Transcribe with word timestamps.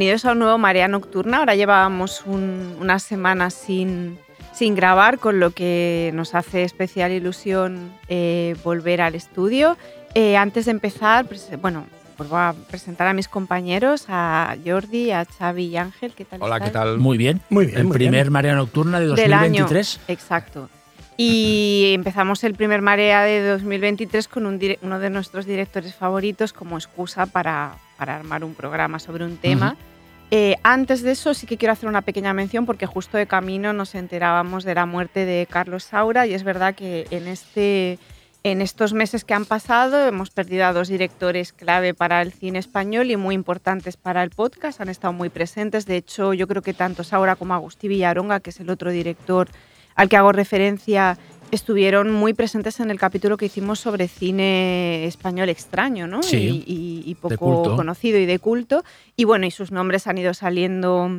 Bienvenidos 0.00 0.24
a 0.24 0.32
un 0.32 0.38
nuevo 0.38 0.56
Marea 0.56 0.88
Nocturna. 0.88 1.40
Ahora 1.40 1.54
llevábamos 1.56 2.22
un- 2.24 2.74
unas 2.80 3.02
semanas 3.02 3.52
sin, 3.52 4.16
sin 4.54 4.74
grabar, 4.74 5.18
con 5.18 5.40
lo 5.40 5.50
que 5.50 6.10
nos 6.14 6.34
hace 6.34 6.62
especial 6.62 7.12
ilusión 7.12 7.92
eh, 8.08 8.56
volver 8.64 9.02
al 9.02 9.14
estudio. 9.14 9.76
Eh, 10.14 10.38
antes 10.38 10.64
de 10.64 10.70
empezar, 10.70 11.26
pues, 11.26 11.50
bueno, 11.60 11.84
pues 12.16 12.30
voy 12.30 12.38
a 12.40 12.54
presentar 12.70 13.08
a 13.08 13.12
mis 13.12 13.28
compañeros, 13.28 14.06
a 14.08 14.56
Jordi, 14.64 15.10
a 15.10 15.26
Xavi 15.26 15.64
y 15.66 15.76
Ángel. 15.76 16.14
¿Qué 16.14 16.24
tal 16.24 16.42
Hola, 16.42 16.60
¿qué 16.60 16.70
tal? 16.70 16.96
Muy 16.96 17.18
bien. 17.18 17.42
Muy 17.50 17.66
bien, 17.66 17.80
El 17.80 17.84
muy 17.84 17.92
primer 17.98 18.22
bien. 18.24 18.32
Marea 18.32 18.54
Nocturna 18.54 19.00
de 19.00 19.06
Del 19.08 19.34
año. 19.34 19.64
2023. 19.64 20.00
Exacto. 20.08 20.70
Y 21.18 21.92
empezamos 21.94 22.42
el 22.44 22.54
primer 22.54 22.80
Marea 22.80 23.20
de 23.20 23.46
2023 23.46 24.28
con 24.28 24.46
un 24.46 24.58
uno 24.80 24.98
de 24.98 25.10
nuestros 25.10 25.44
directores 25.44 25.94
favoritos 25.94 26.54
como 26.54 26.78
excusa 26.78 27.26
para, 27.26 27.74
para 27.98 28.16
armar 28.16 28.44
un 28.44 28.54
programa 28.54 28.98
sobre 28.98 29.26
un 29.26 29.36
tema. 29.36 29.76
Eh, 30.32 30.56
antes 30.62 31.02
de 31.02 31.10
eso 31.10 31.34
sí 31.34 31.46
que 31.46 31.56
quiero 31.56 31.72
hacer 31.72 31.88
una 31.88 32.02
pequeña 32.02 32.32
mención 32.32 32.64
porque 32.64 32.86
justo 32.86 33.18
de 33.18 33.26
camino 33.26 33.72
nos 33.72 33.96
enterábamos 33.96 34.62
de 34.62 34.76
la 34.76 34.86
muerte 34.86 35.24
de 35.24 35.46
Carlos 35.50 35.82
Saura 35.82 36.24
y 36.26 36.34
es 36.34 36.44
verdad 36.44 36.76
que 36.76 37.08
en, 37.10 37.26
este, 37.26 37.98
en 38.44 38.62
estos 38.62 38.92
meses 38.92 39.24
que 39.24 39.34
han 39.34 39.44
pasado 39.44 40.06
hemos 40.06 40.30
perdido 40.30 40.66
a 40.66 40.72
dos 40.72 40.86
directores 40.86 41.52
clave 41.52 41.94
para 41.94 42.22
el 42.22 42.32
cine 42.32 42.60
español 42.60 43.10
y 43.10 43.16
muy 43.16 43.34
importantes 43.34 43.96
para 43.96 44.22
el 44.22 44.30
podcast. 44.30 44.80
Han 44.80 44.88
estado 44.88 45.12
muy 45.12 45.30
presentes. 45.30 45.84
De 45.84 45.96
hecho, 45.96 46.32
yo 46.32 46.46
creo 46.46 46.62
que 46.62 46.74
tanto 46.74 47.02
Saura 47.02 47.34
como 47.34 47.54
Agustí 47.54 47.88
Villaronga, 47.88 48.38
que 48.38 48.50
es 48.50 48.60
el 48.60 48.70
otro 48.70 48.92
director 48.92 49.48
al 49.96 50.08
que 50.08 50.16
hago 50.16 50.30
referencia, 50.30 51.18
estuvieron 51.50 52.12
muy 52.12 52.34
presentes 52.34 52.80
en 52.80 52.90
el 52.90 52.98
capítulo 52.98 53.36
que 53.36 53.46
hicimos 53.46 53.78
sobre 53.80 54.08
cine 54.08 55.04
español 55.06 55.48
extraño, 55.48 56.06
¿no? 56.06 56.22
Sí, 56.22 56.64
y, 56.66 56.72
y- 57.06 57.10
y 57.10 57.14
poco 57.16 57.34
conocido 57.76 58.18
y 58.18 58.26
de 58.26 58.38
culto. 58.38 58.84
Y 59.16 59.24
bueno, 59.24 59.46
y 59.46 59.50
sus 59.50 59.72
nombres 59.72 60.06
han 60.06 60.18
ido 60.18 60.32
saliendo 60.34 61.10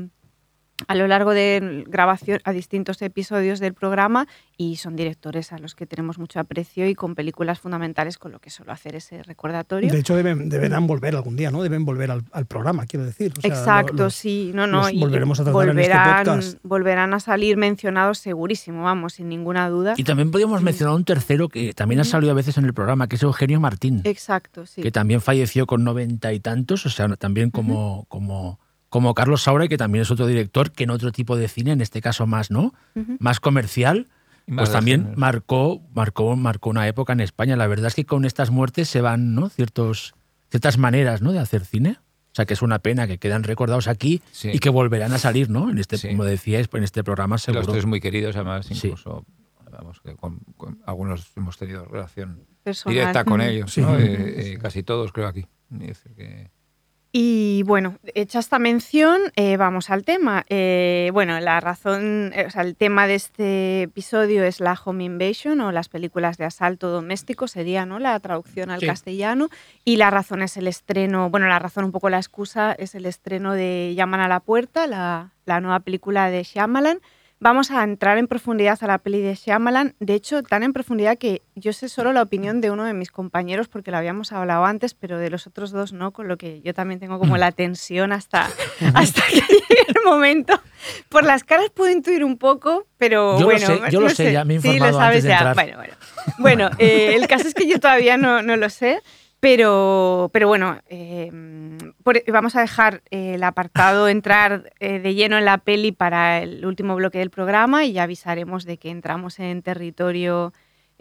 a 0.87 0.95
lo 0.95 1.07
largo 1.07 1.31
de 1.31 1.83
grabación 1.87 2.39
a 2.43 2.51
distintos 2.51 3.01
episodios 3.01 3.59
del 3.59 3.73
programa 3.73 4.27
y 4.57 4.75
son 4.77 4.95
directores 4.95 5.51
a 5.51 5.57
los 5.57 5.75
que 5.75 5.85
tenemos 5.85 6.19
mucho 6.19 6.39
aprecio 6.39 6.87
y 6.87 6.95
con 6.95 7.15
películas 7.15 7.59
fundamentales 7.59 8.17
con 8.17 8.31
lo 8.31 8.39
que 8.39 8.49
suelo 8.49 8.71
hacer 8.71 8.95
ese 8.95 9.23
recordatorio. 9.23 9.91
De 9.91 9.99
hecho, 9.99 10.15
deben, 10.15 10.49
deberán 10.49 10.87
volver 10.87 11.15
algún 11.15 11.35
día, 11.35 11.51
¿no? 11.51 11.63
Deben 11.63 11.85
volver 11.85 12.11
al, 12.11 12.23
al 12.31 12.45
programa, 12.45 12.85
quiero 12.85 13.05
decir. 13.05 13.33
O 13.37 13.41
sea, 13.41 13.49
Exacto, 13.49 14.03
los- 14.03 14.15
sí, 14.15 14.51
no, 14.53 14.67
no, 14.67 14.89
y 14.89 14.99
volveremos 14.99 15.39
a 15.39 15.43
tratar 15.43 15.69
en 15.69 15.79
este 15.79 15.91
volverán, 15.93 16.25
podcast. 16.25 16.57
volverán 16.63 17.13
a 17.13 17.19
salir 17.19 17.57
mencionados 17.57 18.19
segurísimo, 18.19 18.83
vamos, 18.83 19.13
sin 19.13 19.29
ninguna 19.29 19.69
duda. 19.69 19.93
Y 19.97 20.03
también 20.03 20.31
podríamos 20.31 20.61
mencionar 20.61 20.95
un 20.95 21.03
tercero 21.05 21.49
que 21.49 21.73
también 21.73 22.01
ha 22.01 22.03
salido 22.03 22.31
a 22.31 22.35
veces 22.35 22.57
en 22.57 22.65
el 22.65 22.73
programa, 22.73 23.07
que 23.07 23.15
es 23.15 23.23
Eugenio 23.23 23.59
Martín, 23.59 24.01
Exacto, 24.03 24.65
sí. 24.65 24.81
que 24.81 24.91
también 24.91 25.21
falleció 25.21 25.65
con 25.67 25.83
noventa 25.83 26.31
y 26.33 26.39
tantos, 26.39 26.85
o 26.85 26.89
sea, 26.89 27.07
también 27.17 27.49
como, 27.51 28.05
como, 28.07 28.59
como 28.91 29.15
Carlos 29.15 29.41
Saura, 29.43 29.67
que 29.69 29.77
también 29.77 30.01
es 30.03 30.11
otro 30.11 30.27
director 30.27 30.71
que 30.71 30.83
en 30.83 30.89
otro 30.91 31.11
tipo 31.11 31.37
de 31.37 31.47
cine, 31.47 31.71
en 31.71 31.79
este 31.81 32.01
caso 32.01 32.27
más, 32.27 32.51
¿no? 32.51 32.73
Ujú. 32.93 33.15
Más 33.19 33.39
comercial, 33.39 34.09
más 34.45 34.63
pues 34.67 34.71
también 34.73 35.11
de- 35.11 35.15
marcó, 35.15 35.81
marcó, 35.95 36.35
marcó 36.35 36.69
una 36.69 36.87
época 36.87 37.13
en 37.13 37.21
España. 37.21 37.55
La 37.55 37.67
verdad 37.67 37.87
es 37.87 37.95
que 37.95 38.05
con 38.05 38.25
estas 38.25 38.51
muertes 38.51 38.89
se 38.89 38.99
van, 38.99 39.33
¿no? 39.33 39.47
Ciertos, 39.49 40.13
ciertas 40.49 40.77
maneras, 40.77 41.21
¿no? 41.21 41.31
De 41.31 41.39
hacer 41.39 41.63
cine. 41.65 41.97
O 41.99 42.33
sea, 42.35 42.45
que 42.45 42.53
es 42.53 42.61
una 42.61 42.79
pena 42.79 43.07
que 43.07 43.17
quedan 43.17 43.43
recordados 43.43 43.87
aquí 43.87 44.21
Sí. 44.31 44.51
y 44.53 44.59
que 44.59 44.69
volverán 44.69 45.13
a 45.13 45.17
salir, 45.19 45.49
¿no? 45.49 45.69
En 45.69 45.77
este, 45.77 45.97
Sí. 45.97 46.09
como 46.09 46.25
decíais, 46.25 46.67
en 46.73 46.83
este 46.83 47.03
programa 47.03 47.37
seguro. 47.37 47.61
Los 47.63 47.71
tres 47.71 47.85
muy 47.85 47.99
queridos, 48.01 48.35
además, 48.35 48.65
Sí. 48.67 48.73
incluso 48.87 49.25
vamos, 49.71 50.01
que 50.01 50.15
con, 50.17 50.39
con 50.57 50.81
algunos 50.85 51.31
hemos 51.37 51.57
tenido 51.57 51.85
relación 51.85 52.41
Personal. 52.61 52.93
directa 52.93 53.23
con 53.23 53.39
ellos, 53.39 53.71
Sí. 53.73 53.79
¿no? 53.81 53.97
Eh, 53.97 54.53
eh, 54.53 54.57
casi 54.61 54.83
todos 54.83 55.13
creo 55.13 55.27
aquí. 55.27 55.45
Es 55.79 55.87
decir, 55.87 56.13
que- 56.13 56.51
Y 57.13 57.63
bueno, 57.63 57.97
hecha 58.15 58.39
esta 58.39 58.57
mención, 58.57 59.19
eh, 59.35 59.57
vamos 59.57 59.89
al 59.89 60.05
tema. 60.05 60.45
Eh, 60.47 61.09
bueno, 61.11 61.37
la 61.41 61.59
razón, 61.59 62.31
eh, 62.33 62.45
o 62.47 62.49
sea, 62.49 62.61
el 62.61 62.77
tema 62.77 63.05
de 63.05 63.15
este 63.15 63.81
episodio 63.81 64.45
es 64.45 64.61
la 64.61 64.79
home 64.81 65.03
invasion 65.03 65.59
o 65.59 65.73
las 65.73 65.89
películas 65.89 66.37
de 66.37 66.45
asalto 66.45 66.87
doméstico, 66.89 67.49
sería 67.49 67.85
¿no? 67.85 67.99
la 67.99 68.17
traducción 68.21 68.69
al 68.71 68.79
Sí. 68.79 68.85
castellano. 68.85 69.49
Y 69.83 69.97
la 69.97 70.09
razón 70.09 70.41
es 70.41 70.55
el 70.55 70.67
estreno, 70.67 71.29
bueno, 71.29 71.47
la 71.47 71.59
razón, 71.59 71.83
un 71.83 71.91
poco 71.91 72.09
la 72.09 72.17
excusa, 72.17 72.71
es 72.79 72.95
el 72.95 73.05
estreno 73.05 73.51
de 73.53 73.93
Llaman 73.93 74.21
a 74.21 74.29
la 74.29 74.39
puerta, 74.39 74.87
la, 74.87 75.31
la 75.45 75.59
nueva 75.59 75.81
película 75.81 76.29
de 76.29 76.43
Shyamalan. 76.43 77.01
Vamos 77.43 77.71
a 77.71 77.83
entrar 77.83 78.19
en 78.19 78.27
profundidad 78.27 78.77
a 78.81 78.85
la 78.85 78.99
peli 78.99 79.19
de 79.19 79.33
Shyamalan, 79.33 79.95
de 79.99 80.13
hecho, 80.13 80.43
tan 80.43 80.61
en 80.61 80.73
profundidad 80.73 81.17
que 81.17 81.41
yo 81.55 81.73
sé 81.73 81.89
solo 81.89 82.13
la 82.13 82.21
opinión 82.21 82.61
de 82.61 82.69
uno 82.69 82.83
de 82.85 82.93
mis 82.93 83.09
compañeros 83.09 83.67
porque 83.67 83.89
lo 83.89 83.97
habíamos 83.97 84.31
hablado 84.31 84.63
antes, 84.63 84.93
pero 84.93 85.17
de 85.17 85.31
los 85.31 85.47
otros 85.47 85.71
dos 85.71 85.91
no, 85.91 86.11
con 86.11 86.27
lo 86.27 86.37
que 86.37 86.61
yo 86.61 86.75
también 86.75 86.99
tengo 86.99 87.17
como 87.17 87.37
la 87.37 87.51
tensión 87.51 88.11
hasta, 88.11 88.47
hasta 88.93 89.23
que 89.27 89.37
llegue 89.41 89.81
el 89.87 89.95
momento. 90.05 90.61
Por 91.09 91.23
las 91.23 91.43
caras 91.43 91.71
puedo 91.73 91.91
intuir 91.91 92.23
un 92.23 92.37
poco, 92.37 92.85
pero 92.99 93.33
Yo 93.39 93.39
lo 93.39 93.45
bueno. 93.45 93.65
sé, 93.65 93.79
yo 93.89 94.01
lo 94.01 94.09
no 94.09 94.13
sé, 94.13 94.31
ya 94.33 94.45
me 94.45 94.57
he 94.57 94.61
Sí, 94.61 94.67
lo 94.67 94.73
informado 94.75 94.99
sabes 94.99 95.07
antes 95.17 95.23
de 95.23 95.29
ya. 95.29 95.37
entrar. 95.37 95.55
Bueno, 95.55 95.77
bueno. 95.77 95.93
Bueno, 96.37 96.69
eh, 96.77 97.15
el 97.15 97.25
caso 97.27 97.47
es 97.47 97.55
que 97.55 97.67
yo 97.67 97.79
todavía 97.79 98.17
no, 98.17 98.43
no 98.43 98.55
lo 98.55 98.69
sé. 98.69 99.01
Pero, 99.41 100.29
pero 100.31 100.47
bueno, 100.47 100.77
eh, 100.87 101.31
por- 102.03 102.21
vamos 102.31 102.55
a 102.55 102.61
dejar 102.61 103.01
eh, 103.09 103.33
el 103.33 103.43
apartado 103.43 104.07
entrar 104.07 104.71
eh, 104.79 104.99
de 104.99 105.15
lleno 105.15 105.35
en 105.37 105.45
la 105.45 105.57
peli 105.57 105.91
para 105.91 106.43
el 106.43 106.63
último 106.63 106.95
bloque 106.95 107.17
del 107.17 107.31
programa 107.31 107.83
y 107.83 107.91
ya 107.93 108.03
avisaremos 108.03 108.65
de 108.65 108.77
que 108.77 108.91
entramos 108.91 109.39
en 109.39 109.63
territorio 109.63 110.53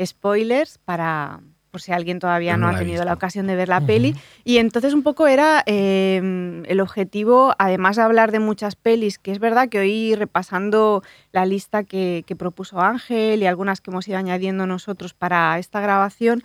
spoilers 0.03 0.79
para 0.79 1.41
por 1.71 1.81
si 1.83 1.93
alguien 1.93 2.19
todavía 2.19 2.57
no, 2.57 2.67
no 2.67 2.69
ha 2.75 2.79
tenido 2.81 3.05
la 3.05 3.13
ocasión 3.13 3.47
de 3.47 3.55
ver 3.55 3.69
la 3.69 3.81
peli. 3.87 4.15
Y 4.43 4.57
entonces 4.59 4.93
un 4.93 5.05
poco 5.05 5.29
era 5.29 5.63
eh, 5.67 6.63
el 6.67 6.81
objetivo, 6.81 7.55
además 7.61 7.95
de 7.95 8.03
hablar 8.03 8.33
de 8.33 8.41
muchas 8.41 8.75
pelis, 8.75 9.19
que 9.21 9.31
es 9.31 9.39
verdad 9.39 9.69
que 9.69 9.79
hoy 9.79 10.15
repasando 10.17 11.05
la 11.31 11.47
lista 11.47 11.85
que, 11.85 12.25
que 12.27 12.35
propuso 12.35 12.81
Ángel 12.81 13.41
y 13.43 13.47
algunas 13.47 13.81
que 13.81 13.91
hemos 13.93 14.09
ido 14.09 14.19
añadiendo 14.19 14.67
nosotros 14.67 15.15
para 15.15 15.57
esta 15.61 15.81
grabación, 15.81 16.43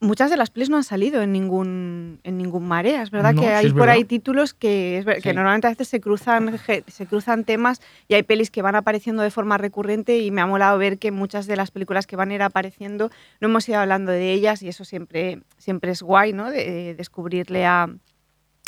muchas 0.00 0.30
de 0.30 0.36
las 0.36 0.50
pelis 0.50 0.70
no 0.70 0.76
han 0.76 0.84
salido 0.84 1.22
en 1.22 1.32
ningún, 1.32 2.20
en 2.22 2.38
ningún 2.38 2.66
marea. 2.68 3.02
Es 3.02 3.10
verdad 3.10 3.34
No, 3.34 3.40
que 3.42 3.48
sí 3.48 3.52
hay 3.52 3.72
por 3.72 3.88
ahí 3.90 4.04
títulos 4.04 4.54
que, 4.54 4.98
es 4.98 5.04
ver- 5.04 5.20
que 5.22 5.32
normalmente 5.34 5.66
a 5.66 5.70
veces 5.70 5.88
se 5.88 6.00
cruzan, 6.00 6.56
se 6.86 7.06
cruzan 7.06 7.44
temas 7.44 7.80
y 8.06 8.14
hay 8.14 8.22
pelis 8.22 8.50
que 8.50 8.62
van 8.62 8.76
apareciendo 8.76 9.22
de 9.22 9.30
forma 9.30 9.58
recurrente 9.58 10.18
y 10.18 10.30
me 10.30 10.40
ha 10.40 10.46
molado 10.46 10.78
ver 10.78 10.98
que 10.98 11.10
muchas 11.10 11.46
de 11.46 11.56
las 11.56 11.70
películas 11.70 12.06
que 12.06 12.16
van 12.16 12.30
a 12.30 12.34
ir 12.34 12.42
apareciendo 12.42 13.10
no 13.40 13.48
hemos 13.48 13.68
ido 13.68 13.78
hablando 13.80 14.12
de 14.12 14.32
ellas 14.32 14.62
y 14.62 14.68
eso 14.68 14.84
siempre, 14.84 15.40
siempre 15.56 15.90
es 15.90 16.02
guay, 16.02 16.32
¿no? 16.32 16.50
De, 16.50 16.70
de 16.70 16.94
descubrirle 16.94 17.66
a, 17.66 17.88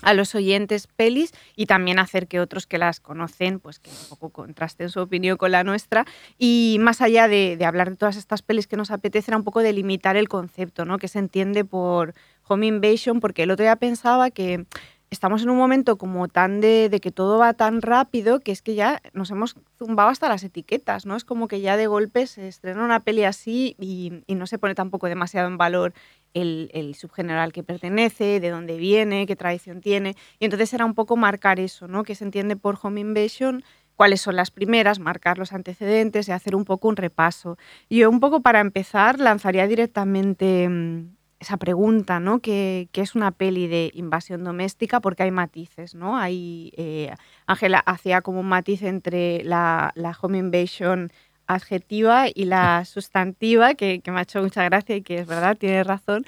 a 0.03 0.15
los 0.15 0.35
oyentes 0.35 0.87
pelis 0.87 1.33
y 1.57 1.67
también 1.67 1.99
hacer 1.99 2.27
que 2.27 2.41
otros 2.41 2.67
que 2.67 2.79
las 2.79 3.01
conocen, 3.01 3.61
pues 3.61 3.79
que 3.79 3.91
un 3.91 4.09
poco 4.09 4.31
contrasten 4.31 4.89
su 4.89 5.01
opinión 5.01 5.37
con 5.37 5.53
la 5.53 5.65
nuestra. 5.65 6.07
Y 6.39 6.79
más 6.81 7.01
allá 7.01 7.29
de, 7.29 7.59
hablar 7.65 7.91
de 7.91 7.97
todas 7.97 8.17
estas 8.17 8.43
pelis 8.43 8.67
que 8.67 8.77
nos 8.77 8.91
apetece, 8.91 9.31
era 9.31 9.39
un 9.39 9.45
poco 9.45 9.61
delimitar 9.61 10.17
el 10.17 10.29
concepto, 10.29 10.85
¿no? 10.85 10.99
Que 10.99 11.09
se 11.09 11.19
entiende 11.19 11.65
por 11.65 12.15
home 12.47 12.67
invasion, 12.67 13.21
porque 13.21 13.45
el 13.45 13.51
otro 13.51 13.65
día 13.65 13.77
pensaba 13.77 14.31
que 14.31 14.67
estamos 15.11 15.43
en 15.43 15.51
un 15.51 15.57
momento 15.57 15.99
como 15.99 16.29
tan 16.29 16.61
de, 16.61 16.89
de 16.89 17.01
que 17.01 17.11
todo 17.11 17.39
va 17.39 17.53
tan 17.53 17.83
rápido 17.83 18.41
que 18.41 18.53
es 18.53 18.63
que 18.63 18.75
ya 18.75 19.03
nos 19.13 19.31
hemos 19.31 19.57
zumbado 19.77 20.09
hasta 20.09 20.29
las 20.29 20.45
etiquetas, 20.45 21.05
¿no? 21.05 21.17
Es 21.17 21.25
como 21.25 21.49
que 21.49 21.61
ya 21.61 21.77
de 21.77 21.89
golpe 21.89 22.27
se 22.27 22.47
estrena 22.47 22.85
una 22.85 23.01
peli 23.01 23.25
así 23.25 23.77
y, 23.79 24.23
no 24.29 24.47
se 24.47 24.59
pone 24.59 24.75
tampoco 24.75 25.09
demasiado 25.09 25.49
en 25.49 25.59
valor 25.59 25.93
el, 26.33 26.71
el 26.73 26.95
subgénero 26.95 27.41
al 27.41 27.53
que 27.53 27.63
pertenece, 27.63 28.41
de 28.41 28.49
dónde 28.49 28.79
viene, 28.79 29.27
qué 29.27 29.37
tradición 29.37 29.81
tiene. 29.81 30.17
Y 30.39 30.47
entonces 30.47 30.73
era 30.73 30.87
un 30.87 30.95
poco 30.95 31.17
marcar 31.17 31.61
eso, 31.61 31.89
¿no? 31.89 32.05
Que 32.05 32.15
se 32.15 32.25
entiende 32.25 32.57
por 32.57 32.79
home 32.81 33.01
invasion, 33.01 33.63
cuáles 33.97 34.23
son 34.23 34.37
las 34.37 34.51
primeras, 34.51 34.99
marcar 34.99 35.37
los 35.37 35.53
antecedentes 35.53 36.27
y 36.29 36.33
hacer 36.33 36.57
un 36.57 36.65
poco 36.65 36.89
un 36.89 36.97
repaso. 36.97 37.59
Yo 37.91 38.09
un 38.09 38.19
poco 38.19 38.41
para 38.41 38.61
empezar 38.61 39.21
lanzaría 39.21 39.67
directamente 39.67 40.67
mm, 40.71 41.17
esa 41.41 41.57
pregunta, 41.57 42.21
¿no? 42.21 42.41
Que, 42.41 42.89
que 42.93 43.01
es 43.01 43.15
una 43.15 43.33
peli 43.33 43.67
de 43.67 43.91
invasión 43.95 44.45
doméstica 44.45 45.01
porque 45.01 45.23
hay 45.23 45.31
matices, 45.31 45.95
¿no? 45.95 46.19
Hay, 46.19 46.73
eh, 46.77 47.13
Ángela 47.47 47.79
hacía 47.79 48.21
como 48.21 48.41
un 48.41 48.49
matiz 48.49 48.83
entre 48.83 49.43
la, 49.43 49.93
la 49.95 50.17
home 50.21 50.39
invasion 50.39 51.11
adjetiva 51.47 52.27
y 52.33 52.45
la 52.45 52.85
sustantiva, 52.85 53.75
que, 53.75 54.01
que 54.01 54.11
me 54.13 54.21
ha 54.21 54.23
hecho 54.23 54.43
mucha 54.43 54.63
gracia 54.65 54.97
y 54.97 55.03
que 55.03 55.19
es 55.19 55.27
verdad, 55.27 55.57
tiene 55.57 55.83
razón. 55.83 56.25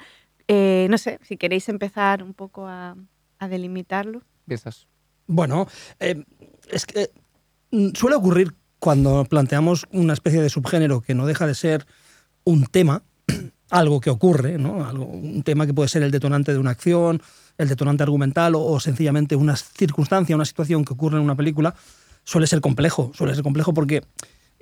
Eh, 0.47 0.87
no 0.89 0.97
sé, 0.97 1.19
si 1.21 1.37
queréis 1.37 1.69
empezar 1.69 2.23
un 2.23 2.33
poco 2.33 2.67
a, 2.67 2.95
a 3.39 3.47
delimitarlo. 3.47 4.23
Empiezas. 4.45 4.87
Bueno, 5.27 5.67
eh, 5.99 6.25
es 6.69 6.85
que 6.85 7.11
mm, 7.71 7.89
suele 7.93 8.15
ocurrir 8.15 8.55
cuando 8.79 9.23
planteamos 9.25 9.87
una 9.91 10.13
especie 10.13 10.41
de 10.41 10.49
subgénero 10.49 11.01
que 11.01 11.13
no 11.13 11.25
deja 11.25 11.47
de 11.47 11.55
ser 11.55 11.85
un 12.43 12.65
tema, 12.65 13.03
algo 13.79 13.99
que 13.99 14.09
ocurre, 14.09 14.57
¿no? 14.57 14.85
Algo- 14.85 15.05
un 15.05 15.43
tema 15.43 15.65
que 15.65 15.73
puede 15.73 15.89
ser 15.89 16.03
el 16.03 16.11
detonante 16.11 16.51
de 16.53 16.59
una 16.59 16.71
acción, 16.71 17.21
el 17.57 17.67
detonante 17.67 18.03
argumental 18.03 18.55
o, 18.55 18.61
o 18.63 18.79
sencillamente 18.79 19.35
una 19.35 19.55
circunstancia, 19.55 20.35
una 20.35 20.45
situación 20.45 20.85
que 20.85 20.93
ocurre 20.93 21.17
en 21.17 21.23
una 21.23 21.35
película, 21.35 21.75
suele 22.23 22.47
ser 22.47 22.61
complejo. 22.61 23.11
Suele 23.15 23.33
ser 23.35 23.43
complejo 23.43 23.73
porque 23.73 24.03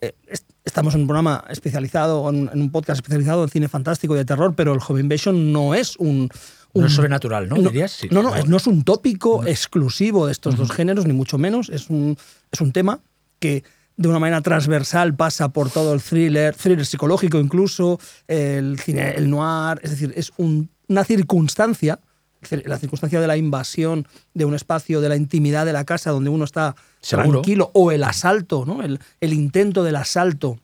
eh, 0.01 0.13
est- 0.27 0.49
estamos 0.65 0.95
en 0.95 1.01
un 1.01 1.07
programa 1.07 1.43
especializado, 1.49 2.27
en, 2.29 2.49
en 2.53 2.61
un 2.61 2.71
podcast 2.71 2.97
especializado 2.99 3.43
en 3.43 3.49
cine 3.49 3.67
fantástico 3.67 4.15
y 4.15 4.17
de 4.17 4.25
terror, 4.25 4.53
pero 4.55 4.73
el 4.73 4.79
Home 4.87 5.01
Invasion 5.01 5.51
no 5.53 5.75
es 5.75 5.95
un... 5.97 6.29
No 6.73 6.85
es 6.85 6.93
sobrenatural, 6.93 7.49
¿no? 7.49 7.55
¿Dirías? 7.57 7.91
Sí. 7.91 8.07
no, 8.11 8.23
no, 8.23 8.33
es- 8.33 8.47
no 8.47 8.55
es 8.55 8.65
un 8.65 8.83
tópico 8.83 9.45
exclusivo 9.45 10.25
de 10.27 10.31
estos 10.31 10.55
dos 10.55 10.71
géneros, 10.71 11.05
ni 11.05 11.11
mucho 11.13 11.37
menos. 11.37 11.67
Es 11.69 11.89
un, 11.89 12.15
es 12.49 12.61
un 12.61 12.71
tema 12.71 13.01
que 13.39 13.63
de 14.01 14.07
una 14.07 14.19
manera 14.19 14.41
transversal 14.41 15.15
pasa 15.15 15.49
por 15.49 15.69
todo 15.69 15.93
el 15.93 16.01
thriller, 16.01 16.55
thriller 16.55 16.85
psicológico 16.85 17.37
incluso, 17.39 17.99
el 18.27 18.79
cine, 18.79 19.11
el 19.11 19.29
noir. 19.29 19.79
Es 19.83 19.91
decir, 19.91 20.13
es 20.15 20.31
un- 20.37 20.69
una 20.87 21.03
circunstancia, 21.03 21.99
la 22.65 22.77
circunstancia 22.79 23.21
de 23.21 23.27
la 23.27 23.37
invasión 23.37 24.07
de 24.33 24.45
un 24.45 24.55
espacio, 24.55 24.99
de 25.01 25.09
la 25.09 25.15
intimidad 25.15 25.65
de 25.65 25.73
la 25.73 25.85
casa 25.85 26.09
donde 26.11 26.29
uno 26.31 26.43
está 26.45 26.75
Seguro. 26.99 27.41
tranquilo, 27.41 27.69
o 27.73 27.91
el 27.91 28.03
asalto, 28.03 28.65
¿no? 28.65 28.81
el, 28.81 28.99
el 29.19 29.33
intento 29.33 29.83
del 29.83 29.95
asalto 29.95 30.57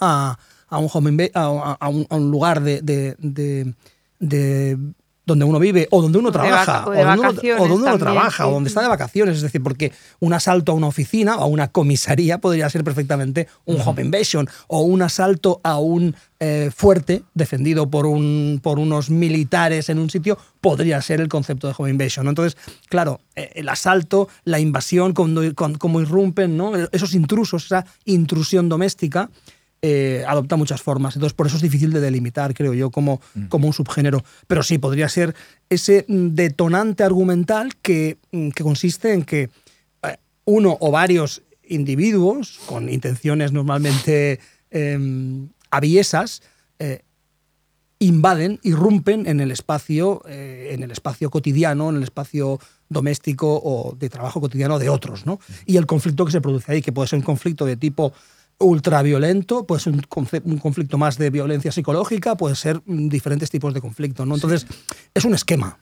a, 0.00 0.38
a 0.68 0.78
un, 0.78 0.88
home 0.92 1.30
a, 1.34 1.76
a 1.80 1.88
un, 1.88 2.30
lugar 2.30 2.62
de, 2.62 2.82
de- 2.82 3.16
de- 3.18 3.74
de 4.20 4.78
donde 5.24 5.44
uno 5.44 5.58
vive 5.58 5.86
o 5.90 6.02
donde 6.02 6.18
uno 6.18 6.32
trabaja 6.32 6.86
o 6.86 6.90
de 6.90 6.98
donde 6.98 7.12
uno- 7.14 7.22
vacaciones 7.28 7.60
o 7.60 7.68
donde 7.68 7.74
uno 7.74 7.84
también, 7.84 8.00
trabaja 8.00 8.42
sí. 8.44 8.48
o 8.48 8.52
donde 8.52 8.68
está 8.68 8.82
de 8.82 8.88
vacaciones 8.88 9.36
es 9.36 9.42
decir 9.42 9.62
porque 9.62 9.92
un 10.20 10.32
asalto 10.32 10.72
a 10.72 10.74
una 10.74 10.88
oficina 10.88 11.36
o 11.36 11.42
a 11.42 11.46
una 11.46 11.68
comisaría 11.68 12.38
podría 12.38 12.68
ser 12.70 12.82
perfectamente 12.82 13.46
un 13.64 13.80
home 13.80 14.02
invasion 14.02 14.48
o 14.66 14.80
un 14.80 15.02
asalto 15.02 15.60
a 15.62 15.78
un 15.78 16.16
eh, 16.40 16.70
fuerte 16.74 17.22
defendido 17.34 17.88
por 17.88 18.06
un 18.06 18.58
por 18.62 18.80
unos 18.80 19.10
militares 19.10 19.88
en 19.88 20.00
un 20.00 20.10
sitio 20.10 20.36
podría 20.60 21.00
ser 21.00 21.20
el 21.20 21.28
concepto 21.28 21.68
de 21.68 21.74
home 21.78 21.90
invasion 21.90 22.24
¿no? 22.24 22.30
entonces 22.30 22.56
claro 22.88 23.20
eh, 23.36 23.50
el 23.54 23.68
asalto 23.68 24.28
la 24.44 24.58
invasión 24.58 25.12
cómo 25.12 26.00
irrumpen 26.00 26.56
¿no? 26.56 26.72
esos 26.90 27.14
intrusos 27.14 27.66
esa 27.66 27.86
intrusión 28.04 28.68
doméstica 28.68 29.30
eh, 29.82 30.24
adopta 30.26 30.56
muchas 30.56 30.80
formas. 30.80 31.16
Entonces, 31.16 31.34
por 31.34 31.46
eso 31.46 31.56
es 31.56 31.62
difícil 31.62 31.92
de 31.92 32.00
delimitar, 32.00 32.54
creo 32.54 32.72
yo, 32.72 32.90
como, 32.90 33.20
como 33.48 33.66
un 33.66 33.72
subgénero. 33.72 34.24
Pero 34.46 34.62
sí, 34.62 34.78
podría 34.78 35.08
ser 35.08 35.34
ese 35.68 36.04
mm, 36.08 36.28
detonante 36.28 37.04
argumental 37.04 37.76
que, 37.82 38.18
mm, 38.30 38.50
que 38.50 38.62
consiste 38.62 39.12
en 39.12 39.24
que 39.24 39.50
eh, 40.02 40.16
uno 40.44 40.76
o 40.80 40.90
varios 40.90 41.42
individuos, 41.66 42.60
con 42.66 42.88
intenciones 42.88 43.52
normalmente 43.52 44.40
eh, 44.70 44.98
aviesas, 45.70 46.42
eh, 46.78 47.02
invaden, 47.98 48.58
irrumpen 48.62 49.26
en 49.28 49.40
el 49.40 49.52
espacio, 49.52 50.22
eh, 50.26 50.70
en 50.72 50.82
el 50.82 50.90
espacio 50.90 51.30
cotidiano, 51.30 51.90
en 51.90 51.96
el 51.96 52.02
espacio 52.02 52.58
doméstico 52.88 53.60
o 53.62 53.94
de 53.96 54.08
trabajo 54.08 54.40
cotidiano 54.40 54.78
de 54.78 54.88
otros, 54.88 55.24
¿no? 55.24 55.38
Y 55.66 55.76
el 55.76 55.86
conflicto 55.86 56.24
que 56.24 56.32
se 56.32 56.40
produce 56.40 56.72
ahí, 56.72 56.82
que 56.82 56.92
puede 56.92 57.08
ser 57.08 57.20
un 57.20 57.24
conflicto 57.24 57.64
de 57.64 57.76
tipo 57.76 58.12
ultraviolento, 58.58 59.66
puede 59.66 59.80
ser 59.80 59.92
un, 59.92 60.58
conflicto 60.58 60.98
más 60.98 61.18
de 61.18 61.30
violencia 61.30 61.72
psicológica, 61.72 62.36
puede 62.36 62.54
ser 62.54 62.80
mm, 62.86 63.08
diferentes 63.08 63.50
tipos 63.50 63.74
de 63.74 63.80
conflicto, 63.80 64.24
¿no? 64.26 64.34
Entonces, 64.34 64.66
es 65.14 65.24
un 65.24 65.34
esquema. 65.34 65.78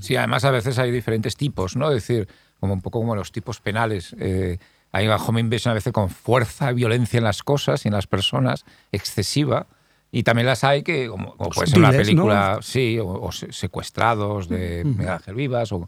Sí, 0.00 0.16
además 0.16 0.44
a 0.44 0.50
veces 0.50 0.78
hay 0.78 0.90
diferentes 0.90 1.36
tipos, 1.36 1.76
¿no? 1.76 1.88
Es 1.90 2.06
decir, 2.06 2.28
como 2.60 2.72
un 2.72 2.80
poco 2.80 3.00
como 3.00 3.16
los 3.16 3.32
tipos 3.32 3.60
penales. 3.60 4.14
Eh, 4.18 4.58
hay 4.92 5.06
una 5.06 5.16
home 5.16 5.40
invasion 5.40 5.72
a 5.72 5.74
veces 5.74 5.92
con 5.92 6.08
fuerza, 6.08 6.72
violencia 6.72 7.18
en 7.18 7.24
las 7.24 7.42
cosas 7.42 7.84
y 7.84 7.88
en 7.88 7.94
las 7.94 8.06
personas, 8.06 8.64
excesiva. 8.92 9.66
Y 10.10 10.22
también 10.22 10.46
las 10.46 10.64
hay 10.64 10.82
que, 10.82 11.08
como, 11.08 11.36
como 11.36 11.50
puede 11.50 11.66
ser 11.66 11.78
una 11.80 11.90
película, 11.90 12.60
sí, 12.62 12.98
o, 12.98 13.08
o 13.08 13.32
se- 13.32 13.52
secuestrados 13.52 14.48
de 14.48 14.84
Miguel 14.84 15.08
Ángel 15.10 15.34
Vivas, 15.34 15.70
o, 15.72 15.86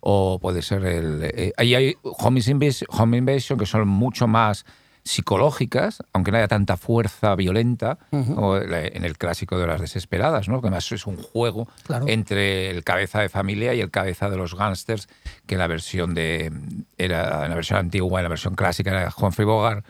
o 0.00 0.38
puede 0.40 0.60
ser 0.60 0.84
el... 0.84 1.20
eh, 1.22 1.52
ahí 1.56 1.74
hay 1.74 1.96
home 2.02 2.40
invasion, 2.46 2.88
home 2.90 3.16
invasion 3.16 3.58
que 3.58 3.64
son 3.64 3.88
mucho 3.88 4.26
más 4.26 4.66
psicológicas, 5.04 6.02
aunque 6.12 6.30
no 6.30 6.38
haya 6.38 6.48
tanta 6.48 6.76
fuerza 6.76 7.34
violenta, 7.34 7.98
como 8.10 8.56
en 8.56 9.04
el 9.04 9.18
clásico 9.18 9.58
de 9.58 9.66
las 9.66 9.80
desesperadas, 9.80 10.48
¿no? 10.48 10.60
que 10.60 10.68
además 10.68 10.90
es 10.92 11.06
un 11.06 11.16
juego 11.16 11.68
Claro. 11.84 12.06
entre 12.08 12.70
el 12.70 12.84
cabeza 12.84 13.20
de 13.20 13.28
familia 13.28 13.74
y 13.74 13.80
el 13.80 13.90
cabeza 13.90 14.30
de 14.30 14.36
los 14.36 14.54
gángsters, 14.54 15.08
que 15.46 15.54
en 15.54 15.58
la 15.58 15.66
versión 15.66 16.14
de 16.14 16.52
era 16.98 17.44
en 17.44 17.50
la 17.50 17.54
versión 17.56 17.78
antigua, 17.80 18.20
en 18.20 18.24
la 18.24 18.28
versión 18.28 18.54
clásica 18.54 18.90
era 18.90 19.12
Humphrey 19.16 19.44
Bogart 19.46 19.84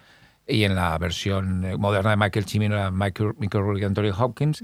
y 0.47 0.65
en 0.65 0.75
la 0.75 0.97
versión 0.99 1.61
moderna 1.79 2.11
de 2.11 2.17
Michael 2.17 2.47
Cimino 2.47 2.75
era 2.75 2.91
Michael, 2.91 3.33
Michael 3.39 3.65
Rourke 3.65 3.83
y 3.83 3.85
Anthony 3.85 4.13
Hopkins. 4.19 4.61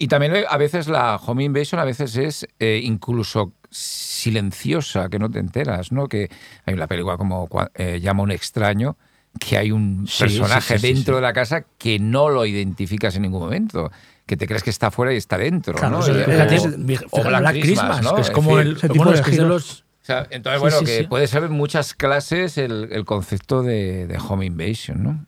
Y 0.00 0.06
también 0.08 0.34
eh, 0.34 0.44
a 0.48 0.56
veces 0.56 0.88
la 0.88 1.16
home 1.16 1.44
invasion 1.44 1.80
a 1.80 1.84
veces 1.84 2.16
es 2.16 2.46
eh, 2.58 2.80
incluso 2.82 3.52
silenciosa, 3.70 5.08
que 5.08 5.18
no 5.18 5.30
te 5.30 5.38
enteras, 5.38 5.92
¿no? 5.92 6.08
Que 6.08 6.28
hay 6.64 6.74
una 6.74 6.86
película 6.86 7.16
como 7.16 7.48
eh, 7.74 7.98
Llama 8.00 8.20
a 8.20 8.24
un 8.24 8.30
extraño, 8.30 8.96
que 9.38 9.56
hay 9.58 9.70
un 9.72 10.06
Sí, 10.08 10.20
personaje 10.24 10.74
sí, 10.74 10.80
sí, 10.80 10.86
sí, 10.88 10.94
dentro 10.94 11.14
sí. 11.14 11.16
de 11.16 11.22
la 11.22 11.32
casa 11.32 11.64
que 11.78 11.98
no 11.98 12.28
lo 12.28 12.44
identificas 12.46 13.16
en 13.16 13.22
ningún 13.22 13.40
momento, 13.40 13.90
que 14.26 14.36
te 14.36 14.46
crees 14.46 14.62
que 14.62 14.70
está 14.70 14.90
fuera 14.90 15.12
y 15.12 15.16
está 15.16 15.38
dentro, 15.38 15.74
Claro, 15.74 15.98
¿no? 15.98 16.02
es- 16.04 16.10
o- 16.10 16.14
fíjate, 16.30 17.06
o 17.10 17.22
Black 17.24 17.40
Black 17.40 17.60
Christmas, 17.60 18.02
¿no? 18.02 18.14
que 18.14 18.20
es 18.22 18.30
como 18.30 18.58
el. 18.58 18.76
Tipo 18.78 18.94
Bueno, 18.94 19.12
de 19.12 19.18
es 19.18 19.22
que 19.24 19.30
es 19.30 19.36
de 19.38 19.42
giros. 19.44 19.48
los. 19.48 19.80
o 20.02 20.04
sea, 20.04 20.26
entonces, 20.30 20.60
bueno, 20.60 20.78
sí, 20.80 20.84
que 20.84 20.98
sí. 20.98 21.06
puede 21.06 21.26
ser 21.26 21.44
en 21.44 21.52
muchas 21.52 21.94
clases 21.94 22.58
el, 22.58 22.88
el 22.92 23.04
concepto 23.04 23.62
de, 23.62 24.06
de 24.06 24.18
home 24.18 24.46
invasion, 24.46 25.02
¿no? 25.02 25.26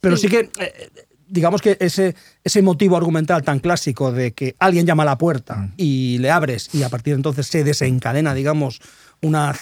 Pero 0.00 0.16
sí, 0.16 0.28
que, 0.28 0.50
eh, 0.58 0.90
digamos 1.28 1.62
que 1.62 1.76
ese, 1.80 2.14
ese 2.44 2.60
motivo 2.62 2.96
argumental 2.96 3.42
tan 3.42 3.60
clásico 3.60 4.10
de 4.12 4.32
que 4.32 4.54
alguien 4.58 4.84
llama 4.86 5.04
a 5.04 5.06
la 5.06 5.18
puerta 5.18 5.70
y 5.76 6.18
le 6.18 6.30
abres 6.30 6.74
y 6.74 6.82
a 6.82 6.88
partir 6.88 7.14
de 7.14 7.18
entonces 7.18 7.46
se 7.46 7.62
desencadena, 7.64 8.34
digamos, 8.34 8.80
una 9.20 9.54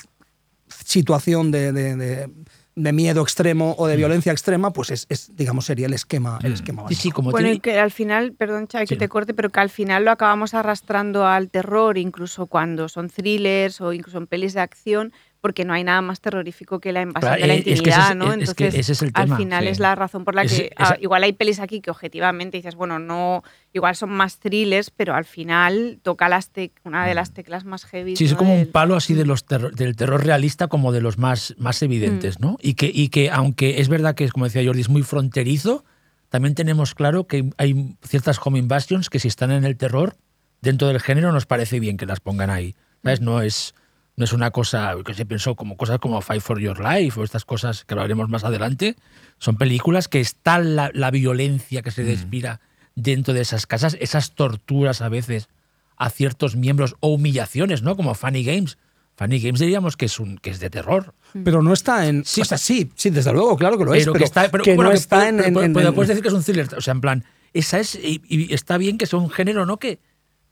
situación 0.69 1.51
de, 1.51 1.73
de- 1.73 1.97
de- 1.97 2.31
de 2.77 2.93
miedo 2.93 3.21
extremo 3.23 3.75
o 3.79 3.87
de 3.87 3.97
violencia 3.97 4.33
extrema, 4.33 4.73
pues 4.73 4.91
es, 4.91 5.07
es, 5.09 5.35
digamos, 5.37 5.67
sería 5.67 5.87
el 5.87 5.93
esquema, 5.93 6.39
el 6.43 6.53
esquema 6.55 6.83
Sí, 6.89 6.95
sí, 6.95 7.09
básico. 7.09 7.17
como 7.17 7.31
Bueno, 7.33 7.47
tiene- 7.47 7.57
y 7.57 7.61
que 7.61 7.79
al 7.79 7.91
final, 7.91 8.33
perdón, 8.33 8.69
Xavi, 8.71 8.87
que 8.87 8.95
Sí. 8.95 8.99
te 8.99 9.09
corte, 9.09 9.35
pero 9.35 9.51
que 9.51 9.61
al 9.61 9.71
final 9.71 10.05
lo 10.05 10.11
acabamos 10.13 10.55
arrastrando 10.55 11.27
al 11.27 11.51
terror, 11.51 11.99
incluso 11.99 12.47
cuando 12.47 12.89
son 12.89 13.09
thrillers 13.11 13.81
o 13.81 13.93
incluso 13.93 14.19
en 14.19 14.27
pelis 14.27 14.55
de 14.55 14.61
acción, 14.61 15.13
porque 15.41 15.65
no 15.65 15.73
hay 15.73 15.85
nada 15.85 16.03
más 16.03 16.21
terrorífico 16.21 16.81
que 16.81 16.93
la 16.93 17.03
invasión 17.03 17.33
Claro, 17.33 17.41
de 17.43 17.49
la 17.49 17.55
es 17.55 17.65
que 17.65 17.71
ese 17.73 17.79
intimidad, 17.81 18.15
¿no? 18.15 18.33
es 18.33 18.55
que 18.55 18.65
Entonces, 18.65 18.75
ese 18.81 18.93
es 18.93 19.03
el 19.03 19.11
al 19.15 19.25
tema, 19.25 19.37
final 19.39 19.65
sí. 19.65 19.71
es 19.71 19.79
la 19.79 19.95
razón 19.95 20.25
por 20.25 20.35
la 20.35 20.45
que 20.45 20.71
ah, 20.77 20.97
igual 21.01 21.23
hay 21.23 21.33
pelis 21.33 21.61
aquí 21.61 21.81
que 21.81 21.91
objetivamente 21.91 22.57
dices, 22.59 22.75
bueno, 22.75 22.99
no, 22.99 23.43
igual 23.73 23.97
son 23.97 24.11
más 24.11 24.39
thrillers, 24.39 24.91
pero 24.91 25.15
al 25.15 25.25
final 25.25 25.99
toca 26.03 26.29
las 26.29 26.53
tec- 26.53 26.73
una 26.85 27.07
de 27.07 27.15
las 27.15 27.33
teclas 27.33 27.65
más 27.65 27.85
heavy. 27.87 28.13
Mm. 28.13 28.17
Sí, 28.17 28.25
es 28.27 28.35
como 28.35 28.55
un 28.55 28.67
palo 28.71 28.97
así 28.97 29.15
de 29.15 29.25
los 29.25 29.47
terror- 29.47 29.75
del 29.75 29.97
terror 29.97 30.25
realista 30.25 30.69
como 30.69 30.93
de 30.93 31.01
los 31.01 31.17
más, 31.19 31.55
más 31.59 31.83
evidentes, 31.83 32.39
Mm. 32.39 32.43
¿no? 32.43 32.57
Y 32.61 32.75
que, 32.75 32.91
y 32.93 33.09
que 33.09 33.31
aunque 33.31 33.81
es 33.81 33.89
verdad 33.89 34.15
que, 34.15 34.29
como 34.29 34.45
decía 34.45 34.63
Jordi, 34.65 34.81
es 34.83 34.89
muy 34.91 35.03
fronterizo, 35.03 35.85
también 36.29 36.55
tenemos 36.55 36.95
claro 36.95 37.27
que 37.27 37.51
hay 37.57 37.97
ciertas 38.07 38.39
home 38.45 38.59
invasions 38.59 39.09
que 39.11 39.19
si 39.19 39.29
están 39.29 39.51
en 39.51 39.65
el 39.65 39.77
terror, 39.77 40.17
dentro 40.61 40.87
del 40.89 41.01
género, 41.01 41.33
nos 41.33 41.47
parece 41.47 41.81
bien 41.81 41.97
que 41.97 42.05
las 42.07 42.21
pongan 42.21 42.51
ahí. 42.51 42.75
¿Sabes? 43.03 43.23
No 43.23 43.41
es, 43.41 43.75
no 44.21 44.25
es 44.25 44.33
una 44.35 44.51
cosa 44.53 44.95
que 45.05 45.15
se 45.15 45.25
pensó 45.27 45.57
como 45.57 45.77
cosas 45.77 45.99
como 45.99 46.21
Fight 46.21 46.43
for 46.43 46.61
Your 46.61 46.79
Life 46.79 47.19
o 47.19 47.25
estas 47.25 47.45
cosas 47.45 47.85
que 47.87 47.95
lo 47.95 48.03
haremos 48.03 48.29
más 48.29 48.45
adelante. 48.45 48.95
Son 49.39 49.57
películas 49.57 50.07
que 50.09 50.21
está 50.21 50.59
la, 50.59 50.91
la 50.95 51.11
violencia 51.11 51.81
que 51.83 51.91
se 51.91 52.05
despira 52.05 52.61
dentro 52.95 53.33
de 53.35 53.41
esas 53.41 53.67
casas, 53.67 53.97
esas 53.99 54.33
torturas 54.35 55.01
a 55.01 55.09
veces 55.09 55.49
a 55.97 56.11
ciertos 56.11 56.55
miembros 56.55 56.97
o 57.01 57.09
humillaciones, 57.15 57.83
¿no? 57.83 57.97
Como 57.97 58.15
Funny 58.15 58.45
Games. 58.45 58.77
Funny 59.17 59.41
Games 59.41 59.59
diríamos 59.61 59.97
que 59.97 60.05
es 60.07 60.21
un 60.21 60.37
que 60.39 60.51
es 60.51 60.61
de 60.61 60.69
terror. 60.71 61.15
Pero 61.45 61.63
no 61.63 61.73
está 61.73 62.07
en. 62.07 62.25
Sí, 62.27 62.43
o 62.43 62.45
sea, 62.45 62.59
sí, 62.59 62.91
sí, 62.95 63.09
desde 63.11 63.33
luego, 63.33 63.57
claro 63.57 63.79
que 63.79 63.85
lo 63.87 63.95
es. 63.95 64.03
pero, 64.03 64.13
Pero, 64.13 64.19
que 64.21 64.25
está, 64.27 64.51
pero, 64.51 64.65
que 64.65 64.75
bueno, 64.75 64.91
no 64.91 64.93
que 64.93 64.99
está 64.99 65.17
puede- 65.17 65.29
en. 65.31 65.37
pero, 65.37 65.49
en- 65.49 65.55
puede- 65.55 65.67
en- 65.67 65.73
pero 65.75 65.95
puedes 65.95 66.09
decir 66.09 66.23
que 66.23 66.29
es 66.29 66.35
un 66.35 66.43
thriller. 66.45 66.69
O 66.77 66.81
sea, 66.83 66.93
en 66.93 67.01
plan, 67.01 67.25
esa 67.55 67.79
es. 67.81 67.95
Y, 67.95 68.21
y 68.29 68.53
está 68.53 68.77
bien 68.77 68.99
que 68.99 69.07
sea 69.07 69.19
un 69.19 69.31
género, 69.31 69.65
¿no? 69.67 69.79
Que, 69.79 69.99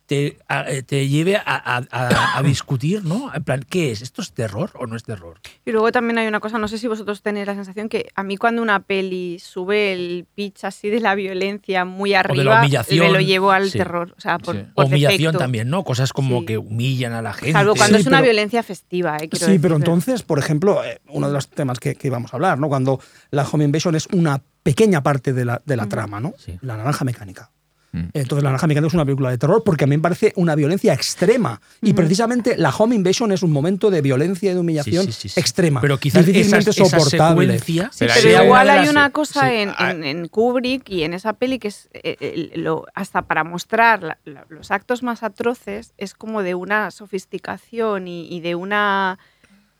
te, 0.09 0.39
a- 0.49 0.69
eh, 0.71 0.83
te 0.83 1.07
lleve 1.07 1.37
a, 1.37 1.43
a- 1.45 1.85
a- 1.91 2.39
a 2.39 2.43
discutir, 2.43 3.05
¿no? 3.05 3.31
En 3.35 3.45
plan, 3.45 3.63
¿qué 3.69 3.91
es? 3.93 4.01
¿Esto 4.01 4.23
es 4.23 4.33
terror 4.33 4.71
o 4.81 4.87
no 4.87 4.97
es 4.97 5.05
terror? 5.05 5.39
Y 5.67 5.71
luego 5.71 5.93
también 5.93 6.17
hay 6.17 6.27
una 6.27 6.41
cosa, 6.41 6.57
no 6.59 6.67
sé 6.67 6.79
si 6.79 6.89
vosotros 6.89 7.21
tenéis 7.21 7.47
la 7.47 7.55
sensación 7.55 7.91
que 7.91 8.09
a 8.15 8.23
mí 8.23 8.39
cuando 8.39 8.63
una 8.63 8.81
peli 8.81 9.39
sube 9.39 9.93
el 9.93 10.27
pitch 10.35 10.65
así 10.65 10.89
de 10.89 11.01
la 11.01 11.15
violencia 11.15 11.85
muy 11.85 12.15
arriba, 12.15 12.61
humillación, 12.61 13.07
me 13.07 13.13
lo 13.13 13.21
llevo 13.21 13.51
al 13.53 13.71
sí. 13.71 13.77
terror. 13.77 14.15
O 14.17 14.21
sea, 14.21 14.39
por, 14.39 14.57
Sí. 14.57 14.63
por 14.75 14.85
O 14.87 14.89
humillación 14.89 15.19
defecto. 15.33 15.39
también, 15.39 15.69
¿no? 15.69 15.85
Cosas 15.85 16.15
como 16.15 16.41
Sí. 16.41 16.47
que 16.47 16.57
humillan 16.59 17.13
a 17.13 17.21
la 17.21 17.35
gente. 17.35 17.53
Salvo 17.53 17.75
cuando 17.77 17.99
Sí, 17.99 18.01
es 18.01 18.07
una 18.07 18.17
pero- 18.17 18.25
violencia 18.33 18.63
festiva, 18.63 19.17
eh, 19.17 19.29
quiero 19.29 19.37
Sí, 19.45 19.45
decir. 19.53 19.61
pero 19.61 19.77
entonces, 19.77 20.23
por 20.23 20.39
ejemplo, 20.39 20.83
eh, 20.85 21.01
uno 21.09 21.27
de 21.29 21.35
los 21.35 21.49
temas 21.51 21.79
que, 21.81 21.95
que 21.97 22.07
íbamos 22.09 22.33
a 22.33 22.37
hablar, 22.39 22.59
¿no? 22.59 22.69
Cuando 22.69 22.99
la 23.31 23.47
home 23.47 23.67
invasion 23.67 23.95
es 23.95 24.07
una 24.13 24.41
pequeña 24.63 25.03
parte 25.03 25.35
de 25.35 25.45
la, 25.45 25.61
de 25.67 25.77
la 25.77 25.87
trama, 25.87 26.19
¿no? 26.19 26.33
Sí. 26.39 26.59
La 26.63 26.79
naranja 26.79 27.05
mecánica. 27.05 27.51
Mm. 27.91 28.09
Entonces, 28.13 28.43
La 28.45 28.51
Naranja 28.51 28.67
Mecánica 28.67 28.89
es 28.89 28.95
una 28.95 29.05
película 29.07 29.31
de 29.31 29.39
terror 29.39 29.63
porque 29.65 29.85
a 29.85 29.87
mí 29.87 29.97
me 29.97 30.03
parece 30.03 30.33
una 30.37 30.55
violencia 30.55 30.93
extrema. 30.93 31.61
Y 31.81 31.95
precisamente 31.95 32.57
la 32.59 32.69
Home 32.71 32.95
Invasion 32.95 33.33
es 33.33 33.43
un 33.43 33.51
momento 33.51 33.91
de 33.91 34.03
violencia 34.03 34.51
y 34.51 34.55
de 34.55 34.61
humillación 34.61 35.07
Sí, 35.07 35.13
sí, 35.13 35.21
sí, 35.23 35.29
sí. 35.31 35.41
extrema. 35.41 35.81
Pero 35.81 35.99
quizás 35.99 36.27
difícilmente 36.27 36.71
esa, 36.71 36.83
esa 36.83 36.99
soportable. 37.01 37.47
secuencia 37.59 37.91
Pero 37.99 38.13
Pero 38.13 38.13
Sí, 38.15 38.29
sea 38.29 38.45
igual 38.45 38.69
hay 38.71 38.89
una 38.89 39.11
cosa 39.11 39.49
sí. 39.49 39.55
en, 39.55 39.73
en- 39.79 40.05
en 40.05 40.29
Kubrick 40.29 40.89
y 40.91 41.03
en 41.05 41.15
esa 41.15 41.33
peli 41.33 41.59
que 41.59 41.69
es 41.69 41.89
eh, 41.95 42.17
eh, 42.21 42.51
lo- 42.57 42.85
hasta 42.95 43.23
para 43.23 43.43
mostrar 43.45 44.03
la- 44.03 44.19
la- 44.25 44.45
los 44.51 44.71
actos 44.71 45.03
más 45.03 45.23
atroces 45.23 45.95
es 45.97 46.13
como 46.15 46.43
de 46.43 46.55
una 46.55 46.91
sofisticación 46.91 48.09
y, 48.09 48.29
y 48.29 48.41
de 48.41 48.55
una 48.55 49.19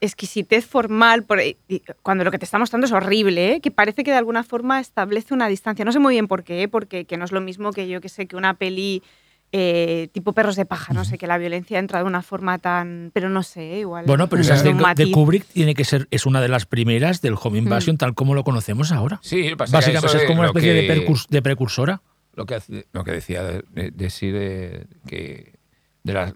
exquisitez 0.01 0.67
formal 0.67 1.25
por- 1.25 1.41
cuando 2.03 2.25
lo 2.25 2.31
que 2.31 2.39
te 2.39 2.45
está 2.45 2.59
mostrando 2.59 2.87
es 2.87 2.93
horrible, 2.93 3.55
¿eh? 3.55 3.61
que 3.61 3.71
parece 3.71 4.05
que 4.05 4.11
de 4.13 4.17
alguna 4.17 4.45
forma 4.45 4.81
establece 4.81 5.35
una 5.35 5.49
distancia. 5.49 5.85
No 5.85 5.93
sé 5.93 5.99
muy 5.99 6.15
bien 6.15 6.29
por 6.29 6.45
qué, 6.45 6.63
¿eh? 6.63 6.69
porque 6.69 7.05
que 7.05 7.17
no 7.17 7.25
es 7.25 7.33
lo 7.33 7.41
mismo 7.41 7.73
que 7.73 7.89
yo 7.89 8.01
que 8.01 8.09
sé 8.09 8.27
que 8.27 8.37
una 8.37 8.55
peli 8.55 9.03
eh, 9.51 10.09
tipo 10.13 10.35
perros 10.35 10.57
de 10.57 10.67
paja, 10.67 10.93
no 10.93 11.05
sé, 11.07 11.17
que 11.17 11.27
la 11.27 11.39
violencia 11.39 11.79
entra 11.79 12.01
de 12.01 12.05
una 12.05 12.21
forma 12.23 12.59
tan... 12.59 13.11
Pero 13.15 13.31
no 13.31 13.43
sé, 13.43 13.77
¿eh? 13.77 13.81
igual. 13.81 14.05
Bueno, 14.07 14.29
pero 14.29 14.43
es 14.43 14.49
esas 14.51 14.63
de. 14.63 15.11
Kubrick 15.11 15.47
tiene 15.47 15.75
que 15.75 15.85
ser, 15.85 16.07
es 16.11 16.27
una 16.27 16.41
de 16.43 16.49
las 16.49 16.67
primeras 16.67 17.23
del 17.23 17.35
Home 17.43 17.59
Invasion 17.59 17.97
tal 17.97 18.15
como 18.15 18.35
lo 18.35 18.45
conocemos 18.45 18.93
ahora. 18.93 19.21
Sí, 19.23 19.55
Básicamente 19.57 20.19
es 20.19 20.25
como 20.25 20.41
una 20.41 20.49
especie 20.49 20.75
de, 20.75 20.87
que- 20.87 21.07
percurs- 21.07 21.27
de 21.29 21.41
precursora. 21.43 22.03
lo 22.35 22.45
que, 22.45 22.57
hace- 22.57 22.87
lo 22.93 23.05
que 23.05 23.13
decía 23.13 23.43
de, 23.43 23.65
de- 23.73 23.91
decir 23.91 24.35
de, 24.35 24.87
que 25.07 25.55
de 26.05 26.13
la 26.13 26.35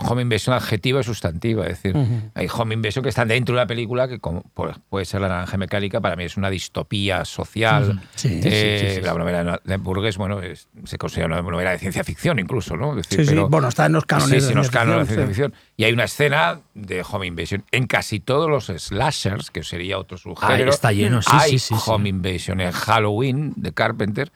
home 0.00 0.22
invasion 0.22 0.54
adjetiva 0.54 1.00
y 1.00 1.04
sustantiva. 1.04 1.64
Es 1.66 1.82
decir, 1.82 1.96
Ujú. 1.96 2.30
hay 2.34 2.46
home 2.52 2.74
invasion 2.74 3.02
que 3.02 3.08
están 3.08 3.28
dentro 3.28 3.54
de 3.54 3.60
una 3.60 3.66
película 3.66 4.08
que 4.08 4.18
como 4.20 4.42
pues, 4.54 4.76
puede 4.88 5.04
ser 5.04 5.20
La 5.20 5.28
Naranja 5.28 5.56
Mecánica, 5.56 6.00
para 6.00 6.16
mí 6.16 6.24
es 6.24 6.36
una 6.36 6.50
distopía 6.50 7.24
social. 7.24 8.00
Sí, 8.14 8.28
sí, 8.28 8.40
Eh, 8.44 8.78
sí, 8.80 8.88
sí, 8.88 8.94
sí. 8.96 9.00
La 9.02 9.14
novela 9.14 9.60
de 9.64 9.76
Burgues, 9.76 10.16
bueno, 10.16 10.40
es- 10.42 10.68
se 10.84 10.98
considera 10.98 11.26
una 11.26 11.42
novela 11.42 11.70
de 11.72 11.78
ciencia 11.78 12.04
ficción 12.04 12.38
incluso, 12.38 12.76
¿no? 12.76 12.90
Es 12.98 13.08
decir, 13.08 13.20
Sí, 13.20 13.24
sí. 13.24 13.30
pero- 13.34 13.48
Bueno, 13.48 13.68
está 13.68 13.86
en 13.86 13.92
los 13.92 14.04
cánones 14.06 14.28
Sí, 14.30 14.34
de 14.36 14.40
sí, 14.42 14.52
en 14.52 14.58
los 14.58 14.70
cánones 14.70 15.08
de 15.08 15.14
ficción, 15.14 15.26
ciencia 15.26 15.46
sí. 15.46 15.52
ficción. 15.52 15.72
Y 15.76 15.84
hay 15.84 15.92
una 15.92 16.04
escena 16.04 16.60
de 16.74 17.04
home 17.10 17.26
invasion. 17.26 17.64
En 17.72 17.86
casi 17.86 18.20
todos 18.20 18.48
los 18.48 18.66
slashers, 18.66 19.50
que 19.50 19.62
sería 19.62 19.98
otro 19.98 20.16
Ah, 20.16 20.20
subgénero, 20.20 20.70
está 20.70 20.92
lleno, 20.92 21.22
sí, 21.22 21.30
hay 21.32 21.50
sí, 21.52 21.58
sí, 21.58 21.74
sí. 21.74 21.80
home 21.90 22.08
invasion. 22.08 22.60
En 22.60 22.72
Halloween, 22.72 23.52
de 23.56 23.72
Carpenter, 23.72 24.32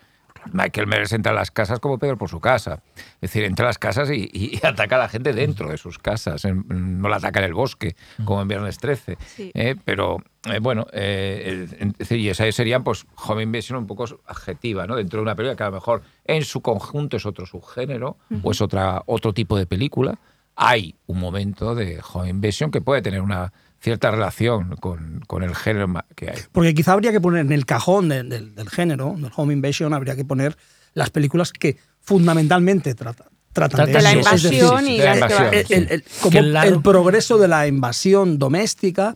Michael 0.52 0.87
Myers 0.87 1.12
entra 1.12 1.32
a 1.32 1.34
las 1.34 1.50
casas 1.50 1.78
como 1.80 1.99
Pedro 1.99 2.16
por 2.18 2.28
su 2.28 2.40
casa. 2.40 2.82
Es 3.16 3.30
decir, 3.32 3.44
entra 3.44 3.66
a 3.66 3.68
las 3.68 3.78
casas 3.78 4.11
y, 4.11 4.58
ataca 4.64 4.96
a 4.96 4.99
la 5.00 5.08
gente 5.08 5.32
dentro 5.32 5.68
de 5.68 5.76
sus 5.78 5.99
casas. 5.99 6.44
No 6.66 7.08
la 7.08 7.16
ataca 7.16 7.40
en 7.40 7.46
el 7.46 7.54
bosque, 7.54 7.94
como 8.25 8.42
en 8.42 8.49
Viernes 8.49 8.78
13. 8.78 9.16
Sí. 9.25 9.50
Eh, 9.54 9.76
pero, 9.84 10.16
eh, 10.52 10.58
bueno, 10.61 10.87
eh, 10.92 11.42
el- 11.46 11.76
en- 11.80 11.88
es 11.90 11.99
decir, 11.99 12.18
y 12.18 12.28
esa 12.28 12.50
sería, 12.52 12.80
pues, 12.80 13.06
home 13.26 13.42
invasion 13.42 13.78
un 13.78 13.87
poco 13.87 14.04
adjetiva, 14.26 14.87
¿no? 14.87 14.96
Dentro 14.96 15.18
de 15.18 15.22
una 15.22 15.34
película 15.34 15.56
que 15.56 15.62
a 15.62 15.66
lo 15.66 15.72
mejor 15.72 16.02
en 16.25 16.44
su 16.44 16.61
conjunto 16.61 17.16
es 17.16 17.26
otro 17.26 17.46
subgénero 17.46 18.16
o 18.42 18.50
es 18.50 18.61
otra, 18.61 19.02
otro 19.06 19.32
tipo 19.32 19.56
de 19.56 19.66
película. 19.66 20.18
Hay 20.56 20.94
un 21.06 21.18
momento 21.18 21.75
de 21.75 22.00
home 22.12 22.28
invasion 22.28 22.70
que 22.70 22.80
puede 22.82 23.00
tener 23.00 23.20
una 23.22 23.52
cierta 23.82 24.10
relación 24.10 24.76
con, 24.76 25.20
con 25.26 25.42
el 25.42 25.54
género 25.54 25.92
que 26.14 26.30
hay. 26.30 26.38
Porque 26.52 26.72
quizá 26.74 26.92
habría 26.92 27.10
que 27.12 27.20
poner 27.20 27.44
en 27.46 27.52
el 27.52 27.66
cajón 27.66 28.08
de- 28.08 28.22
del- 28.22 28.54
del 28.54 28.68
género, 28.70 29.14
del 29.18 29.30
home 29.34 29.52
invasion, 29.52 29.92
habría 29.92 30.14
que 30.16 30.24
poner 30.24 30.56
las 30.94 31.10
películas 31.10 31.52
que 31.52 31.76
fundamentalmente 32.00 32.94
trata- 32.94 33.26
tratan 33.52 33.86
de, 33.86 33.92
Tratan 33.92 33.92
de 33.92 34.02
la 34.02 34.12
eso. 34.20 34.34
Es 34.34 34.42
decir, 34.44 34.58
invasión 34.62 34.86
y 34.88 34.98
la 34.98 35.14
invasión. 35.14 35.46
el, 35.52 35.66
el- 35.70 35.88
el- 35.90 36.04
como 36.20 36.38
el 36.38 36.80
progreso 36.82 37.38
de 37.38 37.48
la 37.48 37.66
invasión 37.66 38.38
doméstica 38.38 39.14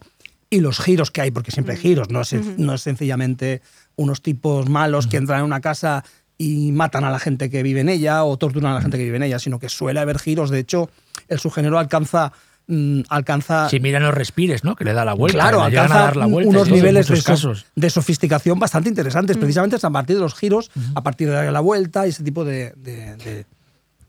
y 0.51 0.61
los 0.61 0.79
giros 0.81 1.11
que 1.11 1.21
hay, 1.21 1.31
porque 1.31 1.51
siempre 1.51 1.75
hay 1.75 1.81
giros, 1.81 2.11
no 2.11 2.21
es, 2.23 2.33
no 2.33 2.75
es 2.75 2.83
sencillamente 2.83 3.63
unos 3.97 4.21
tipos 4.23 4.69
malos 4.69 5.07
que 5.07 5.17
entran 5.17 5.41
en 5.41 5.45
una 5.47 5.61
casa 5.61 6.05
y 6.39 6.71
matan 6.73 7.05
a 7.05 7.11
la 7.11 7.19
gente 7.19 7.49
que 7.51 7.63
vive 7.63 7.81
en 7.81 7.89
ella 7.89 8.25
o 8.25 8.37
torturan 8.37 8.73
a 8.73 8.75
la 8.75 8.83
gente 8.83 8.99
que 8.99 9.05
vive 9.05 9.17
en 9.17 9.23
ella, 9.23 9.39
sino 9.39 9.59
que 9.59 9.69
suele 9.69 10.01
haber 10.01 10.19
giros. 10.19 10.51
De 10.51 10.59
hecho, 10.59 10.91
el 11.29 11.39
subgénero 11.41 11.79
alcanza, 11.79 12.33
mm, 12.67 13.01
alcanza 13.09 13.69
Si 13.69 13.81
miran 13.81 14.03
los 14.03 14.15
respires, 14.15 14.65
¿no? 14.65 14.77
Que 14.77 14.85
le 14.85 14.93
da 14.93 15.05
la 15.05 15.15
vuelta. 15.15 15.39
Claro, 15.39 15.69
llegan 15.69 15.85
a 15.85 15.85
alcanza 15.85 16.05
dar 16.05 16.17
la 16.17 16.27
vuelta. 16.27 16.51
unos 16.51 16.69
niveles 16.71 17.09
de, 17.09 17.23
casos. 17.23 17.67
sofisticación 17.91 18.59
bastante 18.59 18.89
interesantes, 18.89 19.37
precisamente 19.37 19.77
es 19.77 19.85
a 19.85 19.91
partir 19.91 20.17
de 20.17 20.23
los 20.23 20.35
giros, 20.35 20.71
a 20.95 21.03
partir 21.03 21.31
de 21.31 21.51
la 21.53 21.61
vuelta 21.61 22.07
y 22.07 22.11
ese 22.11 22.23
tipo 22.25 22.45
de, 22.45 22.73
de, 22.77 23.17
de- 23.17 23.47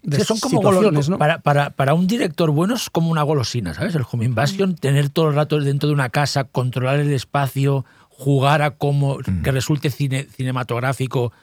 de 0.03 0.17
Sí, 0.19 0.23
son 0.23 0.39
como 0.39 0.59
situaciones, 0.59 1.07
golo- 1.07 1.11
¿no? 1.15 1.17
para, 1.17 1.39
para, 1.39 1.71
para 1.71 1.93
un 1.93 2.07
director 2.07 2.49
bueno 2.51 2.75
es 2.75 2.89
como 2.89 3.09
una 3.11 3.23
golosina, 3.23 3.73
¿sabes? 3.73 3.93
El 3.95 4.03
home 4.09 4.23
invasion, 4.25 4.75
tener 4.75 5.09
todo 5.09 5.27
el 5.29 5.35
rato 5.35 5.59
dentro 5.59 5.87
de 5.89 5.93
una 5.93 6.09
casa, 6.09 6.45
controlar 6.45 6.99
el 6.99 7.11
espacio, 7.11 7.83
jugar 8.09 8.61
a 8.61 8.71
cómo 8.71 9.17
que 9.43 9.51
resulte 9.51 9.89
cine- 9.91 10.27
cinematográfico 10.33 11.33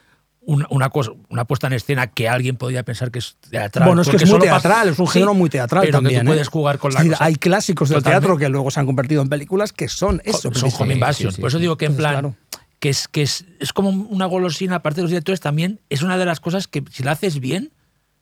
una, 0.47 0.67
una 0.71 0.91
cosa, 0.91 1.13
una 1.29 1.45
puesta 1.47 1.67
en 1.67 1.73
escena 1.75 2.07
que 2.09 2.29
alguien 2.29 2.57
podría 2.57 2.83
pensar 2.83 3.11
que 3.11 3.19
es 3.19 3.37
teatral. 3.51 3.87
Bueno, 3.89 4.03
es 4.03 4.09
que 4.09 4.17
es 4.17 4.29
muy 4.31 4.39
teatral, 4.41 4.89
es 4.91 4.99
un 4.99 5.07
Sí, 5.07 5.13
género 5.15 5.35
muy 5.35 5.49
teatral 5.51 5.83
pero 5.87 5.99
también. 5.99 6.21
Que 6.21 6.25
tú 6.25 6.31
¿eh? 6.31 6.35
puedes 6.35 6.49
jugar 6.49 6.79
con 6.79 6.93
la 6.93 7.01
decir, 7.01 7.13
cosa. 7.13 7.25
Hay 7.25 7.35
clásicos 7.37 7.89
del 7.89 7.99
Totalmente. 7.99 8.21
teatro 8.27 8.39
que 8.39 8.49
luego 8.49 8.71
se 8.71 8.81
han 8.81 8.87
convertido 8.87 9.23
en 9.23 9.29
películas 9.29 9.73
que 9.73 9.89
son 9.89 10.21
eso. 10.25 10.53
son 10.55 10.71
home 10.79 10.95
invasion. 10.95 11.33
sí, 11.33 11.41
Por 11.41 11.49
eso 11.49 11.59
digo 11.59 11.77
que 11.77 11.87
en 11.87 11.97
plan, 11.97 12.13
claro. 12.13 12.37
que, 12.81 12.89
es, 12.91 13.09
que 13.09 13.23
es, 13.23 13.45
es 13.61 13.73
como 13.73 13.89
una 13.91 14.27
golosina, 14.27 14.77
aparte 14.77 14.97
de 14.97 15.03
los 15.03 15.11
directores, 15.11 15.41
también 15.41 15.81
es 15.91 16.03
una 16.03 16.19
de 16.19 16.25
las 16.27 16.41
cosas 16.41 16.69
que 16.69 16.83
si 16.91 17.03
la 17.03 17.13
haces 17.13 17.41
bien, 17.41 17.73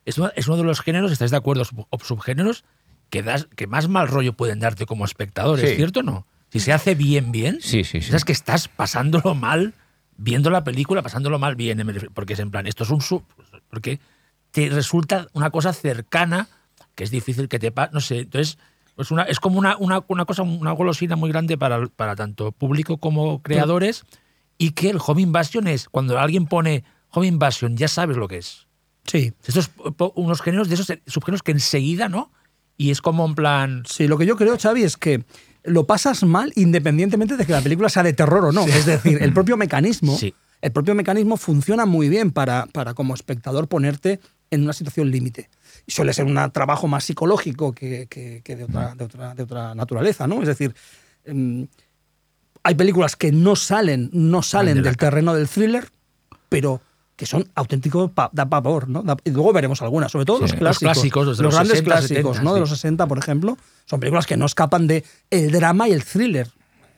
es, 0.04 0.18
una- 0.18 0.32
es 0.36 0.46
uno 0.46 0.56
de 0.56 0.64
los 0.64 0.80
géneros, 0.80 1.10
¿estáis 1.12 1.30
de 1.32 1.36
acuerdo? 1.36 1.64
Sub- 1.64 1.86
O 1.90 1.98
subgéneros 1.98 2.64
que, 3.10 3.22
das, 3.22 3.48
que 3.56 3.66
más 3.66 3.88
mal 3.88 4.08
rollo 4.08 4.32
pueden 4.34 4.60
darte 4.60 4.86
como 4.86 5.04
espectador, 5.04 5.58
¿es 5.60 5.70
Sí. 5.70 5.76
cierto 5.76 6.00
o 6.00 6.02
no? 6.02 6.26
Si 6.50 6.60
se 6.60 6.72
hace 6.72 6.94
bien, 6.94 7.32
bien, 7.32 7.58
Sí, 7.60 7.82
sí, 7.84 8.00
sí. 8.00 8.08
sabes 8.08 8.24
que 8.24 8.32
estás 8.32 8.68
pasándolo 8.68 9.34
mal 9.34 9.74
viendo 10.22 10.50
la 10.50 10.62
película, 10.62 11.02
pasándolo 11.02 11.38
mal 11.38 11.56
bien, 11.56 11.84
porque 12.14 12.34
es 12.34 12.38
en 12.38 12.50
plan, 12.50 12.66
esto 12.66 12.84
es 12.84 12.90
un 12.90 13.00
sub, 13.00 13.24
porque 13.68 13.98
te 14.52 14.68
resulta 14.68 15.26
una 15.32 15.50
cosa 15.50 15.72
cercana 15.72 16.48
que 16.94 17.04
es 17.04 17.10
difícil 17.10 17.48
que 17.48 17.58
te 17.58 17.72
pase, 17.72 17.90
no 17.92 18.00
sé, 18.00 18.20
entonces 18.20 18.58
es, 18.96 19.10
una, 19.10 19.24
es 19.24 19.40
como 19.40 19.58
una, 19.58 19.76
una, 19.78 20.04
una 20.06 20.24
cosa, 20.24 20.42
una 20.42 20.72
golosina 20.72 21.16
muy 21.16 21.30
grande 21.30 21.58
para, 21.58 21.86
para 21.88 22.14
tanto 22.14 22.52
público 22.52 22.98
como 22.98 23.42
creadores 23.42 24.04
y 24.58 24.72
que 24.72 24.90
el 24.90 24.98
Home 25.04 25.22
Invasion 25.22 25.66
es, 25.66 25.88
cuando 25.88 26.18
alguien 26.18 26.46
pone 26.46 26.84
Home 27.10 27.26
Invasion 27.26 27.76
ya 27.76 27.88
sabes 27.88 28.16
lo 28.16 28.28
que 28.28 28.38
es. 28.38 28.68
Sí. 29.04 29.32
Estos 29.44 29.70
unos 30.14 30.40
géneros 30.40 30.68
de 30.68 30.74
esos 30.76 30.86
subgéneros 31.06 31.42
que 31.42 31.50
enseguida, 31.50 32.08
¿no? 32.08 32.30
Y 32.76 32.90
es 32.92 33.00
como 33.00 33.26
en 33.26 33.34
plan... 33.34 33.82
Sí, 33.88 34.06
lo 34.06 34.16
que 34.16 34.26
yo 34.26 34.36
creo, 34.36 34.56
Xavi, 34.56 34.84
es 34.84 34.96
que 34.96 35.24
lo 35.64 35.86
pasas 35.86 36.22
mal 36.24 36.52
independientemente 36.56 37.36
de 37.36 37.46
que 37.46 37.52
la 37.52 37.60
película 37.60 37.88
sea 37.88 38.02
de 38.02 38.12
terror 38.12 38.44
o 38.46 38.52
no. 38.52 38.66
Es 38.66 38.86
decir, 38.86 39.18
el 39.22 39.32
propio 39.32 39.56
mecanismo, 39.56 40.16
Sí. 40.16 40.34
el 40.60 40.72
propio 40.72 40.94
mecanismo 40.94 41.36
funciona 41.36 41.86
muy 41.86 42.08
bien 42.08 42.30
para, 42.32 42.66
para 42.66 42.94
como 42.94 43.14
espectador 43.14 43.68
ponerte 43.68 44.20
en 44.50 44.62
una 44.64 44.72
situación 44.72 45.10
límite. 45.10 45.48
Suele 45.86 46.12
ser 46.12 46.24
un 46.26 46.34
trabajo 46.52 46.86
más 46.88 47.04
psicológico 47.04 47.72
que, 47.72 48.06
que- 48.08 48.42
que 48.44 48.56
de, 48.56 48.64
otra, 48.64 48.94
de, 48.94 49.04
otra, 49.04 49.34
de 49.34 49.42
otra 49.42 49.74
naturaleza, 49.74 50.26
¿no? 50.26 50.40
Es 50.42 50.48
decir, 50.48 50.74
em, 51.24 51.66
hay 52.62 52.74
películas 52.74 53.16
que 53.16 53.32
no 53.32 53.56
salen, 53.56 54.10
no 54.12 54.42
salen 54.42 54.82
del 54.82 54.96
terreno 54.96 55.34
del 55.34 55.48
thriller, 55.48 55.88
pero 56.48 56.80
que 57.22 57.26
son 57.26 57.48
auténticos 57.54 58.10
pa- 58.10 58.30
da 58.32 58.46
pavor, 58.50 58.88
¿no? 58.88 59.04
Da- 59.04 59.16
y 59.24 59.30
luego 59.30 59.52
veremos 59.52 59.80
algunas, 59.80 60.10
sobre 60.10 60.24
todo 60.24 60.38
Sí, 60.38 60.54
los 60.56 60.60
los 60.60 60.78
clásicos, 60.80 61.24
los 61.24 61.36
de 61.38 61.44
los 61.44 61.54
grandes 61.54 61.78
60, 61.78 61.88
clásicos, 61.94 62.36
70, 62.36 62.42
¿no? 62.42 62.54
De 62.54 62.58
los 62.60 62.70
60, 62.70 63.06
por 63.06 63.18
ejemplo, 63.18 63.56
son 63.84 64.00
películas 64.00 64.26
que 64.26 64.36
no 64.36 64.44
escapan 64.46 64.88
de 64.88 65.04
el 65.30 65.52
drama 65.52 65.88
y 65.88 65.92
el 65.92 66.02
thriller. 66.02 66.48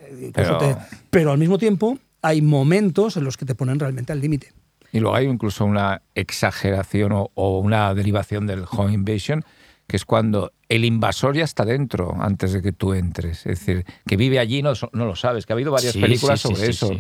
Eh, 0.00 0.30
Pero- 0.34 0.56
te- 0.56 0.76
pero 1.10 1.32
al 1.32 1.36
mismo 1.38 1.58
tiempo 1.58 1.98
hay 2.22 2.40
momentos 2.40 3.18
en 3.18 3.24
los 3.24 3.36
que 3.36 3.44
te 3.44 3.54
ponen 3.54 3.78
realmente 3.78 4.12
al 4.14 4.20
límite. 4.22 4.54
Y 4.92 5.00
luego 5.00 5.14
hay 5.14 5.26
incluso 5.26 5.66
una 5.66 6.00
exageración 6.14 7.12
o, 7.12 7.30
o 7.34 7.58
una 7.58 7.92
derivación 7.94 8.46
del 8.46 8.64
home 8.70 8.94
invasion, 8.94 9.44
que 9.86 9.96
es 9.96 10.06
cuando 10.06 10.52
el 10.70 10.86
invasor 10.86 11.36
ya 11.36 11.44
está 11.44 11.66
dentro 11.66 12.16
antes 12.18 12.54
de 12.54 12.62
que 12.62 12.72
tú 12.72 12.94
entres. 12.94 13.44
Es 13.44 13.58
decir, 13.60 13.84
que 14.06 14.16
vive 14.16 14.38
allí 14.38 14.62
no, 14.62 14.72
no 14.94 15.04
lo 15.04 15.16
sabes, 15.16 15.44
que 15.44 15.52
ha 15.52 15.56
habido 15.56 15.70
varias 15.72 15.92
Sí, 15.92 16.00
películas 16.00 16.40
sí, 16.40 16.48
sí, 16.48 16.54
sobre 16.54 16.66
sí, 16.66 16.70
eso. 16.70 16.90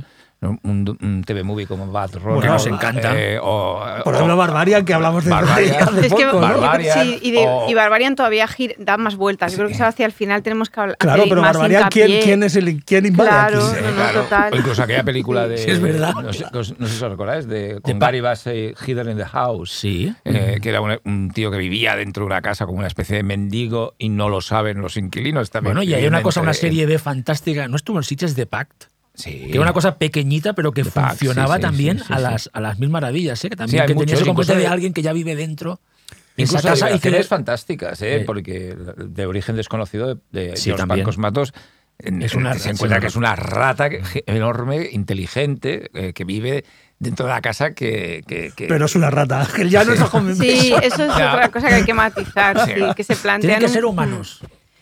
Un, 0.48 0.98
un 1.00 1.24
TV 1.24 1.42
movie 1.42 1.66
como 1.66 1.86
Bad. 1.90 2.10
Bueno, 2.22 2.52
nos 2.52 2.66
encanta. 2.66 3.12
eh, 3.18 3.38
o, 3.40 3.82
Por 4.04 4.12
o- 4.12 4.16
ejemplo, 4.16 4.36
Barbarian, 4.36 4.84
que 4.84 4.94
hablamos 4.94 5.24
de 5.24 5.30
Barbarian. 5.30 5.82
hace 5.82 6.06
Es 6.06 6.14
que 6.14 6.24
poco, 6.26 6.40
¿no? 6.40 6.40
Barbarian, 6.40 6.98
sí, 7.06 7.18
y, 7.22 7.30
de- 7.32 7.46
o- 7.46 7.68
y 7.70 7.74
Barbarian 7.74 8.14
todavía 8.16 8.46
gir- 8.48 8.74
da 8.78 8.96
más 8.96 9.16
vueltas. 9.16 9.52
Yo 9.52 9.58
creo 9.58 9.68
que 9.76 9.82
hacia 9.82 10.06
el 10.06 10.12
final 10.12 10.42
tenemos 10.42 10.70
que 10.70 10.80
hablar. 10.80 10.96
Claro, 10.98 11.24
pero 11.28 11.40
más 11.42 11.52
Barbarian, 11.56 11.88
¿quién, 11.90 12.22
quién 12.22 12.42
es 12.42 12.56
el 12.56 12.84
quién 12.84 13.06
invade 13.06 13.28
Claro. 13.30 13.58
aquí? 13.66 13.74
Sí, 13.76 13.80
no, 13.82 13.88
no, 13.90 13.94
claro. 13.96 14.22
total. 14.22 14.52
O 14.52 14.56
incluso 14.56 14.82
aquella 14.82 15.04
película 15.04 15.48
de. 15.48 15.58
Sí, 15.58 15.70
es 15.70 15.80
verdad. 15.80 16.14
No 16.14 16.32
sé, 16.32 16.44
no 16.52 16.62
sé 16.64 16.74
si 16.98 17.04
os 17.04 17.10
recordáis, 17.10 17.46
de, 17.46 17.80
con 17.82 17.98
Gary 17.98 18.20
Bassey, 18.20 18.74
Hidden 18.86 19.10
in 19.10 19.16
the 19.18 19.24
House. 19.26 19.70
Sí. 19.70 20.14
eh, 20.24 20.58
que 20.62 20.68
era 20.68 20.80
un, 20.80 20.98
un 21.04 21.30
tío 21.30 21.50
que 21.50 21.58
vivía 21.58 21.96
dentro 21.96 22.22
de 22.22 22.26
una 22.26 22.42
casa 22.42 22.66
como 22.66 22.78
una 22.78 22.86
especie 22.86 23.16
de 23.16 23.22
mendigo 23.22 23.94
y 23.98 24.08
no 24.08 24.28
lo 24.28 24.40
saben 24.40 24.80
los 24.80 24.96
inquilinos 24.96 25.50
también. 25.50 25.74
Bueno, 25.74 25.82
y 25.90 25.94
hay 25.94 26.06
una 26.06 26.22
cosa, 26.22 26.40
una 26.40 26.54
serie 26.54 26.86
B 26.86 26.98
fantástica. 26.98 27.68
¿No 27.68 27.76
estuvo 27.76 27.98
en 27.98 28.04
Sitges 28.04 28.36
de 28.36 28.46
Pact? 28.46 28.84
Sí. 29.14 29.46
Que 29.46 29.52
era 29.52 29.60
una 29.62 29.72
cosa 29.72 29.96
pequeñita, 29.96 30.54
pero 30.54 30.72
que 30.72 30.84
funcionaba 30.84 31.54
sí, 31.54 31.60
sí, 31.60 31.62
también 31.62 31.98
sí, 32.00 32.04
sí, 32.08 32.12
a, 32.12 32.16
sí. 32.16 32.22
las, 32.24 32.50
a 32.52 32.60
las 32.60 32.78
mil 32.80 32.90
maravillas. 32.90 33.44
¿eh? 33.44 33.48
Que 33.48 33.54
Sí, 33.54 33.58
también 33.58 33.82
hay 33.82 33.86
que 33.88 33.94
tenía 33.94 34.14
muchos, 34.14 34.28
incluso 34.28 34.52
de 34.54 34.58
de- 34.60 34.66
alguien 34.66 34.92
que 34.92 35.02
ya 35.02 35.12
vive 35.12 35.36
dentro. 35.36 35.80
de 36.36 36.42
esa 36.42 36.60
casa 36.60 36.90
y 36.90 36.98
que 36.98 37.22
fantásticas, 37.22 38.02
¿eh? 38.02 38.16
Eh, 38.16 38.20
porque 38.26 38.76
de 38.96 39.26
origen 39.26 39.54
desconocido 39.56 40.16
de, 40.16 40.20
de 40.32 40.56
Sí, 40.56 40.72
también. 40.72 41.00
Pancos 41.00 41.18
Matos 41.18 41.52
Es 41.98 42.34
una- 42.34 42.54
se 42.58 42.70
encuentra 42.70 42.98
que 42.98 43.06
es 43.06 43.14
una 43.14 43.36
rata 43.36 43.88
enorme, 44.26 44.88
inteligente, 44.90 45.90
eh, 45.94 46.12
que 46.12 46.24
vive 46.24 46.64
dentro 46.98 47.26
de 47.26 47.32
la 47.32 47.40
casa 47.40 47.72
que... 47.72 48.24
que- 48.26 48.52
que- 48.56 48.66
Pero 48.66 48.86
es 48.86 48.96
una 48.96 49.10
rata, 49.10 49.42
Ángel, 49.42 49.70
ya 49.70 49.84
no 49.84 49.92
es 49.92 50.00
Sí, 50.38 50.74
eso 50.82 51.04
es 51.04 51.16
Ya. 51.16 51.34
otra 51.34 51.50
cosa 51.52 51.68
que 51.68 51.74
hay 51.74 51.84
que 51.84 51.94
matizar, 51.94 52.64
sí, 52.66 52.72
que 52.96 53.04
se 53.04 53.14
plantean. 53.14 53.40
Tienen 53.40 53.60
que 53.60 53.68
ser 53.68 53.84
humanos. 53.84 54.40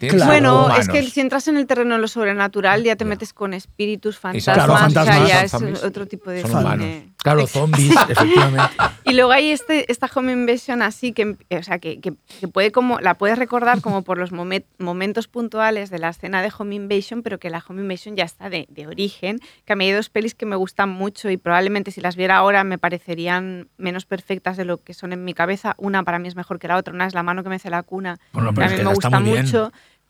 Claro. 0.08 0.26
Bueno, 0.30 0.64
humanos. 0.64 0.78
es 0.80 0.88
que 0.88 1.02
si 1.02 1.20
entras 1.20 1.48
en 1.48 1.56
el 1.56 1.66
terreno 1.66 1.94
de 1.96 2.00
lo 2.00 2.08
sobrenatural 2.08 2.82
ya 2.82 2.96
te 2.96 3.04
Ya. 3.04 3.08
metes 3.08 3.32
con 3.32 3.54
espíritus, 3.54 4.18
fantasmas, 4.18 4.54
Claro, 4.56 4.72
o 4.72 4.76
sea, 4.76 4.84
fantasmas, 4.86 5.28
ya 5.28 5.42
es 5.44 5.50
zombies. 5.50 5.84
otro 5.84 6.06
tipo 6.06 6.30
de 6.30 6.40
Son 6.42 6.50
cine. 6.50 6.60
humanos. 6.62 6.86
Claro, 7.18 7.46
zombies, 7.46 7.94
efectivamente. 8.08 8.74
Y 9.04 9.12
luego 9.14 9.30
hay 9.32 9.50
este, 9.50 9.90
esta 9.92 10.10
home 10.14 10.32
invasion 10.32 10.82
así 10.82 11.12
que, 11.12 11.36
o 11.50 11.62
sea, 11.62 11.78
que, 11.78 12.00
que- 12.00 12.14
que 12.40 12.48
puede 12.48 12.72
como, 12.72 12.98
la 13.00 13.14
puedes 13.14 13.38
recordar 13.38 13.80
como 13.80 14.02
por 14.02 14.18
los 14.18 14.32
momen- 14.32 14.64
momentos 14.78 15.28
puntuales 15.28 15.90
de 15.90 15.98
la 15.98 16.08
escena 16.08 16.42
de 16.42 16.52
home 16.56 16.74
invasion, 16.74 17.22
pero 17.22 17.38
que 17.38 17.50
la 17.50 17.62
home 17.68 17.82
invasion 17.82 18.16
ya 18.16 18.24
está 18.24 18.50
de, 18.50 18.66
de 18.70 18.86
origen. 18.86 19.38
Que 19.64 19.72
a 19.74 19.76
mí 19.76 19.84
hay 19.86 19.92
dos 19.92 20.08
pelis 20.08 20.34
que 20.34 20.46
me 20.46 20.56
gustan 20.56 20.88
mucho 20.88 21.30
y 21.30 21.36
probablemente 21.36 21.90
si 21.92 22.00
las 22.00 22.16
viera 22.16 22.36
ahora 22.36 22.64
me 22.64 22.78
parecerían 22.78 23.68
menos 23.76 24.04
perfectas 24.06 24.56
de 24.56 24.64
lo 24.64 24.82
que 24.82 24.94
son 24.94 25.12
en 25.12 25.24
mi 25.24 25.34
cabeza. 25.34 25.74
Una 25.78 26.02
para 26.02 26.18
mí 26.18 26.28
es 26.28 26.36
mejor 26.36 26.58
que 26.58 26.68
la 26.68 26.76
otra. 26.76 26.92
Una 26.94 27.06
es 27.06 27.14
La 27.14 27.22
mano 27.22 27.42
que 27.42 27.48
me 27.48 27.56
hace 27.56 27.70
la 27.70 27.82
cuna. 27.82 28.18
Bueno, 28.32 28.50
que 28.50 28.54
pero 28.56 28.64
a 28.64 28.66
es 28.66 28.72
mí 28.72 28.78
que 28.78 28.84
me 28.84 28.94
gusta 28.94 29.08
bien. 29.20 29.46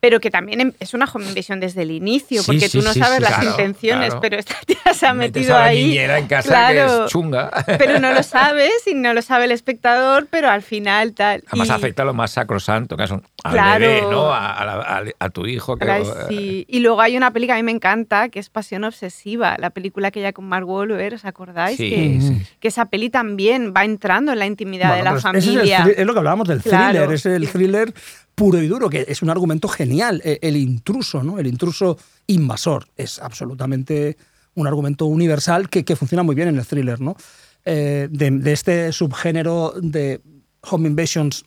Pero 0.02 0.18
que 0.18 0.32
también 0.32 0.61
em- 0.61 0.73
es 0.80 0.94
una 0.94 1.04
home 1.04 1.26
invasion 1.28 1.61
desde 1.61 1.82
el 1.82 1.92
inicio, 1.92 2.40
Sí, 2.42 2.47
porque 2.47 2.68
sí, 2.68 2.76
tú 2.80 2.85
no 2.85 2.92
sí, 2.92 2.99
sabes 2.99 3.18
sí, 3.18 3.23
las 3.23 3.35
claro, 3.35 3.50
intenciones, 3.50 4.06
claro. 4.09 4.21
pero 4.21 4.37
esta 4.37 4.56
tía 4.66 4.94
se 4.94 5.06
ha 5.06 5.14
Metes 5.14 5.35
metido 5.42 5.56
a 5.56 5.61
la 5.61 5.64
ahí. 5.66 5.85
niñera 5.85 6.18
en 6.18 6.26
casa 6.26 6.49
Claro. 6.49 6.99
que 6.99 7.04
es 7.04 7.11
chunga. 7.12 7.50
Pero 7.78 8.00
no 8.00 8.12
lo 8.12 8.23
sabes 8.25 8.73
y 8.87 8.94
no 8.94 9.14
lo 9.14 9.23
sabe 9.23 9.44
el 9.44 9.52
espectador, 9.52 10.26
pero 10.28 10.50
al 10.50 10.62
final 10.62 11.12
tal. 11.14 11.44
Además 11.47 11.68
Y- 11.68 11.71
afecta 11.71 12.02
a 12.02 12.06
lo 12.06 12.14
más 12.14 12.32
sacrosanto, 12.32 12.97
que 12.97 13.04
es 13.04 13.12
un, 13.12 13.23
al 13.44 13.78
bebé, 13.78 14.02
¿no? 14.11 14.32
A, 14.32 14.52
a 14.54 14.64
la- 14.64 14.73
a- 14.82 15.04
a 15.25 15.30
tu 15.30 15.47
hijo. 15.47 15.76
Que, 15.76 15.88
Ay, 15.88 16.02
sí. 16.28 16.64
Y 16.68 16.80
luego 16.80 17.00
hay 17.00 17.16
una 17.16 17.30
peli 17.30 17.47
que 17.47 17.52
a 17.52 17.56
mí 17.56 17.62
me 17.62 17.71
encanta, 17.71 18.28
que 18.28 18.40
es 18.40 18.50
Pasión 18.50 18.82
Obsesiva, 18.82 19.56
la 19.61 19.71
película 19.71 20.11
que 20.11 20.21
ya 20.21 20.32
con 20.32 20.47
Mark 20.47 20.68
Wahlberg, 20.68 21.14
¿os 21.14 21.25
acordáis? 21.25 21.76
Sí, 21.76 21.90
que, 21.90 22.18
sí. 22.21 22.42
que 22.59 22.66
esa 22.68 22.87
peli 22.87 23.09
también 23.09 23.73
va 23.73 23.85
entrando 23.85 24.32
en 24.32 24.40
la 24.40 24.47
intimidad 24.47 24.97
de 24.97 25.02
Bueno, 25.02 25.16
la 25.16 25.21
pero 25.23 25.38
ese 25.38 25.38
es, 25.38 25.47
el 25.47 25.61
familia. 25.61 25.94
es 25.97 26.06
lo 26.06 26.12
que 26.12 26.18
hablábamos 26.18 26.49
del 26.49 26.61
thriller, 26.61 27.12
es 27.12 27.25
el 27.26 27.49
thriller 27.49 27.94
puro 28.35 28.61
y 28.62 28.67
duro, 28.69 28.89
que 28.91 29.05
es 29.09 29.23
un 29.23 29.31
argumento 29.31 29.69
genial. 29.69 30.21
E- 30.25 30.39
El 30.43 30.57
intruso, 30.57 31.23
¿no? 31.23 31.39
El 31.39 31.47
intruso 31.47 31.99
invasor 32.27 32.89
es 32.97 33.19
absolutamente 33.19 34.17
un 34.55 34.67
argumento 34.67 35.07
universal 35.07 35.69
que, 35.69 35.85
que 35.85 35.97
funciona 35.97 36.23
muy 36.23 36.35
bien 36.35 36.49
en 36.49 36.59
el 36.59 36.67
thriller, 36.67 37.01
¿no? 37.01 37.17
Eh, 37.65 38.09
de, 38.11 38.31
de 38.31 38.53
este 38.53 38.93
subgénero 38.93 39.75
de 39.81 40.21
home 40.62 40.89
invasions 40.89 41.45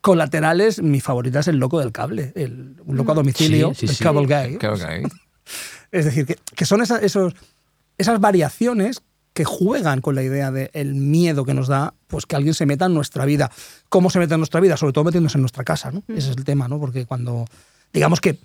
colaterales, 0.00 0.82
mi 0.82 1.00
favorita 1.00 1.40
es 1.40 1.48
el 1.48 1.56
loco 1.56 1.80
del 1.80 1.92
cable, 1.92 2.32
el, 2.34 2.76
un 2.84 2.96
loco 2.96 3.12
a 3.12 3.14
domicilio, 3.14 3.70
Sí, 3.74 3.86
sí, 3.86 3.86
el 3.86 3.96
sí. 3.96 4.04
cable 4.04 4.26
guy. 4.26 4.58
Es 5.92 6.04
decir, 6.06 6.26
que, 6.26 6.38
que 6.56 6.64
son 6.64 6.82
esa- 6.82 6.98
esos, 6.98 7.34
esas 7.98 8.18
variaciones 8.20 9.02
que 9.34 9.44
juegan 9.44 10.00
con 10.00 10.14
la 10.14 10.22
idea 10.22 10.50
del 10.50 10.94
miedo 10.94 11.44
que 11.44 11.52
nos 11.54 11.68
da 11.68 11.92
pues 12.06 12.24
que 12.24 12.36
alguien 12.36 12.54
se 12.54 12.64
meta 12.66 12.86
en 12.86 12.94
nuestra 12.94 13.24
vida. 13.26 13.50
¿Cómo 13.88 14.08
se 14.08 14.18
mete 14.20 14.34
en 14.34 14.40
nuestra 14.40 14.60
vida? 14.60 14.76
Sobre 14.76 14.92
todo 14.92 15.04
metiéndose 15.04 15.36
en 15.36 15.42
nuestra 15.42 15.64
casa, 15.64 15.90
¿no? 15.90 16.02
Ese 16.08 16.30
es 16.30 16.36
el 16.36 16.44
tema, 16.44 16.68
¿no? 16.68 16.78
Porque 16.78 17.04
cuando, 17.04 17.44
digamos 17.92 18.20
que 18.20 18.38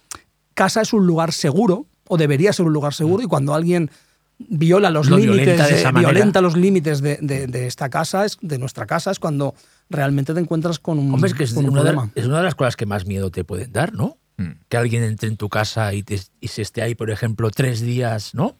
casa 0.55 0.81
es 0.81 0.91
un 0.91 1.05
lugar 1.07 1.31
seguro, 1.31 1.85
o 2.07 2.17
debería 2.17 2.51
ser 2.51 2.65
un 2.65 2.73
lugar 2.73 2.93
seguro, 2.95 3.23
y 3.23 3.27
cuando 3.27 3.53
alguien 3.53 3.91
viola 4.39 4.89
los 4.89 5.09
Lo 5.09 5.17
límites, 5.17 5.37
violenta 5.45 5.65
de 5.67 5.73
de- 5.73 5.79
esa 5.79 5.91
manera. 5.91 6.11
violenta 6.11 6.41
los 6.41 6.57
límites 6.57 7.01
de, 7.01 7.17
de- 7.21 7.45
de 7.47 7.67
esta 7.67 7.89
casa, 7.89 8.25
es, 8.25 8.37
de 8.41 8.57
nuestra 8.57 8.85
casa, 8.87 9.11
es 9.11 9.19
cuando 9.19 9.53
realmente 9.89 10.33
te 10.33 10.39
encuentras 10.39 10.79
con 10.79 10.97
un, 10.97 11.13
Hombre, 11.13 11.29
es 11.29 11.35
que 11.35 11.43
es 11.43 11.53
con 11.53 11.65
un 11.65 11.71
una, 11.71 11.83
de, 11.83 11.89
problema. 11.91 12.11
es 12.15 12.25
una 12.25 12.37
de 12.37 12.43
las 12.43 12.55
cosas 12.55 12.75
que 12.75 12.85
más 12.87 13.05
miedo 13.05 13.29
te 13.31 13.43
pueden 13.43 13.71
dar, 13.71 13.93
¿no? 13.93 14.17
Mm. 14.37 14.51
Que 14.69 14.77
alguien 14.77 15.03
entre 15.03 15.27
en 15.29 15.37
tu 15.37 15.49
casa 15.49 15.93
y, 15.93 16.01
te- 16.03 16.19
y 16.41 16.47
se 16.47 16.61
esté 16.63 16.81
ahí, 16.81 16.95
por 16.95 17.11
ejemplo, 17.11 17.51
tres 17.51 17.81
días, 17.81 18.33
¿no? 18.33 18.55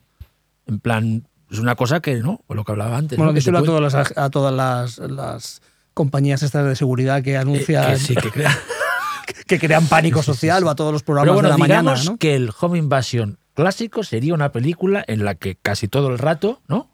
En 0.66 0.78
plan, 0.78 1.24
es 1.50 1.58
una 1.58 1.74
cosa 1.74 2.00
que, 2.00 2.16
¿no? 2.16 2.40
Por 2.46 2.56
lo 2.56 2.64
que 2.64 2.72
hablaba 2.72 2.96
antes. 2.96 3.16
Bueno, 3.18 3.32
¿no? 3.32 3.36
Díselo 3.36 3.58
a 3.58 3.62
todas, 3.62 3.92
las, 3.92 4.16
a 4.16 4.30
todas 4.30 4.54
las, 4.54 4.98
las 4.98 5.62
compañías 5.94 6.42
estas 6.42 6.66
de 6.66 6.76
seguridad 6.76 7.22
que 7.22 7.32
eh, 7.32 7.36
anuncian 7.36 7.92
que 7.92 7.98
sí, 7.98 8.14
que 8.14 8.30
crea- 8.30 8.58
que 9.46 9.58
crean 9.58 9.86
pánico 9.86 10.22
social 10.22 10.62
o 10.64 10.70
a 10.70 10.74
todos 10.74 10.92
los 10.92 11.02
programas 11.02 11.26
Pero 11.26 11.34
bueno, 11.34 11.48
de 11.48 11.54
la 11.54 11.58
mañana. 11.58 11.80
digamos 11.92 12.04
¿no? 12.10 12.16
que 12.18 12.34
el 12.36 12.50
Home 12.60 12.78
Invasion 12.78 13.38
clásico 13.54 14.02
sería 14.04 14.32
una 14.34 14.52
película 14.52 15.04
en 15.06 15.24
la 15.24 15.34
que 15.34 15.56
casi 15.56 15.88
todo 15.88 16.08
el 16.08 16.18
rato, 16.18 16.62
¿no? 16.68 16.88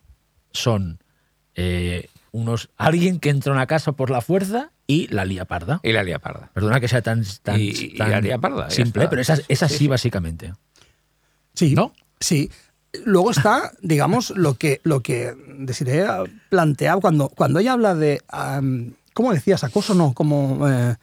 Son 0.52 0.98
eh, 1.54 2.08
unos 2.32 2.70
alguien 2.76 3.20
que 3.20 3.28
entra 3.30 3.52
a 3.52 3.56
una 3.56 3.66
casa 3.66 3.92
por 3.92 4.10
la 4.10 4.20
fuerza 4.20 4.70
y 4.86 5.06
la 5.08 5.24
lía 5.24 5.44
parda. 5.44 5.80
Y 5.82 5.92
la 5.92 6.02
lía 6.02 6.18
parda. 6.18 6.50
Perdona 6.54 6.80
que 6.80 6.88
sea 6.88 7.02
tan, 7.02 7.24
tan, 7.42 7.60
Y- 7.60 7.90
la 7.96 8.20
lía 8.20 8.38
parda, 8.38 8.70
simple, 8.70 9.06
pero 9.08 9.20
es, 9.20 9.30
es 9.48 9.62
así 9.62 9.74
Sí, 9.74 9.78
sí. 9.80 9.88
básicamente. 9.88 10.52
Sí, 11.54 11.74
¿No? 11.74 11.92
sí. 12.20 12.50
Luego 13.04 13.30
está, 13.30 13.72
digamos, 13.82 14.30
lo 14.30 14.54
que, 14.54 14.80
lo 14.84 15.00
que 15.00 15.34
Desiree 15.58 16.06
plantea 16.48 16.96
cuando, 16.96 17.28
cuando 17.28 17.58
ella 17.58 17.72
habla 17.72 17.94
de, 17.94 18.22
¿cómo 19.14 19.32
decías? 19.32 19.64
Acoso, 19.64 19.94
no, 19.94 20.12
como 20.12 20.68
eh, 20.68 20.96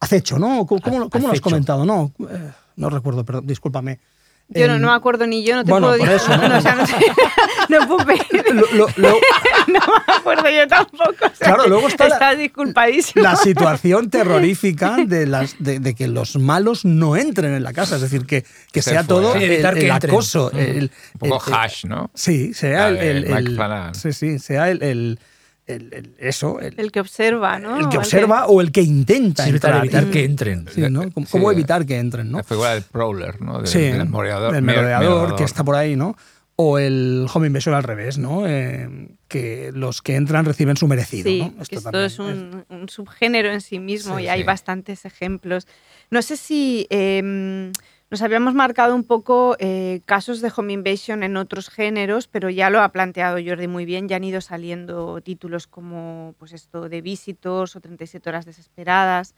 acecho, 0.00 0.38
¿no? 0.38 0.66
¿Cómo, 0.66 0.80
cómo, 0.80 1.10
cómo 1.10 1.28
lo 1.28 1.32
has 1.32 1.40
comentado? 1.40 1.84
No, 1.84 2.12
eh, 2.30 2.50
no 2.76 2.90
recuerdo, 2.90 3.24
perdón, 3.24 3.46
discúlpame. 3.46 4.00
Yo 4.48 4.68
no, 4.68 4.74
Em, 4.74 4.80
no 4.80 4.88
me 4.90 4.94
acuerdo 4.94 5.26
ni 5.26 5.42
yo, 5.44 5.56
no 5.56 5.64
te 5.64 5.72
bueno, 5.72 5.88
puedo 5.88 5.98
por 5.98 6.08
decir. 6.08 6.30
eso, 6.32 6.36
¿no? 6.48 6.56
o 6.56 6.60
sea, 6.60 6.74
no, 6.76 6.86
sé- 6.86 6.94
no 7.68 7.88
puedo 7.88 8.06
pedir- 8.06 8.44
lo- 8.54 8.66
lo- 8.74 8.88
lo- 8.96 9.18
no 9.66 9.80
me 10.06 10.14
acuerdo 10.14 10.48
yo 10.48 10.68
tampoco. 10.68 11.10
o 11.26 11.34
sea, 11.34 11.48
Claro, 11.54 11.66
luego 11.68 11.88
está 11.88 12.06
la- 12.06 12.14
Estás 12.14 12.38
disculpadísimo. 12.38 13.22
la 13.24 13.34
situación 13.34 14.08
terrorífica 14.08 14.98
de, 15.04 15.26
las, 15.26 15.56
de, 15.58 15.80
de 15.80 15.94
que 15.96 16.06
los 16.06 16.36
malos 16.36 16.84
no 16.84 17.16
entren 17.16 17.54
en 17.54 17.64
la 17.64 17.72
casa, 17.72 17.96
es 17.96 18.02
decir, 18.02 18.24
que, 18.24 18.44
que 18.72 18.82
Se 18.82 18.90
sea 18.90 19.02
fuera. 19.02 19.08
todo 19.08 19.32
Sí, 19.32 19.44
el, 19.44 19.50
evitar 19.52 19.74
que 19.74 19.84
el 19.86 19.90
acoso. 19.90 20.52
el- 20.52 20.92
Un 21.14 21.18
poco 21.30 21.42
el- 21.44 21.52
el- 21.52 21.58
hash, 21.58 21.84
¿no? 21.86 22.10
Sí, 22.14 22.54
sea 22.54 22.88
el, 22.88 22.96
el- 22.98 23.24
el- 23.24 23.94
sí, 23.94 24.12
sí, 24.12 24.38
sea 24.38 24.70
el, 24.70 25.18
el- 25.66 25.82
el- 25.82 25.94
el- 25.94 26.14
eso, 26.18 26.60
el, 26.60 26.74
El 26.78 26.92
que 26.92 27.00
observa, 27.00 27.58
¿no? 27.58 27.78
el 27.78 27.88
que 27.88 27.96
O 27.96 28.00
observa 28.00 28.46
o 28.46 28.60
el 28.60 28.70
que 28.72 28.82
intenta 28.82 29.44
Sí, 29.44 29.50
evitar 29.50 30.10
que 30.10 30.24
entren. 30.24 30.66
Sí, 30.72 30.82
¿no? 30.90 31.10
¿Cómo, 31.12 31.26
Sí, 31.26 31.32
cómo 31.32 31.50
evitar 31.50 31.84
que 31.86 31.98
entren, 31.98 32.30
no? 32.30 32.38
La 32.38 32.44
figura 32.44 32.74
del 32.74 32.82
prowler, 32.84 33.40
¿no? 33.40 33.58
Del, 33.58 33.66
Sí, 33.66 33.80
del 33.80 34.08
merodeador. 34.08 35.34
que 35.36 35.44
está 35.44 35.64
por 35.64 35.74
ahí, 35.74 35.96
¿no? 35.96 36.16
O 36.58 36.78
el 36.78 37.26
home 37.32 37.48
invasion 37.48 37.74
al 37.74 37.82
revés, 37.82 38.16
¿no? 38.16 38.46
Eh, 38.46 39.08
que 39.28 39.72
los 39.74 40.00
que 40.00 40.14
entran 40.14 40.44
reciben 40.46 40.76
su 40.76 40.86
merecido, 40.88 41.28
Sí, 41.28 41.52
¿no? 41.54 41.62
esto 41.62 42.00
es 42.04 42.18
un, 42.18 42.64
un 42.70 42.88
subgénero 42.88 43.52
en 43.52 43.60
sí 43.60 43.78
mismo 43.78 44.16
Sí, 44.16 44.24
y 44.24 44.28
hay 44.28 44.42
bastantes 44.44 45.04
ejemplos. 45.04 45.66
No 46.10 46.22
sé 46.22 46.36
si 46.38 46.86
eh, 46.88 47.72
nos 48.10 48.22
habíamos 48.22 48.54
marcado 48.54 48.94
un 48.94 49.04
poco 49.04 49.56
eh, 49.58 50.00
casos 50.04 50.40
de 50.40 50.52
home 50.54 50.72
invasion 50.72 51.22
en 51.24 51.36
otros 51.36 51.68
géneros, 51.68 52.28
pero 52.28 52.50
ya 52.50 52.70
lo 52.70 52.80
ha 52.80 52.92
planteado 52.92 53.38
Jordi 53.44 53.66
muy 53.66 53.84
bien. 53.84 54.08
Ya 54.08 54.16
han 54.16 54.24
ido 54.24 54.40
saliendo 54.40 55.20
títulos 55.20 55.66
como 55.66 56.34
pues 56.38 56.52
esto 56.52 56.88
de 56.88 57.00
Visitors 57.00 57.74
o 57.74 57.80
37 57.80 58.28
horas 58.28 58.46
desesperadas. 58.46 59.34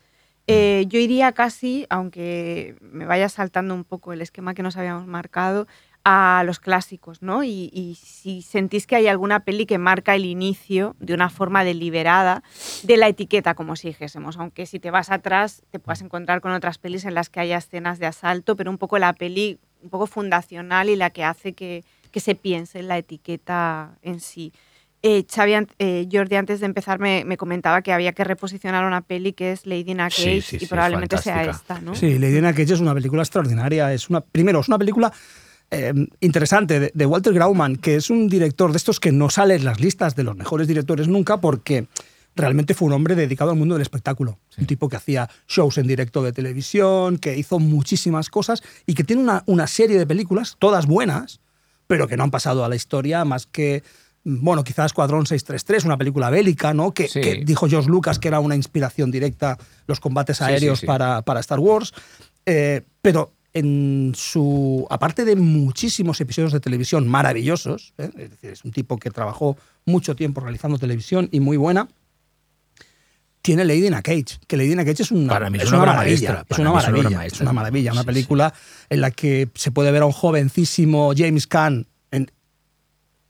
Eh, 0.46 0.86
yo 0.88 0.98
iría 0.98 1.32
casi, 1.32 1.86
aunque 1.90 2.76
me 2.80 3.04
vaya 3.04 3.28
saltando 3.28 3.74
un 3.74 3.84
poco 3.84 4.14
el 4.14 4.22
esquema 4.22 4.54
que 4.54 4.62
nos 4.62 4.78
habíamos 4.78 5.06
marcado, 5.06 5.66
a 6.04 6.42
los 6.46 6.58
clásicos, 6.58 7.20
¿no? 7.22 7.44
Y, 7.44 7.70
y 7.72 7.96
si 8.00 8.42
sentís 8.42 8.86
que 8.86 8.96
hay 8.96 9.08
alguna 9.08 9.40
peli 9.40 9.66
que 9.66 9.78
marca 9.78 10.14
el 10.14 10.24
inicio 10.24 10.96
de 11.00 11.12
una 11.14 11.28
forma 11.28 11.64
deliberada 11.64 12.42
de 12.82 12.96
la 12.96 13.08
etiqueta, 13.08 13.54
como 13.54 13.76
si 13.76 13.88
dijésemos, 13.88 14.38
aunque 14.38 14.64
si 14.66 14.78
te 14.80 14.90
vas 14.90 15.10
atrás 15.10 15.62
te 15.70 15.78
puedas 15.78 16.00
encontrar 16.00 16.40
con 16.40 16.52
otras 16.52 16.78
pelis 16.78 17.04
en 17.04 17.14
las 17.14 17.28
que 17.28 17.40
haya 17.40 17.58
escenas 17.58 17.98
de 17.98 18.06
asalto, 18.06 18.56
pero 18.56 18.70
un 18.70 18.78
poco 18.78 18.98
la 18.98 19.12
peli 19.12 19.58
un 19.82 19.90
poco 19.90 20.06
fundacional 20.06 20.88
y 20.88 20.96
la 20.96 21.10
que 21.10 21.24
hace 21.24 21.52
que, 21.52 21.84
que 22.10 22.20
se 22.20 22.34
piense 22.34 22.78
en 22.78 22.88
la 22.88 22.98
etiqueta 22.98 23.96
en 24.02 24.20
sí. 24.20 24.52
Eh, 25.02 25.24
Xavi, 25.32 25.52
eh, 25.78 26.08
Jordi, 26.10 26.34
antes 26.34 26.58
de 26.58 26.66
empezar 26.66 26.98
me, 26.98 27.24
me 27.24 27.36
comentaba 27.36 27.82
que 27.82 27.92
había 27.92 28.12
que 28.12 28.24
reposicionar 28.24 28.84
una 28.84 29.02
peli 29.02 29.32
que 29.32 29.52
es 29.52 29.64
Lady 29.64 29.92
in 29.92 30.00
a 30.00 30.10
Sí, 30.10 30.24
Cage 30.24 30.40
sí, 30.42 30.56
y 30.56 30.60
sí, 30.60 30.66
probablemente 30.66 31.18
sea 31.18 31.44
esta, 31.44 31.80
¿no? 31.80 31.94
Sí, 31.94 32.18
Lady 32.18 32.38
in 32.38 32.46
a 32.46 32.52
Cage 32.52 32.72
es 32.74 32.80
una 32.80 32.94
película 32.94 33.22
extraordinaria. 33.22 33.92
Es 33.92 34.10
una, 34.10 34.20
primero, 34.22 34.58
es 34.58 34.66
una 34.66 34.78
película 34.78 35.12
eh, 35.70 35.92
interesante 36.20 36.80
de, 36.80 36.90
de 36.94 37.06
Walter 37.06 37.32
Grauman, 37.34 37.76
que 37.76 37.96
es 37.96 38.10
un 38.10 38.28
director 38.28 38.70
de 38.72 38.78
estos 38.78 39.00
que 39.00 39.12
no 39.12 39.30
sale 39.30 39.54
en 39.54 39.64
las 39.64 39.80
listas 39.80 40.16
de 40.16 40.24
los 40.24 40.36
mejores 40.36 40.66
directores 40.68 41.08
nunca 41.08 41.40
porque 41.40 41.86
realmente 42.34 42.72
fue 42.74 42.86
un 42.86 42.92
hombre 42.92 43.14
dedicado 43.16 43.50
al 43.50 43.56
mundo 43.56 43.74
del 43.74 43.82
espectáculo. 43.82 44.38
Un 44.58 44.66
tipo 44.66 44.88
que 44.88 44.96
hacía 44.96 45.28
shows 45.48 45.76
en 45.78 45.86
directo 45.88 46.22
de 46.22 46.32
televisión, 46.32 47.18
que 47.18 47.36
hizo 47.36 47.58
muchísimas 47.58 48.30
cosas 48.30 48.62
y 48.86 48.94
que 48.94 49.02
tiene 49.04 49.22
una, 49.22 49.42
una 49.46 49.66
serie 49.66 49.98
de 49.98 50.06
películas, 50.06 50.56
todas 50.58 50.86
buenas, 50.86 51.40
pero 51.88 52.06
que 52.06 52.16
no 52.16 52.22
han 52.24 52.30
pasado 52.30 52.64
a 52.64 52.68
la 52.68 52.76
historia 52.76 53.24
más 53.24 53.46
que, 53.46 53.82
bueno, 54.24 54.62
quizás 54.62 54.86
Escuadrón 54.86 55.26
633, 55.26 55.84
una 55.84 55.96
película 55.98 56.30
bélica, 56.30 56.72
¿no? 56.74 56.92
Que, 56.94 57.08
Sí. 57.08 57.20
que 57.20 57.42
dijo 57.44 57.68
George 57.68 57.88
Lucas 57.90 58.18
que 58.20 58.28
era 58.28 58.38
una 58.40 58.54
inspiración 58.54 59.10
directa 59.10 59.58
los 59.86 59.98
combates 59.98 60.36
Sí, 60.38 60.44
sí, 60.44 60.50
aéreos 60.50 60.78
sí. 60.80 60.86
Para, 60.86 61.22
para 61.22 61.40
Star 61.40 61.58
Wars. 61.58 61.92
Eh, 62.46 62.82
pero 63.02 63.32
en 63.54 64.12
su. 64.16 64.86
Aparte 64.90 65.24
de 65.24 65.36
muchísimos 65.36 66.20
episodios 66.20 66.52
de 66.52 66.60
televisión 66.60 67.08
maravillosos, 67.08 67.94
¿eh? 67.98 68.10
es 68.16 68.30
decir, 68.30 68.50
es 68.50 68.64
un 68.64 68.72
tipo 68.72 68.98
que 68.98 69.10
trabajó 69.10 69.56
mucho 69.86 70.14
tiempo 70.14 70.40
realizando 70.40 70.78
televisión 70.78 71.28
y 71.32 71.40
muy 71.40 71.56
buena. 71.56 71.88
Tiene 73.40 73.64
Lady 73.64 73.86
in 73.86 73.94
a 73.94 74.02
Cage, 74.02 74.38
que 74.46 74.56
Lady 74.56 74.72
in 74.72 74.80
a 74.80 74.84
Cage 74.84 75.02
es 75.02 75.10
una, 75.12 75.32
Para 75.32 75.48
mí 75.48 75.58
es 75.58 75.64
es 75.64 75.68
una 75.70 75.78
una 75.78 75.84
obra 75.84 75.92
maravilla. 75.98 76.44
Es 76.48 76.58
una 76.58 76.72
maravilla. 76.72 77.24
Es 77.26 77.40
una 77.40 77.52
maravilla. 77.52 77.92
Una 77.92 78.00
Sí, 78.02 78.04
sí. 78.04 78.06
película 78.06 78.54
en 78.90 79.00
la 79.00 79.10
que 79.10 79.48
se 79.54 79.70
puede 79.70 79.90
ver 79.92 80.02
a 80.02 80.06
un 80.06 80.12
jovencísimo 80.12 81.12
James 81.16 81.46
Caan 81.46 81.86
en- 82.10 82.30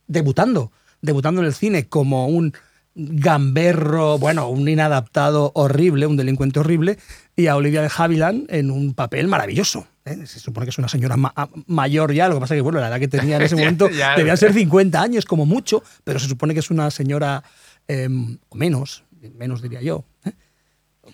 debutando, 0.06 0.72
debutando 1.02 1.40
en 1.42 1.46
el 1.46 1.54
cine 1.54 1.88
como 1.88 2.26
un 2.26 2.52
gamberro, 2.94 4.18
bueno, 4.18 4.48
un 4.48 4.68
inadaptado 4.68 5.52
horrible, 5.54 6.06
un 6.06 6.16
delincuente 6.16 6.58
horrible, 6.58 6.98
y 7.36 7.46
a 7.46 7.54
Olivia 7.54 7.82
de 7.82 7.90
Havilland 7.96 8.46
en 8.52 8.70
un 8.72 8.94
papel 8.94 9.28
maravilloso. 9.28 9.86
¿Eh? 10.12 10.26
Se 10.26 10.38
supone 10.40 10.66
que 10.66 10.70
es 10.70 10.78
una 10.78 10.88
señora 10.88 11.16
ma- 11.16 11.32
a- 11.36 11.48
mayor 11.66 12.12
ya, 12.12 12.28
lo 12.28 12.34
que 12.34 12.40
pasa 12.40 12.54
que, 12.54 12.60
bueno, 12.60 12.80
la 12.80 12.88
edad 12.88 12.98
que 12.98 13.08
tenía 13.08 13.36
en 13.36 13.42
ese 13.42 13.56
momento 13.56 13.88
Ya. 13.90 14.16
debía 14.16 14.36
ser 14.36 14.52
50 14.52 15.00
años 15.00 15.24
como 15.24 15.46
mucho, 15.46 15.82
pero 16.04 16.18
se 16.18 16.26
supone 16.28 16.54
que 16.54 16.60
es 16.60 16.70
una 16.70 16.90
señora 16.90 17.42
eh, 17.88 18.08
o 18.48 18.56
menos, 18.56 19.04
menos 19.36 19.62
diría 19.62 19.80
yo. 19.82 20.04
¿eh? 20.24 20.32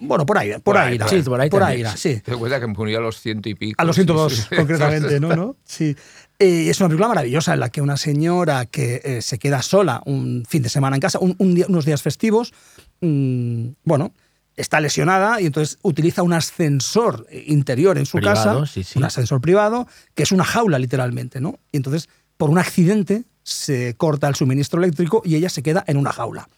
Bueno, 0.01 0.27
por 0.27 0.37
ahí, 0.39 0.51
por, 0.55 0.63
Por 0.63 0.77
ahí, 0.79 0.89
ahí, 0.89 0.95
irá. 0.97 1.07
sí, 1.09 1.23
por 1.23 1.41
ahí 1.41 1.49
por 1.49 1.63
ahí 1.63 1.81
irá, 1.81 1.97
sí. 1.97 2.21
Te 2.21 2.35
cuenta 2.35 2.59
que 2.59 2.67
murió 2.67 2.99
a 2.99 3.01
los 3.01 3.21
ciento 3.21 3.49
y 3.49 3.55
pico. 3.55 3.81
A 3.81 3.85
los 3.85 3.95
sí, 3.95 4.01
102, 4.03 4.33
sí, 4.35 4.43
sí. 4.49 4.57
concretamente, 4.57 5.21
¿no? 5.21 5.37
¿no? 5.37 5.57
Sí. 5.65 5.95
Eh, 6.41 6.69
es 6.69 6.81
una 6.81 6.89
película 6.89 7.07
maravillosa 7.09 7.55
en 7.55 7.61
la 7.61 7.69
que 7.71 7.81
una 7.81 7.97
señora 7.97 8.67
que 8.67 9.01
eh, 9.05 9.23
se 9.23 9.39
queda 9.39 9.63
sola 9.63 10.03
un 10.05 10.45
fin 10.49 10.63
de 10.65 10.69
semana 10.69 10.97
en 10.97 11.01
casa, 11.01 11.21
un- 11.21 11.37
un 11.39 11.55
día- 11.55 11.67
unos 11.69 11.85
días 11.85 12.03
festivos, 12.03 12.53
mm, 13.03 13.69
bueno, 13.85 14.13
está 14.57 14.81
lesionada 14.81 15.41
y 15.41 15.47
entonces 15.47 15.79
utiliza 15.83 16.23
un 16.23 16.33
ascensor 16.33 17.27
interior 17.47 17.99
en 17.99 18.07
su 18.07 18.19
Privado, 18.19 18.61
casa, 18.61 18.73
sí, 18.73 18.85
sí. 18.85 18.99
un 18.99 19.05
ascensor 19.05 19.41
privado, 19.41 19.89
que 20.15 20.23
es 20.23 20.33
una 20.33 20.45
jaula 20.45 20.79
literalmente, 20.79 21.41
¿no? 21.41 21.59
Y 21.73 21.79
entonces, 21.79 22.09
por 22.37 22.51
un 22.51 22.59
accidente, 22.59 23.25
se 23.43 23.95
corta 23.97 24.29
el 24.29 24.35
suministro 24.35 24.83
eléctrico 24.83 25.23
y 25.25 25.35
ella 25.35 25.49
se 25.49 25.63
queda 25.63 25.85
en 25.87 25.97
una 25.97 26.13
jaula. 26.13 26.49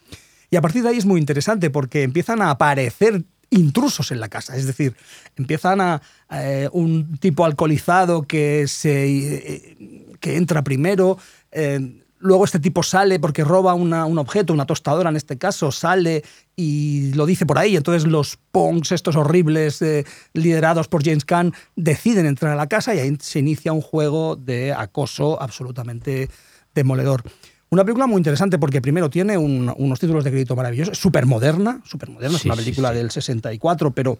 Y 0.50 0.56
a 0.56 0.60
partir 0.60 0.82
de 0.82 0.90
ahí 0.90 0.98
es 0.98 1.06
muy 1.06 1.20
interesante 1.20 1.70
porque 1.70 2.02
empiezan 2.02 2.40
a 2.42 2.50
aparecer 2.50 3.24
intrusos 3.50 4.12
en 4.12 4.20
la 4.20 4.28
casa. 4.28 4.56
Es 4.56 4.66
decir, 4.66 4.94
empiezan 5.36 5.80
a 5.80 6.02
eh, 6.30 6.68
un 6.72 7.16
tipo 7.18 7.44
alcoholizado 7.44 8.22
que, 8.22 8.68
se, 8.68 9.06
eh, 9.06 10.16
que 10.20 10.36
entra 10.36 10.62
primero. 10.62 11.18
eh, 11.50 12.02
luego 12.18 12.44
este 12.44 12.58
tipo 12.60 12.82
sale 12.82 13.18
porque 13.20 13.44
roba 13.44 13.74
una- 13.74 14.06
un 14.06 14.18
objeto, 14.18 14.52
una 14.52 14.66
tostadora 14.66 15.10
en 15.10 15.16
este 15.16 15.36
caso, 15.38 15.70
sale 15.70 16.22
y 16.56 17.12
lo 17.14 17.26
dice 17.26 17.46
por 17.46 17.58
ahí. 17.58 17.76
Entonces 17.76 18.06
los 18.08 18.38
punks, 18.52 18.92
estos 18.92 19.16
horribles, 19.16 19.82
eh, 19.82 20.04
liderados 20.32 20.88
por 20.88 21.04
James 21.04 21.24
Caan, 21.24 21.52
deciden 21.76 22.26
entrar 22.26 22.52
a 22.52 22.56
la 22.56 22.66
casa 22.68 22.94
y 22.94 22.98
ahí 23.00 23.16
se 23.20 23.38
inicia 23.40 23.72
un 23.72 23.82
juego 23.82 24.36
de 24.36 24.72
acoso 24.72 25.40
absolutamente 25.40 26.28
demoledor. 26.74 27.22
Una 27.68 27.84
película 27.84 28.06
muy 28.06 28.18
interesante 28.18 28.58
porque 28.58 28.80
primero 28.80 29.10
tiene 29.10 29.36
un- 29.36 29.72
unos 29.76 29.98
títulos 29.98 30.22
de 30.24 30.30
crédito 30.30 30.54
maravillosos, 30.54 30.96
súper 30.98 31.26
moderna, 31.26 31.80
súper 31.84 32.10
moderna, 32.10 32.36
es 32.36 32.42
Sí, 32.42 32.48
una 32.48 32.56
sí, 32.56 32.62
película 32.62 32.90
sí. 32.90 32.94
del 32.96 33.10
64, 33.10 33.90
pero 33.90 34.18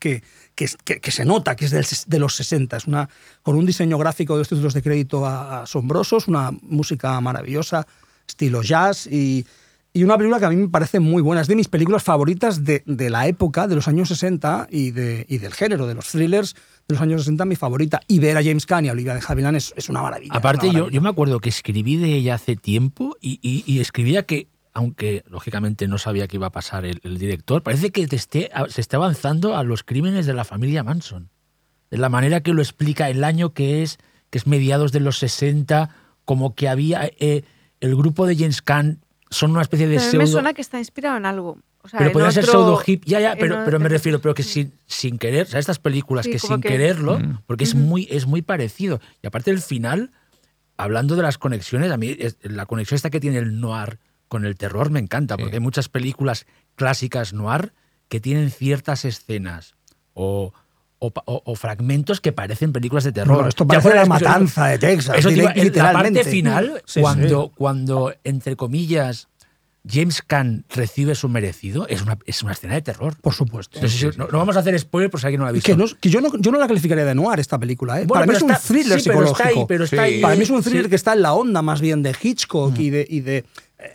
que, 0.00 0.22
que, 0.54 0.66
que- 1.00 1.10
se 1.10 1.24
nota 1.24 1.56
que 1.56 1.64
es 1.66 1.70
del 1.70 1.86
de 2.06 2.18
los 2.18 2.34
60, 2.36 2.76
es 2.76 2.86
una, 2.86 3.08
con 3.42 3.56
un 3.56 3.66
diseño 3.66 3.98
gráfico 3.98 4.34
de 4.34 4.40
los 4.40 4.48
títulos 4.48 4.74
de 4.74 4.82
crédito 4.82 5.26
asombrosos, 5.26 6.28
una 6.28 6.50
música 6.62 7.20
maravillosa, 7.20 7.86
estilo 8.26 8.62
jazz 8.62 9.06
y, 9.06 9.44
y 9.92 10.04
una 10.04 10.16
película 10.16 10.38
que 10.38 10.46
a 10.46 10.50
mí 10.50 10.56
me 10.56 10.68
parece 10.68 11.00
muy 11.00 11.20
buena. 11.22 11.42
Es 11.42 11.48
de 11.48 11.56
mis 11.56 11.68
películas 11.68 12.02
favoritas 12.02 12.64
de, 12.64 12.82
de 12.86 13.10
la 13.10 13.26
época, 13.26 13.66
de 13.68 13.74
los 13.74 13.88
años 13.88 14.08
60 14.08 14.68
y, 14.70 14.90
de, 14.90 15.26
y 15.28 15.38
del 15.38 15.52
género, 15.52 15.86
de 15.86 15.94
los 15.94 16.08
thrillers 16.08 16.54
de 16.88 16.94
los 16.94 17.02
años 17.02 17.22
60, 17.22 17.44
mi 17.44 17.56
favorita. 17.56 18.00
Y 18.08 18.18
ver 18.18 18.36
a 18.36 18.42
James 18.42 18.66
Caan 18.66 18.84
y 18.86 18.88
a 18.88 18.92
Olivia 18.92 19.14
de 19.14 19.20
Havilland 19.26 19.56
es, 19.56 19.72
es 19.76 19.88
una 19.88 20.02
maravilla. 20.02 20.32
Aparte, 20.34 20.66
una 20.66 20.72
yo, 20.72 20.78
maravilla. 20.80 20.94
yo 20.96 21.02
me 21.02 21.08
acuerdo 21.10 21.40
que 21.40 21.48
escribí 21.50 21.96
de 21.96 22.14
ella 22.14 22.34
hace 22.34 22.56
tiempo 22.56 23.16
y- 23.20 23.38
y 23.66 23.80
escribía 23.80 24.24
que, 24.24 24.48
aunque 24.74 25.22
lógicamente 25.28 25.86
no 25.88 25.98
sabía 25.98 26.26
que 26.28 26.36
iba 26.36 26.46
a 26.46 26.52
pasar 26.52 26.84
el, 26.84 27.00
el 27.04 27.18
director, 27.18 27.62
parece 27.62 27.90
que 27.90 28.06
te 28.06 28.16
esté- 28.16 28.50
se 28.68 28.80
está 28.80 28.96
avanzando 28.96 29.56
a 29.56 29.64
los 29.64 29.82
crímenes 29.84 30.26
de 30.26 30.34
la 30.34 30.44
familia 30.44 30.82
Manson. 30.82 31.28
De 31.90 31.98
la 31.98 32.08
manera 32.08 32.40
que 32.40 32.54
lo 32.54 32.62
explica 32.62 33.10
el 33.10 33.22
año 33.24 33.52
que 33.52 33.82
es, 33.82 33.98
que 34.30 34.38
es 34.38 34.46
mediados 34.46 34.92
de 34.92 35.00
los 35.00 35.18
60, 35.18 35.90
como 36.24 36.54
que 36.54 36.68
había 36.68 37.10
eh, 37.18 37.44
el 37.80 37.94
grupo 37.96 38.26
de 38.26 38.34
James 38.36 38.62
Caan 38.62 39.00
son 39.28 39.50
una 39.50 39.62
especie 39.62 39.86
de 39.88 39.96
Pero 39.96 40.02
a 40.02 40.06
mí 40.06 40.10
pseudo... 40.10 40.22
me 40.24 40.30
suena 40.30 40.54
que 40.54 40.62
está 40.62 40.78
inspirado 40.78 41.16
en 41.18 41.26
algo. 41.26 41.58
O 41.84 41.88
sea, 41.88 41.98
pero 41.98 42.12
podría 42.12 42.30
ser 42.30 42.44
otro- 42.44 42.52
pseudo 42.60 42.82
hip, 42.86 43.02
ya, 43.04 43.18
ya, 43.20 43.34
pero, 43.38 43.62
pero 43.64 43.80
me 43.80 43.88
refiero, 43.88 44.20
pero 44.20 44.34
que 44.34 44.42
sin, 44.44 44.72
sin 44.86 45.18
querer, 45.18 45.46
o 45.48 45.50
sea, 45.50 45.58
estas 45.60 45.78
películas 45.80 46.24
Sí, 46.24 46.30
que 46.32 46.38
sin 46.38 46.60
que- 46.60 46.68
quererlo, 46.68 47.20
porque 47.46 47.64
es 47.64 47.74
muy, 47.74 48.06
es 48.10 48.26
muy 48.26 48.40
parecido. 48.40 49.00
Y 49.20 49.26
aparte 49.26 49.50
el 49.50 49.60
final, 49.60 50.12
hablando 50.76 51.16
de 51.16 51.22
las 51.22 51.38
conexiones, 51.38 51.90
a 51.90 51.96
mí 51.96 52.14
es- 52.18 52.36
la 52.42 52.66
conexión 52.66 52.96
esta 52.96 53.10
que 53.10 53.20
tiene 53.20 53.38
el 53.38 53.60
noir 53.60 53.98
con 54.32 54.46
el 54.46 54.56
terror 54.56 54.88
me 54.90 54.98
encanta, 54.98 55.34
Sí. 55.36 55.42
porque 55.42 55.56
hay 55.56 55.60
muchas 55.60 55.90
películas 55.90 56.46
clásicas 56.74 57.34
noir 57.34 57.74
que 58.08 58.18
tienen 58.18 58.50
ciertas 58.50 59.04
escenas 59.04 59.74
o, 60.14 60.54
o 60.98 61.10
pa- 61.10 61.22
o- 61.26 61.42
o 61.44 61.54
fragmentos 61.54 62.20
que 62.22 62.32
parecen 62.32 62.72
películas 62.72 63.04
de 63.04 63.12
terror. 63.12 63.46
Esto 63.46 63.66
parece 63.66 63.94
la 63.94 64.06
matanza 64.06 64.68
de 64.68 64.78
Texas. 64.78 65.18
eso 65.18 65.30
iba- 65.30 65.52
la 65.54 65.62
literalmente. 65.64 66.20
parte 66.20 66.30
final, 66.30 66.82
Sí, 66.86 66.94
sí. 66.94 67.00
cuando, 67.02 67.50
cuando, 67.54 68.14
entre 68.24 68.56
comillas, 68.56 69.28
James 69.88 70.22
Caan 70.22 70.64
recibe 70.74 71.14
su 71.14 71.28
merecido, 71.28 71.88
es 71.88 72.02
una, 72.02 72.16
es 72.24 72.42
una 72.42 72.52
escena 72.52 72.74
de 72.74 72.82
terror. 72.82 73.16
Por 73.20 73.34
supuesto. 73.34 73.80
No, 74.16 74.28
vamos 74.38 74.56
a 74.56 74.60
hacer 74.60 74.78
spoiler 74.78 75.10
por 75.10 75.18
si 75.20 75.26
alguien 75.26 75.40
no 75.40 75.44
la 75.44 75.50
ha 75.50 75.52
visto. 75.52 75.66
Que, 75.66 75.76
no- 75.76 75.86
que 76.00 76.08
yo, 76.08 76.20
no, 76.20 76.30
yo 76.38 76.52
no 76.52 76.58
la 76.58 76.68
calificaría 76.68 77.04
de 77.04 77.14
noir 77.14 77.40
esta 77.40 77.58
película. 77.58 78.00
¿eh? 78.00 78.04
Bueno, 78.06 78.20
Para 78.20 78.26
mí 78.26 78.36
es 78.36 78.42
un 78.42 78.50
está- 78.52 78.62
thriller 78.68 79.00
sí, 79.00 79.08
pero 79.10 79.26
psicológico. 79.26 79.48
está 79.48 79.60
ahí, 79.60 79.64
pero 79.66 79.84
está 79.84 79.96
Sí. 79.96 80.02
ahí. 80.14 80.20
Para 80.20 80.36
mí 80.36 80.42
es 80.42 80.50
un 80.50 80.62
thriller 80.62 80.84
Sí. 80.84 80.90
que 80.90 80.96
está 80.96 81.12
en 81.14 81.22
la 81.22 81.32
onda 81.34 81.62
más 81.62 81.80
bien 81.80 82.02
de 82.02 82.14
Hitchcock 82.20 82.78
y 82.78 82.90
de... 82.90 83.06
Y 83.08 83.20
de 83.20 83.44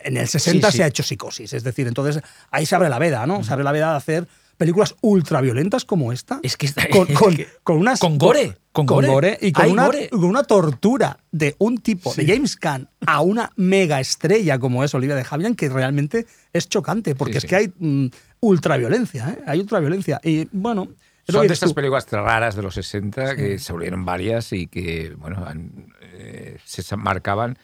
en 0.03 0.17
el 0.17 0.27
60 0.27 0.67
Sí, 0.67 0.71
sí. 0.73 0.77
se 0.79 0.83
ha 0.83 0.87
hecho 0.87 1.01
psicosis. 1.03 1.53
Es 1.53 1.63
decir, 1.63 1.87
entonces 1.87 2.21
ahí 2.51 2.65
se 2.65 2.75
abre 2.75 2.89
la 2.89 2.99
veda, 2.99 3.25
¿no? 3.25 3.41
Se 3.45 3.53
abre 3.53 3.63
la 3.63 3.71
veda 3.71 3.91
de 3.91 3.97
hacer 3.97 4.27
películas 4.57 4.95
ultra 5.01 5.39
violentas 5.41 5.85
como 5.85 6.11
esta. 6.11 6.39
Es 6.43 6.57
que 6.57 6.65
está- 6.65 6.89
con, 6.89 7.07
es 7.09 7.17
con, 7.17 7.35
que- 7.35 7.47
con 7.63 7.77
unas 7.77 7.99
con 7.99 8.17
gore, 8.17 8.57
con 8.71 8.85
gore. 8.85 9.37
y 9.41 9.51
con 9.51 9.71
una, 9.71 9.85
gore. 9.85 10.09
con 10.09 10.23
una 10.25 10.43
tortura 10.43 11.19
de 11.31 11.55
un 11.59 11.77
tipo 11.77 12.13
de 12.13 12.25
James 12.25 12.55
Caan 12.57 12.89
a 13.05 13.21
una 13.21 13.51
mega 13.55 13.99
estrella 13.99 14.59
como 14.59 14.83
es 14.83 14.93
Olivia 14.93 15.15
de 15.15 15.25
Havilland 15.29 15.55
que 15.55 15.69
realmente 15.69 16.25
es 16.53 16.67
chocante 16.69 17.15
porque 17.15 17.33
Sí, 17.33 17.37
es 17.37 17.41
sí. 17.43 17.47
que 17.47 17.55
hay 17.55 17.73
mm, 17.77 18.07
ultraviolencia 18.41 19.29
¿eh? 19.29 19.43
hay 19.45 19.59
ultraviolencia 19.59 20.19
y 20.23 20.47
bueno 20.51 20.87
Son 21.27 21.45
de 21.47 21.53
estas 21.53 21.69
tú. 21.69 21.75
películas 21.75 22.07
raras 22.11 22.55
de 22.55 22.61
los 22.63 22.73
60 22.75 23.35
que 23.35 23.59
se 23.59 23.73
volvieron 23.73 24.05
varias 24.05 24.53
y 24.53 24.67
que, 24.67 25.13
bueno, 25.17 25.43
han- 25.45 25.93
eh, 26.13 26.57
se 26.65 26.95
marcaban 26.95 27.57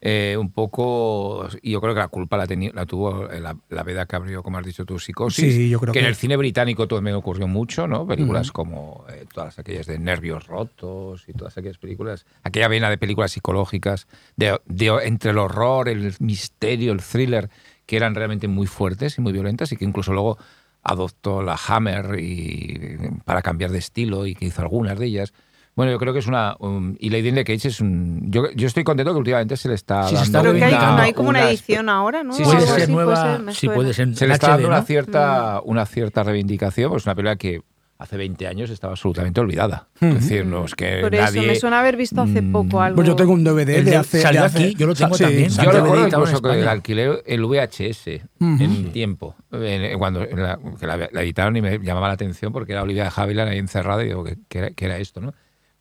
eh, 0.00 0.36
un 0.38 0.50
poco. 0.52 1.48
Y 1.62 1.72
yo 1.72 1.80
creo 1.80 1.94
que 1.94 2.00
la 2.00 2.08
culpa 2.08 2.36
la, 2.36 2.46
tuvo 2.86 3.30
eh, 3.30 3.40
la, 3.40 3.56
la 3.68 3.82
veda 3.82 4.06
que 4.06 4.16
abrió, 4.16 4.42
como 4.42 4.58
has 4.58 4.64
dicho 4.66 4.84
tú, 4.84 4.98
Psicosis. 4.98 5.54
Sí, 5.54 5.68
yo 5.68 5.80
creo 5.80 5.92
que, 5.92 5.98
en 5.98 6.04
que- 6.04 6.08
el 6.08 6.14
cine 6.16 6.36
británico 6.36 6.86
también 6.86 7.16
ocurrió 7.16 7.48
mucho, 7.48 7.88
¿no? 7.88 8.06
Películas 8.06 8.52
como 8.52 9.04
eh, 9.10 9.24
todas 9.32 9.58
aquellas 9.58 9.86
de 9.86 9.98
Nervios 9.98 10.46
Rotos 10.46 11.24
y 11.28 11.32
todas 11.32 11.56
aquellas 11.58 11.78
películas. 11.78 12.26
Aquella 12.44 12.68
vena 12.68 12.90
de 12.90 12.98
películas 12.98 13.32
psicológicas, 13.32 14.06
de, 14.36 14.60
de- 14.66 15.00
entre 15.04 15.30
el 15.32 15.38
horror, 15.38 15.88
el 15.88 16.14
misterio, 16.20 16.92
el 16.92 17.00
thriller, 17.02 17.50
que 17.86 17.96
eran 17.96 18.14
realmente 18.14 18.48
muy 18.48 18.66
fuertes 18.66 19.18
y 19.18 19.20
muy 19.20 19.32
violentas 19.32 19.72
y 19.72 19.76
que 19.76 19.84
incluso 19.84 20.12
luego 20.12 20.38
adoptó 20.82 21.42
la 21.42 21.58
Hammer 21.66 22.18
y, 22.20 22.98
para 23.24 23.42
cambiar 23.42 23.70
de 23.72 23.78
estilo 23.78 24.26
y 24.26 24.34
que 24.34 24.46
hizo 24.46 24.62
algunas 24.62 24.98
de 24.98 25.06
ellas. 25.06 25.32
Bueno, 25.78 25.92
yo 25.92 25.98
creo 25.98 26.12
que 26.12 26.18
es 26.18 26.26
una... 26.26 26.56
un- 26.58 26.96
y 26.98 27.08
Lady 27.10 27.28
in 27.28 27.36
the 27.36 27.44
Cage 27.44 27.68
es 27.68 27.80
un... 27.80 28.20
Yo, 28.32 28.50
yo 28.50 28.66
estoy 28.66 28.82
contento 28.82 29.12
que 29.12 29.18
últimamente 29.18 29.56
se 29.56 29.68
le 29.68 29.76
está 29.76 30.02
Sí, 30.08 30.10
se 30.10 30.14
dando 30.16 30.24
está 30.26 30.40
Creo 30.40 30.54
que 30.54 30.64
hay, 30.64 30.72
no 30.74 30.98
hay 30.98 31.12
como 31.12 31.28
una 31.28 31.38
una- 31.38 31.48
edición 31.50 31.88
ahora, 31.88 32.24
¿no? 32.24 32.32
Sí, 32.32 32.42
sí, 32.44 32.50
puede 32.50 32.60
sí, 32.62 32.66
ser 32.66 32.82
así, 32.82 32.92
nueva, 32.92 33.14
puede 33.44 33.54
ser, 33.54 33.70
puede 33.74 33.94
ser. 33.94 34.16
Se 34.16 34.26
le 34.26 34.34
está 34.34 34.46
HD, 34.48 34.50
dando 34.50 34.68
una 34.68 34.78
¿no? 34.80 34.84
cierta, 34.84 35.60
una 35.64 35.86
cierta 35.86 36.22
reivindicación, 36.24 36.90
pues 36.90 37.02
es 37.02 37.06
una 37.06 37.14
película 37.14 37.36
que 37.36 37.62
hace 38.00 38.16
20 38.16 38.46
años 38.46 38.70
estaba 38.70 38.92
absolutamente 38.92 39.40
olvidada. 39.40 39.88
Es 40.00 40.14
decir, 40.14 40.46
no 40.46 40.64
es 40.64 40.74
que 40.74 40.98
Por 41.00 41.14
eso, 41.14 41.24
nadie... 41.24 41.46
me 41.48 41.54
suena 41.56 41.80
haber 41.80 41.96
visto 41.96 42.22
hace 42.22 42.42
Mm, 42.42 42.52
poco 42.52 42.80
algo. 42.80 42.96
pues 42.96 43.06
yo 43.08 43.14
tengo 43.16 43.32
un 43.32 43.42
DVD 43.44 43.70
El 43.78 43.84
de 43.86 43.96
hace 43.96 44.20
salió 44.20 44.40
de 44.42 44.46
hace- 44.46 44.58
aquí, 44.66 44.74
yo 44.76 44.86
lo 44.88 44.94
tengo 44.96 45.14
Sí, 45.16 45.24
también. 45.24 45.48
Yo 45.50 45.70
recuerdo 45.70 46.06
incluso 46.08 46.42
que 46.42 46.62
alquilé 46.68 47.22
el 47.26 47.44
VHS 47.44 48.20
en 48.40 48.90
tiempo, 48.92 49.34
en- 49.52 49.98
cuando 49.98 50.22
en 50.22 50.42
la, 50.42 50.58
que 50.78 50.86
la, 50.86 50.96
la 51.10 51.22
editaron 51.22 51.56
y 51.56 51.62
me 51.62 51.78
llamaba 51.78 52.08
la 52.08 52.14
atención 52.14 52.52
porque 52.52 52.72
era 52.72 52.82
Olivia 52.82 53.04
de 53.04 53.10
Havilland 53.14 53.50
ahí 53.50 53.58
encerrada 53.58 54.02
y 54.04 54.06
digo, 54.08 54.24
¿qué, 54.24 54.36
qué 54.48 54.58
era, 54.58 54.70
qué 54.72 54.84
era 54.84 54.98
esto? 54.98 55.20
¿no? 55.20 55.34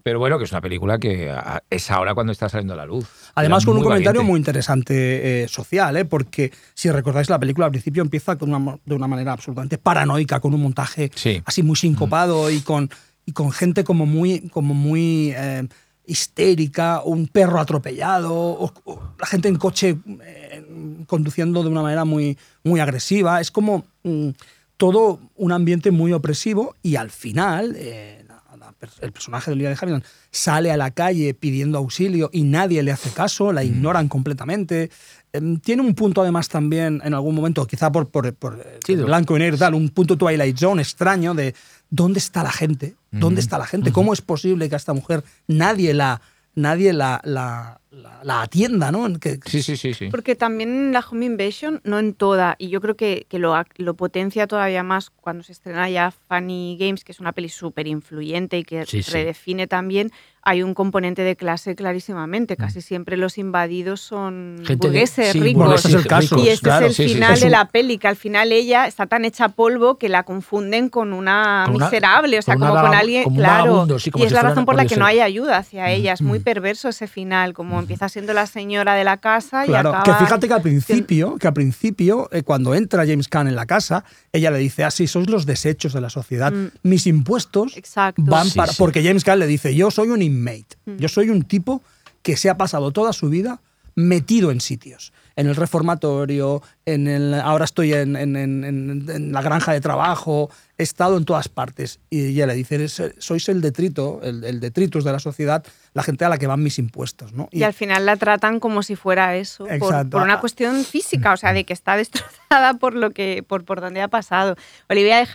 Pero 0.08 0.20
bueno, 0.20 0.38
que 0.38 0.46
es 0.46 0.52
una 0.54 0.62
película 0.62 0.98
que 1.00 1.30
a- 1.30 1.62
es 1.70 1.92
ahora 1.92 2.14
cuando 2.14 2.32
está 2.32 2.48
saliendo 2.48 2.74
a 2.76 2.78
la 2.78 2.86
luz. 2.86 3.06
Además, 3.36 3.66
con 3.66 3.76
un 3.76 3.84
comentario 3.84 4.22
valiente. 4.22 4.32
muy 4.32 4.38
interesante 4.40 5.44
eh, 5.44 5.48
social, 5.50 5.98
¿eh? 5.98 6.06
porque 6.06 6.54
si 6.74 6.90
recordáis 6.90 7.30
la 7.30 7.38
película 7.38 7.66
al 7.66 7.72
principio 7.74 8.04
empieza 8.04 8.38
con 8.38 8.48
una 8.48 8.58
mo- 8.60 8.80
de 8.86 8.96
una 8.96 9.06
manera 9.08 9.34
absolutamente 9.34 9.78
paranoica, 9.78 10.40
con 10.40 10.54
un 10.54 10.62
montaje 10.62 11.12
Sí. 11.14 11.42
así 11.44 11.62
muy 11.62 11.76
sincopado 11.76 12.50
y, 12.50 12.62
con, 12.62 12.90
y 13.26 13.34
con 13.34 13.52
gente 13.52 13.84
como 13.84 14.06
muy, 14.06 14.48
como 14.48 14.74
muy 14.74 15.34
eh, 15.36 15.68
histérica, 16.06 17.02
un 17.04 17.28
perro 17.28 17.60
atropellado, 17.60 18.34
o- 18.34 18.72
o 18.86 19.02
la 19.20 19.26
gente 19.28 19.50
en 19.50 19.58
coche 19.58 19.98
eh, 20.22 20.66
conduciendo 21.06 21.64
de 21.64 21.70
una 21.70 21.82
manera 21.82 22.06
muy, 22.06 22.38
muy 22.64 22.80
agresiva. 22.80 23.42
Es 23.42 23.52
como 23.52 23.84
mm, 24.04 24.30
todo 24.78 25.20
un 25.36 25.52
ambiente 25.52 25.92
muy 25.92 26.14
opresivo 26.14 26.76
y 26.82 26.96
al 26.96 27.10
final... 27.12 27.76
eh, 27.78 28.24
la- 28.28 28.38
la 28.58 28.67
pers- 28.67 28.67
el 29.02 29.12
personaje 29.12 29.50
de 29.50 29.54
Olivia 29.54 29.70
de 29.70 29.78
Havilland 29.80 30.04
sale 30.32 30.72
a 30.72 30.78
la 30.78 30.92
calle 30.92 31.34
pidiendo 31.34 31.78
auxilio 31.78 32.30
y 32.32 32.44
nadie 32.44 32.84
le 32.84 32.92
hace 32.92 33.10
caso, 33.10 33.52
la 33.52 33.64
ignoran 33.64 34.08
completamente. 34.08 34.90
Em, 35.34 35.60
Tiene 35.60 35.82
un 35.82 35.94
punto 35.96 36.22
además 36.22 36.50
también 36.50 37.02
en 37.04 37.14
algún 37.14 37.36
momento, 37.36 37.66
quizá 37.66 37.92
por, 37.92 38.10
por, 38.10 38.34
por, 38.36 38.60
eh, 38.60 38.80
Sí, 38.86 38.96
blanco 38.96 39.36
y 39.36 39.40
negro 39.40 39.58
tal, 39.58 39.74
un 39.74 39.90
punto 39.90 40.18
Twilight 40.18 40.58
Zone 40.58 40.82
extraño 40.82 41.34
de 41.34 41.56
dónde 41.90 42.20
está 42.20 42.44
la 42.44 42.52
gente, 42.52 42.96
dónde 43.12 43.42
está 43.42 43.58
la 43.58 43.66
gente, 43.66 43.92
cómo 43.92 44.14
es 44.14 44.22
posible 44.22 44.70
que 44.70 44.76
a 44.76 44.78
esta 44.78 44.94
mujer 44.94 45.24
nadie 45.48 45.94
la, 45.94 46.22
nadie 46.58 46.92
la, 46.92 47.22
la, 47.24 47.80
la- 47.92 48.20
la 48.24 48.42
atienda, 48.42 48.92
¿no? 48.92 49.08
Que- 49.20 49.40
Sí, 49.46 49.62
sí, 49.62 49.78
sí, 49.78 49.94
sí. 49.94 50.08
Porque 50.10 50.36
también 50.36 50.70
en 50.70 50.92
la 50.92 51.00
Home 51.00 51.26
Invasion, 51.26 51.82
no 51.84 52.00
en 52.00 52.14
toda, 52.14 52.56
y 52.58 52.70
yo 52.70 52.82
creo 52.82 52.96
que, 52.98 53.26
que 53.30 53.40
lo, 53.40 53.54
ac- 53.56 53.72
lo 53.78 53.94
potencia 53.96 54.48
todavía 54.48 54.84
más 54.84 55.10
cuando 55.10 55.44
se 55.44 55.52
estrena 55.52 55.90
ya 55.90 56.12
Funny 56.12 56.78
Games, 56.80 57.04
que 57.04 57.12
es 57.12 57.20
una 57.20 57.32
peli 57.32 57.50
súper 57.50 57.88
influyente 57.88 58.58
y 58.58 58.64
que 58.64 58.86
Sí, 58.86 59.04
sí. 59.04 59.12
redefine 59.12 59.68
también, 59.68 60.12
hay 60.50 60.64
un 60.64 60.74
componente 60.74 61.24
de 61.24 61.36
clase 61.36 61.76
clarísimamente. 61.76 62.56
Casi 62.56 62.82
siempre 62.82 63.18
los 63.18 63.38
invadidos 63.38 64.00
son 64.00 64.62
Gente 64.66 64.88
de- 64.88 64.94
burgueses, 64.94 65.32
sí, 65.34 65.40
ricos. 65.42 65.60
Bueno, 65.64 65.76
ese 65.76 65.90
es 65.90 65.94
el 65.96 66.08
caso. 66.08 66.38
Y 66.38 66.48
este 66.48 66.64
claro. 66.64 66.86
es 66.86 66.92
el 67.00 67.06
sí, 67.06 67.10
sí, 67.10 67.16
final 67.16 67.38
de 67.40 67.46
un- 67.48 67.52
la 67.52 67.68
peli, 67.68 67.98
que 67.98 68.08
al 68.08 68.16
final 68.16 68.52
ella 68.54 68.88
está 68.88 69.08
tan 69.08 69.26
hecha 69.26 69.50
polvo 69.50 69.98
que 69.98 70.08
la 70.08 70.24
confunden 70.24 70.88
con 70.90 71.12
una 71.12 71.64
Con 71.66 71.76
una- 71.76 71.86
miserable, 71.86 72.40
o 72.40 72.42
sea, 72.42 72.54
con 72.56 72.64
una 72.64 72.72
como 72.72 72.82
con 72.88 72.96
alguien, 72.96 73.24
como 73.26 73.36
claro. 73.36 73.64
vagabundo, 73.66 74.00
sí, 74.00 74.10
como 74.12 74.24
y 74.24 74.28
es 74.28 74.30
si 74.32 74.36
la 74.36 74.42
razón 74.44 74.66
por 74.66 74.76
la 74.76 74.86
que 74.86 74.96
no 74.96 75.06
hay 75.06 75.20
ayuda 75.20 75.58
hacia 75.58 75.92
ella. 75.92 76.14
Es 76.14 76.22
muy 76.22 76.40
perverso 76.40 76.88
ese 76.90 77.08
final, 77.08 77.54
como 77.54 77.78
empieza 77.80 78.08
siendo 78.08 78.34
la 78.34 78.48
señora 78.48 78.96
de 78.96 79.04
la 79.04 79.18
casa 79.18 79.66
y 79.66 79.68
Claro, 79.68 79.90
acaba... 79.90 80.04
que 80.18 80.24
fíjate 80.26 80.48
que 80.48 80.54
al 80.54 80.62
principio, 80.62 81.38
que 81.38 81.48
al 81.48 81.54
principio 81.54 82.30
eh, 82.32 82.44
cuando 82.44 82.74
entra 82.74 83.06
James 83.06 83.28
Caan 83.28 83.48
en 83.50 83.56
la 83.56 83.66
casa, 83.66 84.06
ella 84.32 84.50
le 84.52 84.60
dice, 84.60 84.84
así 84.86 85.08
sois 85.08 85.30
los 85.30 85.46
desechos 85.46 85.92
de 85.94 86.00
la 86.02 86.10
sociedad. 86.10 86.52
Mm. 86.54 86.70
Mis 86.84 87.06
impuestos 87.08 87.76
Exacto. 87.76 88.22
van 88.26 88.48
Sí, 88.50 88.58
para... 88.58 88.72
sí. 88.72 88.78
Porque 88.78 89.04
James 89.04 89.24
Caan 89.24 89.40
le 89.40 89.48
dice, 89.48 89.76
yo 89.76 89.92
soy 89.92 90.10
un 90.10 90.22
inmate, 90.38 90.78
Mm. 90.86 90.98
yo 90.98 91.08
soy 91.10 91.30
un 91.30 91.42
tipo 91.44 91.82
que 92.22 92.38
se 92.38 92.50
ha 92.50 92.58
pasado 92.58 92.92
toda 92.92 93.14
su 93.14 93.30
vida 93.30 93.62
metido 93.96 94.52
en 94.52 94.62
sitios. 94.62 95.12
En 95.36 95.48
el 95.48 95.56
reformatorio, 95.56 96.62
en 96.86 97.08
el, 97.08 97.34
ahora 97.34 97.66
estoy 97.66 97.94
en, 97.94 98.16
en- 98.16 98.36
en- 98.36 98.64
en- 98.64 99.10
en 99.10 99.32
la 99.32 99.42
granja 99.42 99.72
de 99.72 99.82
trabajo, 99.82 100.50
he 100.78 100.84
estado 100.84 101.18
en 101.18 101.26
todas 101.26 101.48
partes. 101.48 102.00
Y 102.10 102.28
ella 102.28 102.46
le 102.48 102.54
dice, 102.56 102.76
"Eres- 102.76 103.02
sois 103.18 103.50
el 103.50 103.62
detrito, 103.62 104.20
el, 104.24 104.44
el 104.44 104.60
detritus 104.60 105.04
de 105.04 105.12
la 105.12 105.20
sociedad, 105.20 105.64
la 105.94 106.04
gente 106.04 106.26
a 106.26 106.30
la 106.30 106.38
que 106.38 106.46
van 106.48 106.62
mis 106.62 106.78
impuestos. 106.80 107.34
¿no? 107.34 107.50
Y 107.52 107.64
al 107.64 107.74
final 107.74 108.06
la 108.06 108.18
tratan 108.18 108.60
como 108.60 108.84
si 108.84 108.96
fuera 108.96 109.36
eso, 109.36 109.66
por, 109.80 110.10
por 110.10 110.22
una 110.24 110.40
cuestión 110.40 110.84
física, 110.84 111.34
o 111.34 111.38
sea, 111.38 111.54
de 111.54 111.64
que 111.64 111.74
está 111.74 111.96
destrozada 111.98 112.76
por 112.76 112.94
lo 112.94 113.12
que 113.12 113.44
por, 113.48 113.64
por 113.66 113.80
donde 113.82 114.02
ha 114.02 114.08
pasado. 114.10 114.56
Olivia 114.90 115.18
de 115.18 115.28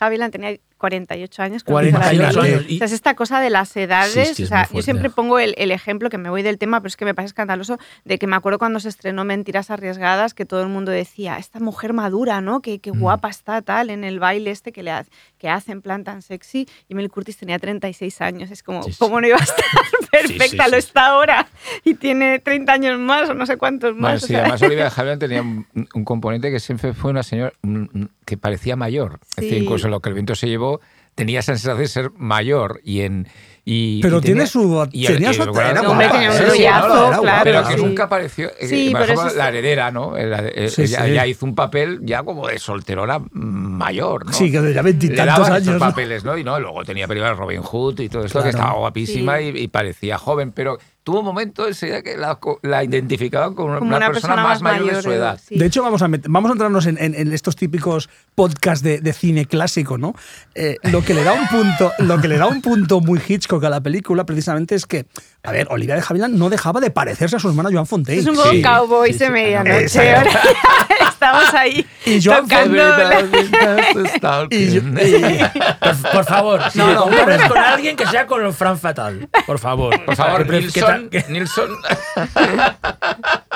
Havilland 0.00 0.30
tenía 0.32 0.56
48 0.78 1.42
años. 1.42 1.64
creo 1.64 1.78
que 1.78 1.88
hizo 1.88 1.98
la 1.98 2.04
48 2.04 2.40
peli. 2.40 2.52
años. 2.54 2.64
O 2.66 2.78
sea, 2.78 2.86
es 2.86 2.92
esta 2.92 3.14
cosa 3.14 3.40
de 3.40 3.50
las 3.50 3.76
edades. 3.76 4.36
Sí, 4.36 4.44
o 4.44 4.46
sea, 4.46 4.68
yo 4.72 4.82
siempre 4.82 5.10
pongo 5.10 5.38
el, 5.38 5.54
el 5.58 5.70
ejemplo, 5.70 6.08
que 6.08 6.18
me 6.18 6.30
voy 6.30 6.42
del 6.42 6.56
tema, 6.58 6.80
pero 6.80 6.88
es 6.88 6.96
que 6.96 7.04
me 7.04 7.14
parece 7.14 7.28
escandaloso, 7.30 7.78
de 8.04 8.18
que 8.18 8.26
me 8.26 8.36
acuerdo 8.36 8.58
cuando 8.58 8.80
se 8.80 8.88
estrenó 8.88 9.24
Mentiras 9.24 9.70
Arriesgadas, 9.70 10.32
que 10.34 10.44
todo 10.46 10.62
el 10.62 10.68
mundo 10.68 10.90
decía, 10.92 11.36
esta 11.38 11.60
mujer 11.60 11.92
madura, 11.92 12.40
¿no? 12.40 12.60
Qué, 12.62 12.76
Mm. 12.76 12.80
qué 12.80 12.90
guapa 12.90 13.28
está, 13.28 13.60
tal, 13.62 13.90
en 13.90 14.04
el 14.04 14.18
baile 14.20 14.50
este 14.50 14.72
que, 14.72 14.82
le 14.82 14.90
ha- 14.92 15.04
que 15.38 15.48
hace 15.48 15.72
en 15.72 15.82
plan 15.82 16.04
tan 16.04 16.22
sexy. 16.22 16.68
Y 16.88 16.94
Mel 16.94 17.10
Curtis 17.10 17.36
tenía 17.36 17.58
36 17.58 18.20
años. 18.20 18.50
Es 18.50 18.62
como, 18.62 18.82
Sí. 18.84 18.92
¿cómo 18.98 19.20
no 19.20 19.26
iba 19.26 19.36
a 19.36 19.42
estar 19.42 19.64
perfecta? 20.12 20.64
sí, 20.64 20.70
Lo 20.70 20.76
está 20.76 21.06
ahora. 21.08 21.46
Y 21.84 21.94
tiene 21.94 22.38
30 22.38 22.72
años 22.72 22.98
más 22.98 23.28
o 23.28 23.34
no 23.34 23.46
sé 23.46 23.56
cuántos 23.56 23.92
más. 23.94 24.00
Bueno, 24.00 24.18
sí, 24.20 24.26
sea, 24.28 24.40
además 24.40 24.62
Olivia 24.62 24.88
Havilland 24.94 25.20
tenía 25.20 25.42
un, 25.42 25.66
un 25.94 26.04
componente 26.04 26.50
que 26.50 26.60
siempre 26.60 26.92
fue 26.94 27.10
una 27.10 27.22
señora 27.22 27.52
mm, 27.62 27.78
mm, 27.92 28.08
que 28.24 28.36
parecía 28.36 28.76
mayor. 28.76 29.18
Es 29.36 29.44
decir, 29.44 29.62
incluso 29.62 29.88
lo 29.88 30.00
que 30.00 30.10
el 30.10 30.14
viento 30.14 30.34
se 30.34 30.48
llevó 30.48 30.67
tenía 31.14 31.42
sensación 31.42 31.78
de 31.78 31.88
ser 31.88 32.10
mayor 32.12 32.80
y 32.84 33.00
en 33.00 33.26
y, 33.70 34.00
Pero 34.00 34.16
y 34.16 34.20
tiene 34.22 34.34
tenía- 34.40 34.46
su- 34.46 34.88
y- 34.92 35.06
tenía 35.06 35.32
su- 35.34 35.44
bueno, 35.52 35.82
No, 35.82 35.90
hombre, 35.90 36.08
tenía 36.08 36.30
un 36.30 36.36
sí, 36.38 36.42
rollazo, 36.44 37.20
claro. 37.20 37.40
pero 37.44 37.68
que 37.68 37.74
sí. 37.76 37.82
nunca 37.84 38.04
apareció. 38.04 38.48
eh, 38.58 38.66
Sí, 38.66 38.94
eso 38.98 39.28
la 39.36 39.48
heredera, 39.48 39.90
¿no? 39.90 40.16
Eh, 40.16 40.70
Sí, 40.70 40.82
ella, 40.84 41.04
sí. 41.04 41.10
ella 41.10 41.26
hizo 41.26 41.44
un 41.44 41.54
papel 41.54 42.00
ya 42.02 42.22
como 42.22 42.48
de 42.48 42.58
solterona 42.58 43.20
mayor, 43.32 44.24
¿no? 44.26 44.32
Sí, 44.32 44.50
que 44.50 44.60
de 44.62 44.72
ya 44.72 44.80
veintitantos 44.82 45.46
años. 45.48 45.58
estos 45.58 45.74
¿no? 45.74 45.80
papeles, 45.80 46.24
¿no? 46.24 46.38
Y 46.38 46.44
no, 46.44 46.58
luego 46.58 46.82
tenía 46.84 47.06
películas 47.06 47.32
de 47.36 47.40
Robin 47.42 47.60
Hood 47.62 48.00
y 48.00 48.08
todo 48.08 48.24
esto, 48.24 48.42
que 48.42 48.48
estaba 48.50 48.72
guapísima 48.72 49.38
Sí. 49.38 49.52
y, 49.54 49.58
y 49.64 49.68
parecía 49.68 50.16
joven, 50.16 50.52
pero 50.52 50.78
tuvo 51.04 51.20
un 51.20 51.24
momento 51.24 51.66
ese 51.66 52.02
que 52.02 52.18
la, 52.18 52.38
la 52.62 52.84
identificaban 52.84 53.54
como 53.54 53.70
una, 53.70 53.78
Como 53.78 53.96
una 53.96 54.06
persona, 54.10 54.34
persona 54.34 54.42
más 54.48 54.60
más 54.62 54.72
mayor 54.80 54.96
de 54.96 55.02
su 55.02 55.10
edad. 55.10 55.40
sí. 55.42 55.58
De 55.58 55.64
hecho, 55.66 55.82
vamos 55.82 56.02
a, 56.02 56.08
vamos 56.28 56.50
a 56.50 56.52
entrarnos 56.52 56.84
en, 56.86 56.98
en- 56.98 57.14
en 57.14 57.32
estos 57.32 57.56
típicos 57.56 58.10
podcasts 58.34 58.82
de, 58.84 59.00
de 59.00 59.12
cine 59.14 59.46
clásico, 59.46 59.96
¿no? 59.96 60.14
Eh, 60.54 60.76
lo, 60.82 61.02
que 61.02 61.14
le 61.14 61.24
da 61.24 61.32
un 61.32 61.46
punto, 61.48 61.92
lo 62.00 62.20
que 62.20 62.28
le 62.28 62.36
da 62.36 62.46
un 62.46 62.60
punto 62.60 63.00
muy 63.00 63.20
Hitchcock 63.26 63.57
a 63.66 63.70
la 63.70 63.80
película, 63.82 64.24
precisamente, 64.24 64.74
es 64.74 64.86
que, 64.86 65.06
a 65.42 65.52
ver, 65.52 65.66
Olivia 65.70 65.94
de 65.96 66.02
Havilland 66.08 66.36
no 66.36 66.48
dejaba 66.48 66.80
de 66.80 66.90
parecerse 66.90 67.36
a 67.36 67.38
su 67.38 67.48
hermana 67.48 67.68
Joan 67.72 67.86
Fontaine. 67.86 68.20
Es 68.22 68.26
un 68.26 68.36
poco 68.36 68.50
Sí, 68.50 68.62
cowboy 68.62 69.12
sí, 69.12 69.18
de 69.18 69.26
sí. 69.26 69.32
medianoche. 69.32 70.14
Estamos 71.10 71.52
ahí 71.54 71.84
Y 72.06 72.22
Joan 72.22 72.42
tocando 72.48 72.76
la- 72.76 73.20
Y 74.50 74.70
yo- 74.70 74.80
y- 75.00 75.40
Por, 75.80 76.10
por 76.12 76.24
favor, 76.24 76.60
si 76.70 76.78
No, 76.78 76.86
no, 76.94 77.06
no. 77.10 77.48
con 77.48 77.58
alguien 77.58 77.96
que 77.96 78.06
sea 78.06 78.26
con 78.26 78.52
Fran 78.54 78.78
Fatal. 78.78 79.28
Por 79.46 79.58
favor. 79.58 80.04
Por 80.04 80.14
favor, 80.14 80.46
Que- 80.46 80.50
que- 80.52 80.60
Nilsson, 80.60 81.08
que- 81.10 81.24
Nilsson. 81.28 81.70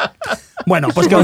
bueno, 0.67 0.89
pues 0.95 1.09
que 1.09 1.17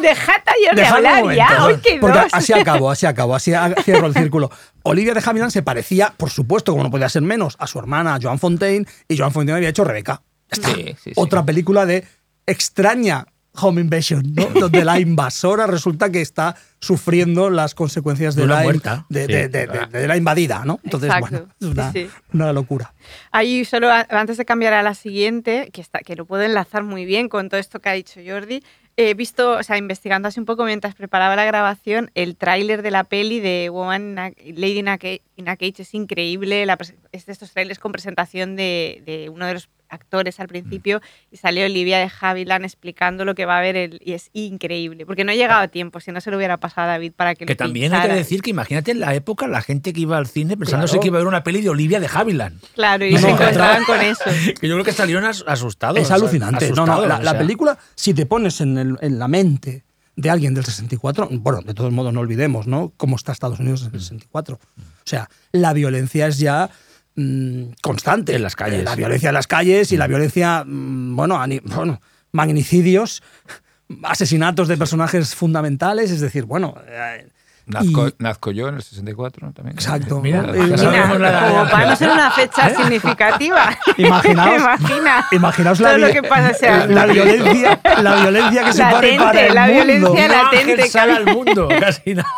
Dejad 0.00 0.42
a 0.46 0.52
yo 0.64 0.76
de 0.76 0.86
hablar 0.86 1.20
momento, 1.22 1.36
ya. 1.36 1.58
¿no? 1.58 1.64
Hoy 1.66 1.76
que 1.78 1.98
Porque 1.98 2.18
dos. 2.18 2.28
así 2.32 2.52
acabo, 2.52 2.90
así 2.90 3.06
acabo, 3.06 3.34
así 3.34 3.52
cierro 3.84 4.06
el 4.06 4.14
círculo. 4.14 4.50
Olivia 4.82 5.14
de 5.14 5.22
Havilland 5.24 5.50
se 5.50 5.62
parecía, 5.62 6.12
por 6.16 6.30
supuesto, 6.30 6.72
como 6.72 6.84
no 6.84 6.90
podía 6.90 7.08
ser 7.08 7.22
menos, 7.22 7.56
a 7.58 7.66
su 7.66 7.78
hermana 7.78 8.18
Joan 8.20 8.38
Fontaine, 8.38 8.86
y 9.08 9.16
Joan 9.16 9.32
Fontaine 9.32 9.56
había 9.56 9.68
hecho 9.68 9.84
Rebeca. 9.84 10.22
Ya 10.50 10.52
está. 10.52 10.68
Sí, 10.68 10.84
sí, 10.86 10.96
sí. 11.04 11.12
Otra 11.16 11.44
película 11.44 11.86
de 11.86 12.04
extraña 12.46 13.26
home 13.60 13.80
invasion, 13.80 14.22
¿no? 14.34 14.46
donde 14.60 14.84
la 14.84 14.98
invasora 15.00 15.66
resulta 15.66 16.10
que 16.10 16.20
está 16.20 16.56
sufriendo 16.80 17.50
las 17.50 17.74
consecuencias 17.74 18.34
de, 18.36 18.46
la, 18.46 18.62
muerta, 18.62 19.06
de, 19.08 19.26
sí. 19.26 19.32
de- 19.32 19.48
de- 19.48 19.66
de- 19.66 19.86
de 20.00 20.08
la 20.08 20.16
invadida, 20.16 20.64
¿no? 20.64 20.78
Entonces, 20.84 21.08
Exacto, 21.08 21.30
bueno, 21.30 21.48
es 21.60 21.66
una, 21.66 21.92
sí, 21.92 22.04
sí. 22.06 22.10
una 22.32 22.52
locura. 22.52 22.94
Ahí 23.32 23.64
solo 23.64 23.88
antes 23.90 24.36
de 24.36 24.44
cambiar 24.44 24.72
a 24.74 24.82
la 24.82 24.94
siguiente, 24.94 25.70
que, 25.72 25.80
está, 25.80 26.00
que 26.00 26.16
lo 26.16 26.24
puedo 26.26 26.42
enlazar 26.42 26.82
muy 26.82 27.04
bien 27.04 27.28
con 27.28 27.48
todo 27.48 27.58
esto 27.60 27.80
que 27.80 27.88
ha 27.88 27.92
dicho 27.92 28.20
Jordi, 28.26 28.62
he 28.98 29.12
visto, 29.12 29.52
o 29.58 29.62
sea, 29.62 29.76
investigando 29.76 30.28
así 30.28 30.40
un 30.40 30.46
poco 30.46 30.64
mientras 30.64 30.94
preparaba 30.94 31.36
la 31.36 31.44
grabación, 31.44 32.10
el 32.14 32.34
tráiler 32.34 32.80
de 32.80 32.90
la 32.90 33.04
peli 33.04 33.40
de 33.40 33.68
Woman 33.70 34.14
Lady 34.14 34.78
in 34.78 34.88
a, 34.88 34.96
Ca- 34.96 35.20
in 35.36 35.48
a 35.50 35.56
Cage 35.56 35.82
es 35.82 35.92
increíble, 35.92 36.64
la 36.64 36.78
es 37.12 37.26
de 37.26 37.32
estos 37.32 37.52
trailers 37.52 37.78
con 37.78 37.92
presentación 37.92 38.56
de, 38.56 39.02
de 39.04 39.28
uno 39.28 39.46
de 39.46 39.52
los 39.54 39.68
actores 39.88 40.40
al 40.40 40.48
principio 40.48 41.00
y 41.30 41.36
salió 41.36 41.64
Olivia 41.64 41.98
de 41.98 42.10
Havilland 42.20 42.64
explicando 42.64 43.24
lo 43.24 43.34
que 43.34 43.44
va 43.46 43.56
a 43.56 43.58
haber 43.58 43.76
el- 43.76 44.00
y 44.04 44.12
es 44.12 44.30
increíble, 44.32 45.06
porque 45.06 45.24
no 45.24 45.32
he 45.32 45.36
llegado 45.36 45.60
a 45.62 45.68
tiempo, 45.68 46.00
si 46.00 46.12
no 46.12 46.20
se 46.20 46.30
lo 46.30 46.36
hubiera 46.36 46.56
pasado 46.58 46.88
a 46.88 46.92
David 46.92 47.12
para 47.14 47.34
que 47.34 47.46
Que 47.46 47.52
lo 47.54 47.56
también 47.56 47.94
hay 47.94 48.08
que 48.08 48.14
decir 48.14 48.42
que 48.42 48.50
imagínate 48.50 48.90
en 48.90 49.00
la 49.00 49.14
época 49.14 49.46
la 49.46 49.62
gente 49.62 49.92
que 49.92 50.00
iba 50.00 50.16
al 50.18 50.26
cine 50.26 50.56
pensándose 50.56 50.92
Claro. 50.92 51.02
que 51.02 51.08
iba 51.08 51.18
a 51.18 51.20
ver 51.20 51.28
una 51.28 51.42
peli 51.44 51.60
de 51.62 51.68
Olivia 51.70 52.00
de 52.00 52.08
Havilland. 52.12 52.60
Claro, 52.74 53.04
y 53.06 53.12
No, 53.12 53.18
se 53.18 53.26
no, 53.26 53.34
encontraban 53.34 53.84
con 53.84 54.00
eso. 54.00 54.24
Que 54.60 54.68
yo 54.68 54.74
creo 54.74 54.84
que 54.84 54.92
salieron 54.92 55.24
as- 55.24 55.44
asustados. 55.46 55.98
es 55.98 56.10
alucinante. 56.10 56.70
No, 56.72 56.86
no, 56.86 57.06
la, 57.06 57.16
o 57.18 57.22
la 57.22 57.38
película, 57.38 57.78
si 57.94 58.14
te 58.14 58.26
pones 58.26 58.60
en, 58.60 58.78
el- 58.78 58.98
en 59.00 59.18
la 59.18 59.28
mente 59.28 59.84
de 60.16 60.30
alguien 60.30 60.54
del 60.54 60.64
64, 60.64 61.28
bueno, 61.30 61.60
de 61.60 61.74
todos 61.74 61.92
modos 61.92 62.12
no 62.14 62.20
olvidemos, 62.20 62.66
¿no? 62.66 62.92
Cómo 62.96 63.16
está 63.16 63.32
Estados 63.32 63.60
Unidos 63.60 63.82
en 63.82 63.94
el 63.94 64.00
64. 64.00 64.54
O 64.56 64.58
sea, 65.04 65.28
la 65.52 65.72
violencia 65.74 66.26
es 66.26 66.38
ya 66.38 66.70
mm, 67.16 67.62
constante. 67.82 68.34
En 68.34 68.42
las 68.42 68.54
calles. 68.56 68.84
La 68.84 68.94
violencia 68.94 69.28
en 69.30 69.34
las 69.34 69.46
calles 69.46 69.90
y 69.92 69.96
la 69.96 70.06
violencia, 70.06 70.64
mm, 70.66 71.16
bueno, 71.16 71.42
bueno, 71.64 72.00
magnicidios, 72.32 73.22
asesinatos 74.02 74.68
de 74.68 74.76
personajes 74.76 75.34
fundamentales, 75.34 76.10
es 76.10 76.20
decir, 76.20 76.44
bueno... 76.44 76.74
eh, 76.86 77.28
Nazco, 77.68 78.06
y- 78.06 78.14
nazco 78.20 78.52
yo 78.52 78.68
en 78.68 78.76
el 78.76 78.82
64 78.84 79.44
¿no? 79.44 79.52
también. 79.52 79.74
Exacto. 79.76 80.20
Mira, 80.22 80.40
¿no? 80.42 80.52
que 80.52 80.58
Eh, 80.60 80.66
la- 80.68 81.10
Mira, 81.18 81.48
como 81.48 81.68
para 81.68 81.86
no 81.90 81.96
ser 81.96 82.10
una 82.10 82.30
fecha 82.30 82.72
significativa. 82.76 83.76
Imaginaos- 83.96 84.56
Imagina. 84.60 85.26
Imaginaos 85.32 85.80
la, 85.80 85.88
Todo 85.88 85.98
lo 85.98 86.12
que 86.12 86.22
pasa 86.22 86.50
ese 86.50 86.68
año. 86.68 86.94
la 86.94 87.06
violencia, 87.06 87.80
la 88.02 88.20
violencia 88.22 88.64
que 88.66 88.72
se 88.72 88.78
Latente, 88.78 89.16
pone 89.18 89.24
para 89.32 89.46
el 89.48 89.54
la 89.54 89.66
mundo. 89.66 89.84
violencia 89.84 90.28
latente, 90.28 90.72
ángel 90.74 90.88
sale 90.90 91.12
al 91.14 91.24
mundo. 91.26 91.68
Casi 91.80 92.14
nada. 92.14 92.28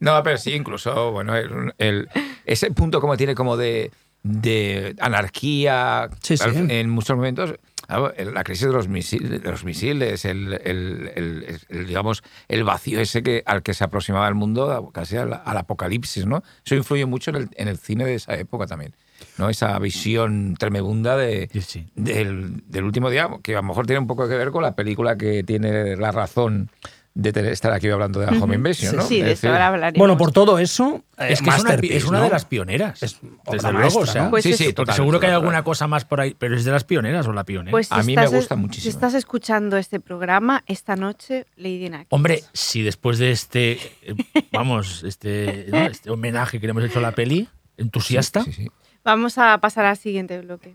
No, 0.00 0.20
pero 0.24 0.36
sí, 0.36 0.52
incluso, 0.52 1.12
bueno, 1.12 1.36
el, 1.36 1.72
el- 1.78 2.08
ese 2.44 2.70
punto 2.72 3.00
como 3.00 3.16
tiene 3.16 3.36
como 3.36 3.56
de, 3.56 3.92
de 4.26 4.94
anarquía 5.00 6.08
Sí, 6.22 6.36
sí. 6.36 6.44
al- 6.44 6.70
en 6.70 6.90
muchos 6.90 7.16
momentos. 7.16 7.54
La 7.88 8.42
crisis 8.42 8.66
de 8.66 8.72
los 8.72 8.88
misiles, 8.88 9.42
de 9.42 9.48
los 9.48 9.64
misiles 9.64 10.24
el, 10.24 10.54
el- 10.64 11.12
el- 11.14 11.58
el, 11.68 11.86
digamos, 11.86 12.24
el 12.48 12.64
vacío 12.64 13.00
ese 13.00 13.22
que, 13.22 13.44
al 13.46 13.62
que 13.62 13.74
se 13.74 13.84
aproximaba 13.84 14.26
el 14.26 14.34
mundo, 14.34 14.90
casi 14.92 15.16
al, 15.16 15.40
al 15.44 15.56
apocalipsis, 15.56 16.26
¿no? 16.26 16.42
Eso 16.64 16.74
influye 16.74 17.06
mucho 17.06 17.30
en 17.30 17.36
el, 17.36 17.48
en 17.54 17.68
el 17.68 17.78
cine 17.78 18.04
de 18.04 18.16
esa 18.16 18.34
época 18.36 18.66
también, 18.66 18.92
¿no? 19.38 19.48
Esa 19.50 19.78
visión 19.78 20.56
tremebunda 20.58 21.16
de, 21.16 21.48
sí. 21.64 21.86
del, 21.94 22.64
del 22.66 22.82
último 22.82 23.08
día, 23.08 23.28
que 23.44 23.52
a 23.52 23.58
lo 23.58 23.62
mejor 23.62 23.86
tiene 23.86 24.00
un 24.00 24.08
poco 24.08 24.28
que 24.28 24.34
ver 24.34 24.50
con 24.50 24.62
la 24.64 24.74
película 24.74 25.16
que 25.16 25.44
tiene 25.44 25.94
la 25.96 26.10
razón 26.10 26.70
de 27.18 27.32
tener- 27.32 27.50
estar 27.52 27.72
aquí 27.72 27.88
hablando 27.88 28.20
de 28.20 28.26
la 28.26 28.32
Home 28.42 28.56
Invasion, 28.56 28.94
¿no? 28.94 29.02
Sí, 29.02 29.22
de 29.22 29.32
Es 29.32 29.38
eso 29.38 29.46
decir, 29.46 29.50
ahora 29.50 29.68
hablaremos. 29.68 29.98
Bueno, 29.98 30.18
por 30.18 30.32
todo 30.32 30.58
eso, 30.58 31.02
eh, 31.16 31.28
Es 31.30 31.40
que 31.40 31.48
es 31.48 31.54
una, 31.54 31.56
pi- 31.56 31.62
masterpiece, 31.62 31.96
es 31.96 32.04
una 32.04 32.18
¿no? 32.18 32.24
de 32.24 32.30
las 32.30 32.44
pioneras. 32.44 33.02
Es 33.02 33.18
desde 33.50 33.72
luego, 33.72 33.78
maestra, 33.78 34.02
o 34.02 34.06
sea, 34.06 34.22
¿no? 34.24 34.30
Pues 34.30 34.42
sí, 34.44 34.50
es- 34.50 34.58
sí, 34.58 34.64
porque 34.64 34.74
total, 34.74 34.94
seguro 34.96 35.18
que 35.18 35.24
hay 35.26 35.32
total. 35.32 35.40
alguna 35.42 35.62
cosa 35.64 35.86
más 35.86 36.04
por 36.04 36.20
ahí, 36.20 36.36
pero 36.38 36.54
es 36.56 36.64
de 36.66 36.72
las 36.72 36.84
pioneras 36.84 37.26
o 37.26 37.32
la 37.32 37.44
pionera. 37.44 37.70
Pues 37.70 37.88
si 37.88 37.94
A 37.94 38.02
mí 38.02 38.14
me 38.14 38.26
gusta 38.26 38.54
muchísimo. 38.54 38.82
Si 38.82 38.88
estás 38.90 39.14
escuchando 39.14 39.78
este 39.78 39.98
programa, 39.98 40.62
esta 40.66 40.94
noche, 40.94 41.46
Lady 41.56 41.88
Nack. 41.88 42.06
Hombre, 42.10 42.44
si 42.52 42.82
después 42.82 43.18
de 43.18 43.30
este, 43.30 43.72
eh, 44.02 44.14
vamos, 44.52 45.02
este, 45.02 45.68
¿no? 45.72 45.78
este 45.86 46.10
homenaje 46.10 46.60
que 46.60 46.66
le 46.66 46.72
hemos 46.72 46.84
hecho 46.84 46.98
a 46.98 47.02
la 47.02 47.12
peli, 47.12 47.48
entusiasta, 47.78 48.44
Sí, 48.44 48.52
sí. 48.52 48.68
Vamos 49.04 49.38
a 49.38 49.56
pasar 49.58 49.86
al 49.86 49.96
siguiente 49.96 50.38
bloque. 50.40 50.74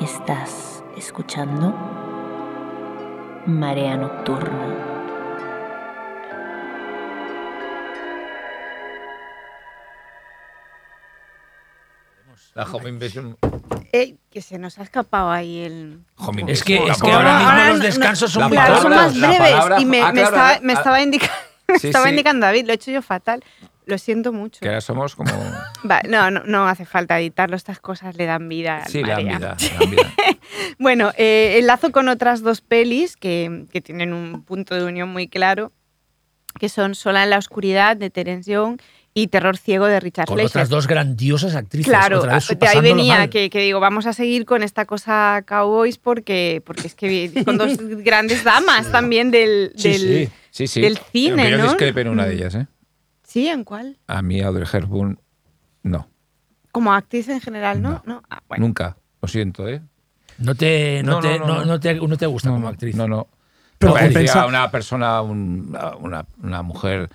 Estás 0.00 0.82
escuchando 0.96 1.74
Marea 3.46 3.96
Nocturna. 3.96 4.68
La 12.54 12.64
Home 12.64 12.88
Invasion. 12.90 13.36
Que 14.30 14.40
se 14.42 14.58
nos 14.58 14.78
ha 14.78 14.82
escapado 14.82 15.30
ahí 15.30 15.60
el... 15.64 16.00
Home 16.16 16.44
es 16.48 16.62
que, 16.64 16.76
es 16.76 17.02
ahora 17.02 17.34
mismo 17.34 17.50
ahora 17.50 17.68
los 17.70 17.78
no- 17.78 17.84
descansos 17.84 18.30
son 18.32 18.48
muy 18.48 18.56
más 18.56 19.14
breves 19.14 19.38
palabra- 19.38 19.80
y 19.80 19.84
me, 19.84 20.00
ah, 20.02 20.12
me 20.12 20.20
claro, 20.20 20.36
estaba, 20.36 20.60
me 20.62 20.72
ah. 20.72 20.76
estaba, 20.76 21.02
indica- 21.02 21.30
me 21.68 21.78
Sí, 21.78 21.86
estaba 21.88 22.06
sí. 22.06 22.10
indicando 22.10 22.46
David, 22.46 22.64
lo 22.66 22.72
he 22.72 22.74
hecho 22.76 22.90
yo 22.90 23.02
fatal. 23.02 23.44
Lo 23.84 23.98
siento 23.98 24.32
mucho. 24.32 24.60
Que 24.60 24.68
ahora 24.68 24.80
somos 24.80 25.16
como. 25.16 25.32
Va, 25.90 26.00
no, 26.08 26.30
no, 26.30 26.44
no 26.44 26.68
hace 26.68 26.84
falta 26.84 27.18
editarlo, 27.18 27.56
estas 27.56 27.80
cosas 27.80 28.16
le 28.16 28.26
dan 28.26 28.48
vida. 28.48 28.82
al 28.84 28.90
Sí, 28.90 29.02
le 29.02 29.12
dan 29.12 29.24
vida. 29.24 29.56
le 29.60 29.68
dan 29.78 29.90
vida. 29.90 30.14
Bueno, 30.78 31.12
eh, 31.16 31.56
enlazo 31.58 31.92
con 31.92 32.08
otras 32.08 32.42
dos 32.42 32.60
pelis 32.60 33.16
que, 33.16 33.66
que 33.72 33.80
tienen 33.80 34.12
un 34.12 34.42
punto 34.44 34.74
de 34.74 34.84
unión 34.84 35.08
muy 35.08 35.28
claro, 35.28 35.72
que 36.58 36.68
son 36.68 36.94
Sola 36.94 37.24
en 37.24 37.30
la 37.30 37.38
oscuridad 37.38 37.96
de 37.96 38.10
Terence 38.10 38.50
Young 38.50 38.80
y 39.14 39.28
Terror 39.28 39.56
ciego 39.56 39.86
de 39.86 40.00
Richard 40.00 40.26
con 40.26 40.36
Fleischer. 40.36 40.50
otras 40.50 40.68
dos 40.68 40.86
grandiosas 40.86 41.54
actrices. 41.54 41.88
Claro, 41.88 42.20
otra 42.20 42.34
vez 42.34 42.48
de 42.58 42.66
ahí 42.68 42.80
venía 42.80 43.28
que, 43.28 43.50
que 43.50 43.60
digo, 43.60 43.78
vamos 43.80 44.06
a 44.06 44.12
seguir 44.12 44.44
con 44.44 44.62
esta 44.62 44.84
cosa 44.86 45.42
cowboys 45.46 45.98
porque, 45.98 46.62
porque 46.64 46.86
es 46.86 46.94
que 46.94 47.30
con 47.44 47.58
dos 47.58 47.76
grandes 47.78 48.42
damas 48.44 48.90
también 48.90 49.30
del, 49.30 49.72
del, 49.76 50.00
sí. 50.00 50.28
Sí, 50.50 50.66
sí. 50.66 50.80
del 50.80 50.98
cine, 50.98 51.50
yo 51.50 51.58
¿no? 51.58 51.64
discrepo 51.64 52.00
en 52.00 52.08
una 52.08 52.26
de 52.26 52.34
ellas, 52.34 52.54
¿eh? 52.54 52.66
¿Sí? 53.32 53.48
¿En 53.48 53.64
cuál? 53.64 53.96
A 54.08 54.20
mí, 54.20 54.42
Audrey 54.42 54.66
Hepburn, 54.70 55.18
no. 55.84 56.06
Como 56.70 56.92
actriz 56.92 57.30
en 57.30 57.40
general, 57.40 57.80
¿no? 57.80 58.02
No. 58.04 58.22
Ah, 58.28 58.42
bueno. 58.46 58.66
Nunca. 58.66 58.98
Lo 59.22 59.28
siento, 59.28 59.66
¿eh? 59.66 59.80
No 60.36 60.54
te, 60.54 61.02
no 61.02 61.12
No, 61.12 61.20
te, 61.20 61.38
no, 61.38 61.46
no, 61.46 61.54
no, 61.60 61.64
no 61.64 61.80
te, 61.80 61.94
no 61.94 62.16
te 62.18 62.26
gusta 62.26 62.50
no, 62.50 62.56
como 62.56 62.64
no, 62.66 62.72
actriz. 62.72 62.94
No, 62.94 63.08
no. 63.08 63.28
Pero 63.78 63.94
Me 63.94 64.00
parecía 64.00 64.20
compensa- 64.34 64.46
una 64.48 64.70
persona, 64.70 65.22
un- 65.22 65.74
una, 66.00 66.26
una 66.42 66.60
mujer 66.62 67.08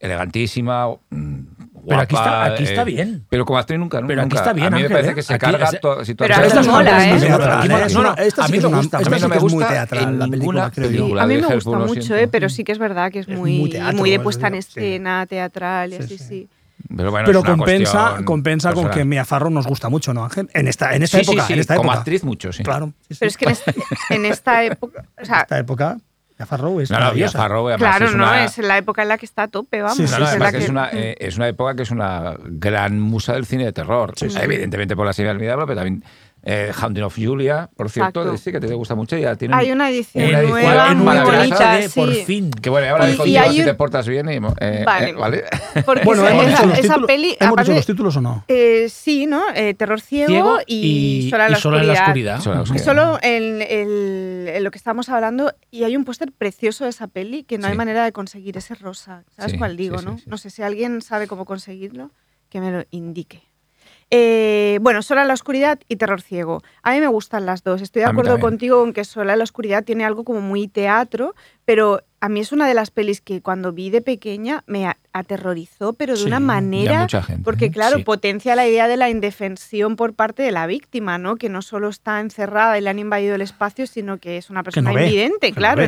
elegantísima, 0.00 0.88
mm, 1.10 1.38
guapa. 1.72 1.84
Pero 1.86 2.00
aquí 2.00 2.14
está- 2.14 2.44
aquí 2.44 2.62
está 2.64 2.82
eh, 2.82 2.84
bien. 2.84 3.26
Pero 3.28 3.44
como 3.44 3.58
actriz 3.58 3.78
nunca, 3.78 4.00
Pero 4.06 4.20
aquí 4.22 4.28
nunca. 4.30 4.40
está 4.40 4.52
bien, 4.52 4.66
A 4.66 4.70
mí 4.70 4.76
me 4.76 4.82
Ángel, 4.84 4.92
parece 4.92 5.10
¿eh? 5.10 5.14
que 5.14 5.22
se 5.22 5.34
Aquí 5.34 5.40
carga 5.46 5.68
es- 5.72 5.80
toda 5.80 6.04
situación. 6.04 6.16
Pero 6.18 6.34
a 6.34 6.38
veces 6.38 6.48
Esta 6.48 6.60
es 6.60 6.66
mola, 6.66 7.08
¿eh? 7.08 7.20
No, 7.20 7.38
no, 7.38 7.38
no, 7.38 7.48
a 7.50 7.62
sí 7.62 7.68
mí 7.68 7.74
es 7.74 7.94
me 7.94 8.04
gusta. 8.04 8.22
esta 8.22 8.44
A 8.44 8.48
mí 8.48 8.54
sí 8.56 9.22
no 9.22 9.28
me 9.28 9.36
es 9.36 9.42
muy 9.42 9.52
gusta 9.52 9.68
teatral 9.68 10.02
en 10.04 10.18
la 10.18 10.24
película, 10.26 10.38
ninguna 10.38 10.70
creo 10.70 10.90
yo. 10.90 10.96
película. 10.98 11.22
A 11.22 11.26
mí 11.26 11.36
me 11.36 11.46
gusta 11.54 11.78
mucho. 11.78 12.16
¿eh? 12.16 12.28
pero 12.28 12.48
sí 12.48 12.64
que 12.64 12.72
es 12.72 12.78
verdad 12.78 13.10
que 13.12 13.20
es 13.20 13.28
Es 13.28 13.36
muy, 13.38 13.58
muy 13.58 13.70
teatro, 13.70 13.98
muy 13.98 14.10
de 14.10 14.16
es 14.16 14.22
puesta 14.22 14.48
en 14.48 14.54
sí. 14.54 14.58
escena, 14.58 15.26
teatral 15.26 15.92
y 15.92 15.96
Sí, 15.96 16.02
así, 16.02 16.18
sí. 16.18 16.24
sí. 16.24 16.48
Pero, 16.96 17.10
bueno, 17.10 17.26
Pero 17.26 17.44
compensa, 17.44 18.00
cuestión 18.00 18.24
compensa 18.24 18.72
con 18.72 18.90
que 18.90 19.04
Mia 19.04 19.24
Farrow 19.26 19.50
nos 19.50 19.66
gusta 19.66 19.90
mucho, 19.90 20.14
¿no, 20.14 20.24
Ángel? 20.24 20.48
En 20.54 20.66
esta, 20.66 20.94
en 20.94 21.02
esta 21.02 21.18
Sí, 21.18 21.24
sí, 21.24 21.30
época, 21.32 21.46
sí, 21.46 21.52
en 21.52 21.58
esta 21.60 21.76
como 21.76 21.90
época. 21.90 21.98
actriz 22.00 22.24
mucho, 22.24 22.52
sí. 22.52 22.62
Claro. 22.62 22.92
sí, 23.06 23.14
sí. 23.14 23.16
Pero 23.20 23.28
es 23.28 23.36
que 23.36 23.44
en 23.44 23.50
esta, 23.52 23.72
en 24.10 24.24
esta 24.24 24.64
época, 24.64 25.04
o 25.20 25.24
sea, 25.24 25.40
esta 25.42 25.58
época, 25.58 25.98
Farrow 26.46 26.80
es 26.80 26.90
No, 26.90 26.98
no. 26.98 27.28
Farrow, 27.30 27.68
además, 27.68 27.78
claro, 27.96 28.06
es 28.06 28.16
no, 28.16 28.24
una- 28.24 28.44
es 28.44 28.58
la 28.58 28.78
época 28.78 29.02
en 29.02 29.08
la 29.08 29.18
que 29.18 29.26
está 29.26 29.42
a 29.44 29.48
tope, 29.48 29.80
vamos. 29.82 29.96
Sí, 29.96 30.06
sí, 30.06 30.10
no, 30.10 30.10
es 30.10 30.14
sí, 30.16 30.20
la 30.22 30.28
además 30.30 30.52
que 30.52 30.58
que- 30.58 30.64
es 30.64 30.70
una, 30.70 30.88
eh, 30.92 31.16
es 31.18 31.36
una 31.36 31.48
época 31.48 31.74
que 31.76 31.82
es 31.82 31.90
una 31.90 32.36
gran 32.44 33.00
musa 33.00 33.32
del 33.34 33.46
cine 33.46 33.64
de 33.64 33.72
terror. 33.72 34.14
Evidentemente 34.20 34.96
por 34.96 35.06
la 35.06 35.12
serie 35.12 35.30
Almidabla, 35.30 35.66
pero 35.66 35.76
también 35.76 36.04
eh, 36.42 36.72
Haunting 36.74 37.02
of 37.04 37.14
Julia, 37.16 37.68
por 37.76 37.90
cierto, 37.90 38.20
Exacto. 38.22 38.38
sí 38.42 38.50
que 38.52 38.60
te 38.60 38.72
gusta 38.74 38.94
mucho. 38.94 39.16
Ya 39.18 39.36
tiene 39.36 39.54
Hay 39.54 39.70
una 39.72 39.90
edición 39.90 40.24
Una 40.28 40.38
edición 40.40 40.50
nueva, 40.62 40.92
en 40.92 40.98
muy 40.98 41.18
bonita, 41.18 41.76
de 41.76 41.88
por 41.90 42.14
sí. 42.14 42.24
fin. 42.24 42.50
Que 42.50 42.70
bueno, 42.70 42.88
ahora 42.90 43.10
Y- 43.10 43.30
y 43.30 43.36
hay 43.36 43.52
si 43.54 43.60
un- 43.60 43.66
te 43.66 43.74
portas 43.74 44.08
bien. 44.08 44.28
y, 44.30 44.36
eh, 44.36 44.82
Vale. 44.86 45.10
eh, 45.10 45.12
¿vale? 45.12 45.44
Porque 45.84 46.02
Bueno, 46.04 46.22
esa, 46.26 46.30
hemos 46.32 46.46
dicho 46.46 46.56
esa- 46.56 46.66
los 46.66 46.78
esa 46.78 46.82
títulos, 46.94 47.06
peli, 47.06 47.26
¿hemos 47.28 47.36
dicho 47.38 47.46
aparte, 47.52 47.74
los 47.74 47.86
títulos 47.86 48.16
o 48.16 48.20
no? 48.22 48.44
eh, 48.48 48.86
sí, 48.90 49.26
¿no? 49.26 49.42
Eh, 49.54 49.74
Terror 49.74 50.00
ciego, 50.00 50.28
Ciego 50.32 50.58
y, 50.66 51.26
y, 51.26 51.30
Sola 51.30 51.46
en 51.46 51.52
la 51.52 51.58
Sola 51.58 51.82
la 51.82 51.92
oscuridad. 51.92 52.40
Sola 52.40 52.52
en 52.54 52.58
la 52.58 52.62
oscuridad. 52.62 52.84
Solo 52.84 53.18
en, 53.22 53.62
el- 53.62 54.48
en 54.48 54.64
lo 54.64 54.70
que 54.70 54.78
estamos 54.78 55.08
hablando, 55.08 55.52
y 55.70 55.84
hay 55.84 55.96
un 55.96 56.04
póster 56.04 56.32
precioso 56.32 56.84
de 56.84 56.90
esa 56.90 57.06
peli 57.06 57.44
que 57.44 57.58
no 57.58 57.66
hay 57.66 57.72
Sí. 57.72 57.76
manera 57.78 58.04
de 58.04 58.12
conseguir 58.12 58.56
ese 58.56 58.74
rosa. 58.74 59.24
¿Sabes 59.36 59.52
Sí, 59.52 59.58
cuál 59.58 59.76
digo, 59.76 59.98
sí, 59.98 60.04
no? 60.06 60.16
sí, 60.16 60.24
sí. 60.24 60.30
No 60.30 60.38
sé 60.38 60.50
si 60.50 60.62
alguien 60.62 61.02
sabe 61.02 61.26
cómo 61.26 61.44
conseguirlo, 61.44 62.10
que 62.48 62.60
me 62.60 62.70
lo 62.72 62.84
indique. 62.90 63.42
Eh, 64.12 64.78
bueno, 64.82 65.02
Sola 65.02 65.22
en 65.22 65.28
la 65.28 65.34
oscuridad 65.34 65.78
y 65.88 65.96
Terror 65.96 66.20
ciego. 66.20 66.62
A 66.82 66.92
mí 66.92 67.00
me 67.00 67.06
gustan 67.06 67.46
las 67.46 67.62
dos. 67.62 67.80
Estoy 67.80 68.00
de 68.00 68.06
A 68.06 68.10
acuerdo 68.10 68.32
contigo 68.40 68.84
en 68.84 68.92
que 68.92 69.04
Sola 69.04 69.32
en 69.34 69.38
la 69.38 69.44
oscuridad 69.44 69.84
tiene 69.84 70.04
algo 70.04 70.24
como 70.24 70.40
muy 70.40 70.66
teatro, 70.66 71.34
pero 71.64 72.00
a 72.20 72.28
mí 72.28 72.40
es 72.40 72.50
una 72.50 72.66
de 72.66 72.74
las 72.74 72.90
pelis 72.90 73.20
que 73.20 73.40
cuando 73.40 73.72
vi 73.72 73.88
de 73.90 74.02
pequeña 74.02 74.64
me 74.66 74.90
aterrorizó, 75.12 75.92
pero 75.92 76.14
de 76.14 76.18
Sí, 76.20 76.26
una 76.26 76.40
manera 76.40 77.00
mucha 77.02 77.22
gente, 77.22 77.42
porque 77.44 77.66
¿eh? 77.66 77.70
claro, 77.70 77.98
Sí. 77.98 78.02
potencia 78.04 78.56
la 78.56 78.66
idea 78.66 78.88
de 78.88 78.96
la 78.96 79.08
indefensión 79.10 79.94
por 79.96 80.12
parte 80.14 80.42
de 80.42 80.50
la 80.50 80.66
víctima, 80.66 81.16
¿no? 81.18 81.36
Que 81.36 81.48
no 81.48 81.62
solo 81.62 81.88
está 81.88 82.18
encerrada 82.20 82.76
y 82.78 82.80
le 82.82 82.90
han 82.90 82.98
invadido 82.98 83.36
el 83.36 83.42
espacio, 83.42 83.86
sino 83.86 84.18
que 84.18 84.36
es 84.38 84.50
una 84.50 84.64
persona 84.64 84.90
no 84.90 84.96
ve, 84.96 85.02
no 85.50 85.54
claro. 85.54 85.78
ve. 85.78 85.84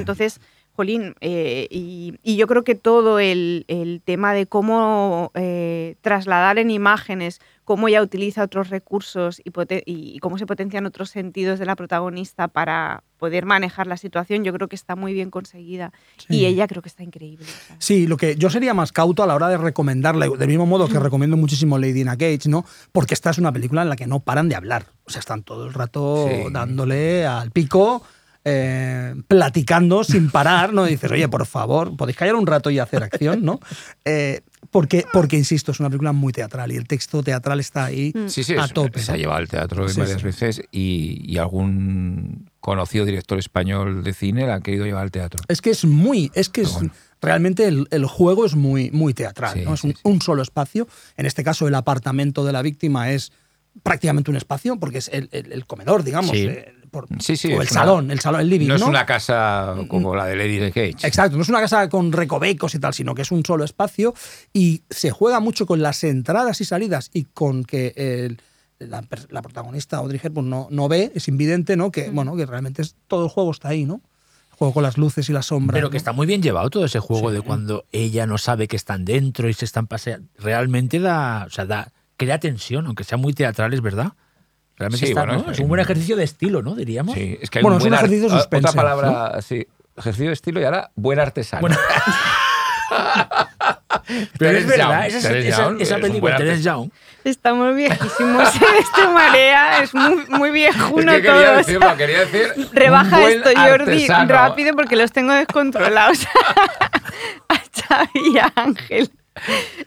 Jolín, 0.74 1.14
eh, 1.20 1.68
y, 1.70 2.14
y 2.22 2.36
yo 2.36 2.46
creo 2.46 2.64
que 2.64 2.74
todo 2.74 3.18
el, 3.18 3.64
el 3.68 4.00
tema 4.04 4.32
de 4.32 4.46
cómo 4.46 5.30
eh, 5.34 5.96
trasladar 6.00 6.58
en 6.58 6.70
imágenes, 6.70 7.40
cómo 7.64 7.88
ella 7.88 8.00
utiliza 8.02 8.42
otros 8.42 8.70
recursos 8.70 9.40
y, 9.44 9.52
y 9.84 10.18
cómo 10.20 10.38
se 10.38 10.46
potencian 10.46 10.86
otros 10.86 11.10
sentidos 11.10 11.58
de 11.58 11.66
la 11.66 11.76
protagonista 11.76 12.48
para 12.48 13.04
poder 13.18 13.44
manejar 13.44 13.86
la 13.86 13.96
situación, 13.98 14.44
yo 14.44 14.52
creo 14.54 14.66
que 14.68 14.74
está 14.74 14.96
muy 14.96 15.12
bien 15.12 15.30
conseguida. 15.30 15.92
Sí. 16.16 16.36
Y 16.38 16.46
ella 16.46 16.66
creo 16.66 16.80
que 16.82 16.88
está 16.88 17.02
increíble. 17.04 17.46
Sí, 17.78 18.06
lo 18.06 18.16
que 18.16 18.34
yo 18.36 18.48
sería 18.50 18.72
más 18.74 18.92
cauto 18.92 19.22
a 19.22 19.26
la 19.26 19.34
hora 19.34 19.48
de 19.48 19.58
recomendarle, 19.58 20.28
del 20.38 20.48
mismo 20.48 20.64
modo 20.66 20.88
que 20.88 20.98
recomiendo 20.98 21.36
muchísimo 21.36 21.78
Lady 21.78 22.00
in 22.00 22.08
a 22.08 22.16
Cage, 22.16 22.48
¿no? 22.48 22.64
Porque 22.92 23.14
esta 23.14 23.30
es 23.30 23.38
una 23.38 23.52
película 23.52 23.82
en 23.82 23.90
la 23.90 23.96
que 23.96 24.06
no 24.06 24.20
paran 24.20 24.48
de 24.48 24.56
hablar. 24.56 24.86
O 25.04 25.10
sea, 25.10 25.20
están 25.20 25.42
todo 25.42 25.66
el 25.66 25.74
rato 25.74 26.26
Sí. 26.28 26.44
dándole 26.50 27.26
al 27.26 27.50
pico, 27.52 28.02
eh, 28.44 29.14
platicando 29.28 30.02
sin 30.04 30.30
parar, 30.30 30.72
¿no? 30.72 30.86
Y 30.86 30.92
dices, 30.92 31.10
oye, 31.10 31.28
por 31.28 31.46
favor, 31.46 31.96
podéis 31.96 32.16
callar 32.16 32.34
un 32.34 32.46
rato 32.46 32.70
y 32.70 32.78
hacer 32.78 33.02
acción, 33.02 33.44
¿no? 33.44 33.60
Eh, 34.04 34.40
porque, 34.70 35.04
porque, 35.12 35.36
insisto, 35.36 35.70
es 35.72 35.80
una 35.80 35.88
película 35.90 36.12
muy 36.12 36.32
teatral 36.32 36.72
y 36.72 36.76
el 36.76 36.86
texto 36.86 37.22
teatral 37.22 37.60
está 37.60 37.84
ahí 37.84 38.12
Sí, 38.28 38.42
sí, 38.42 38.54
a 38.56 38.64
es- 38.64 38.72
tope. 38.72 39.00
se 39.00 39.12
ha 39.12 39.16
llevado 39.16 39.38
al 39.38 39.48
teatro 39.48 39.88
Sí, 39.88 40.00
varias 40.00 40.20
sí. 40.20 40.24
veces 40.24 40.62
y, 40.70 41.20
y 41.30 41.36
algún 41.38 42.48
conocido 42.60 43.04
director 43.04 43.38
español 43.38 44.02
de 44.02 44.12
cine 44.14 44.46
la 44.46 44.54
ha 44.56 44.60
querido 44.60 44.84
llevar 44.86 45.02
al 45.02 45.10
teatro. 45.10 45.42
Es 45.48 45.60
que 45.60 45.70
es 45.70 45.84
muy, 45.84 46.30
es 46.34 46.48
que 46.48 46.62
es, 46.62 46.72
bueno. 46.72 46.90
realmente 47.20 47.66
el, 47.66 47.86
el 47.90 48.06
juego 48.06 48.46
es 48.46 48.54
muy, 48.54 48.90
muy 48.92 49.14
teatral, 49.14 49.54
Sí, 49.58 49.64
¿no? 49.64 49.74
Es 49.74 49.80
sí, 49.80 49.88
un, 49.88 49.92
sí. 49.94 50.00
un 50.04 50.22
solo 50.22 50.42
espacio. 50.42 50.88
En 51.16 51.26
este 51.26 51.44
caso, 51.44 51.68
el 51.68 51.74
apartamento 51.74 52.44
de 52.44 52.52
la 52.52 52.62
víctima 52.62 53.10
es 53.10 53.32
prácticamente 53.82 54.30
un 54.30 54.36
espacio, 54.36 54.78
porque 54.78 54.98
es 54.98 55.08
el, 55.12 55.28
el- 55.32 55.52
el 55.52 55.66
comedor, 55.66 56.02
digamos, 56.04 56.30
Sí. 56.30 56.46
eh, 56.46 56.72
por- 56.92 57.08
Sí, 57.20 57.36
sí, 57.36 57.48
o 57.48 57.52
el 57.54 57.60
una- 57.62 57.66
salón, 57.70 58.10
el 58.12 58.20
salón, 58.20 58.42
el 58.42 58.48
living, 58.50 58.68
No 58.68 58.74
¿no? 58.78 58.84
es 58.84 58.88
una 58.88 59.04
casa 59.06 59.74
como 59.88 60.14
la 60.14 60.26
de 60.26 60.36
Lady 60.36 60.70
Cage. 60.70 61.04
Exacto, 61.08 61.36
no 61.36 61.42
es 61.42 61.48
una 61.48 61.60
casa 61.60 61.88
con 61.88 62.12
recovecos 62.12 62.74
y 62.76 62.78
tal, 62.78 62.94
sino 62.94 63.14
que 63.16 63.22
es 63.22 63.32
un 63.32 63.44
solo 63.44 63.64
espacio 63.64 64.14
y 64.52 64.82
se 64.90 65.10
juega 65.10 65.40
mucho 65.40 65.66
con 65.66 65.82
las 65.82 66.04
entradas 66.04 66.60
y 66.60 66.64
salidas 66.64 67.10
y 67.12 67.24
con 67.24 67.64
que 67.64 67.92
el- 67.96 68.40
la, 68.78 69.02
protagonista 69.42 69.96
Audrey 69.98 70.20
Hepburn 70.22 70.50
no, 70.50 70.68
no 70.70 70.88
ve, 70.88 71.12
es 71.14 71.28
invidente, 71.28 71.76
¿no? 71.76 71.90
Que, 71.90 72.10
bueno, 72.10 72.36
que 72.36 72.46
realmente 72.46 72.82
es, 72.82 72.94
todo 73.08 73.24
el 73.24 73.30
juego 73.30 73.50
está 73.52 73.68
ahí, 73.68 73.84
¿no? 73.84 74.00
El 74.50 74.56
juego 74.58 74.74
con 74.74 74.82
las 74.82 74.98
luces 74.98 75.28
y 75.30 75.32
las 75.32 75.46
sombras. 75.46 75.74
Pero 75.76 75.88
que 75.88 75.94
¿no? 75.94 75.98
está 75.98 76.12
muy 76.12 76.26
bien 76.26 76.42
llevado 76.42 76.68
todo 76.68 76.84
ese 76.84 76.98
juego 77.00 77.30
de 77.30 77.40
cuando 77.42 77.84
ella 77.92 78.26
no 78.26 78.38
sabe 78.38 78.68
que 78.68 78.76
están 78.76 79.04
dentro 79.04 79.48
y 79.48 79.54
se 79.54 79.64
están 79.64 79.86
paseando. 79.86 80.28
Realmente 80.36 80.98
da, 80.98 81.44
o 81.46 81.50
sea, 81.50 81.64
da, 81.64 81.92
crea 82.16 82.38
tensión, 82.38 82.86
aunque 82.86 83.04
sea 83.04 83.16
muy 83.18 83.32
teatral, 83.32 83.72
es 83.72 83.80
verdad. 83.80 84.12
Realmente 84.78 85.06
Sí, 85.06 85.12
está, 85.12 85.24
bueno, 85.24 85.42
¿no? 85.44 85.50
es- 85.52 85.58
es 85.58 85.60
un 85.60 85.68
buen 85.68 85.80
ejercicio 85.80 86.16
de 86.16 86.24
estilo, 86.24 86.62
¿no? 86.62 86.74
Diríamos. 86.74 87.14
Sí, 87.14 87.38
es 87.40 87.50
que 87.50 87.58
hay 87.58 87.62
Bueno, 87.62 87.76
un 87.76 87.82
es 87.82 87.86
un 87.88 87.94
ejercicio 87.94 88.22
de 88.22 88.26
Otra 88.34 88.38
suspense, 88.40 88.72
palabra, 88.76 89.40
sí. 89.42 89.66
Ejercicio 89.96 90.28
de 90.28 90.32
estilo 90.32 90.60
y 90.60 90.64
ahora 90.64 90.90
buen 90.94 91.18
artesano. 91.20 91.60
Bueno. 91.60 91.76
Pero 94.38 94.58
es 94.58 94.66
verdad, 94.66 95.04
Young, 95.08 95.16
esa, 95.16 95.38
esa- 95.38 95.62
Young 95.64 95.80
esa 95.80 95.96
es 95.96 96.02
un 96.02 96.08
película, 96.08 96.36
Terence. 96.36 96.62
Young, 96.62 96.90
Estamos 97.24 97.74
viejísimos 97.76 98.54
en 98.56 98.62
este 98.80 99.06
marea, 99.14 99.82
es 99.82 99.94
muy, 99.94 100.26
muy 100.28 100.48
Es 100.48 100.54
viejuno 100.54 101.12
que 101.12 101.22
quería 101.22 101.46
todo. 101.46 101.56
decirlo, 101.58 101.96
quería 101.96 102.18
decir. 102.24 102.68
Rebaja 102.72 103.28
esto, 103.28 103.50
Jordi, 103.54 103.92
artesano. 103.92 104.32
rápido 104.32 104.74
porque 104.74 104.96
los 104.96 105.12
tengo 105.12 105.32
descontrolados. 105.32 106.18
a 107.48 107.54
Xavi 107.88 108.34
y 108.34 108.38
a 108.38 108.52
Ángel. 108.56 109.10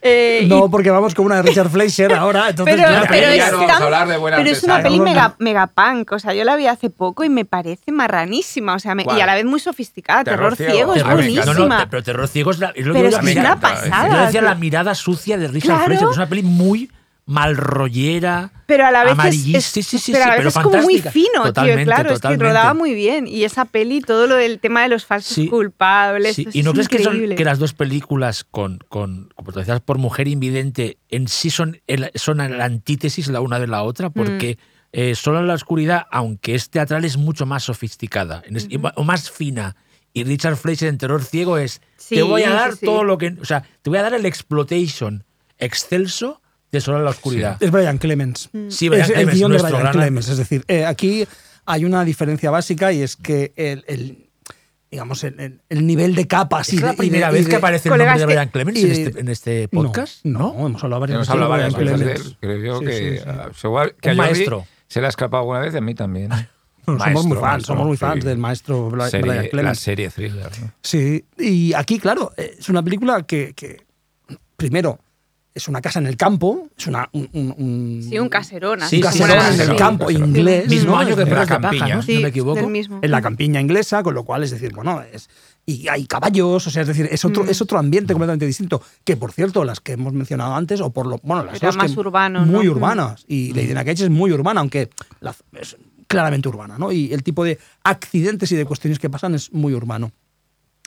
Eh, 0.02 0.42
y- 0.44 0.48
No, 0.48 0.70
porque 0.70 0.90
vamos 0.90 1.14
con 1.14 1.26
una 1.26 1.36
de 1.38 1.44
Richard 1.44 1.70
Fleischer 1.70 2.12
ahora, 2.14 2.50
entonces 2.50 2.76
pero, 2.76 2.88
claro, 2.88 3.06
pero 3.10 3.28
es, 3.28 3.52
no 3.52 3.58
vamos 3.58 3.70
a 3.70 3.74
tan- 3.74 3.84
hablar 3.84 4.08
de 4.08 4.18
buena 4.18 4.38
pero 4.38 4.50
es 4.50 4.64
una 4.64 4.82
peli 4.82 4.98
Vamos 5.00 5.12
a- 5.12 5.14
mega, 5.14 5.36
megapunk, 5.40 6.12
o 6.14 6.20
sea, 6.20 6.34
yo 6.34 6.44
la 6.44 6.56
vi 6.56 6.68
hace 6.68 6.90
poco 6.90 7.24
y 7.24 7.30
me 7.30 7.46
parece 7.46 7.92
marranísima, 7.92 8.74
o 8.76 8.80
sea, 8.80 8.96
me- 8.96 9.04
y 9.04 9.22
a 9.22 9.26
la 9.26 9.36
vez 9.36 9.46
muy 9.46 9.60
sofisticada, 9.60 10.24
Terror 10.24 10.56
terror, 10.56 10.72
ciego. 10.74 10.94
ciego, 10.94 10.96
es 10.96 11.04
buenísima. 11.16 11.46
No, 11.54 11.68
no, 11.68 11.90
pero 11.90 12.04
Terror 12.04 12.28
Ciego 12.28 12.52
es, 12.52 12.60
la, 12.60 12.70
es 12.76 12.86
lo 12.86 12.94
que 12.94 13.00
pero 13.00 13.10
es 13.10 13.16
que 13.16 13.20
es 13.22 13.26
decía. 13.36 13.42
una 13.42 13.60
pasada. 13.60 14.10
Yo 14.20 14.26
decía 14.26 14.42
la 14.42 14.56
mirada 14.56 14.96
sucia 14.96 15.38
de 15.38 15.48
Richard 15.48 15.70
Claro. 15.76 15.86
Fleischer, 15.86 16.08
que 16.08 16.12
es 16.12 16.18
una 16.18 16.28
peli 16.30 16.44
muy 16.44 16.92
malrollera, 17.26 18.52
pero 18.66 18.86
a 18.86 18.92
la 18.92 19.04
vez 19.04 19.14
es, 19.56 19.66
sí, 19.66 19.82
sí, 19.84 19.98
sí, 19.98 20.12
pero 20.12 20.24
a 20.24 20.28
sí, 20.28 20.30
la 20.30 20.36
vez 20.36 20.38
pero 20.38 20.50
es 20.50 20.56
como 20.56 20.82
muy 20.84 21.00
fino, 21.00 21.44
Totalmente, 21.44 21.84
tío, 21.84 21.94
claro, 21.94 22.10
es 22.12 22.22
que 22.22 22.38
rodaba 22.38 22.74
muy 22.74 22.94
bien. 22.94 23.28
Y 23.28 23.44
esa 23.44 23.66
peli, 23.66 24.02
todo 24.02 24.28
lo 24.28 24.36
del 24.36 24.60
tema 24.60 24.84
de 24.84 24.90
los 24.90 25.06
falsos 25.06 25.48
culpables, 25.50 26.38
¿Y 26.40 26.64
no 26.64 26.72
es 26.72 26.74
crees 26.74 26.90
que, 26.90 27.04
son- 27.04 27.36
que 27.36 27.44
las 27.46 27.60
dos 27.60 27.74
películas 27.74 28.44
con, 28.44 28.80
con 28.90 29.30
protagonizadas 29.36 29.82
por 29.82 29.98
mujer 29.98 30.28
invidente 30.28 30.98
en 31.10 31.28
sí 31.28 31.50
son, 31.50 31.82
el- 31.88 32.12
son 32.16 32.38
la 32.38 32.66
antítesis 32.66 33.28
la 33.28 33.42
una 33.42 33.60
de 33.60 33.68
la 33.68 33.84
otra? 33.84 34.10
Porque 34.10 34.58
eh, 34.92 35.14
Solo 35.16 35.40
en 35.40 35.48
la 35.48 35.56
oscuridad, 35.56 36.06
aunque 36.12 36.56
es 36.56 36.70
teatral, 36.70 37.06
es 37.06 37.18
mucho 37.18 37.46
más 37.46 37.64
sofisticada. 37.64 38.44
O 38.96 39.04
más 39.04 39.30
fina. 39.30 39.76
Y 40.14 40.24
Richard 40.24 40.56
Fleischer 40.56 40.88
en 40.88 40.98
Terror 40.98 41.22
Ciego 41.24 41.58
es, 41.58 41.82
te 42.08 42.24
voy 42.24 42.44
a 42.44 42.52
dar 42.52 42.78
todo 42.78 43.04
lo 43.04 43.18
que... 43.18 43.36
O 43.42 43.46
sea, 43.46 43.64
te 43.82 43.90
voy 43.90 44.00
a 44.00 44.04
dar 44.04 44.14
el 44.14 44.26
exploitation 44.26 45.26
excelso 45.58 46.42
de 46.76 46.82
Solo 46.82 47.00
en 47.00 47.04
la 47.06 47.10
oscuridad. 47.12 47.58
es 47.62 47.72
Brian 47.72 47.98
Clemens. 47.98 48.50
Sí, 48.70 48.90
Brian 48.90 49.04
es 49.04 49.10
el 49.10 49.16
Clemens, 49.16 49.38
guion 49.38 49.52
de 49.52 49.58
nuestro 49.58 49.78
Brian 49.78 49.92
gran- 49.94 50.02
Clemens. 50.04 50.30
Es 50.30 50.38
decir, 50.38 50.64
eh, 50.68 50.86
aquí 50.86 51.28
hay 51.66 51.86
una 51.86 52.04
diferencia 52.06 52.52
básica 52.52 52.92
y 52.94 53.02
es 53.02 53.16
que 53.16 53.52
el, 53.56 53.84
el- 53.88 54.22
digamos, 54.92 55.24
el, 55.24 55.40
el- 55.40 55.62
el 55.68 55.88
nivel 55.88 56.16
de 56.16 56.28
capas 56.28 56.72
y 56.72 56.78
¿Es 56.78 56.82
la 56.82 56.90
de- 56.90 56.94
y 56.94 56.96
de- 56.96 56.98
primera 57.00 57.32
vez 57.32 57.48
que 57.48 57.56
aparece 57.56 57.90
el 57.90 57.98
nombre 57.98 58.18
de 58.20 58.26
Brian 58.26 58.50
Clemens 58.50 58.80
en 58.84 58.92
este, 58.92 59.20
en 59.20 59.28
este 59.30 59.70
No, 59.72 59.82
podcast? 59.84 60.24
No, 60.24 60.68
hemos 60.68 60.84
hablado 60.84 61.00
varias 61.02 61.16
Hemos 61.16 61.28
veces 61.28 61.34
hablado 61.44 61.54
de 61.54 61.70
Brian 61.84 61.98
Clemens. 61.98 62.38
Creo 62.40 62.58
yo 62.60 62.80
Sí, 62.80 62.86
que, 62.86 62.94
sí, 62.94 63.24
que 63.24 63.24
Un 63.24 63.30
a 63.40 63.44
Jordi 63.44 64.16
maestro. 64.16 64.68
Se 64.88 65.00
le 65.02 65.08
ha 65.08 65.10
escapado 65.10 65.42
alguna 65.42 65.60
vez, 65.60 65.74
a 65.76 65.82
mí 65.82 65.96
también. 65.96 66.30
Bueno, 66.86 67.00
somos 67.04 67.26
muy 67.26 67.38
fans, 67.38 67.42
maestro, 67.42 67.74
somos 67.74 67.88
muy 67.88 67.98
fans 67.98 68.22
sí. 68.22 68.28
del 68.30 68.38
maestro 68.38 68.90
Bla- 68.92 69.10
Serie- 69.10 69.22
Brian 69.28 69.44
la 69.44 69.50
Clemens. 69.50 69.80
serie 69.80 70.10
thriller. 70.12 70.52
¿no? 70.62 70.72
Sí, 70.84 71.26
y 71.40 71.74
aquí, 71.74 71.98
claro, 72.00 72.32
es 72.38 72.70
una 72.70 72.84
película 72.84 73.24
que, 73.24 73.54
que, 73.56 73.82
primero, 74.56 75.00
es 75.56 75.68
una 75.70 75.80
casa 75.82 76.00
en 76.00 76.08
el 76.08 76.18
campo, 76.18 76.68
es 76.78 76.86
una, 76.88 77.10
un, 77.14 78.06
Sí, 78.08 78.20
un 78.20 78.28
caserón. 78.30 78.82
Sí, 78.90 78.98
un 78.98 79.02
caserón 79.04 79.54
en 79.54 79.62
el 79.62 79.68
sí. 79.70 79.76
campo 79.78 80.12
inglés. 80.12 80.68
Mismo 80.70 80.92
¿no? 80.92 80.98
año 81.00 81.16
que 81.16 81.22
decir, 81.24 81.34
de 81.34 81.40
Paja, 81.48 81.62
campiña. 81.62 81.96
¿no? 81.96 82.02
Si 82.04 82.12
no 82.12 82.18
Sí, 82.18 82.24
me 82.24 82.28
equivoco. 82.30 82.70
mismo. 82.70 83.00
en 83.02 83.10
la 83.10 83.22
campiña 83.22 83.62
inglesa, 83.62 84.04
con 84.04 84.14
lo 84.14 84.26
cual 84.26 84.44
es 84.44 84.52
decir, 84.52 84.74
bueno, 84.74 85.02
es 85.02 85.30
y 85.66 85.88
hay 85.88 86.06
caballos, 86.06 86.68
o 86.68 86.70
sea, 86.70 86.82
es 86.84 86.88
decir, 86.90 87.08
es 87.10 87.26
otro, 87.26 87.46
es 87.46 87.60
otro 87.62 87.80
ambiente 87.80 88.14
completamente 88.14 88.46
distinto. 88.46 88.84
Que 89.04 89.18
por 89.18 89.32
cierto, 89.32 89.64
las 89.64 89.80
que 89.80 89.94
hemos 89.94 90.14
mencionado 90.14 90.54
antes, 90.54 90.80
o 90.82 90.92
por 90.92 91.08
lo, 91.08 91.20
bueno, 91.24 91.44
las 91.46 91.56
Era 91.56 91.70
dos 91.70 91.78
más 91.78 91.92
que- 91.94 92.00
urbano, 92.00 92.46
muy 92.46 92.66
¿no? 92.66 92.72
urbanas. 92.74 93.24
Y 93.28 93.52
Lady 93.54 93.72
in 93.72 93.78
a 93.78 93.86
Cage 93.86 94.04
es 94.04 94.10
muy 94.12 94.32
urbana, 94.34 94.60
aunque 94.60 94.90
la- 95.22 95.34
es 95.54 95.78
claramente 96.08 96.50
urbana, 96.50 96.78
¿no? 96.78 96.92
Y 96.92 97.12
el 97.14 97.24
tipo 97.24 97.44
de 97.46 97.58
accidentes 97.84 98.52
y 98.52 98.56
de 98.58 98.66
cuestiones 98.66 99.00
que 99.00 99.10
pasan 99.10 99.34
es 99.34 99.52
muy 99.54 99.74
urbano. 99.74 100.12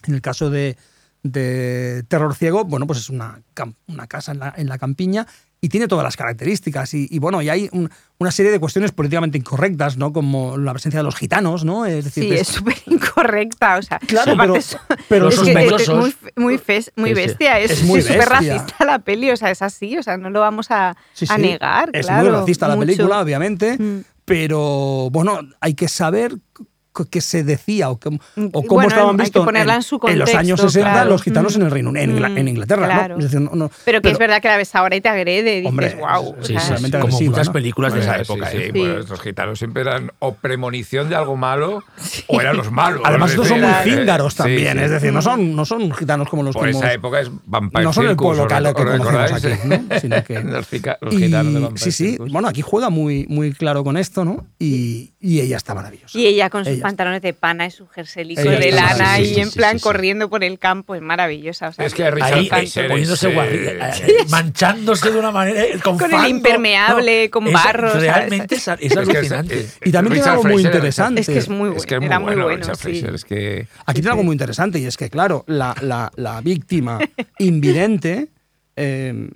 En 0.07 0.15
el 0.15 0.21
caso 0.21 0.49
de, 0.51 0.77
de 1.23 2.05
Terror 2.09 2.35
Ciego, 2.35 2.65
bueno, 2.65 2.87
pues 2.87 2.99
es 3.01 3.11
una, 3.11 3.41
una 3.89 4.07
casa 4.07 4.33
en 4.33 4.39
la, 4.39 4.55
en 4.57 4.69
la 4.69 4.79
campiña 4.79 5.27
y 5.61 5.69
tiene 5.69 5.89
todas 5.89 6.05
las 6.05 6.17
características. 6.17 6.95
Y, 6.95 7.09
y 7.11 7.19
bueno, 7.19 7.43
y 7.43 7.49
hay 7.49 7.69
un- 7.73 7.91
una 8.19 8.31
serie 8.31 8.53
de 8.53 8.61
cuestiones 8.61 8.93
políticamente 8.93 9.37
incorrectas, 9.39 9.97
¿no? 9.97 10.13
Como 10.13 10.57
la 10.57 10.73
presencia 10.73 11.01
de 11.01 11.05
los 11.05 11.17
gitanos, 11.17 11.65
¿no? 11.65 11.85
Es 11.87 12.05
decir, 12.05 12.25
Sí, 12.25 12.33
es- 12.35 12.47
súper 12.49 12.77
incorrecta. 12.87 13.77
O 13.79 13.83
sea, 13.83 13.99
Claro, 13.99 14.37
pero- 14.39 14.55
es- 14.57 14.77
pero 15.09 15.29
es 15.29 15.41
que 15.41 15.55
muy, 15.55 16.13
fe- 16.13 16.33
muy, 16.37 16.59
fes- 16.59 16.93
muy 16.95 17.11
Sí, 17.11 17.17
sí. 17.17 17.27
bestia. 17.27 17.59
Es 17.59 17.79
súper 17.81 18.29
racista 18.29 18.85
la 18.85 19.01
peli, 19.01 19.31
o 19.33 19.37
sea, 19.37 19.51
es 19.51 19.61
así, 19.63 19.99
o 19.99 20.03
sea, 20.05 20.17
no 20.17 20.31
lo 20.31 20.41
vamos 20.41 20.71
a, 20.71 20.97
Sí, 21.13 21.27
a 21.29 21.37
negar. 21.37 21.91
Es 21.93 22.07
claro, 22.07 22.31
muy 22.31 22.39
racista 22.41 22.69
la 22.69 22.77
mucho. 22.77 22.87
película, 22.87 23.21
obviamente, 23.21 23.77
Mm. 23.77 24.05
pero 24.25 25.09
bueno, 25.11 25.41
hay 25.61 25.75
que 25.75 25.89
saber 25.89 26.37
qué 27.07 27.21
se 27.21 27.45
decía 27.45 27.91
o, 27.91 27.99
cómo- 27.99 28.19
Mm, 28.37 28.47
o 28.47 28.63
cómo 28.63 28.75
bueno, 28.75 28.89
estaban 28.89 29.17
que 29.17 29.23
vistos 29.23 29.47
en 30.09 30.19
los 30.19 30.35
años 30.35 30.61
60 30.61 30.91
claro. 30.93 31.11
los 31.11 31.23
gitanos 31.23 31.57
Mm. 31.57 31.61
en 31.61 31.67
el 31.67 31.71
Reino 31.73 31.91
en, 31.97 32.11
Ingla- 32.17 32.29
Mm, 32.31 32.39
en 32.39 32.49
Inglaterra, 32.49 32.87
claro. 32.87 33.15
¿no? 33.17 33.25
Es 33.25 33.31
decir, 33.31 33.41
no- 33.41 33.55
no- 33.55 33.71
Pero 33.85 34.01
que 34.03 34.11
es 34.11 34.19
verdad 34.19 34.41
que 34.43 34.49
la 34.49 34.57
ves 34.57 34.75
ahora 34.75 34.97
y 34.97 35.01
te 35.01 35.09
agrede, 35.09 35.57
dices, 35.57 35.67
Hombre, 35.69 35.97
wow. 35.97 36.35
es- 36.41 36.47
Sí, 36.49 36.55
O 36.57 36.61
sí, 36.61 36.61
sea, 36.61 36.61
sí, 36.61 36.69
realmente 36.71 36.99
como 36.99 37.07
agresiva, 37.15 37.31
muchas 37.31 37.47
¿no? 37.49 37.53
películas 37.53 37.95
de 37.95 38.01
esa 38.01 38.17
época. 38.19 38.51
sí, 38.51 38.57
¿eh? 38.59 38.71
pues 38.75 39.09
los 39.09 39.21
gitanos 39.21 39.59
siempre 39.59 39.83
eran 39.83 40.11
o 40.19 40.35
premonición 40.35 41.09
de 41.09 41.17
algo 41.17 41.37
malo 41.37 41.83
o 42.27 42.41
eran 42.41 42.57
los 42.57 42.71
malos. 42.71 43.03
Además, 43.05 43.31
es 43.31 43.35
estos 43.37 43.49
son 43.49 43.61
muy 43.61 43.71
eh, 43.71 43.75
cíngaros 43.85 44.35
también, 44.35 44.79
sí. 44.79 44.85
es 44.85 44.91
decir, 44.91 45.13
no 45.13 45.23
son, 45.23 45.55
no 45.55 45.65
son 45.65 45.93
gitanos 45.93 46.29
como 46.29 46.43
los 46.43 46.55
Por 46.55 46.65
que 46.65 46.71
esa 46.71 46.81
hemos- 46.81 46.95
época 46.95 47.21
es 47.21 47.31
Vampire 47.47 47.85
no 47.85 47.93
son 47.93 48.07
el 48.09 48.17
pueblo 48.17 48.43
¿os 48.43 48.49
que, 48.49 48.55
que 48.55 48.73
conocemos 48.75 49.33
aquí, 49.33 49.43
que- 49.43 50.41
los, 51.01 51.17
gitanos 51.17 51.55
de 51.55 51.61
Vampire 51.61 51.79
sí, 51.79 51.93
sí, 51.93 52.17
bueno, 52.31 52.49
aquí 52.49 52.63
juega 52.63 52.91
muy, 52.91 53.27
muy 53.29 53.53
claro 53.53 53.85
con 53.85 53.97
esto, 53.97 54.25
¿no? 54.25 54.47
Y, 54.59 55.13
ella 55.21 55.57
está 55.57 55.75
maravillosa. 55.75 56.19
Y 56.19 56.27
ella 56.27 56.51
con 56.51 56.65
sus. 56.65 56.81
Pantalones 56.89 57.21
de 57.21 57.35
pana 57.35 57.67
y 57.67 57.71
su 57.71 57.87
jerselico 57.87 58.41
de 58.43 58.73
lana 58.73 59.21
y 59.21 59.35
Sí, 59.35 59.41
en 59.41 59.51
sí, 59.51 59.59
plan 59.59 59.73
sí, 59.73 59.79
sí. 59.79 59.83
corriendo 59.85 60.31
por 60.31 60.43
el 60.43 60.59
campo, 60.59 60.95
es 60.95 61.03
maravillosa. 61.03 61.69
o 61.69 61.73
sea, 61.73 61.85
Es 61.85 61.93
que 61.93 62.11
Richard 62.11 62.33
Ahí 62.51 62.71
poniéndose 62.89 63.29
eh, 63.29 63.37
guarri- 63.37 63.93
sí. 63.95 64.03
eh, 64.07 64.15
manchándose 64.31 65.11
de 65.11 65.19
una 65.19 65.31
manera 65.31 65.63
eh, 65.65 65.79
con, 65.85 65.99
Con 65.99 66.15
el 66.15 66.27
impermeable, 66.31 67.29
con 67.29 67.53
barro. 67.53 67.93
Realmente 67.93 68.55
es, 68.55 68.67
es 68.69 68.79
Es 68.79 68.79
que 68.79 68.87
es- 68.87 68.97
alucinante. 69.09 69.61
es- 69.61 69.79
Y 69.85 69.93
también 69.93 70.15
tiene 70.15 70.15
Richard 70.15 70.33
algo 70.33 70.45
muy 70.45 70.63
interesante. 70.65 71.21
Es 71.21 71.27
que 71.27 71.39
es 71.39 71.49
muy 71.51 71.77
Es 71.77 71.85
que 71.85 71.95
es 71.97 72.01
bueno, 72.01 72.01
muy 72.01 72.07
era 72.09 72.19
muy 72.21 72.27
bueno, 72.27 72.45
bueno, 72.45 72.57
Richard 72.61 72.77
sí. 72.77 72.83
Fleischer, 72.85 73.15
es 73.15 73.25
que 73.27 73.67
Aquí 73.85 74.01
tiene 74.01 74.11
algo 74.11 74.23
muy 74.25 74.33
interesante 74.33 74.79
y 74.79 74.87
es 74.87 74.97
que, 74.97 75.11
claro, 75.11 75.45
la, 75.47 75.75
la- 75.83 76.11
la 76.17 76.41
víctima 76.41 76.99
invidente 77.39 78.29
eh, 78.77 79.29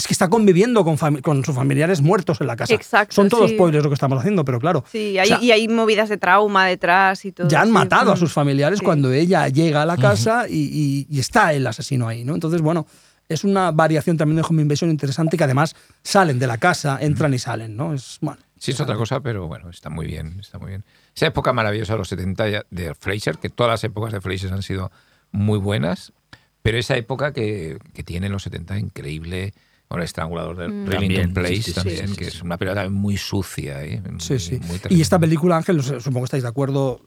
es 0.00 0.06
que 0.06 0.12
está 0.14 0.28
conviviendo 0.28 0.84
con, 0.84 0.96
con 1.20 1.44
sus 1.44 1.54
familiares 1.54 2.00
muertos 2.00 2.40
en 2.40 2.46
la 2.46 2.56
casa. 2.56 2.74
Exacto, 2.74 3.14
Son 3.14 3.28
todos 3.28 3.50
sí. 3.50 3.56
spoilers 3.56 3.84
lo 3.84 3.90
que 3.90 3.94
estamos 3.94 4.18
haciendo, 4.18 4.44
pero 4.44 4.58
claro. 4.58 4.84
Sí, 4.90 5.16
o 5.18 5.20
hay, 5.22 5.28
sea, 5.28 5.42
y 5.42 5.52
hay 5.52 5.68
movidas 5.68 6.08
de 6.08 6.16
trauma 6.16 6.66
detrás 6.66 7.24
y 7.24 7.32
todo. 7.32 7.48
ya 7.48 7.60
han 7.60 7.68
sí. 7.68 7.72
matado 7.72 8.10
a 8.10 8.14
Mm. 8.14 8.18
sus 8.18 8.32
familiares 8.32 8.78
Sí. 8.80 8.84
cuando 8.84 9.12
ella 9.12 9.46
llega 9.48 9.82
a 9.82 9.86
la 9.86 9.96
casa 9.96 10.46
y, 10.48 10.56
y- 10.56 11.06
y 11.08 11.20
está 11.20 11.52
el 11.52 11.66
asesino 11.66 12.08
ahí, 12.08 12.24
¿no? 12.24 12.34
Entonces, 12.34 12.60
bueno, 12.62 12.86
es 13.28 13.44
una 13.44 13.70
variación 13.70 14.16
también 14.16 14.36
de 14.36 14.42
Home 14.48 14.62
Invasion 14.62 14.90
interesante 14.90 15.36
que 15.36 15.44
además 15.44 15.76
salen 16.02 16.38
de 16.40 16.46
la 16.48 16.58
casa, 16.58 16.98
entran 17.00 17.32
y 17.34 17.38
salen, 17.38 17.76
¿no? 17.76 17.94
Es, 17.94 18.18
bueno, 18.20 18.40
Sí, 18.58 18.72
es 18.72 18.80
otra 18.80 18.96
cosa, 18.96 19.20
pero 19.20 19.46
bueno, 19.46 19.70
está 19.70 19.88
muy 19.88 20.06
bien, 20.06 20.36
está 20.40 20.58
muy 20.58 20.68
bien. 20.70 20.84
Esa 21.16 21.26
época 21.26 21.52
maravillosa 21.52 21.92
de 21.94 21.98
los 21.98 22.08
70 22.08 22.48
ya- 22.48 22.64
de 22.70 22.94
Fraser, 22.94 23.38
que 23.38 23.48
todas 23.48 23.70
las 23.70 23.84
épocas 23.84 24.12
de 24.12 24.20
Fraser 24.20 24.52
han 24.52 24.62
sido 24.62 24.90
muy 25.32 25.58
buenas, 25.58 26.12
pero 26.60 26.76
esa 26.76 26.94
época 26.96 27.32
que, 27.32 27.78
que 27.94 28.02
tiene 28.02 28.26
en 28.26 28.32
los 28.32 28.42
70 28.42 28.78
increíble, 28.78 29.54
el 29.98 30.04
estrangulador 30.04 30.56
de 30.56 30.68
Mm. 30.68 30.86
Rillington 30.86 30.98
También, 31.16 31.32
Place 31.32 31.54
sí, 31.56 31.62
sí, 31.62 31.70
sí, 31.70 31.74
también, 31.74 32.08
sí, 32.08 32.16
que 32.16 32.24
sí. 32.30 32.36
es 32.36 32.42
una 32.42 32.56
película 32.56 32.82
también 32.82 33.00
muy 33.00 33.16
sucia, 33.16 33.82
¿eh? 33.84 34.00
Sí, 34.18 34.38
sí. 34.38 34.60
muy 34.66 34.80
y 34.88 35.00
esta 35.00 35.18
película, 35.18 35.56
Ángel, 35.56 35.82
supongo 35.82 36.20
que 36.20 36.24
estáis 36.26 36.42
de 36.44 36.48
acuerdo 36.48 37.00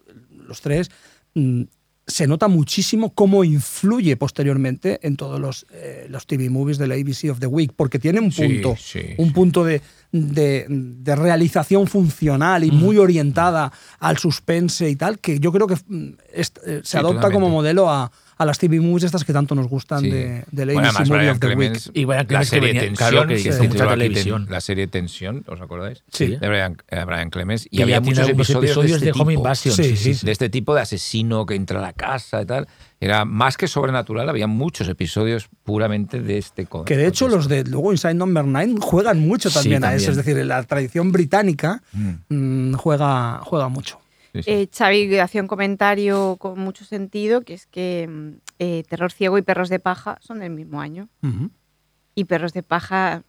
los 0.47 0.59
tres, 0.61 0.91
mm, 1.33 1.61
se 2.05 2.27
nota 2.27 2.49
muchísimo 2.49 3.13
cómo 3.13 3.45
influye 3.45 4.17
posteriormente 4.17 4.99
en 5.07 5.15
todos 5.15 5.39
los, 5.39 5.65
eh, 5.71 6.07
los 6.09 6.27
TV 6.27 6.49
movies 6.49 6.77
de 6.77 6.87
la 6.87 6.95
ABC 6.95 7.29
of 7.31 7.39
the 7.39 7.47
Week, 7.47 7.71
porque 7.73 7.97
tiene 7.97 8.19
un 8.19 8.29
punto, 8.29 8.75
sí, 8.77 8.99
un 9.17 9.27
sí. 9.29 9.33
punto 9.33 9.63
de, 9.63 9.81
de- 10.11 10.65
de 10.67 11.15
realización 11.15 11.87
funcional 11.87 12.65
y 12.65 12.71
muy 12.71 12.97
orientada 12.97 13.71
al 13.99 14.17
suspense 14.17 14.89
y 14.89 14.97
tal, 14.97 15.19
que 15.19 15.39
yo 15.39 15.53
creo 15.53 15.65
que 15.67 15.75
mm, 15.75 16.15
es- 16.33 16.51
eh, 16.65 16.81
se 16.83 16.91
Sí, 16.91 16.97
adopta 16.97 17.21
totalmente. 17.21 17.33
como 17.35 17.49
modelo 17.49 17.89
a, 17.89 18.11
a 18.43 18.45
las 18.45 18.59
TV 18.59 18.79
movies 18.79 19.03
estas 19.05 19.23
que 19.23 19.33
tanto 19.33 19.55
nos 19.55 19.67
gustan 19.67 20.01
Sí. 20.01 20.11
de, 20.11 20.43
de 20.51 20.65
la 20.65 20.73
Bueno, 20.73 20.89
ABC 20.89 20.95
además, 21.01 21.09
Movie 21.09 21.17
Brian 21.19 21.31
of 21.33 21.39
the 21.39 21.47
Week. 21.47 21.55
Clemens, 21.57 21.91
Y 21.93 22.05
Brian 22.05 22.27
la 22.29 22.39
que 22.39 22.45
serie 22.45 22.67
venía- 22.69 22.81
Tensión, 22.83 23.09
claro, 23.09 23.27
que 23.27 23.33
que 23.35 23.39
hizo 23.41 23.51
se 23.51 23.57
mucha 23.59 23.71
tituló 23.71 23.89
aquí 23.89 23.99
televisión. 23.99 24.43
Ten- 24.45 24.53
la 24.53 24.61
serie 24.61 24.87
Tensión, 24.87 25.43
¿os 25.47 25.61
acordáis? 25.61 26.03
Sí. 26.11 26.27
De 26.37 26.47
Brian, 26.47 26.77
eh, 26.89 27.03
Brian 27.05 27.29
Clemens. 27.29 27.65
Y 27.71 27.77
Que 27.77 27.83
había 27.83 28.01
muchos 28.01 28.29
episodios, 28.29 28.63
episodios 28.71 28.99
de, 28.99 29.05
de, 29.05 29.09
este 29.11 29.21
Home 29.21 29.31
tipo. 29.33 29.41
Invasion. 29.41 29.75
Sí, 29.75 29.83
Sí, 29.83 29.97
sí, 29.97 30.13
sí. 30.13 30.25
de 30.25 30.31
este 30.31 30.49
tipo 30.49 30.75
de 30.75 30.81
asesino 30.81 31.45
que 31.45 31.55
entra 31.55 31.79
a 31.79 31.81
la 31.81 31.93
casa 31.93 32.41
y 32.41 32.45
tal. 32.45 32.67
Era 32.99 33.25
más 33.25 33.57
que 33.57 33.67
sobrenatural, 33.67 34.29
había 34.29 34.47
muchos 34.47 34.87
episodios 34.87 35.49
puramente 35.63 36.21
de 36.21 36.37
este 36.37 36.65
co- 36.67 36.85
Que 36.85 36.95
de 36.95 37.07
hecho 37.07 37.27
los 37.27 37.49
de 37.49 37.63
luego 37.65 37.91
Inside 37.91 38.13
Number 38.13 38.45
9 38.45 38.75
juegan 38.79 39.19
mucho 39.19 39.49
Sí, 39.49 39.55
también 39.55 39.83
a 39.83 39.93
eso. 39.93 40.11
Es 40.11 40.17
decir, 40.17 40.37
la 40.45 40.63
tradición 40.63 41.11
británica 41.11 41.81
Mm, 41.93 42.69
mm, 42.69 42.73
juega, 42.75 43.39
juega 43.43 43.67
mucho. 43.67 43.99
Sí, 44.33 44.43
sí. 44.43 44.51
Eh, 44.51 44.69
Xavi 44.75 45.17
hacía 45.19 45.41
un 45.41 45.47
comentario 45.47 46.35
con 46.39 46.59
mucho 46.59 46.83
sentido, 46.85 47.41
que 47.41 47.53
es 47.53 47.65
que 47.67 48.07
mm, 48.09 48.29
eh, 48.59 48.83
Terror 48.89 49.11
Ciego 49.11 49.37
y 49.37 49.41
Perros 49.41 49.69
de 49.69 49.79
Paja 49.79 50.17
son 50.21 50.39
del 50.39 50.51
mismo 50.51 50.81
año. 50.81 51.07
Y 52.15 52.25
Perros 52.25 52.53
de 52.53 52.63
Paja, 52.63 53.23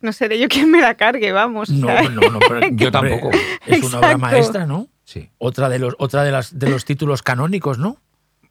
no 0.00 0.12
seré 0.12 0.38
yo 0.38 0.48
quien 0.48 0.70
me 0.70 0.80
la 0.80 0.94
cargue, 0.96 1.30
vamos. 1.32 1.70
No, 1.70 1.88
no, 2.10 2.20
no. 2.30 2.38
pero- 2.40 2.68
Yo 2.72 2.90
tampoco. 2.92 3.30
Es 3.66 3.82
una 3.84 3.98
obra 3.98 4.18
maestra, 4.18 4.66
¿no? 4.66 4.88
Sí. 5.04 5.30
Otra 5.38 5.68
de 5.68 5.78
los, 5.78 5.94
otra 5.98 6.24
de 6.24 6.32
las 6.32 6.58
de 6.58 6.68
los 6.68 6.84
títulos 6.84 7.22
canónicos, 7.22 7.78
¿no? 7.78 7.96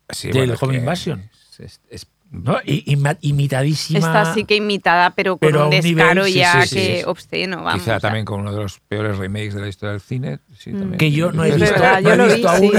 Sí, 0.09 0.31
Del 0.31 0.55
Home 0.59 0.73
que 0.73 0.79
Invasion. 0.79 1.29
Es, 1.51 1.59
es- 1.59 1.81
es 1.89 2.07
¿no? 2.31 2.57
Imitadísima. 3.21 3.99
Está 3.99 4.33
sí 4.33 4.43
que 4.45 4.55
imitada, 4.55 5.11
pero 5.11 5.37
con 5.37 5.47
Pero 5.47 5.63
un 5.65 5.69
nivel, 5.69 5.95
descaro 5.95 6.25
sí, 6.25 6.33
ya 6.33 6.61
sí, 6.63 6.67
sí, 6.69 6.75
que 6.75 6.97
sí. 6.99 7.03
obsceno, 7.05 7.57
vamos. 7.63 7.73
Quizá 7.75 7.83
o 7.83 7.85
sea. 7.85 7.99
también 7.99 8.25
con 8.25 8.41
uno 8.41 8.51
de 8.51 8.61
los 8.61 8.79
peores 8.81 9.17
remakes 9.17 9.53
de 9.53 9.61
la 9.61 9.67
historia 9.67 9.91
del 9.91 10.01
cine. 10.01 10.39
Sí, 10.57 10.71
Mm. 10.71 10.97
Que 10.97 11.11
yo 11.11 11.31
no 11.31 11.43
he 11.43 11.49
Es 11.49 11.55
visto, 11.55 11.71
verdad, 11.73 12.01
no 12.01 12.09
yo 12.09 12.13
he 12.13 12.17
lo 12.17 12.25
vi, 12.27 12.33
visto 12.33 12.49
sí. 12.57 12.65
aún. 12.65 12.71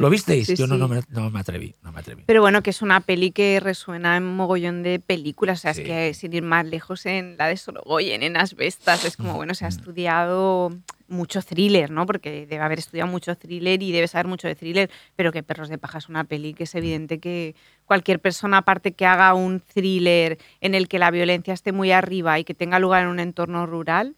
¿Lo 0.00 0.10
visteis? 0.10 0.46
Sí, 0.46 0.56
yo 0.56 0.66
no, 0.66 0.88
me, 0.88 1.00
no 1.08 1.30
me 1.30 1.40
atreví, 1.40 1.74
no 1.82 1.92
me 1.92 2.00
atreví. 2.00 2.22
Pero 2.26 2.40
bueno, 2.40 2.62
que 2.62 2.70
es 2.70 2.82
una 2.82 3.00
peli 3.00 3.30
que 3.30 3.60
resuena 3.60 4.16
en 4.16 4.24
mogollón 4.24 4.82
de 4.82 4.98
películas. 5.00 5.58
O 5.60 5.62
sea, 5.62 5.74
Sí. 5.74 5.82
es 5.82 5.86
que 5.86 6.14
sin 6.14 6.32
ir 6.32 6.42
más 6.42 6.64
lejos 6.66 7.04
en 7.06 7.36
la 7.36 7.46
de 7.48 7.56
Sorogoyen, 7.56 8.22
en 8.22 8.36
Asbestas, 8.36 9.04
es 9.04 9.16
como, 9.16 9.34
bueno, 9.34 9.54
se 9.54 9.64
ha 9.64 9.68
estudiado 9.68 10.72
mucho 11.08 11.40
thriller, 11.42 11.90
¿no? 11.90 12.04
Porque 12.06 12.46
debe 12.46 12.58
haber 12.64 12.78
estudiado 12.80 13.08
mucho 13.10 13.36
thriller 13.36 13.80
y 13.82 13.92
debe 13.92 14.08
saber 14.08 14.26
mucho 14.26 14.48
de 14.48 14.54
thriller, 14.56 14.90
pero 15.14 15.30
que 15.32 15.42
Perros 15.44 15.68
de 15.68 15.78
Paja 15.78 15.98
es 15.98 16.08
una 16.08 16.24
peli 16.24 16.52
que 16.54 16.64
es 16.64 16.74
evidente 16.74 17.20
que 17.20 17.54
cualquier 17.86 18.20
persona, 18.20 18.58
aparte 18.58 18.92
que 18.92 19.06
haga 19.06 19.32
un 19.34 19.60
thriller 19.60 20.38
en 20.60 20.74
el 20.74 20.88
que 20.88 20.98
la 20.98 21.10
violencia 21.10 21.54
esté 21.54 21.72
muy 21.72 21.92
arriba 21.92 22.38
y 22.38 22.44
que 22.44 22.54
tenga 22.54 22.78
lugar 22.78 23.02
en 23.02 23.08
un 23.08 23.20
entorno 23.20 23.64
rural, 23.64 24.16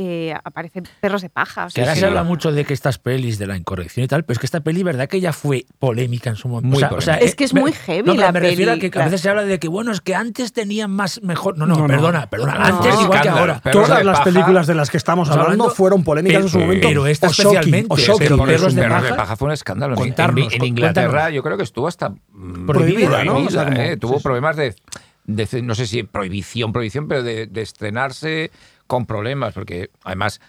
eh, 0.00 0.32
aparecen 0.44 0.84
Perros 1.00 1.22
de 1.22 1.28
Paja. 1.28 1.66
O 1.66 1.68
Que 1.70 1.80
ahora 1.80 1.94
sí. 1.94 2.00
se 2.00 2.06
habla 2.06 2.22
mucho 2.22 2.52
de 2.52 2.64
que 2.64 2.72
estas 2.72 2.98
pelis 2.98 3.36
de 3.38 3.48
la 3.48 3.56
incorrección 3.56 4.04
y 4.04 4.06
tal, 4.08 4.24
pero 4.24 4.34
es 4.34 4.38
que 4.38 4.46
esta 4.46 4.60
peli, 4.60 4.84
¿verdad? 4.84 5.08
Que 5.08 5.20
ya 5.20 5.32
fue 5.32 5.66
polémica 5.80 6.30
en 6.30 6.36
su 6.36 6.48
momento. 6.48 6.68
Muy 6.68 6.76
O 6.76 6.78
sea- 6.80 6.88
o 6.96 7.00
sea, 7.00 7.14
polémica. 7.14 7.28
Es 7.28 7.34
que 7.34 7.44
es 7.44 7.52
me- 7.52 7.60
muy 7.62 7.72
heavy 7.72 8.06
no, 8.06 8.14
la 8.14 8.30
me 8.30 8.38
refiero 8.40 8.70
a 8.70 8.76
peli, 8.76 8.90
que 8.90 8.98
a 9.00 9.04
veces 9.06 9.20
se 9.20 9.28
habla 9.28 9.42
de 9.44 9.58
que, 9.58 9.66
bueno, 9.66 9.90
es 9.90 10.00
que 10.00 10.14
antes 10.14 10.52
tenían 10.52 10.90
más 10.92 11.20
mejor. 11.22 11.58
No, 11.58 11.66
no, 11.66 11.74
No, 11.74 11.80
no. 11.82 11.86
perdona, 11.88 12.30
perdona. 12.30 12.54
No. 12.54 12.64
Antes 12.78 12.94
igual 13.02 13.20
que 13.22 13.28
ahora. 13.28 13.60
Todas 13.60 13.98
de 13.98 14.04
las 14.04 14.20
películas 14.20 14.66
de 14.68 14.74
las 14.76 14.88
que 14.90 14.96
estamos 14.96 15.28
hablando 15.30 15.50
hablando- 15.52 15.74
fueron 15.74 16.04
polémicas 16.04 16.42
en 16.42 16.48
su 16.48 16.58
momento. 16.60 16.86
pero 16.88 17.06
esta 17.06 17.26
o 17.26 17.30
shocking, 17.32 17.48
especialmente, 17.58 17.88
o 17.92 17.96
shocking. 17.98 18.18
pero 18.28 18.44
Perros 18.44 18.74
de 18.74 18.82
Perros 18.82 18.98
Paja- 19.02 19.10
de 19.12 19.16
Paja 19.18 19.36
fue 19.36 19.46
un 19.46 19.52
escándalo. 19.52 19.96
En- 19.98 20.64
Inglaterra 20.64 21.30
yo 21.30 21.42
creo 21.42 21.56
que 21.56 21.64
estuvo 21.64 21.88
hasta 21.88 22.12
Prohibida, 22.66 23.24
¿no? 23.24 23.38
Eh, 23.76 23.96
Tuvo 23.96 24.20
problemas 24.20 24.56
de, 24.56 24.74
de- 25.24 25.62
no 25.62 25.74
sé 25.74 25.86
si 25.86 26.02
prohibición, 26.04 26.72
prohibición, 26.72 27.08
pero 27.08 27.22
de, 27.22 27.46
de 27.46 27.62
estrenarse 27.62 28.50
con 28.88 29.06
problemas, 29.06 29.54
porque 29.54 29.90
además 30.02 30.40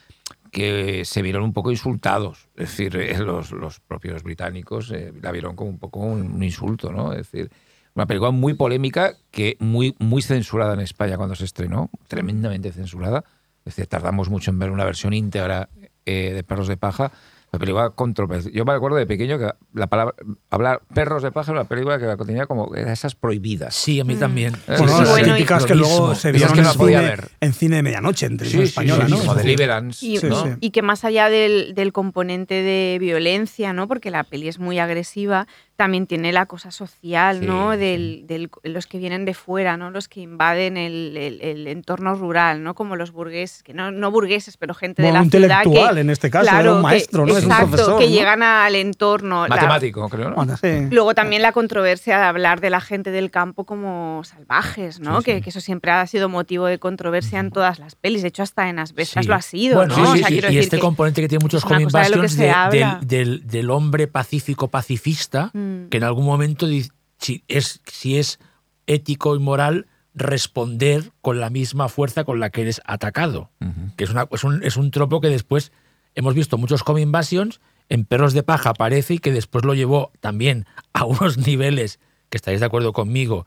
que 0.51 1.05
se 1.05 1.21
vieron 1.21 1.43
un 1.43 1.53
poco 1.53 1.69
insultados. 1.69 2.49
Es 2.55 2.69
decir, 2.69 2.95
eh, 2.95 3.19
los, 3.19 3.51
los 3.51 3.79
propios 3.79 4.23
británicos 4.23 4.89
eh, 4.89 5.13
la 5.21 5.31
vieron 5.31 5.55
como 5.55 5.69
un 5.69 5.77
poco 5.77 5.99
un, 5.99 6.31
un 6.31 6.43
insulto, 6.43 6.91
¿no? 6.91 7.11
Es 7.11 7.31
decir, 7.31 7.51
una 7.93 8.07
película 8.07 8.31
muy 8.31 8.53
polémica 8.53 9.13
que 9.29 9.57
muy, 9.59 9.95
muy 9.99 10.21
censurada 10.21 10.73
en 10.73 10.79
España 10.79 11.17
cuando 11.17 11.35
se 11.35 11.45
estrenó, 11.45 11.91
tremendamente 12.07 12.71
censurada. 12.71 13.23
Es 13.65 13.75
decir, 13.75 13.87
tardamos 13.87 14.29
mucho 14.29 14.51
en 14.51 14.59
ver 14.59 14.71
una 14.71 14.85
versión 14.85 15.13
íntegra 15.13 15.69
eh, 16.05 16.31
de 16.33 16.43
Perros 16.43 16.67
de 16.67 16.77
Paja. 16.77 17.11
La 17.51 17.57
película 17.57 17.89
controvertida. 17.89 18.51
Yo 18.53 18.63
me 18.63 18.73
acuerdo 18.73 18.97
de 18.97 19.07
pequeño 19.07 19.39
que 19.39 19.49
la 19.73 19.87
palabra 19.87 20.13
hablar 20.51 20.81
perros 20.93 21.23
de 21.23 21.31
paja 21.31 21.51
era 21.51 21.61
una 21.61 21.67
película 21.69 21.97
que 21.97 22.05
la 22.05 22.15
tenía 22.15 22.45
como 22.45 22.75
esas 22.75 23.15
prohibidas. 23.15 23.73
Sí, 23.73 23.99
a 23.99 24.03
mí 24.03 24.15
también. 24.15 24.53
Bueno, 24.67 24.87
Sí, 24.87 24.93
sí, 24.93 25.01
las 25.03 25.15
sí. 25.15 25.23
típicas 25.23 25.65
que 25.65 25.75
luego 25.75 26.13
se 26.13 26.31
vieron 26.31 26.53
que 26.53 26.59
en, 26.59 26.65
no 26.65 26.73
podía 26.75 26.99
cine, 26.99 27.09
ver. 27.09 27.29
en 27.41 27.53
cine 27.53 27.75
de 27.77 27.83
medianoche, 27.83 28.25
en 28.27 28.37
televisión 28.37 28.61
Sí, 28.61 28.67
sí, 28.67 28.69
española, 28.71 29.05
sí, 29.07 29.11
¿no? 29.11 29.17
como 29.19 29.33
Deliverance. 29.35 30.05
Y, 30.05 30.17
Sí, 30.17 30.27
¿no? 30.27 30.43
sí. 30.43 30.49
y 30.59 30.69
que 30.69 30.81
más 30.83 31.03
allá 31.05 31.29
del, 31.29 31.73
del 31.73 31.91
componente 31.91 32.53
de 32.55 32.97
violencia, 32.99 33.73
¿no? 33.73 33.87
Porque 33.87 34.11
la 34.11 34.23
peli 34.25 34.47
es 34.47 34.59
muy 34.59 34.77
agresiva, 34.77 35.47
también 35.79 36.07
tiene 36.07 36.33
la 36.33 36.45
cosa 36.45 36.71
social, 36.71 37.39
Sí, 37.39 37.45
¿no? 37.47 37.71
sí. 37.71 37.79
Del, 37.79 38.23
del- 38.27 38.51
los 38.63 38.85
que 38.85 38.97
vienen 38.97 39.23
de 39.23 39.33
fuera, 39.33 39.77
¿no? 39.77 39.91
Los 39.91 40.09
que 40.09 40.19
invaden 40.19 40.75
el, 40.75 41.15
el- 41.15 41.41
el 41.41 41.67
entorno 41.67 42.15
rural, 42.15 42.61
¿no? 42.63 42.75
Como 42.75 42.97
los 42.97 43.11
burgueses, 43.13 43.63
que 43.63 43.73
no, 43.73 43.89
no 43.89 44.11
burgueses, 44.11 44.57
pero 44.57 44.73
gente 44.73 45.01
Bueno, 45.01 45.13
de 45.15 45.19
la 45.19 45.23
intelectual 45.23 45.95
que, 45.95 46.01
en 46.01 46.09
este 46.09 46.29
caso, 46.29 46.43
claro, 46.49 46.59
era 46.61 46.71
un 46.73 46.77
que- 46.79 46.83
maestro, 46.83 47.25
¿no? 47.25 47.37
Es 47.37 47.45
un 47.45 47.49
profesor, 47.55 47.97
que 47.99 48.05
¿no? 48.07 48.11
llegan 48.11 48.43
al 48.43 48.75
entorno. 48.75 49.47
la- 49.47 49.55
Matemático, 49.55 50.09
creo, 50.09 50.29
¿no? 50.31 50.35
Bueno, 50.35 50.57
sí. 50.57 50.87
Luego 50.91 51.15
también 51.15 51.41
la 51.41 51.53
controversia 51.53 52.17
de 52.19 52.23
hablar 52.25 52.59
de 52.59 52.69
la 52.69 52.81
gente 52.81 53.09
del 53.11 53.31
campo 53.31 53.63
como 53.63 54.21
salvajes, 54.25 54.99
¿no? 54.99 55.19
Sí, 55.19 55.23
Que, 55.25 55.35
sí. 55.37 55.41
que 55.43 55.49
eso 55.51 55.61
siempre 55.61 55.91
ha 55.91 56.05
sido 56.07 56.27
motivo 56.27 56.65
de 56.65 56.77
controversia 56.77 57.39
en 57.39 57.51
todas 57.51 57.79
las 57.79 57.95
pelis. 57.95 58.21
De 58.21 58.27
hecho, 58.27 58.43
hasta 58.43 58.67
en 58.67 58.79
Asbestas 58.79 59.23
Sí. 59.23 59.29
lo 59.29 59.35
ha 59.35 59.41
sido, 59.41 59.77
Bueno, 59.77 59.95
¿no? 59.95 60.03
sí, 60.05 60.11
O 60.11 60.13
sí, 60.13 60.19
sea, 60.19 60.27
sí. 60.27 60.33
quiero 60.33 60.47
y 60.49 60.55
decir 60.55 60.63
este 60.65 60.75
que- 60.77 60.81
componente 60.81 61.21
que 61.21 61.29
tiene 61.29 61.41
muchos 61.41 61.63
cosa 61.63 61.77
de 62.69 62.85
del- 63.01 63.47
del 63.47 63.69
hombre 63.69 64.07
pacífico 64.07 64.67
pacifista, 64.67 65.51
Mm. 65.53 65.68
Que 65.89 65.97
en 65.97 66.03
algún 66.03 66.25
momento 66.25 66.67
si 67.17 67.43
es, 67.47 67.81
si 67.85 68.17
es 68.17 68.39
ético 68.87 69.35
y 69.35 69.39
moral 69.39 69.87
responder 70.13 71.11
con 71.21 71.39
la 71.39 71.49
misma 71.49 71.89
fuerza 71.89 72.23
con 72.23 72.39
la 72.39 72.49
que 72.49 72.61
eres 72.61 72.81
atacado. 72.85 73.51
Que 73.95 74.03
es, 74.03 74.09
una, 74.09 74.27
es, 74.31 74.43
un, 74.43 74.63
es 74.63 74.77
un 74.77 74.91
tropo 74.91 75.21
que 75.21 75.29
después 75.29 75.71
hemos 76.15 76.33
visto 76.33 76.57
muchos 76.57 76.83
Coming 76.83 77.03
Invasions, 77.03 77.61
en 77.89 78.05
Perros 78.05 78.33
de 78.33 78.43
Paja 78.43 78.71
aparece 78.71 79.15
y 79.15 79.19
que 79.19 79.31
después 79.31 79.65
lo 79.65 79.73
llevó 79.73 80.11
también 80.19 80.65
a 80.93 81.05
unos 81.05 81.37
niveles, 81.37 81.99
que 82.29 82.37
estaréis 82.37 82.59
de 82.59 82.67
acuerdo 82.67 82.93
conmigo, 82.93 83.45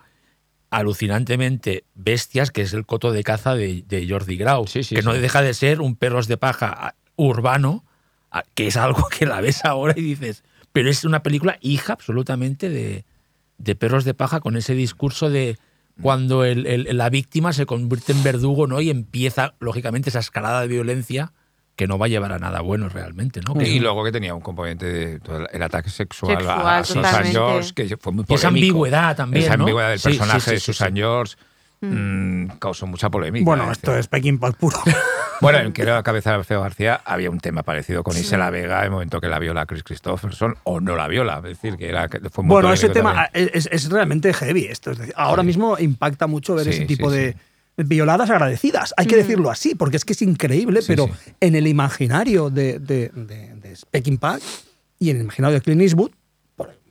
alucinantemente 0.71 1.85
bestias, 1.95 2.51
que 2.51 2.63
es 2.63 2.73
el 2.73 2.87
coto 2.87 3.13
de 3.13 3.23
caza 3.23 3.55
de, 3.55 3.85
de 3.87 4.09
Jordi 4.09 4.37
Grau, 4.37 4.67
Sí, 4.67 4.83
sí, 4.83 4.97
que 4.97 5.03
no 5.03 5.13
deja 5.13 5.43
de 5.43 5.55
ser 5.55 5.81
un 5.81 5.97
Perros 5.97 6.29
de 6.29 6.39
Paja 6.39 6.75
ah, 6.75 6.95
urbano, 7.17 7.85
ah, 8.31 8.45
que 8.55 8.67
es 8.67 8.77
algo 8.77 9.07
que 9.09 9.27
la 9.27 9.41
ves 9.41 9.65
ahora 9.65 9.95
y 9.97 10.03
dices, 10.03 10.45
pero 10.73 10.89
es 10.91 11.05
una 11.05 11.23
película 11.23 11.59
hija 11.61 11.93
absolutamente 11.95 12.69
de, 12.69 13.05
de 13.59 13.75
Perros 13.75 14.05
de 14.05 14.15
Paja 14.15 14.41
con 14.41 14.57
ese 14.57 14.75
discurso 14.75 15.31
de 15.31 15.59
cuando 16.01 16.45
el- 16.45 16.67
el- 16.67 16.97
la 16.97 17.11
víctima 17.11 17.53
se 17.53 17.67
convierte 17.67 18.13
en 18.13 18.23
verdugo 18.23 18.67
¿no? 18.67 18.81
y 18.81 18.89
empieza, 18.91 19.55
lógicamente, 19.61 20.09
esa 20.09 20.21
escalada 20.21 20.63
de 20.63 20.69
violencia 20.69 21.33
que 21.77 21.87
no 21.87 21.99
va 21.99 22.07
a 22.07 22.09
llevar 22.09 22.33
a 22.33 22.39
nada 22.39 22.61
bueno 22.61 22.89
realmente. 22.89 23.41
¿no? 23.43 23.61
Y 23.61 23.79
luego 23.79 24.03
que 24.05 24.13
tenía 24.13 24.35
un 24.35 24.41
componente 24.41 24.87
de 24.87 25.21
todo 25.21 25.47
el, 25.51 25.63
ataque 25.63 25.91
sexual, 25.91 26.37
Sexual, 26.39 26.67
a 26.67 26.85
Susan. 26.85 27.25
George, 27.27 27.73
que 27.75 27.97
fue 27.99 28.13
muy 28.13 28.25
Y 28.29 28.35
esa 28.35 28.49
polémico. 28.49 28.67
ambigüedad 28.73 29.17
también, 29.17 29.45
Esa 29.45 29.57
¿no? 29.57 29.65
ambigüedad 29.65 29.91
del 29.91 29.99
Sí, 29.99 30.13
sí, 30.13 30.19
personaje 30.19 30.41
sí, 30.41 30.51
de 30.53 30.61
sí, 30.61 30.65
Susan 30.67 30.93
sí. 30.93 30.99
George 30.99 31.35
mm, 31.87 32.47
causó 32.59 32.87
mucha 32.87 33.11
polémica. 33.11 33.45
Bueno, 33.45 33.69
¿eh? 33.69 33.73
esto 33.73 33.97
es 33.97 34.09
Pekín 34.09 34.39
Paz 34.39 34.55
puro. 34.55 34.79
Bueno, 35.41 35.59
en 35.59 35.73
que 35.73 35.83
era 35.83 35.95
la 35.97 36.05
cabeza 36.05 36.31
de 36.31 36.37
Alfredo 36.37 36.63
García 36.63 37.01
había 37.05 37.29
un 37.29 37.41
tema 37.41 37.65
parecido 37.65 38.05
con 38.05 38.17
Isela 38.17 38.49
Vega 38.51 38.79
en 38.79 38.85
el 38.85 38.91
momento 38.93 39.21
que 39.21 39.27
la 39.27 39.41
viola 39.41 39.67
Chris 39.67 39.83
Christopherson 39.83 40.55
o 40.63 40.79
no 40.79 40.95
la 40.95 41.09
viola. 41.09 41.39
Es 41.39 41.43
decir, 41.61 41.77
que, 41.77 41.89
era, 41.89 42.07
que 42.09 42.21
fue 42.31 42.45
muy 42.45 42.53
Bueno, 42.53 42.73
ese 42.73 42.91
tema 42.91 43.29
es, 43.33 43.69
es 43.73 43.91
realmente 43.91 44.33
heavy 44.33 44.67
esto. 44.67 44.93
Es 44.93 44.99
decir, 44.99 45.13
ahora 45.17 45.43
Sí. 45.43 45.47
mismo 45.49 45.77
impacta 45.81 46.29
mucho 46.29 46.55
ver 46.55 46.67
Sí, 46.67 46.71
ese 46.71 46.85
tipo 46.85 47.11
sí, 47.11 47.17
de 47.17 47.33
sí. 47.77 47.83
violadas 47.83 48.31
agradecidas. 48.31 48.95
Hay 48.97 49.07
que 49.07 49.17
decirlo 49.17 49.51
así, 49.51 49.75
porque 49.75 49.97
es 49.97 50.05
que 50.05 50.13
es 50.13 50.23
increíble, 50.23 50.81
Sí, 50.81 50.87
pero 50.87 51.09
sí. 51.09 51.33
en 51.41 51.57
el 51.57 51.67
imaginario 51.67 52.49
de, 52.49 52.79
de, 52.79 53.09
de, 53.13 53.55
de 53.57 53.77
Peckinpah 53.91 54.39
y 55.01 55.11
en 55.11 55.17
el 55.17 55.23
imaginario 55.23 55.57
de 55.59 55.63
Clint 55.63 55.83
Eastwood, 55.83 56.13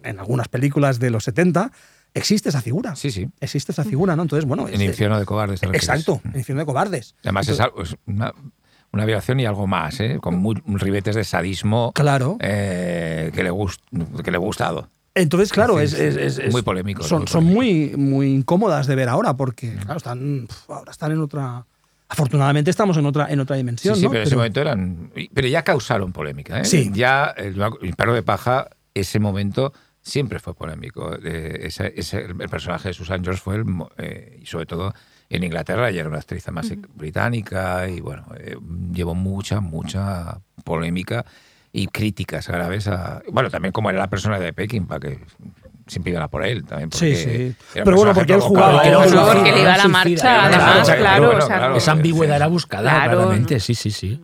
en 0.04 0.20
algunas 0.20 0.50
películas 0.50 1.00
de 1.00 1.10
los 1.10 1.24
70, 1.24 1.72
existe 2.14 2.50
esa 2.50 2.62
figura. 2.62 2.96
Sí, 2.96 3.12
sí. 3.12 3.28
Existe 3.40 3.72
esa 3.72 3.84
figura, 3.84 4.16
¿no? 4.16 4.24
Entonces, 4.24 4.46
bueno. 4.48 4.68
En 4.68 4.76
es- 4.76 4.82
Infierno 4.82 5.20
de 5.20 5.26
Cobardes. 5.26 5.62
Exacto, 5.64 6.22
en 6.26 6.38
Infierno 6.40 6.62
de 6.62 6.66
Cobardes. 6.66 7.16
Además, 7.24 7.48
es, 7.50 7.60
una, 8.06 8.34
una 8.92 9.06
violación 9.06 9.40
y 9.40 9.46
algo 9.46 9.68
más, 9.68 10.00
¿eh? 10.00 10.18
con 10.22 10.38
muy- 10.38 10.62
ribetes 10.66 11.16
de 11.16 11.24
sadismo 11.24 11.92
Claro. 11.94 12.38
eh, 12.42 13.32
que, 13.34 13.44
le 13.44 13.50
gust, 13.50 13.82
que 14.24 14.32
le 14.32 14.38
ha 14.38 14.40
gustado. 14.40 14.90
Entonces, 15.14 15.52
claro, 15.52 15.78
Sí, 15.78 15.84
es, 15.84 15.92
sí. 15.92 16.02
es- 16.04 16.16
es- 16.16 16.38
es- 16.40 16.52
Muy 16.54 16.62
polémico, 16.62 17.04
Son, 17.04 17.20
muy 17.20 17.28
son 17.28 17.44
polémico. 17.54 17.98
muy, 17.98 18.10
muy 18.10 18.28
incómodas 18.34 18.88
de 18.88 18.96
ver 18.96 19.10
ahora 19.10 19.36
porque, 19.36 19.76
claro, 19.76 19.98
están, 19.98 20.48
ahora 20.70 20.92
están 20.92 21.12
en 21.12 21.20
otra. 21.20 21.66
Afortunadamente 22.08 22.70
estamos 22.72 22.98
en 22.98 23.06
otra, 23.06 23.28
en 23.32 23.40
otra 23.40 23.56
Sí, 23.56 23.60
dimensión, 23.60 23.96
sí, 23.96 24.04
¿no? 24.04 24.10
pero 24.10 24.22
en 24.24 24.28
ese 24.28 24.36
momento 24.36 24.60
eran. 24.62 25.12
Pero 25.34 25.48
ya 25.48 25.64
causaron 25.64 26.12
polémica. 26.12 26.60
¿eh? 26.60 26.66
Sí. 26.66 26.92
Ya 26.94 27.26
el, 27.38 27.62
el 27.82 27.94
perro 27.96 28.14
de 28.14 28.22
paja, 28.24 28.68
ese 28.94 29.20
momento 29.20 29.72
siempre 30.02 30.40
fue 30.40 30.54
polémico. 30.54 31.14
Eh, 31.24 31.60
ese- 31.64 31.94
ese- 31.96 32.26
el 32.26 32.50
personaje 32.50 32.90
de 32.90 32.94
Susan 32.94 33.24
George 33.24 33.42
fue 33.42 33.56
el. 33.56 33.66
eh, 33.98 34.40
y 34.42 34.46
sobre 34.46 34.66
todo 34.66 34.94
en 35.30 35.44
Inglaterra, 35.44 35.90
ella 35.90 36.02
era 36.02 36.10
una 36.10 36.18
actriz 36.20 36.50
más 36.52 36.72
británica 36.96 37.88
y 37.88 38.02
bueno, 38.02 38.26
eh, 38.38 38.58
llevó 38.94 39.16
mucha, 39.16 39.60
mucha 39.62 40.40
polémica 40.64 41.26
y 41.72 41.88
críticas 41.88 42.48
graves 42.48 42.88
a. 42.88 43.22
Bueno, 43.32 43.50
también 43.50 43.72
como 43.72 43.90
era 43.90 44.00
la 44.00 44.10
persona 44.10 44.40
de 44.40 44.52
Peckinpah, 44.54 45.00
que 45.00 45.20
siempre 45.88 46.12
iban 46.12 46.24
a 46.24 46.28
por 46.28 46.44
él 46.46 46.66
también. 46.66 46.92
Sí, 46.92 46.98
porque 47.00 47.16
sí. 47.16 47.56
Pero 47.74 47.96
bueno, 47.96 48.14
porque 48.14 48.34
él 48.34 48.40
jugaba- 48.42 48.84
Era 48.86 48.98
suicida, 49.04 49.34
porque 49.34 49.52
le 49.52 49.62
iba 49.62 49.74
a 49.74 49.78
la 49.78 49.88
marcha, 49.88 50.46
además, 50.46 50.86
claro, 50.90 50.98
claro, 51.00 51.38
o 51.38 51.42
sea, 51.48 51.58
claro. 51.58 51.76
Esa 51.78 51.92
ambigüedad 51.94 52.36
era 52.36 52.48
buscada, 52.48 52.90
Claro, 52.90 53.12
claramente, 53.18 53.60
sí, 53.60 53.76
sí, 53.76 53.92
sí. 53.92 54.22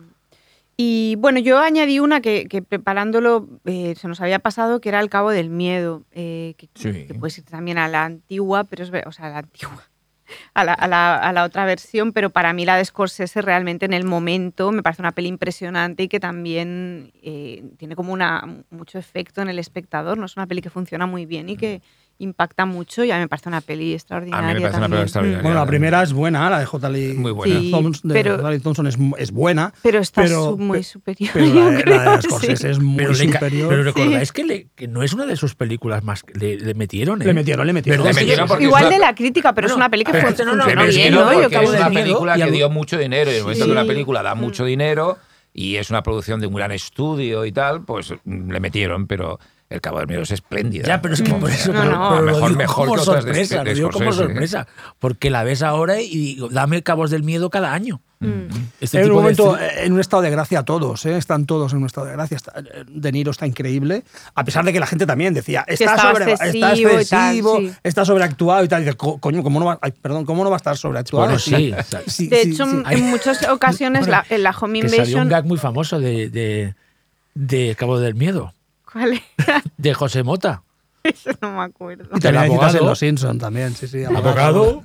Y 0.80 1.16
bueno, 1.16 1.40
yo 1.40 1.58
añadí 1.58 1.98
una 1.98 2.20
que, 2.20 2.46
que 2.46 2.62
preparándolo 2.62 3.48
eh, 3.64 3.96
se 3.96 4.06
nos 4.06 4.20
había 4.20 4.38
pasado, 4.38 4.80
que 4.80 4.88
era 4.90 5.00
el 5.00 5.10
Cabo 5.10 5.30
del 5.30 5.50
Miedo, 5.50 6.04
eh, 6.12 6.54
que, 6.56 6.68
Sí. 6.74 7.04
que 7.04 7.14
puede 7.14 7.32
ser 7.32 7.42
también 7.44 7.78
a 7.78 7.88
la 7.88 8.04
antigua, 8.04 8.62
pero 8.62 8.84
es, 8.84 8.92
o 9.04 9.10
sea, 9.10 9.26
a 9.26 9.30
la 9.30 9.38
antigua, 9.38 9.82
a 10.54 10.62
la, 10.64 10.74
a 10.74 10.86
la- 10.86 11.16
a 11.16 11.32
la 11.32 11.42
otra 11.42 11.64
versión, 11.64 12.12
pero 12.12 12.30
para 12.30 12.52
mí 12.52 12.64
la 12.64 12.76
de 12.76 12.84
Scorsese 12.84 13.42
realmente 13.42 13.86
en 13.86 13.92
el 13.92 14.04
momento 14.04 14.70
me 14.70 14.84
parece 14.84 15.02
una 15.02 15.10
peli 15.10 15.26
impresionante 15.26 16.04
y 16.04 16.08
que 16.08 16.20
también 16.20 17.10
eh, 17.24 17.64
tiene 17.76 17.96
como 17.96 18.12
una, 18.12 18.62
mucho 18.70 18.98
efecto 19.00 19.42
en 19.42 19.48
el 19.48 19.58
espectador, 19.58 20.16
no 20.16 20.26
es 20.26 20.36
una 20.36 20.46
peli 20.46 20.62
que 20.62 20.70
funciona 20.70 21.06
muy 21.06 21.26
bien 21.26 21.48
y 21.48 21.56
que, 21.56 21.82
impacta 22.20 22.66
mucho 22.66 23.04
y 23.04 23.10
a 23.12 23.14
mí 23.14 23.20
me 23.20 23.28
parece 23.28 23.48
una 23.48 23.60
peli 23.60 23.94
extraordinaria. 23.94 24.50
A 24.50 24.54
mí 24.54 24.54
me 24.54 24.60
parece 24.62 24.76
una 24.78 24.84
también. 24.84 24.90
peli 24.98 25.02
extraordinaria. 25.04 25.42
Bueno, 25.42 25.58
la 25.60 25.66
primera 25.66 26.02
es 26.02 26.12
buena, 26.12 26.50
la 26.50 26.58
de 26.58 26.66
J. 26.66 26.88
Lee, 26.90 27.14
Muy 27.14 27.30
buena. 27.30 27.60
Sí, 27.60 27.70
Thompson, 27.70 28.08
de 28.08 28.14
pero- 28.14 28.36
J. 28.36 28.50
Lee 28.50 28.58
Thompson 28.58 28.86
es, 28.88 28.98
es 29.18 29.30
buena. 29.30 29.72
Pero 29.82 29.98
está 30.00 30.22
pero- 30.22 30.56
muy 30.56 30.78
pe- 30.78 30.84
superior. 30.84 31.30
Pero 31.32 31.46
la, 31.54 31.70
de- 31.70 31.82
creo, 31.84 31.96
la 32.04 32.16
de 32.16 32.22
sí. 32.22 32.28
Scorsese 32.28 32.70
es 32.70 32.78
muy 32.80 32.96
Pero, 32.96 33.14
superior. 33.14 33.68
pero 33.68 33.82
recordáis 33.84 34.32
que, 34.32 34.44
le- 34.44 34.66
que 34.74 34.88
no 34.88 35.02
es 35.04 35.12
una 35.12 35.26
de 35.26 35.36
sus 35.36 35.54
películas 35.54 36.02
más. 36.02 36.24
que 36.24 36.34
Le, 36.38 36.56
le 36.56 36.74
metieron, 36.74 37.22
¿eh? 37.22 37.24
Le 37.26 37.34
metieron, 37.34 37.66
le 37.66 37.72
metieron. 37.72 38.04
Le 38.04 38.12
metieron 38.12 38.48
Igual 38.62 38.84
es 38.84 38.90
de 38.90 38.96
una- 38.96 39.06
la 39.06 39.14
crítica, 39.14 39.52
pero 39.54 39.66
es 39.68 39.72
Bueno, 39.72 39.84
una 39.84 39.90
peli 39.90 40.04
que 40.04 40.10
este 40.18 40.44
no, 40.44 40.56
no, 40.56 40.66
es 40.66 40.74
que 40.74 40.86
bien, 40.88 41.14
no, 41.14 41.24
¿no? 41.24 41.30
Es 41.40 41.68
una 41.70 41.90
película 41.90 42.34
que 42.36 42.50
dio 42.50 42.68
mucho 42.68 42.98
dinero 42.98 43.30
y 43.30 43.34
en 43.34 43.36
el 43.38 43.42
momento 43.44 43.64
Sí. 43.64 43.70
que 43.70 43.72
una 43.72 43.84
película 43.86 44.22
da 44.24 44.34
mucho 44.34 44.64
dinero 44.64 45.18
y 45.54 45.76
es 45.76 45.90
una 45.90 46.02
producción 46.02 46.40
de 46.40 46.46
un 46.46 46.54
gran 46.54 46.72
estudio 46.72 47.44
y 47.44 47.52
tal, 47.52 47.82
pues 47.84 48.12
le 48.24 48.60
metieron, 48.60 49.06
pero 49.06 49.38
El 49.70 49.80
Cabo 49.82 49.98
del 49.98 50.06
Miedo 50.06 50.22
es 50.22 50.30
espléndida. 50.30 50.86
Ya, 50.86 51.02
pero 51.02 51.12
es 51.14 51.20
que 51.22 51.32
por 51.34 51.50
eso. 51.50 51.72
No, 51.74 51.80
pero- 51.82 51.92
no. 51.92 52.08
pero 52.10 52.22
lo 52.22 52.32
Mejor- 52.32 52.48
digo 52.48 52.58
mejor 52.58 52.86
como 52.88 52.94
que 52.94 53.00
otras 53.10 53.24
de- 53.24 53.30
sorpresa, 53.32 53.58
de 53.58 53.64
lo 53.70 53.74
digo 53.76 53.90
como 53.90 54.04
Scorsese, 54.12 54.24
¿eh? 54.24 54.26
sorpresa. 54.28 54.66
Porque 54.98 55.28
la 55.30 55.44
ves 55.44 55.62
ahora 55.62 56.00
y 56.00 56.08
digo, 56.34 56.48
dame 56.48 56.82
cabos 56.82 57.10
del 57.10 57.22
miedo 57.22 57.50
cada 57.50 57.72
año. 57.74 58.00
Este 58.80 58.96
en 58.98 59.04
un 59.04 59.08
tipo 59.10 59.16
de 59.18 59.22
momento, 59.22 59.54
cine- 59.56 59.66
eh, 59.66 59.84
en 59.84 59.92
un 59.92 60.00
estado 60.00 60.22
de 60.22 60.30
gracia 60.30 60.62
todos, 60.64 61.04
¿eh? 61.06 61.16
están 61.18 61.46
todos 61.46 61.72
en 61.72 61.78
un 61.80 61.86
estado 61.86 62.06
de 62.08 62.14
gracia. 62.14 62.36
Está- 62.36 62.52
eh, 62.58 62.84
de 62.88 63.12
Niro 63.12 63.30
está 63.30 63.46
increíble, 63.46 64.02
a 64.34 64.42
pesar 64.44 64.64
de 64.64 64.72
que 64.72 64.80
la 64.80 64.86
gente 64.86 65.06
también 65.06 65.34
decía, 65.34 65.64
está, 65.68 65.96
sobre, 65.98 66.32
está 66.32 66.46
excesivo 66.46 66.88
y 67.00 67.04
tal, 67.04 67.26
excesivo, 67.28 67.58
sí. 67.58 67.72
está 67.84 68.04
sobreactuado 68.04 68.64
y 68.64 68.68
tal. 68.68 68.80
Y 68.82 68.84
dices, 68.86 68.96
"Co- 68.96 69.18
coño, 69.18 69.42
¿cómo 69.44 69.60
no 69.60 69.66
va, 69.66 69.78
ay, 69.82 69.92
perdón, 69.92 70.24
¿cómo 70.24 70.42
no 70.42 70.50
va 70.50 70.56
a 70.56 70.58
estar 70.58 70.76
sobreactuado? 70.76 71.26
Bueno, 71.26 71.38
sí. 71.38 71.72
Sí, 72.08 72.26
De 72.26 72.40
hecho, 72.42 72.64
sí. 72.66 72.82
en 72.90 73.02
muchas 73.10 73.46
ocasiones 73.48 74.08
la, 74.08 74.24
en 74.30 74.42
la 74.42 74.50
Home 74.50 74.80
que 74.80 74.88
salió 74.88 75.02
un 75.02 75.08
Invasion. 75.10 75.28
gag 75.28 75.44
muy 75.44 75.58
famoso 75.58 76.00
de, 76.00 76.28
de, 76.30 76.74
de 77.34 77.76
Cabo 77.78 78.00
del 78.00 78.14
Miedo, 78.16 78.52
¿Cuál 78.90 79.22
era? 79.38 79.62
de 79.76 79.94
José 79.94 80.22
Mota. 80.22 80.62
Eso 81.02 81.30
no 81.40 81.56
me 81.56 81.62
acuerdo. 81.62 82.04
Y 82.14 82.20
también 82.20 82.44
citas 82.44 82.44
en 82.44 82.52
abogado. 82.52 82.86
Los 82.86 82.98
Simpsons 82.98 83.40
también, 83.40 83.74
sí, 83.74 83.86
sí. 83.86 84.04
Abogado. 84.04 84.82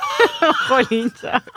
Jolín, 0.68 1.12
chaval. 1.12 1.42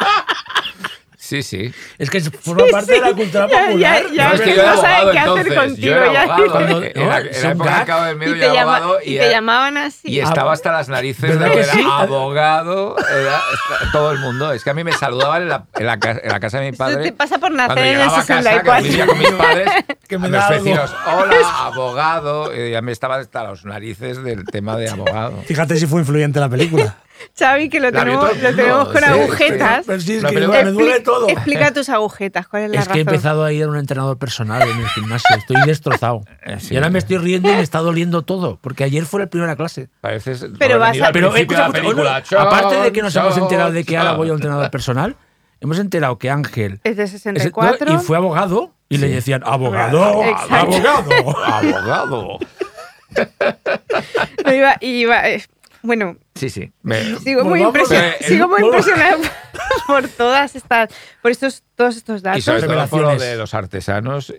Sí, 1.24 1.42
sí. 1.42 1.74
Es 1.98 2.10
que 2.10 2.20
forma 2.20 2.66
parte 2.70 2.92
de 2.92 3.00
la 3.00 3.14
cultura 3.14 3.48
popular. 3.48 3.78
ya, 3.78 4.04
ya. 4.14 4.28
No, 4.28 4.34
es 4.36 4.42
que 4.42 4.50
no 4.50 4.56
yo 4.58 4.62
era 4.62 4.76
saben 4.76 4.96
abogado 4.98 5.14
qué 5.14 5.20
hacer 5.20 5.48
entonces. 5.54 5.56
contigo, 5.74 5.88
yo 5.88 5.96
era 5.96 6.14
ya. 6.14 6.22
abogado. 6.24 6.52
Cuando- 6.52 6.84
en 6.84 6.84
la, 6.84 6.94
no, 6.94 7.02
en 7.02 7.10
la 7.10 7.20
es 7.32 7.44
un 7.46 7.52
época 7.52 7.78
del 7.78 7.86
Cabo 7.86 8.04
del 8.04 8.16
Miedo 8.18 8.32
Y 8.32 8.34
yo 8.36 8.40
te, 8.40 8.46
era 8.46 8.54
llama- 8.54 8.76
abogado 8.78 9.00
y 9.06 9.16
y, 9.16 9.20
te 9.20 9.30
llamaban 9.30 9.78
así. 9.78 10.00
y 10.12 10.20
estaba 10.20 10.52
hasta 10.52 10.72
las 10.74 10.90
narices 10.90 11.22
de 11.22 11.28
¿Verdad 11.30 11.48
lo 11.48 11.54
que 11.54 11.60
era 11.62 11.72
sí? 11.74 11.86
abogado, 11.90 12.96
era- 13.00 13.42
todo 13.94 14.12
el 14.12 14.20
mundo. 14.20 14.52
Es 14.52 14.64
que 14.66 14.70
a 14.70 14.74
mí 14.74 14.84
me 14.84 14.92
saludaban 14.92 15.44
en 15.44 15.50
la, 15.50 15.66
en 15.76 15.86
la, 15.86 15.98
ca- 16.00 16.20
en 16.22 16.30
la 16.30 16.40
casa 16.42 16.58
de 16.60 16.64
mi 16.66 16.70
Eso 16.70 16.78
padre. 16.78 17.04
te 17.04 17.12
pasa 17.14 17.38
por 17.40 17.52
nacer 17.52 17.68
Cuando 17.68 17.82
en 17.84 17.88
el 17.88 17.98
llegaba 18.00 18.14
a 18.18 18.26
casa, 18.26 18.38
que 18.38 18.44
64. 18.44 18.84
vivía 18.84 19.06
con 19.08 19.18
mis 19.20 19.32
padres, 19.32 19.70
Que 20.10 20.18
me 20.18 20.38
a 20.38 20.46
algo. 20.48 20.64
vecinos, 20.64 20.94
hola, 21.08 21.36
abogado. 21.62 22.54
Y 22.54 22.72
ya 22.72 22.82
me 22.82 22.92
estaba 22.92 23.16
hasta 23.16 23.44
las 23.44 23.64
narices 23.66 24.22
del 24.24 24.44
tema 24.46 24.76
de 24.78 24.90
abogado. 24.90 25.42
Fíjate 25.46 25.78
si 25.78 25.88
fue 25.88 26.02
influyente 26.02 26.40
la 26.40 26.50
película. 26.50 26.98
Xavi, 27.38 27.70
que 27.70 27.80
lo 27.80 27.92
tenemos, 27.92 28.24
lo 28.42 28.86
con 28.92 28.98
sí, 28.98 29.04
agujetas. 29.06 29.86
Pero 29.88 30.00
sí, 30.02 30.14
es 30.16 30.24
No, 30.24 30.30
que 30.30 30.36
pero- 30.36 30.48
me 30.50 30.64
duele 30.72 30.98
Expli- 30.98 31.04
todo. 31.04 31.30
Explica 31.30 31.72
tus 31.74 31.90
agujetas, 31.90 32.48
¿cuál 32.48 32.64
es 32.64 32.70
la 32.72 32.80
Es 32.82 32.88
que 32.88 32.98
he 32.98 33.02
empezado 33.02 33.44
a 33.44 33.52
ir 33.52 33.64
a 33.64 33.68
un 33.68 33.78
entrenador 33.78 34.18
personal 34.18 34.62
en 34.68 34.80
el 34.80 34.88
gimnasio. 34.90 35.36
Estoy 35.38 35.58
destrozado. 35.66 36.22
Eh, 36.46 36.58
sí. 36.60 36.74
Y 36.74 36.78
ahora 36.78 36.90
me 36.90 37.00
estoy 37.00 37.18
riendo 37.18 37.50
y 37.52 37.56
me 37.56 37.62
está 37.62 37.80
doliendo 37.80 38.24
todo. 38.24 38.58
Porque 38.62 38.84
ayer 38.84 39.06
fue 39.06 39.20
la 39.22 39.28
primera 39.28 39.56
clase. 39.56 39.90
Pareces 40.02 40.46
Pero 40.60 40.80
vas 40.80 41.00
a- 41.02 41.12
Pero, 41.12 41.30
eh, 41.30 41.32
principio 41.46 41.58
de 41.58 41.62
la 41.64 41.68
escucha, 41.68 41.82
película. 41.82 42.24
aparte 42.42 42.76
de 42.76 42.92
que 42.92 43.02
nos 43.02 43.16
hemos 43.16 43.38
enterado 43.38 43.72
de 43.72 43.84
que 43.84 43.98
ahora 43.98 44.14
voy 44.14 44.30
a 44.30 44.32
un 44.32 44.38
entrenador 44.38 44.70
personal, 44.72 45.16
hemos 45.62 45.80
enterado 45.80 46.18
que 46.18 46.30
Ángel 46.30 46.80
Es 46.84 46.98
de 46.98 47.04
es- 47.04 47.12
64. 47.12 47.94
y 47.94 47.98
fue 48.00 48.18
abogado 48.18 48.74
y 48.90 48.98
le 48.98 49.08
decían, 49.08 49.44
abogado, 49.46 50.24
Exacto. 50.24 50.76
abogado. 50.88 51.44
Abogado. 51.46 52.40
No, 54.46 54.54
iba- 54.54 54.78
iba- 54.82 55.30
eh, 55.30 55.44
bueno, 55.84 56.18
Sí, 56.36 56.50
sí. 56.50 56.72
Me- 56.82 57.16
sigo 57.20 57.44
muy, 57.44 57.62
el- 57.62 57.68
sigo 58.26 58.58
impresionada 58.58 59.18
por 59.86 60.08
todas 60.08 60.56
estas, 60.56 60.90
por 61.22 61.32
estos, 61.32 61.64
todos 61.76 61.96
estos 61.98 62.22
y 62.22 62.24
datos. 62.24 62.44
sobre 62.44 62.64
todo 62.64 62.88
por 62.88 63.02
lo 63.02 63.16
de 63.18 63.36
los 63.36 63.54
artesanos. 63.54 64.34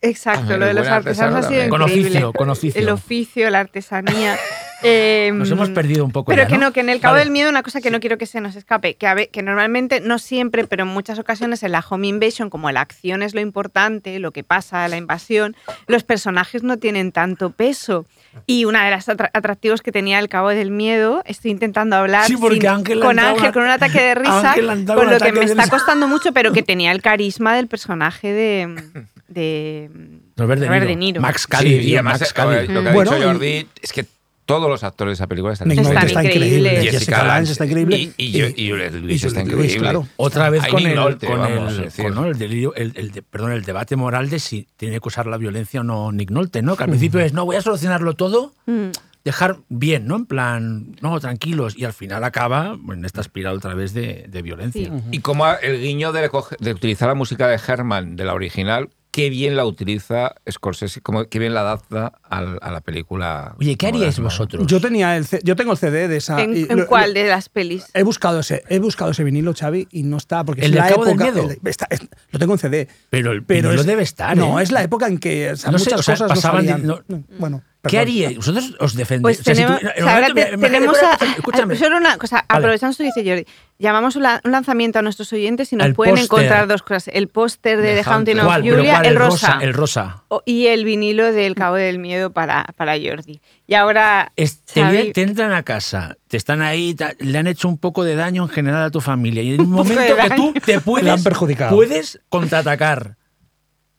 Exacto, 0.00 0.54
El 0.54 0.60
lo 0.60 0.66
de 0.66 0.74
los 0.74 0.86
artesanos 0.86 1.44
ha 1.44 1.48
sido. 1.48 1.68
Con 1.70 1.82
increíble. 1.82 2.08
oficio, 2.10 2.32
con 2.32 2.50
oficio. 2.50 2.80
El 2.80 2.88
oficio, 2.90 3.50
la 3.50 3.60
artesanía. 3.60 4.36
Eh, 4.84 5.32
Nos 5.34 5.50
hemos 5.50 5.70
perdido 5.70 6.04
un 6.04 6.12
poco 6.12 6.30
Pero 6.30 6.42
ya, 6.42 6.46
que 6.46 6.54
¿no? 6.56 6.66
no, 6.66 6.72
que 6.72 6.78
en 6.78 6.88
el 6.88 7.00
Cabo 7.00 7.14
Vale. 7.14 7.24
del 7.24 7.32
Miedo 7.32 7.50
una 7.50 7.64
cosa 7.64 7.80
que 7.80 7.90
no 7.90 7.98
quiero 7.98 8.16
que 8.16 8.26
se 8.26 8.40
nos 8.40 8.54
escape, 8.54 8.94
que, 8.94 9.08
a 9.08 9.14
ve- 9.14 9.26
que 9.26 9.42
normalmente, 9.42 9.98
no 10.00 10.20
siempre, 10.20 10.68
pero 10.68 10.84
en 10.84 10.88
muchas 10.90 11.18
ocasiones 11.18 11.64
en 11.64 11.72
la 11.72 11.80
Home 11.90 12.06
Invasion, 12.06 12.48
como 12.48 12.70
la 12.70 12.82
acción 12.82 13.24
es 13.24 13.34
lo 13.34 13.40
importante, 13.40 14.16
lo 14.20 14.30
que 14.30 14.44
pasa, 14.44 14.86
la 14.86 14.96
invasión, 14.96 15.56
los 15.88 16.04
personajes 16.04 16.62
no 16.62 16.76
tienen 16.78 17.10
tanto 17.10 17.50
peso. 17.50 18.06
Y 18.46 18.64
una 18.66 18.84
de 18.84 18.90
las 18.90 19.08
atra- 19.08 19.30
atractivos 19.32 19.82
que 19.82 19.90
tenía 19.92 20.18
el 20.18 20.28
Cabo 20.28 20.50
del 20.50 20.70
Miedo, 20.70 21.22
estoy 21.26 21.50
intentando 21.50 21.96
hablar 21.96 22.26
Sí, 22.26 22.36
sin- 22.36 22.66
Ángel 22.66 23.00
con 23.00 23.18
Ángel 23.18 23.38
una- 23.42 23.52
con 23.52 23.62
un 23.64 23.70
ataque 23.70 24.00
de 24.00 24.14
risa, 24.16 24.54
con 24.86 25.10
lo 25.10 25.18
que 25.18 25.32
me 25.32 25.44
está 25.44 25.62
risa. 25.64 25.70
costando 25.70 26.06
mucho, 26.08 26.32
pero 26.32 26.52
que 26.52 26.62
tenía 26.62 26.92
el 26.92 27.02
carisma 27.02 27.54
del 27.56 27.66
personaje 27.68 28.32
de... 28.32 29.02
de 29.28 29.90
Robert 30.36 30.60
De 30.60 30.68
Niro. 30.68 30.86
De 30.86 30.96
Niro. 30.96 31.20
Max 31.20 31.42
Sí, 31.42 31.48
Cady, 31.48 31.94
además, 31.94 32.20
Max 32.20 32.32
Cady. 32.32 32.68
lo 32.68 32.82
que 32.82 32.88
ha 32.88 32.92
Bueno, 32.92 33.10
dicho 33.12 33.22
y- 33.22 33.26
Jordi 33.26 33.66
es 33.82 33.92
que 33.92 34.06
todos 34.48 34.68
los 34.68 34.82
actores 34.82 35.10
de 35.10 35.14
esa 35.14 35.26
película 35.26 35.52
están 35.52 35.68
Nick 35.68 35.82
Nolte 35.82 36.06
Están 36.06 36.06
está 36.06 36.24
increíbles. 36.24 36.48
increíble, 36.48 36.70
Jessica 36.90 36.98
Jessica 36.98 37.24
Lange 37.24 37.52
está 37.52 37.66
increíble. 37.66 37.96
Y, 37.98 38.12
y, 38.16 38.42
y, 38.42 38.54
y 38.56 38.70
Juliette 38.70 38.94
Lewis 38.94 39.24
está 39.24 39.40
Lewis, 39.40 39.52
increíble. 39.52 39.78
claro. 39.78 40.08
Otra 40.16 40.50
vez 40.50 40.66
con, 40.66 40.82
el, 40.86 40.94
Nolte, 40.96 41.26
con, 41.26 41.38
vamos, 41.38 41.72
el, 41.74 41.78
es 41.78 41.84
decir. 41.84 42.04
con, 42.06 42.14
¿no? 42.14 42.24
el 42.26 42.38
delirio, 42.38 42.74
el, 42.74 42.92
el 42.96 43.10
de- 43.12 43.22
perdón, 43.22 43.52
el 43.52 43.62
debate 43.64 43.94
moral 43.94 44.30
de 44.30 44.38
si 44.40 44.66
tiene 44.76 44.98
que 45.00 45.06
usar 45.08 45.26
la 45.26 45.36
violencia 45.36 45.80
o 45.80 45.84
no 45.84 46.10
Nick 46.12 46.30
Nolte, 46.30 46.62
¿no? 46.62 46.76
Que 46.76 46.84
al 46.84 46.88
principio 46.88 47.20
es, 47.20 47.32
no, 47.34 47.44
voy 47.44 47.56
a 47.56 47.60
solucionarlo 47.62 48.14
todo, 48.14 48.54
Mm. 48.66 48.88
dejar 49.24 49.58
bien, 49.68 50.06
¿no? 50.06 50.16
En 50.16 50.24
plan, 50.26 50.96
no, 51.02 51.20
tranquilos. 51.20 51.76
Y 51.76 51.84
al 51.84 51.92
final 51.92 52.24
acaba 52.24 52.78
en 52.90 53.04
esta 53.04 53.20
espiral 53.20 53.56
otra 53.56 53.74
vez 53.74 53.92
de, 53.92 54.24
de 54.28 54.42
violencia. 54.42 54.84
Sí. 54.88 55.02
Y 55.12 55.18
como 55.18 55.46
el 55.62 55.78
guiño 55.80 56.12
de, 56.12 56.30
de 56.60 56.72
utilizar 56.72 57.08
la 57.08 57.14
música 57.14 57.46
de 57.48 57.60
Herman, 57.66 58.16
de 58.16 58.24
la 58.24 58.32
original, 58.32 58.88
qué 59.18 59.30
bien 59.30 59.56
la 59.56 59.64
utiliza 59.66 60.34
Scorsese, 60.48 61.00
como 61.00 61.24
qué 61.24 61.38
bien 61.40 61.52
la 61.54 61.62
adapta 61.62 62.12
al- 62.22 62.58
a 62.62 62.70
la 62.70 62.80
película. 62.80 63.54
Oye, 63.58 63.76
¿qué 63.76 63.88
haríais 63.88 64.18
vosotros? 64.20 64.66
Yo 64.66 64.80
tenía 64.80 65.16
el 65.16 65.24
C- 65.26 65.40
yo 65.42 65.56
tengo 65.56 65.72
el 65.72 65.78
CD 65.78 66.06
de 66.06 66.16
esa. 66.18 66.40
¿En, 66.40 66.56
y 66.56 66.60
en 66.68 66.78
lo- 66.78 66.86
cuál 66.86 67.12
lo- 67.14 67.20
de 67.20 67.26
las 67.28 67.48
pelis? 67.48 67.86
He 67.94 68.04
buscado 68.04 68.40
ese, 68.40 68.62
he 68.68 68.78
buscado 68.78 69.10
ese 69.10 69.24
vinilo, 69.24 69.52
Xavi, 69.54 69.88
y 69.90 70.04
no 70.04 70.18
está 70.18 70.44
porque 70.44 70.60
¿El 70.60 70.66
es 70.66 70.72
del 70.72 70.80
la 70.84 70.88
Cabo 70.88 71.04
del 71.04 71.14
época. 71.14 71.32
Miedo? 71.32 71.50
el 71.50 71.58
de- 71.60 71.70
está- 71.70 71.88
es- 71.90 72.00
lo 72.30 72.38
tengo 72.38 72.52
en 72.52 72.58
CD. 72.60 72.88
Pero 73.10 73.32
el 73.32 73.42
Pero 73.42 73.68
vinilo 73.70 73.80
es- 73.80 73.86
debe 73.86 74.02
estar, 74.02 74.36
No, 74.36 74.60
¿eh? 74.60 74.62
es 74.62 74.70
la 74.70 74.82
época 74.84 75.08
en 75.08 75.18
que 75.18 75.50
o 75.50 75.56
sea, 75.56 75.70
No 75.72 75.78
sé, 75.78 75.86
muchas 75.86 76.00
o 76.00 76.02
sea, 76.04 76.14
cosas 76.14 76.28
pasaban 76.28 76.66
no 76.66 76.72
de- 76.76 76.80
salían. 76.82 77.02
no- 77.08 77.24
bueno, 77.38 77.62
¿Qué 77.88 77.98
haríais? 77.98 78.36
¿Vosotros 78.36 78.74
os 78.78 78.94
defendéis? 78.94 79.38
Pues 79.38 79.40
O 79.40 79.42
sea, 79.44 79.54
si 79.54 79.60
tenemos, 79.62 79.80
tú- 79.80 79.86
o 79.86 80.04
sea, 80.04 80.26
te- 80.26 80.34
me- 80.34 80.56
me- 80.56 80.70
tenemos 80.70 80.96
a, 81.02 81.14
escúchame. 81.36 81.76
solo 81.76 81.96
una 81.96 82.16
cosa, 82.18 82.44
Vale. 82.48 82.58
aprovechando 82.58 82.90
esto 82.92 83.02
que 83.04 83.20
dice 83.20 83.28
Jordi, 83.28 83.46
llamamos 83.78 84.16
un, 84.16 84.22
la- 84.22 84.40
un 84.44 84.52
lanzamiento 84.52 84.98
a 84.98 85.02
nuestros 85.02 85.32
oyentes 85.32 85.72
y 85.72 85.76
nos 85.76 85.86
El 85.88 85.94
pueden 85.94 86.14
póster. 86.14 86.24
encontrar 86.38 86.66
dos 86.68 86.82
cosas, 86.82 87.08
el 87.12 87.28
póster 87.28 87.80
de 87.80 87.94
De 87.94 88.02
The 88.02 88.10
Haunting 88.10 88.38
of 88.40 88.44
¿Cuál? 88.46 88.62
¿Pero 88.62 88.76
Julia, 88.76 88.92
cuál? 88.94 89.06
el 89.06 89.16
rosa, 89.16 89.58
El 89.60 89.74
rosa. 89.74 90.22
o- 90.28 90.42
y 90.44 90.66
el 90.66 90.84
vinilo 90.84 91.32
del 91.32 91.54
Cabo 91.54 91.76
del 91.76 91.98
Miedo 91.98 92.30
para, 92.32 92.64
para 92.76 92.92
Jordi. 92.94 93.40
Y 93.66 93.74
ahora, 93.74 94.32
Es- 94.36 94.62
te, 94.64 94.80
Xavi, 94.80 95.12
te 95.12 95.22
entran 95.22 95.52
a 95.52 95.62
casa, 95.62 96.16
te 96.28 96.36
están 96.36 96.62
ahí, 96.62 96.94
ta- 96.94 97.12
le 97.18 97.36
han 97.38 97.46
hecho 97.46 97.68
un 97.68 97.78
poco 97.78 98.04
de 98.04 98.16
daño 98.16 98.42
en 98.44 98.48
general 98.48 98.82
a 98.82 98.90
tu 98.90 99.00
familia. 99.00 99.42
Y 99.42 99.54
en 99.54 99.60
un 99.62 99.70
momento 99.70 100.02
que 100.16 100.30
tú 100.36 100.54
te 100.64 100.80
puedes, 100.80 101.08
han 101.12 101.22
perjudicado. 101.22 101.74
puedes 101.74 102.20
contraatacar. 102.28 103.16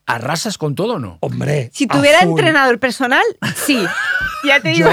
¿Arrasas 0.10 0.58
con 0.58 0.76
todo 0.76 0.96
o 0.96 1.00
no? 1.00 1.18
Hombre. 1.22 1.70
si 1.74 1.86
tuviera 1.88 2.20
full. 2.22 2.30
entrenador 2.32 2.80
personal, 2.80 3.24
sí. 3.56 3.86
Ya 4.44 4.60
te 4.60 4.70
digo. 4.70 4.90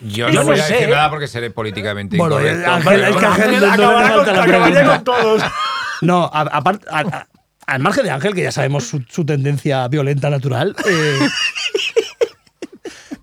Yo 0.00 0.28
Yo 0.30 0.30
no 0.32 0.44
voy 0.44 0.58
a 0.58 0.62
sé, 0.62 0.72
decir 0.74 0.88
nada 0.90 1.10
porque 1.10 1.26
seré 1.28 1.50
políticamente 1.50 2.16
Bueno, 2.16 2.36
incorrecto. 2.40 2.90
el 2.90 3.04
Ángel- 3.04 3.64
acabará 3.64 4.94
con- 4.96 5.04
todos. 5.04 5.42
No, 6.02 6.30
aparte. 6.32 6.86
a- 6.90 7.00
a- 7.00 7.26
al 7.66 7.80
margen 7.80 8.04
de 8.04 8.10
Ángel, 8.10 8.34
que 8.34 8.42
ya 8.42 8.50
sabemos 8.50 8.84
su, 8.88 9.04
su 9.08 9.24
tendencia 9.24 9.86
violenta 9.88 10.28
natural, 10.30 10.74
eh, 10.88 11.18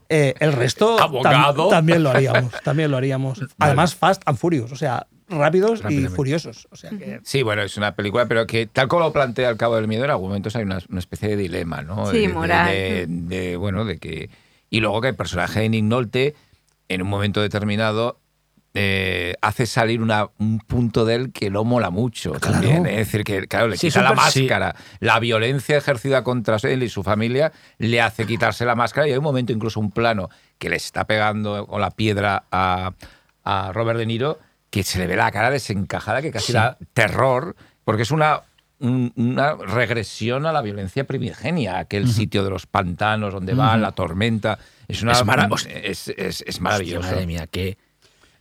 eh, 0.10 0.34
el 0.40 0.54
resto 0.54 0.98
tam- 0.98 1.04
Abogado. 1.04 1.68
también 1.70 2.04
lo 2.04 2.12
haríamos. 2.12 2.54
También 2.64 2.92
lo 2.92 2.98
haríamos. 2.98 3.40
Además, 3.60 3.96
fast 3.96 4.22
and 4.26 4.38
furious, 4.38 4.72
o 4.72 4.76
sea, 4.78 5.06
rápidos 5.30 5.82
y 5.90 6.08
furiosos. 6.08 6.68
O 6.72 6.76
sea 6.76 6.90
que. 6.92 7.20
Sí, 7.24 7.44
bueno, 7.44 7.62
es 7.64 7.78
una 7.78 7.96
película, 7.96 8.26
pero 8.28 8.48
que 8.48 8.66
tal 8.68 8.88
como 8.88 9.04
lo 9.04 9.14
plantea 9.14 9.50
El 9.50 9.58
Cabo 9.58 9.76
del 9.76 9.88
Miedo, 9.88 10.06
en 10.06 10.12
algún 10.12 10.30
momento 10.30 10.50
hay 10.54 10.64
una, 10.64 10.80
una 10.90 11.00
especie 11.00 11.30
de 11.30 11.38
dilema, 11.38 11.82
¿no? 11.82 12.06
Sí, 12.12 12.18
De- 12.22 12.28
de- 12.28 12.34
moral. 12.34 12.68
De, 12.72 13.06
de- 13.08 13.58
bueno, 13.58 13.86
de 13.86 13.98
que. 13.98 14.30
Y 14.70 14.80
luego 14.80 15.02
que 15.02 15.10
el 15.10 15.16
personaje 15.16 15.62
de 15.62 15.70
Nick 15.70 15.84
Nolte, 15.86 16.36
en 16.90 17.02
un 17.02 17.08
momento 17.10 17.42
determinado, 17.42 18.20
eh, 18.74 19.34
hace 19.42 19.66
salir 19.66 20.02
una- 20.02 20.30
un 20.38 20.60
punto 20.60 21.04
de 21.06 21.16
él 21.16 21.32
que 21.32 21.50
no 21.50 21.64
mola 21.64 21.90
mucho 21.90 22.34
también. 22.34 22.86
¿eh? 22.86 23.00
Es 23.02 23.08
decir, 23.08 23.24
que 23.24 23.48
claro, 23.48 23.70
le 23.70 23.78
Sí, 23.78 23.88
quita 23.88 24.04
la 24.04 24.10
súper- 24.10 24.32
sí. 24.32 24.42
máscara. 24.42 24.76
La 25.00 25.20
violencia 25.20 25.78
ejercida 25.78 26.24
contra 26.24 26.58
él 26.62 26.84
y 26.84 26.90
su 26.90 27.02
familia 27.02 27.52
le 27.80 28.02
hace 28.02 28.28
quitarse 28.28 28.66
la 28.66 28.76
máscara. 28.76 29.08
Y 29.08 29.12
hay 29.12 29.18
un 29.18 29.24
momento, 29.24 29.52
incluso 29.52 29.80
un 29.80 29.90
plano, 29.92 30.30
que 30.60 30.70
le 30.70 30.76
está 30.76 31.06
pegando 31.08 31.66
con 31.66 31.82
la 31.82 31.90
piedra 31.92 32.44
a, 32.52 32.94
a 33.44 33.72
Robert 33.74 33.98
De 33.98 34.06
Niro, 34.06 34.38
que 34.70 34.84
se 34.84 35.00
le 35.00 35.08
ve 35.08 35.16
la 35.16 35.32
cara 35.32 35.50
desencajada, 35.50 36.22
que 36.22 36.32
casi 36.32 36.54
da 36.54 36.78
terror, 36.94 37.56
porque 37.84 38.04
es 38.04 38.12
una 38.12 38.42
un- 38.80 39.12
una 39.16 39.56
regresión 39.56 40.46
a 40.46 40.52
la 40.52 40.62
violencia 40.62 41.04
primigenia, 41.08 41.80
aquel 41.80 42.08
sitio 42.08 42.44
de 42.44 42.52
los 42.52 42.68
pantanos 42.68 43.34
donde 43.34 43.56
va 43.56 43.76
la 43.76 43.92
tormenta. 43.94 44.60
Es, 44.88 45.02
una, 45.02 45.14
Es 45.14 46.08
es, 46.10 46.10
es- 46.10 46.42
Hostia, 46.48 46.62
maravilloso. 46.62 47.10
madre 47.10 47.26
mía, 47.26 47.48
qué, 47.48 47.80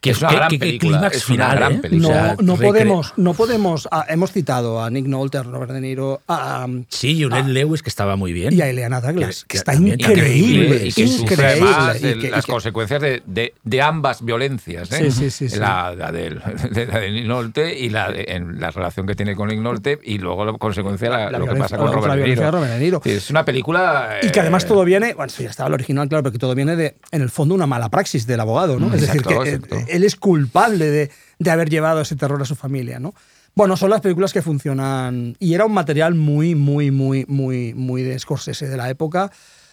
qué, 0.06 0.12
Es 0.12 0.22
una 0.22 0.32
gran 0.32 0.48
película, 0.58 0.98
clímax 0.98 1.16
es 1.16 1.28
una 1.28 1.34
final, 1.34 1.56
gran 1.56 1.72
¿eh? 1.72 1.78
película. 1.78 2.36
No, 2.40 2.56
podemos, 2.56 3.12
no 3.16 3.34
podemos. 3.34 3.88
ah, 3.90 4.04
hemos 4.08 4.32
citado 4.32 4.82
a 4.82 4.90
Nick 4.90 5.06
Nolte, 5.06 5.38
a 5.38 5.42
Robert 5.42 5.72
De 5.72 5.80
Niro, 5.80 6.20
a, 6.28 6.66
Sí, 6.88 7.22
Juliette 7.22 7.46
Lewis, 7.48 7.82
que 7.82 7.88
estaba 7.88 8.16
muy 8.16 8.32
bien. 8.32 8.52
y 8.52 8.60
a 8.60 8.70
Ileana 8.70 9.00
Douglas, 9.00 9.42
Que- 9.44 9.48
que 9.48 9.48
que 9.48 9.56
está 9.58 9.72
también- 9.72 9.98
increíble, 10.00 10.86
y 10.86 10.92
que 10.92 11.02
increíble. 11.02 11.60
más 11.60 12.00
y 12.02 12.06
el- 12.06 12.20
que- 12.20 12.26
y 12.26 12.30
las 12.30 12.46
que- 12.46 12.52
consecuencias 12.52 13.00
de, 13.02 13.22
de- 13.26 13.54
de 13.62 13.82
ambas 13.82 14.24
violencias. 14.24 14.90
¿eh? 14.92 15.10
Sí, 15.10 15.10
sí, 15.10 15.30
sí, 15.30 15.48
sí. 15.48 15.58
La, 15.58 15.94
la 15.96 16.12
del- 16.12 16.40
de, 16.70 16.86
la 16.86 16.98
de 17.00 17.10
Nick 17.12 17.26
Nolte 17.26 17.78
y 17.78 17.88
la, 17.90 18.10
de- 18.10 18.24
en 18.28 18.60
la 18.60 18.70
relación 18.70 19.06
que 19.06 19.14
tiene 19.14 19.34
con 19.34 19.48
Nick 19.48 19.60
Nolte 19.60 19.98
y 20.04 20.18
luego 20.18 20.44
la 20.44 20.52
consecuencia 20.54 21.10
la, 21.10 21.30
La 21.30 21.38
lo 21.38 21.46
que 21.46 21.56
pasa 21.56 21.76
con 21.76 21.92
Robert 21.92 22.14
De 22.14 22.16
violencia 22.18 22.44
de 22.46 22.50
Niro. 22.50 22.58
Robert 22.58 22.72
De 22.72 22.78
Niro. 22.80 23.00
Sí, 23.04 23.10
Es 23.10 23.30
una 23.30 23.44
película... 23.44 24.18
Y 24.22 24.30
que 24.30 24.40
además 24.40 24.64
eh, 24.64 24.68
todo 24.68 24.84
viene, 24.84 25.14
bueno, 25.14 25.26
eso 25.30 25.42
ya 25.42 25.50
estaba 25.50 25.68
el 25.68 25.74
original, 25.74 26.08
claro, 26.08 26.22
pero 26.22 26.32
que 26.32 26.38
todo 26.38 26.54
viene 26.54 26.76
de, 26.76 26.96
en 27.10 27.22
el 27.22 27.30
fondo, 27.30 27.54
una 27.54 27.66
mala 27.66 27.88
praxis 27.88 28.26
del 28.26 28.40
abogado, 28.40 28.78
¿no? 28.78 28.88
Mm, 28.88 28.94
es 28.94 29.00
decir, 29.02 29.16
exacto, 29.20 29.42
que 29.42 29.48
eh, 29.50 29.54
exacto. 29.54 29.76
Él 29.96 30.04
es 30.04 30.16
culpable 30.16 30.86
de, 30.90 31.10
de 31.38 31.50
haber 31.50 31.68
llevado 31.70 32.00
ese 32.00 32.16
terror 32.16 32.40
a 32.40 32.44
su 32.44 32.54
familia, 32.56 32.98
¿no? 33.00 33.14
Bueno, 33.54 33.76
son 33.76 33.88
las 33.90 34.02
películas 34.02 34.32
que 34.34 34.42
funcionan. 34.42 35.34
Y 35.38 35.54
era 35.54 35.64
un 35.64 35.72
material 35.72 36.14
muy, 36.14 36.54
muy, 36.54 36.90
muy, 36.90 37.24
muy, 37.26 37.72
muy 37.74 38.02
de 38.02 38.18
Scorsese 38.18 38.68
de 38.68 38.76
la 38.76 38.90
época. 38.90 39.30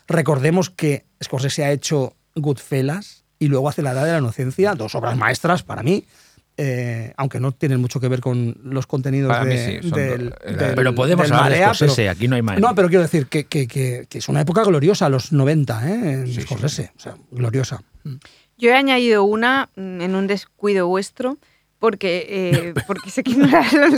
Recordemos 0.08 0.70
que 0.70 1.06
Scorsese 1.24 1.66
ha 1.66 1.72
hecho 1.72 2.16
Goodfellas 2.36 3.26
y 3.40 3.48
luego 3.48 3.68
hace 3.70 3.82
La 3.82 3.92
Edad 3.92 4.06
de 4.06 4.12
la 4.14 4.20
Inocencia, 4.20 4.74
dos 4.76 4.96
obras 4.96 5.18
maestras 5.18 5.64
para 5.64 5.84
mí. 5.84 6.06
eh, 6.56 7.16
aunque 7.18 7.40
no 7.40 7.52
tienen 7.52 7.82
mucho 7.82 8.00
que 8.00 8.08
ver 8.08 8.20
con 8.22 8.56
los 8.64 8.86
contenidos 8.86 9.30
Para 9.30 9.44
mí 9.44 9.56
de- 9.56 9.82
sí, 9.82 9.90
son 9.90 9.98
del, 9.98 10.30
do- 10.30 10.36
del- 10.56 10.76
Pero 10.76 10.94
podemos 10.94 11.26
del 11.26 11.34
hablar 11.34 11.52
de 11.52 11.58
Marea, 11.60 11.74
Scorsese, 11.74 11.96
pero- 12.04 12.12
aquí 12.12 12.28
no 12.28 12.36
hay 12.36 12.42
más. 12.44 12.60
no, 12.60 12.76
pero 12.76 12.90
quiero 12.90 13.02
decir 13.02 13.26
que, 13.26 13.46
que- 13.46 13.68
que- 13.68 14.06
que 14.08 14.18
es 14.20 14.30
una 14.30 14.42
época 14.42 14.64
gloriosa, 14.64 15.10
los 15.10 15.32
90, 15.32 15.90
¿eh? 15.90 16.12
En 16.14 16.28
Sí, 16.28 16.34
sí, 16.36 16.42
Scorsese, 16.44 16.92
o 16.96 17.00
sea, 17.00 17.16
gloriosa. 17.32 17.82
Mm. 18.04 18.14
Yo 18.64 18.70
he 18.70 18.76
añadido 18.76 19.26
una 19.26 19.70
mm, 19.76 20.00
en 20.00 20.16
un 20.16 20.26
descuido 20.26 20.88
vuestro, 20.88 21.38
porque, 21.80 22.26
eh, 22.30 22.74
porque 22.88 23.10
sé 23.10 23.22
que 23.22 23.36
no 23.36 23.46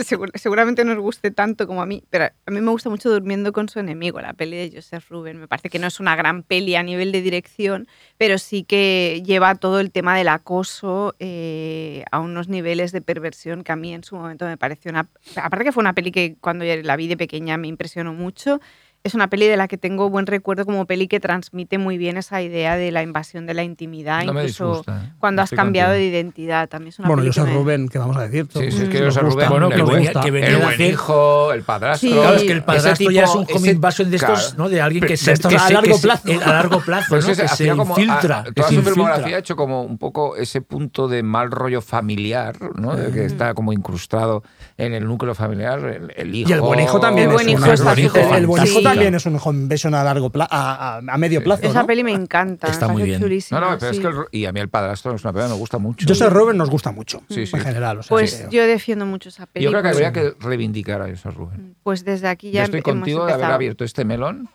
segur- 0.01 0.31
seguramente 0.33 0.83
no 0.83 0.93
os 0.93 0.97
guste 0.97 1.29
tanto 1.29 1.67
como 1.67 1.83
a 1.83 1.85
mí, 1.85 2.03
pero 2.09 2.25
a 2.25 2.49
mí 2.51 2.59
me 2.61 2.71
gusta 2.71 2.89
mucho 2.89 3.11
Durmiendo 3.11 3.53
con 3.53 3.69
su 3.69 3.77
enemigo, 3.77 4.19
la 4.21 4.33
peli 4.33 4.57
de 4.57 4.71
Joseph 4.75 5.07
Ruben. 5.11 5.39
Me 5.39 5.47
parece 5.47 5.69
que 5.69 5.77
no 5.77 5.85
es 5.85 5.99
una 5.99 6.15
gran 6.15 6.41
peli 6.41 6.73
a 6.75 6.81
nivel 6.81 7.11
de 7.11 7.21
dirección, 7.21 7.87
pero 8.17 8.39
sí 8.39 8.63
que 8.63 9.21
lleva 9.23 9.53
todo 9.53 9.79
el 9.79 9.91
tema 9.91 10.17
del 10.17 10.29
acoso 10.29 11.13
eh, 11.19 12.03
a 12.09 12.17
unos 12.19 12.47
niveles 12.49 12.91
de 12.91 13.01
perversión 13.01 13.63
que 13.63 13.71
a 13.71 13.75
mí 13.75 13.93
en 13.93 14.03
su 14.03 14.15
momento 14.15 14.45
me 14.47 14.57
pareció 14.57 14.89
una... 14.89 15.07
Aparte 15.35 15.65
que 15.65 15.71
fue 15.71 15.81
una 15.81 15.93
peli 15.93 16.11
que 16.11 16.37
cuando 16.41 16.65
la 16.65 16.95
vi 16.95 17.07
de 17.07 17.17
pequeña 17.17 17.55
me 17.57 17.67
impresionó 17.67 18.15
mucho. 18.15 18.59
Es 19.05 19.13
una 19.13 19.27
peli 19.29 19.45
de 19.47 19.55
la 19.55 19.67
que 19.67 19.77
tengo 19.77 20.09
buen 20.09 20.25
recuerdo 20.25 20.65
como 20.65 20.87
peli 20.87 21.07
que 21.07 21.19
transmite 21.19 21.77
muy 21.77 21.95
bien 21.99 22.17
esa 22.17 22.41
idea 22.41 22.75
de 22.75 22.89
la 22.91 23.03
invasión 23.03 23.45
de 23.45 23.53
la 23.53 23.61
intimidad, 23.61 24.23
No 24.23 24.31
incluso 24.31 24.67
disgusta, 24.67 25.03
¿eh? 25.05 25.13
cuando 25.19 25.43
has 25.43 25.51
cambiado 25.51 25.91
contigo. 25.91 26.09
de 26.11 26.17
identidad. 26.17 26.67
También 26.67 26.89
es 26.89 26.97
una 26.97 27.09
Bueno, 27.09 27.23
yo 27.23 27.31
soy 27.31 27.51
Rubén, 27.53 27.87
¿qué 27.87 27.99
vamos 27.99 28.17
a 28.17 28.21
decir? 28.27 28.47
Sí, 28.51 28.71
sí, 28.71 28.81
es 28.81 28.89
que 28.89 28.97
Joseph 29.05 29.25
gusta, 29.25 29.45
Ruben, 29.45 29.49
Bueno, 29.51 29.69
que 29.69 29.75
el, 29.75 29.85
venía- 29.85 30.11
que 30.23 30.31
venía 30.31 30.47
el 30.49 30.55
de 30.55 30.61
buen 30.63 30.73
hacer- 30.73 30.89
hijo, 30.91 31.53
el 31.53 31.61
padrastro. 31.61 32.09
Sí. 32.09 32.15
Claro, 32.15 32.35
es 32.35 32.43
que 32.45 32.51
el 32.51 32.63
padrastro 32.63 33.11
ya 33.11 33.23
es 33.25 33.35
un 33.35 33.45
tipo- 33.45 33.59
ese- 33.59 33.71
invasion 33.73 34.09
de 34.09 34.15
estos, 34.15 34.39
claro. 34.39 34.55
¿no? 34.63 34.69
De 34.69 34.81
alguien 34.81 35.05
que 35.05 35.17
se, 35.17 35.33
estos 35.33 35.51
que 35.51 35.57
a 35.59 35.69
largo 35.69 35.99
plazo. 36.01 36.27
eh, 36.27 36.39
a 36.43 36.49
largo 36.49 36.79
plazo, 36.81 37.05
Pues 37.09 37.25
¿no? 37.27 37.31
ese 37.31 37.41
que 37.43 37.47
se 37.49 37.69
como, 37.75 37.83
infiltra. 37.99 38.39
a- 38.39 38.43
que 38.45 38.51
toda 38.53 38.67
se 38.69 38.73
su 38.73 38.79
infiltra. 38.79 38.93
filmografía 39.03 39.35
ha 39.35 39.39
hecho 39.39 39.55
como 39.55 39.83
un 39.83 39.99
poco 39.99 40.35
ese 40.35 40.61
punto 40.61 41.07
de 41.07 41.21
mal 41.21 41.51
rollo 41.51 41.81
familiar, 41.83 42.57
¿no? 42.75 42.95
De 42.95 43.11
que 43.11 43.25
está 43.25 43.53
como 43.53 43.71
incrustado 43.71 44.41
en 44.77 44.93
el 44.93 45.05
núcleo 45.07 45.33
familiar, 45.33 45.79
el, 45.79 46.11
el 46.15 46.35
hijo. 46.35 46.49
Y 46.49 46.53
el 46.53 46.59
buen 46.61 46.79
hijo 46.81 46.99
también. 46.99 47.29
El 47.29 47.33
buen 47.33 47.47
es 47.47 47.53
hijo 47.53 47.71
está 47.71 47.93
el, 47.93 48.07
súper 48.09 48.33
el 48.35 48.45
buen 48.47 48.65
hijo 48.65 48.81
también 48.81 49.15
es 49.15 49.25
un 49.25 49.39
home 49.41 49.59
invasion 49.61 49.95
a 49.95 50.03
largo 50.03 50.29
plazo, 50.29 50.49
a, 50.53 50.97
a- 50.97 51.01
a 51.07 51.17
medio 51.17 51.41
plazo. 51.43 51.63
Esa 51.65 51.81
¿no? 51.81 51.87
peli 51.87 52.03
me 52.03 52.11
encanta. 52.11 52.67
Está 52.67 52.89
muy 52.89 53.03
bien. 53.03 53.21
chulísima, 53.21 53.59
No, 53.61 53.71
no, 53.71 53.77
pero 53.77 53.93
sí. 53.93 53.99
es 53.99 54.05
que 54.05 54.37
y 54.37 54.45
a 54.45 54.51
mí 54.51 54.59
el 54.59 54.67
padrastro 54.67 55.15
es 55.15 55.23
una 55.23 55.31
película 55.31 55.47
que 55.47 55.53
me 55.53 55.59
gusta 55.59 55.77
mucho. 55.77 56.05
Joseph 56.07 56.33
Ruben 56.33 56.57
nos 56.57 56.69
gusta 56.69 56.91
mucho, 56.91 57.21
Sí, 57.29 57.45
sí. 57.47 57.55
en 57.55 57.61
general. 57.63 57.99
o 57.99 58.03
sea, 58.03 58.09
Pues 58.09 58.49
yo 58.49 58.65
defiendo 58.67 59.05
mucho 59.05 59.29
esa 59.29 59.45
peli. 59.45 59.63
Yo 59.63 59.71
creo 59.71 59.81
que 59.81 59.89
habría 59.89 60.11
que 60.11 60.33
reivindicar 60.41 61.01
a 61.01 61.07
Joseph 61.09 61.35
Rubén. 61.35 61.75
Pues 61.81 62.03
desde 62.03 62.27
aquí 62.27 62.47
Yo 62.47 62.55
ya 62.55 62.63
estoy 62.65 62.81
hemos 62.81 62.91
contigo 62.99 63.25
de 63.25 63.31
haber 63.33 63.45
abierto 63.45 63.85
este 63.85 64.03
melón. 64.03 64.49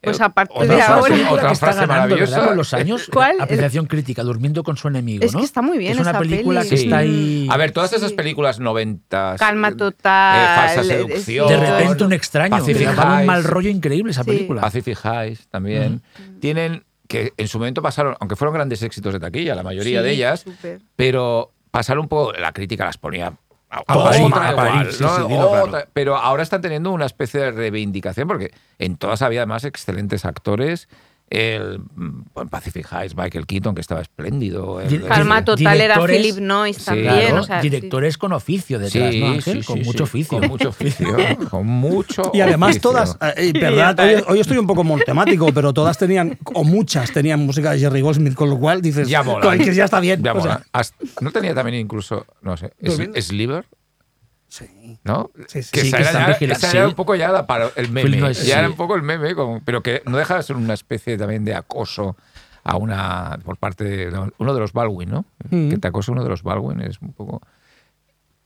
Pues 0.00 0.20
Eh, 0.20 0.22
a 0.22 0.28
partir 0.28 0.56
otra 0.62 0.76
de 0.76 0.80
frase- 0.82 0.92
ahora- 0.92 1.30
Otra 1.32 1.46
que 1.48 1.52
está 1.54 1.66
frase 1.66 1.80
ganando, 1.80 2.02
maravillosa. 2.14 2.46
Con 2.46 2.56
los 2.56 2.72
años, 2.74 3.08
¿Cuál? 3.12 3.40
apreciación 3.40 3.86
crítica, 3.86 4.22
durmiendo 4.22 4.62
con 4.62 4.76
su 4.76 4.86
enemigo, 4.86 5.24
Es 5.24 5.32
¿no? 5.32 5.40
que 5.40 5.44
está 5.44 5.60
muy 5.60 5.76
bien 5.76 5.92
Es 5.94 5.98
una 5.98 6.10
esa 6.10 6.18
película 6.20 6.60
peli. 6.60 6.70
que 6.70 6.76
Sí. 6.76 6.84
está 6.84 6.98
ahí... 6.98 7.48
A 7.50 7.56
ver, 7.56 7.72
todas 7.72 7.90
Sí. 7.90 7.96
esas 7.96 8.12
películas 8.12 8.60
noventas. 8.60 9.40
Calma 9.40 9.68
eh, 9.68 9.74
total, 9.74 10.56
falsa 10.56 10.80
eh, 10.82 10.84
seducción. 10.84 11.48
de 11.48 11.56
repente 11.56 12.04
un 12.04 12.12
extraño, 12.12 12.56
Pacific 12.58 12.88
un 12.90 13.26
mal 13.26 13.42
rollo 13.42 13.70
increíble 13.70 14.12
esa 14.12 14.22
Sí. 14.22 14.30
película. 14.30 14.60
Pacific 14.60 14.98
Heights 15.04 15.48
también. 15.48 16.02
Tienen 16.40 16.84
que 17.08 17.32
en 17.36 17.48
su 17.48 17.58
momento 17.58 17.82
pasaron, 17.82 18.14
aunque 18.20 18.36
fueron 18.36 18.54
grandes 18.54 18.82
éxitos 18.82 19.12
de 19.14 19.18
taquilla, 19.18 19.54
la 19.56 19.62
mayoría 19.64 20.00
Sí, 20.00 20.04
de 20.04 20.12
ellas, 20.12 20.40
súper. 20.40 20.80
pero 20.94 21.52
pasaron 21.72 22.02
un 22.02 22.08
poco, 22.08 22.32
la 22.34 22.52
crítica 22.52 22.84
las 22.84 22.98
ponía 22.98 23.32
a, 23.70 23.78
A 23.80 23.84
parir, 24.04 24.22
otra 24.26 24.48
a 24.48 24.56
parir, 24.56 24.72
igual, 24.74 24.92
sí, 24.92 25.02
¿no? 25.04 25.16
sí, 25.16 25.22
dilo 25.28 25.48
claro. 25.50 25.64
Otra- 25.66 25.88
pero 25.92 26.16
ahora 26.16 26.42
están 26.42 26.60
teniendo 26.62 26.90
una 26.90 27.06
especie 27.06 27.40
de 27.40 27.50
reivindicación 27.52 28.26
porque 28.26 28.52
en 28.78 28.96
todas 28.96 29.20
había 29.22 29.40
además 29.40 29.64
excelentes 29.64 30.24
actores. 30.24 30.88
El 31.30 31.80
mm, 31.94 32.22
en 32.36 32.48
Pacific 32.48 32.86
Heights, 32.90 33.14
Michael 33.14 33.46
Keaton, 33.46 33.74
que 33.74 33.80
estaba 33.82 34.00
espléndido. 34.00 34.80
el- 34.80 35.02
Calma 35.04 35.44
total 35.44 35.80
era 35.80 36.00
Philip 36.00 36.38
Noyce 36.38 36.80
Sí, 36.80 36.86
también. 36.86 37.08
Claro, 37.14 37.40
o 37.40 37.42
sea, 37.42 37.60
directores 37.60 38.16
con 38.16 38.32
oficio 38.32 38.78
detrás, 38.78 39.12
Sí, 39.12 39.20
¿no, 39.20 39.26
Ángel? 39.28 39.60
sí, 39.60 39.66
con 39.66 39.78
sí, 39.78 39.84
mucho 39.84 40.04
oficio. 40.04 40.38
Con 40.38 40.48
mucho 40.48 40.68
oficio. 40.70 41.06
con 41.50 41.66
mucho 41.66 42.30
Y 42.32 42.40
además 42.40 42.70
oficio. 42.70 42.90
todas, 42.90 43.18
eh, 43.36 43.52
verdad, 43.52 43.98
hoy, 44.00 44.22
hoy 44.26 44.40
estoy 44.40 44.56
un 44.58 44.66
poco 44.66 44.84
montemático, 44.84 45.52
pero 45.52 45.72
todas 45.74 45.98
tenían, 45.98 46.38
o 46.54 46.64
muchas 46.64 47.12
tenían 47.12 47.40
música 47.40 47.72
de 47.72 47.78
Jerry 47.80 48.00
Goldsmith, 48.00 48.34
con 48.34 48.48
lo 48.48 48.58
cual 48.58 48.80
dices, 48.80 49.08
Ya 49.08 49.22
mola. 49.22 49.42
"Con 49.44 49.58
que 49.58 49.74
ya 49.74 49.84
está 49.84 50.00
bien. 50.00 50.22
Ya 50.22 50.32
o 50.32 50.40
sea, 50.40 50.52
mola. 50.54 50.66
Hasta- 50.72 50.96
¿No 51.20 51.30
tenía 51.30 51.54
también 51.54 51.78
incluso, 51.78 52.24
no 52.42 52.56
sé. 52.56 52.72
Sliver? 53.20 53.66
Sí. 54.48 54.98
¿no? 55.04 55.30
Sí, 55.46 55.62
sí. 55.62 55.70
que 55.72 55.80
Sí, 55.82 55.90
que 55.90 55.96
era, 55.98 56.32
esa 56.52 56.86
un 56.86 56.94
poco 56.94 57.14
ya 57.14 57.28
la 57.30 57.46
el 57.76 57.90
meme. 57.90 58.10
Phil 58.10 58.20
Noyce, 58.20 58.40
ya 58.46 58.54
sí. 58.54 58.58
era 58.58 58.68
un 58.68 58.76
poco 58.76 58.94
el 58.96 59.02
meme, 59.02 59.34
como- 59.34 59.60
pero 59.64 59.82
que 59.82 60.02
no 60.06 60.16
deja 60.16 60.36
de 60.36 60.42
ser 60.42 60.56
una 60.56 60.74
especie 60.74 61.16
también 61.16 61.44
de 61.44 61.54
acoso 61.54 62.16
a 62.64 62.76
una 62.76 63.38
por 63.44 63.56
parte 63.56 63.84
de 63.84 64.30
uno 64.38 64.54
de 64.54 64.60
los 64.60 64.72
Baldwin, 64.72 65.10
¿no? 65.10 65.24
Mm. 65.50 65.70
Que 65.70 65.78
te 65.78 65.88
acosa 65.88 66.12
uno 66.12 66.22
de 66.22 66.28
los 66.30 66.42
Baldwin 66.42 66.80
es 66.80 67.00
un 67.00 67.12
poco 67.12 67.40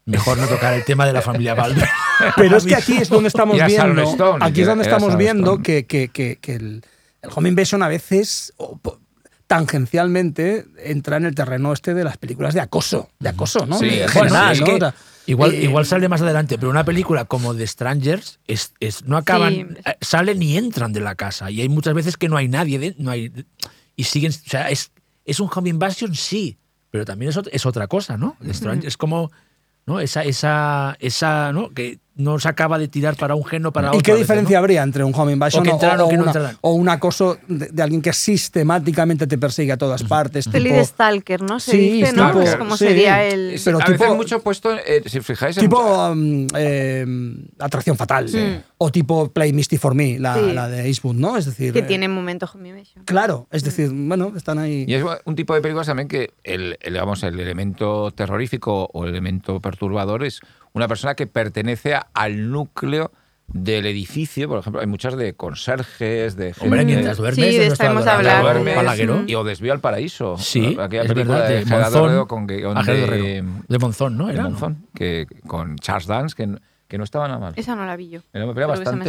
Mejor 0.05 0.37
no 0.37 0.49
tocar 0.49 0.75
el 0.75 0.85
tema 0.85 1.07
de 1.07 1.13
la 1.13 1.23
familia 1.23 1.55
Baldwin. 1.55 1.85
Pero 2.37 2.57
es 2.57 2.65
que 2.65 2.75
aquí 2.75 2.97
es 2.97 3.09
donde 3.09 3.29
estamos 3.29 3.57
viendo, 3.65 4.03
Stone, 4.03 4.45
aquí 4.45 4.63
es 4.63 4.67
donde 4.67 4.83
estamos 4.83 5.17
viendo 5.17 5.63
que, 5.63 5.87
que- 5.87 6.09
que- 6.09 6.39
que 6.41 6.55
el, 6.57 6.85
el 7.23 7.31
home 7.33 7.49
invasion 7.49 7.85
a 7.85 7.89
veces 7.89 8.53
tangencialmente 9.47 10.65
entra 10.79 11.19
en 11.19 11.27
el 11.27 11.35
terreno 11.35 11.73
este 11.73 11.95
de 11.95 12.05
las 12.05 12.17
películas 12.17 12.55
de 12.55 12.61
acoso, 12.61 13.11
de 13.21 13.29
acoso, 13.29 13.67
¿no? 13.67 13.79
Sí, 13.79 13.91
De 13.91 14.07
¿no? 14.07 14.93
Igual, 15.27 15.55
eh, 15.55 15.63
igual 15.65 15.87
sale 15.87 16.09
más 16.09 16.21
adelante, 16.23 16.59
pero 16.59 16.71
una 16.71 16.85
película 16.85 17.25
como 17.27 17.55
The 17.55 17.67
Strangers 17.67 18.41
es, 18.47 18.75
es- 18.81 19.05
no 19.05 19.17
acaban, 19.17 19.53
Sí. 19.55 19.67
eh, 19.85 19.97
salen 20.01 20.43
y 20.43 20.57
entran 20.57 20.93
de 20.93 21.01
la 21.01 21.15
casa. 21.15 21.51
Y 21.51 21.61
hay 21.61 21.69
muchas 21.69 21.95
veces 21.95 22.17
que 22.17 22.29
no 22.29 22.37
hay 22.37 22.49
nadie, 22.49 22.79
de- 22.79 22.95
no 22.99 23.11
hay, 23.11 23.33
y 23.97 24.05
siguen, 24.05 24.33
o 24.33 24.49
sea, 24.51 24.71
es, 24.71 24.91
es 25.25 25.41
un 25.41 25.49
home 25.55 25.71
invasion, 25.71 26.15
sí, 26.15 26.59
pero 26.91 27.05
también 27.05 27.31
es, 27.31 27.39
es 27.53 27.67
otra 27.67 27.87
cosa, 27.87 28.17
¿no? 28.17 28.37
The 28.43 28.53
Strangers 28.55 28.87
es 28.89 28.97
como, 28.97 29.31
¿no? 29.87 30.01
Esa, 30.01 30.25
esa, 30.25 30.97
esa, 31.01 31.53
¿no? 31.53 31.71
Que 31.71 31.99
no 32.15 32.39
se 32.39 32.49
acaba 32.49 32.79
de 32.79 32.89
tirar 32.89 33.17
para 33.17 33.35
un 33.35 33.45
gen 33.45 33.65
o 33.67 33.73
para 33.73 33.89
otro. 33.89 33.99
¿Y 33.99 34.03
qué 34.03 34.11
a 34.11 34.15
veces, 34.15 34.29
diferencia 34.29 34.57
¿no? 34.57 34.61
habría 34.61 34.83
entre 34.83 35.03
un 35.05 35.15
home 35.15 35.33
invasion 35.33 35.61
O 35.61 35.65
que 35.65 35.71
o, 35.71 35.75
o 35.75 36.07
o 36.07 36.09
que 36.11 36.17
no 36.19 36.33
o 36.61 36.73
un 36.75 36.89
acoso 36.91 37.39
de, 37.49 37.69
de 37.69 37.83
alguien 37.83 38.03
que 38.03 38.13
sistemáticamente 38.13 39.27
te 39.27 39.39
persigue 39.39 39.73
a 39.73 39.77
todas 39.79 40.03
partes? 40.05 40.47
Peli 40.49 40.67
tipo- 40.71 40.77
de 40.77 40.85
Stalker, 40.85 41.43
¿no? 41.43 41.59
Se 41.61 41.71
Sí, 41.73 41.79
dice, 41.93 42.13
¿no? 42.13 42.29
Stalker, 42.29 42.49
Es 42.49 42.57
como 42.57 42.77
sí. 42.77 42.87
sería 42.87 43.25
el... 43.25 43.59
Pero 43.65 43.79
a 43.79 43.85
tipo- 43.85 43.99
veces 44.05 44.17
mucho 44.17 44.43
puesto, 44.43 44.73
eh, 44.77 45.03
si 45.07 45.21
fijáis, 45.21 45.57
tipo 45.57 45.79
um, 46.11 46.47
eh, 46.55 47.07
Atracción 47.59 47.97
Fatal 47.97 48.27
o 48.79 48.91
tipo 48.91 49.31
Play 49.31 49.53
Misty 49.53 49.79
for 49.79 49.95
Me, 49.95 50.19
la, 50.19 50.35
Sí. 50.35 50.53
la 50.53 50.69
de 50.69 50.87
Eastwood, 50.89 51.15
¿no? 51.17 51.37
Es 51.37 51.47
decir, 51.47 51.73
que 51.73 51.79
eh, 51.81 51.83
tiene 51.83 52.09
momento 52.09 52.49
home 52.53 52.71
invasion. 52.71 53.05
Claro, 53.05 53.47
es 53.51 53.63
decir, 53.65 53.91
bueno, 53.93 54.33
están 54.37 54.59
ahí. 54.59 54.85
Y 54.87 54.95
es 54.95 55.05
un 55.25 55.35
tipo 55.35 55.55
de 55.55 55.61
películas 55.61 55.87
también 55.87 56.09
que 56.09 56.33
el, 56.45 56.77
el, 56.81 56.93
digamos, 56.93 57.23
el 57.23 57.39
elemento 57.39 58.11
terrorífico 58.11 58.89
o 58.93 59.05
el 59.05 59.11
elemento 59.11 59.61
perturbador 59.61 60.25
es 60.25 60.41
una 60.75 60.89
persona 60.89 61.15
que 61.15 61.27
pertenece 61.27 61.95
a- 61.95 62.07
al 62.15 62.51
núcleo 62.51 63.13
del 63.49 63.85
edificio. 63.87 64.49
Por 64.49 64.61
ejemplo, 64.61 64.81
hay 64.81 64.87
muchas 64.87 65.17
de 65.17 65.35
conserjes, 65.35 66.37
de 66.37 66.55
Hombre, 66.61 66.81
gente- 66.81 66.85
mientras 66.95 67.19
duermes. 67.19 67.45
Sí, 67.47 67.59
de 67.59 67.67
nuestro 67.67 67.73
esta 67.73 67.87
hemos 67.91 68.07
adorado 68.07 68.49
hablado. 68.49 68.65
duermes 68.65 69.29
y 69.29 69.35
o 69.35 69.45
desvío 69.45 69.73
al 69.75 69.81
paraíso. 69.81 70.37
Sí, 70.39 70.77
aquella 70.81 71.03
es 71.03 71.09
película 71.09 71.39
verdad, 71.41 71.49
de, 71.49 71.65
de 71.65 71.65
Monzón. 71.67 72.27
Con 72.27 72.47
guion 72.47 72.79
Ah, 72.79 72.83
de. 72.85 73.45
De 73.69 73.79
Monzón, 73.79 74.17
¿no? 74.17 74.27
de 74.29 74.33
Era, 74.35 74.45
¿no? 74.45 74.51
Monzón, 74.51 74.87
que, 74.95 75.27
con 75.47 75.77
Charles 75.77 76.07
Dance, 76.07 76.35
que, 76.35 76.57
que 76.89 76.97
no 76.99 77.05
estaba 77.05 77.27
nada 77.29 77.41
mal. 77.41 77.53
Esa 77.57 77.77
no 77.77 77.85
la 77.85 77.97
vi 77.97 78.09
yo. 78.09 78.21
Era 78.33 78.47
película 78.47 78.79
que 78.79 78.85
se 78.87 78.97
me 78.97 79.05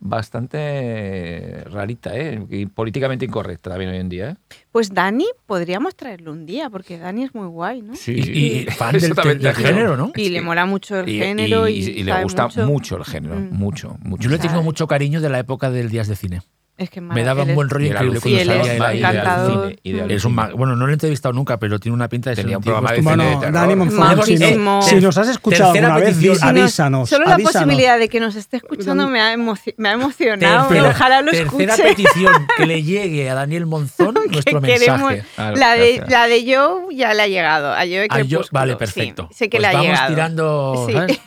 bastante 0.00 1.64
rarita, 1.70 2.16
¿eh? 2.16 2.44
Y 2.50 2.66
políticamente 2.66 3.24
incorrecta 3.24 3.70
también 3.70 3.90
hoy 3.90 3.98
en 3.98 4.08
día, 4.08 4.30
¿eh? 4.30 4.36
Pues 4.72 4.92
Dani, 4.92 5.26
podríamos 5.46 5.94
traerlo 5.96 6.32
un 6.32 6.46
día, 6.46 6.70
porque 6.70 6.98
Dani 6.98 7.24
es 7.24 7.34
muy 7.34 7.46
guay, 7.48 7.82
¿no? 7.82 7.94
Sí, 7.94 8.12
Y, 8.16 8.40
y 8.62 8.64
fan 8.70 8.92
del, 8.98 9.54
género, 9.54 9.96
¿no? 9.96 10.12
Y 10.16 10.30
le 10.30 10.40
mola 10.42 10.66
mucho 10.66 11.00
el 11.00 11.08
Y, 11.08 11.18
género 11.18 11.68
y, 11.68 11.74
y- 11.78 11.90
y 12.00 12.02
le 12.04 12.22
gusta 12.22 12.44
mucho. 12.44 12.66
mucho. 12.66 12.96
el 12.96 13.04
género, 13.04 13.36
Mm. 13.36 13.50
mucho, 13.52 13.96
mucho. 14.02 14.22
Yo 14.24 14.30
le 14.30 14.38
tengo 14.38 14.62
mucho 14.62 14.86
cariño 14.86 15.20
de 15.20 15.28
la 15.30 15.38
época 15.38 15.70
del 15.70 15.88
Días 15.90 16.08
de 16.08 16.16
Cine. 16.16 16.42
Es 16.80 16.88
que 16.88 17.02
Me 17.02 17.22
daba 17.22 17.42
un 17.42 17.54
buen 17.54 17.68
rollo 17.68 17.86
increíble 17.88 18.20
Sí, 18.20 18.30
cuando 18.34 18.40
es 18.40 18.46
salía 18.66 18.72
él 18.74 18.82
ahí. 18.82 18.98
encantador. 19.00 19.76
Es 19.84 20.24
un 20.24 20.34
bueno, 20.34 20.76
no 20.76 20.86
lo 20.86 20.88
he 20.88 20.94
entrevistado 20.94 21.34
nunca, 21.34 21.58
pero 21.58 21.78
tiene 21.78 21.94
una 21.94 22.08
pinta 22.08 22.30
de 22.30 22.36
ser 22.36 22.44
Tenía 22.46 22.56
un 22.56 22.64
programa 22.64 22.90
de 22.92 22.96
cine 22.96 23.04
Bueno, 23.16 23.24
de 23.40 23.50
Dani 23.52 23.68
terror. 23.74 23.76
Monzón, 23.76 24.24
si, 24.26 24.36
no- 24.56 24.80
si 24.82 24.94
nos 24.96 25.18
has 25.18 25.28
escuchado 25.28 25.72
Tercera 25.74 25.88
alguna 25.94 26.06
vez, 26.06 26.14
petición. 26.16 26.36
Sí, 26.36 26.42
no, 26.54 26.60
avísanos. 26.62 27.08
Solo 27.10 27.24
la 27.26 27.34
avísanos. 27.34 27.62
posibilidad 27.64 27.98
de 27.98 28.08
que 28.08 28.18
nos 28.18 28.34
esté 28.34 28.56
escuchando 28.56 29.08
me 29.08 29.20
ha, 29.20 29.34
emoci- 29.36 29.74
me 29.76 29.90
ha 29.90 29.92
emocionado. 29.92 30.68
Tercera, 30.68 30.88
Ojalá 30.90 31.20
lo 31.20 31.32
tercera 31.32 31.74
escuche. 31.74 31.94
petición 31.94 32.46
que 32.56 32.66
le 32.66 32.82
llegue 32.82 33.28
a 33.28 33.34
Daniel 33.34 33.66
Monzón 33.66 34.14
nuestro 34.14 34.60
que 34.62 34.66
queremos- 34.66 35.10
mensaje. 35.12 35.24
Claro, 35.36 35.56
la, 35.56 35.72
de, 35.74 35.96
gracias. 35.96 36.10
la 36.10 36.26
de 36.28 36.54
Joe 36.56 36.96
ya 36.96 37.12
le 37.12 37.22
ha 37.22 37.28
llegado. 37.28 37.72
A 37.74 37.80
Joe 37.80 38.06
Ah, 38.08 38.20
yo- 38.22 38.38
Crepúsculo, 38.38 38.58
vale, 38.58 38.72
sí, 38.72 38.78
perfecto. 38.78 39.28
sé 39.32 39.50
que 39.50 39.58
Pues 39.58 39.60
le 39.60 39.66
ha 39.68 39.72
vamos 39.72 39.86
llegado. 39.86 40.08
tirando. 40.08 40.86
Sí. 40.88 41.18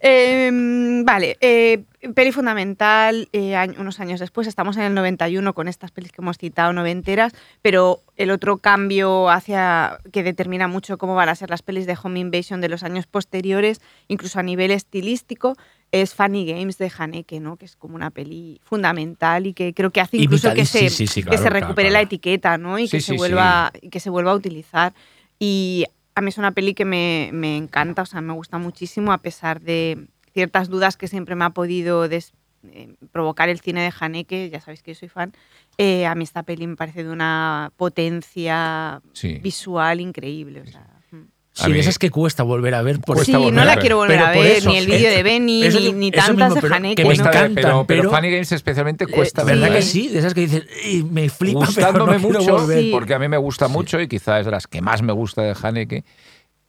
Eh, 0.00 0.50
vale, 1.04 1.36
eh, 1.40 1.82
peli 2.14 2.32
fundamental, 2.32 3.28
eh, 3.32 3.56
año- 3.56 3.80
unos 3.80 4.00
años 4.00 4.20
después, 4.20 4.46
estamos 4.46 4.76
en 4.76 4.82
el 4.84 4.94
91 4.94 5.54
con 5.54 5.68
estas 5.68 5.90
pelis 5.90 6.12
que 6.12 6.20
hemos 6.22 6.38
citado 6.38 6.72
noventeras, 6.72 7.32
pero 7.62 8.02
el 8.16 8.30
otro 8.30 8.58
cambio 8.58 9.28
hacia 9.30 9.98
que 10.12 10.22
determina 10.22 10.68
mucho 10.68 10.98
cómo 10.98 11.14
van 11.14 11.28
a 11.28 11.34
ser 11.34 11.50
las 11.50 11.62
pelis 11.62 11.86
de 11.86 11.96
Home 12.02 12.20
Invasion 12.20 12.60
de 12.60 12.68
los 12.68 12.82
años 12.82 13.06
posteriores, 13.06 13.80
incluso 14.08 14.38
a 14.38 14.42
nivel 14.42 14.70
estilístico, 14.70 15.56
es 15.92 16.14
Funny 16.14 16.44
Games 16.46 16.78
de 16.78 16.90
Haneke, 16.96 17.40
¿no? 17.40 17.56
que 17.56 17.64
es 17.64 17.76
como 17.76 17.94
una 17.94 18.10
peli 18.10 18.60
fundamental 18.64 19.46
y 19.46 19.54
que 19.54 19.72
creo 19.72 19.90
que 19.90 20.00
hace 20.00 20.16
incluso 20.18 20.52
que 20.52 20.66
se, 20.66 20.90
sí, 20.90 21.06
sí, 21.06 21.22
que 21.22 21.28
claro, 21.30 21.38
se 21.38 21.48
claro, 21.48 21.60
recupere 21.66 21.88
claro. 21.88 22.02
la 22.02 22.06
etiqueta 22.06 22.58
¿no? 22.58 22.78
y 22.78 22.88
que, 22.88 23.00
se 23.00 23.14
vuelva, 23.16 23.72
que 23.90 24.00
se 24.00 24.10
vuelva 24.10 24.32
a 24.32 24.34
utilizar. 24.34 24.94
Y 25.38 25.84
a 26.14 26.20
mí 26.22 26.28
es 26.30 26.38
una 26.38 26.52
peli 26.52 26.74
que 26.74 26.84
me, 26.84 27.30
me 27.32 27.56
encanta, 27.56 28.02
o 28.02 28.06
sea, 28.06 28.20
me 28.20 28.32
gusta 28.32 28.58
muchísimo 28.58 29.12
a 29.12 29.18
pesar 29.18 29.60
de 29.60 30.06
ciertas 30.36 30.68
dudas 30.68 30.98
que 30.98 31.08
siempre 31.08 31.34
me 31.34 31.46
ha 31.46 31.50
podido 31.50 32.08
des- 32.08 32.34
eh, 32.70 32.94
provocar 33.10 33.48
el 33.48 33.58
cine 33.60 33.80
de 33.82 33.90
Haneke, 33.98 34.50
ya 34.50 34.60
sabéis 34.60 34.82
que 34.82 34.92
yo 34.92 34.98
soy 35.00 35.08
fan. 35.08 35.32
Eh, 35.78 36.04
a 36.04 36.14
mí 36.14 36.24
esta 36.24 36.42
peli 36.42 36.66
me 36.66 36.76
parece 36.76 37.04
de 37.04 37.10
una 37.10 37.72
potencia 37.76 39.00
Sí. 39.14 39.38
visual 39.42 40.00
increíble. 40.00 40.60
o 40.60 40.66
sea, 40.66 40.86
mm. 41.10 41.16
Sí, 41.52 41.72
de 41.72 41.78
esas 41.78 41.98
que 41.98 42.10
cuesta 42.10 42.42
volver 42.42 42.74
a 42.74 42.82
ver. 42.82 43.00
Por 43.00 43.24
sí, 43.24 43.32
no 43.32 43.50
la 43.50 43.64
ver. 43.64 43.78
quiero 43.78 43.96
volver 43.96 44.18
Pero 44.18 44.28
a 44.28 44.30
ver, 44.32 44.56
eso, 44.58 44.68
ni 44.68 44.76
el 44.76 44.84
vídeo 44.86 45.08
eh, 45.08 45.16
de 45.16 45.22
Benny, 45.22 45.62
eso- 45.64 45.80
ni, 45.80 45.92
ni 45.92 46.08
eso 46.08 46.16
tantas 46.26 46.36
mismo, 46.48 46.54
de 46.56 46.60
pero 46.60 46.74
Haneke. 46.74 47.02
que 47.02 47.08
me 47.08 47.14
¿no? 47.14 47.20
Encantan, 47.24 47.54
pero, 47.54 47.84
pero 47.86 48.02
pero- 48.02 48.10
Funny 48.14 48.30
Games 48.30 48.52
especialmente 48.52 49.06
cuesta 49.06 49.42
¿Verdad 49.42 49.68
ver. 49.70 49.78
que 49.78 49.82
sí? 49.82 50.08
De 50.08 50.18
esas 50.18 50.34
que 50.34 50.42
dices, 50.42 50.64
"Ey, 50.84 51.02
me 51.02 51.30
flipa, 51.30 51.60
pero 51.60 51.66
gustándome 51.72 52.12
no 52.18 52.28
quiero 52.28 52.40
mucho, 52.40 52.52
volver". 52.58 52.80
Sí. 52.80 52.90
porque 52.92 53.14
a 53.14 53.18
mí 53.18 53.28
me 53.28 53.38
gusta 53.38 53.68
mucho 53.68 53.98
y 54.02 54.06
quizás 54.06 54.40
es 54.40 54.44
de 54.46 54.52
las 54.52 54.66
que 54.66 54.82
más 54.82 55.00
me 55.00 55.14
gusta 55.14 55.40
de 55.42 55.54
Haneke. 55.62 56.04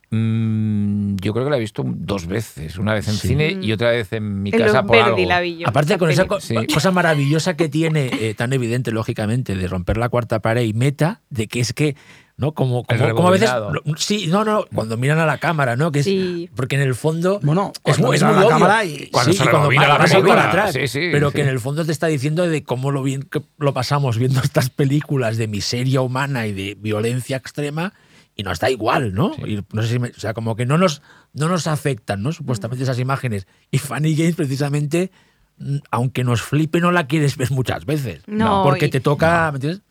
Mm, 0.09 1.17
yo 1.17 1.33
creo 1.33 1.45
que 1.45 1.51
la 1.51 1.57
he 1.57 1.59
visto 1.59 1.83
dos 1.85 2.27
veces, 2.27 2.77
una 2.77 2.93
vez 2.93 3.07
en 3.07 3.15
Sí. 3.15 3.27
cine 3.29 3.57
y 3.61 3.71
otra 3.73 3.91
vez 3.91 4.11
en 4.13 4.41
mi 4.41 4.51
En 4.51 4.59
casa 4.59 4.83
por 4.83 4.97
algo. 4.97 5.17
la 5.17 5.41
Aparte 5.65 5.97
con 5.97 6.09
esa 6.09 6.25
co- 6.25 6.39
Sí. 6.39 6.55
cosa 6.73 6.91
maravillosa 6.91 7.55
que 7.57 7.67
tiene, 7.69 8.09
eh, 8.21 8.33
tan 8.33 8.53
evidente, 8.53 8.91
lógicamente, 8.91 9.55
de 9.55 9.67
romper 9.67 9.97
la 9.97 10.09
cuarta 10.09 10.39
pared 10.39 10.61
y 10.63 10.73
meta, 10.73 11.21
de 11.29 11.47
que 11.47 11.59
es 11.59 11.73
que, 11.73 11.95
¿no? 12.37 12.53
Como, 12.53 12.83
como, 12.85 13.09
como 13.15 13.27
a 13.27 13.31
veces. 13.31 13.49
Sí, 13.97 14.27
no, 14.27 14.45
no, 14.45 14.65
cuando 14.73 14.95
miran 14.95 15.19
a 15.19 15.25
la 15.25 15.39
cámara, 15.39 15.75
¿no? 15.75 15.91
Que 15.91 15.99
es, 15.99 16.05
Sí. 16.05 16.49
Porque 16.55 16.75
en 16.75 16.81
el 16.83 16.95
fondo. 16.95 17.39
Bueno, 17.43 17.71
es 17.75 17.79
cuando 17.81 18.07
muy, 18.07 18.15
es 18.15 18.23
muy 18.23 18.31
a 18.31 18.35
la 18.35 18.39
obvio. 18.41 18.49
cámara 18.49 18.85
y- 18.85 19.07
Cuando 19.11 19.33
se 19.33 19.37
cuando 19.39 19.57
rebobina 19.59 19.81
va- 19.81 19.87
la 19.89 19.97
vas 19.97 20.11
a 20.11 20.17
ir 20.17 20.23
película. 20.23 20.47
atrás, 20.49 20.73
Sí, 20.73 20.87
sí, 20.87 21.09
pero 21.11 21.29
sí. 21.31 21.35
que 21.35 21.41
en 21.41 21.49
el 21.49 21.59
fondo 21.59 21.83
te 21.85 21.91
está 21.91 22.07
diciendo 22.07 22.47
de 22.47 22.63
cómo 22.63 22.91
lo 22.91 23.03
bien 23.03 23.23
que 23.23 23.41
lo 23.57 23.73
pasamos 23.73 24.17
viendo 24.17 24.39
estas 24.41 24.69
películas 24.69 25.37
de 25.37 25.47
miseria 25.47 26.01
humana 26.01 26.47
y 26.47 26.53
de 26.53 26.75
violencia 26.79 27.35
extrema 27.37 27.93
y 28.37 28.43
nos 28.43 28.59
da 28.59 28.69
igual, 28.69 29.13
¿no? 29.13 29.33
Y 29.45 29.63
no 29.73 29.81
sé 29.81 29.87
si 29.89 29.99
me- 29.99 30.09
o 30.09 30.19
sea, 30.19 30.33
como 30.33 30.55
que 30.55 30.65
no 30.65 30.77
nos, 30.77 31.01
no 31.33 31.49
nos 31.49 31.67
afectan, 31.67 32.21
¿no? 32.23 32.31
Supuestamente 32.31 32.83
esas 32.83 32.99
imágenes. 32.99 33.47
Y 33.71 33.79
Funny 33.79 34.15
Games, 34.15 34.35
precisamente, 34.35 35.11
mm, 35.57 35.77
aunque 35.91 36.23
nos 36.23 36.41
flipe, 36.43 36.79
no 36.79 36.91
la 36.91 37.07
quieres 37.07 37.35
ver 37.35 37.51
muchas 37.51 37.85
veces. 37.85 38.21
No, 38.27 38.61
Porque 38.63 38.85
y- 38.85 38.89
te 38.89 38.99
toca, 38.99 39.51
¿me 39.51 39.57
entiendes? 39.57 39.81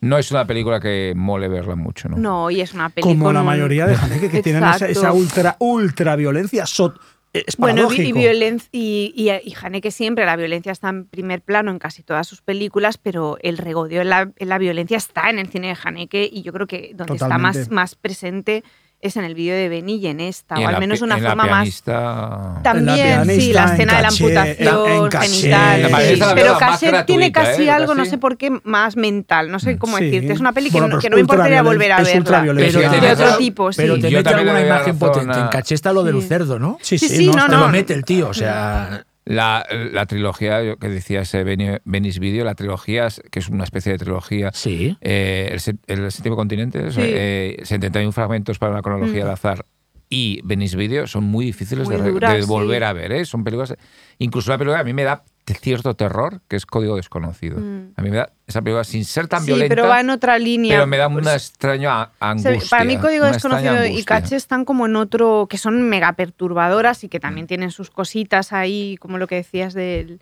No 0.00 0.18
es 0.18 0.30
una 0.30 0.46
película 0.46 0.78
que 0.78 1.14
mole 1.16 1.48
verla 1.48 1.74
mucho, 1.74 2.08
¿no? 2.08 2.16
No, 2.18 2.50
y 2.50 2.60
es 2.60 2.74
una 2.74 2.90
peli 2.90 3.02
Como 3.02 3.32
la 3.32 3.42
mayoría 3.42 3.86
de 3.86 3.96
Haneke 3.96 4.28
que 4.30 4.42
tienen 4.42 4.62
esa, 4.62 4.86
esa 4.88 5.12
ultra, 5.12 5.56
ultra 5.58 6.16
violencia. 6.16 6.66
so- 6.66 6.94
es 7.32 7.56
Bueno, 7.56 7.92
y, 7.92 8.12
violencia 8.12 8.68
y, 8.72 9.12
y, 9.14 9.30
y 9.30 9.54
Haneke 9.60 9.90
siempre 9.90 10.24
la 10.24 10.36
violencia 10.36 10.72
está 10.72 10.88
en 10.88 11.06
primer 11.06 11.42
plano 11.42 11.70
en 11.70 11.78
casi 11.78 12.02
todas 12.02 12.26
sus 12.26 12.42
películas, 12.42 12.98
pero 12.98 13.38
el 13.40 13.58
regodeo 13.58 14.02
en 14.02 14.10
la, 14.10 14.32
en 14.36 14.48
la 14.48 14.58
violencia 14.58 14.96
está 14.96 15.30
en 15.30 15.38
el 15.38 15.48
cine 15.48 15.68
de 15.68 15.76
Haneke 15.82 16.28
y 16.30 16.42
yo 16.42 16.52
creo 16.52 16.66
que 16.66 16.92
donde 16.94 17.14
está 17.14 17.38
más, 17.38 17.70
más 17.70 17.94
presente 17.94 18.64
es 19.00 19.16
en 19.16 19.24
el 19.24 19.34
vídeo 19.34 19.54
de 19.54 19.68
Benny 19.68 19.96
y 19.96 20.06
en 20.08 20.20
esta, 20.20 20.58
Y 20.58 20.64
o 20.64 20.68
al 20.68 20.80
menos 20.80 21.00
una 21.02 21.16
en 21.18 21.22
la 21.22 21.28
forma 21.30 21.44
más 21.46 21.52
pianista... 21.62 22.60
también, 22.62 22.96
sí, 22.96 23.26
pianista, 23.26 23.52
la 23.54 23.62
en 23.68 23.72
escena 23.74 23.96
de 23.96 24.02
la 24.02 24.08
caché, 24.08 24.24
amputación 24.24 24.86
en- 24.86 24.92
en 25.04 25.08
caché. 25.08 25.28
genital. 25.28 25.82
La 25.82 25.88
sí. 25.88 25.94
pianista 25.94 26.26
la 26.26 26.34
Pero 26.34 26.58
Cassette 26.58 27.06
tiene 27.06 27.32
casi 27.32 27.62
¿eh? 27.64 27.70
algo, 27.70 27.94
no 27.94 28.04
sé 28.04 28.18
por 28.18 28.36
qué, 28.36 28.58
más 28.64 28.96
mental. 28.96 29.50
No 29.50 29.58
sé 29.60 29.78
cómo 29.78 29.98
Sí. 29.98 30.04
decirte. 30.06 30.32
Es 30.32 30.40
una 30.40 30.52
peli 30.52 30.70
que, 30.70 30.78
Bueno, 30.80 30.96
no, 30.96 31.00
que 31.00 31.10
me 31.10 31.20
importaría 31.20 31.62
volver 31.62 31.92
a 31.92 32.02
verla. 32.02 32.44
Pero 32.56 32.80
de 32.90 33.12
otro 33.12 33.36
tipo, 33.36 33.72
sí. 33.72 33.82
Pero 33.82 33.98
te 34.00 34.10
mete 34.10 34.28
alguna 34.30 34.60
imagen 34.60 34.98
potente. 34.98 35.38
En 35.38 35.48
caché 35.48 35.74
está 35.74 35.92
lo 35.92 36.02
del 36.02 36.20
Sí. 36.22 36.28
cerdo, 36.28 36.58
¿no? 36.58 36.78
Sí, 36.80 36.98
Sí, 36.98 37.26
no, 37.26 37.46
Te 37.46 37.52
lo 37.52 37.58
no. 37.60 37.68
mete 37.68 37.92
el 37.94 38.04
tío, 38.04 38.28
o 38.30 38.34
sea. 38.34 39.04
La, 39.28 39.66
la 39.92 40.06
trilogía 40.06 40.76
que 40.76 40.88
decía 40.88 41.22
ese 41.22 41.44
Beni- 41.44 41.80
Venice 41.84 42.20
Video, 42.20 42.44
la 42.44 42.54
trilogía, 42.54 43.08
que 43.30 43.40
es 43.40 43.48
una 43.48 43.64
especie 43.64 43.90
de 43.90 43.98
trilogía, 43.98 44.52
Sí. 44.54 44.96
eh, 45.00 45.50
el, 45.52 45.78
el 46.04 46.12
séptimo 46.12 46.36
continente, 46.36 46.92
Sí. 46.92 47.00
eh, 47.02 47.56
71 47.64 48.12
fragmentos 48.12 48.60
para 48.60 48.70
una 48.72 48.82
cronología 48.82 49.24
al 49.24 49.30
azar 49.30 49.66
y 50.08 50.40
Venice 50.44 50.76
Video 50.76 51.08
son 51.08 51.24
muy 51.24 51.44
difíciles 51.46 51.88
Muy 51.88 51.96
de, 51.96 52.02
re- 52.04 52.10
duras, 52.12 52.34
de 52.34 52.42
sí. 52.42 52.48
volver 52.48 52.84
a 52.84 52.92
ver. 52.92 53.10
¿eh? 53.10 53.24
Son 53.24 53.42
películas, 53.42 53.74
incluso 54.18 54.52
la 54.52 54.58
película 54.58 54.78
a 54.78 54.84
mí 54.84 54.92
me 54.92 55.02
da 55.02 55.24
cierto 55.54 55.94
terror, 55.94 56.40
que 56.48 56.56
es 56.56 56.66
Código 56.66 56.96
Desconocido. 56.96 57.58
Mm. 57.58 57.92
A 57.96 58.02
mí 58.02 58.10
me 58.10 58.16
da 58.18 58.30
esa 58.46 58.62
película 58.62 58.84
sin 58.84 59.04
ser 59.04 59.28
tan 59.28 59.40
Sí, 59.40 59.46
violenta, 59.46 59.74
pero 59.74 59.88
va 59.88 60.00
en 60.00 60.10
otra 60.10 60.38
línea. 60.38 60.74
pero 60.76 60.86
me 60.86 60.96
da 60.96 61.08
una 61.08 61.22
Pues, 61.22 61.48
extraña 61.50 62.10
angustia. 62.20 62.60
Para 62.70 62.84
mí 62.84 62.96
Código 62.98 63.26
Desconocido 63.26 63.86
y. 63.86 64.02
Caché 64.04 64.36
están 64.36 64.64
como 64.64 64.86
en 64.86 64.96
otro, 64.96 65.46
que 65.48 65.58
son 65.58 65.82
mega 65.88 66.12
perturbadoras 66.14 67.04
y 67.04 67.08
que 67.08 67.20
también 67.20 67.46
tienen 67.46 67.70
sus 67.70 67.90
cositas 67.90 68.52
ahí, 68.52 68.96
como 69.00 69.18
lo 69.18 69.26
que 69.26 69.36
decías 69.36 69.74
de 69.74 70.18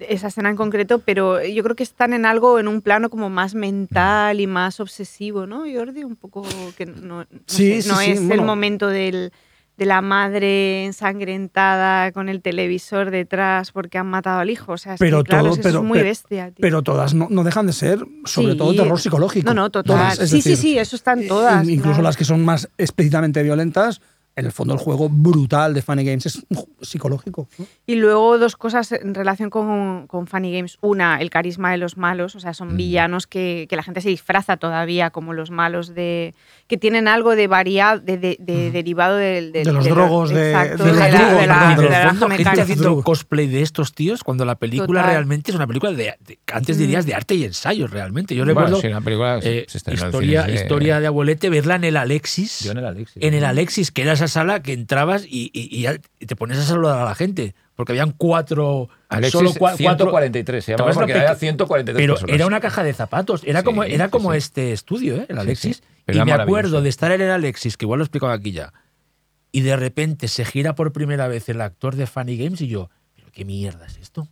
esa 0.00 0.28
escena 0.28 0.48
en 0.50 0.54
concreto, 0.54 1.00
pero 1.00 1.44
yo 1.44 1.64
creo 1.64 1.74
que 1.74 1.82
están 1.82 2.12
en 2.12 2.24
algo, 2.24 2.60
en 2.60 2.68
un 2.68 2.82
plano 2.82 3.10
como 3.10 3.30
más 3.30 3.56
mental 3.56 4.38
y 4.40 4.46
más 4.46 4.78
obsesivo, 4.78 5.46
¿no, 5.48 5.64
Jordi? 5.72 6.04
Un 6.04 6.14
poco 6.14 6.46
que 6.76 6.86
no, 6.86 7.22
no 7.22 7.26
Sí, 7.46 7.82
sé, 7.82 7.82
sí, 7.82 7.88
no 7.88 7.96
sí, 7.96 8.10
es 8.12 8.20
el 8.20 8.26
bueno. 8.28 8.44
momento 8.44 8.86
del, 8.86 9.32
de 9.78 9.86
la 9.86 10.02
madre 10.02 10.84
ensangrentada 10.86 12.12
con 12.12 12.28
el 12.28 12.42
televisor 12.42 13.10
detrás 13.10 13.70
porque 13.72 13.96
han 13.96 14.08
matado 14.08 14.40
al 14.40 14.50
hijo. 14.50 14.72
O 14.72 14.76
sea, 14.78 14.94
es 14.94 14.98
Pero 14.98 15.22
que, 15.22 15.28
claro, 15.30 15.44
todo- 15.44 15.52
eso 15.54 15.62
pero- 15.62 15.78
es 15.78 15.84
muy 15.84 15.98
pero- 15.98 16.08
bestia. 16.08 16.46
tío. 16.46 16.56
Pero 16.60 16.82
todas 16.82 17.14
no, 17.14 17.28
no 17.30 17.44
dejan 17.44 17.66
de 17.66 17.72
ser, 17.72 18.04
sobre 18.24 18.52
Sí. 18.52 18.58
todo, 18.58 18.74
terror 18.74 19.00
psicológico. 19.00 19.46
No, 19.48 19.54
no, 19.54 19.70
total. 19.70 19.96
Todas, 19.96 20.18
sí, 20.18 20.26
sí, 20.42 20.50
decir, 20.50 20.56
sí, 20.56 20.78
eso 20.78 20.96
están 20.96 21.20
eh, 21.22 21.26
todas. 21.28 21.66
Incluso 21.68 21.90
claro. 21.94 22.02
las 22.02 22.16
que 22.16 22.24
son 22.24 22.44
más 22.44 22.68
explícitamente 22.76 23.42
violentas, 23.42 24.00
en 24.38 24.46
el 24.46 24.52
fondo 24.52 24.74
el 24.74 24.80
juego 24.80 25.08
brutal 25.08 25.74
de 25.74 25.82
Funny 25.82 26.04
Games 26.04 26.26
es 26.26 26.42
psicológico. 26.82 27.48
¿no? 27.58 27.66
Y 27.86 27.96
luego 27.96 28.38
dos 28.38 28.56
cosas 28.56 28.92
en 28.92 29.14
relación 29.14 29.50
con, 29.50 30.06
con 30.06 30.26
Funny 30.26 30.52
Games. 30.52 30.78
Una, 30.80 31.20
el 31.20 31.30
carisma 31.30 31.70
de 31.70 31.78
los 31.78 31.96
malos, 31.96 32.34
o 32.36 32.40
sea, 32.40 32.54
son 32.54 32.76
villanos 32.76 33.26
que, 33.26 33.66
que 33.68 33.76
la 33.76 33.82
gente 33.82 34.00
se 34.00 34.08
disfraza 34.08 34.56
todavía 34.56 35.10
como 35.10 35.32
los 35.32 35.50
malos 35.50 35.94
de 35.94 36.34
que 36.66 36.76
tienen 36.76 37.08
algo 37.08 37.34
de 37.34 37.46
variado, 37.46 38.00
de, 38.00 38.18
de- 38.18 38.36
de- 38.40 38.70
derivado 38.70 39.16
del- 39.16 39.52
del- 39.52 39.64
De 39.64 39.72
los 39.72 39.86
lo- 39.88 39.94
drogos, 39.94 40.30
de- 40.30 40.50
exacto, 40.50 40.84
de 40.84 40.90
los 40.90 40.98
la- 40.98 41.08
drugos, 41.08 41.40
de 41.40 41.46
la- 41.46 41.74
de 41.76 41.82
de 41.82 41.88
la 41.90 42.08
fondo, 42.10 42.26
gente 42.28 42.38
mecánica. 42.38 42.62
haciendo 42.62 43.02
cosplay 43.02 43.46
de 43.48 43.62
estos 43.62 43.92
tíos 43.92 44.22
cuando 44.22 44.44
la 44.44 44.54
película 44.54 45.00
Total. 45.00 45.14
realmente 45.14 45.50
es 45.50 45.56
una 45.56 45.66
película 45.66 45.92
de, 45.92 46.14
de- 46.24 46.38
antes 46.52 46.76
Mm. 46.76 46.80
dirías 46.80 47.06
de 47.06 47.14
arte 47.14 47.34
y 47.34 47.44
ensayo 47.44 47.86
realmente. 47.86 48.34
Yo 48.34 48.44
Bueno, 48.44 48.60
recuerdo 48.60 48.80
sí, 48.80 48.88
la 48.88 49.00
película 49.00 49.38
eh, 49.42 49.66
historia, 49.68 50.46
eh, 50.46 50.54
historia 50.54 51.00
de 51.00 51.06
abuelete, 51.06 51.48
verla 51.50 51.76
en 51.76 51.84
el 51.84 51.96
Alexis. 51.96 52.60
Yo 52.64 52.72
en 52.72 52.78
el 52.78 52.84
Alexis. 52.86 53.22
en 53.22 53.34
el 53.34 53.44
Alexis, 53.44 53.90
que 53.90 54.02
era 54.02 54.12
esa 54.12 54.27
sala 54.28 54.62
que 54.62 54.72
entrabas 54.72 55.24
y, 55.28 55.86
te 56.26 56.36
ponías 56.36 56.58
a 56.60 56.64
saludar 56.64 57.00
a 57.00 57.04
la 57.04 57.14
gente. 57.14 57.54
Porque 57.74 57.92
habían 57.92 58.10
cuatro. 58.10 58.88
Alexis 59.08 59.32
solo 59.32 59.50
cua- 59.52 59.58
cuatro. 59.58 59.76
143, 59.78 60.64
se 60.64 60.72
llamaba 60.72 60.76
¿Te 60.76 60.82
acuerdas 60.90 60.96
porque 60.98 61.12
había 61.14 61.28
peque- 61.34 61.38
143 61.40 62.02
Pero 62.02 62.14
personas. 62.14 62.34
era 62.34 62.46
una 62.46 62.60
caja 62.60 62.82
de 62.82 62.92
zapatos. 62.92 63.42
Era 63.44 63.60
Sí, 63.60 63.64
como, 63.64 63.84
era 63.84 64.08
como 64.08 64.32
sí. 64.32 64.38
este 64.38 64.72
estudio, 64.72 65.16
¿eh? 65.16 65.26
el 65.28 65.38
Alexis. 65.38 65.76
sí. 66.08 66.18
Y 66.18 66.24
me 66.24 66.32
acuerdo 66.32 66.80
de 66.82 66.88
estar 66.88 67.12
en 67.12 67.20
el 67.20 67.30
Alexis, 67.30 67.76
que 67.76 67.84
igual 67.84 67.98
lo 67.98 68.02
he 68.04 68.06
explicado 68.06 68.32
aquí 68.32 68.50
ya. 68.52 68.72
Y 69.52 69.60
de 69.60 69.76
repente 69.76 70.26
se 70.28 70.44
gira 70.44 70.74
por 70.74 70.92
primera 70.92 71.28
vez 71.28 71.48
el 71.48 71.60
actor 71.60 71.94
de 71.96 72.06
Funny 72.06 72.36
Games 72.36 72.60
y 72.62 72.66
yo, 72.68 72.90
¿pero 73.14 73.28
qué 73.30 73.44
mierda 73.44 73.86
es 73.86 73.96
esto? 73.98 74.22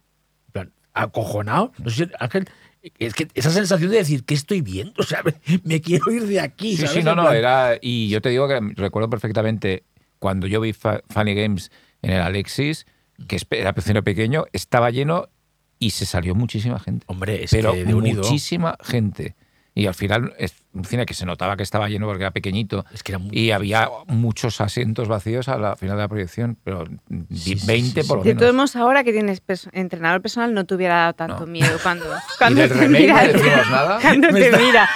En 0.47 0.53
plan, 0.53 0.73
acojonado. 0.93 1.73
No 1.79 1.91
sé 1.91 2.07
si, 2.07 2.11
Ángel, 2.19 2.49
es 2.99 3.15
que 3.15 3.29
esa 3.35 3.51
sensación 3.51 3.91
de 3.91 3.99
decir, 3.99 4.25
¿qué 4.25 4.35
estoy 4.35 4.61
viendo? 4.61 4.95
O 4.99 5.03
sea, 5.05 5.23
me, 5.25 5.35
me 5.65 5.81
quiero 5.81 6.11
ir 6.13 6.27
de 6.27 6.41
aquí. 6.41 6.77
Sí, 6.77 6.87
¿sabes? 6.87 6.93
sí, 6.93 7.03
no, 7.03 7.15
no, 7.15 7.31
era. 7.33 7.79
Y 7.81 8.09
yo 8.09 8.21
te 8.21 8.29
digo 8.31 8.49
que 8.49 8.59
recuerdo 8.75 9.09
perfectamente 9.11 9.85
cuando 10.19 10.47
yo 10.47 10.61
vi 10.61 10.73
Funny 10.73 11.35
Games 11.35 11.71
en 12.03 12.13
el 12.13 12.21
Alexis, 12.21 12.87
que 13.29 13.39
era 13.51 13.73
pequeño, 13.73 14.47
estaba 14.53 14.91
lleno 14.91 15.29
y 15.79 15.91
se 15.91 16.07
salió 16.07 16.35
muchísima 16.35 16.79
gente. 16.79 17.05
Hombre, 17.09 17.45
es 17.45 17.51
pero 17.51 17.73
que 17.73 17.85
de 17.85 17.95
unido. 17.95 18.23
muchísima 18.23 18.77
gente. 18.83 19.35
Y 19.79 19.87
al 19.87 19.95
final 19.95 20.33
es 20.39 20.55
un 20.73 20.87
cine 20.87 21.05
que 21.05 21.13
se 21.13 21.27
notaba 21.27 21.55
que 21.55 21.63
estaba 21.63 21.87
lleno 21.91 22.07
porque 22.07 22.23
era 22.23 22.31
pequeñito 22.31 22.87
Es 22.95 23.03
que 23.03 23.13
era 23.13 23.19
muy- 23.19 23.37
y 23.39 23.51
había 23.51 23.91
muchos 24.07 24.63
asientos 24.63 25.07
vacíos 25.07 25.49
a 25.49 25.59
la 25.59 25.77
final 25.77 25.97
de 25.99 26.03
la 26.05 26.09
proyección, 26.09 26.57
pero 26.65 26.85
Sí, 27.31 27.59
sí, 27.59 27.67
20 27.67 28.03
sí, 28.03 28.09
por 28.09 28.17
sí. 28.17 28.21
lo 28.21 28.25
De 28.25 28.29
menos. 28.31 28.41
todos 28.41 28.55
modos, 28.55 28.77
ahora 28.77 29.05
que 29.05 29.13
tienes 29.13 29.43
perso- 29.47 29.69
entrenador 29.75 30.23
personal, 30.23 30.55
no 30.55 30.65
te 30.65 30.75
hubiera 30.75 30.95
dado 30.97 31.13
tanto 31.13 31.41
No. 31.41 31.47
miedo 31.47 31.79
cuando, 31.83 32.07
y 32.17 32.39
cuando 32.39 32.61
del 32.63 32.71
te 32.71 32.75
remake 32.79 33.01
mira. 33.03 33.27
no 33.27 33.33
decimos 33.35 33.71
nada. 33.71 33.99
Cuando 34.03 34.29
te 34.31 34.45
está- 34.47 34.59
mira. 34.59 34.89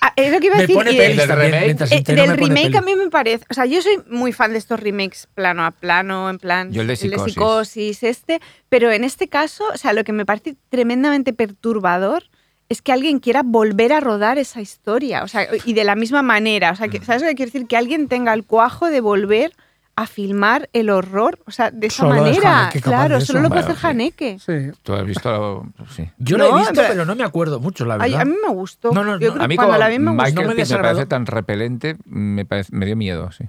Ah, 0.00 0.12
es 0.14 0.32
lo 0.32 0.38
que 0.38 0.46
iba 0.46 0.56
a 0.56 0.60
decir. 0.60 0.76
pone 0.76 0.92
y- 0.92 0.96
pelis 0.96 1.16
del 1.16 1.28
remake? 1.30 1.70
Eh, 1.90 2.02
del 2.14 2.36
remake 2.36 2.76
a 2.76 2.80
mí 2.82 2.94
me 2.94 3.10
parece, 3.10 3.44
o 3.50 3.54
sea, 3.54 3.66
yo 3.66 3.82
soy 3.82 3.98
muy 4.08 4.30
fan 4.32 4.52
de 4.52 4.58
estos 4.58 4.78
remakes 4.78 5.26
plano 5.34 5.64
a 5.66 5.72
plano, 5.72 6.30
en 6.30 6.38
plan 6.38 6.70
Yo 6.70 6.82
el 6.82 6.86
de 6.86 6.94
Psicosis. 6.94 7.34
Psicosis, 7.34 8.02
este, 8.04 8.40
pero 8.68 8.92
en 8.92 9.02
este 9.02 9.26
caso, 9.26 9.64
o 9.74 9.76
sea, 9.76 9.92
lo 9.92 10.04
que 10.04 10.12
me 10.12 10.24
parece 10.24 10.54
tremendamente 10.68 11.32
perturbador 11.32 12.22
es 12.68 12.82
que 12.82 12.92
alguien 12.92 13.18
quiera 13.18 13.42
volver 13.44 13.92
a 13.92 14.00
rodar 14.00 14.36
esa 14.38 14.60
historia, 14.60 15.22
o 15.24 15.28
sea, 15.28 15.46
y 15.64 15.72
de 15.72 15.84
la 15.84 15.94
misma 15.96 16.22
manera, 16.22 16.70
o 16.72 16.76
sea, 16.76 16.88
que, 16.88 17.02
¿sabes 17.04 17.22
lo 17.22 17.28
que 17.28 17.34
quiero 17.34 17.50
decir? 17.52 17.66
Que 17.66 17.76
alguien 17.76 18.08
tenga 18.08 18.34
el 18.34 18.44
cuajo 18.44 18.86
de 18.90 19.00
volver 19.00 19.52
a 19.96 20.06
filmar 20.06 20.68
el 20.74 20.90
horror, 20.90 21.40
o 21.46 21.50
sea, 21.50 21.70
de 21.72 21.88
esa 21.88 22.02
Solo 22.04 22.14
es 22.16 22.20
manera, 22.22 22.68
capaz 22.72 22.80
claro, 22.82 23.20
solo 23.20 23.40
lo 23.40 23.48
puede 23.48 23.62
hacer. 23.62 23.76
Haneke. 23.84 24.38
Sí. 24.38 24.70
Tú 24.84 24.92
has 24.92 25.04
visto, 25.04 25.66
sí. 25.96 26.08
Yo 26.18 26.36
lo 26.38 26.44
he 26.54 26.58
visto, 26.58 26.74
pero- 26.74 26.88
pero 26.90 27.04
no 27.04 27.16
me 27.16 27.24
acuerdo 27.24 27.58
mucho, 27.58 27.84
la 27.84 27.94
Ay, 27.94 28.12
verdad. 28.12 28.20
a 28.20 28.24
mí 28.26 28.34
me 28.46 28.52
gustó. 28.54 28.92
No, 28.92 29.02
no, 29.02 29.18
Yo 29.18 29.28
no. 29.28 29.32
creo 29.34 29.44
A 29.44 29.48
mí 29.48 29.54
que 29.54 29.56
cuando 29.56 29.72
como 29.72 29.78
la 29.80 29.88
vi 29.88 29.98
me 29.98 30.10
gustó. 30.12 30.24
Michael 30.24 30.46
No 30.48 30.54
me 30.54 30.64
me 30.64 30.78
parece 30.82 31.06
tan 31.06 31.26
repelente, 31.26 31.96
me, 32.04 32.44
parece- 32.44 32.76
me 32.76 32.86
dio 32.86 32.94
miedo, 32.94 33.32
sí. 33.32 33.44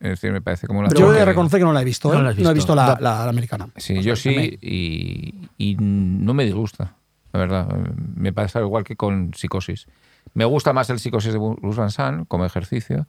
Es 0.00 0.08
decir, 0.08 0.32
me 0.32 0.40
parece 0.40 0.66
como 0.66 0.80
una... 0.80 0.88
Yo 0.88 1.12
de 1.12 1.18
que- 1.18 1.24
reconocer 1.26 1.58
que 1.60 1.64
no 1.64 1.72
la 1.74 1.82
he 1.82 1.84
visto, 1.84 2.10
¿eh? 2.12 2.16
No 2.16 2.22
la 2.22 2.30
has 2.30 2.36
No 2.36 2.50
he 2.50 2.54
visto. 2.54 2.72
visto 2.72 2.74
la, 2.74 2.96
la- 2.98 3.24
la 3.24 3.28
americana. 3.28 3.68
Sí, 3.76 4.00
yo 4.00 4.16
sí, 4.16 4.58
y, 4.62 5.34
y 5.58 5.76
no 5.78 6.32
me 6.34 6.44
disgusta, 6.46 6.94
la 7.32 7.40
verdad. 7.40 7.68
Me 8.16 8.32
pasa 8.32 8.60
igual 8.60 8.84
que 8.84 8.96
con 8.96 9.32
Psicosis. 9.34 9.86
Me 10.34 10.44
gusta 10.44 10.72
más 10.72 10.88
el 10.90 10.98
Psicosis 10.98 11.32
de 11.32 11.38
Bruce 11.38 11.78
Van 11.80 11.90
Sant 11.90 12.26
como 12.28 12.44
ejercicio, 12.44 13.06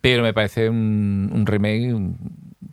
pero 0.00 0.22
me 0.22 0.32
parece 0.34 0.68
un, 0.68 1.30
un 1.32 1.46
remake 1.46 1.94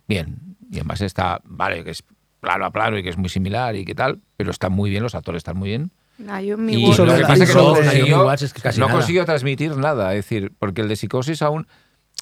bien. 0.08 0.56
Y 0.70 0.76
además 0.76 1.00
está, 1.00 1.40
vale, 1.44 1.84
que 1.84 1.90
es 1.90 2.02
plano 2.40 2.64
a 2.66 2.70
plano 2.70 2.98
y 2.98 3.02
que 3.02 3.08
es 3.08 3.16
muy 3.16 3.28
similar 3.28 3.74
y 3.76 3.84
que 3.84 3.94
tal, 3.94 4.20
pero 4.36 4.50
está 4.50 4.68
muy 4.68 4.90
bien, 4.90 5.02
los 5.02 5.14
actores 5.14 5.40
están 5.40 5.56
muy 5.56 5.68
bien. 5.70 5.90
Y 6.18 6.24
lo 6.96 7.14
que 7.16 7.22
pasa 7.22 7.44
es 7.44 7.50
que 7.50 7.54
no 7.56 7.74
consiguió, 7.74 8.16
Naomi 8.16 8.26
Watts 8.26 8.42
es 8.42 8.52
que 8.52 8.60
casi 8.60 8.78
no 8.80 8.86
nada. 8.86 8.98
consiguió 8.98 9.24
transmitir 9.24 9.76
nada. 9.76 10.10
Es 10.14 10.24
decir, 10.26 10.52
porque 10.58 10.82
el 10.82 10.88
de 10.88 10.96
Psicosis 10.96 11.40
aún 11.42 11.66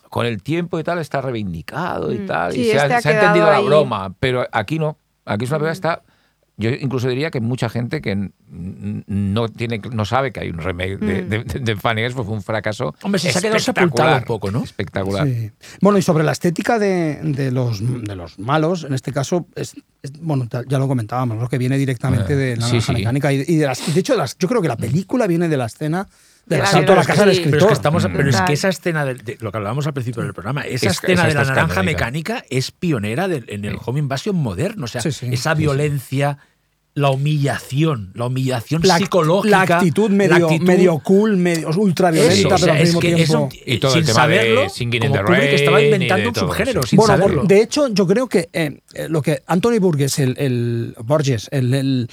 con 0.09 0.25
el 0.27 0.43
tiempo 0.43 0.79
y 0.79 0.85
tal 0.85 0.99
está 0.99 1.21
reivindicado 1.21 2.13
y 2.13 2.19
Mm, 2.21 2.27
tal. 2.27 2.53
sí, 2.53 2.61
y 2.61 2.65
se, 2.67 2.77
este 2.77 2.95
ha, 2.95 2.97
ha 2.97 3.01
se 3.03 3.09
ha 3.09 3.13
entendido 3.15 3.47
la 3.51 3.61
broma, 3.61 4.15
pero 4.21 4.47
aquí 4.53 4.79
no. 4.79 4.97
Aquí 5.27 5.45
es 5.45 5.51
una 5.51 5.59
Mm. 5.59 5.63
película 5.63 5.71
que 5.71 5.73
está. 5.73 6.03
Yo 6.61 6.71
incluso 6.71 7.09
diría 7.09 7.31
que 7.31 7.41
mucha 7.41 7.69
gente 7.71 8.01
que 8.03 8.31
no 9.07 9.49
tiene 9.49 9.81
no 9.93 10.05
sabe 10.05 10.31
que 10.33 10.41
hay 10.41 10.51
un 10.51 10.59
remake 10.59 10.99
de, 10.99 11.23
Mm. 11.23 11.29
de, 11.29 11.45
de, 11.45 11.61
de 11.61 11.77
Funny 11.77 12.03
Games, 12.03 12.15
pues 12.15 12.27
fue 12.27 12.35
un 12.37 12.43
fracaso. 12.43 12.95
Hombre, 13.03 13.19
se 13.21 13.31
ha 13.31 13.41
quedado 13.41 13.59
sepultado 13.59 13.89
espectacular, 14.19 14.19
un 14.21 14.25
poco, 14.27 14.51
¿no? 14.51 14.63
Espectacular. 14.65 15.27
Sí. 15.27 15.51
Bueno, 15.81 15.99
y 15.99 16.03
sobre 16.03 16.25
la 16.25 16.33
estética 16.33 16.79
de, 16.79 17.19
de 17.23 17.51
los, 17.51 17.81
de 18.05 18.15
los 18.17 18.39
malos, 18.39 18.85
en 18.85 18.95
este 18.95 19.13
caso, 19.13 19.47
es, 19.57 19.75
es- 20.03 20.13
bueno, 20.21 20.49
ya 20.69 20.79
lo 20.79 20.87
comentábamos, 20.89 21.39
lo 21.39 21.49
que 21.49 21.59
viene 21.59 21.79
directamente 21.79 22.33
Eh, 22.35 22.37
de 22.37 22.57
la 22.57 22.67
sí, 22.67 22.81
mecánica. 22.93 23.33
Y, 23.33 23.45
y 23.47 23.57
de, 23.57 23.67
las, 23.67 23.95
de 23.95 23.99
hecho, 24.01 24.13
de 24.13 24.19
las, 24.19 24.37
yo 24.39 24.49
creo 24.49 24.61
que 24.63 24.69
la 24.69 24.77
película 24.77 25.27
viene 25.27 25.49
de 25.49 25.57
la 25.57 25.67
escena 25.67 26.07
De 26.47 26.57
del 26.57 26.59
la 26.63 26.65
asalto 26.69 26.93
a 26.93 26.97
la 26.97 27.05
casa 27.05 27.25
del 27.27 27.35
Sí. 27.37 27.43
Pero 27.45 27.49
es 27.49 27.63
escritor. 27.63 27.69
que 27.69 27.75
estamos, 27.75 28.07
pero 28.13 28.29
es 28.31 28.41
que 28.43 28.53
esa 28.55 28.69
escena 28.69 29.05
de, 29.05 29.15
de 29.15 29.37
lo 29.41 29.51
que 29.53 29.57
hablábamos 29.59 29.87
al 29.87 29.93
principio 29.95 30.23
del 30.23 30.35
programa, 30.35 30.63
esa 30.63 30.87
Es- 30.89 30.93
escena 30.95 31.29
esa 31.29 31.29
de 31.29 31.35
la 31.35 31.45
naranja 31.45 31.83
mecánica 31.83 32.45
es 32.51 32.71
pionera 32.71 33.27
en 33.27 33.65
el 33.65 33.73
Sí. 33.75 33.79
home 33.85 34.01
invasion 34.01 34.37
moderno, 34.37 34.85
o 34.85 34.89
sea, 34.89 35.01
Sí, 35.01 35.13
sí, 35.13 35.27
esa 35.33 35.53
sí, 35.53 35.57
sí. 35.57 35.63
violencia, 35.63 36.39
la 36.95 37.11
humillación, 37.11 38.11
la 38.15 38.27
humillación 38.27 38.83
la, 38.85 38.99
psicológica, 38.99 39.65
la 39.67 39.77
actitud 39.77 40.11
medio, 40.11 40.39
la 40.39 40.47
actitud- 40.47 40.67
medio 40.67 40.99
cool, 40.99 41.37
medio 41.37 41.69
ultra 41.77 42.11
violenta, 42.11 42.35
Eso, 42.35 42.49
o 42.49 42.59
pero 42.59 42.73
al 42.73 42.79
es 42.79 42.85
mismo 42.89 43.01
que 43.01 43.15
tiempo. 43.15 43.23
eso, 43.23 43.49
Y 43.65 43.79
todo 43.79 43.93
sin 43.93 44.01
el 44.01 44.07
tema 44.07 44.27
de 44.29 44.37
saberlo, 44.37 44.69
Singing 44.69 44.95
in 45.05 45.09
como 45.13 45.13
the 45.27 45.55
estaba 45.55 45.77
Rain 45.79 45.85
y 45.85 45.87
inventando 45.95 46.23
de 46.23 46.29
un 46.29 46.35
subgénero 46.35 46.83
sin 46.83 46.97
bueno, 46.97 47.17
saberlo. 47.17 47.45
de 47.45 47.63
hecho, 47.63 47.89
yo 47.89 48.07
creo 48.07 48.29
que 48.29 48.49
eh, 48.53 48.81
eh, 48.95 49.07
lo 49.09 49.23
que 49.23 49.43
Anthony 49.47 49.79
Burgess, 49.81 50.19
el, 50.19 50.35
el 50.39 50.95
Borges, 51.05 51.49
el, 51.53 51.73
el- 51.75 52.09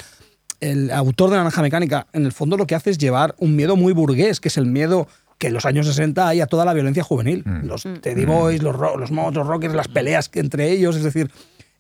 el 0.60 0.90
autor 0.92 1.30
de 1.30 1.36
la 1.36 1.44
naranja 1.44 1.62
mecánica, 1.62 2.08
en 2.14 2.26
el 2.26 2.32
fondo 2.32 2.58
lo 2.58 2.66
que 2.66 2.74
hace 2.74 2.90
es 2.90 2.98
llevar 2.98 3.36
un 3.38 3.56
miedo 3.56 3.76
muy 3.76 3.94
burgués, 3.94 4.40
que 4.40 4.48
es 4.48 4.58
el 4.58 4.66
miedo 4.66 5.08
que 5.38 5.48
en 5.48 5.54
los 5.54 5.66
años 5.66 5.86
60 5.86 6.28
hay 6.28 6.42
a 6.42 6.48
toda 6.48 6.66
la 6.66 6.74
violencia 6.74 7.04
juvenil. 7.04 7.44
Mm. 7.46 7.68
Los 7.68 7.84
Teddy 8.02 8.26
Boys, 8.26 8.64
los, 8.64 8.76
los 8.76 9.12
los 9.12 9.46
rockers, 9.48 9.76
las 9.76 9.88
peleas 9.88 10.30
que 10.30 10.40
entre 10.40 10.72
ellos, 10.72 10.96
es 10.96 11.04
decir, 11.04 11.30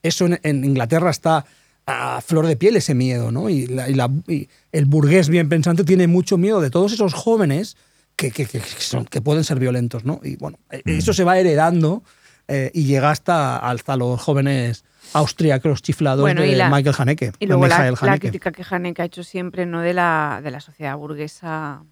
eso 0.04 0.28
en, 0.28 0.40
en 0.44 0.64
Inglaterra 0.64 1.10
está 1.10 1.44
a 1.88 2.20
flor 2.22 2.46
de 2.48 2.58
piel 2.58 2.76
ese 2.76 2.94
miedo, 2.94 3.32
¿no? 3.32 3.50
Y, 3.50 3.66
la- 3.68 3.90
y 3.90 3.94
la- 3.94 4.12
y 4.28 4.50
el 4.74 4.86
burgués 4.86 5.30
bien 5.30 5.48
pensante 5.50 5.84
tiene 5.86 6.08
mucho 6.08 6.38
miedo 6.38 6.60
de 6.62 6.70
todos 6.70 6.92
esos 6.94 7.14
jóvenes 7.14 7.78
que, 8.18 8.30
que- 8.32 8.46
que 8.46 8.60
son- 8.60 9.06
que 9.06 9.22
pueden 9.22 9.44
ser 9.46 9.58
violentos, 9.60 10.04
¿no? 10.04 10.20
Y 10.24 10.36
bueno, 10.36 10.60
eh, 10.70 10.82
Mm. 10.86 10.90
eso 10.98 11.14
se 11.14 11.24
va 11.24 11.40
heredando 11.40 12.04
eh, 12.50 12.72
y 12.74 12.86
llega 12.86 13.12
hasta, 13.12 13.58
hasta 13.58 13.98
los 13.98 14.22
jóvenes 14.22 14.86
austriacos 15.14 15.82
chiflados 15.82 16.22
Bueno, 16.22 16.46
y 16.46 16.52
de 16.52 16.56
la- 16.58 16.70
Michael 16.70 16.96
Haneke. 16.98 17.32
Y 17.40 17.46
de 17.46 17.48
luego 17.48 17.68
la, 17.68 17.78
Michael 17.78 17.94
la 18.02 18.08
Haneke. 18.08 18.20
crítica 18.30 18.52
que 18.54 18.64
Haneke 18.70 19.02
ha 19.02 19.06
hecho 19.06 19.24
siempre 19.24 19.66
no 19.66 19.82
de 19.82 19.94
la, 19.94 20.40
de 20.44 20.52
la 20.52 20.60
sociedad 20.62 20.96
burguesa 20.98 21.84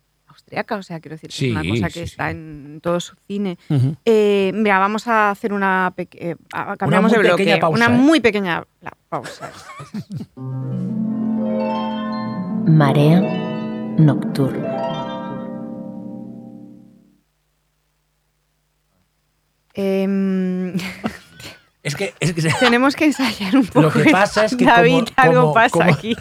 austriaca, 0.46 0.76
o 0.76 0.84
sea, 0.84 1.00
quiero 1.00 1.16
decir, 1.16 1.30
que 1.32 1.36
Sí, 1.36 1.46
es 1.48 1.52
una 1.54 1.64
cosa 1.70 1.88
que 1.88 1.93
sí, 1.93 2.00
está 2.02 2.26
sí. 2.30 2.32
en 2.38 2.80
todo 2.82 3.00
su 3.00 3.16
cine. 3.28 3.58
Eh, 4.06 4.52
mira, 4.54 4.78
vamos 4.80 5.08
a 5.08 5.32
hacer 5.32 5.52
una 5.54 5.91
peque- 5.96 6.32
eh, 6.32 6.36
cambiamos 6.78 7.12
muy 7.12 7.18
de 7.24 7.28
bloque, 7.28 7.43
pequeña 7.43 7.60
pausa, 7.60 7.76
una 7.76 7.86
¿eh? 7.96 7.98
muy 7.98 8.20
pequeña 8.20 8.64
la 8.82 8.93
pausa. 9.10 9.52
Marea 12.68 13.22
nocturna. 13.98 14.72
Em, 19.74 20.74
es 21.84 21.96
que, 21.96 22.14
es 22.20 22.34
que 22.34 22.41
tenemos 22.60 22.96
que 22.96 23.06
ensayar 23.06 23.56
un 23.58 23.66
poco. 23.68 23.82
Lo 23.82 23.91
que 23.91 24.10
pasa 24.12 24.46
es 24.46 24.56
que 24.56 24.66
David, 24.66 25.00
como- 25.00 25.08
algo 25.18 25.41
como- 25.41 25.54
pasa 25.54 25.70
como- 25.72 25.91
aquí. 25.93 26.16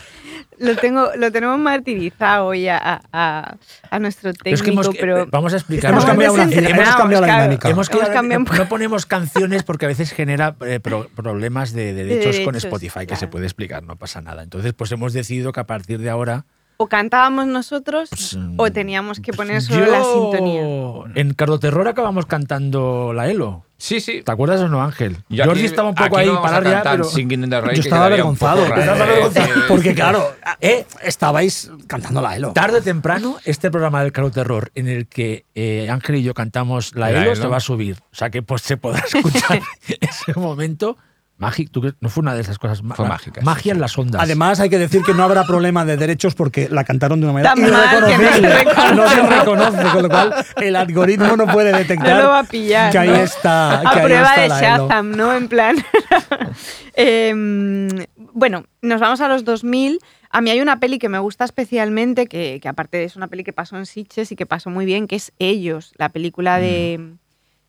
Lo 0.58 0.76
tengo, 0.76 1.10
lo 1.16 1.32
tenemos 1.32 1.58
martirizado 1.58 2.54
ya 2.54 2.78
a, 2.78 3.00
a- 3.12 3.56
a 3.90 3.98
nuestro 3.98 4.32
técnico, 4.32 4.54
es 4.54 4.62
que 4.62 4.70
hemos- 4.70 4.88
pero 5.00 5.26
vamos 5.30 5.52
a 5.52 5.56
explicar. 5.56 5.90
Hemos 5.90 6.04
cambiado, 6.04 6.34
una- 6.34 6.42
hemos 6.44 6.54
desentrenados, 6.54 6.96
cambiado 6.96 7.26
la 7.26 7.32
dinámica. 7.34 7.68
Hemos 7.70 7.88
cambiado 7.88 8.12
poco. 8.44 8.56
no 8.62 8.68
ponemos 8.68 9.06
canciones 9.06 9.62
porque 9.64 9.84
a 9.86 9.88
veces 9.88 10.12
genera 10.12 10.56
eh, 10.66 10.80
pro- 10.80 11.08
problemas 11.14 11.72
de, 11.72 11.92
derechos 11.92 12.36
con 12.40 12.52
derechos, 12.54 12.64
Spotify, 12.64 13.06
que 13.06 13.16
se 13.16 13.26
puede 13.26 13.46
explicar, 13.46 13.82
no 13.82 13.96
pasa 13.96 14.20
nada. 14.20 14.42
Entonces, 14.42 14.72
pues 14.74 14.92
hemos 14.92 15.12
decidido 15.12 15.52
que 15.52 15.60
a 15.60 15.66
partir 15.66 15.98
de 16.00 16.10
ahora. 16.10 16.44
O 16.76 16.88
cantábamos 16.88 17.46
nosotros 17.46 18.08
Pues, 18.10 18.34
o 18.34 18.66
mm, 18.66 18.70
teníamos 18.72 19.20
que 19.20 19.32
pues 19.32 19.36
poner 19.48 19.62
solo 19.62 19.86
yo- 19.86 19.92
la 19.92 20.02
sintonía. 20.02 21.12
En 21.20 21.34
Cardoterror 21.34 21.86
acabamos 21.88 22.26
cantando 22.26 23.12
la 23.12 23.28
Elo. 23.30 23.64
Sí, 23.76 24.00
sí. 24.00 24.22
¿Te 24.24 24.32
acuerdas 24.32 24.60
o 24.62 24.68
no, 24.68 24.82
Ángel? 24.82 25.18
Yo 25.28 25.44
Jordi 25.44 25.64
estaba 25.66 25.88
un 25.90 25.94
poco 25.94 26.16
ahí 26.16 26.26
no 26.26 26.40
para 26.40 26.62
ya, 26.62 26.82
pero. 26.82 27.04
Singing 27.04 27.44
in 27.44 27.50
the 27.50 27.60
Rain, 27.60 27.74
Yo 27.74 27.82
estaba 27.82 28.06
avergonzado, 28.06 28.64
Eh, 28.64 29.42
porque 29.68 29.94
claro, 29.94 30.24
eh, 30.60 30.86
estabais 31.02 31.70
cantando 31.86 32.20
la 32.22 32.36
ELO. 32.36 32.52
Tarde 32.52 32.78
o 32.78 32.82
temprano, 32.82 33.36
este 33.44 33.70
programa 33.70 34.02
del 34.02 34.12
Caro 34.12 34.30
Terror, 34.30 34.70
en 34.74 34.88
el 34.88 35.06
que 35.06 35.44
eh, 35.54 35.88
Ángel 35.90 36.16
y 36.16 36.22
yo 36.22 36.34
cantamos 36.34 36.94
la, 36.94 37.10
La 37.10 37.22
Elo, 37.22 37.32
Elo. 37.32 37.42
se 37.42 37.48
va 37.48 37.56
a 37.58 37.60
subir. 37.60 37.98
O 38.12 38.14
sea 38.14 38.30
que 38.30 38.42
pues 38.42 38.62
se 38.62 38.76
podrá 38.76 39.00
escuchar 39.12 39.60
ese 40.00 40.38
momento. 40.38 40.96
Mágico, 41.36 41.72
¿tú 41.72 41.80
crees? 41.80 41.94
no 42.00 42.08
fue 42.08 42.22
una 42.22 42.32
de 42.32 42.40
esas 42.42 42.58
cosas 42.60 42.80
Fue 42.94 43.08
mágica, 43.08 43.40
Magia 43.42 43.62
sí, 43.62 43.70
en 43.70 43.80
las 43.80 43.98
ondas. 43.98 44.22
Además, 44.22 44.60
hay 44.60 44.70
que 44.70 44.78
decir 44.78 45.02
que 45.02 45.12
no 45.14 45.24
habrá 45.24 45.42
problema 45.44 45.84
de 45.84 45.96
derechos 45.96 46.34
porque 46.36 46.68
la 46.70 46.84
cantaron 46.84 47.20
de 47.20 47.26
una 47.26 47.32
manera 47.32 47.54
no 47.56 47.66
se 47.66 48.12
irreconocible. 48.12 48.48
reconoce. 48.54 48.94
No 48.94 49.08
se 49.08 49.22
reconoce, 49.38 49.82
con 49.92 50.02
lo 50.04 50.08
cual 50.08 50.34
el 50.56 50.76
algoritmo 50.76 51.36
no 51.36 51.46
puede 51.48 51.76
detectar 51.76 52.16
No 52.16 52.22
lo 52.22 52.28
va 52.28 52.38
a 52.38 52.44
pillar. 52.44 52.92
que 52.92 52.98
ahí 52.98 53.08
¿no? 53.08 53.16
está. 53.16 53.80
que 53.82 53.88
A 53.88 53.90
ahí 54.00 54.04
prueba 54.04 54.34
está 54.36 54.40
de 54.40 54.46
ELO. 54.46 54.86
Shazam, 54.88 55.10
¿no? 55.10 55.34
En 55.36 55.48
plan. 55.48 55.76
Em, 56.96 57.88
bueno, 58.32 58.64
nos 58.82 59.00
vamos 59.00 59.20
a 59.20 59.28
los 59.28 59.44
2000. 59.44 59.98
A 60.30 60.40
mí 60.40 60.50
hay 60.50 60.60
una 60.60 60.78
peli 60.80 60.98
que 60.98 61.08
me 61.08 61.18
gusta 61.18 61.44
especialmente, 61.44 62.26
que, 62.26 62.60
que 62.62 62.68
aparte 62.68 63.04
es 63.04 63.16
una 63.16 63.28
peli 63.28 63.44
que 63.44 63.52
pasó 63.52 63.76
en 63.76 63.86
Sitges 63.86 64.30
y 64.32 64.36
que 64.36 64.46
pasó 64.46 64.70
muy 64.70 64.84
bien, 64.84 65.06
que 65.08 65.16
es 65.16 65.32
Ellos, 65.38 65.92
la 65.96 66.08
película 66.10 66.58
de 66.58 66.98
Mm. 67.00 67.18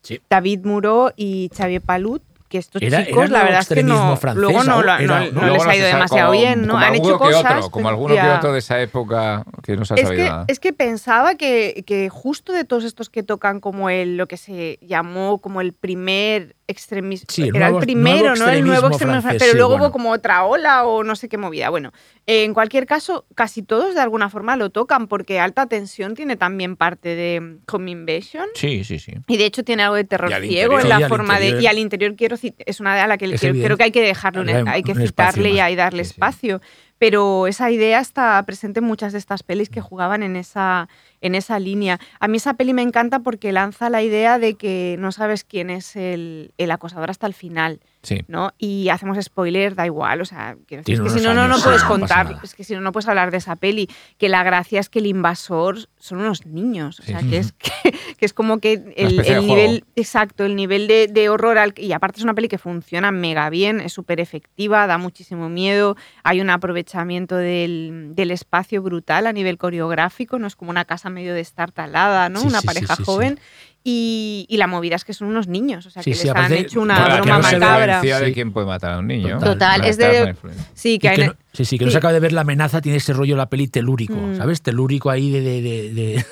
Sí. 0.02 0.20
David 0.30 0.60
Muro 0.64 1.12
y 1.16 1.50
Xavier 1.56 1.82
Palut. 1.82 2.22
Que 2.48 2.58
estos 2.58 2.80
Era- 2.80 3.04
chicos, 3.04 3.24
era 3.24 3.38
la 3.38 3.44
verdad 3.44 3.60
es 3.62 3.68
que 3.68 3.82
no. 3.82 4.16
francés, 4.16 4.40
luego 4.40 4.62
no, 4.62 4.80
lo- 4.82 4.96
era- 4.96 5.00
no- 5.00 5.24
no, 5.26 5.32
no 5.32 5.40
Luego 5.48 5.64
les 5.64 5.66
ha 5.66 5.76
ido 5.76 5.86
demasiado 5.88 6.28
como- 6.30 6.40
bien, 6.40 6.62
¿no? 6.62 6.74
Como 6.74 6.84
Han 6.84 6.94
hecho 6.94 7.02
alguno 7.14 7.18
que 7.18 7.34
cosas. 7.34 7.56
otro, 7.56 7.70
como 7.70 7.88
alguno 7.88 8.14
que 8.14 8.20
otro 8.20 8.52
de 8.52 8.58
esa 8.60 8.80
época 8.80 9.44
que 9.64 9.76
no 9.76 9.84
se 9.84 9.94
ha 9.94 9.96
Es 9.96 10.02
sabido 10.04 10.22
que, 10.24 10.28
nada. 10.30 10.44
es 10.46 10.60
que 10.60 10.72
pensaba 10.72 11.34
que, 11.34 11.82
que 11.86 12.08
justo 12.08 12.52
de 12.52 12.64
todos 12.64 12.84
estos 12.84 13.10
que 13.10 13.24
tocan 13.24 13.58
como 13.58 13.90
el 13.90 14.16
lo 14.16 14.28
que 14.28 14.36
se 14.36 14.78
llamó 14.80 15.38
como 15.38 15.60
el 15.60 15.72
primer 15.72 16.54
extremismo, 16.68 17.26
Sí, 17.30 17.44
era 17.48 17.70
nuevo- 17.70 17.78
el 17.78 17.84
primero, 17.84 18.34
¿no? 18.36 18.48
El 18.48 18.64
nuevo 18.64 18.88
extremismo 18.88 19.22
francés, 19.22 19.38
pero 19.40 19.52
sí, 19.52 19.56
luego 19.56 19.70
bueno. 19.74 19.84
hubo 19.84 19.92
como 19.92 20.10
otra 20.10 20.44
ola 20.44 20.84
o 20.84 21.04
no 21.04 21.14
sé 21.16 21.28
qué 21.28 21.38
movida. 21.38 21.70
Bueno, 21.70 21.92
eh, 22.26 22.44
en 22.44 22.54
cualquier 22.54 22.86
caso, 22.86 23.24
casi 23.34 23.62
todos 23.62 23.94
de 23.94 24.00
alguna 24.00 24.28
forma 24.30 24.56
lo 24.56 24.70
tocan 24.70 25.06
porque 25.06 25.38
Alta 25.38 25.66
Tensión 25.66 26.14
tiene 26.14 26.36
también 26.36 26.76
parte 26.76 27.14
de 27.14 27.40
mm, 27.40 27.58
Home 27.72 27.90
Invasion. 27.92 28.46
Sí, 28.54 28.82
sí, 28.84 28.98
sí. 28.98 29.12
Y 29.28 29.36
de 29.36 29.44
hecho 29.46 29.62
tiene 29.62 29.84
algo 29.84 29.94
de 29.96 30.04
terror 30.04 30.28
ciego 30.30 30.74
interior. 30.74 30.80
en 30.82 30.88
la 31.02 31.08
forma 31.08 31.38
de. 31.38 31.60
Y 31.62 31.66
al 31.66 31.78
interior 31.78 32.16
quiero 32.16 32.36
cit- 32.36 32.54
es 32.66 32.80
una 32.80 32.94
de 32.94 33.00
a 33.02 33.06
la 33.06 33.16
que 33.16 33.26
creo, 33.36 33.76
que 33.76 33.84
hay 33.84 33.92
que 33.92 34.02
dejarle 34.02 34.40
un- 34.40 34.48
Hay 34.48 34.64
hay 34.66 34.82
que 34.82 34.94
citarle 34.94 35.50
y, 35.50 35.58
más. 35.58 35.70
y 35.70 35.76
darle 35.76 36.04
Sí, 36.04 36.10
sí. 36.10 36.14
espacio. 36.14 36.60
pero 36.98 37.46
esa 37.46 37.70
idea 37.70 38.00
está 38.00 38.42
presente 38.46 38.80
en 38.80 38.86
muchas 38.86 39.12
de 39.12 39.18
estas 39.18 39.42
pelis 39.42 39.68
que 39.68 39.82
jugaban 39.82 40.22
en 40.22 40.34
esa, 40.34 40.88
en 41.20 41.34
esa 41.34 41.58
línea. 41.58 41.98
A 42.20 42.28
mí 42.28 42.36
esa 42.38 42.54
peli 42.54 42.72
me 42.72 42.82
encanta 42.82 43.20
porque 43.20 43.52
lanza 43.52 43.90
la 43.90 44.02
idea 44.02 44.38
de 44.38 44.54
que 44.54 44.96
no 44.98 45.12
sabes 45.12 45.44
quién 45.44 45.70
es 45.70 45.96
el, 45.96 46.52
el 46.58 46.70
acosador 46.70 47.10
hasta 47.10 47.26
el 47.26 47.34
final. 47.34 47.80
Sí. 48.02 48.20
¿no? 48.28 48.52
Y 48.56 48.88
hacemos 48.90 49.18
spoiler, 49.20 49.74
da 49.74 49.84
igual, 49.84 50.20
o 50.20 50.24
sea, 50.24 50.56
Tiene 50.66 50.84
es 50.86 51.00
que 51.00 51.10
si 51.10 51.20
no, 51.20 51.34
no, 51.34 51.48
no 51.48 51.58
puedes 51.58 51.82
no 51.82 51.88
contar, 51.88 52.38
es 52.44 52.54
que 52.54 52.62
si 52.62 52.72
no, 52.74 52.80
no 52.80 52.92
puedes 52.92 53.08
hablar 53.08 53.32
de 53.32 53.38
esa 53.38 53.56
peli, 53.56 53.88
que 54.16 54.28
la 54.28 54.44
gracia 54.44 54.78
es 54.78 54.88
que 54.88 55.00
el 55.00 55.06
invasor 55.06 55.88
son 55.98 56.18
unos 56.20 56.46
niños, 56.46 57.00
o 57.00 57.02
Sí. 57.02 57.10
sea, 57.10 57.20
que 57.28 57.38
es, 57.38 57.52
que, 57.58 57.70
que 58.16 58.24
es 58.24 58.32
como 58.32 58.60
que 58.60 58.74
el, 58.96 59.16
nivel, 59.44 59.84
exacto, 59.96 60.44
el 60.44 60.54
nivel 60.54 60.86
de, 60.86 61.08
de 61.08 61.28
horror, 61.28 61.58
al- 61.58 61.74
y 61.76 61.90
aparte 61.90 62.18
es 62.20 62.22
una 62.24 62.34
peli 62.34 62.46
que 62.46 62.58
funciona 62.58 63.10
mega 63.10 63.50
bien, 63.50 63.80
es 63.80 63.92
súper 63.92 64.20
efectiva, 64.20 64.86
da 64.86 64.98
muchísimo 64.98 65.48
miedo, 65.48 65.96
hay 66.22 66.40
un 66.40 66.50
aprovechamiento 66.50 67.34
del, 67.34 68.10
del 68.12 68.30
espacio 68.30 68.82
brutal 68.82 69.26
a 69.26 69.32
nivel 69.32 69.58
coreográfico, 69.58 70.38
no 70.38 70.46
es 70.46 70.54
como 70.54 70.70
una 70.70 70.84
casa 70.84 71.05
medio 71.10 71.34
destartalada, 71.34 72.28
¿no? 72.28 72.40
Sí, 72.40 72.46
una 72.46 72.60
sí, 72.60 72.66
pareja 72.66 72.96
sí, 72.96 73.02
sí. 73.02 73.04
joven. 73.04 73.40
Y, 73.88 74.46
y 74.48 74.56
la 74.56 74.66
movida 74.66 74.96
es 74.96 75.04
que 75.04 75.14
son 75.14 75.28
unos 75.28 75.46
niños, 75.46 75.86
o 75.86 75.90
sea, 75.90 76.02
Sí, 76.02 76.10
que 76.10 76.16
sí, 76.16 76.26
les 76.26 76.34
han 76.34 76.52
hecho 76.52 76.80
una 76.80 76.96
que 77.06 77.14
broma 77.20 77.38
no 77.38 77.48
se 77.48 77.58
macabra. 77.58 77.94
Influencia 77.94 78.20
de 78.26 78.32
quién 78.32 78.52
puede 78.52 78.66
matar 78.66 78.94
a 78.94 78.98
un 78.98 79.06
niño. 79.06 79.38
Total. 79.38 79.84
es 79.84 79.96
Una 79.98 80.08
de-. 80.08 80.34
Sí, 80.74 80.98
que 80.98 81.08
hay... 81.08 81.16
que 81.16 81.26
no- 81.28 81.34
sí, 81.52 81.64
sí, 81.64 81.78
que 81.78 81.84
no 81.84 81.92
se 81.92 81.98
acaba 81.98 82.12
de 82.12 82.18
ver 82.18 82.32
la 82.32 82.40
amenaza, 82.40 82.80
tiene 82.80 82.98
ese 82.98 83.12
rollo 83.12 83.36
la 83.36 83.48
peli 83.48 83.68
telúrico, 83.68 84.14
Mm. 84.16 84.38
¿sabes? 84.38 84.60
Telúrico 84.62 85.08
ahí 85.08 85.30
de, 85.30 85.40
de- 85.40 85.62
de- 85.62 85.92
de- 85.94 86.26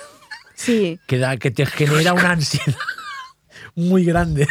Sí. 0.57 0.99
que, 1.07 1.18
da- 1.18 1.37
que 1.37 1.53
te 1.53 1.64
genera 1.66 2.12
una 2.12 2.33
ansiedad 2.33 2.75
muy 3.77 4.05
grande. 4.05 4.49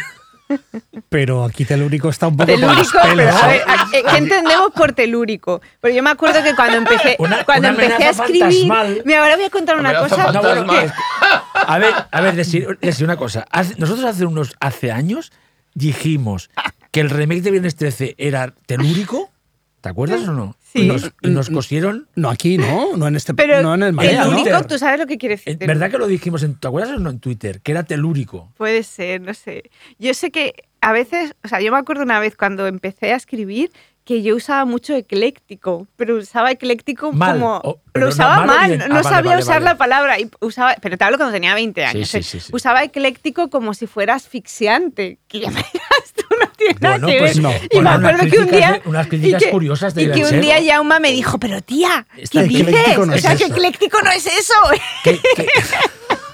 Pero 1.08 1.44
aquí 1.44 1.64
telúrico 1.64 2.08
está 2.10 2.28
un 2.28 2.36
poco 2.36 2.46
Telúrico, 2.46 2.76
los 2.76 2.92
pelos, 2.92 3.16
pero 3.16 3.30
a 3.36 3.54
¿eh? 3.54 3.58
ver, 3.58 3.62
a- 3.68 3.88
¿qué 4.10 4.16
entendemos 4.18 4.70
por 4.74 4.92
telúrico? 4.92 5.60
Pero 5.80 5.94
yo 5.94 6.02
me 6.02 6.10
acuerdo 6.10 6.42
que 6.42 6.54
cuando 6.54 6.76
empecé, 6.78 7.16
Una- 7.18 7.44
cuando 7.44 7.68
una 7.70 7.82
empecé 7.82 8.04
a 8.04 8.10
escribir, 8.10 8.72
mira, 9.04 9.22
ahora 9.22 9.36
voy 9.36 9.44
a 9.46 9.50
contar 9.50 9.78
una 9.78 9.98
cosa. 9.98 10.16
fantasmal. 10.24 10.86
que- 10.86 10.92
A 11.66 11.78
ver, 11.78 11.94
a 12.10 12.20
ver, 12.20 12.34
decir, 12.34 12.78
decir 12.82 13.04
una 13.04 13.16
cosa. 13.16 13.46
Hace- 13.50 13.74
nosotros 13.78 14.04
hace 14.04 14.26
unos 14.26 14.54
hace 14.60 14.92
años 14.92 15.32
dijimos 15.72 16.50
que 16.90 17.00
el 17.00 17.08
remake 17.10 17.40
de 17.42 17.50
Viernes 17.52 17.76
13 17.76 18.14
era 18.18 18.52
telúrico. 18.66 19.30
¿Te 19.80 19.88
acuerdas 19.88 20.28
o 20.28 20.32
no? 20.32 20.56
Sí. 20.74 20.82
Y 20.82 20.88
nos, 20.88 21.12
y 21.22 21.28
nos 21.28 21.50
cosieron. 21.50 22.08
No 22.16 22.30
aquí, 22.30 22.58
¿no? 22.58 22.96
No 22.96 23.06
en 23.06 23.14
este 23.14 23.32
Pero 23.32 23.62
no 23.62 23.74
en 23.74 23.84
el 23.84 23.92
Marea, 23.92 24.24
¿no? 24.24 24.30
telúrico, 24.30 24.66
tú 24.66 24.78
sabes 24.78 24.98
lo 24.98 25.06
que 25.06 25.18
quiere 25.18 25.36
decir. 25.36 25.52
En 25.52 25.58
telúrico. 25.58 25.78
¿Verdad 25.78 25.92
que 25.92 25.98
lo 25.98 26.06
dijimos 26.08 26.42
en. 26.42 26.56
¿Te 26.56 26.66
acuerdas 26.66 26.90
o 26.90 26.98
no 26.98 27.10
en 27.10 27.20
Twitter? 27.20 27.60
Que 27.60 27.70
era 27.70 27.84
telúrico. 27.84 28.52
Puede 28.56 28.82
ser, 28.82 29.20
no 29.20 29.34
sé. 29.34 29.70
Yo 30.00 30.14
sé 30.14 30.32
que 30.32 30.64
a 30.80 30.92
veces, 30.92 31.34
o 31.44 31.48
sea, 31.48 31.60
yo 31.60 31.70
me 31.70 31.78
acuerdo 31.78 32.02
una 32.02 32.18
vez 32.18 32.36
cuando 32.36 32.66
empecé 32.66 33.12
a 33.12 33.16
escribir 33.16 33.70
que 34.04 34.22
yo 34.22 34.36
usaba 34.36 34.64
mucho 34.66 34.94
ecléctico, 34.94 35.86
pero 35.96 36.16
usaba 36.16 36.50
ecléctico 36.50 37.10
Mal, 37.12 37.32
como... 37.38 37.56
o- 37.64 37.80
pero 37.90 38.06
lo 38.06 38.10
no 38.10 38.14
usaba 38.14 38.44
mal 38.44 38.76
no 38.76 38.84
Ah, 38.84 38.88
vale, 38.88 39.02
sabía 39.04 39.30
vale, 39.30 39.42
usar 39.42 39.54
vale. 39.54 39.64
la 39.64 39.76
palabra. 39.78 40.20
Y 40.20 40.30
usaba, 40.40 40.76
pero 40.82 40.98
te 40.98 41.04
hablo 41.04 41.16
cuando 41.16 41.32
tenía 41.32 41.54
20 41.54 41.84
años. 41.86 42.08
sí, 42.10 42.18
¿eh? 42.18 42.22
sí, 42.22 42.40
sí. 42.40 42.50
Usaba 42.52 42.82
ecléctico 42.84 43.48
como 43.48 43.72
si 43.72 43.86
fuera 43.86 44.14
asfixiante. 44.14 45.18
Que 45.26 45.40
ya 45.40 45.50
me 45.50 45.62
tú 45.62 46.24
no 46.38 46.46
tiene 46.56 46.76
nada 46.80 46.98
Bueno, 46.98 47.06
que 47.08 47.18
pues 47.18 47.34
ver. 47.34 47.42
no. 47.42 47.50
Y 47.70 47.76
Bueno, 47.80 47.98
me 47.98 48.08
acuerdo 48.08 48.30
que 48.30 48.38
un 48.40 48.50
día... 48.50 48.72
de- 48.72 48.88
unas 48.88 49.06
y 49.06 49.08
críticas 49.10 49.42
que- 49.44 49.50
curiosas 49.50 49.92
Y 49.96 50.00
deben 50.06 50.14
que 50.28 50.34
un 50.34 50.40
día 50.42 50.60
Yauma 50.60 51.00
me 51.00 51.10
dijo, 51.12 51.38
pero 51.38 51.62
tía, 51.62 52.06
¿qué 52.30 52.42
dices? 52.44 52.98
no 52.98 53.12
o 53.12 53.14
es 53.16 53.22
sea, 53.22 53.36
que 53.36 53.44
eso. 53.44 53.54
ecléctico 53.54 53.98
no 54.02 54.10
es 54.10 54.26
eso. 54.26 54.54
Que- 55.02 55.18
que- 55.36 55.48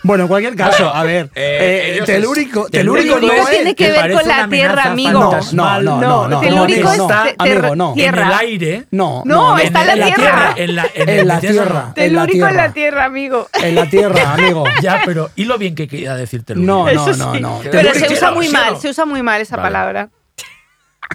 Bueno, 0.03 0.25
en 0.25 0.29
cualquier 0.29 0.57
caso, 0.57 0.89
a 0.95 1.05
ver, 1.05 1.29
Eh, 1.35 1.99
eh, 1.99 2.03
telúrico, 2.07 2.65
es- 2.67 2.71
telúrico 2.71 3.17
telúrico 3.17 3.35
no 3.35 3.43
es... 3.49 3.51
tiene 3.51 3.75
que 3.75 3.91
ver 3.91 4.13
con 4.13 4.27
la 4.27 4.49
tierra, 4.49 4.85
amigo. 4.85 5.39
No, 5.53 5.81
no, 5.81 5.81
no, 5.83 6.01
No, 6.01 6.29
no, 6.29 6.41
telúrico 6.41 6.85
no, 6.85 6.93
es 6.93 6.99
no, 6.99 7.09
amigo, 7.39 7.77
no. 7.77 7.93
tierra. 7.93 8.23
En 8.23 8.27
el 8.29 8.33
aire. 8.39 8.85
No, 8.93 9.23
No, 9.27 9.59
está 9.59 9.81
en 9.83 9.87
la 9.87 9.93
en 9.93 9.99
la 10.01 10.07
tierra. 10.07 10.23
tierra. 10.23 10.55
En 10.57 10.77
la, 10.77 10.87
en, 10.95 11.09
En 11.09 11.29
la 11.29 11.41
tierra. 11.41 11.63
En 11.97 12.15
la 12.15 12.25
Telúrico 12.27 12.47
en 12.49 12.57
la 12.57 12.73
tierra. 12.73 13.05
amigo. 13.05 13.49
En 13.63 13.75
la 13.75 13.87
tierra, 13.91 14.33
amigo. 14.35 14.65
Ya, 14.81 15.03
pero 15.05 15.31
¿y 15.37 15.45
lo 15.45 15.59
bien 15.59 15.75
que 15.75 15.87
queda 15.87 16.17
decir 16.17 16.45
telúrico? 16.45 16.73
No, 16.73 16.91
no, 16.91 17.07
no, 17.17 17.35
sí. 17.35 17.41
no. 17.41 17.61
Pero 17.71 17.93
se 17.95 18.11
usa 18.13 18.29
¿sí 18.31 18.35
muy 18.35 18.49
mal, 18.49 18.81
se 18.81 18.89
usa 18.89 19.05
muy 19.05 19.23
mal 19.23 19.41
esa 19.43 19.57
palabra. 19.57 20.09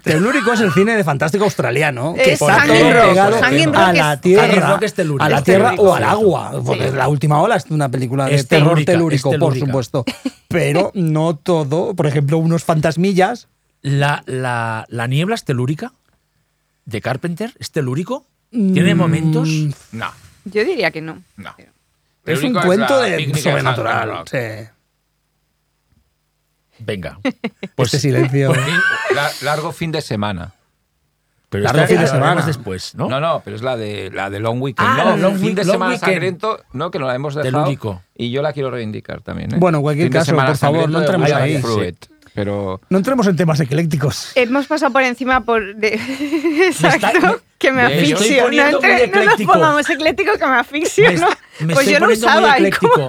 Telúrico 0.04 0.54
es 0.54 0.60
el 0.62 0.72
cine 0.72 0.96
de 0.96 1.04
fantástico 1.04 1.46
australiano 1.46 2.14
que 2.14 2.34
Es 2.34 2.42
está 2.42 2.64
todo 2.66 2.92
Rock. 2.92 3.10
pegado 3.10 3.32
Rock 3.32 3.76
a 3.76 3.94
la 3.94 4.22
tierra, 4.22 4.44
Hanging 4.48 4.62
Rock 4.70 4.82
es 4.84 4.94
telúrico. 4.94 5.24
a 5.24 5.30
la 5.30 5.38
Es 5.38 5.44
tierra 5.44 5.70
telúrico, 5.72 5.84
o 5.92 5.96
al 5.96 6.04
agua. 6.04 6.62
Porque 6.66 6.92
la 6.92 7.08
última 7.08 7.42
ola 7.42 7.56
es 7.56 7.66
una 7.70 7.90
película 7.90 8.26
de 8.26 8.36
Es 8.36 8.48
terror 8.48 8.84
telúrico, 8.86 9.32
por 9.40 9.58
supuesto. 9.58 10.06
Pero 10.48 10.92
no 10.94 11.36
todo. 11.38 11.96
Por 11.96 12.08
ejemplo, 12.08 12.38
unos 12.38 12.64
fantasmillas. 12.64 13.48
La, 13.82 14.24
la, 14.26 14.86
la 14.90 15.08
niebla 15.08 15.36
es 15.36 15.44
telúrica 15.44 15.92
de 16.86 17.02
Carpenter, 17.02 17.54
¿es 17.60 17.72
telúrico? 17.72 18.26
¿Tiene 18.52 18.96
Mm, 18.96 18.98
momentos? 18.98 19.50
No, 19.92 20.12
Yo 20.46 20.64
diría 20.66 20.92
que 20.92 21.02
no. 21.02 21.22
no. 21.38 21.56
Es 22.26 22.42
un 22.44 22.54
cuento 22.54 23.00
la 23.02 23.06
de 23.08 23.34
sobrenatural. 23.36 24.24
Sí. 24.30 24.38
Venga. 26.86 27.20
Pues 27.76 27.94
este 27.94 28.08
silencio. 28.08 28.54
La- 29.14 29.32
largo 29.42 29.72
fin 29.74 29.92
de 29.92 30.02
semana. 30.02 30.54
Pero 31.50 31.64
Largo 31.66 31.82
esta 31.82 31.88
fin 31.94 32.02
de 32.02 32.08
semana. 32.08 32.42
después, 32.46 32.96
¿no? 32.96 33.08
No, 33.10 33.20
no, 33.20 33.42
pero 33.44 33.56
es 33.56 33.62
la 33.62 33.76
de 33.78 34.10
la 34.14 34.30
de 34.30 34.40
Long 34.40 34.62
Weekend. 34.62 34.88
Ah, 34.90 35.04
no, 35.06 35.18
Long 35.18 35.36
fin 35.36 35.46
Week- 35.48 35.56
de 35.56 35.64
Long 35.66 35.72
semana 35.74 35.92
Weekend. 35.92 36.12
sangriento, 36.12 36.60
no, 36.74 36.92
que 36.92 37.00
no 37.00 37.06
la 37.08 37.16
hemos 37.16 37.36
dejado. 37.36 37.52
Telúrico. 37.64 38.02
Y 38.16 38.32
yo 38.32 38.42
la 38.42 38.52
quiero 38.54 38.72
reivindicar 38.72 39.22
también. 39.22 39.54
¿eh? 39.54 39.58
Bueno, 39.60 39.78
en 39.80 39.84
cualquier 39.84 40.08
Fin 40.08 40.14
caso, 40.14 40.36
por 40.36 40.58
favor, 40.58 40.90
no 40.90 41.00
entremos 41.00 41.32
ahí. 41.32 41.62
Pero 42.34 42.82
No 42.90 42.98
entremos 42.98 43.28
en 43.28 43.36
temas 43.38 43.60
eclécticos. 43.62 44.32
Hemos 44.36 44.68
pasado 44.68 44.92
por 44.92 45.04
encima 45.04 45.42
por 45.42 45.76
de 45.76 45.94
Exacto, 46.68 47.08
está- 47.08 47.36
que 47.58 47.72
me 47.72 47.82
asfixio. 47.84 48.52
No, 48.52 48.68
entre- 48.68 49.08
no 49.08 49.24
nos 49.26 49.42
pongamos 49.42 49.90
ecléctico 49.90 50.32
que 50.38 50.46
me 50.46 50.56
asfixio, 50.58 51.06
Me, 51.12 51.16
¿no? 51.18 51.28
me 51.62 51.74
Pues 51.74 51.88
yo 51.88 52.00
lo 52.00 52.06
poniendo 52.08 52.28
muy 52.28 52.38
usaba. 52.40 52.50
y 52.60 52.66
ecléctico. 52.66 52.92
como- 52.94 53.08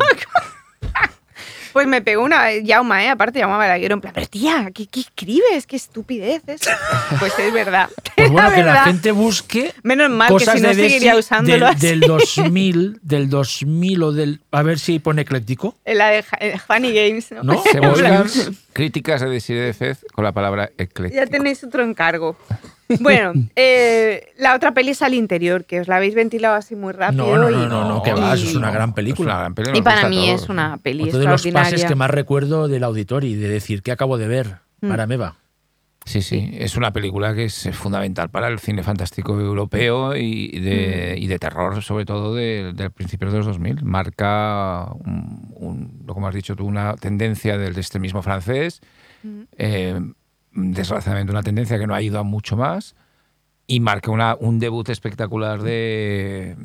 Pues 1.77 1.87
me 1.87 2.01
pegó 2.01 2.25
una 2.25 2.55
Yauma, 2.55 3.05
¿eh? 3.05 3.11
Aparte 3.11 3.39
Yauma 3.39 3.59
Balaguer 3.59 3.93
en 3.93 4.01
plan, 4.01 4.15
pero 4.15 4.27
tía, 4.27 4.71
¿qué, 4.75 4.87
qué 4.87 5.01
escribes? 5.01 5.67
¿Qué 5.67 5.77
estupidez 5.77 6.43
es? 6.47 6.63
Pues 7.19 7.39
es 7.39 7.53
verdad. 7.53 7.91
Pues 8.17 8.31
bueno, 8.31 8.51
que 8.55 8.63
la 8.63 8.85
gente 8.85 9.13
busque 9.13 9.75
Menos 9.83 10.09
mal 10.09 10.29
que 10.29 10.33
cosas 10.33 10.55
si 10.55 10.63
no 10.63 10.69
de 10.69 10.75
seguiría 10.75 11.17
usándolo 11.17 11.67
del, 11.67 11.75
así. 11.77 11.87
del 11.87 12.01
2000, 12.01 13.01
del 13.03 13.29
2000 13.29 14.03
o 14.05 14.13
del... 14.13 14.41
A 14.53 14.63
ver 14.63 14.79
si 14.79 15.01
pone 15.01 15.21
ecléctico. 15.21 15.77
En 15.85 15.99
la 15.99 16.09
de 16.09 16.23
Funny 16.23 16.95
Games, 16.95 17.33
¿no? 17.33 17.43
¿No? 17.43 17.63
se 17.63 17.79
buscan 17.79 18.27
críticas 18.73 19.21
de 19.21 19.29
Desiree 19.29 19.61
de 19.61 19.75
Fez 19.75 19.99
con 20.15 20.25
la 20.25 20.33
palabra 20.33 20.71
ecléctico. 20.79 21.23
Ya 21.23 21.31
tenéis 21.31 21.63
otro 21.63 21.85
encargo. 21.85 22.39
Bueno, 23.01 23.33
eh, 23.57 24.29
la 24.39 24.55
otra 24.55 24.73
peli 24.73 24.91
es 24.91 25.03
al 25.03 25.15
interior, 25.15 25.65
que 25.65 25.81
os 25.81 25.89
la 25.89 25.97
habéis 25.97 26.15
ventilado 26.15 26.55
así 26.55 26.77
muy 26.77 26.93
rápido. 26.93 27.27
No, 27.27 27.37
no, 27.39 27.51
y, 27.51 27.55
no, 27.55 27.67
no, 27.69 27.89
no, 27.89 28.03
que 28.03 28.13
va, 28.13 28.35
eso 28.35 28.47
es 28.49 28.55
una 28.55 28.71
gran 28.71 28.91
Es 28.91 28.95
película. 28.95 29.33
una 29.35 29.41
gran 29.41 29.55
peli, 29.55 29.79
y 29.79 29.83
para 29.83 30.09
mí 30.09 30.31
es 30.31 30.49
una 30.49 30.77
peli 30.79 31.05
Otro 31.05 31.19
de 31.19 31.25
los 31.25 31.35
extraordinaria. 31.45 31.71
pases 31.77 31.85
que 31.89 31.95
más 31.97 32.11
recuerdo 32.11 32.69
del 32.69 32.85
Auditori, 32.85 33.35
de 33.35 33.49
decir 33.49 33.83
que 33.83 33.93
acabo 33.93 34.19
de 34.19 34.29
ver. 34.29 34.57
Mm. 34.83 34.87
Marameva. 34.89 35.37
Sí, 36.05 36.23
sí, 36.23 36.51
es 36.53 36.77
una 36.77 36.93
película 36.93 37.35
que 37.35 37.47
es 37.47 37.69
fundamental 37.73 38.29
para 38.31 38.47
el 38.47 38.61
cine 38.61 38.85
fantástico 38.85 39.33
europeo 39.41 40.15
y 40.15 40.61
de, 40.61 41.17
y 41.19 41.27
de 41.27 41.39
terror, 41.41 41.83
sobre 41.83 42.05
todo 42.05 42.33
de, 42.33 42.73
de 42.77 42.91
principios 42.91 43.33
de 43.33 43.39
los 43.39 43.47
2000. 43.47 43.83
Marca, 43.83 44.87
un, 45.05 45.51
un- 45.57 46.03
lo 46.07 46.15
como 46.15 46.29
has 46.29 46.35
dicho 46.37 46.55
tú, 46.55 46.65
una 46.65 46.95
tendencia 46.95 47.59
del 47.59 47.77
extremismo 47.77 48.23
francés, 48.23 48.81
eh, 49.59 50.01
desgraciadamente 50.57 51.31
una 51.33 51.43
tendencia 51.43 51.79
que 51.79 51.87
no 51.87 51.95
ha 51.95 52.03
ido 52.03 52.19
a 52.19 52.23
mucho 52.23 52.57
más, 52.57 52.95
y 53.69 53.81
marca 53.81 54.11
una, 54.11 54.37
un 54.39 54.59
debut 54.59 54.89
espectacular 54.89 55.61
de 55.63 56.57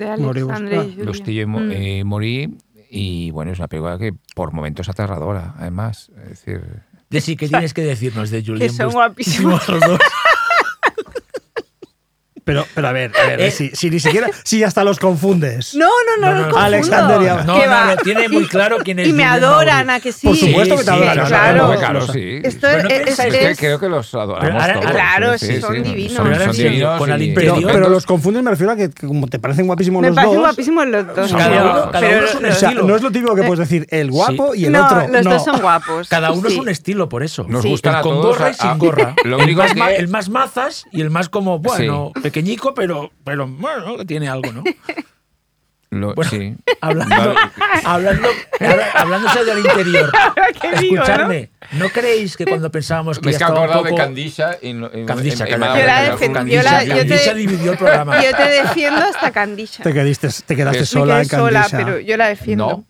De. 0.95 1.03
Bustillo 1.05 1.41
y 1.41 1.45
Mo- 1.45 1.59
Mm. 1.59 1.71
eh, 1.71 2.03
Mori, 2.03 2.57
y 2.89 3.31
bueno, 3.31 3.51
es 3.51 3.59
una 3.59 3.67
película 3.67 3.97
que 3.97 4.13
por 4.35 4.51
momentos 4.53 4.85
es 4.87 4.89
aterradora, 4.89 5.55
además. 5.57 6.11
Es 6.23 6.29
decir, 6.29 6.61
Desi, 7.09 7.35
¿qué 7.35 7.47
tienes 7.47 7.73
que 7.73 7.81
decirnos 7.83 8.29
de 8.29 8.43
Julian 8.45 8.69
son 8.69 8.87
Bust- 8.89 8.93
guapísimos. 8.93 9.67
los 9.69 9.79
dos? 9.81 9.99
Pero, 12.43 12.65
pero 12.73 12.87
a 12.87 12.91
ver, 12.91 13.11
a 13.23 13.27
ver, 13.27 13.41
Eh. 13.41 13.51
si, 13.51 13.69
si 13.69 13.89
ni 13.91 13.99
siquiera, 13.99 14.27
si 14.43 14.63
hasta 14.63 14.83
los 14.83 14.97
confundes. 14.99 15.75
No, 15.75 15.85
no, 15.85 15.91
no, 16.17 16.21
No, 16.21 16.27
no, 16.27 16.33
no, 16.33 16.41
confundo. 16.45 16.65
Alexander 16.65 17.21
y- 17.21 17.45
No, 17.45 17.53
¿Qué 17.59 17.67
no, 17.67 17.85
no, 17.85 17.95
tiene 17.97 18.29
muy 18.29 18.47
claro 18.47 18.77
quién 18.83 18.99
es 18.99 19.07
Y 19.07 19.13
me 19.13 19.23
adoran, 19.25 19.85
Mauri. 19.87 19.99
¿a 19.99 20.03
que 20.03 20.11
sí? 20.11 20.27
Por 20.27 20.35
supuesto 20.35 20.77
que 20.77 20.83
te 20.83 20.91
adoran. 20.91 21.25
sí, 21.25 21.29
claro. 21.29 21.75
claro, 21.77 22.07
sí. 22.07 22.39
Esto 22.43 22.67
es, 22.67 22.85
es- 22.85 23.19
Es 23.19 23.25
que 23.29 23.55
creo 23.67 23.79
que 23.79 23.89
los 23.89 24.13
adoramos 24.15 24.41
Pero 24.43 24.59
ahora- 24.59 24.73
todos. 24.79 24.91
claro, 24.91 25.37
sí, 25.37 25.61
son 25.61 25.75
sí. 25.75 25.81
divinos. 25.81 26.13
Son, 26.13 26.25
son 26.35 26.97
con 26.97 27.09
y- 27.09 27.11
al 27.11 27.33
Pero, 27.35 27.89
los 27.89 28.05
confundes, 28.05 28.41
me 28.43 28.51
refiero 28.51 28.71
a 28.71 28.75
que, 28.75 28.89
que 28.89 29.05
como 29.07 29.27
te 29.27 29.37
parecen 29.39 29.67
guapísimos 29.67 30.01
me 30.01 30.07
los 30.07 30.15
parecen 30.15 30.35
dos. 30.37 30.43
guapísimos 30.45 30.87
los 30.87 31.07
dos. 31.15 31.31
Cada 31.31 31.91
cada 31.91 31.99
pero 31.99 32.17
uno 32.17 32.25
es 32.25 32.35
un 32.35 32.45
O 32.45 32.51
sea, 32.53 32.69
estilo. 32.69 32.87
no 32.87 32.95
es 32.95 33.01
lo 33.03 33.11
típico 33.11 33.35
que 33.35 33.43
puedes 33.43 33.59
decir 33.69 33.87
el 33.91 34.09
guapo 34.11 34.55
y 34.55 34.65
el 34.65 34.71
no, 34.71 34.85
otro. 34.85 35.07
los 35.09 35.23
dos 35.23 35.45
son 35.45 35.61
guapos. 35.61 36.09
Cada 36.09 36.31
uno 36.31 36.47
es 36.47 36.57
un 36.57 36.69
estilo, 36.69 37.07
por 37.07 37.21
eso. 37.23 37.45
Nos 37.47 37.65
gustan 37.65 37.93
El 37.93 37.99
a 37.99 38.01
con 38.01 38.13
todos. 38.13 38.37
gorra 38.37 38.49
y 38.49 38.53
sin 38.55 38.77
gorra. 38.79 39.15
Lo 39.23 39.37
el, 39.37 39.43
único 39.43 39.61
más 39.61 39.91
es 39.93 39.99
el 39.99 40.07
más 40.07 40.29
mazas 40.29 40.85
y 40.91 41.01
el 41.01 41.09
más 41.11 41.29
como, 41.29 41.59
bueno. 41.59 42.11
Pequeñico, 42.31 42.73
pero, 42.73 43.11
pero 43.23 43.47
bueno, 43.47 43.97
que 43.97 44.05
tiene 44.05 44.27
algo, 44.29 44.51
¿no? 44.51 44.63
Lo- 45.93 46.15
Bueno, 46.15 46.31
sí. 46.31 46.55
Hablando, 46.79 47.35
hablando, 47.83 48.29
habla- 48.61 48.91
hablándose 48.93 49.43
del 49.43 49.57
interior. 49.59 50.09
¿Qué 50.61 50.71
digo, 50.79 50.95
no? 50.95 51.01
Escuchadme, 51.03 51.49
¿no 51.73 51.89
creéis 51.89 52.37
que 52.37 52.45
cuando 52.45 52.71
pensábamos 52.71 53.19
que 53.19 53.25
Me 53.25 53.31
ya 53.33 53.35
es 53.35 53.37
que 53.39 53.43
he 53.43 53.47
estaba 53.47 53.59
un 53.59 53.65
acordado 53.65 53.83
de 53.83 53.89
poco... 53.89 54.01
Candisha 54.01 54.57
y, 54.61 55.05
Candisha, 55.05 55.47
Yo 55.49 55.57
la 55.57 55.67
dado 55.67 56.11
defendí, 56.13 56.33
Candisha. 56.33 56.61
yo 56.61 56.63
la- 56.63 56.79
te- 56.79 56.87
Candisha 57.07 57.33
dividió 57.33 57.71
el 57.73 57.77
programa. 57.77 58.23
Yo 58.23 58.37
te 58.37 58.43
defiendo 58.49 59.01
hasta 59.01 59.31
Candisha. 59.31 59.83
Te 59.83 59.91
quedaste, 59.93 60.29
te 60.45 60.55
quedaste 60.55 60.85
sola 60.85 61.19
en 61.19 61.25
sola, 61.25 61.59
Candisha. 61.69 61.77
pero 61.77 61.99
yo 61.99 62.15
la 62.15 62.27
defiendo. 62.29 62.67
No, 62.69 62.85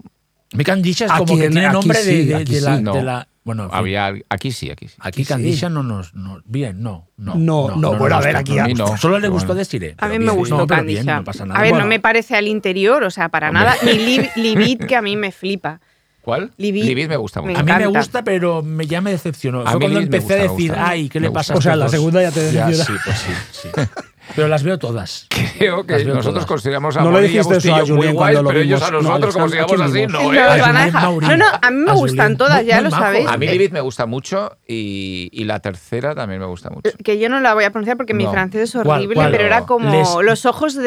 Mi 0.54 0.64
Candisha 0.64 1.06
es 1.06 1.12
como 1.14 1.38
que 1.38 1.46
en- 1.46 1.54
tiene 1.54 1.70
nombre 1.72 1.98
de, 1.98 2.06
sí, 2.06 2.26
de- 2.26 2.36
aquí 2.36 2.54
de 2.56 2.62
la, 2.62 2.78
sí. 2.78 2.84
No. 2.84 2.94
de 2.94 3.02
la- 3.02 3.28
Bueno, 3.44 3.64
en 3.64 3.70
fin, 3.70 3.78
había, 3.80 4.14
aquí 4.30 4.52
sí, 4.52 4.70
aquí 4.70 4.88
sí. 4.88 4.96
aquí 5.00 5.24
sí. 5.24 5.28
Candisha 5.30 5.68
no 5.70 5.82
nos... 5.82 6.14
No, 6.14 6.42
bien, 6.46 6.84
no. 6.84 7.08
No, 7.18 7.34
No, 7.36 7.76
no, 7.76 7.96
bueno, 7.96 8.16
a 8.18 8.22
ver, 8.22 8.36
aquí 8.36 8.60
a- 8.60 8.68
no. 8.68 8.96
Solo 8.98 9.18
le 9.18 9.30
gustó 9.30 9.48
Bueno. 9.48 9.60
Desiree. 9.60 9.96
A 9.98 10.08
mí 10.08 10.20
me 10.20 10.32
gustó 10.32 10.58
No, 10.60 10.68
pero 10.68 10.84
bien, 10.84 10.98
Candisha. 10.98 11.16
no 11.18 11.24
pasa 11.24 11.46
nada. 11.46 11.60
A 11.60 11.64
ver, 11.64 11.72
Bueno. 11.72 11.86
no 11.86 11.90
me 11.90 12.00
parece 12.00 12.36
al 12.36 12.48
interior, 12.48 13.04
o 13.04 13.10
sea, 13.10 13.30
para 13.30 13.48
Hombre. 13.50 13.64
nada. 13.64 13.76
Ni 13.84 13.94
Lib- 13.94 14.32
Libid, 14.36 14.80
que 14.86 14.96
a 14.96 15.02
mí 15.02 15.16
me 15.16 15.32
flipa. 15.32 15.82
¿Cuál? 16.22 16.52
Libid. 16.58 17.08
me 17.08 17.18
gusta 17.18 17.42
Me 17.42 17.48
mucho. 17.48 17.60
A 17.62 17.64
mí 17.64 17.72
me 17.72 17.88
gusta, 17.88 18.24
pero 18.24 18.62
me, 18.62 18.86
ya 18.86 19.02
me 19.02 19.10
decepcionó. 19.10 19.62
A 19.62 19.72
Fue 19.72 19.80
mí 19.80 19.80
cuando 19.86 20.00
empecé 20.02 20.34
a 20.34 20.38
gusta, 20.44 20.52
decir, 20.54 20.70
gusta. 20.70 20.88
ay, 20.88 21.10
¿qué 21.10 21.20
le 21.20 21.32
pasa 21.32 21.56
O 21.56 21.62
sea, 21.62 21.76
la 21.76 21.90
segunda 21.90 22.22
ya 22.22 22.30
te 22.32 22.52
Ya, 22.54 22.68
decepciona. 22.68 22.86
sí, 22.86 22.94
pues 23.04 23.18
sí, 23.18 23.32
sí. 23.52 23.70
Pero 24.36 24.48
las 24.48 24.64
veo 24.64 24.78
todas. 24.80 25.28
Creo 25.58 25.86
que 25.86 26.04
nosotros 26.06 26.34
todas. 26.34 26.46
consideramos 26.46 26.98
a 26.98 27.02
No 27.04 27.22
y 27.24 27.40
Bustillo 27.40 27.96
muy 27.96 28.08
guays, 28.12 28.40
pero 28.46 28.60
ellos 28.60 28.82
a 28.82 28.88
vimos. 28.90 29.04
No, 29.04 29.10
nosotros, 29.10 29.34
como 29.36 29.50
sigamos 29.50 29.72
¿a 29.72 29.76
quién 29.76 29.82
así, 29.82 30.08
no. 30.08 30.34
¿eh? 30.34 30.92
No, 30.92 31.38
no, 31.38 31.46
a 31.62 31.72
mí 31.72 31.78
me 31.78 31.92
A 31.92 31.94
gustan 31.96 32.38
todas, 32.38 32.66
ya 32.66 32.76
muy 32.76 32.84
lo 32.86 32.90
majo. 32.92 33.04
sabéis. 33.04 33.28
A 33.28 33.38
mí 33.38 33.46
Eh, 33.48 33.52
Lilith 33.52 33.72
me 33.72 33.82
gusta 33.82 34.06
mucho 34.06 34.58
y, 34.68 35.30
y 35.34 35.44
la 35.44 35.60
tercera 35.60 36.16
también 36.16 36.40
me 36.40 36.48
gusta 36.48 36.70
mucho. 36.70 36.90
Que 37.04 37.20
yo 37.20 37.30
no 37.30 37.40
la 37.40 37.54
voy 37.54 37.64
a 37.66 37.72
pronunciar 37.72 37.98
porque 37.98 38.14
mi 38.14 38.26
francés 38.28 38.70
es 38.76 38.82
¿Cuál, 38.84 39.00
horrible, 39.00 39.16
cuál? 39.16 39.32
pero 39.32 39.44
era 39.46 39.66
como 39.66 39.92
Les- 39.92 40.16
los 40.26 40.46
ojos 40.46 40.76
de. 40.76 40.82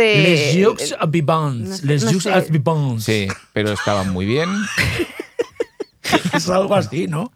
Les 0.55 0.55
Vivants. 1.09 1.69
no 1.69 1.77
sé- 1.77 1.87
Les 1.87 2.05
Jeux 2.09 2.23
sé. 2.23 2.47
Vivants. 2.51 3.05
Sí, 3.05 3.29
pero 3.53 3.73
estaban 3.73 4.11
muy 4.13 4.25
bien. 4.27 4.49
Es 6.35 6.49
algo 6.51 6.75
así, 6.75 7.07
¿no? 7.07 7.33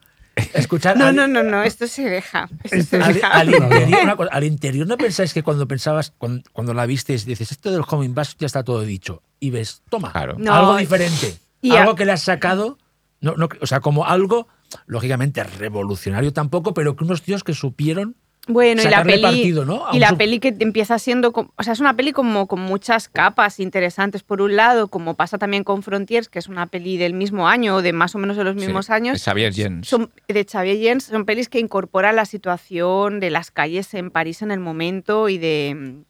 Escuchar 0.54 0.96
No, 0.96 1.06
al, 1.06 1.16
no, 1.16 1.26
no, 1.28 1.42
no, 1.42 1.62
esto 1.62 1.86
se 1.86 2.02
deja. 2.08 2.48
Esto 2.64 2.96
se 2.98 3.02
al- 3.02 3.14
deja. 3.14 3.28
al 3.28 3.48
interior, 3.54 4.00
una 4.02 4.16
cosa, 4.16 4.30
al 4.32 4.44
interior, 4.44 4.86
¿no 4.86 4.96
pensáis 4.96 5.32
que 5.34 5.42
cuando 5.42 5.66
pensabas, 5.68 6.12
cuando, 6.18 6.42
cuando 6.52 6.74
la 6.74 6.86
vistes, 6.86 7.24
dices, 7.24 7.52
esto 7.52 7.70
del 7.70 7.82
Home 7.88 8.04
Invasion 8.06 8.36
ya 8.38 8.46
está 8.46 8.62
todo 8.64 8.82
dicho? 8.82 9.22
Y 9.40 9.50
ves, 9.50 9.82
toma, 9.88 10.12
Claro. 10.12 10.36
No, 10.38 10.54
algo 10.54 10.76
diferente. 10.76 11.36
y 11.60 11.72
a- 11.76 11.82
algo 11.82 11.94
que 11.94 12.04
le 12.04 12.12
has 12.12 12.22
sacado, 12.22 12.78
no, 13.20 13.34
no, 13.36 13.48
o 13.60 13.66
sea, 13.66 13.80
como 13.80 14.04
algo, 14.06 14.48
lógicamente, 14.86 15.42
revolucionario 15.44 16.32
tampoco, 16.32 16.74
pero 16.74 16.96
que 16.96 17.04
unos 17.04 17.22
tíos 17.22 17.44
que 17.44 17.54
supieron 17.54 18.16
Bueno, 18.48 18.82
y 18.82 18.86
la 18.88 19.04
peli. 19.04 19.22
partido, 19.22 19.64
¿no? 19.64 19.84
Y 19.92 19.98
la 19.98 20.16
peli 20.16 20.40
que 20.40 20.56
empieza 20.58 20.98
siendo. 20.98 21.32
O 21.54 21.62
sea, 21.62 21.72
es 21.74 21.80
una 21.80 21.94
peli 21.94 22.12
como 22.12 22.46
con 22.48 22.60
muchas 22.60 23.08
capas 23.08 23.60
interesantes. 23.60 24.22
Por 24.22 24.40
un 24.42 24.56
lado, 24.56 24.88
como 24.88 25.14
pasa 25.14 25.38
también 25.38 25.64
con 25.64 25.82
Frontiers, 25.82 26.28
que 26.28 26.38
es 26.38 26.48
una 26.48 26.66
peli 26.66 26.96
del 26.96 27.14
mismo 27.14 27.46
año 27.46 27.76
o 27.76 27.82
de 27.82 27.92
más 27.92 28.14
o 28.14 28.18
menos 28.18 28.36
de 28.36 28.44
los 28.44 28.56
mismos 28.56 28.86
Sí, 28.86 28.92
años. 28.92 29.12
de 29.14 29.18
Xavier 29.20 29.52
Jens. 29.54 29.86
Son, 29.88 30.10
de 30.26 30.44
Xavier 30.50 30.78
Jens 30.78 31.04
son 31.04 31.24
pelis 31.24 31.48
que 31.48 31.60
incorporan 31.60 32.16
la 32.16 32.24
situación 32.24 33.20
de 33.20 33.30
las 33.30 33.50
calles 33.50 33.92
en 33.94 34.10
París 34.10 34.42
en 34.42 34.50
el 34.50 34.60
momento 34.60 35.28
y 35.28 35.38
de 35.38 36.02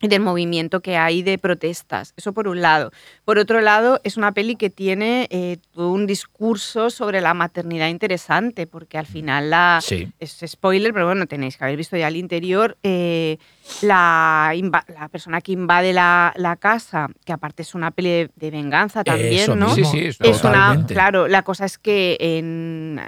del 0.00 0.20
movimiento 0.20 0.80
que 0.80 0.96
hay 0.96 1.22
de 1.22 1.36
protestas. 1.36 2.14
Eso 2.16 2.32
por 2.32 2.48
un 2.48 2.62
lado. 2.62 2.90
Por 3.24 3.38
otro 3.38 3.60
lado, 3.60 4.00
es 4.02 4.16
una 4.16 4.32
peli 4.32 4.56
que 4.56 4.70
tiene 4.70 5.26
eh, 5.30 5.58
todo 5.74 5.92
un 5.92 6.06
discurso 6.06 6.88
sobre 6.90 7.20
la 7.20 7.34
maternidad 7.34 7.88
interesante, 7.88 8.66
porque 8.66 8.96
al 8.98 9.06
final 9.06 9.50
la, 9.50 9.80
Sí. 9.82 10.10
es 10.18 10.38
spoiler, 10.46 10.92
pero 10.94 11.06
bueno, 11.06 11.26
tenéis 11.26 11.56
que 11.58 11.64
haber 11.64 11.76
visto 11.76 11.96
ya 11.96 12.08
el 12.08 12.16
interior. 12.16 12.76
eh, 12.82 13.36
la, 13.82 14.52
la 14.88 15.08
persona 15.08 15.40
que 15.40 15.52
invade 15.52 15.92
la, 15.92 16.32
la 16.36 16.56
casa, 16.56 17.08
que 17.24 17.32
aparte 17.32 17.62
es 17.62 17.74
una 17.74 17.90
peli 17.92 18.08
de, 18.08 18.30
de 18.34 18.50
venganza 18.50 19.04
también, 19.04 19.34
Eso 19.42 19.54
¿no? 19.54 19.74
mismo, 19.74 19.90
Sí, 19.92 20.12
sí, 20.12 20.18
es 20.20 20.44
una, 20.44 20.84
claro, 20.88 21.28
la 21.28 21.42
cosa 21.42 21.66
es 21.66 21.78
que 21.78 22.16
en 22.20 23.00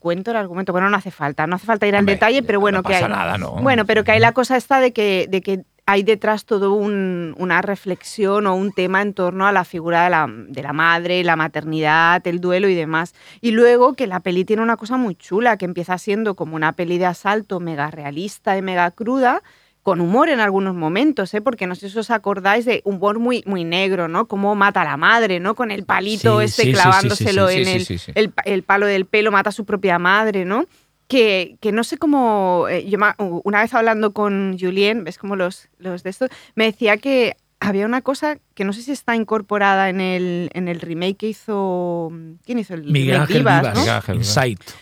cuento 0.00 0.30
el 0.32 0.36
argumento, 0.36 0.72
bueno, 0.72 0.90
no 0.90 0.96
hace 0.96 1.10
falta, 1.10 1.46
no 1.46 1.56
hace 1.56 1.66
falta 1.66 1.86
ir 1.86 1.94
al 1.94 2.00
Hombre, 2.00 2.14
detalle, 2.14 2.42
pero 2.42 2.58
bueno, 2.60 2.78
no 2.78 2.82
que 2.82 2.92
pasa 2.94 3.06
hay 3.06 3.12
nada, 3.12 3.38
¿no? 3.38 3.52
bueno, 3.62 3.84
pero 3.86 4.02
que 4.04 4.12
hay 4.12 4.20
la 4.20 4.32
cosa 4.32 4.56
esta 4.56 4.80
de 4.80 4.92
que, 4.92 5.26
de 5.30 5.40
que 5.40 5.60
hay 5.90 6.02
detrás 6.02 6.44
todo 6.44 6.74
un- 6.74 7.34
una 7.38 7.62
reflexión 7.62 8.46
o 8.46 8.54
un 8.54 8.72
tema 8.72 9.00
en 9.00 9.14
torno 9.14 9.46
a 9.46 9.52
la 9.52 9.64
figura 9.64 10.04
de 10.04 10.10
la, 10.10 10.26
de 10.28 10.62
la 10.62 10.74
madre, 10.74 11.24
la 11.24 11.34
maternidad, 11.34 12.20
el 12.26 12.40
duelo 12.42 12.68
y 12.68 12.74
demás. 12.74 13.14
Y 13.40 13.52
luego 13.52 13.94
que 13.94 14.06
la 14.06 14.20
peli 14.20 14.44
tiene 14.44 14.60
una 14.60 14.76
cosa 14.76 14.98
muy 14.98 15.14
chula, 15.14 15.56
que 15.56 15.64
empieza 15.64 15.96
siendo 15.96 16.34
como 16.34 16.56
una 16.56 16.72
peli 16.72 16.98
de 16.98 17.06
asalto 17.06 17.58
mega 17.58 17.90
realista 17.90 18.58
y 18.58 18.60
mega 18.60 18.90
cruda, 18.90 19.42
con 19.82 20.02
humor 20.02 20.28
en 20.28 20.40
algunos 20.40 20.74
momentos, 20.74 21.32
¿eh? 21.32 21.40
porque 21.40 21.66
no 21.66 21.74
sé 21.74 21.88
si 21.88 21.98
os 21.98 22.10
acordáis 22.10 22.66
de 22.66 22.82
humor 22.84 23.18
muy, 23.18 23.42
muy 23.46 23.64
negro, 23.64 24.08
¿no? 24.08 24.28
Cómo 24.28 24.54
mata 24.54 24.82
a 24.82 24.84
la 24.84 24.98
madre, 24.98 25.40
¿no? 25.40 25.54
Con 25.54 25.70
el 25.70 25.84
palito 25.86 26.40
Sí, 26.40 26.44
este 26.44 26.62
sí, 26.64 26.72
clavándoselo 26.74 27.48
sí, 27.48 27.62
en 27.62 27.68
el, 28.14 28.32
el 28.44 28.62
palo 28.62 28.84
del 28.84 29.06
pelo, 29.06 29.32
mata 29.32 29.48
a 29.48 29.52
su 29.52 29.64
propia 29.64 29.98
madre, 29.98 30.44
¿no? 30.44 30.66
Que, 31.08 31.56
que 31.60 31.72
no 31.72 31.84
sé 31.84 31.96
cómo. 31.96 32.66
eh, 32.70 32.88
yo 32.88 32.98
ma- 32.98 33.16
una 33.18 33.62
vez 33.62 33.72
hablando 33.74 34.12
con 34.12 34.56
Julien, 34.60 35.04
ves 35.04 35.18
como 35.18 35.36
los, 35.36 35.68
los 35.78 36.02
de 36.02 36.10
estos, 36.10 36.28
me 36.54 36.64
decía 36.66 36.98
que 36.98 37.34
había 37.60 37.86
una 37.86 38.02
cosa 38.02 38.38
que 38.54 38.62
no 38.64 38.72
sé 38.72 38.82
si 38.82 38.92
está 38.92 39.16
incorporada 39.16 39.88
en 39.88 40.00
el, 40.00 40.50
en 40.54 40.68
el 40.68 40.80
remake 40.80 41.16
que 41.16 41.28
hizo. 41.28 42.12
¿Quién 42.44 42.58
hizo 42.60 42.74
el 42.74 42.84
Miguel 42.84 43.14
remake? 43.16 43.20
Ángel 43.22 43.38
Vivas, 43.38 43.60
Vivas, 43.62 43.74
¿no? 43.74 43.80
Miguel 43.80 43.94
Ángel. 43.96 44.18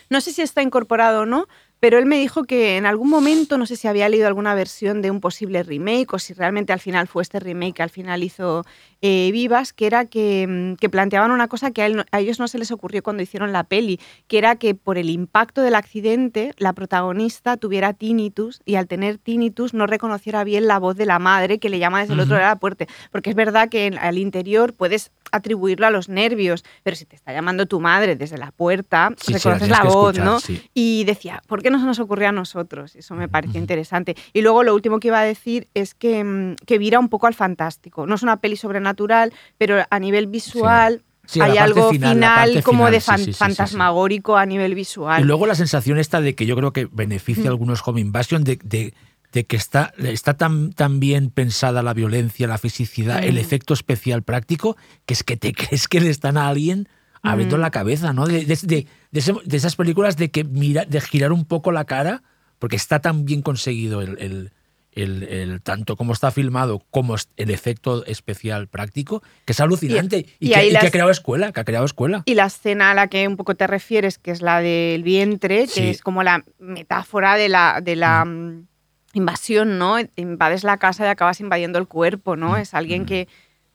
No 0.09 0.21
sé 0.21 0.31
si 0.33 0.41
está 0.41 0.61
incorporado 0.61 1.21
o 1.21 1.25
no, 1.25 1.47
pero 1.79 1.97
él 1.97 2.05
me 2.05 2.17
dijo 2.19 2.43
que 2.45 2.77
en 2.77 2.85
algún 2.85 3.09
momento, 3.09 3.57
no 3.57 3.65
sé 3.65 3.75
si 3.75 3.87
había 3.87 4.09
leído 4.09 4.27
alguna 4.27 4.55
versión 4.55 5.01
de 5.01 5.11
un 5.11 5.19
posible 5.21 5.63
remake 5.63 6.13
o 6.13 6.19
si 6.19 6.33
realmente 6.33 6.73
al 6.73 6.79
final 6.79 7.07
fue 7.07 7.23
este 7.23 7.39
remake 7.39 7.75
que 7.75 7.83
al 7.83 7.89
final 7.89 8.23
hizo 8.23 8.65
eh, 9.01 9.29
Vivas, 9.31 9.73
que 9.73 9.85
era 9.85 10.05
que, 10.05 10.47
mm, 10.47 10.75
que 10.77 10.89
planteaban 10.89 11.29
una 11.31 11.47
cosa 11.47 11.69
que 11.71 11.83
a, 11.83 11.85
él 11.85 12.03
a 12.11 12.19
ellos 12.19 12.39
no 12.39 12.47
se 12.47 12.57
les 12.57 12.71
ocurrió 12.71 13.03
cuando 13.03 13.21
hicieron 13.21 13.51
la 13.51 13.63
peli, 13.63 13.99
que 14.27 14.39
era 14.39 14.55
que 14.55 14.73
por 14.73 14.97
el 14.97 15.09
impacto 15.11 15.61
del 15.61 15.75
accidente 15.75 16.53
la 16.57 16.73
protagonista 16.73 17.57
tuviera 17.57 17.93
tinnitus 17.93 18.59
y 18.65 18.75
al 18.75 18.87
tener 18.87 19.17
tinnitus 19.19 19.73
no 19.73 19.85
reconociera 19.85 20.43
bien 20.43 20.65
la 20.67 20.79
voz 20.79 20.95
de 20.97 21.05
la 21.05 21.19
madre 21.19 21.59
que 21.59 21.69
le 21.69 21.77
llama 21.79 21.99
desde 22.01 22.13
el 22.13 22.19
otro 22.21 22.35
lado 22.37 22.45
de 22.47 22.53
la 22.55 22.59
puerta. 22.59 22.85
Porque 23.11 23.29
es 23.29 23.35
verdad 23.35 23.69
que 23.69 23.85
en- 23.85 23.97
al 23.99 24.17
interior 24.17 24.73
puedes 24.73 25.11
atribuirlo 25.31 25.85
a 25.85 25.91
los 25.91 26.09
nervios, 26.09 26.63
pero 26.83 26.95
si 26.95 27.05
te 27.05 27.15
está 27.15 27.33
llamando 27.33 27.65
tu 27.65 27.79
madre 27.79 28.15
desde 28.15 28.37
la 28.37 28.51
puerta, 28.51 29.11
Sí, 29.17 29.25
sí, 29.25 29.31
la 29.33 29.37
reconoces 29.55 29.69
la 29.69 29.83
voz, 29.83 30.15
escuchar, 30.15 30.25
¿no? 30.25 30.39
sí. 30.39 30.61
Y 30.73 31.03
decía, 31.03 31.43
¿por 31.47 31.61
qué 31.61 31.66
no 31.69 31.79
se 31.79 31.85
nos 31.85 31.99
ocurrió 31.99 32.29
a 32.29 32.31
nosotros? 32.31 32.95
Eso 32.95 33.15
me 33.15 33.27
pareció 33.27 33.59
interesante. 33.59 34.15
Y 34.33 34.41
luego 34.41 34.63
lo 34.63 34.73
último 34.75 34.99
que 34.99 35.07
iba 35.09 35.19
a 35.19 35.23
decir 35.23 35.67
es 35.73 35.93
que, 35.93 36.23
mm, 36.23 36.55
que 36.65 36.77
vira 36.77 36.99
un 36.99 37.09
poco 37.09 37.27
al 37.27 37.33
fantástico. 37.33 38.05
No 38.07 38.15
es 38.15 38.23
una 38.23 38.37
peli 38.37 38.55
sobrenatural, 38.57 39.33
pero 39.57 39.83
a 39.89 39.99
nivel 39.99 40.27
visual 40.27 41.03
Sí, 41.25 41.39
la 41.39 41.45
hay 41.45 41.57
algo 41.57 41.89
final, 41.91 42.13
final, 42.15 42.63
como 42.63 42.77
final, 42.85 42.91
de 42.93 42.99
sí, 43.01 43.05
fan- 43.05 43.17
sí, 43.19 43.25
sí, 43.25 43.31
sí, 43.31 43.33
sí. 43.33 43.37
fantasmagórico 43.39 44.37
a 44.37 44.45
nivel 44.45 44.75
visual. 44.75 45.21
Y 45.21 45.25
luego 45.25 45.45
la 45.45 45.55
sensación 45.55 45.97
esta 45.97 46.21
de 46.21 46.35
que 46.35 46.45
yo 46.45 46.55
creo 46.55 46.71
que 46.71 46.87
beneficia 46.91 47.45
a 47.45 47.49
algunos 47.49 47.85
Home 47.85 47.99
Invasion 48.01 48.43
de, 48.45 48.57
de- 48.63 48.93
de 49.33 49.43
que 49.45 49.57
está, 49.57 49.93
está 49.97 50.35
tan, 50.35 50.71
tan 50.71 51.01
bien 51.01 51.29
pensada 51.29 51.83
la 51.83 51.93
violencia, 51.93 52.47
la 52.47 52.57
fisicidad, 52.57 53.21
el 53.25 53.35
Mm. 53.35 53.39
efecto 53.39 53.73
especial 53.73 54.23
práctico, 54.23 54.77
que 55.05 55.13
es 55.13 55.23
que 55.23 55.35
te 55.35 55.51
crees 55.53 55.89
que 55.89 55.99
le 55.99 56.09
están 56.09 56.37
a 56.37 56.47
alguien 56.47 56.87
abriendo 57.21 57.57
Mm. 57.57 57.61
la 57.61 57.71
cabeza, 57.71 58.13
¿no? 58.13 58.25
De, 58.27 58.45
de- 58.45 58.87
de- 59.11 59.55
esas 59.57 59.75
películas 59.75 60.17
de 60.17 60.29
que 60.31 60.43
mira, 60.43 60.85
de 60.85 61.01
girar 61.01 61.31
un 61.31 61.45
poco 61.45 61.71
la 61.71 61.85
cara, 61.85 62.23
porque 62.59 62.75
está 62.75 62.99
tan 62.99 63.25
bien 63.25 63.41
conseguido 63.41 64.01
el, 64.01 64.17
el- 64.19 64.51
el- 64.93 65.23
el- 65.23 65.61
tanto 65.61 65.95
como 65.95 66.13
está 66.13 66.31
filmado 66.31 66.81
como 66.89 67.15
el 67.35 67.51
efecto 67.51 68.03
especial 68.05 68.67
práctico, 68.67 69.21
que 69.45 69.53
es 69.53 69.59
alucinante 69.59 70.25
y, 70.39 70.47
y 70.47 70.49
que, 70.51 70.77
ha 70.77 70.89
creado 70.91 71.11
escuela, 71.11 71.51
que 71.51 71.59
ha 71.59 71.63
creado 71.65 71.85
escuela. 71.85 72.23
Y 72.25 72.33
la 72.33 72.45
escena 72.47 72.89
a 72.91 72.93
la 72.95 73.07
que 73.07 73.27
un 73.27 73.37
poco 73.37 73.53
te 73.53 73.67
refieres, 73.67 74.17
que 74.17 74.31
es 74.31 74.41
la 74.41 74.59
del 74.59 75.03
vientre, 75.03 75.65
que 75.65 75.71
Sí. 75.71 75.87
es 75.89 76.01
como 76.01 76.23
la 76.23 76.43
metáfora 76.57 77.35
de 77.35 77.47
la, 77.47 77.79
de 77.83 77.95
la 77.95 78.25
mm, 78.25 78.65
invasión, 79.13 79.77
¿no? 79.77 79.97
Invades 80.15 80.63
la 80.63 80.77
casa 80.77 81.05
y 81.05 81.09
acabas 81.09 81.39
invadiendo 81.41 81.77
el 81.79 81.87
cuerpo, 81.87 82.35
Mm, 82.35 82.39
¿no? 82.39 82.57
Es 82.57 82.73
alguien 82.73 83.05
que 83.05 83.27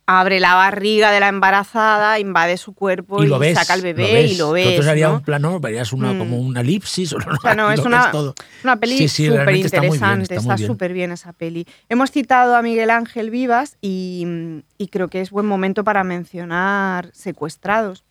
abre 0.04 0.40
la 0.40 0.54
barriga 0.54 1.10
de 1.12 1.20
la 1.20 1.28
embarazada, 1.28 2.18
invade 2.18 2.56
su 2.56 2.72
cuerpo 2.74 3.22
y 3.22 3.26
y, 3.26 3.28
lo 3.28 3.38
ves, 3.38 3.56
saca 3.56 3.74
al 3.74 3.82
bebé 3.82 4.12
ves. 4.12 4.32
y 4.32 4.36
lo 4.36 4.50
ves. 4.50 4.66
otro 4.66 4.82
sería 4.82 5.08
¿no? 5.08 5.14
un 5.14 5.22
plano, 5.22 5.60
verías 5.60 5.92
una, 5.92 6.12
Mm. 6.12 6.18
como 6.18 6.38
una 6.38 6.60
elipsis. 6.60 7.12
O, 7.12 7.18
no, 7.18 7.26
O 7.38 7.40
sea, 7.40 7.54
no, 7.54 7.64
aquí 7.68 7.74
es 7.74 7.80
lo 7.80 7.86
una, 7.86 8.10
todo. 8.10 8.34
una 8.64 8.76
peli 8.80 8.98
Sí, 8.98 9.08
sí, 9.08 9.26
súper 9.28 9.54
interesante, 9.56 10.34
está 10.34 10.56
bien. 10.56 10.66
súper 10.66 10.92
bien 10.92 11.12
esa 11.12 11.32
peli. 11.32 11.66
Hemos 11.88 12.10
citado 12.10 12.56
a 12.56 12.62
Miguel 12.62 12.90
Ángel 12.90 13.30
Vivas 13.30 13.76
y, 13.80 14.26
y 14.76 14.88
creo 14.88 15.08
que 15.08 15.20
es 15.20 15.30
buen 15.30 15.46
momento 15.46 15.84
para 15.84 16.02
mencionar 16.04 17.10
Secuestrados. 17.12 18.04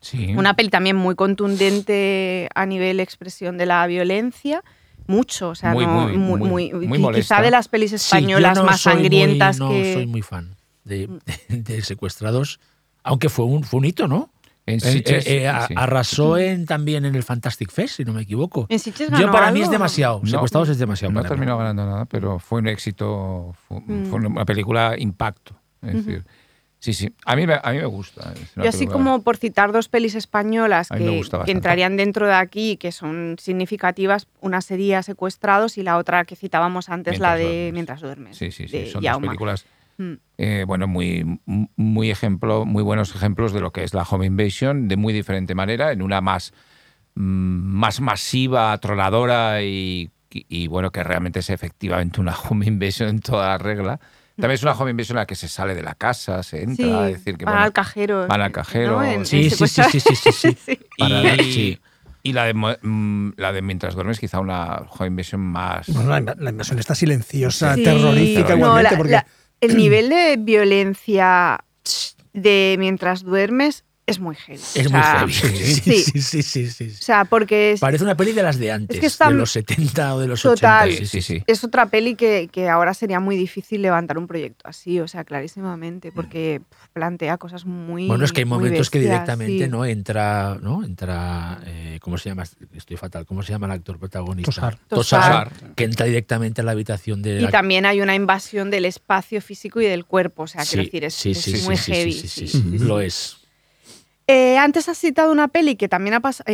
Sí. 0.00 0.34
Una 0.36 0.54
peli 0.54 0.68
también 0.68 0.94
muy 0.94 1.14
contundente 1.16 2.48
a 2.54 2.66
nivel 2.66 3.00
expresión 3.00 3.56
de 3.58 3.66
la 3.66 3.86
violencia. 3.86 4.62
Mucho, 5.06 5.48
o 5.48 5.54
sea, 5.54 5.72
Muy, 5.72 5.86
no- 5.86 6.08
muy, 6.08 6.70
quizá 7.14 7.40
de 7.40 7.50
las 7.50 7.68
pelis 7.68 7.90
Sí, 7.92 7.96
españolas 7.96 8.58
no 8.58 8.64
más 8.64 8.82
sangrientas 8.82 9.58
no 9.58 9.70
que. 9.70 9.94
soy 9.94 10.06
muy 10.06 10.20
fan 10.20 10.54
de, 10.88 11.08
de- 11.48 11.56
de 11.62 11.82
Secuestrados, 11.82 12.58
aunque 13.04 13.28
fue 13.28 13.44
un, 13.44 13.62
fue 13.64 13.78
un 13.78 13.84
hito, 13.86 14.08
¿no? 14.08 14.30
En 14.66 14.76
Eh, 14.76 14.80
Sitges, 14.80 15.26
eh, 15.26 15.46
eh, 15.46 15.52
sí. 15.68 15.74
Arrasó 15.76 16.36
en, 16.36 16.66
también 16.66 17.06
en 17.06 17.14
el 17.14 17.22
Fantastic 17.22 17.70
Fest, 17.70 17.96
si 17.96 18.04
no 18.04 18.12
me 18.12 18.22
equivoco. 18.22 18.66
¿En 18.68 18.78
Sitges 18.78 19.08
Yo 19.10 19.16
ganó 19.16 19.32
para 19.32 19.50
mí 19.50 19.60
es 19.60 19.64
algo? 19.66 19.72
demasiado. 19.72 20.20
No, 20.22 20.26
Secuestrados 20.28 20.68
es 20.68 20.78
demasiado. 20.78 21.12
No 21.14 21.22
terminó 21.22 21.56
ganando 21.56 21.86
nada, 21.86 22.04
pero 22.04 22.38
fue 22.38 22.58
un 22.60 22.68
éxito, 22.68 23.54
fue, 23.66 23.80
Mm. 23.80 24.06
fue 24.06 24.18
una 24.18 24.44
película 24.44 24.94
impacto. 24.98 25.54
Es 25.82 25.94
decir, 26.04 26.24
Sí, 26.80 26.92
sí. 26.94 27.12
A 27.24 27.34
mí, 27.34 27.44
me- 27.44 27.58
a 27.60 27.72
mí 27.72 27.78
me 27.78 27.86
gusta. 27.86 28.32
Yo 28.54 28.62
así 28.68 28.78
película- 28.86 28.92
como 28.92 29.22
por 29.22 29.36
citar 29.36 29.72
dos 29.72 29.88
pelis 29.88 30.14
españolas 30.14 30.90
que, 30.90 31.22
que 31.44 31.50
entrarían 31.50 31.96
dentro 31.96 32.28
de 32.28 32.34
aquí, 32.34 32.76
que 32.76 32.92
son 32.92 33.34
significativas, 33.40 34.28
una 34.40 34.60
sería 34.60 35.02
Secuestrados 35.02 35.76
y 35.76 35.82
la 35.82 35.96
otra 35.96 36.24
que 36.24 36.36
citábamos 36.36 36.88
antes, 36.88 37.18
la 37.18 37.30
Mientras 37.34 37.38
de 37.38 37.44
duermes. 37.44 37.72
Mientras 37.72 38.00
duermes. 38.00 38.36
Sí, 38.36 38.52
sí, 38.52 38.68
sí. 38.68 38.78
de 38.78 38.86
Son 38.92 39.02
dos 39.02 39.10
Jaume. 39.10 39.26
películas 39.26 39.64
Mm. 39.98 40.12
eh, 40.38 40.64
bueno, 40.66 40.86
muy, 40.86 41.40
muy, 41.76 42.10
ejemplo, 42.10 42.64
muy 42.64 42.82
buenos 42.84 43.14
ejemplos 43.14 43.52
de 43.52 43.60
lo 43.60 43.72
que 43.72 43.82
es 43.82 43.94
la 43.94 44.02
Home 44.04 44.26
Invasion, 44.26 44.86
de 44.88 44.96
muy 44.96 45.12
diferente 45.12 45.54
manera, 45.56 45.90
en 45.92 46.02
una 46.02 46.20
más, 46.20 46.52
mm, 47.16 47.20
más 47.22 48.00
masiva, 48.00 48.72
atronadora 48.72 49.62
y, 49.62 50.10
y- 50.30 50.46
y, 50.48 50.66
bueno, 50.68 50.92
que 50.92 51.02
realmente 51.02 51.40
es 51.40 51.50
efectivamente 51.50 52.20
una 52.20 52.34
Home 52.48 52.66
Invasion 52.66 53.08
en 53.08 53.20
toda 53.20 53.48
la 53.48 53.58
regla. 53.58 53.98
También 54.36 54.52
es 54.54 54.62
una 54.62 54.70
Home 54.72 54.92
Invasion 54.92 55.16
en 55.16 55.22
la 55.22 55.26
que 55.26 55.34
se 55.34 55.48
sale 55.48 55.74
de 55.74 55.82
la 55.82 55.94
casa, 55.96 56.44
se 56.44 56.62
entra, 56.62 56.76
Sí, 56.86 56.92
a 56.92 57.02
decir 57.02 57.36
que 57.36 57.44
van 57.44 57.54
bueno, 57.54 57.64
al 57.66 57.72
cajero. 57.72 58.26
van 58.28 58.40
al 58.40 58.52
cajero. 58.52 58.92
¿no? 59.00 59.04
En- 59.04 59.26
Sí, 59.26 59.46
en 59.46 59.50
sí, 59.50 59.66
sí, 59.66 59.82
sí, 59.90 59.98
sí, 60.00 60.14
sí, 60.32 60.56
sí. 60.64 60.78
Para- 60.98 61.34
y, 61.34 61.52
sí. 61.52 61.80
y 62.22 62.32
la, 62.34 62.44
de, 62.44 62.54
mo- 62.54 62.76
mm, 62.80 63.30
la 63.36 63.52
de 63.52 63.62
Mientras 63.62 63.96
duermes, 63.96 64.20
quizá 64.20 64.38
una 64.38 64.76
Home 64.90 65.08
Invasion 65.08 65.40
más... 65.40 65.88
Bueno, 65.88 66.10
la, 66.20 66.36
la 66.38 66.50
invasión 66.50 66.78
está 66.78 66.94
silenciosa, 66.94 67.74
Sí, 67.74 67.82
terrorífica 67.82 68.50
no, 68.50 68.56
igualmente, 68.58 68.90
la- 68.92 68.96
porque 68.96 69.12
la- 69.14 69.26
el 69.60 69.76
nivel 69.76 70.08
de 70.08 70.36
violencia 70.38 71.64
de 72.32 72.76
Mientras 72.78 73.24
duermes 73.24 73.84
es 74.08 74.18
muy 74.18 74.34
heavy. 74.36 74.60
Es 74.74 74.86
O 74.86 74.90
muy 74.90 75.00
heavy. 75.02 75.32
Sí, 75.58 75.74
sí. 75.74 76.02
sí, 76.02 76.20
sí, 76.22 76.42
sí, 76.42 76.70
sí. 76.70 76.84
O 76.98 77.02
sea, 77.02 77.24
porque 77.24 77.72
es, 77.72 77.80
Parece 77.80 78.02
una 78.04 78.16
peli 78.16 78.32
de 78.32 78.42
las 78.42 78.58
de 78.58 78.72
antes, 78.72 78.98
que 78.98 79.06
está- 79.06 79.28
de 79.28 79.34
los 79.34 79.50
70 79.52 80.14
o 80.14 80.20
de 80.20 80.26
los 80.26 80.42
Total. 80.42 80.88
80. 80.88 81.06
Sí, 81.06 81.06
sí, 81.06 81.22
sí. 81.22 81.42
es 81.46 81.62
otra 81.64 81.86
peli 81.86 82.14
que, 82.14 82.48
que 82.50 82.68
ahora 82.68 82.94
sería 82.94 83.20
muy 83.20 83.36
difícil 83.36 83.82
levantar 83.82 84.18
un 84.18 84.26
proyecto 84.26 84.66
así, 84.68 84.98
o 85.00 85.06
sea, 85.08 85.24
clarísimamente, 85.24 86.10
porque 86.12 86.60
pf, 86.68 86.88
plantea 86.92 87.38
cosas 87.38 87.64
muy. 87.64 88.06
Bueno, 88.08 88.24
es 88.24 88.32
que 88.32 88.40
hay 88.40 88.44
momentos 88.46 88.90
que 88.90 89.00
directamente 89.00 89.64
sí. 89.64 89.70
no 89.70 89.84
entra, 89.84 90.58
¿no? 90.60 90.82
Entra, 90.84 91.60
eh, 91.66 91.98
¿cómo 92.00 92.18
se 92.18 92.28
llama? 92.30 92.44
Estoy 92.74 92.96
fatal. 92.96 93.26
¿Cómo 93.26 93.42
se 93.42 93.52
llama 93.52 93.66
el 93.66 93.72
actor 93.72 93.98
protagonista? 93.98 94.50
Tosar. 94.52 94.78
Tosar. 94.88 95.52
que 95.76 95.84
entra 95.84 96.06
directamente 96.06 96.60
a 96.60 96.64
la 96.64 96.72
habitación 96.72 97.22
de 97.22 97.36
Y 97.36 97.40
la- 97.42 97.50
también 97.50 97.86
hay 97.86 98.00
una 98.00 98.14
invasión 98.14 98.70
del 98.70 98.84
espacio 98.84 99.40
físico 99.40 99.80
y 99.80 99.86
del 99.86 100.04
cuerpo, 100.04 100.44
o 100.44 100.46
sea, 100.46 100.64
Sí, 100.64 100.70
quiero 100.76 100.84
decir, 100.84 101.04
es, 101.04 101.14
sí, 101.14 101.30
es 101.32 101.38
sí, 101.38 101.56
sí, 101.58 101.66
muy 101.66 101.76
sí, 101.76 101.92
heavy. 101.92 102.12
sí, 102.12 102.20
sí, 102.20 102.28
sí, 102.28 102.46
sí, 102.48 102.62
sí, 102.70 102.78
sí. 102.78 102.84
Lo 102.84 103.00
es. 103.00 103.37
Eh, 104.30 104.58
antes 104.58 104.90
has 104.90 104.98
citado 104.98 105.32
una 105.32 105.48
peli 105.48 105.76
que 105.76 105.88
también 105.88 106.12
ha 106.12 106.20
pasado, 106.20 106.52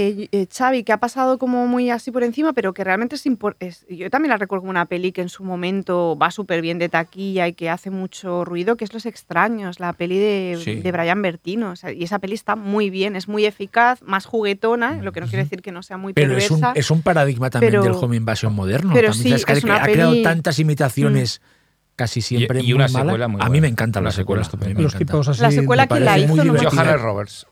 Xavi, 0.49 0.85
que 0.85 0.93
ha 0.93 0.99
pasado 1.01 1.39
como 1.39 1.67
muy 1.67 1.91
así 1.91 2.13
por 2.13 2.23
encima, 2.23 2.53
pero 2.53 2.73
que 2.73 2.85
realmente 2.85 3.17
es 3.17 3.27
importante. 3.27 3.75
Yo 3.91 4.09
también 4.11 4.31
la 4.31 4.37
recuerdo 4.37 4.61
como 4.61 4.71
una 4.71 4.87
peli 4.87 5.11
que 5.11 5.23
en 5.23 5.29
su 5.29 5.43
momento 5.43 6.17
va 6.17 6.31
súper 6.31 6.63
bien 6.63 6.79
de 6.79 6.89
taquilla 6.89 7.49
y 7.49 7.53
que 7.55 7.69
hace 7.71 7.91
mucho 7.91 8.45
ruido, 8.45 8.77
que 8.77 8.85
es 8.85 8.93
Los 8.95 9.07
Extraños, 9.07 9.81
la 9.81 9.93
peli 9.93 10.19
de, 10.19 10.61
Sí. 10.63 10.77
de 10.77 10.93
Brian 10.93 11.21
Bertino. 11.21 11.73
O 11.73 11.77
sea, 11.77 11.91
y 11.91 12.05
esa 12.05 12.21
peli 12.21 12.35
está 12.35 12.55
muy 12.55 12.91
bien, 12.91 13.17
es 13.17 13.27
muy 13.27 13.45
eficaz, 13.45 14.03
más 14.03 14.25
juguetona, 14.25 15.03
lo 15.03 15.11
que 15.11 15.21
no 15.21 15.27
quiere 15.27 15.43
decir 15.43 15.61
que 15.61 15.73
no 15.73 15.83
sea 15.83 15.97
muy 15.97 16.13
Pero 16.13 16.37
es 16.37 16.49
un, 16.53 16.61
perversa. 16.61 16.79
es 16.79 16.91
un 16.93 17.03
paradigma 17.03 17.51
también 17.51 17.73
pero- 17.73 17.83
del 17.83 17.93
home 17.95 18.15
invasion 18.17 18.55
moderno. 18.55 18.93
pero 18.95 19.09
también, 19.11 19.23
sí, 19.25 19.31
¿sabes? 19.31 19.47
que 19.47 19.53
es 19.55 19.65
ha- 19.65 19.67
una 19.67 19.77
ha 19.83 19.83
creado 19.83 20.11
peli- 20.13 20.21
Mm. 20.21 20.25
tantas 20.25 20.59
imitaciones 20.61 21.43
casi 21.97 22.21
siempre 22.23 22.59
y 22.61 22.65
muy 22.65 22.73
una 22.73 22.89
secuela 22.89 23.29
muy 23.29 23.41
A 23.41 23.49
mí 23.49 23.61
me 23.61 23.69
encanta 23.69 24.01
Una 24.01 24.09
la 24.09 24.13
secuela. 24.13 24.43
secuela 24.45 24.67
a 24.67 24.69
mí 24.69 24.75
me 24.75 24.83
los 24.83 24.95
encanta. 24.95 25.13
tipos 25.13 25.29
así 25.29 25.41
La 25.43 25.51
secuela 25.53 25.87
que 25.89 26.01
la 26.01 26.19
hizo, 26.19 26.35
muy 26.35 26.45
no. 26.45 26.55
Johannes 26.71 27.01
Roberts. 27.01 27.47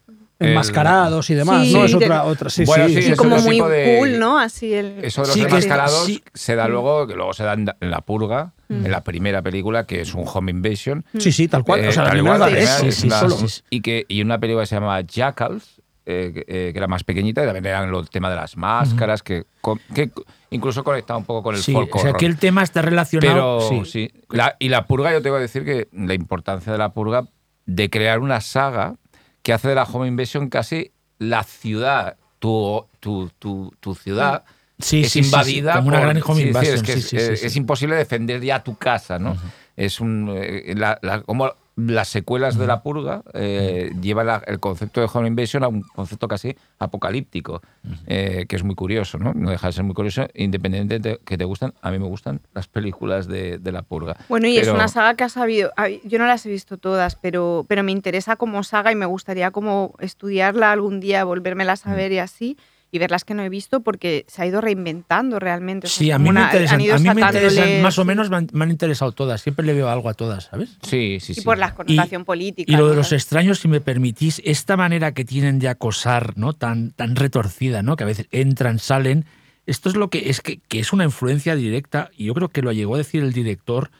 Enmascarados 0.44 1.30
y 1.30 1.34
demás, 1.34 1.66
Sí, 1.66 1.72
¿no? 1.74 1.84
Es 1.84 1.90
de- 1.92 1.96
otra, 1.96 2.24
otra, 2.24 2.50
sí, 2.50 2.64
Bueno, 2.64 2.88
sí. 2.88 2.94
sí, 2.94 3.02
Sí, 3.02 3.12
es 3.12 3.18
como 3.18 3.36
muy 3.38 3.60
de- 3.60 3.96
cool, 3.98 4.18
¿no? 4.18 4.38
Así 4.38 4.72
el... 4.74 5.04
Eso 5.04 5.22
de 5.22 5.28
los 5.28 5.34
Sí, 5.34 5.40
que- 5.40 5.46
enmascarados 5.48 6.06
sí. 6.06 6.22
se 6.34 6.56
da 6.56 6.68
luego, 6.68 7.06
que 7.06 7.14
luego 7.14 7.32
se 7.32 7.44
da 7.44 7.54
en 7.54 7.66
La 7.80 8.00
Purga, 8.00 8.52
Mm. 8.68 8.86
en 8.86 8.90
la 8.92 9.02
primera 9.04 9.42
película, 9.42 9.84
que 9.86 10.00
es 10.00 10.14
un 10.14 10.24
home 10.26 10.50
invasion. 10.50 11.04
Sí, 11.18 11.30
sí, 11.32 11.48
tal 11.48 11.64
cual. 11.64 11.80
Eh, 11.84 11.88
o 11.88 11.92
sea, 11.92 12.04
la 12.04 12.08
tal 12.10 12.16
primera 12.18 12.38
la 12.38 12.46
primera 12.46 12.78
es 12.80 12.94
sí, 12.96 13.06
una- 13.06 13.20
solo. 13.20 13.36
y, 13.70 13.80
que, 13.82 14.06
y 14.08 14.22
una 14.22 14.38
película 14.38 14.62
que 14.62 14.66
se 14.68 14.74
llama 14.76 15.00
Jackals, 15.02 15.80
eh, 16.04 16.32
que, 16.34 16.40
eh, 16.48 16.72
que 16.72 16.78
era 16.78 16.88
más 16.88 17.04
pequeñita, 17.04 17.42
y 17.42 17.44
también 17.46 17.64
era 17.66 17.84
el 17.84 18.10
tema 18.10 18.28
de 18.30 18.36
las 18.36 18.56
máscaras, 18.56 19.22
que, 19.22 19.44
con- 19.60 19.78
que 19.94 20.10
incluso 20.50 20.82
conectaba 20.82 21.18
un 21.18 21.24
poco 21.24 21.42
con 21.44 21.54
el 21.54 21.62
Sí, 21.62 21.72
folk 21.72 21.94
o 21.94 21.98
sea, 21.98 22.08
horror. 22.10 22.18
que 22.20 22.26
el 22.26 22.38
tema 22.38 22.62
está 22.62 22.82
relacionado. 22.82 23.58
Pero 23.68 23.84
sí. 23.84 23.90
sí. 23.90 24.12
La- 24.30 24.56
y 24.58 24.68
la 24.68 24.86
purga, 24.86 25.12
yo 25.12 25.22
tengo 25.22 25.36
que 25.36 25.42
decir 25.42 25.64
que 25.64 25.88
la 25.92 26.14
importancia 26.14 26.72
de 26.72 26.78
la 26.78 26.88
purga 26.92 27.24
de 27.66 27.88
crear 27.90 28.18
una 28.18 28.40
saga 28.40 28.96
que 29.42 29.52
hace 29.52 29.68
de 29.68 29.74
la 29.74 29.84
Home 29.84 30.08
Invasion 30.08 30.48
casi 30.48 30.92
la 31.18 31.42
ciudad, 31.42 32.16
tu, 32.38 32.86
tu, 33.00 33.30
tu, 33.38 33.72
tu 33.80 33.94
ciudad. 33.94 34.44
Sí, 34.78 35.02
es 35.02 35.12
sí, 35.12 35.22
sí, 35.22 35.22
sí, 35.22 35.26
invadida 35.28 35.74
como 35.74 35.88
una 35.88 35.98
por- 35.98 36.08
gran 36.08 36.22
home 36.26 36.42
invasion, 36.42 36.74
es 36.76 36.82
que 36.82 36.92
es, 36.94 37.12
eh, 37.12 37.46
es 37.46 37.54
imposible 37.56 37.94
defender 37.94 38.40
ya 38.42 38.64
tu 38.64 38.76
casa, 38.76 39.18
¿no? 39.20 39.36
Es 39.76 40.00
un 40.00 40.28
eh, 40.36 40.74
la- 40.76 40.98
la- 41.02 41.22
como 41.22 41.52
las 41.76 42.08
secuelas 42.08 42.58
de 42.58 42.66
la 42.66 42.82
purga 42.82 43.22
eh, 43.32 43.92
llevan 44.00 44.26
la- 44.26 44.42
el 44.46 44.60
concepto 44.60 45.00
de 45.00 45.08
home 45.12 45.28
invasion 45.28 45.64
a 45.64 45.68
un 45.68 45.82
concepto 45.82 46.28
casi 46.28 46.54
apocalíptico, 46.78 47.62
eh, 48.06 48.44
que 48.48 48.56
es 48.56 48.62
muy 48.62 48.74
curioso, 48.74 49.18
¿no? 49.18 49.32
No 49.34 49.50
deja 49.50 49.68
de 49.68 49.72
ser 49.72 49.84
muy 49.84 49.94
curioso, 49.94 50.26
independientemente 50.34 51.08
de 51.10 51.18
que 51.24 51.38
te 51.38 51.44
gustan. 51.44 51.72
A 51.80 51.90
mí 51.90 51.98
me 51.98 52.06
gustan 52.06 52.40
las 52.52 52.68
películas 52.68 53.26
de, 53.26 53.58
de 53.58 53.72
la 53.72 53.82
purga. 53.82 54.16
Bueno, 54.28 54.46
y 54.48 54.58
es 54.58 54.68
una 54.68 54.88
saga 54.88 55.14
que 55.14 55.24
ha 55.24 55.28
sabido, 55.28 55.72
yo 56.04 56.18
no 56.18 56.26
las 56.26 56.44
he 56.44 56.50
visto 56.50 56.76
todas, 56.76 57.16
pero, 57.16 57.64
pero 57.68 57.82
me 57.82 57.92
interesa 57.92 58.36
como 58.36 58.62
saga 58.64 58.92
y 58.92 58.94
me 58.96 59.06
gustaría 59.06 59.50
como 59.50 59.94
estudiarla 59.98 60.72
algún 60.72 61.00
día, 61.00 61.24
volvérmela 61.24 61.72
a 61.72 61.76
saber 61.76 62.12
y 62.12 62.18
así, 62.18 62.58
y 62.94 62.98
ver 62.98 63.10
las 63.10 63.24
que 63.24 63.32
no 63.32 63.42
he 63.42 63.48
visto 63.48 63.80
porque 63.80 64.26
se 64.28 64.42
ha 64.42 64.46
ido 64.46 64.60
reinventando 64.60 65.38
realmente. 65.40 65.86
o 65.86 65.90
sea, 65.90 65.98
Sí, 65.98 66.10
a 66.10 66.18
mí, 66.18 66.24
me 66.24 66.30
una- 66.30 66.44
interesan, 66.44 66.74
a 66.74 66.78
mí 66.78 67.08
me 67.14 67.20
interesan, 67.22 67.82
más 67.82 67.98
o 67.98 68.04
menos 68.04 68.28
me 68.28 68.36
han, 68.36 68.48
me 68.52 68.64
han 68.64 68.70
interesado 68.70 69.12
todas. 69.12 69.40
Siempre 69.40 69.64
le 69.64 69.72
veo 69.72 69.88
algo 69.88 70.10
a 70.10 70.14
todas, 70.14 70.44
¿sabes? 70.44 70.76
Sí, 70.82 71.18
sí, 71.18 71.32
Y 71.32 71.34
sí. 71.36 71.40
por 71.40 71.56
la 71.56 71.74
connotación 71.74 72.26
política. 72.26 72.70
Y 72.70 72.76
lo 72.76 72.84
de 72.88 72.90
¿no? 72.92 72.96
los 72.98 73.12
extraños, 73.12 73.60
si 73.60 73.66
me 73.68 73.80
permitís, 73.80 74.42
esta 74.44 74.76
manera 74.76 75.12
que 75.12 75.24
tienen 75.24 75.58
de 75.58 75.68
acosar, 75.70 76.36
¿no? 76.36 76.52
Tan, 76.52 76.90
tan 76.90 77.16
retorcida, 77.16 77.82
¿no? 77.82 77.96
Que 77.96 78.04
a 78.04 78.06
veces 78.06 78.26
entran, 78.30 78.78
salen. 78.78 79.24
Esto 79.64 79.88
es 79.88 79.96
lo 79.96 80.10
que 80.10 80.28
es 80.28 80.42
que, 80.42 80.58
que 80.68 80.78
es 80.80 80.92
una 80.92 81.04
influencia 81.04 81.56
directa, 81.56 82.10
y 82.14 82.26
yo 82.26 82.34
creo 82.34 82.48
que 82.50 82.60
lo 82.60 82.72
llegó 82.72 82.96
a 82.96 82.98
decir 82.98 83.22
el 83.22 83.32
director, 83.32 83.90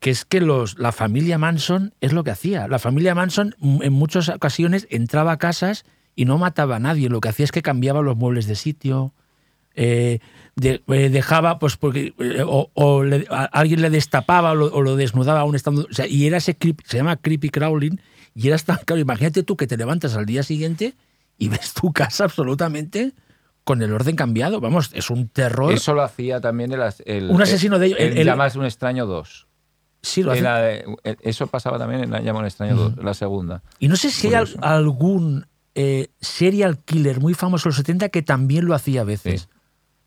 que 0.00 0.10
es 0.10 0.26
que 0.26 0.42
los, 0.42 0.78
la 0.78 0.92
familia 0.92 1.38
Manson 1.38 1.94
es 2.02 2.12
lo 2.12 2.24
que 2.24 2.30
hacía. 2.32 2.68
La 2.68 2.78
familia 2.78 3.14
Manson 3.14 3.54
en 3.62 3.92
muchas 3.94 4.28
ocasiones 4.28 4.86
entraba 4.90 5.32
a 5.32 5.38
casas 5.38 5.84
y 6.18 6.24
no 6.24 6.36
mataba 6.36 6.76
a 6.76 6.78
nadie. 6.80 7.08
Lo 7.08 7.20
que 7.20 7.28
hacía 7.28 7.44
es 7.44 7.52
que 7.52 7.62
cambiaba 7.62 8.02
los 8.02 8.16
muebles 8.16 8.46
de 8.46 8.56
sitio. 8.56 9.12
eh, 9.80 10.18
de- 10.56 10.82
eh, 10.88 11.08
dejaba, 11.08 11.60
pues 11.60 11.76
porque 11.76 12.12
eh, 12.18 12.42
o, 12.44 12.68
o 12.74 13.04
le- 13.04 13.26
a- 13.30 13.44
alguien 13.44 13.80
le 13.80 13.90
destapaba 13.90 14.50
o 14.50 14.54
lo, 14.56 14.66
o 14.74 14.82
lo 14.82 14.96
desnudaba 14.96 15.40
aún 15.40 15.54
estando. 15.54 15.86
O 15.88 15.92
sea, 15.94 16.08
y 16.08 16.26
era 16.26 16.38
ese 16.38 16.58
creep- 16.58 16.82
se 16.84 16.96
llama 16.96 17.16
creepy 17.16 17.48
crawling, 17.50 18.00
y 18.34 18.48
era 18.48 18.58
tan 18.58 18.78
claro. 18.84 19.00
Imagínate 19.00 19.44
tú 19.44 19.56
que 19.56 19.68
te 19.68 19.76
levantas 19.76 20.16
al 20.16 20.26
día 20.26 20.42
siguiente 20.42 20.94
y 21.38 21.48
ves 21.48 21.74
tu 21.74 21.92
casa 21.92 22.24
absolutamente 22.24 23.12
con 23.62 23.80
el 23.82 23.92
orden 23.92 24.16
cambiado. 24.16 24.60
Vamos, 24.60 24.90
es 24.94 25.10
un 25.10 25.28
terror. 25.28 25.72
Eso 25.72 25.94
lo 25.94 26.02
hacía 26.02 26.40
también 26.40 26.72
el, 26.72 26.80
el- 27.06 27.30
Un 27.30 27.40
asesino 27.40 27.78
de 27.78 27.86
ellos, 27.86 27.98
el- 28.00 28.12
el- 28.14 28.18
el- 28.18 28.26
Llamas 28.26 28.56
un 28.56 28.64
extraño 28.64 29.06
2. 29.06 29.46
sí, 30.02 30.24
lo 30.24 30.32
hace. 30.32 30.84
Eso 31.22 31.46
pasaba 31.46 31.78
también 31.78 32.02
en 32.02 32.10
la 32.10 32.20
Llama 32.20 32.40
un 32.40 32.46
extraño 32.46 32.74
2, 32.74 32.96
la 33.04 33.14
segunda. 33.14 33.62
Y 33.78 33.86
no 33.86 33.94
sé 33.94 34.10
si 34.10 34.26
hay 34.26 34.32
Curioso. 34.44 34.58
algún 34.60 35.46
eh, 35.80 36.08
serial 36.20 36.78
killer 36.84 37.20
muy 37.20 37.34
famoso 37.34 37.68
en 37.68 37.70
los 37.70 37.76
70 37.76 38.08
que 38.08 38.22
también 38.22 38.64
lo 38.66 38.74
hacía 38.74 39.02
a 39.02 39.04
veces. 39.04 39.42
Sí. 39.42 39.48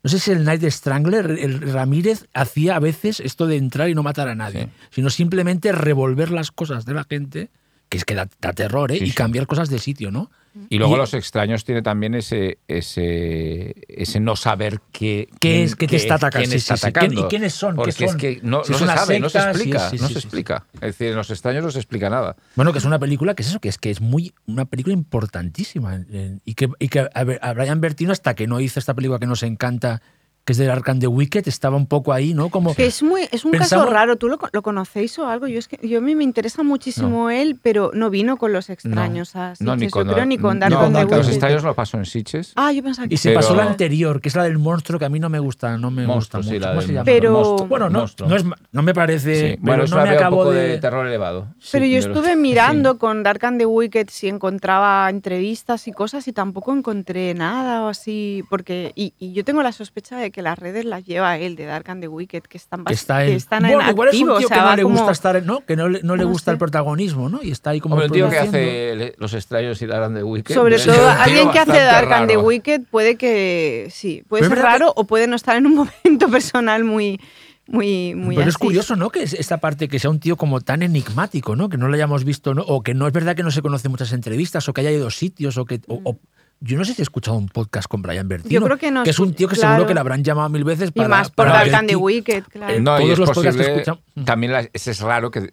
No 0.04 0.10
sé 0.10 0.18
si 0.18 0.30
el 0.32 0.44
Night 0.44 0.62
Strangler, 0.64 1.30
el 1.30 1.60
Ramírez, 1.72 2.26
hacía 2.34 2.76
a 2.76 2.78
veces 2.78 3.20
esto 3.20 3.46
de 3.46 3.56
entrar 3.56 3.88
y 3.88 3.94
no 3.94 4.02
matar 4.02 4.28
a 4.28 4.34
nadie, 4.34 4.64
Sí. 4.64 4.70
sino 4.96 5.08
simplemente 5.08 5.72
revolver 5.72 6.30
las 6.30 6.50
cosas 6.50 6.84
de 6.84 6.92
la 6.92 7.04
gente, 7.04 7.50
que 7.88 7.96
es 7.98 8.04
que 8.04 8.14
da, 8.14 8.28
da 8.40 8.52
terror, 8.52 8.92
¿eh? 8.92 8.98
Sí, 8.98 9.04
y 9.06 9.10
cambiar 9.12 9.46
cosas 9.46 9.70
de 9.70 9.78
sitio, 9.78 10.10
¿no? 10.10 10.30
Y 10.68 10.78
luego 10.78 10.94
Y- 10.94 10.98
Los 10.98 11.14
extraños 11.14 11.64
tiene 11.64 11.80
también 11.82 12.14
ese, 12.14 12.58
ese, 12.68 13.74
ese 13.88 14.20
no 14.20 14.36
saber 14.36 14.80
qué, 14.92 15.28
¿Qué 15.40 15.62
es- 15.64 15.76
qué 15.76 15.86
te 15.86 15.96
está 15.96 16.14
atacando? 16.16 16.46
quién 16.46 16.56
está 16.58 16.76
sí, 16.76 16.80
sí. 16.82 16.86
atacando. 16.86 17.14
¿Quién- 17.14 17.26
y 17.26 17.28
quiénes 17.28 17.54
son? 17.54 17.72
¿Qué 17.72 17.76
Porque 17.76 17.92
son? 17.92 18.08
es 18.08 18.16
que 18.16 18.40
no, 18.42 18.62
Si 18.64 18.72
no 18.72 18.78
se 18.78 18.86
sabe, 18.86 19.20
no 19.20 19.28
se 19.28 19.38
secta, 19.38 19.50
explica. 19.50 19.90
sí, 19.90 19.96
no 19.98 20.08
se 20.08 20.18
explica. 20.18 20.66
Es 20.74 20.80
decir, 20.80 21.08
en 21.08 21.16
Los 21.16 21.30
extraños 21.30 21.64
no 21.64 21.70
se 21.70 21.78
explica 21.78 22.10
nada. 22.10 22.36
Bueno, 22.56 22.72
que 22.72 22.78
es 22.78 22.84
una 22.84 22.98
película 22.98 23.34
que 23.34 23.42
es 23.42 23.48
eso, 23.48 23.60
que 23.60 23.68
es 23.68 23.78
que 23.78 23.90
es 23.90 24.00
muy 24.00 24.34
una 24.46 24.64
película 24.66 24.92
importantísima 24.92 25.94
en- 25.94 26.40
y 26.44 26.54
que, 26.54 26.68
y 26.78 26.88
que 26.88 27.08
a 27.12 27.52
Brian 27.54 27.80
Bertino 27.80 28.12
hasta 28.12 28.34
que 28.34 28.46
no 28.46 28.60
hizo 28.60 28.78
esta 28.78 28.94
película 28.94 29.18
que 29.18 29.26
nos 29.26 29.42
encanta, 29.42 30.02
que 30.44 30.52
es 30.54 30.58
del 30.58 30.70
Arkham 30.70 30.98
de 30.98 31.06
Wicked, 31.06 31.46
estaba 31.46 31.76
un 31.76 31.86
poco 31.86 32.12
ahí, 32.12 32.34
¿no? 32.34 32.48
Como 32.48 32.74
Que 32.74 32.86
es, 32.86 33.02
muy, 33.02 33.22
es 33.30 33.44
un 33.44 33.52
Pensamos- 33.52 33.84
caso 33.84 33.86
raro, 33.92 34.16
¿tú 34.16 34.28
lo, 34.28 34.38
lo 34.52 34.62
conocéis 34.62 35.16
o 35.20 35.28
algo? 35.28 35.46
Yo 35.46 35.58
es 35.60 35.68
que 35.68 35.78
yo 35.86 35.98
a 35.98 36.00
mí 36.00 36.14
me 36.16 36.24
interesa 36.24 36.62
muchísimo 36.64 37.30
él, 37.30 37.58
pero 37.62 37.90
no 37.94 38.10
vino 38.10 38.36
con 38.36 38.52
los 38.52 38.68
extraños 38.68 39.36
a 39.36 39.54
No, 39.60 39.76
ni 39.76 39.82
Sitges, 39.82 39.92
con, 39.92 40.06
yo 40.08 40.14
creo, 40.14 40.26
ni 40.26 40.38
con 40.38 40.58
Dark 40.58 40.72
no, 40.72 40.86
the 40.86 41.02
Los 41.04 41.12
Wicked. 41.12 41.28
extraños 41.28 41.62
lo 41.62 41.74
pasó 41.74 41.96
en 41.98 42.06
Sitges. 42.06 42.52
Ah, 42.56 42.72
yo 42.72 42.82
pensaba 42.82 43.06
que 43.06 43.14
Y 43.14 43.18
se 43.18 43.28
Pero- 43.28 43.40
pasó 43.40 43.54
la 43.54 43.64
anterior, 43.64 44.20
que 44.20 44.28
es 44.28 44.34
la 44.34 44.42
del 44.42 44.58
monstruo, 44.58 44.98
que 44.98 45.04
a 45.04 45.08
mí 45.08 45.20
no 45.20 45.28
me 45.28 45.38
gusta, 45.38 45.78
no 45.78 45.90
me 45.92 46.06
Monstruo, 46.06 46.40
gusta 46.40 46.50
sí, 46.52 46.56
mucho. 46.58 46.60
la 46.60 46.68
¿Cómo 46.72 46.80
del 46.80 46.86
se 46.88 46.92
llama? 46.94 47.04
Pero- 47.04 47.32
monstruo. 47.32 47.68
Bueno, 47.68 47.88
no, 47.90 47.98
Monstruo. 48.00 48.28
no, 48.28 48.36
es, 48.36 48.44
no 48.72 48.82
me 48.82 48.94
parece. 48.94 49.50
Sí, 49.52 49.56
Bueno, 49.60 49.84
no 49.86 49.96
me 50.04 50.16
poco 50.28 50.50
de. 50.50 50.68
de 50.68 50.78
terror 50.78 51.06
elevado. 51.06 51.46
Pero 51.70 51.84
yo 51.86 52.00
de 52.00 52.08
los- 52.08 52.16
estuve 52.16 52.34
mirando 52.34 52.98
con 52.98 53.22
Dark 53.22 53.44
and 53.46 53.58
the 53.60 53.66
Wicked 53.66 54.08
si 54.10 54.26
encontraba 54.28 55.08
entrevistas 55.08 55.86
y 55.86 55.92
cosas 55.92 56.26
y 56.26 56.32
tampoco 56.32 56.72
encontré 56.72 57.32
nada 57.34 57.82
o 57.84 57.88
así, 57.88 58.42
porque 58.50 58.90
y, 58.96 59.14
y 59.20 59.32
yo 59.34 59.44
tengo 59.44 59.62
la 59.62 59.70
sospecha 59.70 60.16
de 60.16 60.31
que 60.32 60.42
las 60.42 60.58
redes 60.58 60.84
las 60.84 61.04
lleva 61.04 61.38
él, 61.38 61.54
de 61.54 61.66
Dark 61.66 61.88
and 61.90 62.00
the 62.00 62.08
Wicked, 62.08 62.42
que 62.42 62.56
están, 62.56 62.84
Que 62.84 62.94
está 62.94 63.18
que 63.24 63.30
en, 63.30 63.36
están 63.36 63.62
bueno, 63.62 63.82
en 63.82 63.90
igual 63.90 64.08
es 64.08 64.14
un 64.14 64.20
tío 64.20 64.34
o 64.34 64.40
sea, 64.40 64.48
que 64.48 64.62
no 64.64 64.76
le 64.76 64.82
como- 64.82 64.96
gusta 64.96 65.12
estar, 65.12 65.42
¿no? 65.44 65.64
Que 65.64 65.76
no 65.76 65.88
le, 65.88 66.02
no 66.02 66.16
le 66.16 66.24
No 66.24 66.30
gusta 66.30 66.50
sé. 66.50 66.52
el 66.54 66.58
protagonismo, 66.58 67.28
¿no? 67.28 67.40
Y 67.42 67.52
está 67.52 67.70
ahí 67.70 67.80
como 67.80 67.94
Hombre, 67.94 68.06
el 68.06 68.12
tío 68.12 68.28
que 68.28 68.38
hace 68.38 69.14
Los 69.18 69.34
extraños 69.34 69.80
y 69.82 69.86
la 69.86 69.96
Gran 69.96 70.14
de 70.14 70.24
Wicked. 70.24 70.54
Sobre 70.54 70.76
es 70.76 70.84
todo, 70.86 71.08
alguien 71.08 71.50
que 71.50 71.58
hace 71.60 71.78
Dark 71.78 72.12
and 72.12 72.28
the 72.28 72.34
raro. 72.36 72.46
Wicked 72.48 72.80
puede 72.90 73.16
que 73.16 73.88
sí, 73.90 74.24
puede 74.28 74.42
Pero 74.44 74.54
ser 74.56 74.64
raro 74.64 74.92
o 74.96 75.04
puede 75.04 75.26
no 75.28 75.36
estar 75.36 75.56
en 75.56 75.66
un 75.66 75.74
momento 76.04 76.28
personal 76.30 76.82
muy, 76.84 77.20
muy, 77.68 78.14
muy 78.14 78.34
Pero 78.36 78.48
es 78.48 78.58
curioso, 78.58 78.96
¿no? 78.96 79.10
Que 79.10 79.22
es 79.22 79.34
esta 79.34 79.58
parte 79.58 79.88
que 79.88 79.98
sea 79.98 80.10
un 80.10 80.18
tío 80.18 80.36
como 80.36 80.60
tan 80.60 80.82
enigmático, 80.82 81.54
¿no? 81.56 81.68
Que 81.68 81.76
no 81.78 81.88
lo 81.88 81.94
hayamos 81.94 82.24
visto, 82.24 82.54
¿no? 82.54 82.62
O 82.62 82.82
que 82.82 82.94
no 82.94 83.06
es 83.06 83.12
verdad 83.12 83.36
que 83.36 83.42
no 83.42 83.50
se 83.50 83.62
conoce 83.62 83.88
muchas 83.88 84.12
entrevistas, 84.12 84.68
o 84.68 84.72
que 84.72 84.80
haya 84.80 84.90
ido 84.90 85.06
a 85.06 85.10
sitios, 85.10 85.56
o 85.58 85.64
que. 85.64 85.80
o- 85.86 86.00
o- 86.04 86.18
yo 86.62 86.78
no 86.78 86.84
sé 86.84 86.94
si 86.94 87.02
he 87.02 87.04
escuchado 87.04 87.36
un 87.36 87.48
podcast 87.48 87.88
con 87.88 88.02
Brian 88.02 88.28
Bertino. 88.28 88.52
Yo 88.60 88.64
creo 88.64 88.78
que 88.78 88.90
no, 88.90 89.02
Que 89.02 89.10
es 89.10 89.18
un 89.18 89.34
tío 89.34 89.48
que 89.48 89.56
claro. 89.56 89.74
seguro 89.74 89.88
que 89.88 89.94
le 89.94 90.00
habrán 90.00 90.22
llamado 90.24 90.48
mil 90.48 90.64
veces 90.64 90.90
Y 90.90 90.92
para. 90.92 91.08
más 91.08 91.28
por 91.30 91.46
para 91.46 91.52
Dark 91.58 91.66
ver 91.66 91.74
and 91.74 91.88
the 91.88 91.96
qui- 91.96 92.00
Wicked, 92.02 92.44
claro. 92.50 92.72
Eh, 92.74 92.80
No, 92.80 92.96
y 92.98 93.02
Todos 93.02 93.12
es 93.12 93.18
los 93.18 93.30
podcasts 93.30 93.60
que 93.60 93.72
escuchamos. 93.72 94.00
También 94.24 94.52
la- 94.52 94.68
ese 94.72 94.90
es 94.92 95.00
raro 95.00 95.30
que 95.30 95.40
de- 95.40 95.52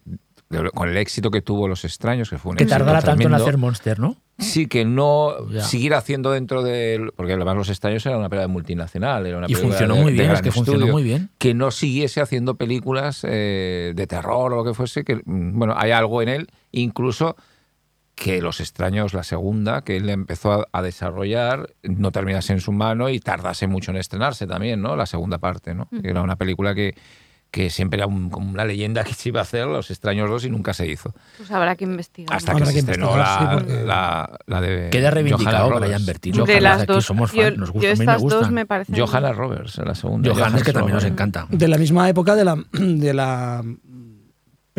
con 0.73 0.89
el 0.89 0.97
éxito 0.97 1.29
que 1.29 1.41
tuvo 1.43 1.67
Los 1.67 1.85
Extraños, 1.85 2.27
que 2.29 2.39
fue 2.39 2.51
un 2.51 2.57
Que 2.57 2.63
éxito 2.63 2.79
tardara 2.79 3.01
tanto 3.03 3.27
en 3.27 3.33
hacer 3.35 3.57
Monster, 3.57 3.99
¿no? 3.99 4.15
Sí, 4.39 4.65
que 4.67 4.83
no 4.83 5.47
Ya. 5.49 5.61
seguir 5.63 5.93
haciendo 5.93 6.31
dentro 6.31 6.63
del. 6.63 7.11
Porque 7.15 7.33
además 7.33 7.55
Los 7.55 7.69
Extraños 7.69 8.03
era 8.07 8.17
una 8.17 8.29
película 8.29 8.47
multinacional. 8.47 9.27
Era 9.27 9.37
una 9.37 9.45
Y 9.47 9.53
película 9.53 9.73
funcionó 9.73 9.95
de- 9.95 10.01
muy 10.01 10.13
de 10.13 10.19
bien, 10.21 10.31
es 10.31 10.41
que 10.41 10.51
funcionó 10.51 10.77
estudio, 10.79 10.93
muy 10.93 11.03
bien. 11.03 11.29
Que 11.37 11.53
no 11.53 11.69
siguiese 11.71 12.19
haciendo 12.21 12.55
películas 12.55 13.21
eh, 13.29 13.93
de 13.95 14.07
terror 14.07 14.53
o 14.53 14.55
lo 14.57 14.63
que 14.63 14.73
fuese. 14.73 15.03
Que, 15.03 15.17
mm, 15.17 15.59
bueno, 15.59 15.75
hay 15.77 15.91
algo 15.91 16.21
en 16.23 16.29
él, 16.29 16.47
incluso 16.71 17.35
que 18.19 18.41
Los 18.41 18.59
Extraños, 18.59 19.13
la 19.13 19.23
segunda, 19.23 19.81
que 19.83 19.95
él 19.97 20.09
empezó 20.09 20.51
a, 20.51 20.67
a 20.73 20.81
desarrollar, 20.81 21.69
no 21.83 22.11
terminase 22.11 22.51
en 22.53 22.59
su 22.59 22.71
mano 22.73 23.09
y 23.09 23.19
tardase 23.19 23.65
mucho 23.67 23.91
en 23.91 23.97
estrenarse 23.97 24.45
también, 24.45 24.81
¿no? 24.81 24.95
La 24.97 25.05
segunda 25.05 25.37
parte, 25.37 25.73
¿no? 25.73 25.87
Que 26.01 26.09
era 26.09 26.21
una 26.21 26.35
película 26.35 26.75
que, 26.75 26.95
que 27.49 27.69
siempre 27.69 27.97
era 27.97 28.07
un- 28.07 28.29
como 28.29 28.49
una 28.49 28.65
leyenda 28.65 29.03
que 29.05 29.13
se 29.13 29.29
iba 29.29 29.39
a 29.39 29.43
hacer, 29.43 29.65
Los 29.67 29.89
Extraños 29.89 30.29
2, 30.29 30.45
y 30.45 30.49
nunca 30.49 30.73
se 30.73 30.85
hizo. 30.87 31.13
Pues 31.37 31.49
habrá 31.49 31.75
que 31.77 31.85
investigar. 31.85 32.35
Hasta 32.35 32.51
¿no? 32.51 32.57
que 32.59 32.63
Habrá 32.63 32.73
se 32.73 32.79
estrenó 32.79 33.17
la, 33.17 33.63
sí, 33.65 33.73
la, 33.85 34.39
la 34.47 34.61
de. 34.61 34.89
Queda 34.89 35.11
reivindicado 35.11 35.57
Johanna 35.69 35.79
Brian 35.79 35.91
Roberts. 35.93 36.05
Bertino. 36.05 36.45
de 36.45 36.61
las 36.61 36.85
dos, 36.85 37.05
somos 37.05 37.31
yo, 37.31 37.49
nos 37.51 37.71
gusta, 37.71 37.87
yo 37.87 37.93
a 37.93 37.95
mí 37.95 37.99
me 37.99 38.03
estas 38.03 38.21
dos 38.21 38.33
gustan. 38.33 38.53
me 38.53 38.65
parecen. 38.65 38.95
Johanna 38.99 39.31
Roberts, 39.31 39.77
la 39.77 39.95
segunda. 39.95 40.29
Johannes, 40.33 40.63
que 40.63 40.73
también 40.73 40.95
nos 40.95 41.05
encanta. 41.05 41.47
de 41.49 41.67
la 41.69 41.77
misma 41.77 42.09
época 42.09 42.35
de 42.35 42.43
la, 42.45 42.61
de 42.73 43.13
la 43.13 43.63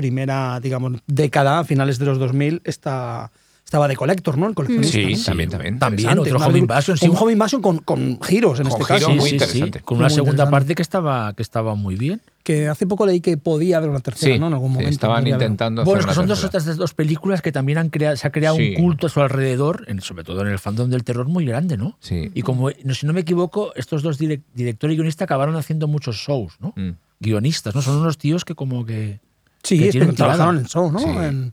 primera, 0.00 0.58
digamos, 0.60 0.92
década, 1.06 1.58
a 1.60 1.64
finales 1.64 1.98
de 1.98 2.06
los 2.06 2.18
2000, 2.18 2.62
está, 2.64 3.30
estaba 3.64 3.86
de 3.86 3.96
Collector, 3.96 4.38
¿no? 4.38 4.48
El 4.48 4.54
coleccionista. 4.54 4.92
Sí, 4.98 5.14
¿no? 5.14 5.22
también, 5.24 5.50
también. 5.50 5.78
También, 5.78 6.18
otro 6.18 6.38
Home 6.38 6.58
Invasion. 6.58 6.96
sí, 6.96 7.06
Un 7.08 7.16
Home 7.18 7.32
Invasion 7.34 7.60
con, 7.60 7.78
con 7.78 8.18
giros, 8.22 8.58
en 8.60 8.68
Con 8.68 8.80
este 8.80 8.84
giros 8.94 9.00
caso. 9.02 9.10
muy 9.10 9.20
sí, 9.20 9.28
sí, 9.28 9.34
interesante. 9.36 9.80
Con 9.80 9.98
una 9.98 10.08
Muy 10.08 10.14
segunda 10.14 10.50
parte 10.50 10.74
que 10.74 10.82
estaba, 10.82 11.32
que 11.34 11.42
estaba 11.42 11.74
muy 11.74 11.94
bien. 11.96 12.20
Que 12.42 12.68
hace 12.68 12.86
poco 12.86 13.04
leí 13.06 13.20
que 13.20 13.36
podía 13.36 13.76
haber 13.76 13.90
una 13.90 14.00
tercera, 14.00 14.32
Sí, 14.34 14.40
¿no? 14.40 14.46
En 14.48 14.54
algún 14.54 14.70
sí, 14.70 14.74
momento. 14.74 14.90
estaban 14.94 15.26
intentando 15.26 15.84
Bueno, 15.84 16.00
es 16.00 16.06
hacer 16.06 16.14
que 16.14 16.20
una 16.24 16.34
son 16.34 16.50
dos 16.50 16.64
otras 16.64 16.76
dos 16.78 16.94
películas 16.94 17.42
que 17.42 17.52
también 17.52 17.76
han 17.78 17.90
creado, 17.90 18.16
se 18.16 18.26
ha 18.26 18.32
creado 18.32 18.56
Sí. 18.56 18.70
un 18.76 18.82
culto 18.82 19.06
a 19.06 19.10
su 19.10 19.20
alrededor, 19.20 19.84
en- 19.88 20.00
sobre 20.00 20.24
todo 20.24 20.40
en 20.40 20.48
el 20.48 20.58
fandom 20.58 20.88
del 20.90 21.04
terror, 21.04 21.28
muy 21.28 21.44
grande, 21.44 21.76
¿no? 21.76 21.96
Sí. 22.00 22.30
Y 22.34 22.40
como, 22.42 22.70
no, 22.82 22.94
si 22.94 23.06
no 23.06 23.12
me 23.12 23.20
equivoco, 23.20 23.72
estos 23.76 24.02
dos 24.02 24.18
direc- 24.18 24.42
director 24.54 24.90
y 24.90 24.94
guionista 24.96 25.24
acabaron 25.24 25.54
haciendo 25.56 25.86
muchos 25.86 26.16
shows, 26.16 26.54
¿no? 26.60 26.72
Mm. 26.76 26.92
Guionistas, 27.20 27.74
¿no? 27.74 27.82
Son 27.82 27.96
unos 27.98 28.16
tíos 28.18 28.44
que 28.46 28.54
como 28.54 28.84
que... 28.86 29.20
Sí, 29.62 29.78
que 29.78 29.88
es 29.88 29.92
que 29.92 29.98
tienen 29.98 30.14
trabajaron 30.16 30.58
en 30.58 30.66
show, 30.66 30.90
¿no? 30.90 30.98
Sí. 30.98 31.06
En- 31.08 31.52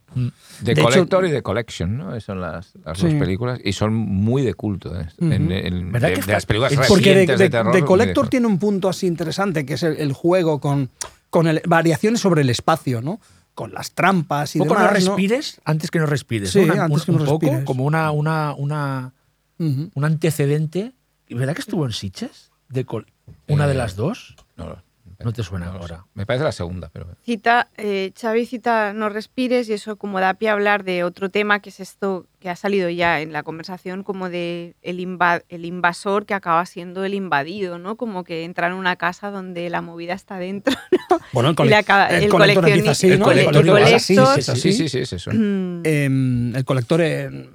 De, 0.61 0.73
De 0.73 0.81
Collector 0.81 1.23
hecho- 1.25 1.29
y 1.31 1.35
de 1.35 1.41
Collection, 1.43 1.97
¿no? 1.97 2.11
Esas 2.11 2.23
son 2.23 2.41
las, 2.41 2.73
las 2.85 2.97
Sí. 2.97 3.05
dos 3.07 3.13
películas. 3.15 3.59
Y 3.63 3.73
son 3.73 3.93
muy 3.93 4.43
de 4.43 4.53
culto. 4.53 4.97
¿eh? 4.99 5.07
Ujú. 5.19 5.31
En- 5.31 5.51
en- 5.51 5.91
¿Verdad 5.91 6.09
de, 6.09 6.13
que 6.15 6.21
de 6.21 6.31
las 6.33 6.45
películas 6.45 6.71
es- 6.71 6.87
Porque 6.87 7.13
de, 7.15 7.25
de, 7.27 7.37
de- 7.37 7.49
terror. 7.49 7.73
muy 7.73 7.81
Collector 7.83 8.25
de- 8.25 8.29
tiene 8.29 8.47
un 8.47 8.57
punto 8.59 8.87
así 8.89 9.07
interesante, 9.07 9.65
que 9.65 9.73
es 9.73 9.83
el, 9.83 9.97
el 9.97 10.13
juego 10.13 10.59
con, 10.59 10.89
con 11.29 11.47
el- 11.47 11.61
variaciones 11.67 12.21
sobre 12.21 12.41
el 12.41 12.49
espacio, 12.49 13.01
¿no? 13.01 13.19
Con 13.53 13.73
las 13.73 13.91
trampas 13.91 14.55
y 14.55 14.59
Un 14.59 14.67
poco 14.67 14.79
no 14.79 14.87
demás. 14.87 15.03
¿no? 15.03 15.09
respires 15.15 15.59
antes 15.65 15.91
que 15.91 15.99
no 15.99 16.05
respires. 16.05 16.51
Sí, 16.51 16.59
¿no? 16.65 16.73
Una- 16.73 16.83
antes 16.85 17.03
que 17.03 17.11
un 17.11 17.17
no 17.17 17.25
poco 17.25 17.45
respires. 17.45 17.65
como 17.65 17.83
una, 17.85 18.11
una, 18.11 18.53
una, 18.53 19.13
Ujú. 19.59 19.91
un 19.93 20.05
antecedente. 20.05 20.93
¿Y 21.27 21.33
¿Verdad 21.35 21.55
que 21.55 21.61
estuvo 21.61 21.85
en 21.85 21.91
Sitges? 21.91 22.51
De 22.69 22.85
col- 22.85 23.07
¿Una 23.47 23.65
de 23.67 23.73
Eh, 23.73 23.77
las 23.77 23.95
dos? 23.95 24.35
No, 24.55 24.77
No 25.19 25.33
te 25.33 25.41
suena 25.43 25.65
no 25.67 25.79
ahora. 25.79 26.05
Me 26.13 26.25
parece 26.25 26.43
la 26.45 26.51
segunda, 26.51 26.89
pero. 26.93 27.07
Cita, 27.23 27.69
eh, 27.77 28.11
Xavi 28.19 28.45
cita 28.45 28.93
No 28.93 29.09
respires 29.09 29.67
y 29.69 29.73
eso 29.73 29.95
como 29.95 30.19
da 30.19 30.35
pie 30.35 30.49
a 30.49 30.53
hablar 30.53 30.83
de 30.83 31.03
otro 31.03 31.29
tema 31.29 31.59
que 31.59 31.69
es 31.69 31.79
esto 31.79 32.27
que 32.39 32.49
ha 32.51 32.55
salido 32.55 32.87
ya 32.89 33.19
en 33.21 33.33
la 33.33 33.41
conversación 33.41 34.03
como 34.03 34.29
de 34.29 34.75
el, 34.83 34.99
inva- 34.99 35.43
el 35.49 35.65
invasor 35.65 36.25
que 36.27 36.35
acaba 36.35 36.63
siendo 36.67 37.03
el 37.03 37.15
invadido, 37.15 37.79
¿no? 37.79 37.95
Como 37.95 38.23
que 38.23 38.43
entra 38.43 38.67
en 38.67 38.73
una 38.73 38.95
casa 38.95 39.31
donde 39.31 39.69
la 39.71 39.81
movida 39.81 40.13
está 40.13 40.37
dentro, 40.37 40.75
¿no? 41.09 41.19
Bueno, 41.33 41.49
el, 41.49 41.55
cole- 41.55 41.75
acaba- 41.75 42.07
el 42.09 42.23
el 42.25 42.29
colector 42.29 42.67
empieza 42.69 42.91
así, 42.91 43.07
el 43.07 43.13
El 43.13 43.19
colector 43.21 43.81
así. 43.81 44.15
Sí, 44.15 44.71
sí, 44.73 44.87
sí, 44.89 44.99
es 44.99 45.13
eso. 45.13 45.31
Mm, 45.33 45.81
Em, 45.83 46.55
el 46.55 46.63
colector 46.63 47.01
eh, 47.01 47.49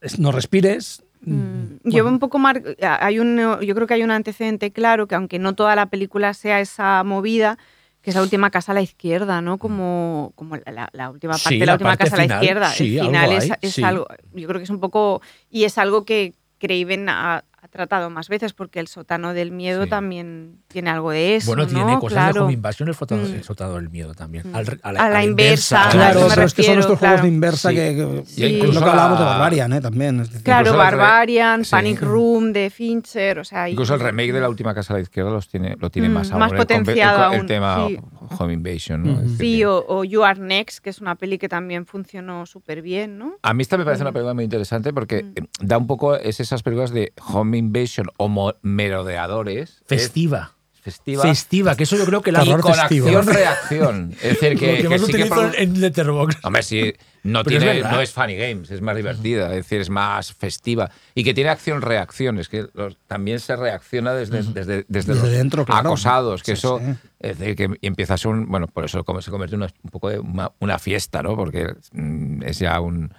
es 0.00 0.18
no 0.18 0.32
respires. 0.32 1.02
Mm, 1.26 1.66
Bueno, 1.66 1.78
Lleva 1.84 2.08
un 2.10 2.18
poco 2.18 2.38
mar... 2.38 2.62
hay 2.82 3.18
un, 3.18 3.36
yo 3.60 3.74
creo 3.74 3.86
que 3.86 3.94
hay 3.94 4.02
un 4.02 4.10
antecedente 4.10 4.72
claro 4.72 5.06
que 5.06 5.14
aunque 5.14 5.38
no 5.38 5.54
toda 5.54 5.74
la 5.76 5.86
película 5.86 6.34
sea 6.34 6.60
esa 6.60 7.02
movida, 7.04 7.58
que 8.02 8.10
es 8.10 8.16
la 8.16 8.22
última 8.22 8.50
casa 8.50 8.72
a 8.72 8.74
la 8.74 8.82
izquierda, 8.82 9.40
¿no? 9.40 9.56
Como, 9.58 10.32
como 10.34 10.56
la, 10.56 10.72
la- 10.72 10.90
la 10.92 11.10
última 11.10 11.32
parte 11.32 11.48
Sí, 11.50 11.58
de 11.58 11.66
la, 11.66 11.72
la 11.72 11.74
última 11.76 11.90
parte 11.90 12.04
casa 12.04 12.16
a 12.16 12.26
la 12.26 12.34
izquierda. 12.34 12.68
sí, 12.68 12.94
El 12.98 13.00
algo 13.00 13.12
final 13.12 13.32
es, 13.32 13.50
hay, 13.50 13.56
es 13.62 13.74
sí. 13.74 13.82
algo, 13.82 14.06
yo 14.34 14.46
creo 14.48 14.58
que 14.60 14.64
es 14.64 14.70
un 14.70 14.80
poco, 14.80 15.22
y 15.50 15.64
es 15.64 15.78
algo 15.78 16.04
que 16.04 16.34
Craven 16.58 17.08
ha, 17.08 17.44
ha 17.64 17.68
tratado 17.68 18.10
más 18.10 18.28
veces, 18.28 18.52
porque 18.52 18.78
el 18.78 18.88
sótano 18.88 19.32
del 19.32 19.50
miedo 19.50 19.84
Sí. 19.84 19.88
también 19.90 20.58
tiene 20.68 20.90
algo 20.90 21.10
de 21.12 21.36
eso, 21.36 21.46
bueno, 21.46 21.62
¿no? 21.62 21.68
tiene 21.68 21.98
cosas 21.98 22.26
de 22.26 22.30
claro. 22.32 22.44
Home 22.44 22.52
Invasion, 22.52 22.88
el 22.90 22.94
sotado, 22.94 23.22
Mm. 23.22 23.32
el 23.32 23.42
sotado 23.42 23.74
del 23.76 23.88
miedo 23.88 24.14
también. 24.14 24.50
Mm. 24.52 24.54
Al- 24.54 24.80
A 24.82 24.92
la 24.92 25.08
la 25.08 25.24
inversa, 25.24 25.88
a 25.88 25.90
Claro, 25.90 26.26
pero 26.28 26.42
es 26.42 26.52
que 26.52 26.62
son 26.62 26.78
estos 26.78 26.98
claro. 26.98 27.14
juegos 27.16 27.22
de 27.22 27.28
inversa 27.34 27.70
Sí. 27.70 27.74
que, 27.76 27.94
que- 27.96 28.22
Sí. 28.26 28.60
que 28.60 28.66
lo 28.66 28.78
hablábamos 28.80 29.18
de 29.18 29.24
Barbarian, 29.24 29.72
¿eh? 29.72 29.80
También. 29.80 30.20
es 30.20 30.28
decir, 30.28 30.44
Claro, 30.44 30.76
Barbarian, 30.76 31.64
sí. 31.64 31.70
Panic 31.70 32.02
Room 32.02 32.52
de 32.52 32.68
Fincher, 32.68 33.38
o 33.38 33.44
sea... 33.44 33.66
y- 33.68 33.72
Incluso 33.72 33.94
el 33.94 34.00
remake 34.00 34.32
de 34.34 34.40
la 34.40 34.48
última 34.50 34.74
casa 34.74 34.92
a 34.92 34.96
la 34.98 35.02
izquierda 35.02 35.30
los 35.30 35.48
tiene, 35.48 35.76
lo 35.80 35.88
tiene 35.88 36.10
Mm, 36.10 36.12
más 36.12 36.30
más 36.32 36.32
ahora. 36.32 36.46
el 36.46 36.52
compe- 36.52 36.60
el 36.60 36.66
potenciado 36.84 37.32
el, 37.32 37.38
aún, 37.38 37.46
tema 37.46 37.86
sí. 37.88 37.98
Home 38.38 38.52
Invasion, 38.52 39.02
¿no? 39.04 39.22
Sí, 39.38 39.64
o, 39.64 39.84
o 39.88 40.04
You 40.04 40.22
Are 40.24 40.38
Next, 40.38 40.80
que 40.80 40.90
es 40.90 41.00
una 41.00 41.14
peli 41.14 41.38
que 41.38 41.48
también 41.48 41.86
funcionó 41.86 42.44
súper 42.46 42.82
bien, 42.82 43.16
¿no? 43.18 43.36
A 43.42 43.54
mí 43.54 43.62
esta 43.62 43.78
me 43.78 43.84
parece 43.84 44.02
una 44.02 44.12
película 44.12 44.34
muy 44.34 44.44
interesante 44.44 44.92
porque 44.92 45.24
eh, 45.34 45.42
da 45.60 45.78
un 45.78 45.86
poco, 45.86 46.14
es 46.16 46.40
esas 46.40 46.62
películas 46.62 46.90
de 46.90 47.12
home 47.32 47.53
invasion 47.54 48.08
o 48.16 48.28
mo- 48.28 48.54
merodeadores. 48.62 49.82
Festiva. 49.86 50.52
Es 50.74 50.80
festiva. 50.80 51.22
Festiva, 51.22 51.76
que 51.76 51.84
eso 51.84 51.96
yo 51.96 52.04
creo 52.04 52.20
que 52.20 52.30
la 52.30 52.44
y 52.44 52.50
con 52.56 52.78
acción-reacción. 52.78 54.12
Es 54.22 54.38
decir, 54.40 54.58
que, 54.58 54.82
que 54.82 54.88
que 54.88 54.98
sí 54.98 55.12
que 55.12 55.26
por- 55.26 55.54
en 55.56 55.80
Letterboxd. 55.80 56.38
Hombre, 56.44 56.62
sí, 56.62 56.92
no, 57.22 57.42
Pero 57.42 57.56
es 57.56 57.62
tiene, 57.62 57.76
verdad. 57.80 57.92
no 57.92 58.00
es 58.02 58.12
funny 58.12 58.36
games, 58.36 58.70
es 58.70 58.82
más 58.82 58.94
divertida, 58.94 59.46
es 59.50 59.56
decir, 59.56 59.80
es 59.80 59.88
más 59.88 60.34
festiva. 60.34 60.90
Y 61.14 61.24
que 61.24 61.32
tiene 61.32 61.48
acción-reacción, 61.48 62.38
es 62.38 62.50
que 62.50 62.66
los- 62.74 62.98
también 63.06 63.40
se 63.40 63.56
reacciona 63.56 64.12
desde, 64.12 64.42
desde, 64.42 64.52
desde, 64.52 64.84
Desde 64.88 65.14
los 65.14 65.30
dentro, 65.30 65.64
claro. 65.64 65.88
acosados, 65.88 66.42
que 66.42 66.54
Sí, 66.54 66.58
eso, 66.58 66.78
sí. 66.84 66.92
es 67.20 67.38
decir, 67.38 67.56
que 67.56 67.70
empieza 67.80 68.12
a 68.14 68.18
ser 68.18 68.32
un, 68.32 68.46
bueno, 68.50 68.66
por 68.66 68.84
eso 68.84 69.04
como 69.04 69.22
se 69.22 69.30
convierte 69.30 69.56
en 69.56 69.62
una- 69.62 69.72
un 69.82 69.90
poco 69.90 70.10
de 70.10 70.18
una, 70.18 70.52
una 70.60 70.78
fiesta, 70.78 71.22
¿no? 71.22 71.34
Porque 71.34 71.74
mm, 71.92 72.42
es 72.42 72.58
ya 72.58 72.78
un... 72.80 73.14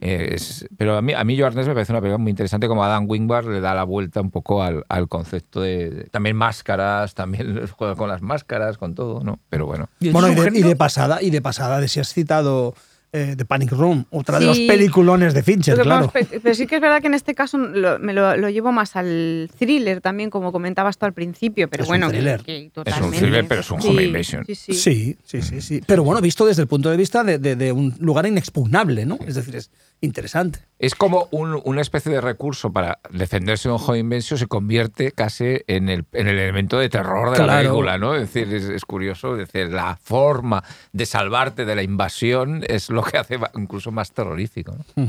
es- 0.00 0.66
pero 0.76 0.96
a 0.96 1.02
mí, 1.02 1.12
a 1.12 1.24
mí 1.24 1.36
Joe 1.36 1.46
Arnés 1.46 1.66
me 1.66 1.74
parece 1.74 1.92
una 1.92 2.00
película 2.00 2.18
muy 2.18 2.30
interesante 2.30 2.68
como 2.68 2.84
Adam 2.84 3.04
Wingbar 3.08 3.44
le 3.44 3.60
da 3.60 3.74
la 3.74 3.84
vuelta 3.84 4.20
un 4.20 4.30
poco 4.30 4.62
al, 4.62 4.84
al 4.88 5.08
concepto 5.08 5.60
de, 5.60 5.90
de- 5.90 6.04
también 6.04 6.36
máscaras, 6.36 7.14
también 7.14 7.66
juega 7.76 7.94
con 7.94 8.08
las 8.08 8.22
máscaras, 8.22 8.78
con 8.78 8.94
todo, 8.94 9.22
¿no? 9.22 9.40
Pero 9.50 9.66
bueno. 9.66 9.88
Y 10.00 10.10
Bueno, 10.10 10.28
de, 10.28 10.58
y 10.58 10.62
de 10.62 10.76
pasada, 10.76 11.22
y 11.22 11.30
de 11.30 11.42
pasada, 11.42 11.80
de 11.80 11.88
si 11.88 12.00
has 12.00 12.12
citado 12.12 12.74
eh, 13.16 13.34
The 13.36 13.44
Panic 13.44 13.70
Room, 13.70 14.04
otra 14.10 14.40
de 14.40 14.46
los 14.46 14.56
Sí. 14.56 14.66
peliculones 14.66 15.34
de 15.34 15.42
Fincher, 15.44 15.76
que 15.76 15.82
claro. 15.82 16.10
vamos, 16.12 16.28
pero 16.42 16.54
sí 16.54 16.66
que 16.66 16.74
es 16.74 16.80
verdad 16.80 17.00
que 17.00 17.06
en 17.06 17.14
este 17.14 17.32
caso 17.34 17.58
lo- 17.58 17.98
me 18.00 18.12
lo, 18.12 18.36
lo 18.36 18.50
llevo 18.50 18.72
más 18.72 18.96
al 18.96 19.48
thriller 19.56 20.00
también, 20.00 20.30
como 20.30 20.50
comentabas 20.50 20.98
tú 20.98 21.06
al 21.06 21.12
principio, 21.12 21.68
pero 21.68 21.84
Es 21.84 21.88
un 21.88 21.92
bueno, 21.92 22.08
que- 22.08 22.16
thriller. 22.16 22.42
que 22.42 22.56
Es 22.56 22.62
un 22.64 22.70
totalmente. 22.70 23.18
thriller, 23.18 23.46
pero 23.46 23.60
es 23.60 23.70
un 23.70 23.80
home 23.80 24.02
invasion. 24.02 24.44
Sí, 24.46 24.54
sí. 24.56 24.72
Sí, 24.74 25.16
sí, 25.24 25.42
sí, 25.42 25.60
sí. 25.60 25.80
Pero 25.86 26.02
bueno, 26.02 26.20
visto 26.20 26.44
desde 26.44 26.62
el 26.62 26.68
punto 26.68 26.90
de 26.90 26.96
vista 26.96 27.22
de, 27.22 27.38
de- 27.38 27.54
de 27.54 27.70
un 27.70 27.94
lugar 28.00 28.26
inexpugnable, 28.26 29.06
¿no? 29.06 29.18
Es 29.26 29.36
decir, 29.36 29.54
es 29.56 29.70
interesante. 30.00 30.60
Es 30.78 30.94
como 30.94 31.28
un- 31.30 31.60
una 31.64 31.80
especie 31.80 32.12
de 32.12 32.20
recurso 32.20 32.70
para 32.72 32.98
defenderse 33.10 33.68
de 33.68 33.74
un 33.74 33.80
home 33.82 33.98
invasion 34.00 34.38
se 34.38 34.46
convierte 34.46 35.12
casi 35.12 35.60
en 35.66 35.88
el, 35.88 36.04
en 36.12 36.28
el 36.28 36.38
elemento 36.38 36.78
de 36.78 36.90
terror 36.90 37.30
de 37.36 37.46
la 37.46 37.58
película, 37.58 37.96
¿no? 37.96 38.14
Es 38.14 38.20
decir, 38.32 38.52
es, 38.52 38.64
es 38.64 38.84
curioso, 38.84 39.32
es 39.38 39.50
decir, 39.50 39.72
la 39.72 39.96
forma 39.96 40.62
de 40.92 41.06
salvarte 41.06 41.64
de 41.64 41.74
la 41.74 41.82
invasión 41.82 42.64
es 42.68 42.90
lo 42.90 43.02
que 43.02 43.16
hace 43.16 43.38
incluso 43.54 43.92
más 43.92 44.12
terrorífico. 44.12 44.76
¿no? 44.96 45.06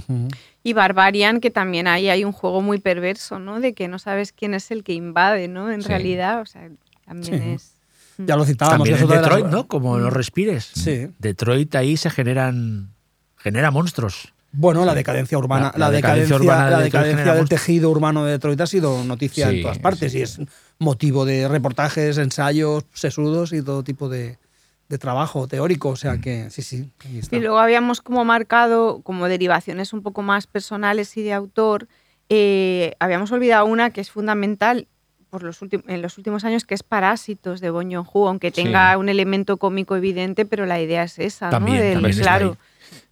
Y 0.64 0.72
Barbarian, 0.74 1.42
que 1.42 1.52
también 1.52 1.88
ahí 1.88 2.08
hay 2.10 2.24
un 2.24 2.32
juego 2.32 2.62
muy 2.62 2.80
perverso, 2.80 3.38
¿no? 3.40 3.60
De 3.60 3.74
que 3.74 3.90
no 3.90 4.00
sabes 4.00 4.32
quién 4.32 4.54
es 4.54 4.72
el 4.72 4.84
que 4.86 4.94
invade, 4.94 5.50
¿no? 5.50 5.70
En 5.72 5.82
Sí. 5.82 5.90
realidad, 5.90 6.40
o 6.42 6.46
sea, 6.46 6.70
también 7.06 7.42
Sí. 7.44 7.50
es... 7.52 7.72
Ya 8.18 8.38
lo 8.38 8.46
citábamos. 8.46 8.88
También 8.88 8.96
en 9.04 9.10
de 9.10 9.16
las- 9.16 9.24
Detroit, 9.26 9.46
¿no? 9.48 9.68
Como 9.68 9.98
no 10.00 10.10
respires. 10.10 10.72
Sí. 10.74 11.10
Detroit 11.20 11.76
ahí 11.76 11.98
se 11.98 12.10
generan 12.10 12.92
genera 13.38 13.70
monstruos. 13.72 14.34
Bueno, 14.58 14.86
la 14.86 14.94
decadencia 14.96 15.38
urbana, 15.38 15.72
la, 15.74 15.80
La- 15.80 15.86
la 15.88 15.92
decadencia, 15.92 16.36
decadencia 16.36 16.36
urbana 16.38 16.66
de 16.66 16.72
la 16.72 16.78
Detroit 16.78 16.92
decadencia 16.94 17.18
genera 17.18 17.36
del 17.36 17.50
tejido 17.50 17.90
urbano 17.92 18.26
de 18.26 18.32
Detroit 18.32 18.62
ha 18.62 18.68
sido 18.68 19.04
noticia 19.04 19.50
Sí, 19.50 19.56
en 19.58 19.62
todas 19.62 19.80
partes 19.80 20.12
sí, 20.12 20.20
y 20.20 20.22
es 20.22 20.40
motivo 20.80 21.26
de 21.26 21.48
reportajes, 21.48 22.18
ensayos, 22.18 22.86
sesudos 22.94 23.54
y 23.54 23.62
todo 23.62 23.84
tipo 23.84 24.08
de, 24.10 24.38
de 24.90 24.98
trabajo 24.98 25.48
teórico. 25.48 25.90
O 25.90 25.94
Mm. 25.94 25.98
sea 25.98 26.18
que 26.20 26.50
sí, 26.50 26.62
sí. 26.62 26.90
Y 27.32 27.40
luego 27.40 27.60
habíamos 27.60 28.02
como 28.02 28.24
marcado 28.26 29.02
como 29.02 29.28
derivaciones 29.28 29.94
un 29.94 30.02
poco 30.02 30.22
más 30.22 30.48
personales 30.48 31.16
y 31.18 31.24
de 31.24 31.34
autor. 31.34 31.88
eh, 32.30 32.94
habíamos 33.00 33.32
olvidado 33.32 33.68
una 33.68 33.92
que 33.92 34.02
es 34.02 34.10
fundamental 34.10 34.88
por 35.30 35.44
los 35.44 35.62
últimos, 35.62 35.86
en 35.90 36.02
los 36.02 36.18
últimos 36.18 36.44
años, 36.44 36.66
que 36.66 36.74
es 36.74 36.82
Parásitos 36.82 37.62
de 37.62 37.70
Bong 37.70 37.94
Joon-ho, 37.94 38.28
aunque 38.30 38.50
Sí. 38.50 38.64
tenga 38.64 38.98
un 38.98 39.10
elemento 39.10 39.58
cómico 39.58 39.96
evidente, 39.96 40.46
pero 40.46 40.66
la 40.66 40.82
idea 40.82 41.04
es 41.04 41.20
esa, 41.20 41.50
También, 41.52 41.78
¿no? 41.78 41.84
Del- 41.84 41.94
también 41.94 42.12
está 42.12 42.24
claro, 42.24 42.50
ahí. 42.52 42.58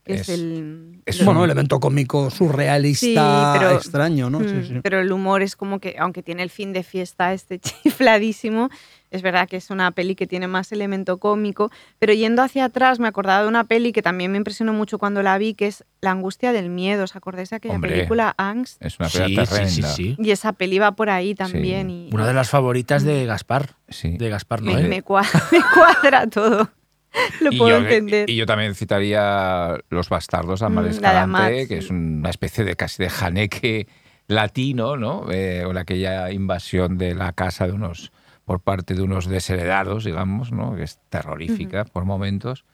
Que 0.03 0.13
es, 0.15 0.21
Es- 0.21 0.29
el... 0.29 1.01
es 1.05 1.19
el- 1.19 1.25
bueno, 1.25 1.43
elemento 1.45 1.79
cómico 1.79 2.29
surrealista 2.29 3.53
Sí, 3.53 3.59
pero- 3.59 3.71
extraño, 3.75 4.29
¿no? 4.29 4.39
Mm, 4.39 4.63
sí. 4.65 4.79
Pero 4.83 4.99
el 4.99 5.11
humor 5.11 5.41
es 5.41 5.55
como 5.55 5.79
que, 5.79 5.95
aunque 5.99 6.21
tiene 6.23 6.43
el 6.43 6.49
fin 6.49 6.73
de 6.73 6.83
fiesta 6.83 7.33
este 7.33 7.59
chifladísimo, 8.03 8.69
es 9.11 9.21
verdad 9.21 9.47
que 9.47 9.57
es 9.57 9.69
una 9.69 9.91
peli 9.91 10.15
que 10.15 10.25
tiene 10.25 10.47
más 10.47 10.71
elemento 10.71 11.19
cómico. 11.19 11.69
Pero 11.99 12.13
yendo 12.13 12.41
hacia 12.41 12.65
atrás, 12.65 12.99
me 12.99 13.07
acordaba 13.07 13.43
de 13.43 13.47
una 13.47 13.63
peli 13.63 13.91
que 13.91 14.01
también 14.01 14.31
me 14.31 14.37
impresionó 14.37 14.73
mucho 14.73 14.97
cuando 14.97 15.21
la 15.21 15.37
vi, 15.37 15.53
que 15.53 15.67
es 15.67 15.83
La 16.01 16.09
angustia 16.11 16.51
del 16.51 16.69
miedo. 16.69 17.03
¿Os 17.03 17.15
acordáis 17.15 17.51
de 17.51 17.57
aquella 17.57 17.75
Hombre. 17.75 17.91
película 17.91 18.33
Angst? 18.37 18.83
Es 18.83 18.99
una 18.99 19.09
Sí, 19.09 19.19
pelea 19.19 19.45
sí, 19.45 19.51
sí, 19.51 19.55
tremenda. 19.55 19.89
sí. 19.93 20.15
Y 20.17 20.31
esa 20.31 20.53
peli 20.53 20.79
va 20.79 20.93
por 20.93 21.11
ahí 21.11 21.35
también. 21.35 21.91
Y, 21.91 22.09
Una 22.11 22.25
de 22.25 22.33
las 22.33 22.49
favoritas 22.49 23.03
de 23.03 23.25
Gaspar. 23.27 23.75
Sí. 23.87 24.17
De 24.17 24.29
Gaspar 24.29 24.63
Noé. 24.63 24.81
me 24.81 24.87
me 24.89 25.03
cuadra 25.03 26.27
todo. 26.27 26.69
Lo 27.41 27.51
Y 27.51 27.57
puedo 27.57 27.69
yo, 27.79 27.83
entender. 27.83 28.29
y 28.29 28.35
yo 28.35 28.45
también 28.45 28.75
citaría 28.75 29.77
Los 29.89 30.09
Bastardos 30.09 30.59
de 30.61 30.65
Amal 30.65 30.85
Mm, 30.85 30.89
Escalante, 30.89 31.67
que 31.67 31.77
es 31.77 31.89
una 31.89 32.29
especie 32.29 32.63
de 32.63 32.75
casi 32.75 33.03
de 33.03 33.09
janeque 33.09 33.87
latino, 34.27 34.97
¿no? 34.97 35.29
Eh, 35.31 35.65
o 35.65 35.77
aquella 35.77 36.31
invasión 36.31 36.97
de 36.97 37.13
la 37.15 37.33
casa 37.33 37.67
de 37.67 37.73
unos 37.73 38.11
por 38.45 38.59
parte 38.61 38.93
de 38.93 39.01
unos 39.01 39.27
desheredados, 39.27 40.03
digamos, 40.05 40.51
¿no? 40.51 40.75
Que 40.75 40.83
es 40.83 40.99
terrorífica 41.09 41.85
por 41.85 42.05
momentos. 42.05 42.65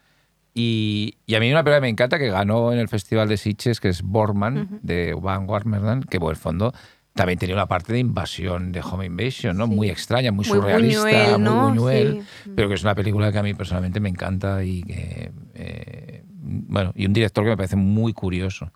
Y, 0.53 1.18
y 1.28 1.36
a 1.36 1.40
mí 1.40 1.52
una 1.52 1.64
película 1.64 1.78
que 1.78 1.82
me 1.82 1.90
encanta 1.90 2.18
que 2.18 2.30
ganó 2.30 2.74
en 2.74 2.80
el 2.80 2.88
Festival 2.90 3.28
de 3.30 3.38
Sitges, 3.38 3.80
que 3.80 3.90
es 3.90 4.02
Borman, 4.02 4.57
Ujú. 4.57 4.80
de 4.82 5.14
Van 5.14 5.48
Warmerdam, 5.48 6.02
que 6.02 6.20
por 6.20 6.32
el 6.32 6.38
fondo 6.38 6.74
también 7.14 7.38
tenía 7.40 7.56
una 7.56 7.65
parte 7.68 7.91
de 7.94 7.99
invasión, 7.99 8.72
de 8.72 8.81
home 8.81 9.06
invasion, 9.06 9.57
¿no? 9.57 9.68
Sí. 9.68 9.73
Muy 9.73 9.90
extraña, 9.90 10.31
muy, 10.31 10.45
Muy 10.48 10.57
surrealista, 10.57 11.02
Buñuel, 11.03 11.44
¿no? 11.44 11.56
muy 11.56 11.69
Buñuel, 11.77 12.23
Sí. 12.44 12.52
pero 12.56 12.69
que 12.69 12.76
es 12.76 12.84
una 12.84 12.95
película 12.95 13.31
que 13.31 13.38
a 13.40 13.44
mí 13.44 13.53
personalmente 13.53 13.99
me 13.99 14.10
encanta 14.10 14.64
y 14.64 14.84
que, 14.84 15.31
eh, 15.56 16.23
bueno, 16.41 16.94
y 16.95 17.06
un 17.06 17.14
director 17.14 17.44
que 17.44 17.49
me 17.49 17.57
parece 17.57 17.76
muy 17.76 18.14
curioso. 18.14 18.72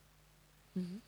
Ujú. 0.76 1.02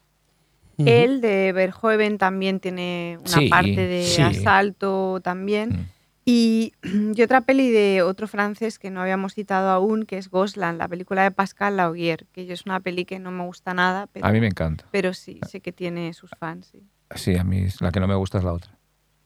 Él 0.78 1.22
de 1.22 1.52
Verhoeven 1.54 2.18
también 2.18 2.60
tiene 2.60 3.18
una 3.20 3.30
Sí, 3.30 3.50
parte 3.50 3.76
de 3.88 4.04
sí. 4.04 4.22
asalto 4.22 5.20
también. 5.24 5.70
Mm. 5.70 5.86
Y, 6.28 6.74
y 7.16 7.22
otra 7.22 7.42
peli 7.42 7.70
de 7.72 8.02
otro 8.02 8.28
francés 8.28 8.80
que 8.80 8.90
no 8.92 9.02
habíamos 9.02 9.34
citado 9.34 9.70
aún, 9.70 10.06
que 10.06 10.18
es 10.18 10.30
Gosland, 10.30 10.78
la 10.80 10.88
película 10.88 11.24
de 11.24 11.32
Pascal 11.32 11.78
Laugier, 11.78 12.26
que 12.32 12.46
yo 12.46 12.54
es 12.54 12.66
una 12.66 12.80
peli 12.80 13.06
que 13.06 13.20
no 13.20 13.32
me 13.32 13.44
gusta 13.46 13.74
nada, 13.74 14.08
pero, 14.12 14.26
A 14.26 14.32
mí 14.32 14.40
me 14.40 14.48
encanta. 14.48 14.86
pero 14.92 15.14
sí, 15.14 15.40
sé 15.48 15.60
que 15.62 15.72
tiene 15.72 16.14
sus 16.14 16.32
fans. 16.40 16.68
sí. 16.72 16.82
Sí, 17.14 17.36
a 17.38 17.44
mí 17.44 17.60
es- 17.66 17.82
la 17.82 17.92
que 17.92 18.00
no 18.00 18.08
me 18.08 18.16
gusta 18.16 18.38
es 18.40 18.44
la 18.44 18.54
otra. 18.54 18.72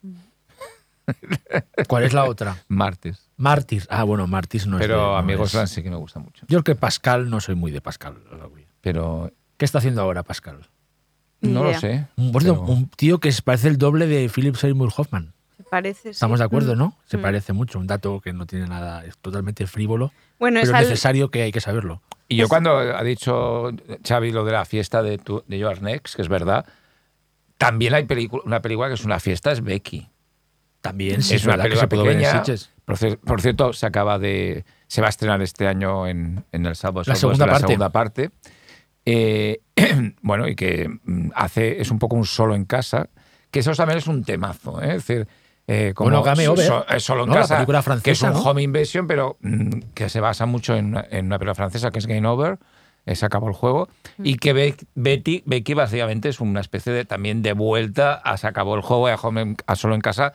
¿Cuál 1.88 2.04
es 2.04 2.14
la 2.14 2.26
otra? 2.26 2.58
Martes. 2.68 3.30
Mártir. 3.38 3.86
Ah, 3.90 4.04
bueno, 4.04 4.28
Mártir 4.28 4.68
no 4.68 4.78
es. 4.78 4.82
Pero 4.82 5.22
no 5.22 5.30
es- 5.32 5.38
Gosland 5.38 5.68
sí 5.68 5.82
que 5.82 5.90
me 5.90 5.96
gusta 5.96 6.20
mucho. 6.20 6.46
Yo 6.48 6.58
el 6.60 6.64
que 6.64 6.76
Pascal 6.76 7.30
no 7.30 7.40
soy 7.42 7.56
muy 7.56 7.72
de 7.72 7.82
Pascal. 7.82 8.16
Pero 8.82 9.32
¿Qué 9.58 9.66
está 9.66 9.80
haciendo 9.80 10.02
ahora 10.02 10.24
Pascal? 10.24 10.68
Ni 11.42 11.52
no 11.52 11.64
lo 11.64 11.74
sé. 11.80 12.08
Un, 12.18 12.32
pero- 12.32 12.66
tío 12.96 13.20
que 13.20 13.32
se 13.32 13.42
parece 13.42 13.68
el 13.70 13.78
doble 13.78 14.08
de 14.08 14.30
Philip 14.30 14.56
Seymour 14.56 14.92
Hoffman. 14.96 15.34
Se 15.58 15.64
parece. 15.64 16.02
sí. 16.04 16.10
Estamos 16.10 16.40
de 16.40 16.46
acuerdo, 16.46 16.76
Mm. 16.76 16.78
¿no? 16.78 16.96
Se 17.06 17.18
Mm. 17.18 17.22
parece 17.22 17.54
mucho. 17.54 17.80
Un 17.80 17.88
dato 17.88 18.22
que 18.22 18.32
no 18.34 18.46
tiene 18.46 18.68
nada, 18.68 19.04
es 19.06 19.18
totalmente 19.18 19.68
frívolo, 19.68 20.12
Bueno, 20.38 20.60
es 20.60 20.68
pero 20.68 20.78
es 20.78 20.84
al- 20.84 20.90
necesario 20.90 21.30
que 21.32 21.42
hay 21.44 21.52
que 21.52 21.60
saberlo. 21.62 22.02
Y 22.28 22.36
yo 22.36 22.48
cuando 22.48 22.78
ha 22.78 23.04
dicho 23.04 23.72
Xavi 24.08 24.32
lo 24.32 24.46
de 24.46 24.52
la 24.52 24.64
fiesta 24.66 25.02
de, 25.02 25.18
tu, 25.18 25.44
de 25.48 25.58
Your 25.58 25.82
Next, 25.82 26.16
que 26.16 26.22
es 26.22 26.28
verdad, 26.30 26.66
también 27.60 27.94
hay 27.94 28.06
película, 28.06 28.42
una 28.46 28.62
película 28.64 28.88
que 28.88 28.96
es 28.96 29.06
una 29.06 29.20
fiesta, 29.20 29.52
es 29.52 29.62
Becky. 29.62 30.10
También 30.82 31.22
sí, 31.22 31.36
es 31.36 31.44
una 31.44 31.58
verdad 31.58 31.66
que 31.66 31.70
película 31.88 31.90
se 31.90 32.04
ver 32.08 32.16
en 32.16 32.22
pequeña. 32.24 32.46
Sitges. 32.46 32.72
Por, 32.86 32.98
cier- 32.98 33.20
por 33.20 33.42
cierto, 33.42 33.74
se 33.74 33.86
acaba 33.86 34.18
de. 34.18 34.64
Se 34.88 35.02
va 35.02 35.08
a 35.08 35.10
estrenar 35.12 35.42
este 35.44 35.68
año 35.68 36.08
en, 36.08 36.44
en 36.52 36.66
el 36.66 36.76
sábado. 36.76 37.04
La 37.06 37.16
segunda 37.16 37.46
la 37.46 37.52
parte. 37.52 37.68
segunda 37.68 37.90
parte. 37.92 38.32
Eh, 39.06 39.60
bueno, 40.22 40.48
y 40.48 40.56
que 40.56 40.90
mm, 41.04 41.32
hace. 41.36 41.82
Es 41.82 41.92
un 41.92 42.00
poco 42.00 42.16
un 42.16 42.26
solo 42.26 42.56
en 42.56 42.66
casa. 42.66 43.10
Que 43.52 43.60
eso 43.60 43.74
también 43.74 43.98
es 43.98 44.08
un 44.08 44.24
temazo. 44.24 44.82
¿eh? 44.82 44.96
Es 44.96 45.06
decir. 45.08 45.28
eh, 45.68 45.92
como 45.94 46.10
Bueno, 46.12 46.24
Game 46.24 46.48
Over, 46.48 46.66
so- 46.66 46.86
eh, 46.90 47.00
solo 47.02 47.24
en 47.24 47.30
¿no? 47.30 47.36
La 47.36 47.42
casa, 47.42 47.56
película 47.58 47.80
que 47.80 47.82
es 47.82 47.86
francesa, 48.20 48.28
un 48.32 48.34
¿no? 48.34 48.42
home 48.50 48.62
invasion, 48.64 49.06
pero 49.06 49.38
mm, 49.42 49.70
que 49.94 50.08
se 50.10 50.20
basa 50.22 50.46
mucho 50.46 50.76
en, 50.76 50.86
una- 50.88 51.06
en 51.12 51.26
una 51.26 51.38
película 51.38 51.56
francesa 51.56 51.92
que 51.92 52.00
es 52.00 52.08
Game 52.08 52.26
Over, 52.28 52.58
se 53.16 53.26
acabó 53.26 53.48
el 53.48 53.54
juego, 53.54 53.90
y 54.24 54.36
que 54.36 54.54
Be- 54.54 54.76
Betty, 54.96 55.44
Becky 55.46 55.74
básicamente 55.74 56.30
es 56.30 56.40
una 56.40 56.62
especie 56.62 56.92
de 56.94 57.06
también 57.06 57.42
de 57.42 57.54
vuelta 57.54 58.14
a 58.14 58.38
se 58.38 58.48
acabó 58.48 58.76
el 58.76 58.82
juego, 58.82 59.08
a, 59.08 59.16
home- 59.16 59.56
a 59.68 59.76
solo 59.76 59.96
en 59.96 60.02
casa, 60.02 60.34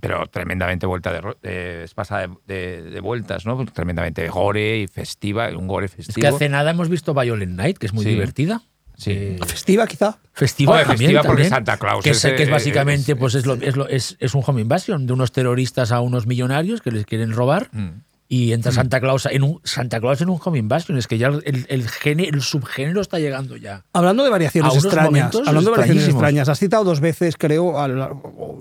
pero 0.00 0.26
tremendamente 0.26 0.86
vuelta 0.86 1.12
de, 1.12 1.20
de- 1.42 1.84
es 1.84 1.94
pasada 1.94 2.28
de, 2.46 2.54
de- 2.54 2.82
de 2.90 3.00
vueltas, 3.00 3.46
¿no? 3.46 3.64
Tremendamente 3.66 4.26
gore 4.28 4.78
y 4.78 4.86
festiva, 4.86 5.48
un 5.56 5.66
gore 5.66 5.86
Es 5.86 5.92
festivo. 5.92 6.20
que 6.20 6.26
hace 6.28 6.48
nada 6.48 6.70
hemos 6.70 6.88
visto 6.88 7.14
Violent 7.14 7.52
Night, 7.56 7.78
que 7.78 7.86
es 7.86 7.92
muy 7.92 8.04
Sí. 8.04 8.10
divertida. 8.10 8.62
Sí. 8.94 9.10
Eh, 9.12 9.38
Festiva, 9.44 9.86
quizá. 9.86 10.18
Festiva, 10.32 10.72
Joder, 10.72 10.86
también, 10.86 11.08
festiva 11.10 11.22
porque 11.22 11.42
también, 11.44 11.50
Santa 11.50 11.76
Claus 11.78 12.04
que 12.04 12.10
es, 12.10 12.24
es, 12.24 12.34
que 12.34 12.42
es 12.42 12.48
eh, 12.48 12.52
básicamente 12.52 13.12
es- 13.12 13.18
pues 13.18 13.34
es, 13.34 13.46
lo- 13.46 13.54
es, 13.54 13.74
lo- 13.74 13.88
es- 13.88 14.16
es 14.20 14.34
un 14.34 14.42
home 14.46 14.60
invasion 14.60 15.06
de 15.06 15.12
unos 15.14 15.32
terroristas 15.32 15.90
a 15.90 16.00
unos 16.00 16.26
millonarios 16.26 16.82
que 16.82 16.92
les 16.92 17.04
quieren 17.06 17.32
robar 17.32 17.68
Mm. 17.72 17.88
Y 18.34 18.54
entra 18.54 18.72
Santa 18.72 18.98
Claus 18.98 19.26
en 19.26 19.42
un 19.42 19.60
Santa 19.62 20.00
Claus 20.00 20.22
en 20.22 20.30
un 20.30 20.40
home 20.42 20.58
invasion 20.58 20.96
es 20.96 21.06
que 21.06 21.18
ya 21.18 21.26
el, 21.26 21.66
el, 21.68 21.86
gene- 21.86 22.28
el 22.32 22.40
subgénero 22.40 23.02
está 23.02 23.18
llegando 23.18 23.58
ya 23.58 23.84
Hablando 23.92 24.24
de 24.24 24.30
variaciones 24.30 24.74
extrañas, 24.74 25.04
momentos 25.04 25.46
hablando 25.46 25.70
de 25.70 25.76
variaciones 25.76 26.08
extrañas, 26.08 26.48
has 26.48 26.58
citado 26.58 26.82
dos 26.84 27.00
veces, 27.00 27.36
creo, 27.36 27.78
al- 27.78 28.08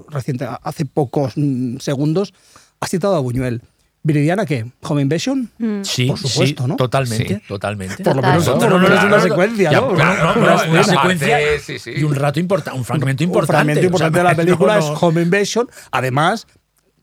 reciente, 0.10 0.46
hace 0.62 0.86
pocos 0.86 1.34
mm, 1.38 1.78
segundos, 1.78 2.34
has 2.82 2.90
citado 2.90 3.16
a 3.16 3.20
Buñuel. 3.22 3.62
¿Viridiana 4.04 4.46
qué? 4.46 4.66
¿Home 4.82 5.04
Invasion? 5.04 5.50
Mm. 5.60 5.84
sí 5.84 6.08
Por 6.08 6.18
supuesto, 6.18 6.64
sí, 6.64 6.68
¿no? 6.70 6.76
totalmente 6.76 7.36
Sí. 7.36 7.42
totalmente 7.48 8.04
Por 8.04 8.16
lo 8.18 8.22
menos, 8.24 8.46
lo 8.48 8.56
menos 8.58 8.68
claro, 8.82 8.92
una 8.92 9.08
claro. 9.08 9.22
secuencia, 9.22 9.72
Ya, 9.72 9.80
¿no? 9.80 9.94
claro, 9.94 10.24
no, 10.24 10.36
No, 10.36 10.42
una- 10.42 10.68
no, 10.68 10.84
secuencia 10.84 11.28
parte, 11.38 11.60
sí, 11.60 11.80
sí. 11.80 11.92
y 11.96 12.04
un 12.04 12.16
rato 12.16 12.40
importante 12.42 12.78
un 12.78 12.84
fragmento 12.84 13.24
Un 13.24 13.30
importante 13.30 13.54
fragmento 13.74 13.80
o 13.80 13.98
sea, 14.00 14.08
importante 14.08 14.18
de 14.18 14.24
la 14.26 14.36
película 14.44 14.80
no, 14.80 14.88
no. 14.88 14.94
es 14.96 15.04
Home 15.04 15.22
Invasion, 15.22 15.70
además 15.92 16.48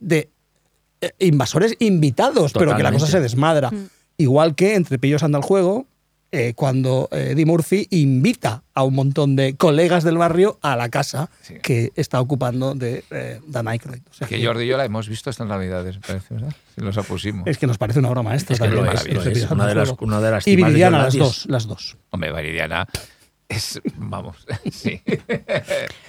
de 0.01 0.29
invasores 1.19 1.75
invitados, 1.79 2.53
pero 2.53 2.77
que 2.77 2.83
la 2.83 2.93
cosa 2.93 3.07
se 3.07 3.21
desmadra. 3.21 3.71
Igual 4.17 4.55
que 4.55 4.75
entre 4.75 4.99
Pillos 4.99 5.23
anda 5.23 5.39
el 5.39 5.45
juego, 5.45 5.87
eh, 6.31 6.53
cuando 6.55 7.09
eh, 7.11 7.29
Eddie 7.31 7.47
Murphy 7.47 7.87
invita 7.91 8.63
a 8.75 8.83
un 8.83 8.95
montón 8.95 9.35
de 9.35 9.57
colegas 9.57 10.05
del 10.05 10.19
barrio 10.19 10.59
a 10.61 10.77
la 10.77 10.91
casa 10.91 11.31
Sí. 11.41 11.55
que 11.63 11.91
está 11.97 12.21
ocupando 12.21 12.75
de 12.75 13.03
eh, 13.11 13.41
Dan 13.47 13.67
Aykroyd. 13.69 14.01
O 14.11 14.13
sea 14.13 14.29
Que 14.29 14.45
Jordi 14.45 14.65
y 14.65 14.67
yo 14.67 14.77
la 14.77 14.85
hemos 14.85 15.09
visto 15.09 15.31
estas 15.31 15.47
navidades, 15.49 15.97
parece, 16.07 16.35
¿verdad? 16.35 16.53
Si 16.75 16.83
nos 16.85 16.99
apusimos. 16.99 17.47
es 17.47 17.57
que 17.57 17.67
nos 17.67 17.79
parece 17.79 18.01
una 18.01 18.11
obra 18.11 18.23
maestra. 18.23 18.53
Es 18.55 18.61
que 18.61 18.67
también, 18.67 18.85
lo 18.85 18.91
es, 18.91 18.95
maravilloso, 18.97 19.25
lo 19.25 19.31
es. 19.31 19.35
Pillos 19.39 19.51
Una 19.51 19.63
anda 19.63 19.67
de 19.69 19.75
las- 19.77 19.89
juego. 19.89 20.05
una 20.07 20.21
de 20.21 20.31
las 20.33 20.47
Y 20.47 20.57
Viridiana, 20.57 20.99
las 21.05 21.15
dos, 21.17 21.47
las 21.49 21.67
dos. 21.67 21.97
Hombre, 22.11 22.31
Viridiana 22.33 22.87
es, 23.49 23.81
vamos, 23.97 24.47
sí, 24.71 25.03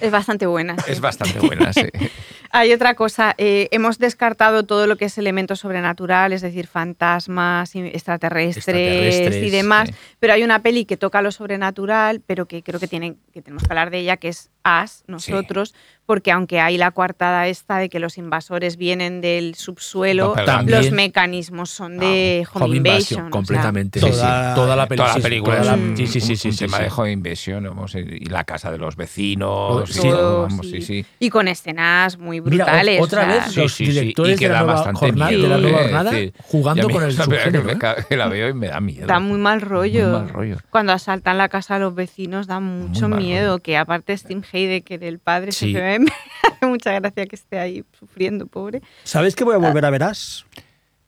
Es 0.00 0.10
bastante 0.10 0.46
buena. 0.46 0.76
sí. 0.76 0.92
es 0.92 1.00
bastante 1.00 1.38
buena, 1.38 1.72
sí. 1.72 1.86
Hay 2.52 2.72
otra 2.72 2.94
cosa, 2.94 3.34
eh, 3.38 3.68
hemos 3.70 3.98
descartado 3.98 4.64
todo 4.64 4.88
lo 4.88 4.96
que 4.96 5.04
es 5.04 5.16
elementos 5.18 5.60
sobrenatural, 5.60 6.32
es 6.32 6.42
decir, 6.42 6.66
fantasmas, 6.66 7.74
extraterrestres, 7.76 8.66
Extraterrestres, 8.66 9.46
y 9.46 9.50
demás, 9.50 9.88
sí. 9.88 9.94
pero 10.18 10.32
hay 10.32 10.42
una 10.42 10.60
peli 10.60 10.84
que 10.84 10.96
toca 10.96 11.22
lo 11.22 11.30
sobrenatural, 11.30 12.20
pero 12.26 12.46
que 12.46 12.64
creo 12.64 12.80
que, 12.80 12.88
tienen, 12.88 13.18
que 13.32 13.40
tenemos 13.40 13.62
que 13.62 13.72
hablar 13.72 13.90
de 13.90 14.00
ella, 14.00 14.16
que 14.16 14.28
es 14.28 14.50
As, 14.62 15.04
nosotros, 15.06 15.74
porque 16.06 16.32
aunque 16.32 16.60
hay 16.60 16.76
la 16.76 16.90
coartada 16.90 17.46
esta 17.46 17.78
de 17.78 17.88
que 17.88 18.00
los 18.00 18.18
invasores 18.18 18.76
vienen 18.76 19.20
del 19.20 19.54
subsuelo, 19.54 20.34
No, 20.36 20.62
los 20.64 20.90
mecanismos 20.90 21.70
son 21.70 21.98
de 21.98 22.46
Home, 22.52 22.64
Home 22.66 22.76
Invasion. 22.76 22.96
Invasion, 22.96 23.20
o 23.20 23.24
sea, 23.24 23.30
completamente. 23.30 24.00
Sí. 24.00 24.06
Toda 24.10 24.76
la 24.76 24.86
película. 24.88 25.06
Toda 25.06 25.16
la 25.18 25.22
película 25.22 25.56
toda 25.60 25.60
es 25.74 25.78
la- 25.78 25.84
un, 25.90 25.96
sí, 25.96 26.06
sí, 26.08 26.20
sí, 26.20 26.32
un- 26.32 26.36
sí, 26.38 26.48
un 26.48 26.54
sí, 26.54 26.64
tema 26.64 26.76
sí. 26.78 26.82
de 26.84 26.90
home 26.96 27.12
invasion, 27.12 27.64
vamos, 27.64 27.94
y 27.94 28.24
la 28.26 28.44
casa 28.44 28.70
de 28.72 28.78
los 28.78 28.96
vecinos, 28.96 29.88
Sí. 29.90 29.98
y 29.98 30.10
todo, 30.10 30.42
vamos, 30.42 30.66
sí. 30.66 30.72
sí, 30.80 30.82
sí. 30.82 31.06
Y 31.20 31.30
con 31.30 31.46
escenas 31.48 32.18
muy 32.18 32.40
Mira, 32.40 32.64
brutales. 32.64 33.00
otra 33.00 33.22
o 33.22 33.24
sea, 33.26 33.34
vez 33.34 33.52
Sí, 33.54 33.60
los 33.60 33.72
sí, 33.72 33.86
sí, 33.86 33.92
directores 33.92 34.36
y 34.36 34.38
que 34.38 34.48
de 34.48 34.54
la 34.54 34.62
nueva 34.64 34.92
jornada, 34.92 35.30
miedo, 35.30 35.42
de 35.42 35.48
la 35.48 35.58
nueva 35.58 35.78
eh, 35.78 35.82
jornada 35.84 36.10
sí. 36.10 36.32
jugando 36.42 36.90
con 36.90 37.02
el 37.04 37.16
que 37.16 37.50
me 37.62 37.72
¿eh? 37.72 37.78
que 38.08 38.16
la 38.16 38.28
veo 38.28 38.48
y 38.48 38.54
me 38.54 38.66
da 38.68 38.80
miedo. 38.80 39.06
Da 39.06 39.20
muy 39.20 39.38
mal 39.38 39.60
rollo. 39.60 40.26
Cuando 40.70 40.92
asaltan 40.92 41.38
la 41.38 41.48
casa 41.48 41.76
a 41.76 41.78
los 41.78 41.94
vecinos 41.94 42.46
da 42.46 42.58
mucho 42.60 43.08
miedo. 43.08 43.60
Que 43.60 43.76
aparte 43.76 44.16
Steve 44.16 44.42
Heidecker, 44.52 45.02
el 45.04 45.18
padre, 45.18 45.52
Sí. 45.52 45.72
se 45.72 45.80
me 45.98 46.06
hace 46.42 46.66
mucha 46.66 46.92
gracia 46.98 47.26
que 47.26 47.36
esté 47.36 47.58
ahí 47.58 47.84
sufriendo, 47.98 48.46
pobre. 48.46 48.82
¿Sabéis 49.04 49.34
que 49.36 49.44
voy 49.44 49.54
a 49.54 49.58
volver 49.58 49.84
a 49.84 49.90
Verás? 49.90 50.44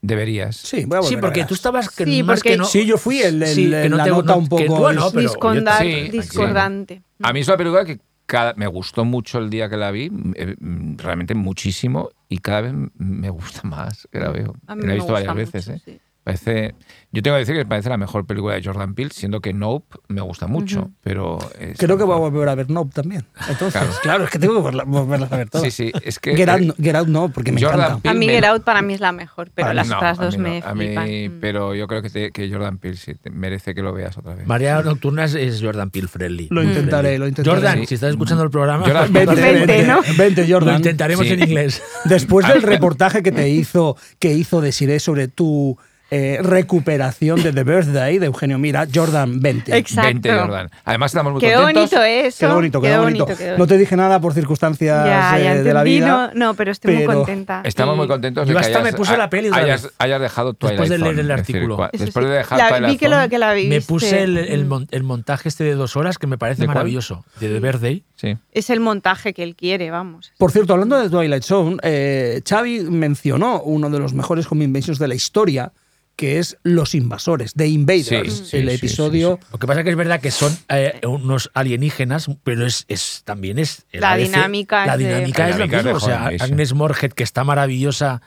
Deberías. 0.01 0.57
Sí, 0.57 0.85
voy 0.85 0.99
a 0.99 1.03
Sí, 1.03 1.15
volver 1.15 1.19
a 1.19 1.21
porque 1.21 1.41
verlas. 1.41 1.49
tú 1.49 1.55
estabas 1.55 1.89
que 1.91 2.05
Sí, 2.05 2.23
más 2.25 2.39
porque- 2.41 2.51
que 2.51 2.57
no. 2.57 2.65
Sí, 2.65 2.85
yo 2.87 2.99
fui 2.99 3.21
el, 3.21 3.41
el- 3.43 3.49
Sí, 3.55 3.71
que 3.71 3.89
no 3.89 3.97
la 3.99 4.05
te- 4.05 4.11
nota 4.11 4.33
no- 4.33 4.39
un 4.39 4.45
que 4.49 4.65
poco... 4.67 4.81
bueno, 4.81 5.09
pero 5.13 5.29
Sí, 5.29 6.11
discordante. 6.11 7.03
A 7.23 7.33
mí 7.33 7.41
es 7.41 7.47
una 7.49 7.57
película 7.57 7.85
que 7.85 8.01
cada- 8.27 8.55
me 8.55 8.67
gustó 8.67 9.05
mucho 9.05 9.39
el 9.39 9.49
día 9.49 9.69
que 9.69 9.77
la 9.77 9.91
vi, 9.93 10.11
eh, 10.35 10.57
mm, 10.59 10.97
realmente 10.99 11.35
muchísimo, 11.35 12.11
y 12.29 12.39
cada 12.39 12.63
vez 12.63 12.73
me 12.97 13.31
gusta 13.31 13.61
más 13.63 14.09
que 14.11 14.19
la 14.19 14.31
veo. 14.31 14.57
A 14.67 14.75
mí 14.75 14.83
la 14.83 14.87
he 14.87 14.89
me 14.89 14.95
visto 14.97 15.13
varias 15.13 15.35
gusta 15.37 15.59
veces. 15.59 15.69
mucho, 15.69 15.91
¿eh? 15.91 16.01
Parece, 16.25 16.77
yo 17.11 17.21
tengo 17.21 17.35
que 17.35 17.41
decir 17.41 17.57
que 17.57 17.67
parece 17.67 17.89
la 17.89 17.97
mejor 17.97 18.25
película 18.27 18.55
de 18.55 18.63
Jordan 18.63 18.95
Peele, 18.95 19.11
siendo 19.13 19.41
que 19.41 19.53
Nope 19.53 19.99
me 20.07 20.21
gusta 20.21 20.47
mucho, 20.47 20.93
pero... 21.03 21.39
es 21.59 21.77
Creo 21.79 21.99
que 21.99 22.05
voy 22.05 22.15
a 22.15 22.19
volver 22.19 22.49
a 22.49 22.55
ver 22.55 22.71
Nope 22.71 22.93
también. 22.95 23.25
Entonces, 23.49 23.73
Claro. 23.83 23.97
claro, 24.03 24.25
es 24.25 24.31
que 24.31 24.39
tengo 24.39 24.55
que 24.63 24.69
verla- 24.71 24.85
volverlas 24.87 25.33
a 25.33 25.37
ver 25.37 25.51
todas. 25.51 25.65
Sí, 25.65 25.71
sí, 25.73 25.93
es 26.05 26.21
que... 26.21 26.37
Get, 26.37 26.49
out, 26.49 26.61
no- 26.61 26.75
Get 26.81 26.95
Out 26.95 27.09
no, 27.09 27.29
porque 27.31 27.51
me 27.51 27.61
Jordan 27.61 27.81
encanta. 27.99 28.11
A 28.11 28.15
mí 28.15 28.27
me- 28.27 28.35
Get 28.35 28.45
Out 28.45 28.63
para 28.63 28.83
mí 28.83 28.95
es 28.95 29.01
la 29.01 29.11
mejor, 29.11 29.51
pero 29.53 29.65
Para 29.67 29.75
las 29.75 29.89
no, 29.89 29.97
otras 29.97 30.21
a 30.21 30.25
dos 30.25 30.37
mí 30.39 30.43
me 30.45 30.61
no, 30.61 30.67
a 30.67 30.75
mí- 30.77 30.85
flipan. 30.87 31.09
Mm. 31.09 31.41
Pero 31.41 31.75
yo 31.75 31.89
creo 31.89 32.03
que, 32.03 32.11
te- 32.11 32.31
que 32.31 32.49
Jordan 32.53 32.79
Peele 32.79 32.97
sí, 32.97 33.15
te- 33.17 33.31
merece 33.31 33.75
que 33.75 33.83
lo 33.83 33.93
veas 33.93 34.17
otra 34.17 34.37
vez. 34.37 34.47
María 34.47 34.81
Nocturna 34.81 35.25
es, 35.25 35.35
es 35.35 35.61
Jordan 35.61 35.91
Peele 35.91 36.07
friendly. 36.07 36.47
Lo 36.53 36.63
Muy 36.63 36.71
intentaré, 36.71 37.09
friendly. 37.09 37.19
lo 37.19 37.27
intentaré. 37.27 37.57
Jordan, 37.57 37.79
Sí. 37.81 37.87
si 37.87 37.95
estás 37.97 38.11
escuchando 38.11 38.45
el 38.45 38.51
programa, 38.51 38.85
Jordan, 38.85 39.13
Vente, 39.13 39.35
Vente, 39.35 39.67
vente, 39.67 39.87
¿no? 39.89 40.01
vente, 40.17 40.47
lo 40.47 40.55
Jordan. 40.55 40.77
intentaremos 40.77 41.27
Sí. 41.27 41.33
en 41.33 41.43
inglés. 41.43 41.83
Después 42.05 42.47
del 42.49 42.63
reportaje 42.63 43.25
que 43.25 43.33
te 43.33 43.49
hizo, 43.49 43.97
que 44.21 44.33
hizo 44.33 44.61
Desiree 44.61 45.01
sobre 45.01 45.27
tu 45.27 45.77
eh, 46.15 46.41
recuperación 46.43 47.43
de 47.43 47.53
The 47.55 47.65
Birthday 47.65 48.19
de 48.19 48.27
Eugenio 48.27 48.59
Mira, 48.59 48.87
Jordan, 48.93 49.41
20. 49.41 49.75
Exacto. 49.79 50.09
Vente, 50.09 50.31
Jordan. 50.31 50.71
Además 50.85 51.11
estamos 51.11 51.33
muy 51.33 51.41
Qué 51.41 51.55
contentos. 51.55 51.91
bonito 51.91 52.03
eso. 52.05 52.39
Quedó 52.41 52.55
bonito, 52.55 52.81
quedó, 52.83 53.03
bonito. 53.05 53.27
quedó 53.27 53.57
No 53.57 53.67
te 53.67 53.79
dije 53.79 53.97
nada 53.97 54.21
por 54.21 54.35
circunstancias 54.35 55.07
Ya, 55.07 55.41
eh, 55.41 55.45
ya 55.45 55.55
de 55.55 55.65
la 55.73 55.81
entendí, 55.81 55.91
vida. 56.01 56.07
no, 56.07 56.31
no, 56.35 56.55
pero 56.55 56.71
estoy 56.71 56.97
muy 56.97 57.05
contenta. 57.07 57.63
Estamos 57.65 57.95
Y 57.95 57.99
muy 57.99 58.09
contentos 58.09 58.47
Yo 58.47 58.53
de 58.55 58.61
que 58.61 58.67
hasta 58.67 58.79
hayas, 58.81 58.93
me 58.93 58.97
puse 58.99 59.17
la 59.17 59.31
peli 59.31 59.49
hayas, 59.53 59.89
hayas 59.99 60.21
dejado 60.21 60.53
Twilight 60.53 60.81
Después 60.81 60.91
de 60.91 60.99
leer 60.99 61.19
el 61.21 61.29
decir, 61.29 61.57
artículo. 61.57 61.89
Eso 61.93 62.05
después 62.05 62.25
sí. 62.27 62.31
de 62.31 62.37
dejar 62.37 62.59
La- 62.59 62.69
Twilight 62.69 62.93
vi 62.93 62.99
que 62.99 63.09
lo, 63.09 63.29
que 63.31 63.39
la 63.39 63.53
viste. 63.55 63.69
Me 63.75 63.81
puse 63.81 64.23
el, 64.23 64.37
el 64.37 64.67
mon- 64.67 64.89
el 64.91 65.03
montaje 65.05 65.49
este 65.49 65.65
de 65.65 65.75
dos 65.75 65.97
horas 65.97 66.19
que 66.19 66.27
me 66.27 66.37
parece 66.37 66.61
¿De 66.63 66.67
cuál? 66.67 66.75
maravilloso, 66.75 67.25
de 67.41 67.49
The 67.49 67.61
Birthday. 67.61 68.05
sí. 68.17 68.37
Es 68.53 68.69
el 68.69 68.81
montaje 68.81 69.33
que 69.33 69.43
él 69.43 69.57
quiere, 69.57 69.91
vamos. 69.91 70.33
Por 70.37 70.53
cierto, 70.53 70.75
hablando 70.75 70.99
de 71.01 71.09
Twilight 71.09 71.43
Zone, 71.43 71.79
eh, 71.83 72.43
Xavi 72.47 72.81
mencionó 72.91 73.63
uno 73.63 73.89
de 73.89 73.99
los 73.99 74.13
mejores 74.13 74.47
home 74.51 74.65
invasions 74.65 74.99
de 74.99 75.09
la 75.09 75.15
historia, 75.15 75.73
que 76.17 76.39
es 76.39 76.57
Los 76.63 76.95
Invasores, 76.95 77.55
The 77.55 77.67
Invaders, 77.69 78.33
Sí, 78.33 78.45
sí, 78.45 78.57
el 78.59 78.69
sí, 78.69 78.75
episodio... 78.77 79.41
Lo 79.51 79.59
que 79.59 79.67
pasa 79.67 79.81
es 79.81 79.85
que 79.85 79.91
es 79.91 79.97
verdad 79.97 80.21
que 80.21 80.31
son 80.31 80.57
eh, 80.69 81.01
unos 81.07 81.51
alienígenas, 81.55 82.29
pero 82.45 82.67
es, 82.67 82.85
es 82.89 83.23
también 83.25 83.59
es 83.59 83.87
La 83.93 84.13
ADC, 84.13 84.23
dinámica 84.27 84.87
La 84.87 84.93
es 84.95 84.99
de- 84.99 85.05
dinámica 85.07 85.43
La 85.45 85.49
es 85.51 85.59
lo 85.59 85.65
dinámica 85.65 85.79
es 85.79 85.85
de 85.85 85.93
mismo. 85.95 86.07
O 86.07 86.09
sea. 86.39 86.45
Agnes 86.45 86.75
Morhead, 86.75 87.13
que 87.13 87.23
está 87.25 87.45
maravillosa 87.45 88.21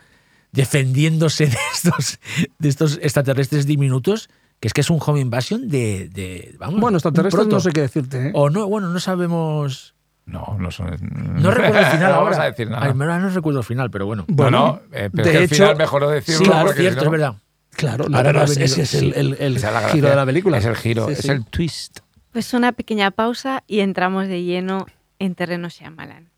defendiéndose 0.51 1.45
de 1.47 1.57
estos, 1.73 2.19
de 2.59 2.69
estos 2.69 2.99
extraterrestres 3.01 3.65
diminutos, 3.65 4.29
que 4.59 4.67
es 4.67 4.73
que 4.73 4.81
es 4.81 4.89
un 4.89 4.99
home 5.05 5.19
invasion 5.19 5.67
de. 5.69 6.09
de 6.09 6.55
vamos, 6.59 6.79
Bueno, 6.79 6.97
extraterrestres 6.97 7.47
no 7.47 7.59
sé 7.59 7.71
qué 7.71 7.81
decirte. 7.81 8.27
¿eh? 8.27 8.31
O 8.33 8.49
no, 8.49 8.67
bueno, 8.67 8.89
no 8.89 8.99
sabemos. 8.99 9.93
No, 10.25 10.57
no 10.59 10.71
son. 10.71 10.95
No 11.01 11.51
recuerdo 11.51 11.79
el 11.79 11.85
final 11.91 11.99
no 12.09 12.15
ahora. 12.15 12.23
vamos 12.31 12.39
a 12.39 12.43
decir 12.45 12.69
nada. 12.69 12.85
Ay, 12.87 12.93
no 12.95 13.29
recuerdo 13.29 13.59
el 13.59 13.65
final, 13.65 13.91
pero 13.91 14.05
bueno. 14.07 14.25
Bueno, 14.27 14.51
no, 14.51 14.67
no, 14.67 14.81
eh, 14.97 15.09
pero 15.13 15.23
de 15.25 15.29
es 15.29 15.31
que 15.31 15.37
al 15.37 15.43
hecho- 15.43 15.55
final 15.55 15.75
mejor 15.77 16.01
no 16.01 16.09
decirlo. 16.09 16.39
Sí, 16.39 16.43
claro, 16.45 16.65
porque 16.67 16.81
cierto, 16.81 16.99
si 17.01 17.05
no- 17.05 17.11
es 17.15 17.19
verdad. 17.19 17.35
Claro, 17.75 18.07
no, 18.09 18.23
no 18.23 18.43
ese 18.43 18.63
es 18.63 18.93
el, 18.93 19.13
giro 19.13 19.59
gracia. 19.59 20.01
de 20.09 20.15
la 20.15 20.25
película. 20.25 20.57
Es 20.57 20.65
el 20.65 20.75
giro, 20.75 21.07
Sí, 21.07 21.13
es 21.13 21.19
sí. 21.19 21.29
el 21.31 21.45
twist. 21.45 21.99
Pues 22.31 22.53
una 22.53 22.71
pequeña 22.71 23.11
pausa 23.11 23.63
y 23.67 23.79
entramos 23.79 24.27
de 24.27 24.43
lleno 24.43 24.85
en 25.19 25.35
terreno 25.35 25.69
Shyamalan. 25.69 26.29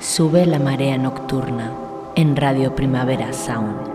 Sube 0.00 0.44
la 0.46 0.58
marea 0.58 0.98
nocturna 0.98 1.72
en 2.14 2.36
Radio 2.36 2.74
Primavera 2.74 3.32
Sound. 3.32 3.93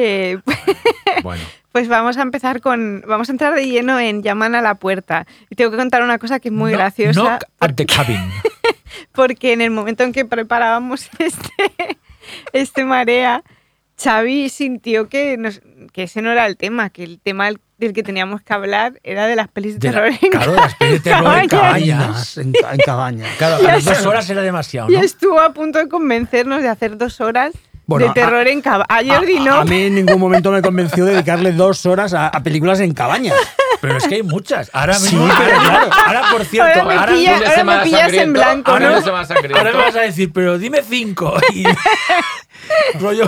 Eh, 0.00 0.38
Bueno. 1.24 1.42
pues 1.72 1.88
vamos 1.88 2.16
a 2.16 2.22
empezar 2.22 2.60
con. 2.60 3.02
Vamos 3.06 3.28
a 3.28 3.32
entrar 3.32 3.54
de 3.54 3.66
lleno 3.66 3.98
en 3.98 4.22
Llaman 4.22 4.54
a 4.54 4.62
la 4.62 4.76
puerta. 4.76 5.26
Y 5.50 5.56
tengo 5.56 5.72
que 5.72 5.76
contar 5.76 6.02
una 6.02 6.18
cosa 6.18 6.38
que 6.38 6.48
es 6.48 6.54
muy 6.54 6.70
No- 6.70 6.78
graciosa. 6.78 7.20
Knock 7.20 7.44
at 7.60 7.74
the 7.74 7.84
cabin. 7.86 8.20
porque 9.12 9.52
en 9.52 9.60
el 9.60 9.70
momento 9.70 10.04
en 10.04 10.12
que 10.12 10.24
preparábamos 10.24 11.08
este, 11.18 11.98
este 12.52 12.84
marea, 12.84 13.42
Xavi 14.00 14.48
sintió 14.48 15.08
que, 15.08 15.36
nos- 15.36 15.60
que 15.92 16.04
ese 16.04 16.22
no 16.22 16.30
era 16.30 16.46
el 16.46 16.56
tema, 16.56 16.90
que 16.90 17.02
el 17.02 17.18
tema 17.20 17.50
del, 17.78 17.92
que 17.92 18.02
teníamos 18.04 18.42
que 18.42 18.52
hablar 18.52 19.00
era 19.02 19.26
de 19.26 19.34
las 19.34 19.48
pelis 19.48 19.80
de, 19.80 19.88
De 19.88 19.94
la- 19.94 20.02
terror 20.02 20.18
en 20.22 20.30
claro, 20.30 20.52
de 20.52 20.56
las 20.60 20.74
pelis 20.76 21.02
de 21.02 21.10
terror 21.10 21.38
en 21.38 21.48
cabañas. 21.48 22.38
En, 22.38 22.46
en 22.48 22.78
cabañas. 22.84 23.28
Claro, 23.38 23.56
a 23.56 23.72
las 23.72 23.84
dos 23.84 24.06
horas 24.06 24.30
era 24.30 24.42
demasiado, 24.42 24.88
Y 24.90 24.94
¿no? 24.94 25.00
estuvo 25.02 25.40
a 25.40 25.52
punto 25.52 25.78
de 25.80 25.88
convencernos 25.88 26.62
de 26.62 26.68
hacer 26.68 26.96
dos 26.96 27.20
horas 27.20 27.52
Bueno, 27.88 28.06
de 28.08 28.12
terror 28.12 28.46
en 28.46 28.60
cabañas. 28.60 28.86
A 28.90 29.02
Jordi 29.16 29.38
a, 29.38 29.40
no. 29.44 29.54
a 29.56 29.64
mí 29.64 29.82
en 29.84 29.94
ningún 29.94 30.20
momento 30.20 30.52
me 30.52 30.60
convenció 30.62 31.04
dedicarle 31.06 31.52
dos 31.52 31.86
horas 31.86 32.12
a, 32.12 32.28
a 32.28 32.42
películas 32.42 32.78
en 32.80 32.92
cabañas. 32.92 33.34
Pero 33.80 33.96
es 33.96 34.06
que 34.06 34.16
hay 34.16 34.22
muchas. 34.22 34.70
Ahora 34.74 34.94
Sí, 34.94 35.14
mismo, 35.16 35.32
pero 35.38 35.58
claro. 35.60 35.90
ahora, 36.06 36.22
por 36.32 36.44
cierto, 36.44 36.80
Ahora 36.80 36.84
me 36.84 36.94
ahora, 37.00 37.12
pilla- 37.14 37.34
ahora 37.36 37.48
me 37.48 37.54
semana 37.54 37.82
pillas 37.84 38.12
en 38.12 38.32
blanco, 38.34 38.70
ahora 38.72 38.90
¿no? 38.90 39.24
sangriento. 39.24 39.56
ahora 39.58 39.72
me 39.72 39.78
vas 39.78 39.96
a 39.96 40.00
decir, 40.00 40.32
pero 40.32 40.58
dime 40.58 40.82
cinco. 40.86 41.34
Y, 41.54 41.64
rollo, 43.00 43.24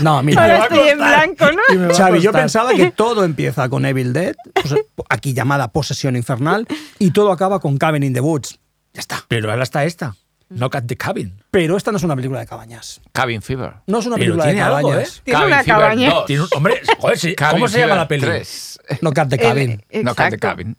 No, 0.00 0.22
mira. 0.22 0.40
Ahora 0.42 0.54
va 0.58 0.60
a 0.64 0.66
estoy 0.68 0.88
en 0.88 0.98
blanco, 0.98 1.44
¿no? 1.52 1.78
Me 1.80 1.92
a 1.92 1.96
Xavi, 1.96 2.20
yo 2.20 2.32
pensaba 2.32 2.72
que 2.74 2.90
todo 2.92 3.24
empieza 3.24 3.68
con 3.68 3.84
Evil 3.84 4.12
Dead, 4.12 4.36
pues, 4.54 4.74
aquí 5.10 5.34
llamada 5.34 5.68
Posesión 5.68 6.16
Infernal, 6.16 6.66
y 6.98 7.10
todo 7.10 7.32
acaba 7.32 7.60
con 7.60 7.76
Cabin 7.76 8.02
in 8.04 8.14
the 8.14 8.20
Woods. 8.20 8.58
Ya 8.94 9.00
está. 9.00 9.24
Pero 9.28 9.50
ahora 9.50 9.64
está 9.64 9.84
esta. 9.84 10.14
Knock 10.50 10.76
at 10.76 10.84
the 10.84 10.96
cabin. 10.96 11.42
Pero 11.50 11.76
esta 11.76 11.90
no 11.90 11.98
es 11.98 12.04
una 12.04 12.16
película 12.16 12.40
de 12.40 12.46
cabañas. 12.46 13.00
Cabin 13.12 13.42
Fever. 13.42 13.74
No 13.86 13.98
es 13.98 14.06
una 14.06 14.16
película 14.16 14.44
de 14.46 14.52
tiene 14.52 14.62
algo, 14.62 14.88
cabañas. 14.88 15.16
¿eh? 15.18 15.20
Tiene 15.24 15.38
Cabin 15.40 15.52
una 15.54 15.62
Fever 15.64 15.80
cabaña. 15.80 16.10
2. 16.10 16.26
Tiene 16.26 16.42
un- 16.42 16.48
hombre, 16.52 16.80
joder, 16.98 17.36
¿cómo 17.50 17.68
se 17.68 17.78
llama 17.80 17.94
la 17.96 18.08
peli? 18.08 18.26
3. 18.26 18.80
No 19.02 19.12
Cat 19.12 19.28
the 19.28 19.36
Eh, 19.36 19.38
Cabin. 19.38 19.84
No 20.04 20.14
Cat 20.14 20.30
the. 20.30 20.38
Cabin. 20.38 20.76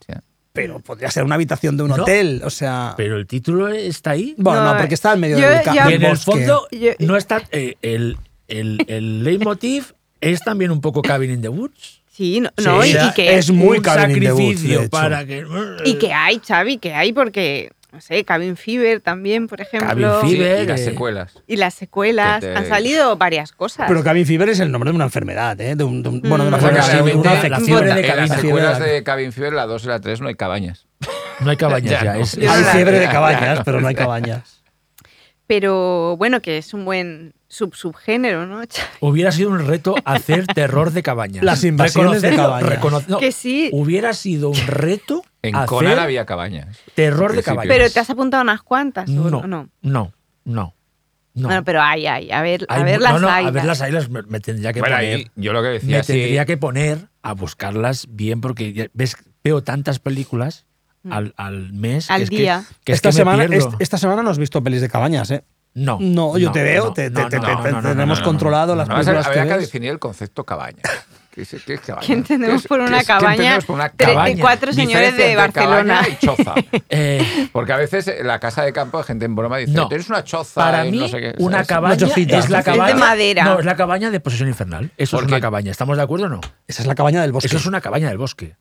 Pero 0.52 0.80
podría 0.80 1.12
ser 1.12 1.24
una 1.24 1.36
habitación 1.36 1.78
de 1.78 1.84
un 1.84 1.90
No. 1.90 1.96
hotel, 1.96 2.42
o 2.44 2.50
sea... 2.50 2.96
Pero 2.98 3.18
el 3.18 3.28
título 3.28 3.68
está 3.70 4.12
ahí. 4.12 4.34
Bueno, 4.38 4.64
no, 4.64 4.74
No, 4.74 4.78
porque 4.80 4.96
está 4.96 5.14
en 5.14 5.20
medio 5.20 5.38
yo- 5.40 5.48
del, 5.48 5.62
ca- 5.62 5.74
yo- 5.76 5.84
del 5.84 5.92
y 5.92 5.96
en 5.96 6.12
el 6.12 6.18
fondo 6.18 6.68
Yo- 6.72 6.92
no 7.00 7.16
está. 7.16 7.44
eh, 7.52 7.76
el, 7.84 8.18
el, 8.48 8.84
el 8.88 9.24
leitmotiv 9.24 9.94
es 10.20 10.42
también 10.42 10.72
un 10.72 10.82
poco 10.82 11.04
Cabin 11.04 11.32
in 11.32 11.42
the 11.44 11.50
Woods. 11.50 12.02
Sí, 12.12 12.42
no, 12.42 12.50
no, 12.58 12.82
Sí, 12.82 12.90
y, 12.90 12.92
era- 12.92 13.08
y 13.08 13.14
que, 13.14 13.38
es 13.38 13.52
muy 13.52 13.78
un 13.78 13.84
Cabin 13.84 14.18
in 14.18 14.24
the 14.24 14.32
Woods, 14.34 14.64
de 14.64 14.70
sacrificio 14.76 14.90
para 14.90 15.26
que. 15.26 15.46
y 15.86 15.94
que 15.94 16.12
hay, 16.12 16.40
Xavi, 16.46 16.78
que 16.80 16.94
hay, 16.94 17.14
porque, 17.14 17.72
no 17.92 18.02
sé, 18.02 18.24
Cabin 18.24 18.56
Fever 18.56 19.02
también, 19.02 19.48
por 19.48 19.62
ejemplo. 19.62 19.88
Cabin 20.20 20.30
Sí, 20.30 20.38
Fever, 20.38 20.64
y 20.64 20.68
las 20.68 20.80
eh, 20.82 20.86
secuelas. 20.86 21.34
Y 21.48 21.56
las 21.56 21.74
secuelas. 21.74 22.40
Te- 22.42 22.56
Han 22.56 22.68
salido 22.68 23.18
varias 23.18 23.52
cosas. 23.52 23.88
Pero 23.88 24.04
Cabin 24.04 24.26
Fever 24.26 24.50
es 24.50 24.60
el 24.60 24.72
nombre 24.72 24.92
de 24.92 24.96
una 24.96 25.06
enfermedad, 25.06 25.60
¿eh? 25.60 25.76
De 25.76 25.84
un, 25.84 26.04
de 26.04 26.10
un- 26.10 26.22
bueno, 26.22 26.44
de 26.44 26.50
una 26.50 26.58
Mm. 26.58 26.62
Porque 26.62 26.76
enfermedad, 26.78 27.06
de 27.06 27.16
una 27.16 27.24
la 27.34 27.38
afección. 27.40 27.66
fiebre 27.66 27.94
de 27.96 28.08
en 28.08 28.16
las 28.18 28.30
secuelas 28.42 28.80
de 28.80 29.04
Cabin 29.04 29.32
Fever, 29.34 29.54
la 29.54 29.66
2 29.66 29.84
y 29.84 29.88
la 29.88 30.00
3, 30.00 30.22
no 30.22 30.28
hay 30.28 30.36
cabañas. 30.36 30.86
No 31.40 31.50
hay 31.50 31.58
cabañas 31.58 31.90
Ya 31.92 32.04
ya. 32.04 32.14
no. 32.14 32.20
es- 32.22 32.34
Ya 32.34 32.54
Hay 32.54 32.64
fiebre 32.66 33.00
de 33.00 33.08
cabañas, 33.08 33.58
ya. 33.60 33.64
pero 33.64 33.82
no 33.82 33.88
hay 33.88 33.96
cabañas. 33.96 34.62
Pero 35.48 36.16
bueno, 36.18 36.42
que 36.42 36.60
es 36.60 36.74
un 36.76 36.86
buen 36.86 37.34
sub 37.48 37.74
subgénero, 37.76 38.46
¿no? 38.46 38.62
Hubiera 39.00 39.32
sido 39.32 39.50
un 39.50 39.66
reto 39.66 39.96
hacer 40.06 40.46
terror 40.46 40.92
de 40.92 41.02
cabañas. 41.02 41.44
Las 41.44 41.64
invasiones 41.64 42.22
de 42.22 42.36
cabañas. 42.36 42.80
no, 43.08 43.18
Que 43.18 43.32
sí. 43.32 43.70
Hubiera 43.74 44.14
sido 44.14 44.50
un 44.50 44.68
reto 44.68 45.24
En 45.42 45.56
hacer 45.56 45.68
Conan 45.68 46.00
había 46.00 46.26
cabañas. 46.26 46.78
terror 46.96 47.34
de 47.34 47.44
cabañas. 47.44 47.68
Pero 47.74 47.90
te 47.90 48.00
has 48.00 48.10
apuntado 48.10 48.44
unas 48.44 48.62
cuantas, 48.62 49.10
¿o 49.10 49.14
no, 49.14 49.30
no? 49.30 49.42
no, 49.48 49.70
no, 49.82 50.14
no. 50.46 50.74
no. 51.34 51.48
Bueno, 51.48 51.64
pero 51.64 51.82
hay, 51.82 52.08
hay. 52.08 52.32
A 52.32 52.42
ver, 52.42 52.66
a 52.68 52.84
ver 52.84 53.00
las 53.00 53.22
no, 53.22 53.30
a 53.30 53.50
ver 53.52 53.64
las 53.64 53.80
islas 53.82 54.10
me, 54.10 54.22
me 54.24 54.40
tendría 54.42 54.74
que 54.74 54.82
Bueno, 54.82 54.98
poner. 54.98 55.16
ahí 55.16 55.32
yo 55.36 55.54
lo 55.54 55.62
que 55.62 55.70
decía 55.70 55.98
me 55.98 56.04
sí, 56.04 56.14
tendría 56.14 56.46
que 56.46 56.58
poner 56.58 57.08
a 57.22 57.34
buscarlas 57.34 58.08
bien 58.10 58.42
porque 58.42 58.74
ya 58.74 58.88
ves 58.94 59.16
veo 59.44 59.64
tantas 59.64 60.00
películas 60.00 60.66
al, 61.10 61.34
al 61.38 61.72
mes 61.72 62.10
Mm. 62.10 62.14
Al 62.14 62.18
que 62.20 62.24
es 62.26 62.30
que- 62.30 62.36
día. 62.38 62.64
es 62.86 62.96
esta, 62.96 63.10
que 63.10 63.14
semana, 63.14 63.44
est- 63.46 63.74
esta 63.80 63.98
semana 63.98 64.22
no 64.24 64.30
has 64.32 64.38
visto 64.38 64.62
pelis 64.62 64.82
de 64.82 64.90
cabañas, 64.90 65.32
¿eh? 65.32 65.46
no 65.74 65.98
No, 66.02 66.38
yo 66.38 66.52
te 66.52 66.62
veo, 66.64 66.92
te- 66.92 67.10
te- 67.10 67.22
no, 67.22 67.30
te- 67.30 67.38
no, 67.38 67.44
te- 67.46 67.52
no, 67.54 67.62
te- 67.64 67.72
no, 67.72 67.82
no, 67.84 67.90
tenemos 67.90 68.20
no, 68.20 68.26
no, 68.26 68.30
controlado 68.32 68.74
no, 68.74 68.80
las 68.80 68.90
películas 68.90 69.26
habría 69.28 69.48
que 69.48 69.58
definir 69.62 69.92
el 69.92 70.00
concepto 70.00 70.44
cabaña. 70.44 70.82
¿Qué 71.48 71.56
es, 71.56 71.64
qué 71.64 71.74
es 71.76 71.80
cabaña? 71.82 72.06
¿Qué 72.06 72.14
entendemos 72.14 72.62
¿Qué 72.62 72.66
es- 72.66 72.68
por 72.68 72.80
qué 72.80 72.86
una 72.86 73.04
cabaña? 73.04 73.60
por 73.66 73.76
una 73.76 73.92
Tre- 73.92 73.98
de 73.98 74.06
cabaña? 74.14 74.42
cuatro 74.42 74.74
señores 74.74 75.16
de 75.16 75.36
Barcelona. 75.38 75.96
cabaña 76.02 76.18
y 76.22 76.26
choza. 76.26 76.56
Eh, 76.90 77.50
Porque 77.54 77.72
a 77.72 77.78
veces 77.78 78.12
la 78.24 78.40
casa 78.40 78.64
de 78.64 78.74
campo 78.74 79.02
gente 79.04 79.26
en 79.26 79.36
broma 79.36 79.58
dice, 79.58 79.72
No. 79.72 79.88
tienes 79.88 80.10
una 80.10 80.24
choza 80.24 80.60
para 80.62 80.84
mí 80.84 80.98
no 80.98 81.08
sé 81.08 81.20
qué. 81.22 81.36
una 81.38 81.58
¿sabes? 81.64 81.68
cabaña 81.68 81.96
es 81.96 82.50
la 82.50 82.60
Es 82.60 82.66
de 82.66 82.72
cabaña 82.72 82.96
madera. 82.96 83.44
no 83.46 83.60
es 83.60 83.66
la 83.66 83.76
cabaña 83.76 84.10
de 84.12 84.20
posesión 84.20 84.50
infernal 84.50 84.92
eso 84.98 85.18
es 85.20 85.24
una 85.26 85.40
cabaña 85.40 85.72
estamos 85.72 85.96
de 85.98 86.04
acuerdo 86.04 86.26
o 86.26 86.30
no 86.30 86.42
Esa 86.68 86.82
es 86.82 86.88
la 86.88 86.96
cabaña 86.96 87.22
del 87.22 87.32
bosque. 87.32 87.48
eso 87.48 87.58
es 87.58 87.66
una 87.66 87.80
cabaña 87.82 88.10
del 88.10 88.18
bosque 88.18 88.56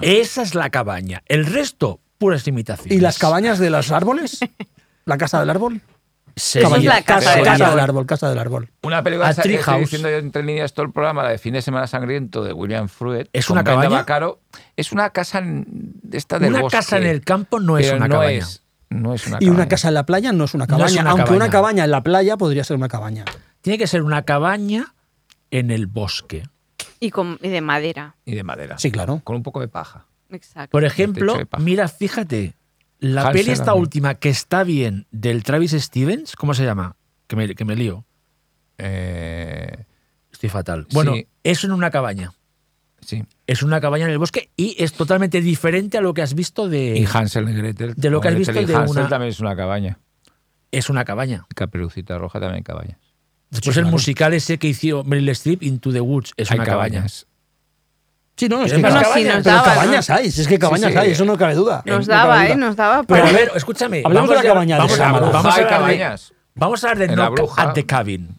esa 0.00 0.42
es 0.42 0.54
la 0.54 0.70
cabaña 0.70 1.22
el 1.26 1.46
resto 1.46 2.00
puras 2.18 2.46
imitaciones 2.46 2.96
¿Y 2.96 3.00
las 3.00 3.18
cabañas 3.18 3.58
de 3.58 3.70
los 3.70 3.90
árboles? 3.90 4.38
¿La 5.04 5.18
casa 5.18 5.40
del 5.40 5.50
árbol? 5.50 5.80
Se- 6.36 6.58
Eso 6.60 6.66
es 6.76 6.84
la 6.84 6.94
sería- 6.96 7.02
casa 7.04 7.30
del 7.36 7.44
casa 7.44 7.56
sería- 7.58 7.70
del 7.70 7.80
árbol, 7.80 8.06
casa 8.06 8.28
del 8.28 8.38
árbol. 8.38 8.70
Una 8.82 9.02
película 9.02 9.28
A 9.28 9.34
que 9.34 9.54
estoy 9.54 9.80
diciendo 9.80 10.10
yo 10.10 10.16
entre 10.16 10.42
líneas 10.42 10.72
todo 10.74 10.84
el 10.86 10.92
programa, 10.92 11.22
la 11.22 11.28
de 11.30 11.38
Fin 11.38 11.54
de 11.54 11.62
Semana 11.62 11.86
Sangriento 11.86 12.42
de 12.42 12.52
William 12.52 12.88
Fruet. 12.88 13.28
¿Es 13.32 13.50
una 13.50 13.62
cabaña? 13.62 13.88
Bacaro. 13.90 14.40
Es 14.76 14.90
una 14.92 15.10
casa 15.10 15.38
en- 15.38 15.64
de 16.02 16.18
esta 16.18 16.38
del 16.38 16.50
Una 16.50 16.62
bosque, 16.62 16.76
casa 16.76 16.96
en 16.98 17.04
el 17.04 17.22
campo 17.22 17.60
no 17.60 17.78
es 17.78 17.92
una 17.92 18.08
no 18.08 18.14
cabaña. 18.14 18.38
Es, 18.38 18.62
no 18.90 19.14
es 19.14 19.26
una 19.28 19.38
Y 19.40 19.44
una 19.46 19.54
cabaña. 19.58 19.68
casa 19.68 19.88
en 19.88 19.94
la 19.94 20.06
playa 20.06 20.32
no 20.32 20.44
es 20.44 20.54
una 20.54 20.66
No 20.66 20.74
es 20.76 20.78
cabaña, 20.80 21.00
una 21.02 21.10
aunque 21.10 21.22
una 21.30 21.38
cabaña. 21.38 21.50
cabaña 21.52 21.84
en 21.84 21.90
la 21.92 22.02
playa 22.02 22.36
podría 22.36 22.64
ser 22.64 22.76
una 22.76 22.88
cabaña. 22.88 23.24
Tiene 23.60 23.78
que 23.78 23.86
ser 23.86 24.02
una 24.02 24.22
cabaña 24.22 24.94
en 25.52 25.70
el 25.70 25.86
bosque. 25.86 26.42
Y, 27.00 27.10
con, 27.10 27.38
y 27.42 27.48
de 27.48 27.60
madera. 27.60 28.16
Y 28.24 28.34
de 28.34 28.42
madera. 28.42 28.78
Sí, 28.78 28.90
claro. 28.90 29.20
Con 29.24 29.36
un 29.36 29.42
poco 29.44 29.60
de 29.60 29.68
paja. 29.68 30.06
Exacto. 30.30 30.70
Por 30.72 30.84
ejemplo, 30.84 31.36
mira, 31.58 31.86
fíjate, 31.86 32.54
la 33.12 33.30
peli 33.32 33.50
esta 33.50 33.74
última 33.74 34.14
que 34.14 34.28
está 34.30 34.64
bien 34.64 35.06
del 35.10 35.42
Travis 35.42 35.72
Stevens, 35.72 36.36
¿cómo 36.36 36.54
se 36.54 36.64
llama? 36.64 36.96
Que 37.26 37.36
me, 37.36 37.54
que 37.54 37.64
me 37.64 37.76
lío. 37.76 38.04
Eh, 38.78 39.84
Estoy 40.32 40.50
fatal. 40.50 40.86
Bueno, 40.92 41.14
Sí. 41.14 41.26
es 41.44 41.64
en 41.64 41.72
una 41.72 41.90
cabaña. 41.90 42.32
sí. 43.00 43.24
Es 43.46 43.62
una 43.62 43.80
cabaña 43.80 44.06
en 44.06 44.10
el 44.10 44.18
bosque 44.18 44.50
y 44.56 44.74
es 44.82 44.94
totalmente 44.94 45.40
diferente 45.42 45.98
a 45.98 46.00
lo 46.00 46.14
que 46.14 46.22
has 46.22 46.32
visto 46.34 46.68
de... 46.68 46.96
Y 46.98 47.04
Hansel 47.12 47.48
y 47.50 47.52
Gretel. 47.52 47.92
de 47.94 48.10
lo 48.10 48.20
que 48.22 48.28
has 48.28 48.34
Gretel 48.34 48.54
visto 48.54 48.62
y 48.62 48.64
de 48.74 48.74
Hansel 48.74 49.00
una- 49.00 49.08
también 49.10 49.28
es 49.30 49.40
una 49.40 49.54
cabaña. 49.54 49.98
Es 50.72 50.88
una 50.88 51.04
cabaña. 51.04 51.44
Caperucita 51.54 52.16
Roja 52.18 52.40
también 52.40 52.64
cabaña. 52.64 52.98
Después 53.50 53.76
el 53.76 53.84
musical 53.84 54.32
ese 54.32 54.58
que 54.58 54.68
hizo 54.68 55.04
Meryl 55.04 55.28
Streep, 55.28 55.62
Into 55.62 55.92
the 55.92 56.00
Woods, 56.00 56.32
es 56.38 56.50
Hay 56.50 56.56
una 56.56 56.64
cabaña. 56.66 56.94
cabañas. 56.94 57.26
Sí, 58.36 58.48
no, 58.48 58.62
es 58.64 58.72
¿Tienes 58.72 58.92
que 58.92 59.00
cabañas, 59.00 59.14
pero 59.14 59.34
Nos 59.36 59.44
daba, 59.44 59.64
cabañas 59.74 60.10
hay, 60.10 60.30
si 60.30 60.40
es 60.40 60.48
que 60.48 60.58
cabañas 60.58 60.92
sí. 60.92 60.98
hay, 60.98 61.10
eso 61.12 61.24
no 61.24 61.36
cabe 61.38 61.54
duda. 61.54 61.82
Nos 61.86 62.08
No 62.08 62.14
daba, 62.14 62.48
¿eh? 62.48 62.56
Nos 62.56 62.74
daba 62.74 63.02
Pero 63.04 63.26
a 63.26 63.32
ver, 63.32 63.52
escúchame. 63.54 64.02
Hablemos 64.04 64.28
de 64.30 64.36
la 64.36 64.42
cabaña 64.42 64.74
de 64.76 64.80
vamos, 64.82 65.00
a, 65.00 65.12
vamos 65.12 65.44
a 65.46 65.54
Hay 65.54 65.62
de, 65.64 65.68
cabañas. 65.70 66.32
vamos 66.54 66.82
a 66.84 66.90
hablar 66.90 67.08
de 67.08 67.14
Knock 67.14 67.40
at 67.58 67.72
the 67.74 67.86
Cabin. 67.86 68.36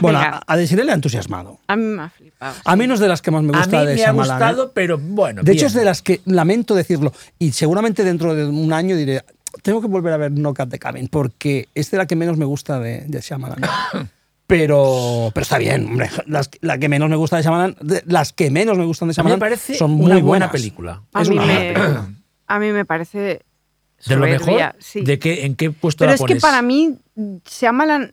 Bueno, 0.00 0.18
Venga. 0.20 0.40
a, 0.46 0.52
a 0.52 0.56
Desiree 0.56 0.84
le 0.84 0.92
ha 0.92 0.94
entusiasmado. 0.94 1.58
A 1.68 1.76
mí 1.76 1.84
me 1.84 2.02
ha 2.02 2.08
flipado. 2.08 2.54
A 2.64 2.76
mí 2.76 2.86
no 2.86 2.94
es 2.94 3.00
de 3.00 3.08
las 3.08 3.20
que 3.20 3.30
más 3.30 3.42
me 3.42 3.54
A 3.56 3.58
gusta 3.58 3.80
mí 3.80 3.86
de 3.86 3.94
me 3.94 4.02
ha 4.02 4.06
Shyamalan, 4.06 4.30
¿eh? 4.30 4.44
gustado, 4.46 4.72
pero 4.72 4.98
bueno. 4.98 5.42
De 5.42 5.52
hecho, 5.52 5.58
bien. 5.60 5.66
es 5.66 5.74
de 5.74 5.84
las 5.84 6.02
que 6.02 6.20
lamento 6.24 6.74
decirlo. 6.74 7.12
Y 7.38 7.52
seguramente 7.52 8.02
dentro 8.04 8.34
de 8.34 8.46
un 8.46 8.72
año 8.72 8.96
diré, 8.96 9.22
tengo 9.62 9.80
que 9.80 9.88
volver 9.88 10.12
a 10.12 10.16
ver 10.16 10.32
Knock 10.32 10.60
at 10.60 10.68
the 10.68 10.78
Cabin, 10.78 11.08
porque 11.08 11.68
es 11.74 11.90
de 11.90 11.98
la 11.98 12.06
que 12.06 12.16
menos 12.16 12.36
me 12.36 12.44
gusta 12.44 12.78
de, 12.80 13.02
de 13.06 13.20
Shyamalan. 13.20 13.60
Pero, 14.56 15.30
pero 15.32 15.42
está 15.42 15.56
bien, 15.58 15.86
hombre. 15.86 16.10
Las, 16.26 16.50
la 16.60 16.76
que 16.78 16.88
menos 16.90 17.08
me 17.08 17.16
gusta 17.16 17.36
de 17.38 17.42
Shyamalan, 17.42 17.74
de- 17.80 18.02
las 18.06 18.32
que 18.34 18.50
menos 18.50 18.76
me 18.76 18.84
gustan 18.84 19.08
de 19.08 19.14
Shyamalan 19.14 19.38
me 19.38 19.40
parece 19.40 19.74
son 19.76 19.92
una 19.92 20.00
muy 20.00 20.08
buena 20.08 20.22
buenas. 20.22 20.50
película. 20.50 21.02
A 21.14 21.22
es 21.22 21.28
mí, 21.30 21.36
una 21.36 21.46
me, 21.46 21.54
buena 21.54 21.72
película. 21.84 22.10
a 22.48 22.58
mí 22.58 22.72
me 22.72 22.84
parece 22.84 23.40
De 24.06 24.16
lo 24.16 24.26
mejor, 24.26 24.74
sí. 24.78 25.00
¿de 25.00 25.18
qué, 25.18 25.46
¿en 25.46 25.56
qué 25.56 25.70
puesto 25.70 26.00
Pero 26.00 26.10
la 26.10 26.14
es 26.16 26.20
que 26.20 26.26
pones? 26.26 26.42
para 26.42 26.60
mí 26.60 26.98
Shyamalan 27.46 28.12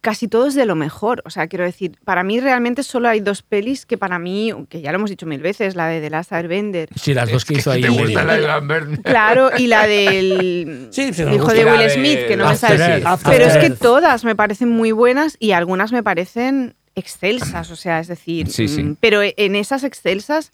casi 0.00 0.28
todo 0.28 0.46
es 0.46 0.54
de 0.54 0.64
lo 0.66 0.74
mejor. 0.74 1.22
O 1.24 1.30
sea, 1.30 1.46
quiero 1.48 1.64
decir, 1.64 1.92
para 2.04 2.22
mí 2.22 2.40
realmente 2.40 2.82
solo 2.82 3.08
hay 3.08 3.20
dos 3.20 3.42
pelis 3.42 3.84
que 3.86 3.98
para 3.98 4.18
mí, 4.18 4.52
que 4.68 4.80
ya 4.80 4.92
lo 4.92 4.96
hemos 4.98 5.10
dicho 5.10 5.26
mil 5.26 5.40
veces, 5.40 5.74
la 5.76 5.86
de 5.88 6.00
The 6.00 6.10
Last 6.10 6.32
Airbender. 6.32 6.88
Sí, 6.94 7.14
las 7.14 7.30
dos 7.30 7.44
que 7.44 7.54
hizo 7.54 7.70
ahí. 7.70 7.80
¿Te 7.82 7.88
en 7.88 7.94
gusta 7.94 8.06
medio. 8.08 8.24
la 8.26 8.34
de 8.34 8.40
Lambert? 8.46 9.02
Claro, 9.02 9.50
y 9.58 9.66
la 9.66 9.86
del 9.86 10.88
Sí, 10.92 11.12
sí, 11.12 11.22
nos 11.24 11.34
hijo 11.34 11.52
de 11.52 11.64
Will 11.64 11.90
Smith, 11.90 12.18
que 12.28 12.36
no 12.36 12.48
me 12.48 12.56
sale. 12.56 13.02
After 13.04 13.32
Pero 13.32 13.44
es 13.46 13.56
que 13.58 13.70
todas 13.70 14.24
me 14.24 14.34
parecen 14.36 14.70
muy 14.70 14.92
buenas 14.92 15.36
y 15.40 15.52
algunas 15.52 15.92
me 15.92 16.02
parecen 16.02 16.74
excelsas. 16.94 17.70
O 17.70 17.76
sea, 17.76 18.00
es 18.00 18.08
decir, 18.08 18.48
Sí, 18.50 18.68
sí. 18.68 18.82
mm, 18.82 18.96
pero 19.00 19.20
en 19.22 19.54
esas 19.56 19.84
excelsas 19.84 20.52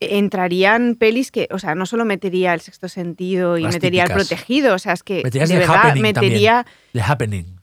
entrarían 0.00 0.94
pelis 0.94 1.30
que, 1.30 1.46
o 1.50 1.58
sea, 1.58 1.74
no 1.74 1.84
solo 1.86 2.04
metería 2.04 2.54
el 2.54 2.60
sexto 2.60 2.88
sentido 2.88 3.58
y 3.58 3.62
Las 3.62 3.74
metería 3.74 4.04
el 4.04 4.12
protegido, 4.12 4.74
o 4.74 4.78
sea, 4.78 4.94
es 4.94 5.02
que 5.02 5.20
Meterías 5.22 5.48
de 5.50 5.58
verdad 5.58 5.94
metería 5.96 6.64
también. 6.64 6.74
The 6.92 7.02
Happening. 7.02 7.59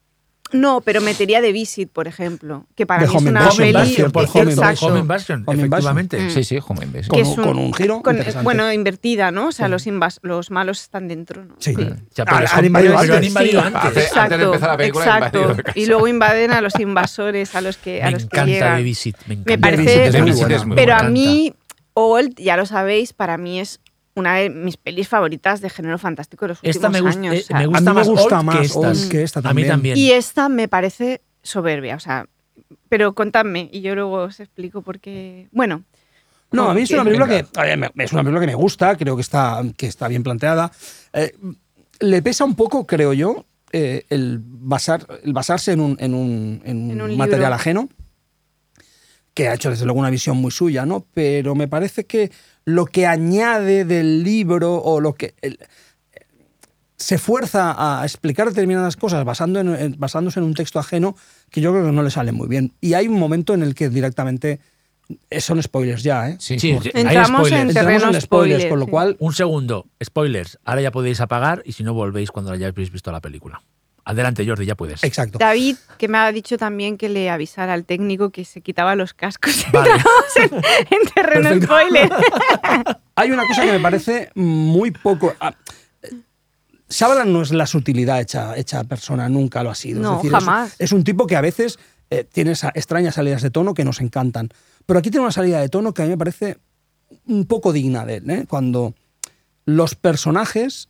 No, 0.52 0.82
pero 0.82 1.02
metería 1.02 1.42
The 1.42 1.52
Visit, 1.52 1.90
por 1.92 2.08
ejemplo, 2.08 2.66
que 2.76 2.86
para 2.86 3.02
The 3.04 3.08
mí 3.10 3.16
es 3.16 3.22
una 3.22 3.30
Invasion, 3.42 3.58
peli 3.58 3.70
Invasion, 3.70 4.12
por 4.12 4.24
Home 4.24 4.52
exacto, 4.52 4.52
Invasion. 4.52 4.92
Home 4.92 5.00
Invasion, 5.00 5.44
Home 5.46 5.62
Invasion. 5.64 5.66
efectivamente. 5.68 6.20
Mm. 6.22 6.30
Sí, 6.32 6.44
sí, 6.44 6.60
Home 6.68 6.84
Invasion. 6.86 7.08
Con 7.10 7.18
que 7.18 7.24
un- 7.24 7.32
es 7.32 7.38
un- 7.38 7.44
con 7.44 7.58
un 7.60 7.74
giro 7.74 8.02
con- 8.02 8.20
bueno, 8.44 8.72
invertida, 8.74 9.32
¿no? 9.32 9.48
O 9.48 9.52
sea, 9.52 9.66
Sí. 9.68 9.72
los, 9.72 9.88
invas- 9.88 10.20
los 10.22 10.52
malos 10.52 10.82
están 10.82 11.08
dentro, 11.08 11.46
¿no? 11.46 11.56
Sí. 11.60 11.74
Ya, 12.16 12.26
pero, 12.26 12.38
han 12.38 12.48
son- 12.48 12.66
invadido 12.66 12.96
pero 12.96 13.02
han 13.12 13.16
antes. 13.18 13.28
invadido 13.28 13.62
Sí, 13.62 13.68
antes. 13.68 13.82
Hace- 13.84 14.00
Exacto, 14.02 14.22
antes 14.22 14.38
de 14.40 14.46
empezar 14.46 14.70
la 14.70 14.78
película, 14.78 15.06
exacto. 15.06 15.56
Y 15.76 15.86
luego 15.86 16.08
invaden 16.08 16.52
a 16.52 16.62
los 16.62 16.80
invasores, 16.80 17.56
a 17.56 17.62
los 17.62 17.78
que, 17.78 18.02
a 18.02 18.06
Me 18.06 18.12
los 18.12 18.22
que 18.22 18.26
encanta 18.26 18.46
llegan. 18.46 18.78
The 18.78 18.84
Visit. 18.84 19.18
Me, 19.28 19.34
encanta. 19.36 19.52
Me 19.52 19.58
parece- 19.58 19.82
Visit 19.84 19.98
es 20.02 20.12
The 20.12 20.22
muy 20.22 20.32
Visit 20.32 20.48
buena. 20.48 20.66
muy 20.66 20.76
Pero 20.76 20.96
a 20.96 21.04
mí, 21.04 21.54
Old, 21.94 22.36
ya 22.38 22.58
lo 22.58 22.66
sabéis, 22.68 23.14
para 23.14 23.38
mí 23.38 23.60
es 23.60 23.80
una 24.18 24.36
de 24.36 24.50
mis 24.50 24.78
pelis 24.78 25.08
favoritas 25.08 25.62
de 25.62 25.70
género 25.70 25.98
fantástico 25.98 26.46
de 26.46 26.50
los 26.50 26.58
últimos 26.60 26.76
Esta 26.76 26.90
me, 26.90 27.02
gusta, 27.02 27.20
años. 27.20 27.36
eh, 27.36 27.40
o 27.40 27.44
sea, 27.46 27.58
me 27.58 27.64
a 27.64 27.68
gusta 27.68 27.82
mí 27.82 27.86
me 27.88 27.94
más 27.94 28.08
gusta 28.08 28.36
Old 28.40 28.46
más 28.46 28.58
que 28.58 28.66
estas. 28.66 29.02
Old 29.04 29.12
que 29.12 29.24
esta 29.24 29.40
A 29.40 29.42
mí 29.42 29.48
también. 29.48 29.68
también. 29.70 29.98
y 29.98 30.12
esta 30.12 30.50
me 30.50 30.68
parece 30.68 31.22
soberbia, 31.44 31.96
o 31.96 32.00
sea, 32.00 32.28
pero 32.90 33.14
contadme 33.14 33.70
y 33.72 33.82
yo 33.82 33.96
luego 33.96 34.24
os 34.24 34.40
explico 34.40 34.82
por 34.82 35.00
qué. 35.00 35.48
Bueno. 35.52 35.84
No, 36.52 36.70
a 36.70 36.74
mí 36.74 36.82
es 36.84 36.92
una 36.92 37.04
película 37.04 37.28
que 37.28 37.46
me- 37.78 38.04
es 38.04 38.14
una 38.14 38.24
película 38.24 38.40
que 38.42 38.48
me 38.48 38.56
gusta, 38.56 38.96
creo 38.96 39.16
que 39.16 39.22
está, 39.22 39.62
que 39.76 39.86
está 39.88 40.08
bien 40.08 40.24
planteada. 40.24 40.72
Eh, 41.14 41.34
le 42.00 42.22
pesa 42.22 42.46
un 42.46 42.56
poco, 42.56 42.88
creo 42.88 43.12
yo, 43.14 43.46
eh, 43.74 44.06
el, 44.10 44.40
basar, 44.42 45.06
el 45.24 45.34
basarse 45.34 45.74
en 45.74 45.82
un, 45.82 45.98
en 46.00 46.14
un- 46.14 46.62
en 46.64 46.78
un 46.86 46.92
En 46.92 47.02
un 47.02 47.18
material 47.18 47.42
libro. 47.50 47.56
ajeno, 47.56 47.90
que 49.34 49.50
ha 49.50 49.54
hecho 49.54 49.70
desde 49.70 49.86
luego 49.86 50.00
una 50.00 50.10
visión 50.10 50.38
muy 50.38 50.52
suya, 50.52 50.86
¿no? 50.86 51.06
Pero 51.14 51.54
me 51.54 51.68
parece 51.68 52.06
que 52.06 52.32
lo 52.68 52.86
que 52.86 53.08
añade 53.08 53.86
del 53.86 54.24
libro 54.24 54.76
o 54.76 55.00
lo 55.00 55.14
que... 55.14 55.36
el- 55.42 55.58
se 56.98 57.18
fuerza 57.18 57.76
a 58.02 58.04
explicar 58.04 58.50
determinadas 58.50 58.98
cosas 58.98 59.24
basando 59.24 59.60
en- 59.62 59.96
basándose 59.98 60.40
en 60.40 60.46
un 60.46 60.54
texto 60.54 60.78
ajeno 60.78 61.16
que 61.50 61.62
yo 61.62 61.72
creo 61.72 61.86
que 61.86 61.92
no 61.94 62.04
le 62.04 62.10
sale 62.10 62.32
muy 62.34 62.48
bien. 62.50 62.74
Y 62.82 62.94
hay 62.96 63.08
un 63.08 63.18
momento 63.20 63.54
en 63.54 63.62
el 63.64 63.74
que 63.74 63.88
directamente... 63.90 64.60
eh, 65.30 65.40
Son 65.40 65.62
spoilers 65.64 66.04
ya, 66.04 66.28
¿eh? 66.30 66.36
Sí, 66.40 66.60
Sí, 66.60 66.72
Entramos 66.94 67.48
spoilers. 67.48 67.62
en 67.62 67.68
Entramos 67.70 68.04
en 68.16 68.22
spoilers, 68.22 68.24
spoiler, 68.26 68.70
con 68.70 68.80
lo 68.80 68.86
sí. 68.86 68.92
cual 68.92 69.16
Un 69.20 69.34
segundo, 69.34 69.86
spoilers. 70.04 70.60
Ahora 70.66 70.82
ya 70.82 70.92
podéis 70.92 71.22
apagar 71.22 71.62
y 71.66 71.72
si 71.72 71.84
no 71.84 71.94
volvéis 71.94 72.32
cuando 72.32 72.52
hayáis 72.52 72.74
visto 72.92 73.12
la 73.14 73.22
película. 73.22 73.62
Adelante, 74.10 74.46
Jordi, 74.48 74.66
ya 74.66 74.76
puedes. 74.76 75.04
Exacto. 75.04 75.38
David, 75.38 75.76
que 75.98 76.08
me 76.08 76.18
ha 76.18 76.32
dicho 76.32 76.58
también 76.58 76.98
que 76.98 77.10
le 77.10 77.30
avisara 77.30 77.74
al 77.74 77.84
técnico 77.84 78.30
que 78.30 78.46
se 78.46 78.62
quitaba 78.62 78.96
los 78.96 79.14
cascos. 79.14 79.66
Vale. 79.74 79.92
En, 80.38 80.54
en 80.54 81.10
terreno 81.14 81.50
Perfecto. 81.50 81.66
spoiler. 81.66 82.10
Hay 83.16 83.32
una 83.32 83.46
cosa 83.46 83.64
que 83.66 83.72
me 83.74 83.80
parece 83.80 84.30
muy 84.36 84.92
poco. 84.92 85.34
ah, 85.42 85.54
Shyamalan 86.90 87.34
no 87.34 87.42
es 87.42 87.52
la 87.52 87.68
sutilidad 87.68 88.22
hecha, 88.22 88.56
hecha 88.58 88.84
persona, 88.86 89.28
nunca 89.28 89.62
lo 89.62 89.70
ha 89.72 89.76
sido. 89.76 90.02
No, 90.02 90.12
es 90.12 90.24
decir, 90.24 90.32
jamás. 90.32 90.74
Es, 90.74 90.82
es 90.82 90.92
un 90.94 91.04
tipo 91.04 91.28
que 91.28 91.36
a 91.36 91.42
veces 91.42 91.78
eh, 92.10 92.24
tiene 92.24 92.52
esa- 92.52 92.72
extrañas 92.74 93.16
salidas 93.16 93.42
de 93.42 93.50
tono 93.52 93.74
que 93.74 93.84
nos 93.84 94.00
encantan. 94.00 94.50
Pero 94.86 95.00
aquí 95.00 95.12
tiene 95.12 95.24
una 95.26 95.34
salida 95.34 95.60
de 95.60 95.68
tono 95.68 95.94
que 95.94 96.04
a 96.04 96.06
mí 96.06 96.12
me 96.12 96.18
parece 96.18 96.58
un 97.26 97.46
poco 97.46 97.74
digna 97.74 98.06
de 98.06 98.16
él. 98.18 98.30
¿eh? 98.30 98.46
Cuando 98.48 98.94
los 99.66 99.96
personajes 99.96 100.88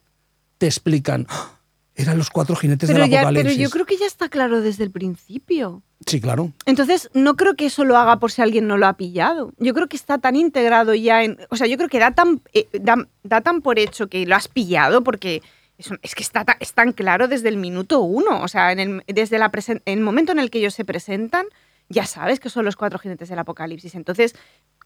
te 0.59 0.67
explican. 0.67 1.25
"Ah, 1.29 1.51
Eran 1.99 2.17
los 2.17 2.29
cuatro 2.29 2.55
jinetes 2.55 2.87
Pero, 2.89 3.01
del 3.01 3.09
ya, 3.09 3.17
pero 3.21 3.29
apocalipsis. 3.29 3.59
yo 3.63 3.69
creo 3.71 3.85
que 3.85 3.97
ya 3.97 4.05
está 4.05 4.29
claro 4.29 4.61
desde 4.61 4.83
el 4.83 4.91
principio. 4.91 5.81
Sí, 6.05 6.21
claro. 6.21 6.53
Entonces, 6.65 7.09
no 7.13 7.35
creo 7.35 7.55
que 7.55 7.65
eso 7.65 7.83
lo 7.83 7.97
haga 7.97 8.19
por 8.19 8.31
si 8.31 8.41
alguien 8.43 8.67
no 8.67 8.77
lo 8.77 8.85
ha 8.85 8.93
pillado. 8.97 9.51
Yo 9.57 9.73
creo 9.73 9.87
que 9.87 9.97
está 9.97 10.19
tan 10.19 10.35
integrado 10.35 10.93
ya 10.93 11.23
en. 11.23 11.37
O 11.49 11.55
sea, 11.57 11.65
yo 11.67 11.75
creo 11.75 11.89
que 11.89 11.97
da 11.99 12.11
tan, 12.11 12.39
eh, 12.53 12.67
da, 12.79 13.07
da 13.23 13.41
tan 13.41 13.61
por 13.61 13.79
hecho 13.79 14.07
que 14.07 14.25
lo 14.27 14.35
has 14.35 14.47
pillado 14.47 15.03
porque 15.03 15.41
es, 15.79 16.15
que 16.15 16.23
está, 16.23 16.45
es 16.59 16.73
tan 16.73 16.91
claro 16.93 17.27
desde 17.27 17.49
el 17.49 17.57
minuto 17.57 17.99
uno. 18.01 18.41
O 18.43 18.47
sea, 18.47 18.71
en 18.71 18.79
el, 18.79 19.03
desde 19.07 19.39
la 19.39 19.51
presen- 19.51 19.81
en 19.85 19.97
el 19.97 20.03
momento 20.05 20.31
en 20.31 20.39
el 20.39 20.51
que 20.51 20.59
ellos 20.59 20.75
se 20.75 20.85
presentan, 20.85 21.47
ya 21.89 22.05
sabes 22.05 22.39
que 22.39 22.49
son 22.51 22.63
los 22.63 22.75
cuatro 22.75 22.99
jinetes 22.99 23.29
del 23.29 23.39
apocalipsis. 23.39 23.95
Entonces, 23.95 24.35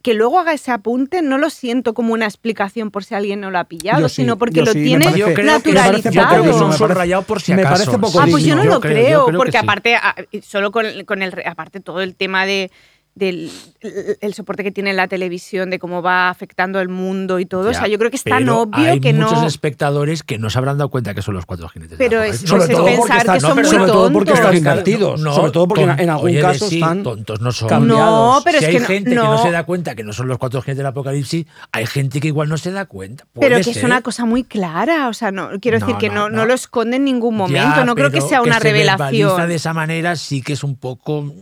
que 0.04 0.14
luego 0.14 0.40
haga 0.40 0.54
ese 0.54 0.72
apunte, 0.72 1.22
no 1.22 1.38
lo 1.38 1.50
siento 1.50 1.94
como 1.94 2.14
una 2.14 2.26
explicación 2.26 2.92
por 2.92 3.04
si 3.04 3.14
alguien 3.16 3.40
no 3.42 3.52
lo 3.52 3.60
ha 3.60 3.66
pillado, 3.66 4.10
sí, 4.10 4.16
sino 4.16 4.38
porque 4.38 4.62
lo 4.62 4.72
sí, 4.74 4.84
tiene 4.84 5.06
parece- 5.06 5.44
naturalizado. 5.44 5.62
me 5.64 5.74
parece 5.74 6.12
Yo 6.12 6.28
creo 6.28 6.44
que 6.44 6.50
es 6.50 6.56
poco 6.56 6.66
un 6.66 6.72
digno, 6.72 6.72
me 6.72 6.78
parece- 6.78 6.78
subrayado 6.94 7.22
por 7.24 7.42
si 7.42 7.54
me 7.54 7.62
acaso. 7.62 7.76
parece 7.86 8.00
poco 8.00 8.20
Ah, 8.20 8.28
pues 8.30 8.44
yo 8.44 8.56
no 8.56 8.64
lo 8.64 8.80
creo- 8.80 9.26
porque 9.38 9.52
sí. 9.52 9.58
aparte, 9.58 9.96
ah, 9.96 10.16
solo 10.42 10.72
con, 10.72 10.86
el- 10.86 11.06
con 11.06 11.22
el, 11.22 11.32
re- 11.32 11.46
aparte 11.48 11.80
todo 11.80 12.02
el 12.02 12.16
tema 12.16 12.46
de 12.46 12.72
del 13.16 13.52
el, 13.82 14.18
el 14.22 14.34
soporte 14.34 14.64
que 14.64 14.72
tiene 14.72 14.94
la 14.94 15.08
televisión, 15.08 15.70
de 15.70 15.80
cómo 15.80 16.02
va 16.02 16.30
afectando 16.30 16.80
el 16.80 16.88
mundo 16.90 17.40
y 17.40 17.46
todo, 17.46 17.70
o 17.70 17.74
sea, 17.74 17.84
Ya, 17.84 17.88
yo 17.90 17.98
creo 17.98 18.10
que 18.10 18.16
es 18.18 18.24
tan 18.24 18.40
pero 18.40 18.62
obvio 18.62 18.90
hay 18.92 19.00
que 19.00 19.12
muchos 19.14 19.42
no... 19.42 19.48
espectadores 19.48 20.24
que 20.24 20.38
no 20.38 20.50
se 20.50 20.58
habrán 20.58 20.78
dado 20.78 20.90
cuenta 20.90 21.14
que 21.14 21.22
son 21.22 21.34
los 21.34 21.46
cuatro 21.46 21.68
jinetes. 21.68 21.98
del 21.98 22.10
Pero 22.10 22.24
es- 22.24 22.44
apocalipsis. 22.44 22.52
pues 22.52 22.70
es 22.70 22.76
porque 22.78 22.92
pensar 22.96 23.18
están- 23.18 23.34
que 23.36 23.40
son 23.42 23.56
muy 23.56 23.66
sobre 23.66 23.86
todo 23.92 24.12
porque 24.14 24.32
tontos. 24.32 24.46
están 24.46 24.58
invertidos. 24.58 25.22
sobre 25.22 25.52
todo 25.52 25.68
porque 25.68 25.84
en- 25.84 26.00
en 26.00 26.10
algún 26.10 26.28
oye, 26.28 26.42
caso 26.42 26.68
sí, 26.70 26.76
están 26.76 27.04
tontos 27.04 27.42
no 27.42 27.52
son. 27.52 27.70
cambiados. 27.70 28.38
No, 28.38 28.42
pero 28.44 28.60
si 28.60 28.64
es 28.66 28.70
hay 28.70 28.74
que 28.76 28.80
no- 28.82 28.88
gente 28.88 29.10
que 29.10 29.16
no 29.16 29.24
no. 29.24 29.44
se 29.44 29.52
da 29.52 29.64
cuenta 29.64 29.96
que 29.96 30.04
no 30.04 30.14
son 30.14 30.28
los 30.28 30.38
cuatro 30.38 30.62
jinetes 30.62 30.78
del 30.78 30.86
apocalipsis, 30.88 31.46
hay 31.72 31.86
gente 31.86 32.20
que 32.22 32.28
igual 32.30 32.48
no 32.50 32.58
se 32.58 32.72
da 32.72 32.86
cuenta. 32.86 33.26
Pero 33.34 33.50
Puede 33.56 33.64
que 33.64 33.72
es 33.72 33.76
ser. 33.76 33.86
una 33.86 34.02
cosa 34.02 34.26
muy 34.26 34.44
clara, 34.46 35.10
o 35.10 35.14
sea, 35.14 35.32
no 35.32 35.50
quiero 35.62 35.80
No, 35.80 35.86
decir 35.86 36.00
que 36.00 36.08
no, 36.10 36.16
no, 36.16 36.30
no 36.30 36.38
no. 36.38 36.46
lo 36.46 36.54
esconde 36.54 36.96
en 36.98 37.04
ningún 37.06 37.36
momento, 37.36 37.76
Ya, 37.76 37.84
no 37.84 37.94
creo 37.96 38.10
que 38.10 38.18
pero 38.18 38.28
sea 38.30 38.42
una 38.42 38.60
se 38.60 38.72
verbaliza 38.72 38.96
revelación. 39.10 39.50
de 39.50 39.56
esa 39.56 39.74
manera 39.74 40.16
sí 40.16 40.42
que 40.42 40.54
es 40.54 40.64
un 40.64 40.76
poco. 40.78 41.34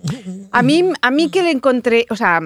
A 0.51 0.63
mí, 0.63 0.83
a 1.01 1.11
mí 1.11 1.29
que 1.29 1.43
le 1.43 1.51
encontré, 1.59 2.05
o 2.09 2.15
sea, 2.15 2.39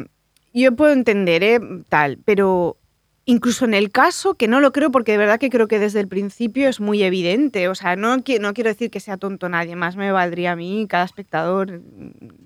yo 0.53 0.76
puedo 0.76 0.91
entender, 0.94 1.44
¿eh? 1.44 1.60
Tal, 1.90 2.18
pero 2.26 2.77
incluso 3.26 3.64
en 3.65 3.73
el 3.73 3.90
caso, 3.90 4.34
que 4.35 4.48
no 4.49 4.60
lo 4.60 4.72
creo 4.73 4.91
porque 4.91 5.14
de 5.14 5.18
verdad 5.18 5.40
que 5.40 5.49
creo 5.49 5.68
que 5.69 5.80
desde 5.80 6.02
el 6.02 6.07
principio 6.10 6.68
es 6.68 6.80
muy 6.81 7.03
evidente, 7.03 7.69
o 7.69 7.76
sea, 7.76 7.95
no, 7.95 8.18
qui- 8.18 8.40
no 8.41 8.53
quiero 8.53 8.69
decir 8.69 8.91
que 8.91 8.99
sea 8.99 9.15
tonto 9.18 9.48
nadie, 9.48 9.76
más 9.77 9.95
me 9.95 10.11
valdría 10.11 10.52
a 10.52 10.56
mí, 10.57 10.85
cada 10.90 11.06
espectador, 11.06 11.81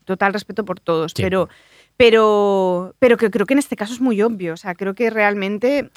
total 0.06 0.34
respeto 0.34 0.66
por 0.66 0.80
todos, 0.80 1.14
Sí. 1.16 1.24
pero, 1.24 1.50
pero, 1.98 2.94
pero 3.00 3.18
que 3.18 3.32
creo 3.32 3.46
que 3.48 3.54
en 3.56 3.60
este 3.60 3.76
caso 3.76 3.94
es 3.94 4.02
muy 4.02 4.22
obvio, 4.22 4.54
o 4.54 4.58
sea, 4.58 4.76
creo 4.76 4.94
que 4.94 5.10
realmente... 5.10 5.90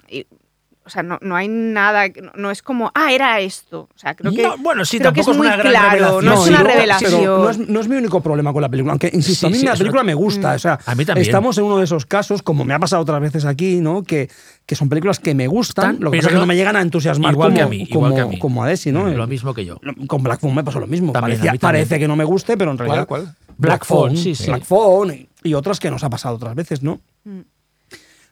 o 0.91 0.93
sea, 0.93 1.03
no, 1.05 1.19
no 1.23 1.37
hay 1.37 1.47
nada, 1.49 2.09
no, 2.09 2.33
no 2.35 2.51
es 2.51 2.63
como, 2.63 2.91
ah, 2.95 3.13
era 3.13 3.39
esto. 3.41 3.89
O 3.95 3.99
sea, 3.99 4.15
creo 4.15 4.33
que, 4.33 4.43
No, 4.43 4.59
bueno, 4.59 4.85
sí, 4.85 4.99
creo 4.99 5.13
que 5.13 5.21
tampoco 5.23 5.31
es 5.31 5.37
muy 5.39 5.47
una 5.47 5.57
gran 5.57 5.71
claro, 5.73 5.91
revelación. 6.21 6.25
no, 6.25 6.43
es 6.45 6.49
una 6.51 6.63
revelación. 6.65 7.13
pero 7.21 7.39
no, 7.39 7.51
es, 7.51 7.59
no 7.59 7.81
es 7.81 7.89
mi 7.89 7.97
único 7.97 8.21
problema 8.21 8.53
con 8.53 8.61
la 8.63 8.69
película, 8.69 8.93
aunque 8.93 9.11
insisto, 9.13 9.47
a 9.47 9.51
mí 9.51 9.55
Sí, 9.55 9.61
sí, 9.61 9.67
la 9.67 9.77
película 9.77 10.03
me 10.03 10.15
gusta. 10.15 10.53
O 10.55 10.59
sea, 10.59 10.79
A 10.85 10.95
mí 10.97 11.05
también. 11.05 11.27
estamos 11.27 11.57
en 11.59 11.65
uno 11.65 11.79
de 11.79 11.85
esos 11.85 12.05
casos, 12.07 12.43
como 12.43 12.65
me 12.65 12.75
ha 12.75 12.79
pasado 12.79 13.03
otras 13.03 13.21
veces 13.21 13.45
aquí, 13.45 13.77
¿no? 13.81 14.03
Que, 14.03 14.29
que 14.67 14.75
son 14.75 14.89
películas 14.89 15.21
que 15.21 15.35
me 15.35 15.47
gustan, 15.47 15.99
lo 16.01 16.11
que 16.11 16.19
pero 16.19 16.23
pasa 16.23 16.29
es 16.29 16.35
que 16.35 16.41
no- 16.41 16.47
me 16.47 16.57
llegan 16.57 16.77
a 16.77 16.81
entusiasmar 16.83 17.33
igual 17.33 17.49
como, 17.51 17.57
que 17.57 17.63
a 17.63 17.67
mí, 17.69 17.87
como, 17.89 18.07
igual 18.09 18.15
que 18.15 18.21
a 18.21 18.27
mí. 18.27 18.39
como 18.39 18.65
a 18.65 18.67
Desi, 18.69 18.91
¿no? 18.93 19.07
Lo 19.09 19.27
mismo 19.27 19.55
que 19.55 19.65
yo. 19.65 19.81
Con 20.09 20.23
Black 20.23 20.41
Phone 20.41 20.55
me 20.57 20.65
pasó 20.65 20.81
lo 20.81 20.87
mismo. 20.89 21.13
También, 21.13 21.39
Parecía- 21.39 21.59
parece 21.61 21.99
que 21.99 22.09
no 22.09 22.17
me 22.17 22.25
guste, 22.25 22.57
pero 22.57 22.71
en 22.73 22.79
realidad. 22.79 23.07
¿Cuál, 23.07 23.23
cuál? 23.23 23.37
Black 23.57 23.85
Phone, 23.85 24.17
sí, 24.17 24.35
sí. 24.35 24.47
Black 24.47 24.65
Phone 24.65 25.29
y, 25.45 25.55
otras 25.55 25.79
que 25.79 25.91
nos 25.91 26.03
ha 26.03 26.09
pasado 26.11 26.37
otras 26.37 26.55
veces, 26.55 26.83
¿no? 26.83 27.01
Mm. 27.25 27.41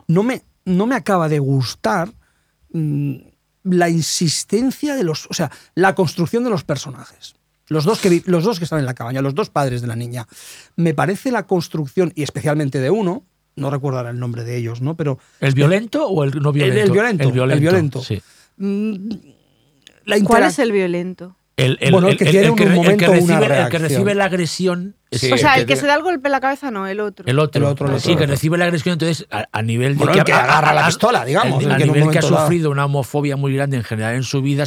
No 0.08 0.22
me, 0.22 0.40
no 0.64 0.86
me 0.86 0.94
acaba 0.94 1.28
de 1.28 1.38
gustar 1.38 2.08
mm, 2.08 2.12
la 2.72 3.88
insistencia 3.88 4.94
de 4.94 5.04
los. 5.04 5.26
O 5.30 5.34
sea, 5.34 5.50
la 5.74 5.94
construcción 5.94 6.44
de 6.44 6.50
los 6.50 6.64
personajes. 6.64 7.34
Los 7.68 7.84
dos, 7.84 8.00
que, 8.00 8.22
los 8.24 8.44
dos 8.44 8.58
que 8.58 8.64
están 8.64 8.78
en 8.78 8.86
la 8.86 8.94
cabaña, 8.94 9.20
los 9.20 9.34
dos 9.34 9.50
padres 9.50 9.82
de 9.82 9.88
la 9.88 9.96
niña. 9.96 10.26
Me 10.76 10.94
parece 10.94 11.30
la 11.30 11.46
construcción, 11.46 12.12
y 12.14 12.22
especialmente 12.22 12.80
de 12.80 12.88
uno, 12.88 13.24
no 13.56 13.70
recuerdo 13.70 13.98
ahora 13.98 14.10
el 14.10 14.18
nombre 14.18 14.44
de 14.44 14.56
ellos, 14.56 14.80
¿no? 14.80 14.96
Pero 14.96 15.18
¿El 15.40 15.52
violento 15.52 16.06
o 16.08 16.24
el 16.24 16.30
no 16.40 16.52
violento? 16.52 16.82
el 16.82 16.90
violento. 16.90 17.24
El 17.24 17.32
violento. 17.32 17.54
el 17.54 17.60
violento. 17.60 18.02
sí. 18.02 18.22
mm, 18.56 19.10
la 20.06 20.20
¿Cuál 20.24 20.44
es 20.44 20.58
el 20.58 20.72
violento? 20.72 21.36
El, 21.58 21.76
el- 21.82 21.92
Bueno, 21.92 22.08
el 22.08 22.16
que 22.16 22.24
tiene 22.24 22.46
en 22.46 22.52
un 22.52 22.74
momento 22.74 23.04
que 23.12 23.18
una 23.20 23.40
recibe, 23.40 23.60
el 23.62 23.68
que 23.68 23.78
recibe 23.78 24.14
la 24.14 24.24
agresión 24.24 24.94
Sí, 25.10 25.30
o 25.32 25.36
sea, 25.38 25.54
el 25.54 25.60
el 25.62 25.66
que 25.66 25.74
que 25.74 25.80
se 25.80 25.86
da 25.86 25.94
el 25.94 26.02
golpe 26.02 26.28
en 26.28 26.32
la 26.32 26.40
cabeza, 26.40 26.70
no, 26.70 26.86
el 26.86 27.00
otro. 27.00 27.26
el 27.26 27.38
otro. 27.38 27.58
El 27.60 27.64
otro, 27.72 27.92
el 27.94 28.00
sí, 28.00 28.12
otro. 28.12 28.20
que 28.20 28.26
recibe 28.26 28.56
la 28.58 28.64
agresión, 28.66 28.92
entonces 28.94 29.26
a, 29.30 29.46
a 29.52 29.62
nivel 29.62 29.94
de 29.94 29.98
Bueno, 30.04 30.12
el 30.14 30.24
que 30.24 30.32
agarra 30.32 30.72
la 30.72 30.86
pistola, 30.86 31.24
digamos, 31.24 31.60
el- 31.62 31.66
el 31.70 31.74
a 31.74 31.76
que 31.78 31.84
nivel 31.86 32.10
que 32.10 32.18
ha 32.18 32.22
sufrido 32.22 32.70
una 32.70 32.84
homofobia 32.84 33.36
muy 33.36 33.54
grande 33.54 33.76
en 33.76 33.84
general 33.84 34.14
en 34.14 34.22
su 34.22 34.40
vida, 34.40 34.64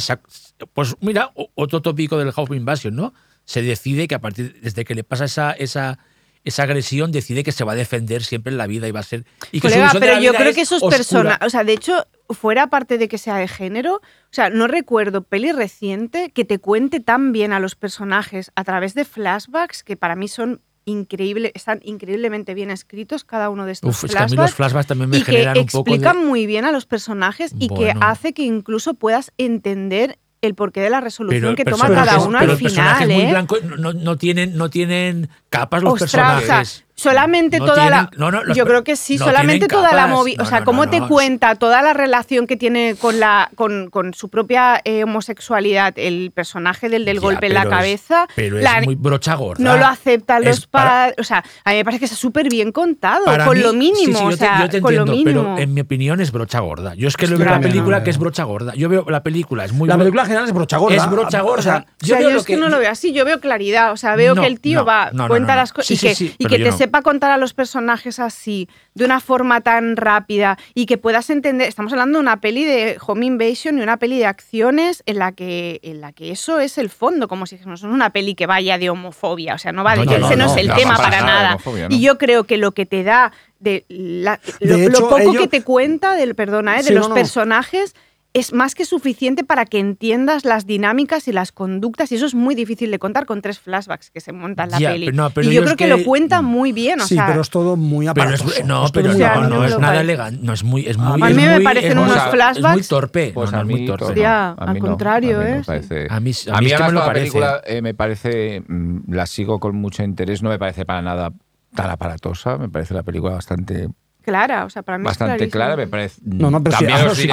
pues 0.74 0.94
mira, 1.00 1.32
otro 1.54 1.80
tópico 1.82 2.18
del 2.18 2.32
House 2.32 2.50
Invasion, 2.50 2.94
¿no? 2.94 3.14
Se 3.44 3.62
decide 3.62 4.06
que 4.08 4.14
a 4.14 4.20
partir 4.20 4.60
desde 4.62 4.84
que 4.84 4.94
le 4.94 5.02
pasa 5.04 5.24
esa 5.24 5.52
esa 5.52 5.98
esa 6.44 6.64
agresión 6.64 7.12
decide 7.12 7.44
que 7.44 7.52
se 7.52 7.62
va 7.62 7.72
a 7.72 7.76
defender 7.76 8.24
siempre 8.24 8.50
en 8.50 8.58
la 8.58 8.66
vida 8.66 8.88
y 8.88 8.90
va 8.90 8.98
a 9.00 9.04
ser 9.04 9.24
y 9.52 9.60
que 9.60 9.68
su 9.68 9.74
Colega, 9.74 9.92
de 9.92 10.00
pero 10.00 10.12
la 10.14 10.18
yo 10.20 10.30
vida 10.32 10.38
creo 10.38 10.48
es 10.50 10.54
que 10.56 10.62
esos 10.62 10.82
oscura. 10.82 10.96
personajes, 10.96 11.46
o 11.46 11.50
sea, 11.50 11.62
de 11.62 11.72
hecho, 11.72 12.04
fuera 12.34 12.68
parte 12.68 12.98
de 12.98 13.08
que 13.08 13.18
sea 13.18 13.36
de 13.36 13.48
género, 13.48 13.96
o 13.96 14.00
sea, 14.30 14.50
no 14.50 14.66
recuerdo 14.66 15.22
peli 15.22 15.52
reciente 15.52 16.30
que 16.30 16.44
te 16.44 16.58
cuente 16.58 17.00
tan 17.00 17.32
bien 17.32 17.52
a 17.52 17.60
los 17.60 17.74
personajes 17.74 18.50
a 18.54 18.64
través 18.64 18.94
de 18.94 19.04
flashbacks 19.04 19.82
que 19.82 19.96
para 19.96 20.16
mí 20.16 20.28
son 20.28 20.60
increíbles, 20.84 21.52
están 21.54 21.78
increíblemente 21.84 22.54
bien 22.54 22.70
escritos 22.70 23.24
cada 23.24 23.50
uno 23.50 23.66
de 23.66 23.72
estos 23.72 23.90
Uf, 23.96 24.04
es 24.04 24.10
que 24.12 24.18
a 24.18 24.22
mí 24.22 24.28
flashbacks. 24.30 24.50
los 24.50 24.54
flashbacks 24.56 24.86
también 24.88 25.10
me 25.10 25.16
y 25.18 25.22
que 25.22 25.32
generan 25.32 25.58
un 25.58 25.66
poco 25.66 25.90
de 25.90 25.96
explican 25.96 26.26
muy 26.26 26.46
bien 26.46 26.64
a 26.64 26.72
los 26.72 26.86
personajes 26.86 27.52
y 27.58 27.68
Bueno. 27.68 28.00
que 28.00 28.04
hace 28.04 28.32
que 28.32 28.42
incluso 28.42 28.94
puedas 28.94 29.32
entender 29.38 30.18
el 30.40 30.56
porqué 30.56 30.80
de 30.80 30.90
la 30.90 31.00
resolución 31.00 31.54
que 31.54 31.64
toma 31.64 31.86
personajes- 31.86 32.04
cada 32.14 32.26
uno 32.26 32.38
pero 32.40 32.52
al 32.52 32.58
personajes 32.58 33.02
final, 33.06 33.16
muy 33.16 33.26
¿eh? 33.26 33.30
blancos 33.30 33.60
no, 33.78 34.16
tienen 34.18 34.56
no 34.56 34.70
tienen 34.70 35.28
capas 35.50 35.84
los 35.84 35.92
Ostras, 35.92 36.10
o 36.12 36.16
sea, 36.16 36.38
personajes. 36.38 36.84
Solamente 37.02 37.58
No 37.58 37.66
toda 37.66 37.90
la. 37.90 38.08
tienen- 38.08 38.20
no, 38.20 38.30
no, 38.30 38.44
los 38.44 38.56
yo 38.56 38.64
creo 38.66 38.84
que 38.84 38.96
sí, 38.96 39.16
no 39.18 39.24
solamente 39.26 39.66
toda 39.68 39.92
la 39.92 40.06
movida. 40.06 40.36
No, 40.38 40.44
o 40.44 40.46
sea, 40.46 40.60
no, 40.60 40.64
cómo 40.64 40.84
no, 40.84 40.90
te 40.90 41.00
no. 41.00 41.08
cuenta 41.08 41.54
toda 41.56 41.82
la 41.82 41.92
relación 41.92 42.46
que 42.46 42.56
tiene 42.56 42.94
con, 42.98 43.20
la, 43.20 43.50
con, 43.54 43.90
con 43.90 44.14
su 44.14 44.28
propia 44.28 44.80
eh, 44.84 45.04
homosexualidad, 45.04 45.94
el 45.96 46.30
personaje 46.34 46.88
del 46.88 47.04
del 47.04 47.16
Ya, 47.16 47.22
golpe 47.22 47.46
en 47.46 47.54
la 47.54 47.62
es- 47.62 47.68
cabeza. 47.68 48.26
pero 48.36 48.58
es 48.58 48.64
la- 48.64 48.80
muy 48.82 48.94
brocha 48.94 49.34
gorda. 49.34 49.62
no 49.62 49.76
lo 49.76 49.86
aceptan 49.86 50.44
los 50.44 50.66
padres. 50.66 51.14
O 51.18 51.24
sea, 51.24 51.42
a 51.64 51.70
mí 51.70 51.76
me 51.76 51.84
parece 51.84 51.98
que 52.00 52.04
está 52.06 52.16
súper 52.16 52.48
bien 52.48 52.72
contado, 52.72 53.24
con 53.44 53.56
mí- 53.56 53.62
lo 53.62 53.72
mínimo. 53.72 53.96
sí, 53.98 54.14
sí, 54.14 54.24
o 54.24 54.30
yo 54.30 54.30
te- 54.30 54.36
sea, 54.36 54.60
yo 54.62 54.68
te 54.68 54.80
con 54.80 54.94
lo 54.94 55.02
entiendo, 55.02 55.30
mínimo. 55.30 55.54
pero 55.56 55.62
en 55.64 55.74
mi 55.74 55.80
opinión 55.80 56.20
es 56.20 56.30
brocha 56.32 56.60
gorda. 56.60 56.94
Yo 56.94 57.08
es 57.08 57.16
que 57.16 57.26
lo 57.26 57.36
veo 57.36 57.46
la 57.46 57.52
también, 57.52 57.72
película 57.72 57.98
no, 57.98 58.04
que 58.04 58.10
es 58.10 58.18
brocha 58.18 58.44
gorda. 58.44 58.74
Yo 58.74 58.88
veo 58.88 59.04
la 59.08 59.22
película, 59.22 59.64
es 59.64 59.72
muy 59.72 59.88
La 59.88 59.98
película 59.98 60.22
en 60.22 60.28
general 60.28 60.46
es 60.48 60.52
brocha 60.54 60.76
gorda. 60.78 60.96
Es 60.96 61.10
brocha 61.10 61.40
gorda. 61.40 61.86
Yo 62.00 62.16
es 62.16 62.44
que, 62.44 62.56
no 62.56 62.68
lo 62.68 62.78
veo 62.78 62.90
así, 62.90 63.12
yo 63.12 63.24
veo 63.24 63.40
claridad, 63.40 63.92
o 63.92 63.96
sea, 63.96 64.16
veo 64.16 64.34
que 64.34 64.46
el 64.46 64.60
tío 64.60 64.84
va, 64.84 65.10
cuenta 65.28 65.56
las 65.56 65.72
cosas 65.72 65.90
y 65.90 65.96
que, 65.98 66.14
yo 66.38 66.48
te 66.48 66.70
no. 66.70 66.72
Sepa 66.92 67.00
contar 67.02 67.30
a 67.30 67.38
los 67.38 67.54
personajes 67.54 68.18
así, 68.18 68.68
de 68.94 69.06
una 69.06 69.18
forma 69.20 69.62
tan 69.62 69.96
rápida 69.96 70.58
y 70.74 70.84
que 70.84 70.98
puedas 70.98 71.30
entender, 71.30 71.66
estamos 71.66 71.90
hablando 71.92 72.18
de 72.18 72.20
una 72.22 72.40
peli 72.42 72.64
de 72.64 72.98
Home 73.06 73.24
Invasion 73.24 73.78
y 73.78 73.82
una 73.82 73.96
peli 73.96 74.18
de 74.18 74.26
acciones 74.26 75.02
en 75.06 75.18
la 75.18 75.32
que, 75.32 75.80
en 75.82 76.02
la 76.02 76.12
que 76.12 76.30
eso 76.30 76.60
es 76.60 76.76
el 76.76 76.90
fondo, 76.90 77.28
como 77.28 77.46
si 77.46 77.54
dijéramos, 77.54 77.82
no 77.82 77.88
es 77.88 77.94
una 77.94 78.10
peli 78.10 78.34
que 78.34 78.44
vaya 78.46 78.76
de 78.76 78.90
homofobia, 78.90 79.54
o 79.54 79.58
sea, 79.58 79.72
no 79.72 79.84
va 79.84 79.92
de 79.96 80.04
No, 80.04 80.18
no, 80.18 80.26
ese 80.26 80.36
no, 80.36 80.44
no, 80.44 80.52
es 80.52 80.58
el 80.58 80.70
tema 80.74 80.98
para 80.98 81.22
nada. 81.22 81.56
Y 81.88 82.02
yo 82.02 82.18
creo 82.18 82.44
que 82.44 82.58
lo 82.58 82.72
que 82.72 82.84
te 82.84 83.04
da 83.04 83.32
de 83.58 83.86
la- 83.88 84.38
De 84.60 84.90
lo, 84.90 84.98
poco 85.00 85.18
ellos- 85.18 85.36
que 85.38 85.48
te 85.48 85.62
cuenta 85.62 86.14
del 86.14 86.34
perdona, 86.34 86.74
¿eh? 86.74 86.82
de 86.82 86.88
Sí, 86.88 86.92
los 86.94 87.04
no, 87.04 87.08
no. 87.10 87.14
personajes 87.14 87.94
es 88.34 88.54
más 88.54 88.74
que 88.74 88.86
suficiente 88.86 89.44
para 89.44 89.66
que 89.66 89.78
entiendas 89.78 90.46
las 90.46 90.66
dinámicas 90.66 91.28
y 91.28 91.32
las 91.32 91.52
conductas 91.52 92.10
y 92.12 92.14
eso 92.14 92.24
es 92.24 92.34
muy 92.34 92.54
difícil 92.54 92.90
de 92.90 92.98
contar 92.98 93.26
con 93.26 93.42
tres 93.42 93.58
flashbacks 93.60 94.10
que 94.10 94.20
se 94.20 94.32
montan 94.32 94.70
la 94.70 94.78
Ya, 94.78 94.92
peli. 94.92 95.06
pero 95.06 95.16
no, 95.18 95.30
pero 95.30 95.50
y 95.50 95.54
yo 95.54 95.56
yo 95.56 95.60
creo 95.62 95.72
es 95.72 95.76
que, 95.76 95.84
que- 95.84 95.90
lo 95.90 96.02
cuenta 96.04 96.40
muy 96.40 96.72
bien, 96.72 97.00
o 97.00 97.06
sí, 97.06 97.14
sea, 97.16 97.26
pero 97.26 97.42
es 97.42 97.50
todo 97.50 97.76
muy 97.76 98.06
Pero 98.14 98.30
es, 98.30 98.40
aparatoso. 98.40 98.66
no, 98.66 98.86
Es 98.86 98.92
pero 98.92 99.10
muy 99.10 99.18
no, 99.20 99.26
a 99.26 99.34
mí 99.34 99.42
no 99.42 99.48
no 99.50 99.60
me 99.60 99.66
es 99.66 99.78
nada 99.78 100.00
elegante, 100.00 100.40
no 100.42 100.52
es 100.54 100.64
muy, 100.64 100.86
es 100.86 100.96
A 100.96 101.00
muy, 101.02 101.20
mí 101.22 101.28
es 101.28 101.36
me 101.36 101.54
muy- 101.56 101.64
parecen 101.64 101.90
es 101.90 101.96
muy- 101.96 102.04
unos 102.04 102.16
Es 102.16 102.22
muy 102.22 102.32
flashbacks. 102.32 102.88
torpe, 102.88 103.30
Pues 103.34 103.50
no, 103.50 103.52
no, 103.52 103.58
a 103.58 103.60
es 103.60 103.66
muy 103.70 103.80
mí, 103.82 103.86
torpe. 103.86 104.04
Hostia, 104.06 104.48
a 104.48 104.54
mí 104.54 104.56
al 104.66 104.74
no, 104.74 104.80
contrario, 104.80 105.36
a 105.40 105.44
mí 105.44 105.50
no 105.50 105.56
¿eh? 105.58 105.62
parece- 105.66 106.06
A 106.08 106.20
mí- 106.20 106.32
a 106.50 106.56
a 106.56 106.60
mí 106.60 106.64
mí 106.64 106.66
es 106.66 106.76
que 106.78 106.82
además 106.82 106.92
me 106.94 106.98
lo 107.00 107.04
parece. 107.04 107.20
película 107.32 107.60
eh, 107.66 107.82
me 107.82 107.92
parece, 107.94 108.62
mm, 108.66 109.12
la 109.12 109.26
sigo 109.26 109.60
con 109.60 109.76
mucho 109.76 110.02
interés, 110.04 110.42
no 110.42 110.48
me 110.48 110.58
parece 110.58 110.86
para 110.86 111.02
nada 111.02 111.32
tan 111.74 111.90
aparatosa, 111.90 112.56
me 112.56 112.70
parece 112.70 112.94
la 112.94 113.02
película 113.02 113.34
bastante, 113.34 113.88
clara, 114.22 114.64
o 114.64 114.70
sea, 114.70 114.82
para 114.82 114.96
mí 114.98 115.02
es 115.02 115.10
bastante 115.10 115.36
clarísimo. 115.36 115.50
clara, 115.52 115.76
me 115.76 115.86
parece... 115.86 116.20
No, 116.24 116.50
no, 116.50 116.62
pero 116.62 116.76
también 116.78 116.98
ah, 116.98 117.14
si 117.14 117.26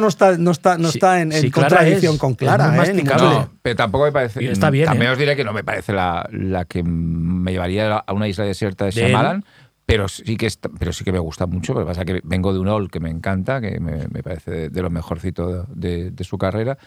no 0.00 0.08
está, 0.08 0.36
no 0.38 0.50
está, 0.50 0.78
no 0.78 0.88
Sí, 0.90 0.98
está 0.98 1.20
en, 1.20 1.30
en 1.32 1.40
sí, 1.42 1.50
Clara 1.50 1.68
contradicción 1.68 2.14
es- 2.14 2.20
con 2.20 2.30
es 2.32 2.36
Clara. 2.38 2.68
muy 2.68 2.88
¿eh? 2.88 3.04
No, 3.04 3.50
pero 3.62 3.76
tampoco 3.76 4.04
me 4.04 4.12
parece. 4.12 4.42
Y 4.42 4.48
está 4.48 4.70
bien, 4.70 4.86
También 4.86 5.10
¿eh? 5.10 5.12
os 5.12 5.18
diré 5.18 5.36
que 5.36 5.44
no 5.44 5.52
me 5.52 5.62
parece 5.64 5.92
la, 5.92 6.28
la 6.32 6.64
que 6.64 6.82
me 6.82 7.52
llevaría 7.52 7.96
a 7.98 8.12
una 8.12 8.26
isla 8.28 8.44
desierta 8.44 8.86
de. 8.86 8.90
Shyamalan, 8.90 9.44
pero 9.86 10.08
sí 10.08 10.36
que 10.36 10.46
está- 10.46 10.70
pero 10.78 10.92
sí 10.92 11.04
que 11.04 11.12
me 11.12 11.18
gusta 11.18 11.46
mucho. 11.46 11.74
Lo 11.74 11.80
que 11.80 11.86
pasa 11.86 12.00
es 12.02 12.06
que 12.06 12.20
vengo 12.24 12.52
de 12.52 12.58
un 12.58 12.68
All 12.68 12.90
que 12.90 13.00
me 13.00 13.10
encanta, 13.10 13.60
que 13.60 13.78
me, 13.80 14.08
me 14.08 14.22
parece 14.22 14.50
de, 14.50 14.68
de 14.70 14.82
lo 14.82 14.90
mejorcito 14.90 15.66
de, 15.68 16.10
de 16.10 16.24
su 16.24 16.38
carrera. 16.38 16.78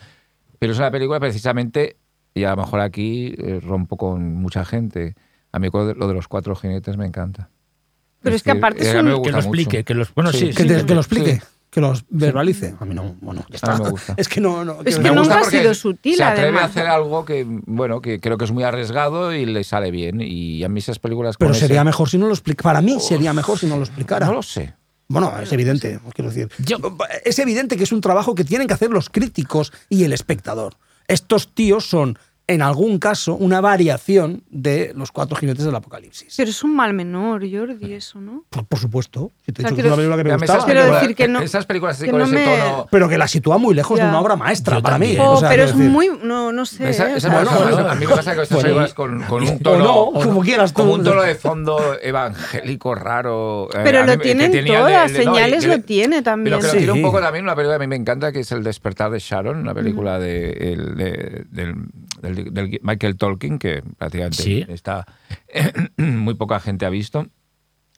Pero 0.59 0.73
es 0.73 0.79
una 0.79 0.89
película 0.91 1.19
precisamente, 1.19 1.97
y 2.33 2.43
a 2.43 2.51
lo 2.51 2.57
mejor 2.57 2.79
aquí 2.79 3.35
eh, 3.37 3.59
rompo 3.63 3.97
con 3.97 4.33
mucha 4.35 4.65
gente. 4.65 5.15
A 5.51 5.59
mí 5.59 5.69
lo 5.71 6.07
de 6.07 6.13
los 6.13 6.27
cuatro 6.27 6.55
jinetes 6.55 6.97
me 6.97 7.05
encanta. 7.05 7.49
Pero 8.21 8.35
es 8.35 8.43
que 8.43 8.51
aparte 8.51 8.81
es 8.87 8.95
un- 8.95 9.21
Que 9.23 9.31
lo 9.31 9.37
explique, 9.39 9.83
que 9.83 9.93
los, 9.93 10.13
bueno, 10.13 10.31
sí, 10.31 10.47
Que, 10.47 10.63
sí, 10.63 10.67
te- 10.67 10.79
sí. 10.81 10.85
que 10.85 10.93
lo 10.95 11.01
explique, 11.01 11.35
Sí. 11.35 11.41
que 11.69 11.81
los 11.81 12.03
verbalice. 12.09 12.75
A 12.79 12.85
mí 12.85 12.95
no, 12.95 13.15
bueno, 13.21 13.45
ya 13.49 13.55
está. 13.55 13.73
A 13.73 13.77
mí 13.77 13.83
me 13.85 13.89
gusta. 13.91 14.13
Es 14.17 14.27
que 14.27 14.41
no. 14.41 14.65
no 14.65 14.79
Es 14.83 14.97
que 14.99 15.11
nunca 15.11 15.39
ha 15.39 15.43
sido 15.43 15.73
sutil, 15.73 16.15
Se 16.15 16.23
atreve 16.23 16.47
además. 16.47 16.63
a 16.63 16.65
hacer 16.65 16.87
algo 16.87 17.23
que, 17.25 17.45
bueno, 17.47 18.01
que 18.01 18.19
creo 18.19 18.37
que 18.37 18.45
es 18.45 18.51
muy 18.51 18.63
arriesgado 18.63 19.33
y 19.33 19.45
le 19.45 19.63
sale 19.63 19.91
bien. 19.91 20.19
Y 20.21 20.63
a 20.63 20.69
mí 20.69 20.79
esas 20.79 20.99
películas 20.99 21.35
Pero 21.37 21.51
con 21.51 21.59
sería 21.59 21.77
ese- 21.77 21.85
mejor 21.85 22.09
si 22.09 22.17
no 22.17 22.27
lo 22.27 22.33
explicara. 22.33 22.63
Para 22.63 22.81
mí 22.81 22.99
sería 22.99 23.33
mejor 23.33 23.59
si 23.59 23.67
no 23.67 23.77
lo 23.77 23.83
explicara. 23.83 24.25
No 24.25 24.33
lo 24.33 24.41
sé. 24.43 24.73
Bueno, 25.09 25.33
es 25.41 25.53
evidente, 25.53 25.99
quiero 26.13 26.31
decir. 26.31 26.49
Yo- 26.65 26.79
Es 27.23 27.39
evidente 27.39 27.77
que 27.77 27.83
es 27.83 27.91
un 27.93 28.01
trabajo 28.01 28.35
que 28.35 28.43
tienen 28.43 28.67
que 28.67 28.73
hacer 28.73 28.89
los 28.89 29.09
críticos 29.09 29.71
y 29.87 30.03
el 30.03 30.11
espectador. 30.11 30.75
Estos 31.07 31.53
tíos 31.53 31.87
son, 31.87 32.17
en 32.49 32.61
algún 32.61 32.97
caso, 32.97 33.35
una 33.35 33.59
variación 33.59 34.43
de 34.49 34.93
los 34.95 35.11
cuatro 35.11 35.35
jinetes 35.35 35.65
del 35.65 35.75
apocalipsis. 35.75 36.33
Pero 36.37 36.49
es 36.49 36.63
un 36.63 36.73
mal 36.75 36.93
menor, 36.93 37.41
Jordi, 37.51 37.93
eso, 37.93 38.21
¿no? 38.21 38.45
Por, 38.49 38.65
por 38.65 38.79
supuesto. 38.79 39.31
Si 39.45 39.51
te 39.51 39.61
he 39.61 39.65
O 39.65 39.67
dicho 39.69 39.75
que 39.75 39.81
es 39.81 39.83
quiero- 39.83 39.87
una 39.89 39.95
película 39.97 40.17
que 40.17 40.23
me 40.23 40.37
gustaba. 40.37 40.57
esas 40.59 40.65
Quiero 40.65 40.79
películas- 40.81 41.01
decir 41.01 41.15
que 41.17 41.27
no- 41.27 41.39
Esas 41.41 41.65
películas 41.65 41.95
así 41.97 42.05
que 42.05 42.11
con 42.11 42.19
no 42.21 42.25
ese 42.25 42.35
me- 42.35 42.45
tono. 42.45 42.87
Pero 42.89 43.09
que 43.09 43.17
la 43.17 43.27
sitúa 43.27 43.57
muy 43.57 43.75
lejos 43.75 43.97
de 43.97 44.03
Ya. 44.05 44.09
una 44.09 44.21
obra 44.21 44.35
maestra 44.37 44.77
Yo 44.77 44.81
para 44.83 44.97
mí. 44.97 45.07
también. 45.07 45.21
o 45.27 45.31
Oh, 45.33 45.39
sea, 45.41 45.49
pero 45.49 45.63
es 45.63 45.75
decir, 45.75 45.91
muy, 45.91 46.09
no, 46.23 46.53
no 46.53 46.65
sé. 46.65 46.89
Esa- 46.89 47.11
¿eh? 47.11 47.17
esa 47.17 47.27
O 47.27 47.31
sea, 47.31 47.39
película- 47.41 47.71
bueno, 47.73 47.89
a 47.89 47.95
mí 47.95 48.05
me 48.07 48.15
pasa 48.15 48.33
que 48.35 48.41
estas 48.43 48.55
bueno, 48.55 48.63
películas 48.63 48.93
con, 48.93 49.23
con 49.23 49.43
un 49.43 49.49
o 49.49 49.59
tono. 49.59 49.83
no, 50.13 50.21
como 50.23 50.41
quieras 50.41 50.71
tú. 50.73 50.81
Con 50.83 50.89
un 50.91 51.03
tono 51.03 51.21
de 51.23 51.35
fondo 51.35 51.77
evangélico 52.01 52.95
raro. 52.95 53.67
eh, 53.73 53.81
Pero 53.83 53.99
a 53.99 54.01
mí 54.03 54.07
lo 54.11 54.17
me- 54.17 54.23
tienen 54.23 54.65
todas, 54.65 55.11
no, 55.11 55.17
señales 55.17 55.65
lo 55.65 55.79
tiene 55.81 56.21
también. 56.21 56.57
Pero 56.57 56.61
que 56.61 56.67
lo 56.67 56.71
Sí. 56.71 56.77
tiene 56.85 56.93
un 56.93 57.01
poco 57.01 57.19
también 57.19 57.43
una 57.43 57.55
película 57.55 57.77
que 57.77 57.83
a 57.83 57.87
mí 57.87 57.89
me 57.89 57.95
encanta, 57.97 58.31
que 58.31 58.39
es 58.39 58.51
El 58.51 58.63
despertar 58.63 59.11
de 59.11 59.19
Sharon, 59.19 59.57
una 59.57 59.73
película 59.73 60.17
de, 60.19 60.51
el- 60.73 60.95
de- 60.95 61.45
del, 61.51 61.75
del- 62.43 62.53
del 62.53 62.79
Michael 62.83 63.17
Tolkien, 63.17 63.59
que 63.59 63.83
prácticamente 63.97 64.41
Sí. 64.43 64.65
está 64.67 65.05
muy 65.97 66.33
poca 66.35 66.59
gente 66.59 66.85
ha 66.85 66.89
visto, 66.89 67.27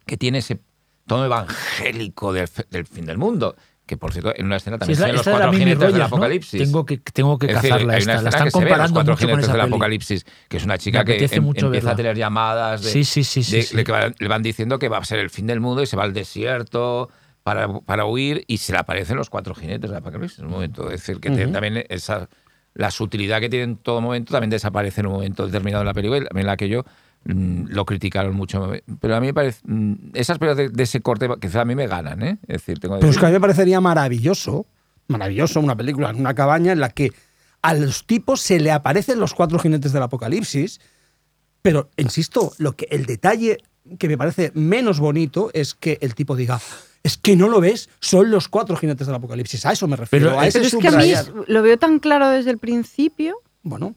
que 0.05 0.17
tiene 0.17 0.39
ese 0.39 0.59
tono 1.07 1.25
evangélico 1.25 2.33
del, 2.33 2.47
del 2.69 2.85
fin 2.85 3.05
del 3.05 3.17
mundo. 3.17 3.55
Que 3.85 3.97
por 3.97 4.11
cierto, 4.13 4.31
en 4.35 4.45
una 4.45 4.57
escena 4.57 4.75
Sí, 4.75 4.79
también 4.81 4.93
es 4.93 4.99
la- 5.01 5.13
los 5.13 5.25
de 5.25 5.31
cuatro 5.31 5.51
jinetes 5.53 5.79
del 5.79 5.97
¿no? 5.97 6.05
apocalipsis. 6.05 6.61
Tengo 6.61 6.85
que, 6.85 6.97
tengo 6.99 7.39
que 7.39 7.47
Es 7.47 7.53
decir, 7.55 7.69
cazarla 7.71 7.97
esta. 7.97 8.21
La 8.21 8.29
están 8.29 8.51
comparando 8.51 8.93
cuatro 8.93 9.13
mucho 9.13 9.21
con 9.21 9.29
jinetes 9.29 9.43
esa 9.45 9.53
del 9.53 9.61
peli. 9.61 9.69
apocalipsis, 9.73 10.25
que 10.47 10.57
es 10.57 10.63
una 10.63 10.77
chica 10.77 11.03
que 11.03 11.13
em- 11.17 11.43
empieza 11.47 11.69
verla. 11.69 11.91
a 11.91 11.95
tener 11.95 12.15
llamadas 12.15 12.83
de, 12.83 12.91
Sí, 12.91 13.03
sí, 13.03 13.23
sí, 13.23 13.41
sí, 13.41 13.55
de- 13.57 13.63
sí. 13.63 13.75
de 13.75 13.83
que 13.83 13.91
va- 13.91 14.13
le 14.15 14.27
van 14.27 14.43
diciendo 14.43 14.77
que 14.77 14.89
va 14.89 14.99
a 14.99 15.03
ser 15.05 15.17
el 15.17 15.31
fin 15.31 15.47
del 15.47 15.59
mundo 15.59 15.81
y 15.81 15.87
se 15.87 15.97
va 15.97 16.03
al 16.03 16.13
desierto 16.13 17.09
para, 17.41 17.79
para 17.79 18.05
huir 18.05 18.43
y 18.45 18.57
se 18.57 18.73
le 18.73 18.77
aparecen 18.77 19.17
los 19.17 19.31
cuatro 19.31 19.55
jinetes 19.55 19.89
de 19.89 19.97
Apocalipsis 19.97 20.37
en 20.37 20.45
un 20.45 20.51
momento. 20.51 20.91
Es 20.91 21.01
decir, 21.01 21.19
que 21.19 21.31
te- 21.31 21.45
Ujú. 21.45 21.51
también 21.53 21.83
esa, 21.89 22.29
la 22.73 22.91
sutilidad 22.91 23.39
que 23.39 23.49
tiene 23.49 23.65
en 23.65 23.77
todo 23.77 24.01
momento 24.01 24.31
también 24.31 24.49
desaparece 24.49 25.01
en 25.01 25.07
un 25.07 25.13
momento 25.13 25.45
determinado 25.45 25.81
en 25.81 25.87
la 25.87 25.93
película, 25.93 26.25
también 26.25 26.47
la 26.47 26.57
que 26.57 26.69
yo 26.69 26.83
mm, 27.25 27.67
lo 27.69 27.85
criticaron 27.85 28.35
mucho. 28.35 28.71
Pero 28.99 29.15
a 29.15 29.19
mí 29.19 29.27
me 29.27 29.33
parece, 29.33 29.61
mm, 29.65 30.11
esas 30.13 30.37
películas 30.37 30.57
de, 30.57 30.69
de 30.69 30.83
ese 30.83 31.01
corte 31.01 31.27
quizá 31.41 31.61
a 31.61 31.65
mí 31.65 31.75
me 31.75 31.87
ganan, 31.87 32.21
¿eh? 32.23 32.37
Es 32.43 32.61
decir, 32.61 32.79
tengo 32.79 32.95
que 32.95 33.01
Pero 33.01 33.11
es 33.11 33.17
que 33.17 33.25
a 33.25 33.29
mí 33.29 33.33
me 33.33 33.41
parecería 33.41 33.81
maravilloso, 33.81 34.65
maravilloso 35.07 35.59
una 35.59 35.75
película 35.75 36.09
en 36.09 36.17
una 36.17 36.33
cabaña 36.33 36.71
en 36.71 36.79
la 36.79 36.89
que 36.89 37.11
a 37.61 37.73
los 37.73 38.05
tipos 38.05 38.41
se 38.41 38.59
le 38.59 38.71
aparecen 38.71 39.19
los 39.19 39.33
cuatro 39.33 39.59
jinetes 39.59 39.91
del 39.91 40.03
apocalipsis, 40.03 40.79
pero 41.61 41.89
insisto, 41.97 42.53
lo 42.57 42.75
que 42.75 42.87
el 42.89 43.05
detalle 43.05 43.57
que 43.97 44.07
me 44.07 44.17
parece 44.17 44.51
menos 44.53 44.99
bonito 44.99 45.49
es 45.53 45.73
que 45.73 45.97
el 46.01 46.15
tipo 46.15 46.35
diga, 46.35 46.61
es 47.03 47.17
que 47.17 47.35
no 47.35 47.47
lo 47.49 47.61
ves, 47.61 47.89
son 47.99 48.29
los 48.31 48.47
cuatro 48.47 48.75
jinetes 48.75 49.07
del 49.07 49.15
apocalipsis. 49.15 49.65
A 49.65 49.71
eso 49.71 49.87
me 49.87 49.95
refiero. 49.95 50.27
Pero 50.29 50.39
a 50.39 50.47
es- 50.47 50.55
ese 50.55 50.59
Pero 50.77 50.89
es 50.89 50.95
que 50.97 51.17
a 51.19 51.23
mí 51.33 51.43
lo 51.47 51.61
veo 51.61 51.77
tan 51.77 51.99
claro 51.99 52.29
desde 52.29 52.51
el 52.51 52.57
principio. 52.57 53.37
Bueno, 53.63 53.95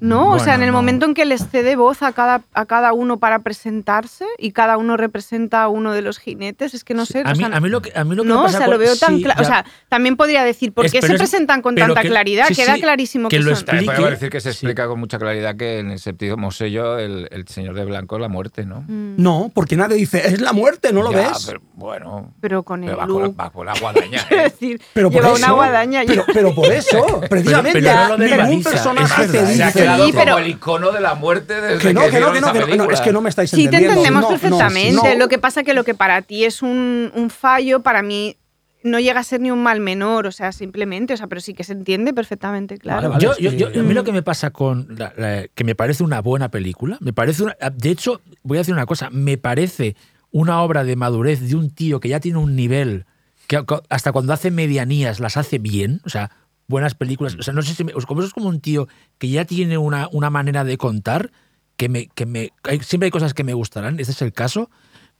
No, 0.00 0.30
o 0.30 0.38
sea, 0.38 0.54
en 0.54 0.60
Bueno, 0.60 0.64
el 0.64 0.70
no. 0.72 0.78
momento 0.78 1.06
en 1.06 1.14
que 1.14 1.24
les 1.24 1.48
cede 1.48 1.74
voz 1.74 2.02
a 2.02 2.12
cada, 2.12 2.42
a 2.54 2.66
cada 2.66 2.92
uno 2.92 3.18
para 3.18 3.40
presentarse 3.40 4.24
y 4.38 4.52
cada 4.52 4.76
uno 4.76 4.96
representa 4.96 5.62
a 5.62 5.68
uno 5.68 5.92
de 5.92 6.02
los 6.02 6.18
jinetes, 6.18 6.74
es 6.74 6.84
que 6.84 6.94
no 6.94 7.04
sé. 7.04 7.20
A 7.24 7.30
o 7.30 7.32
mí, 7.32 7.38
sea, 7.38 7.46
a 7.48 7.60
mí 7.60 7.68
lo 7.68 7.82
que, 7.82 7.92
a 7.94 8.04
mí 8.04 8.14
lo 8.14 8.22
que 8.22 8.28
no, 8.28 8.34
me 8.36 8.40
o 8.42 8.44
pasa 8.44 8.58
sea, 8.58 8.66
lo 8.68 8.78
veo 8.78 8.94
tan 8.96 9.16
sí, 9.16 9.24
claro. 9.24 9.42
O 9.42 9.44
sea, 9.44 9.64
también 9.88 10.16
podría 10.16 10.44
decir, 10.44 10.72
¿por 10.72 10.86
Es- 10.86 10.92
qué 10.92 11.00
se 11.02 11.12
es- 11.12 11.18
presentan 11.18 11.62
con 11.62 11.74
tanta 11.74 12.02
que- 12.02 12.08
claridad? 12.08 12.46
sí, 12.48 12.54
Queda 12.54 12.74
sí, 12.76 12.80
clarísimo 12.80 13.28
que 13.28 13.38
que, 13.38 13.42
lo 13.42 13.56
son. 13.56 13.68
Explique. 13.74 14.10
decir 14.10 14.30
que 14.30 14.40
se 14.40 14.52
Sí. 14.52 14.58
explica 14.66 14.86
con 14.86 15.00
mucha 15.00 15.18
claridad 15.18 15.56
que 15.56 15.80
en 15.80 15.90
el 15.90 15.98
séptimo 15.98 16.50
sello 16.52 16.98
el, 16.98 17.28
el 17.32 17.48
señor 17.48 17.74
de 17.74 17.84
blanco 17.84 18.16
es 18.16 18.22
la 18.22 18.28
muerte, 18.28 18.64
¿no? 18.64 18.82
Mm, 18.86 19.14
no, 19.20 19.50
porque 19.54 19.76
nadie 19.76 19.96
dice, 19.96 20.26
es 20.26 20.40
la 20.40 20.52
muerte, 20.52 20.92
¿no 20.92 21.02
lo 21.02 21.10
Ya, 21.10 21.28
ves? 21.28 21.44
Pero, 21.46 21.60
bueno, 21.74 22.32
Pero 22.40 22.62
con 22.62 22.84
el 22.84 22.90
pero 22.90 22.98
va, 22.98 23.06
con, 23.08 23.22
look. 23.22 23.40
va 23.40 23.50
con 23.50 23.66
la 23.66 23.74
guadaña. 23.80 24.20
¿eh? 24.30 24.42
decir, 24.44 24.80
Pero 24.92 25.10
por 25.10 25.22
lleva 25.22 25.34
eso, 25.34 25.44
una 25.44 25.52
guadaña. 25.54 26.02
Pero, 26.06 26.24
pero 26.32 26.54
por 26.54 26.70
eso, 26.72 27.20
precisamente, 27.30 27.80
ningún 27.82 28.62
personaje 28.62 29.26
te 29.28 29.44
dice... 29.46 29.71
Se 29.72 29.80
ha 29.80 29.82
quedado 29.82 30.06
Sí, 30.06 30.12
como 30.12 30.24
pero- 30.24 30.38
el 30.38 30.48
icono 30.48 30.92
de 30.92 31.00
la 31.00 31.14
muerte 31.14 31.60
desde 31.60 31.78
Que 31.88 31.94
no, 31.94 32.00
que 32.02 32.20
no, 32.20 32.32
que 32.32 32.40
no, 32.40 32.46
esa 32.48 32.52
que 32.52 32.58
no, 32.60 32.66
que 32.66 32.76
no, 32.76 32.90
es 32.90 33.00
que 33.00 33.12
no 33.12 33.20
me 33.20 33.28
estáis 33.30 33.50
Sí, 33.50 33.56
te 33.56 33.62
entendiendo. 33.64 34.00
entendemos 34.00 34.22
No, 34.22 34.30
no, 34.30 34.38
perfectamente. 34.40 34.92
no. 35.14 35.18
Lo 35.18 35.28
que 35.28 35.38
pasa 35.38 35.62
que 35.62 35.74
lo 35.74 35.84
que 35.84 35.94
para 35.94 36.22
ti 36.22 36.44
es 36.44 36.62
un, 36.62 37.10
un 37.14 37.30
fallo, 37.30 37.80
para 37.80 38.02
mí 38.02 38.36
no 38.84 38.98
llega 38.98 39.20
a 39.20 39.24
ser 39.24 39.40
ni 39.40 39.50
un 39.52 39.62
mal 39.62 39.78
menor, 39.78 40.26
o 40.26 40.32
sea, 40.32 40.50
simplemente, 40.50 41.14
o 41.14 41.16
sea, 41.16 41.28
pero 41.28 41.40
sí 41.40 41.54
que 41.54 41.62
se 41.62 41.72
entiende 41.72 42.12
perfectamente, 42.12 42.78
claro. 42.78 43.10
Vale, 43.10 43.24
vale. 43.24 43.24
Yo, 43.24 43.32
es 43.48 43.56
yo- 43.56 43.70
yo- 43.70 43.80
a 43.80 43.84
mí 43.84 43.94
lo 43.94 44.02
que 44.02 44.10
me 44.12 44.22
pasa 44.22 44.50
con 44.50 44.88
la- 44.98 45.12
la- 45.16 45.44
que 45.54 45.62
me 45.62 45.74
parece 45.76 46.02
una 46.02 46.20
buena 46.20 46.50
película, 46.50 46.98
me 47.00 47.12
parece 47.12 47.44
una, 47.44 47.56
de 47.76 47.90
hecho, 47.90 48.20
voy 48.42 48.58
a 48.58 48.60
decir 48.62 48.74
una 48.74 48.86
cosa, 48.86 49.08
me 49.10 49.38
parece 49.38 49.94
una 50.32 50.60
obra 50.62 50.82
de 50.82 50.96
madurez 50.96 51.40
de 51.48 51.54
un 51.54 51.70
tío 51.70 52.00
que 52.00 52.08
ya 52.08 52.18
tiene 52.18 52.38
un 52.38 52.56
nivel 52.56 53.04
que 53.46 53.62
hasta 53.90 54.10
cuando 54.12 54.32
hace 54.32 54.50
medianías 54.50 55.20
las 55.20 55.36
hace 55.36 55.58
bien, 55.58 56.00
o 56.04 56.08
sea, 56.08 56.30
buenas 56.72 56.94
películas, 56.96 57.36
o 57.38 57.42
sea, 57.44 57.54
no 57.54 57.62
sé 57.62 57.74
si 57.74 57.84
me- 57.84 57.92
como 57.92 58.20
eso 58.20 58.26
es 58.28 58.34
como 58.34 58.48
un 58.48 58.60
tío 58.60 58.88
que 59.18 59.28
ya 59.28 59.44
tiene 59.44 59.78
una, 59.78 60.08
una 60.10 60.28
manera 60.30 60.64
de 60.64 60.76
contar 60.76 61.30
que 61.76 61.88
me 61.88 62.08
que 62.08 62.26
me 62.26 62.50
hay- 62.64 62.80
siempre 62.80 63.06
hay 63.06 63.10
cosas 63.12 63.32
que 63.34 63.44
me 63.44 63.54
gustarán, 63.54 64.00
ese 64.00 64.10
es 64.10 64.22
el 64.22 64.32
caso. 64.32 64.68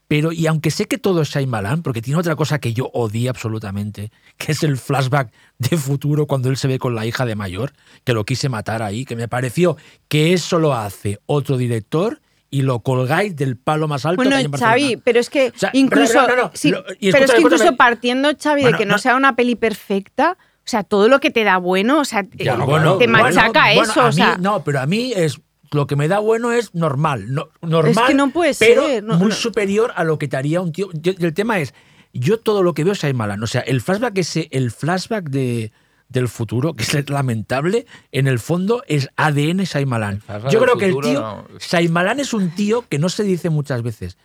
Pero, 0.09 0.31
y 0.31 0.47
aunque 0.47 0.71
sé 0.71 0.85
que 0.87 0.99
todo 0.99 1.23
es 1.23 1.31
Shyamalan, 1.31 1.83
porque 1.83 2.03
tiene 2.03 2.19
otra 2.21 2.37
cosa 2.37 2.59
que 2.59 2.75
yo 2.75 2.91
odié 2.93 3.31
absolutamente, 3.31 4.11
que 4.37 4.53
es 4.53 4.63
el 4.63 4.77
flashback 4.77 5.33
de 5.59 5.77
futuro 5.79 6.27
cuando 6.27 6.51
él 6.51 6.59
se 6.59 6.69
ve 6.69 6.79
con 6.79 6.95
la 6.95 7.07
hija 7.07 7.25
de 7.25 7.35
mayor, 7.35 7.73
que 8.05 8.13
lo 8.13 8.25
quise 8.25 8.51
matar 8.51 8.83
ahí, 8.83 9.07
que 9.07 9.17
me 9.17 9.27
pareció 9.29 9.77
que 10.09 10.35
eso 10.35 10.59
lo 10.59 10.75
hace 10.75 11.19
otro 11.25 11.57
director 11.57 12.21
y 12.51 12.61
lo 12.61 12.81
colgáis 12.81 13.35
del 13.37 13.57
palo 13.57 13.89
más 13.89 14.05
alto 14.05 14.17
Bueno, 14.23 14.37
que 14.37 14.59
Xavi, 14.59 14.99
pero 14.99 15.19
es 15.19 15.31
que 15.31 15.49
O 15.55 15.59
sea, 15.59 15.71
incluso, 15.73 16.21
no, 16.21 16.29
no, 16.29 16.37
no, 16.37 16.51
sí, 16.53 16.71
lo- 16.73 16.85
pero 16.85 17.25
es 17.25 17.31
que 17.33 17.41
incluso 17.41 17.77
partiendo, 17.77 18.29
Xavi, 18.39 18.63
Bueno, 18.63 18.77
de 18.77 18.85
que 18.85 18.87
no- 18.91 18.99
sea 18.99 19.17
una 19.17 19.35
peli 19.35 19.55
perfecta, 19.57 20.37
o 20.65 20.69
sea, 20.69 20.85
todo 20.85 21.09
lo 21.09 21.19
que 21.21 21.31
te 21.31 21.45
da 21.45 21.57
bueno, 21.59 22.01
o 22.01 22.05
sea, 22.05 22.25
Ya, 22.39 22.55
eh, 22.55 22.57
bueno, 22.57 22.97
te 22.99 23.07
bueno, 23.07 23.13
machaca 23.25 23.75
bueno, 23.75 23.91
eso, 23.93 24.01
a 24.01 24.05
o 24.05 24.09
mí- 24.09 24.15
sea, 24.15 24.37
no, 24.39 24.63
pero 24.65 24.81
a 24.81 24.87
mí 24.87 25.13
es 25.15 25.41
lo 25.73 25.87
que 25.87 25.97
me 25.97 26.07
da 26.09 26.19
bueno 26.19 26.53
es 26.53 26.75
normal, 26.75 27.33
no- 27.35 27.49
normal, 27.63 28.07
que 28.09 28.15
no 28.15 28.31
puede 28.31 28.55
pero 28.59 28.87
ser, 28.87 29.03
no- 29.03 29.17
muy 29.17 29.29
no. 29.31 29.35
superior 29.35 29.93
a 29.97 30.05
lo 30.05 30.19
que 30.19 30.29
te 30.29 30.37
haría 30.37 30.61
un 30.61 30.71
tío. 30.73 30.89
yo- 30.93 31.13
el 31.19 31.35
tema 31.35 31.59
es, 31.61 31.75
yo 32.13 32.39
todo 32.39 32.63
lo 32.63 32.75
que 32.75 32.85
veo 32.85 32.93
es 32.93 33.01
Shyamalan, 33.01 33.43
o 33.43 33.47
sea, 33.47 33.63
el 33.63 33.81
flashback 33.81 34.19
ese, 34.19 34.49
el 34.53 34.71
flashback 34.71 35.31
de 35.31 35.73
del 36.09 36.29
futuro, 36.29 36.75
que 36.75 36.83
es 36.83 37.09
lamentable, 37.09 37.87
en 38.13 38.27
el 38.27 38.39
fondo 38.39 38.85
es 38.87 39.09
ADN 39.17 39.65
flashback 39.65 40.51
Yo 40.51 40.61
creo 40.61 40.77
que 40.77 40.85
el 40.85 40.97
tío, 41.01 41.21
no. 41.23 41.49
Shyamalan 41.59 42.21
es 42.21 42.35
un 42.35 42.51
tío 42.51 42.85
que 42.87 42.99
no 42.99 43.09
se 43.09 43.23
dice 43.25 43.49
muchas 43.49 43.83
veces, 43.83 44.19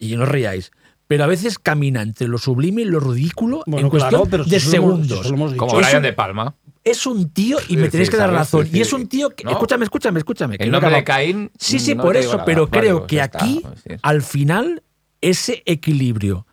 y 0.00 0.16
no 0.16 0.24
os 0.24 0.28
riáis, 0.28 0.72
pero 1.08 1.24
a 1.24 1.26
veces 1.26 1.58
camina 1.58 2.02
entre 2.02 2.28
lo 2.28 2.38
sublime 2.38 2.82
y 2.82 2.84
lo 2.84 3.00
ridículo 3.00 3.62
Bueno, 3.66 3.86
en 3.86 3.90
cuestión 3.90 4.10
claro, 4.10 4.26
pero 4.30 4.44
de 4.44 4.56
eso 4.56 4.70
segundos. 4.70 5.24
eso 5.26 5.34
hemos. 5.34 5.54
Como 5.54 5.72
Es 5.72 5.78
Brian 5.86 5.96
un- 5.96 6.02
de 6.04 6.12
Palma. 6.12 6.54
es 6.84 7.04
un 7.06 7.30
tío, 7.30 7.58
y 7.68 7.76
me 7.76 7.88
tenéis 7.88 8.08
que 8.10 8.16
dar 8.16 8.30
razón, 8.32 8.68
y 8.72 8.80
es 8.80 8.92
un 8.92 9.08
tío 9.08 9.30
que, 9.30 9.42
No. 9.44 9.50
escúchame, 9.50 9.84
escúchame, 9.84 10.18
escúchame. 10.20 10.56
que 10.58 10.62
El 10.64 10.68
he 10.68 10.72
nombre 10.72 10.90
de. 10.94 11.04
Caín. 11.04 11.50
Sí, 11.58 11.78
sí, 11.80 11.94
no 11.96 12.02
por 12.04 12.16
eso, 12.16 12.32
nada. 12.34 12.44
pero 12.44 12.66
Vale, 12.68 12.80
creo 12.80 12.98
pues 13.00 13.08
que 13.08 13.20
está. 13.20 13.38
aquí, 13.38 13.62
Sí. 13.84 13.94
al 14.02 14.22
final, 14.22 14.82
ese 15.20 15.62
equilibrio 15.66 16.46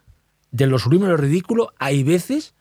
de 0.51 0.67
lo 0.67 0.79
sublime 0.79 1.05
y 1.05 1.09
lo 1.09 1.17
ridículo, 1.17 1.73
hay 1.77 2.03
veces 2.03 2.53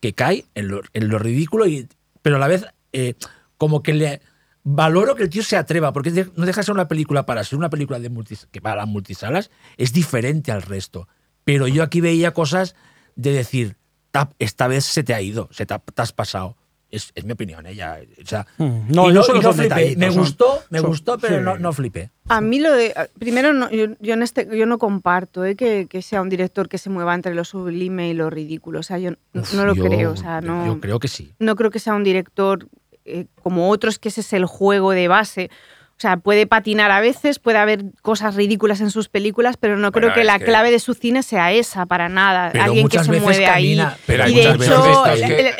que 0.00 0.12
cae 0.14 0.44
en 0.54 0.68
lo, 0.68 0.82
en 0.92 1.08
lo 1.08 1.18
ridículo, 1.18 1.66
y, 1.66 1.88
pero 2.22 2.36
a 2.36 2.38
la 2.38 2.46
vez, 2.46 2.64
eh, 2.92 3.14
como 3.56 3.82
que 3.82 3.94
le 3.94 4.20
valoro 4.64 5.14
que 5.14 5.22
el 5.24 5.30
tío 5.30 5.42
se 5.42 5.56
atreva, 5.56 5.92
porque 5.94 6.10
no 6.36 6.44
deja 6.46 6.60
de 6.60 6.64
ser 6.66 6.74
una 6.74 6.88
película 6.88 7.24
para 7.26 7.42
ser 7.42 7.58
una 7.58 7.70
película 7.70 7.98
de 7.98 8.10
multis- 8.10 8.46
que 8.50 8.60
para 8.60 8.76
las 8.76 8.86
multisalas, 8.88 9.50
es 9.78 9.92
diferente 9.94 10.52
al 10.52 10.60
resto. 10.62 11.08
Pero 11.48 11.66
yo 11.66 11.82
aquí 11.82 12.00
veía 12.02 12.32
cosas 12.34 12.74
de 13.16 13.32
decir, 13.32 13.76
"Ta- 14.10 14.30
esta 14.38 14.68
vez 14.68 14.84
se 14.84 15.02
te 15.02 15.14
ha 15.14 15.22
ido, 15.22 15.48
se 15.50 15.64
te, 15.66 15.72
ha- 15.74 15.78
te 15.78 16.02
has 16.02 16.12
pasado. 16.12 16.56
Es, 16.90 17.10
es 17.14 17.24
mi 17.24 17.32
opinión, 17.32 17.66
ella. 17.66 17.98
O 18.22 18.26
sea, 18.26 18.46
Mm, 18.58 18.92
no, 18.94 19.10
y 19.10 19.12
no 19.12 19.22
solo 19.22 19.42
son 19.42 19.54
flipé. 19.54 19.94
Me 19.96 20.08
son- 20.10 20.20
gustó, 20.20 20.62
me 20.70 20.78
son- 20.80 20.88
gustó, 20.88 21.18
pero 21.18 21.36
sí. 21.38 21.42
no, 21.44 21.58
no 21.58 21.72
flipé. 21.72 22.10
A 22.28 22.40
mí 22.40 22.60
lo 22.60 22.72
de. 22.72 22.94
Primero, 23.18 23.52
no, 23.52 23.70
yo, 23.70 23.86
yo 24.00 24.14
en 24.14 24.22
este, 24.22 24.48
yo 24.56 24.64
no 24.66 24.78
comparto 24.78 25.44
eh, 25.44 25.54
que, 25.56 25.86
que 25.86 26.00
sea 26.02 26.22
un 26.22 26.28
director 26.30 26.68
que 26.68 26.78
se 26.78 26.88
mueva 26.90 27.14
entre 27.14 27.34
lo 27.34 27.44
sublime 27.44 28.08
y 28.10 28.14
lo 28.14 28.30
ridículo. 28.30 28.80
O 28.80 28.82
sea, 28.82 28.98
yo 28.98 29.10
no- 29.10 29.40
Uf, 29.42 29.52
no 29.54 29.66
lo 29.66 29.74
yo- 29.74 29.84
creo. 29.84 30.12
O 30.12 30.16
sea, 30.16 30.40
no, 30.40 30.64
Yo 30.66 30.80
creo 30.80 30.98
que 30.98 31.08
sí. 31.08 31.32
no 31.38 31.56
creo 31.56 31.70
que 31.70 31.78
sea 31.78 31.94
un 31.94 32.04
director 32.04 32.66
eh, 33.04 33.26
como 33.42 33.70
otros, 33.70 33.98
que 33.98 34.08
ese 34.10 34.20
es 34.22 34.32
el 34.34 34.44
juego 34.46 34.92
de 34.92 35.08
base. 35.08 35.50
O 35.98 36.00
sea, 36.00 36.16
puede 36.16 36.46
patinar 36.46 36.92
a 36.92 37.00
veces, 37.00 37.40
puede 37.40 37.58
haber 37.58 37.82
cosas 38.02 38.36
ridículas 38.36 38.80
en 38.80 38.92
sus 38.92 39.08
películas, 39.08 39.56
pero 39.56 39.76
no 39.76 39.90
creo 39.90 40.14
que 40.14 40.22
la 40.22 40.38
que- 40.38 40.44
clave 40.44 40.70
de 40.70 40.78
su 40.78 40.94
cine 40.94 41.24
sea 41.24 41.50
esa, 41.50 41.86
para 41.86 42.08
nada. 42.08 42.50
Pero 42.52 42.62
Alguien 42.66 42.86
que 42.88 43.00
se 43.00 43.10
veces 43.10 43.24
mueve 43.24 43.44
camina- 43.44 43.88
ahí. 43.88 43.96
pero 44.06 44.28
y 44.28 44.34
de 44.34 44.42
hecho, 44.42 44.58
veces 44.58 45.26
que- 45.26 45.40
el- 45.40 45.54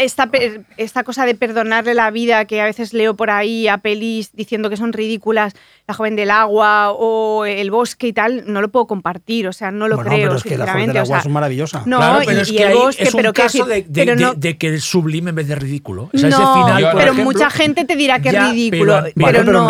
esta, 0.77 1.03
cosa 1.03 1.27
de 1.27 1.35
perdonarle 1.35 1.93
la 1.95 2.13
vida, 2.13 2.45
que 2.45 2.61
a 2.61 2.67
veces 2.67 2.93
leo 2.95 3.17
por 3.17 3.31
ahí 3.31 3.67
a 3.67 3.79
pelis 3.79 4.31
diciendo 4.33 4.71
que 4.71 4.77
son 4.77 4.93
ridículas, 4.93 5.55
La 5.89 5.95
joven 5.95 6.17
del 6.17 6.31
agua 6.31 6.91
o 6.93 7.47
El 7.47 7.71
bosque 7.71 8.09
y 8.09 8.13
tal, 8.13 8.45
no 8.47 8.61
lo 8.61 8.69
puedo 8.69 8.87
compartir. 8.87 9.49
O 9.49 9.53
sea, 9.55 9.71
no 9.71 9.89
lo 9.89 9.97
Bueno, 9.97 10.11
creo, 10.11 10.23
pero 10.29 10.37
es 10.37 10.43
que 10.43 10.51
la 10.51 10.57
sinceramente. 10.67 10.93
del 10.93 10.97
o 10.99 11.01
agua 11.01 11.17
sea, 11.23 11.29
es 11.31 11.33
maravillosa. 11.35 11.83
no, 11.87 11.97
claro, 11.97 12.23
y, 12.23 12.27
pero 12.27 12.41
es 12.43 12.51
y 12.53 12.57
que 12.59 12.63
el 12.67 12.75
bosque, 12.75 13.03
es 13.05 13.15
un 13.15 13.19
pero 13.21 13.33
caso 13.33 13.65
decir, 13.65 13.65
de, 13.65 13.83
de- 13.91 14.05
pero 14.07 14.15
de- 14.17 14.23
no- 14.23 14.35
de 14.35 14.57
que 14.59 14.75
es 14.75 14.85
sublime 14.85 15.31
en 15.31 15.37
vez 15.37 15.49
de 15.49 15.55
ridículo. 15.55 16.11
O 16.13 16.19
sea, 16.19 16.29
no, 16.29 16.37
ese 16.37 16.45
final, 16.67 16.83
por 16.93 17.01
pero 17.01 17.13
ejemplo, 17.13 17.25
mucha 17.25 17.49
gente 17.51 17.85
te 17.87 17.97
dirá 17.97 18.21
que 18.21 18.29
es 18.29 18.35
ridículo. 18.51 18.93
Pero, 19.03 19.13
Pero, 19.15 19.39
pero, 19.47 19.53
no. 19.53 19.67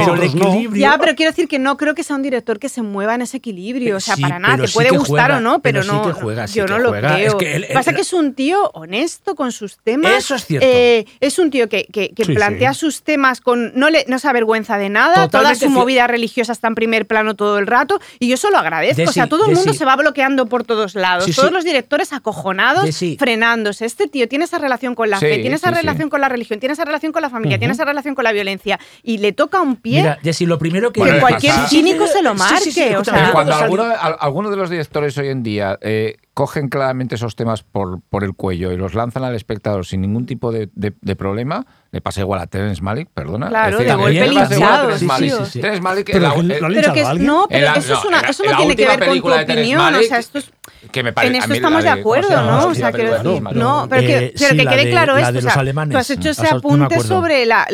Equilibrio. 0.59 0.81
Ya, 0.81 0.99
pero 0.99 1.15
quiero 1.15 1.33
decir 1.33 1.49
que 1.49 1.59
no 1.59 1.77
creo 1.77 1.95
que 1.95 2.03
sea 2.03 2.17
un 2.17 2.23
director 2.23 2.59
que 2.59 2.69
se 2.69 2.83
mueva 2.83 3.15
en 3.15 3.23
ese 3.23 3.37
equilibrio, 3.39 3.97
o 3.97 4.01
sea, 4.01 4.17
Sí, 4.17 4.23
para 4.23 4.39
nada. 4.39 4.65
Te 4.65 4.73
puede 4.73 4.91
gustar 4.91 5.07
juega, 5.31 5.37
o 5.37 5.41
no, 5.41 5.61
pero, 5.61 5.81
pero 5.81 5.83
sí 5.83 5.91
no. 5.91 6.07
que 6.07 6.13
juega, 6.13 6.47
yo 6.47 6.67
que 6.67 6.71
no 6.73 6.79
lo 6.79 6.89
juega. 6.91 7.15
creo. 7.15 7.27
Es 7.29 7.35
que 7.35 7.75
Pasa 7.75 7.93
que 7.93 8.01
es 8.03 8.13
un 8.13 8.35
tío 8.35 8.71
honesto 8.75 9.35
con 9.35 9.53
sus 9.53 9.79
temas. 9.79 10.13
Eso 10.17 10.35
es 10.35 10.47
cierto. 10.47 10.67
Eh, 10.69 11.07
es 11.21 11.39
un 11.39 11.51
tío 11.51 11.69
que, 11.69 11.87
plantea 12.27 12.75
sus 12.75 13.03
temas 13.03 13.41
con. 13.41 13.73
No, 13.75 13.91
le, 13.91 14.05
no 14.09 14.19
se 14.19 14.29
avergüenza 14.29 14.79
de 14.79 14.89
nada. 14.89 15.15
Toda 15.15 15.27
Totalmente 15.29 15.67
su 15.67 15.71
ci- 15.71 15.75
movida 15.75 16.07
religiosa 16.07 16.53
está 16.53 16.69
en 16.69 16.75
primer 16.75 17.07
plano 17.07 17.35
todo 17.37 17.59
el 17.59 17.67
rato. 17.67 18.01
Y 18.19 18.29
yo 18.29 18.35
eso 18.35 18.51
lo 18.51 18.59
agradezco. 18.59 19.09
o 19.09 19.13
sea, 19.13 19.27
todo 19.29 19.47
el 19.47 19.55
mundo 19.55 19.73
se 19.75 19.85
va 19.85 19.97
bloqueando 19.97 20.47
por 20.47 20.65
todos 20.65 20.95
lados. 20.95 21.31
Todos 21.35 21.53
los 21.53 21.65
directores 21.65 22.13
acojonados, 22.13 22.85
Desi. 22.85 23.17
frenándose. 23.19 23.85
Este 23.85 24.09
tío 24.09 24.29
tiene 24.29 24.45
esa 24.45 24.59
relación 24.59 24.95
con 24.95 25.11
la 25.11 25.19
fe, 25.21 25.39
tiene 25.39 25.57
esa 25.57 25.71
relación 25.71 26.09
con 26.11 26.21
la 26.21 26.29
religión, 26.29 26.61
tiene 26.61 26.73
esa 26.73 26.85
relación 26.85 27.13
con 27.13 27.23
la 27.23 27.31
familia, 27.31 27.59
tiene 27.59 27.75
esa 27.75 27.85
relación 27.85 28.15
con 28.15 28.25
la 28.25 28.33
violencia. 28.33 28.79
Y 29.03 29.19
le 29.19 29.33
toca 29.33 29.61
un 29.61 29.77
pie. 29.77 30.01
Mira, 30.03 30.19
Jessy, 30.23 30.47
lo 30.49 30.59
primero 30.59 30.91
que. 30.93 31.01
Que 31.01 31.07
Bueno, 31.07 31.21
cualquier 31.21 31.55
pasa- 31.55 31.69
cínico 31.69 32.07
se 32.09 32.23
lo 32.23 32.37
Sí, 32.37 32.43
sí, 32.65 32.73
sí, 32.73 32.81
marque, 32.81 32.97
o 32.97 33.05
sea- 33.05 33.31
cuando 33.33 33.53
salió- 33.53 33.65
alguno, 33.65 33.85
al- 33.85 34.17
alguno 34.19 34.51
de 34.51 34.57
los 34.57 34.71
directores 34.71 35.17
hoy 35.19 35.29
en 35.29 35.43
día 35.43 35.79
eh, 35.81 36.17
cogen 36.35 36.69
claramente 36.69 37.15
esos 37.15 37.37
temas 37.37 37.63
por, 37.63 38.01
por 38.09 38.25
el 38.25 38.35
cuello 38.35 38.73
y 38.73 38.77
los 38.77 38.95
lanzan 38.95 39.25
al 39.25 39.35
espectador 39.35 39.85
sin 39.87 40.01
ningún 40.01 40.27
tipo 40.27 40.51
de, 40.53 40.69
de- 40.75 40.95
de 41.01 41.17
problema, 41.17 41.67
le 41.91 42.01
pasa 42.03 42.21
igual 42.21 42.39
a 42.41 42.47
Terence 42.47 42.83
Malick, 42.83 43.09
perdona. 43.15 43.49
Claro, 43.49 43.79
de 43.79 43.85
también 43.87 44.25
golpe 44.25 44.29
linchado, 44.35 44.81
Terence 44.83 44.99
sí, 44.99 45.05
Malick. 45.07 45.33
sí, 45.33 45.45
sí. 45.53 45.61
Terence 45.61 45.81
Malick, 45.81 46.07
Pero 46.07 46.21
la- 46.21 46.29
lo 46.37 46.69
Pero 46.75 46.93
que 46.93 47.01
es, 47.01 47.15
no, 47.19 47.47
pero 47.49 47.65
la- 47.67 47.73
eso, 47.73 47.81
es 47.81 47.89
no, 48.03 48.09
una, 48.09 48.17
en 48.19 48.23
la- 48.25 48.29
eso 48.29 48.45
no 48.45 48.57
tiene 48.59 48.77
que 48.77 48.87
ver 48.87 48.99
con 49.07 49.21
tu 49.23 49.29
de 49.29 49.43
opinión. 49.43 49.95
o 49.95 50.03
sea, 50.03 50.19
esto 50.19 50.39
es, 50.39 50.51
que 50.93 51.03
me 51.03 51.13
pare- 51.15 51.29
en 51.29 51.37
esto 51.37 51.55
estamos 51.55 51.83
de 51.83 51.89
de- 51.95 52.03
¿cómo 52.03 52.15
se 52.15 52.21
acuerdo? 52.29 52.43
¿no? 52.51 52.67
O 52.69 52.75
sea, 52.75 52.93
quiero 52.93 53.11
de 53.13 53.19
decir, 53.31 53.43
no, 53.55 53.87
pero, 53.89 54.03
Eh, 54.03 54.07
que, 54.07 54.35
pero 54.39 54.51
sí, 54.51 54.57
que 54.59 54.67
quede 54.67 54.85
de- 54.85 54.91
claro 54.91 55.15
la 55.15 55.21
esto. 55.21 55.33
de 55.33 55.39
o 55.39 55.43
sea. 55.51 55.85
Tú 55.91 55.97
has 55.97 56.11
hecho 56.11 56.29
ese 56.31 56.49
apunte 56.49 57.01
sobre 57.01 57.47
la, 57.47 57.67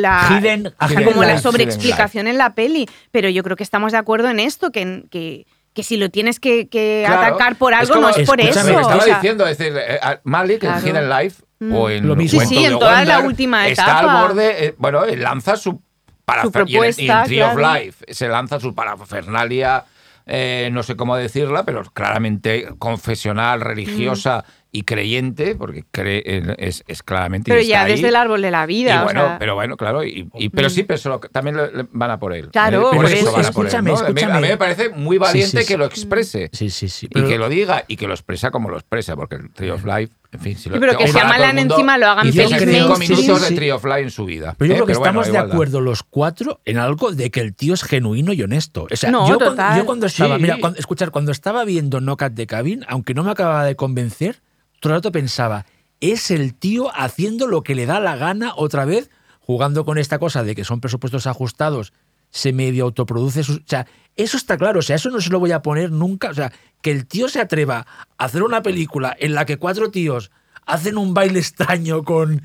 como 1.05 1.25
la 1.25 1.39
sobreexplicación 1.39 2.29
en 2.29 2.39
la 2.39 2.55
peli, 2.55 2.89
pero 3.11 3.29
yo 3.29 3.43
creo 3.43 3.57
que 3.57 3.65
estamos 3.65 3.93
de 3.93 3.99
acuerdo 3.99 4.29
en 4.29 4.39
esto, 4.39 4.71
que, 4.71 5.05
que, 5.11 5.47
que 5.75 5.83
si 5.83 5.97
lo 5.97 6.09
tienes 6.09 6.39
que, 6.39 6.69
que 6.69 7.03
Claro, 7.05 7.21
atacar 7.23 7.57
por 7.57 7.73
es 7.73 7.81
algo, 7.81 7.95
como- 7.95 8.09
no 8.11 8.15
es 8.17 8.27
por 8.29 8.41
eso. 8.41 8.65
que 8.65 8.77
o 8.77 8.81
estaba 8.81 9.01
sea, 9.03 9.15
diciendo, 9.17 9.45
es 9.47 9.59
decir, 9.59 9.77
eh, 9.77 9.99
Malik 10.23 10.61
Claro. 10.61 10.79
en 10.79 10.87
Hidden 10.87 11.09
Life 11.11 11.43
o 11.73 11.89
en 11.91 12.07
Lo 12.07 12.17
mismo. 12.17 12.41
Sí, 12.41 12.47
sí, 12.47 12.65
en 12.65 12.79
toda 12.79 13.05
la 13.05 13.21
última 13.21 13.67
Está 13.69 13.99
al 13.99 14.05
etapa. 14.05 14.23
borde, 14.23 14.67
eh, 14.67 14.75
bueno, 14.79 15.05
él 15.05 15.23
lanza 15.23 15.57
su 15.57 15.81
parafernalia. 16.25 16.71
Y 16.71 16.77
en- 16.77 16.83
y 16.83 17.07
en, 17.07 17.13
propuesta, 17.17 17.25
Tree 17.25 17.43
of. 17.43 17.57
Life 17.83 18.05
se 18.15 18.29
lanza 18.29 18.61
su 18.61 18.75
parafernalia, 18.75 19.85
eh, 20.27 20.69
no 20.73 20.83
sé 20.83 20.97
cómo 20.97 21.17
decirla, 21.17 21.65
pero 21.65 21.83
claramente 21.85 22.69
confesional, 22.79 23.61
religiosa 23.61 24.45
y 24.77 24.83
creyente, 24.83 25.55
porque 25.55 25.85
cree, 25.93 26.23
es, 26.59 26.83
es 26.89 27.05
claramente. 27.05 27.49
y 27.49 27.55
pero 27.55 27.63
ya 27.65 27.85
ahí. 27.85 27.93
desde 27.93 28.09
el 28.09 28.17
árbol 28.17 28.43
de 28.43 28.51
la 28.51 28.67
vida. 28.67 28.95
Y 28.97 28.99
o 28.99 29.05
bueno, 29.05 29.21
sea, 29.21 29.39
pero 29.39 29.55
bueno, 29.55 29.77
claro, 29.77 30.03
y, 30.03 30.29
y- 30.35 30.49
pero 30.49 30.69
sí, 30.69 30.83
pero 30.83 30.99
solo- 30.99 31.21
también 31.21 31.57
van 31.93 32.11
a 32.11 32.19
por 32.19 32.35
él. 32.35 32.49
Claro, 32.51 32.93
Eh, 32.93 32.97
por 32.97 33.05
eso 33.07 33.33
van 33.33 33.47
a 33.47 33.53
por 33.53 33.67
él, 33.67 33.71
Escúchame, 33.71 33.91
¿no? 33.93 33.97
A 33.99 34.01
mí- 34.03 34.07
A 34.07 34.11
mí, 34.13 34.21
escúchame. 34.21 34.49
me 34.49 34.57
parece 34.57 34.89
muy 34.89 35.17
valiente 35.17 35.51
Sí, 35.51 35.57
sí, 35.59 35.67
que 35.69 35.75
sí. 35.75 35.79
lo 35.79 35.85
exprese. 35.87 36.51
Sí, 36.53 36.71
sí, 36.71 36.89
sí. 36.89 37.07
Y 37.07 37.09
pero- 37.11 37.29
que 37.29 37.39
lo 37.39 37.49
diga 37.49 37.85
y 37.87 37.97
que 37.97 38.09
lo 38.09 38.15
expresa 38.15 38.51
como 38.51 38.69
lo 38.69 38.77
expresa, 38.77 39.15
porque 39.15 39.37
el 39.37 39.51
Tree 39.51 39.71
of 39.71 39.85
Life, 39.85 40.13
en 40.33 40.41
fin, 40.41 40.59
si 40.59 40.69
lo 40.69 40.75
Sí, 40.75 40.81
pero 40.81 40.99
que 40.99 41.05
el 41.05 41.13
Shyamalan 41.13 41.55
mundo 41.55 41.75
encima 41.77 41.97
lo 41.97 42.07
hagan 42.09 42.27
pelis 42.33 42.49
cinco 42.49 42.97
minutos 42.99 43.25
Sí, 43.25 43.31
de 43.45 43.49
sí. 43.51 43.55
Tree 43.55 43.71
of 43.71 43.85
Life 43.85 44.01
en 44.01 44.11
su 44.11 44.25
vida. 44.25 44.57
Pero 44.59 44.69
yo 44.71 44.73
¿eh? 44.73 44.77
creo 44.79 44.87
que 44.89 44.93
bueno, 44.95 45.05
estamos 45.07 45.27
de 45.27 45.33
igualdad. 45.35 45.55
acuerdo 45.55 45.81
los 45.81 46.03
cuatro 46.03 46.61
en 46.65 46.79
algo 46.79 47.13
de 47.13 47.31
que 47.31 47.39
el 47.39 47.55
tío 47.55 47.75
es 47.75 47.85
genuino 47.85 48.33
y 48.33 48.43
honesto. 48.43 48.89
O 48.91 48.97
sea, 48.97 49.13
No, 49.13 49.29
yo, 49.29 49.37
cuando, 49.37 49.51
total. 49.51 49.79
yo 49.79 49.87
cuando 49.87 50.07
estaba, 50.07 50.35
Sí. 50.35 50.43
mira, 50.43 50.57
cuando, 50.61 50.81
escuchar, 50.81 51.13
cuando 51.13 51.31
estaba 51.31 51.65
viendo 51.65 52.01
Knockout 52.01 52.33
de 52.33 52.47
Cabin, 52.49 52.85
aunque 52.89 53.15
no 53.15 53.23
me 53.23 53.31
acababa 53.31 53.65
de 53.65 53.77
convencer, 53.77 54.41
todo 54.85 54.97
rato 54.97 55.13
pensaba, 55.13 55.65
es 56.01 56.31
el 56.31 56.55
tío 56.55 56.95
haciendo 56.95 57.47
lo 57.47 57.63
que 57.63 57.75
le 57.75 57.87
da 57.87 58.01
la 58.01 58.17
gana 58.17 58.53
otra 58.55 58.85
vez, 58.85 59.09
jugando 59.41 59.87
con 59.87 59.97
esta 59.97 60.19
cosa 60.19 60.43
de 60.45 60.55
que 60.55 60.63
son 60.63 60.83
presupuestos 60.83 61.27
ajustados, 61.27 61.95
se 62.29 62.53
medio 62.53 62.85
autoproduce. 62.85 63.41
O 63.41 63.61
sea, 63.65 63.87
eso 64.15 64.37
está 64.37 64.59
claro, 64.59 64.81
o 64.81 64.83
sea, 64.83 64.97
eso 64.97 65.09
no 65.09 65.23
se 65.23 65.31
lo 65.31 65.41
voy 65.41 65.53
a 65.53 65.63
poner 65.63 65.91
nunca. 65.91 66.29
O 66.29 66.35
sea, 66.35 66.53
que 66.83 66.91
el 66.91 67.07
tío 67.07 67.31
se 67.31 67.41
atreva 67.41 67.87
a 68.19 68.25
hacer 68.27 68.43
una 68.43 68.63
película 68.63 69.17
en 69.19 69.33
la 69.33 69.47
que 69.47 69.57
cuatro 69.57 69.91
tíos 69.91 70.31
hacen 70.67 70.99
un 70.99 71.15
baile 71.15 71.39
extraño 71.39 72.05
con... 72.05 72.43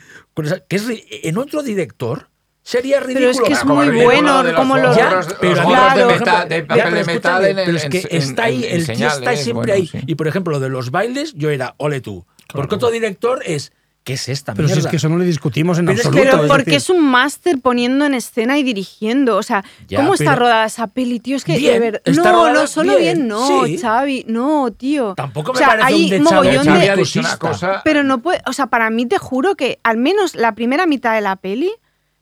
que 0.69 0.75
es 0.77 0.85
en 1.09 1.37
otro 1.37 1.61
director 1.61 2.28
sería 2.69 2.99
ridículo. 2.99 3.31
Pero 3.31 3.31
es 3.31 3.41
que 3.47 3.53
es 3.53 3.65
muy 3.65 4.03
bueno 4.03 4.43
de 4.43 4.51
los 4.51 4.59
como 4.61 4.77
los 4.77 4.95
pero 5.39 5.55
de, 5.55 6.55
de 6.55 6.63
papel 6.63 6.83
pero 6.83 6.95
de 6.95 7.03
metal 7.03 7.45
en, 7.45 7.55
pero 7.55 7.77
es 7.77 7.85
que 7.85 8.07
está 8.11 8.43
ahí, 8.43 8.63
el 8.63 8.85
tío 8.85 9.07
está 9.07 9.35
siempre 9.35 9.71
ahí. 9.73 9.89
Y 10.05 10.15
por 10.15 10.27
ejemplo, 10.27 10.53
lo 10.53 10.59
de 10.59 10.69
los 10.69 10.91
bailes, 10.91 11.33
yo 11.33 11.49
era 11.49 11.73
ole 11.77 12.01
tú. 12.01 12.25
Porque 12.53 12.75
otro 12.75 12.91
director 12.91 13.41
es, 13.45 13.71
¿qué 14.03 14.13
es 14.13 14.29
esta 14.29 14.53
Pero 14.53 14.67
si 14.69 14.79
es 14.79 14.87
que 14.87 14.95
eso 14.97 15.09
no 15.09 15.17
le 15.17 15.25
discutimos 15.25 15.77
en 15.79 15.85
Pero 15.85 15.97
es 15.97 16.01
que- 16.03 16.07
absoluto. 16.07 16.31
Pero 16.31 16.43
es 16.43 16.49
porque 16.49 16.63
decir, 16.71 16.77
es 16.77 16.89
un 16.89 17.03
máster 17.09 17.59
poniendo 17.59 18.05
en 18.05 18.13
escena 18.13 18.57
y 18.59 18.63
dirigiendo. 18.63 19.37
O 19.37 19.43
sea, 19.43 19.63
Ya, 19.87 19.97
¿cómo 19.99 20.13
está 20.13 20.35
rodada 20.35 20.65
esa 20.65 20.87
peli, 20.87 21.19
tío? 21.19 21.37
Es 21.37 21.43
que 21.43 21.57
Bien, 21.57 21.81
de 21.81 22.01
está 22.05 22.31
No, 22.31 22.37
rodada 22.37 22.61
no, 22.61 22.67
solo 22.67 22.97
bien, 22.97 23.17
bien, 23.17 23.27
no, 23.27 23.65
sí. 23.65 23.77
Xavi. 23.79 24.25
No, 24.27 24.71
tío. 24.75 25.13
Tampoco 25.15 25.53
me 25.53 25.57
o 25.57 25.59
sea, 25.59 25.67
parece 25.69 25.87
hay 25.87 26.03
un 26.05 26.09
de 26.09 26.19
mogollón 26.19 26.65
Xavi 26.65 26.87
Xavi 26.87 27.23
de. 27.23 27.37
cosa 27.37 27.81
Pero 27.83 28.03
no 28.03 28.19
puede. 28.19 28.41
O 28.47 28.53
sea, 28.53 28.67
para 28.67 28.89
mí 28.89 29.05
te 29.07 29.17
juro 29.17 29.55
que 29.55 29.79
al 29.83 29.97
menos 29.97 30.35
la 30.35 30.53
primera 30.55 30.85
mitad 30.85 31.13
de 31.15 31.21
la 31.21 31.35
peli. 31.35 31.71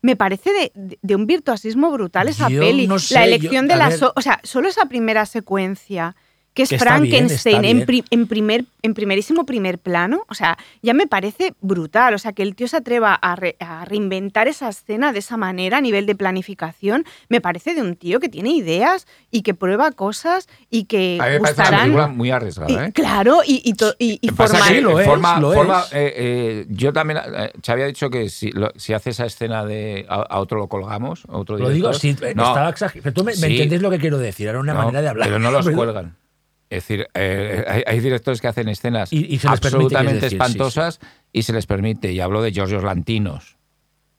Me 0.08 0.16
parece 0.16 0.54
de, 0.54 0.72
de- 0.74 1.00
de 1.02 1.16
un 1.16 1.28
virtuosismo 1.28 1.92
brutal 1.92 2.30
esa 2.30 2.48
Yo 2.48 2.62
peli. 2.62 2.88
no 2.88 2.98
sé, 2.98 3.16
la 3.16 3.22
yo- 3.28 3.36
elección 3.36 3.68
de 3.68 3.76
las. 3.76 3.90
ver. 3.90 4.00
so- 4.00 4.14
o 4.16 4.22
sea, 4.22 4.40
solo 4.44 4.70
esa 4.70 4.86
primera 4.86 5.26
secuencia, 5.26 6.16
que 6.58 6.64
es 6.64 6.70
Que 6.70 6.76
bien, 6.78 6.88
Frankenstein 6.88 7.56
está 7.58 7.68
en, 7.70 7.76
bien. 7.78 7.86
pri- 7.86 8.04
en 8.10 8.26
primer, 8.28 8.66
en 8.82 8.94
primerísimo 8.96 9.46
primer 9.46 9.78
plano, 9.78 10.24
o 10.28 10.34
sea, 10.34 10.58
ya 10.82 10.96
me 10.96 11.06
parece 11.06 11.54
brutal. 11.62 12.16
O 12.16 12.18
sea, 12.18 12.34
que 12.34 12.42
el 12.42 12.56
tío 12.56 12.68
se 12.68 12.78
atreva 12.78 13.14
a, 13.14 13.36
re- 13.36 13.56
a 13.60 13.86
reinventar 13.86 14.48
esa 14.48 14.68
escena 14.70 15.14
de 15.14 15.20
esa 15.20 15.38
manera 15.38 15.78
a 15.78 15.82
nivel 15.82 16.08
de 16.08 16.16
planificación, 16.16 17.06
me 17.30 17.42
parece 17.42 17.76
de 17.76 17.82
un 17.82 17.96
tío 17.96 18.20
que 18.20 18.28
tiene 18.28 18.50
ideas 18.50 19.06
y 19.30 19.44
que 19.44 19.54
prueba 19.54 19.92
cosas 19.92 20.48
y 20.72 20.86
que 20.86 21.20
A 21.22 21.26
mí 21.28 21.32
me 21.34 21.40
parece 21.40 21.40
una 21.40 21.48
gustarán. 21.64 21.80
película 21.82 22.08
muy 22.08 22.32
arriesgada, 22.32 22.72
Y- 22.72 22.88
¿eh? 22.88 22.92
claro, 22.92 23.42
y, 23.46 23.62
y, 23.64 23.74
y- 24.00 24.20
y 24.22 24.30
que 24.30 24.48
Sí, 24.48 24.82
lo 24.82 25.00
es, 25.00 25.06
forma- 25.06 25.40
lo 25.40 25.54
forma, 25.54 25.82
es. 25.82 25.94
eh, 25.94 26.14
eh, 26.18 26.66
yo 26.70 26.92
también, 26.92 27.20
eh, 27.24 27.52
Xavi 27.64 27.82
ha 27.84 27.86
dicho 27.86 28.10
que 28.10 28.30
si, 28.30 28.52
lo- 28.52 28.72
si 28.78 28.94
hace 28.94 29.12
esa 29.12 29.26
escena 29.28 29.64
de 29.64 30.06
a, 30.10 30.16
a 30.16 30.40
otro 30.40 30.58
lo 30.58 30.68
colgamos, 30.68 31.24
a 31.30 31.38
otro 31.38 31.58
Lo 31.58 31.70
digo, 31.70 31.90
director, 31.90 32.30
sí, 32.30 32.34
no, 32.36 32.48
estaba 32.48 32.70
exagerado. 32.70 33.04
Pero 33.04 33.14
tú 33.14 33.24
me, 33.24 33.32
me 33.34 33.38
Sí. 33.38 33.54
entendés 33.54 33.82
lo 33.82 33.90
que 33.92 34.00
quiero 34.00 34.18
decir, 34.18 34.48
era 34.48 34.60
una 34.60 34.74
no, 34.74 34.80
manera 34.80 35.02
de 35.02 35.10
hablar. 35.10 35.28
Pero 35.28 35.38
no 35.40 35.52
los 35.52 35.70
cuelgan. 35.70 36.16
Es 36.70 36.84
decir, 36.88 37.08
eh, 37.14 37.64
hay, 37.68 37.84
hay 37.88 38.00
directores 38.02 38.42
que 38.42 38.48
hacen 38.48 38.68
escenas 38.68 39.14
Y- 39.14 39.36
y 39.36 39.40
absolutamente 39.46 40.20
decir, 40.22 40.34
espantosas 40.42 41.00
y 41.32 41.44
se 41.44 41.54
les 41.54 41.66
permite. 41.66 42.12
Y 42.12 42.20
hablo 42.20 42.42
de 42.42 42.52
Giorgio 42.52 42.82
Lantinos, 42.82 43.58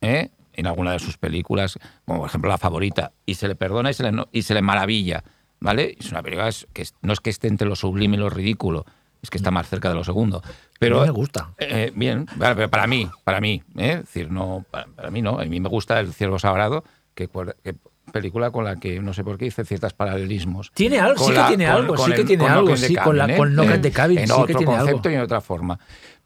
¿eh? 0.01 0.29
en 0.53 0.67
alguna 0.67 0.91
de 0.93 0.99
sus 0.99 1.17
películas, 1.17 1.77
como 2.05 2.19
por 2.19 2.29
ejemplo 2.29 2.49
La 2.49 2.57
Favorita, 2.57 3.11
y 3.25 3.35
se 3.35 3.47
le 3.47 3.55
perdona 3.55 3.91
y 3.91 3.93
se 3.93 4.03
le, 4.03 4.11
no- 4.11 4.27
y 4.31 4.41
se 4.41 4.53
le 4.53 4.61
maravilla. 4.61 5.23
¿vale? 5.61 5.95
Es 5.99 6.11
una 6.11 6.23
película 6.23 6.49
que 6.73 6.85
no 7.01 7.13
es 7.13 7.19
que 7.19 7.29
esté 7.29 7.47
entre 7.47 7.67
lo 7.67 7.75
sublime 7.75 8.15
y 8.17 8.19
lo 8.19 8.29
ridículo, 8.29 8.85
es 9.21 9.29
que 9.29 9.37
está 9.37 9.51
más 9.51 9.67
cerca 9.69 9.89
de 9.89 9.95
lo 9.95 10.03
segundo. 10.03 10.41
Pero, 10.79 10.99
A 10.99 11.01
mí 11.01 11.07
me 11.07 11.11
gusta. 11.13 11.53
eh, 11.59 11.91
bien, 11.93 12.25
vale, 12.37 12.55
pero 12.55 12.69
para 12.69 12.87
mí, 12.87 13.09
para 13.25 13.41
mí, 13.41 13.61
¿eh? 13.77 13.91
es 13.91 13.99
decir, 14.05 14.31
no, 14.31 14.65
para, 14.71 14.87
para 14.87 15.11
mí 15.11 15.21
no. 15.21 15.37
A 15.39 15.45
mí 15.45 15.59
me 15.59 15.67
gusta 15.69 15.99
El 15.99 16.13
Ciervo 16.13 16.39
Sagrado, 16.39 16.83
que, 17.13 17.27
que 17.63 17.75
película 18.09 18.51
con 18.51 18.63
la 18.65 18.75
que 18.77 18.99
no 18.99 19.13
sé 19.13 19.23
por 19.23 19.37
qué 19.37 19.45
hice 19.47 19.63
ciertos 19.65 19.93
paralelismos. 19.93 20.71
Tiene 20.73 20.99
algo, 20.99 21.15
Con 21.23 21.27
sí 21.27 21.33
que 21.41 21.47
tiene 21.47 21.65
con- 21.67 21.75
algo, 21.75 21.95
con 21.95 22.09
sí 22.09 22.15
que 22.15 22.23
tiene 22.25 22.43
con 22.43 22.51
algo, 22.51 22.75
sí, 22.77 22.95
con 22.95 23.17
la- 23.17 23.35
con 23.37 23.53
Knockin' 23.55 23.81
the 23.81 23.91
Cabin, 23.91 24.17
En 24.19 24.27
sí 24.27 24.33
que 24.33 24.41
otro 24.41 24.57
tiene 24.57 24.65
concepto 24.77 24.97
algo. 25.07 25.09
y 25.11 25.13
en 25.15 25.21
otra 25.21 25.41
forma. 25.41 25.79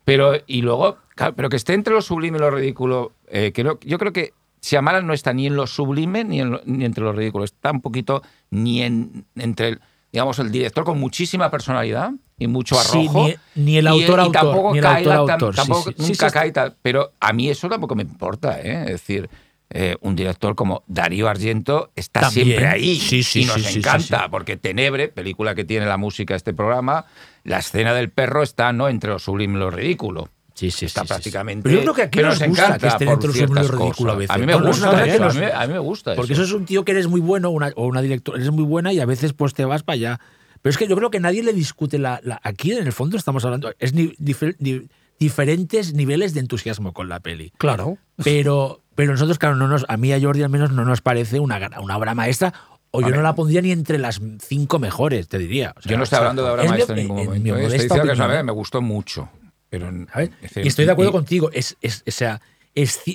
Pero, 0.06 0.34
y 0.48 0.62
luego, 0.62 0.98
claro, 1.16 1.34
pero 1.36 1.50
que 1.50 1.56
esté 1.56 1.74
entre 1.74 1.94
lo 1.94 2.02
sublime 2.02 2.38
y 2.38 2.42
lo 2.42 2.52
ridículo, 2.52 3.14
eh, 3.28 3.52
creo- 3.54 3.80
yo 3.82 3.98
creo 3.98 4.12
que 4.12 4.34
Shyamalan 4.62 5.06
no 5.08 5.14
está 5.14 5.34
ni 5.34 5.48
en 5.48 5.56
lo 5.56 5.68
sublime 5.68 6.24
ni, 6.24 6.40
en 6.42 6.52
lo- 6.52 6.62
ni 6.66 6.86
entre 6.86 7.04
lo 7.04 7.12
ridículo, 7.14 7.44
está 7.46 7.72
un 7.72 7.82
poquito 7.82 8.22
ni 8.50 8.82
en, 8.82 9.26
entre 9.36 9.68
el, 9.70 9.82
digamos, 10.12 10.40
el 10.40 10.52
director 10.52 10.84
con 10.84 11.00
muchísima 11.00 11.50
personalidad 11.50 12.12
y 12.38 12.48
mucho 12.48 12.76
Sí, 12.76 13.00
arrojo. 13.08 13.28
ni- 13.56 13.64
ni 13.64 13.78
el 13.78 13.88
autor, 13.88 14.20
autor, 14.20 14.32
tampoco 14.42 14.72
ni 14.74 14.80
el 14.80 14.86
autor, 14.86 15.14
autor, 15.14 15.54
sí, 15.54 15.58
tampoco 15.62 15.90
sí. 15.90 15.96
Sí, 15.98 16.04
nunca 16.12 16.30
sí, 16.30 16.34
cae 16.34 16.52
tal. 16.52 16.76
Pero 16.82 17.12
a 17.20 17.34
mí 17.34 17.50
eso 17.50 17.68
tampoco 17.70 17.96
me 17.96 18.04
importa, 18.04 18.60
¿eh? 18.62 18.84
Es 18.86 18.92
decir, 18.92 19.30
eh, 19.74 19.98
un 20.02 20.16
director 20.16 20.56
como 20.56 20.84
Darío 20.88 21.28
Argento 21.28 21.92
está 21.96 22.22
También. 22.22 22.46
siempre 22.48 22.68
ahí 22.68 22.96
Sí, 22.96 23.24
sí, 23.24 23.42
y 23.42 23.46
nos 23.46 23.56
sí, 23.56 23.62
sí, 23.64 23.72
sí, 23.74 23.80
encanta, 23.80 24.20
sí. 24.24 24.28
porque 24.32 24.56
Tenebre, 24.56 25.08
película 25.10 25.56
que 25.56 25.66
tiene 25.66 25.86
la 25.88 25.98
música 25.98 26.36
de 26.36 26.38
este 26.38 26.54
programa, 26.54 27.06
la 27.44 27.58
escena 27.60 27.94
del 27.94 28.10
perro 28.12 28.44
está 28.44 28.72
no 28.72 28.88
entre 28.88 29.10
lo 29.10 29.20
sublime 29.20 29.56
y 29.58 29.60
lo 29.60 29.72
ridículo. 29.72 30.30
Sí, 30.54 30.70
sí, 30.70 30.86
está 30.86 31.02
sí, 31.02 31.08
prácticamente. 31.08 31.64
Pero 31.64 31.78
yo 31.78 31.82
creo 31.82 31.94
que 31.96 32.02
aquí 32.04 32.18
pero 32.20 32.30
nos 32.30 32.40
gusta 32.48 32.78
que 32.78 32.88
esté 32.88 33.06
dentro 33.06 33.34
de 33.34 33.42
lo 33.42 33.48
sublime 33.48 33.62
y 33.62 33.64
lo 33.64 33.68
ciertas 33.68 33.80
ridículo 33.82 34.12
a 34.12 34.16
cosas. 34.16 34.18
veces. 34.20 34.36
A 34.36 34.38
mí 34.38 34.46
me 34.46 34.52
No, 34.54 34.60
no 34.60 34.70
es 34.70 34.78
gusta 34.80 35.06
eso, 35.06 35.24
a 35.26 35.34
mí, 35.34 35.46
a 35.56 35.68
mí 35.68 35.74
me 35.74 35.80
gusta 35.80 36.16
Porque 36.16 36.34
eso. 36.34 36.44
eso 36.44 36.54
es 36.56 36.60
un 36.60 36.66
tío 36.66 36.86
que 36.86 36.92
eres 36.92 37.08
muy 37.08 37.20
bueno 37.22 37.50
una- 37.50 37.72
o 37.76 37.88
una 37.88 38.04
directora, 38.04 38.38
eres 38.38 38.52
muy 38.52 38.64
buena 38.64 38.94
y 38.94 39.00
a 39.00 39.06
veces 39.08 39.34
pues 39.34 39.56
te 39.56 39.66
vas 39.66 39.82
para 39.82 39.96
allá. 39.96 40.20
Pero 40.62 40.70
es 40.70 40.78
que 40.78 40.88
yo 40.88 40.96
creo 40.96 41.10
que 41.10 41.20
nadie 41.20 41.42
le 41.42 41.54
discute 41.54 41.98
la, 41.98 42.22
la- 42.24 42.40
aquí 42.44 42.72
en 42.72 42.86
el 42.86 42.94
fondo 42.94 43.18
estamos 43.18 43.44
hablando 43.44 43.74
es 43.80 43.94
ni- 43.96 44.14
difer- 44.20 44.56
di- 44.60 44.88
diferentes 45.18 45.94
niveles 45.96 46.36
de 46.36 46.42
entusiasmo 46.42 46.94
con 46.94 47.10
la 47.10 47.20
peli. 47.20 47.52
Claro. 47.58 47.98
Pero 48.24 48.83
pero 48.96 49.12
nosotros 49.14 49.38
claro 49.40 49.56
no 49.56 49.68
nos 49.68 49.86
a 49.88 49.98
mí 49.98 50.12
a 50.14 50.20
Jordi 50.22 50.44
al 50.44 50.50
menos 50.50 50.72
no 50.72 50.86
nos 50.86 51.02
parece 51.02 51.40
una 51.40 51.60
una 51.82 51.98
obra 51.98 52.14
maestra 52.14 52.54
o 52.92 53.02
yo 53.02 53.10
no 53.10 53.22
la 53.24 53.34
pondría 53.34 53.62
ni 53.62 53.72
entre 53.72 53.98
las 53.98 54.22
cinco 54.48 54.78
mejores, 54.78 55.28
te 55.28 55.40
diría. 55.40 55.74
O 55.76 55.82
sea, 55.82 55.90
Yo 55.92 55.98
no 55.98 56.04
estoy 56.04 56.18
hablando 56.20 56.44
de 56.46 56.52
obra 56.52 56.64
mi- 56.64 56.70
maestra 56.70 56.96
en 56.96 57.02
ningún 57.02 57.20
en 57.20 57.26
momento. 57.26 57.44
mi. 57.56 57.62
Estoy 57.62 57.80
diciendo 57.90 58.28
que 58.28 58.44
me 58.44 58.52
gustó 58.52 58.82
mucho. 58.84 59.30
Pero, 59.70 59.90
Y 59.92 60.68
estoy 60.68 60.86
de 60.86 60.92
acuerdo 60.92 61.10
y- 61.10 61.14
contigo. 61.14 61.50
Es, 61.52 61.76
es- 61.82 62.04
o 62.08 62.12
sea, 62.12 62.40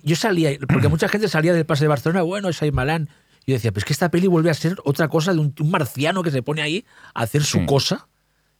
yo 0.02 0.16
salía, 0.16 0.50
porque 0.68 0.88
mucha 0.88 1.08
gente 1.08 1.28
salía 1.28 1.52
del 1.52 1.64
pase 1.64 1.84
de 1.84 1.88
Barcelona, 1.88 2.22
bueno, 2.22 2.48
es 2.48 2.60
Malán. 2.72 3.08
Y 3.46 3.52
yo 3.52 3.54
decía, 3.56 3.70
pues 3.72 3.84
que 3.84 3.92
esta 3.92 4.10
peli 4.10 4.26
vuelve 4.26 4.50
a 4.50 4.54
ser 4.54 4.76
otra 4.84 5.06
cosa 5.06 5.32
de 5.32 5.38
un, 5.38 5.54
un 5.60 5.70
marciano 5.70 6.24
que 6.24 6.32
se 6.32 6.42
pone 6.42 6.60
ahí 6.60 6.84
a 7.14 7.22
hacer 7.22 7.44
su 7.44 7.58
Sí. 7.60 7.66
cosa, 7.66 8.08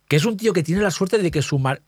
que 0.09 0.16
es 0.16 0.24
un 0.24 0.39
tío 0.39 0.55
que 0.55 0.62
tiene 0.62 0.80
la 0.80 0.90
suerte 0.90 1.18
de 1.18 1.30
que 1.30 1.43
su 1.43 1.59
mar... 1.59 1.82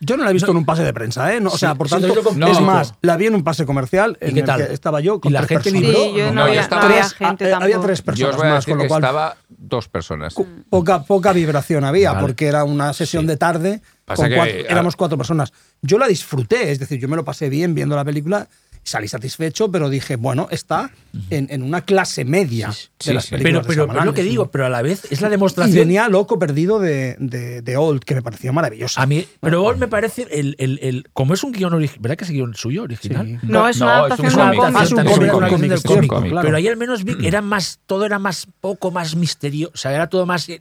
Yo 0.00 0.16
no 0.16 0.24
la 0.24 0.30
he 0.30 0.32
visto 0.32 0.46
No. 0.46 0.52
en 0.52 0.56
un 0.58 0.64
pase 0.64 0.82
de 0.84 0.92
prensa, 0.94 1.34
¿eh? 1.34 1.38
No, 1.40 1.50
o 1.50 1.52
Sí, 1.52 1.58
sea, 1.58 1.74
por 1.74 1.86
tanto, 1.88 2.08
con- 2.22 2.42
es 2.42 2.58
No. 2.58 2.66
más, 2.66 2.94
la 3.02 3.16
vi 3.18 3.26
en 3.26 3.34
un 3.34 3.44
pase 3.44 3.66
comercial 3.66 4.16
¿Y 4.22 4.28
en 4.28 4.34
qué 4.34 4.40
el 4.40 4.46
tal? 4.46 4.66
que 4.66 4.72
estaba 4.72 5.00
yo 5.02 5.20
con 5.20 5.30
¿Y 5.30 5.34
la 5.34 5.40
tres 5.46 5.60
gente 5.62 5.70
personas. 5.72 5.90
vibró? 5.90 6.04
Sí, 6.12 6.18
yo 6.18 6.26
No, 6.28 6.32
no, 6.32 6.42
había, 6.44 6.60
estaba- 6.62 6.80
no 6.82 6.88
había 6.88 7.00
Tres- 7.02 7.12
gente 7.14 7.44
eh, 7.50 7.52
había 7.52 7.80
tres 7.80 7.86
Yo 7.86 7.92
os 7.92 8.02
personas 8.02 8.36
voy 8.36 8.46
a 8.46 8.50
más, 8.50 8.56
decir 8.64 8.72
con 8.72 8.78
lo 8.78 8.82
que 8.84 8.88
cual 8.88 9.02
estaba 9.02 9.36
dos 9.50 9.88
personas. 9.88 10.34
poca, 10.70 11.02
poca 11.04 11.32
vibración 11.34 11.84
había, 11.84 12.12
Vale. 12.12 12.22
porque 12.26 12.46
era 12.46 12.64
una 12.64 12.94
sesión 12.94 13.26
de 13.26 13.36
tarde, 13.36 13.82
Pasa 14.06 14.22
con 14.22 14.30
que, 14.30 14.36
cuatro- 14.36 14.54
éramos 14.70 14.96
cuatro 14.96 15.18
personas. 15.18 15.52
Yo 15.82 15.98
la 15.98 16.06
disfruté, 16.08 16.72
es 16.72 16.78
decir, 16.78 16.98
yo 17.00 17.06
me 17.08 17.16
lo 17.16 17.24
pasé 17.24 17.50
bien 17.50 17.74
viendo 17.74 17.94
la 17.96 18.04
película, 18.04 18.48
salí 18.84 19.06
satisfecho, 19.06 19.70
pero 19.70 19.88
dije, 19.88 20.16
bueno, 20.16 20.48
está 20.50 20.90
en, 21.30 21.46
en 21.50 21.62
una 21.62 21.82
clase 21.82 22.24
media 22.24 22.72
Sí, 22.72 22.88
de 22.98 23.04
sí, 23.04 23.12
las 23.12 23.24
sí. 23.26 23.30
películas 23.30 23.42
Pero, 23.42 23.60
de 23.60 23.66
pero, 23.68 23.82
Shyamalan. 23.84 24.02
es 24.02 24.06
lo 24.06 24.14
que 24.14 24.22
digo, 24.24 24.50
pero 24.50 24.66
a 24.66 24.68
la 24.68 24.82
vez 24.82 25.06
es 25.10 25.20
la 25.20 25.28
Y 25.28 25.30
demostración... 25.30 25.76
venía 25.76 26.08
loco 26.08 26.38
perdido 26.38 26.80
de, 26.80 27.16
de, 27.20 27.62
de 27.62 27.76
Old, 27.76 28.02
que 28.04 28.14
me 28.16 28.22
pareció 28.22 28.52
maravillosa. 28.52 29.00
A 29.00 29.06
mí, 29.06 29.24
pero 29.40 29.62
Old 29.62 29.78
me 29.78 29.88
parece, 29.88 30.26
el, 30.30 30.56
el, 30.58 30.78
el, 30.82 31.06
como 31.12 31.34
es 31.34 31.44
un 31.44 31.52
guion 31.52 31.72
original, 31.74 32.00
¿verdad 32.02 32.16
que 32.16 32.24
es 32.24 32.30
guion 32.30 32.54
suyo 32.54 32.82
original? 32.82 33.26
Sí. 33.26 33.38
No, 33.42 33.68
es 33.68 33.80
una 33.80 34.08
No, 34.08 34.14
es 34.14 34.34
un 34.34 34.40
adaptación 34.40 35.06
Es 35.06 35.18
de 35.18 35.24
una 35.30 35.46
un 35.46 35.50
cómic. 35.50 35.50
cómic. 35.50 35.72
Es 35.72 35.84
un 35.84 35.84
cómic, 35.84 35.84
de 35.84 35.88
una 35.88 35.94
cómic, 35.96 36.10
cómic. 36.10 36.30
claro. 36.32 36.46
Pero 36.46 36.56
ahí 36.56 36.68
al 36.68 36.76
menos 36.76 37.04
vi 37.04 37.14
que 37.16 37.28
era 37.28 37.40
más, 37.40 37.80
todo 37.86 38.04
era 38.04 38.18
más 38.18 38.46
poco 38.60 38.90
más 38.90 39.14
misterioso, 39.14 39.72
o 39.74 39.78
sea, 39.78 39.92
era 39.94 40.08
todo 40.08 40.26
más, 40.26 40.48
eh, 40.48 40.60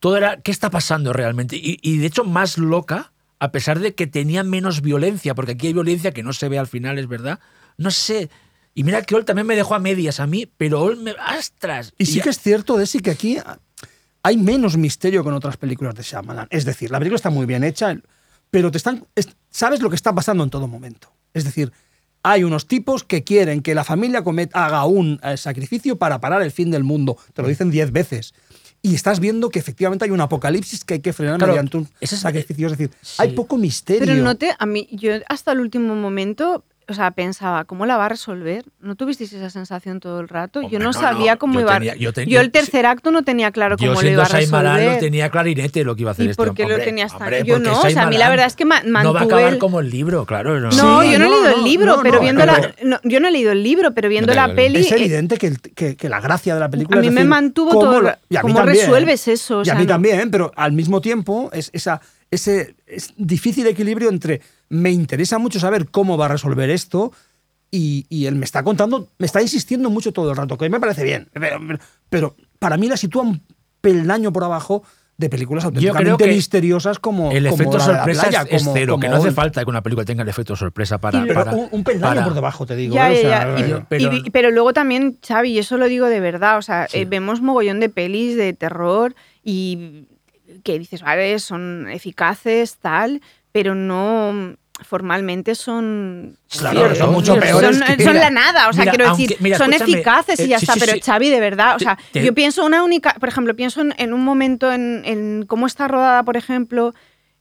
todo 0.00 0.16
era, 0.16 0.40
¿qué 0.40 0.50
está 0.50 0.68
pasando 0.70 1.12
realmente? 1.12 1.56
Y, 1.56 1.78
y 1.80 1.98
de 1.98 2.06
hecho 2.06 2.24
más 2.24 2.58
loca, 2.58 3.12
a 3.38 3.52
pesar 3.52 3.78
de 3.80 3.94
que 3.94 4.06
tenía 4.06 4.42
menos 4.42 4.80
violencia, 4.82 5.34
porque 5.34 5.52
aquí 5.52 5.66
hay 5.68 5.72
violencia 5.72 6.12
que 6.12 6.22
no 6.22 6.32
se 6.32 6.48
ve 6.48 6.58
al 6.58 6.66
final, 6.66 6.98
es 6.98 7.06
verdad. 7.06 7.38
No 7.76 7.90
sé. 7.90 8.30
Y 8.74 8.84
mira 8.84 9.02
que 9.02 9.14
Ol 9.14 9.24
también 9.24 9.46
me 9.46 9.56
dejó 9.56 9.74
a 9.74 9.78
medias 9.78 10.20
a 10.20 10.26
mí, 10.26 10.50
pero 10.56 10.82
Ol 10.82 10.96
me. 10.98 11.14
¡Astras! 11.18 11.92
Y 11.98 12.06
sí 12.06 12.16
ya- 12.18 12.22
que 12.24 12.30
es 12.30 12.38
cierto, 12.40 12.76
Desi, 12.76 13.00
que 13.00 13.10
aquí 13.10 13.38
hay 14.22 14.36
menos 14.36 14.76
misterio 14.76 15.22
que 15.22 15.28
en 15.28 15.34
otras 15.34 15.56
películas 15.56 15.94
de 15.94 16.02
Shyamalan. 16.02 16.46
Es 16.50 16.64
decir, 16.64 16.90
la 16.90 16.98
película 16.98 17.16
está 17.16 17.30
muy 17.30 17.46
bien 17.46 17.64
hecha, 17.64 17.96
pero 18.50 18.70
te 18.70 18.78
están, 18.78 19.06
es- 19.14 19.28
sabes 19.50 19.80
lo 19.82 19.88
que 19.90 19.96
está 19.96 20.14
pasando 20.14 20.42
en 20.44 20.50
todo 20.50 20.66
momento. 20.68 21.12
Es 21.32 21.44
decir, 21.44 21.72
hay 22.22 22.42
unos 22.42 22.66
tipos 22.66 23.04
que 23.04 23.22
quieren 23.22 23.62
que 23.62 23.74
la 23.74 23.84
familia 23.84 24.22
comet- 24.24 24.50
haga 24.52 24.84
un 24.84 25.20
eh, 25.22 25.36
sacrificio 25.36 25.96
para 25.96 26.20
parar 26.20 26.42
el 26.42 26.50
fin 26.50 26.70
del 26.70 26.82
mundo. 26.84 27.16
Te 27.34 27.42
lo 27.42 27.48
dicen 27.48 27.70
diez 27.70 27.92
veces. 27.92 28.34
Y 28.86 28.94
estás 28.94 29.18
viendo 29.18 29.50
que 29.50 29.58
efectivamente 29.58 30.04
hay 30.04 30.12
un 30.12 30.20
apocalipsis 30.20 30.84
que 30.84 30.94
hay 30.94 31.00
que 31.00 31.12
frenar 31.12 31.38
Claro, 31.38 31.54
mediante 31.54 31.76
un 31.76 31.88
sacrificio. 32.02 32.68
Es 32.68 32.78
decir, 32.78 32.90
sí. 33.02 33.16
hay 33.18 33.32
poco 33.32 33.58
misterio. 33.58 34.06
Pero 34.06 34.22
no 34.22 34.36
te, 34.36 34.54
a 34.56 34.64
mí, 34.64 34.86
yo 34.92 35.14
hasta 35.28 35.50
el 35.50 35.58
último 35.58 35.96
momento, 35.96 36.62
o 36.88 36.94
sea, 36.94 37.10
pensaba, 37.10 37.64
¿cómo 37.64 37.84
la 37.84 37.96
va 37.96 38.06
a 38.06 38.08
resolver? 38.08 38.64
¿No 38.80 38.94
tuvisteis 38.94 39.32
esa 39.32 39.50
sensación 39.50 39.98
todo 39.98 40.20
el 40.20 40.28
rato? 40.28 40.60
yo 40.60 40.66
Hombre, 40.66 40.78
no, 40.78 40.84
no, 40.86 40.92
sabía 40.92 41.32
no, 41.32 41.38
cómo 41.40 41.54
yo 41.54 41.60
iba 41.62 41.74
a... 41.74 41.78
tenía- 41.80 41.96
yo 41.96 42.12
ten- 42.12 42.28
yo 42.28 42.38
el 42.40 42.46
yo- 42.46 42.52
tercer 42.52 42.86
acto 42.86 43.10
no 43.10 43.24
tenía 43.24 43.50
claro 43.50 43.76
Yo 43.76 43.88
cómo 43.88 44.02
lo 44.02 44.08
iba 44.08 44.22
a 44.24 44.28
resolver. 44.28 44.92
lo 44.94 44.98
tenía 44.98 45.28
clarinete 45.28 45.82
lo 45.82 45.96
que 45.96 46.02
iba 46.02 46.10
a 46.10 46.12
hacer 46.12 46.26
¿Y 46.26 46.30
este 46.30 46.36
por 46.44 46.54
qué 46.54 46.62
lo 46.62 46.70
hombre. 46.74 46.84
tenías 46.84 47.10
tan- 47.12 47.22
Hombre, 47.22 47.42
yo 47.44 47.58
no, 47.58 47.80
o 47.80 47.90
sea, 47.90 48.02
a 48.02 48.06
mí 48.06 48.16
la 48.18 48.30
verdad 48.30 48.46
es 48.46 48.54
que 48.54 48.64
ma- 48.64 48.82
No 48.84 49.12
va 49.12 49.20
a 49.20 49.22
mantuve 49.24 49.34
acabar 49.40 49.52
el- 49.54 49.58
como 49.58 49.80
el 49.80 49.90
libro, 49.90 50.24
claro. 50.26 50.60
No, 50.60 50.70
No, 50.70 51.02
Sí, 51.02 51.10
yo 51.12 51.18
no, 51.18 51.24
he 51.24 51.28
no, 51.28 51.34
leído 51.34 51.48
el 51.50 51.56
no, 51.56 51.64
libro, 51.66 51.96
no, 51.96 52.02
pero 52.04 52.14
no, 52.16 52.20
viendo 52.20 52.40
pero- 52.44 52.52
la, 52.56 52.74
no, 52.84 53.00
yo 53.02 53.18
no 53.20 53.28
he 53.28 53.30
leído 53.32 53.50
el 53.52 53.62
libro, 53.64 53.92
pero 53.92 54.08
viendo 54.08 54.32
la 54.32 54.54
peli, 54.54 54.78
Es 54.78 54.92
eh, 54.92 54.96
evidente 54.96 55.38
que, 55.38 55.46
el- 55.48 55.60
que- 55.60 55.96
que 55.96 56.08
la 56.08 56.20
gracia 56.20 56.54
de 56.54 56.60
la 56.60 56.70
película 56.70 57.00
A 57.00 57.02
es 57.02 57.08
mí 57.08 57.12
me 57.14 57.24
mantuvo 57.24 57.70
cómo 57.70 57.80
todo 57.82 58.00
lo- 58.00 58.08
el- 58.10 58.14
y 58.28 58.36
a 58.36 58.40
mí 58.40 58.42
cómo 58.42 58.54
también, 58.54 58.76
resuelves 58.78 59.26
eso, 59.26 59.62
y 59.64 59.70
a 59.70 59.74
mí 59.74 59.82
no- 59.82 59.88
también, 59.88 60.30
pero 60.30 60.52
al 60.54 60.70
mismo 60.70 61.00
tiempo 61.00 61.50
es 61.52 61.68
esa, 61.72 62.00
ese 62.30 62.76
es 62.86 63.12
difícil 63.16 63.66
equilibrio 63.66 64.08
entre 64.08 64.40
me 64.68 64.90
interesa 64.90 65.38
mucho 65.38 65.60
saber 65.60 65.88
cómo 65.88 66.16
va 66.16 66.26
a 66.26 66.28
resolver 66.28 66.70
esto 66.70 67.12
y, 67.70 68.06
y 68.08 68.26
él 68.26 68.34
me 68.36 68.44
está 68.44 68.62
contando, 68.62 69.08
me 69.18 69.26
está 69.26 69.42
insistiendo 69.42 69.90
mucho 69.90 70.12
todo 70.12 70.30
el 70.30 70.36
rato, 70.36 70.56
que 70.56 70.64
a 70.64 70.68
mí 70.68 70.72
me 70.72 70.80
parece 70.80 71.04
bien, 71.04 71.28
pero, 72.08 72.36
para 72.58 72.76
mí 72.76 72.88
la 72.88 72.96
sitúa 72.96 73.22
un 73.22 73.42
peldaño 73.80 74.32
por 74.32 74.44
abajo 74.44 74.82
de 75.18 75.30
películas 75.30 75.64
auténticamente 75.64 76.26
misteriosas 76.26 76.98
como 76.98 77.30
el 77.32 77.44
como 77.48 77.54
efecto 77.54 77.78
la 77.78 77.84
de 77.86 77.92
la 77.92 77.96
sorpresa 77.98 78.22
playa, 78.28 78.42
es 78.50 78.62
como- 78.62 78.74
cero, 78.74 78.98
que 79.00 79.08
no 79.08 79.16
hace 79.16 79.30
falta 79.32 79.64
que 79.64 79.70
una 79.70 79.82
película 79.82 80.04
tenga 80.04 80.22
el 80.22 80.28
efecto 80.28 80.54
sorpresa 80.56 80.98
para. 80.98 81.22
Pero 81.22 81.34
para- 81.34 81.52
un, 81.52 81.68
un 81.70 81.84
peldaño 81.84 82.14
para- 82.14 82.24
por 82.24 82.34
debajo, 82.34 82.66
te 82.66 82.76
digo. 82.76 82.94
Ya, 82.94 83.10
¿eh? 83.12 83.18
O 83.20 83.22
ya, 83.22 83.28
sea, 83.28 83.56
ya. 83.58 83.66
Y- 83.66 83.70
yo- 83.70 83.82
pero- 83.88 84.12
y- 84.14 84.30
pero 84.30 84.50
luego 84.50 84.74
también, 84.74 85.18
Xavi, 85.26 85.52
y 85.52 85.58
eso 85.58 85.78
lo 85.78 85.86
digo 85.88 86.06
de 86.06 86.20
verdad, 86.20 86.58
o 86.58 86.62
sea, 86.62 86.86
Sí. 86.88 86.98
eh, 86.98 87.04
vemos 87.06 87.40
mogollón 87.40 87.80
de 87.80 87.88
pelis 87.88 88.36
de 88.36 88.52
terror 88.52 89.14
y 89.42 90.06
que 90.64 90.78
dices, 90.78 91.00
vale, 91.02 91.38
son 91.38 91.88
eficaces, 91.90 92.76
tal, 92.76 93.22
pero 93.56 93.74
no 93.74 94.54
formalmente 94.84 95.54
son 95.54 96.36
Claro, 96.50 96.94
son 96.94 97.12
mucho 97.12 97.38
peores 97.40 97.78
son, 97.78 97.86
que- 97.96 98.04
son 98.04 98.12
mira, 98.12 98.24
la 98.24 98.30
nada 98.30 98.68
o 98.68 98.72
sea 98.74 98.82
mira, 98.82 98.92
quiero 98.92 99.08
aunque- 99.08 99.22
decir 99.22 99.36
mira, 99.40 99.56
son 99.56 99.72
eficaces 99.72 100.38
y 100.40 100.42
eh, 100.42 100.48
ya 100.48 100.56
está 100.58 100.74
sí, 100.74 100.80
pero 100.80 100.92
sí. 100.92 101.00
Xavi 101.00 101.30
de 101.30 101.40
verdad 101.40 101.76
o 101.76 101.78
sea 101.78 101.96
te- 102.12 102.22
yo 102.22 102.34
pienso 102.34 102.62
una 102.66 102.82
única 102.84 103.14
por 103.14 103.30
ejemplo 103.30 103.56
pienso 103.56 103.80
en, 103.80 103.94
en 103.96 104.12
un 104.12 104.22
momento 104.22 104.70
en, 104.70 105.00
en 105.06 105.46
cómo 105.46 105.66
está 105.66 105.88
rodada 105.88 106.22
por 106.24 106.36
ejemplo 106.36 106.94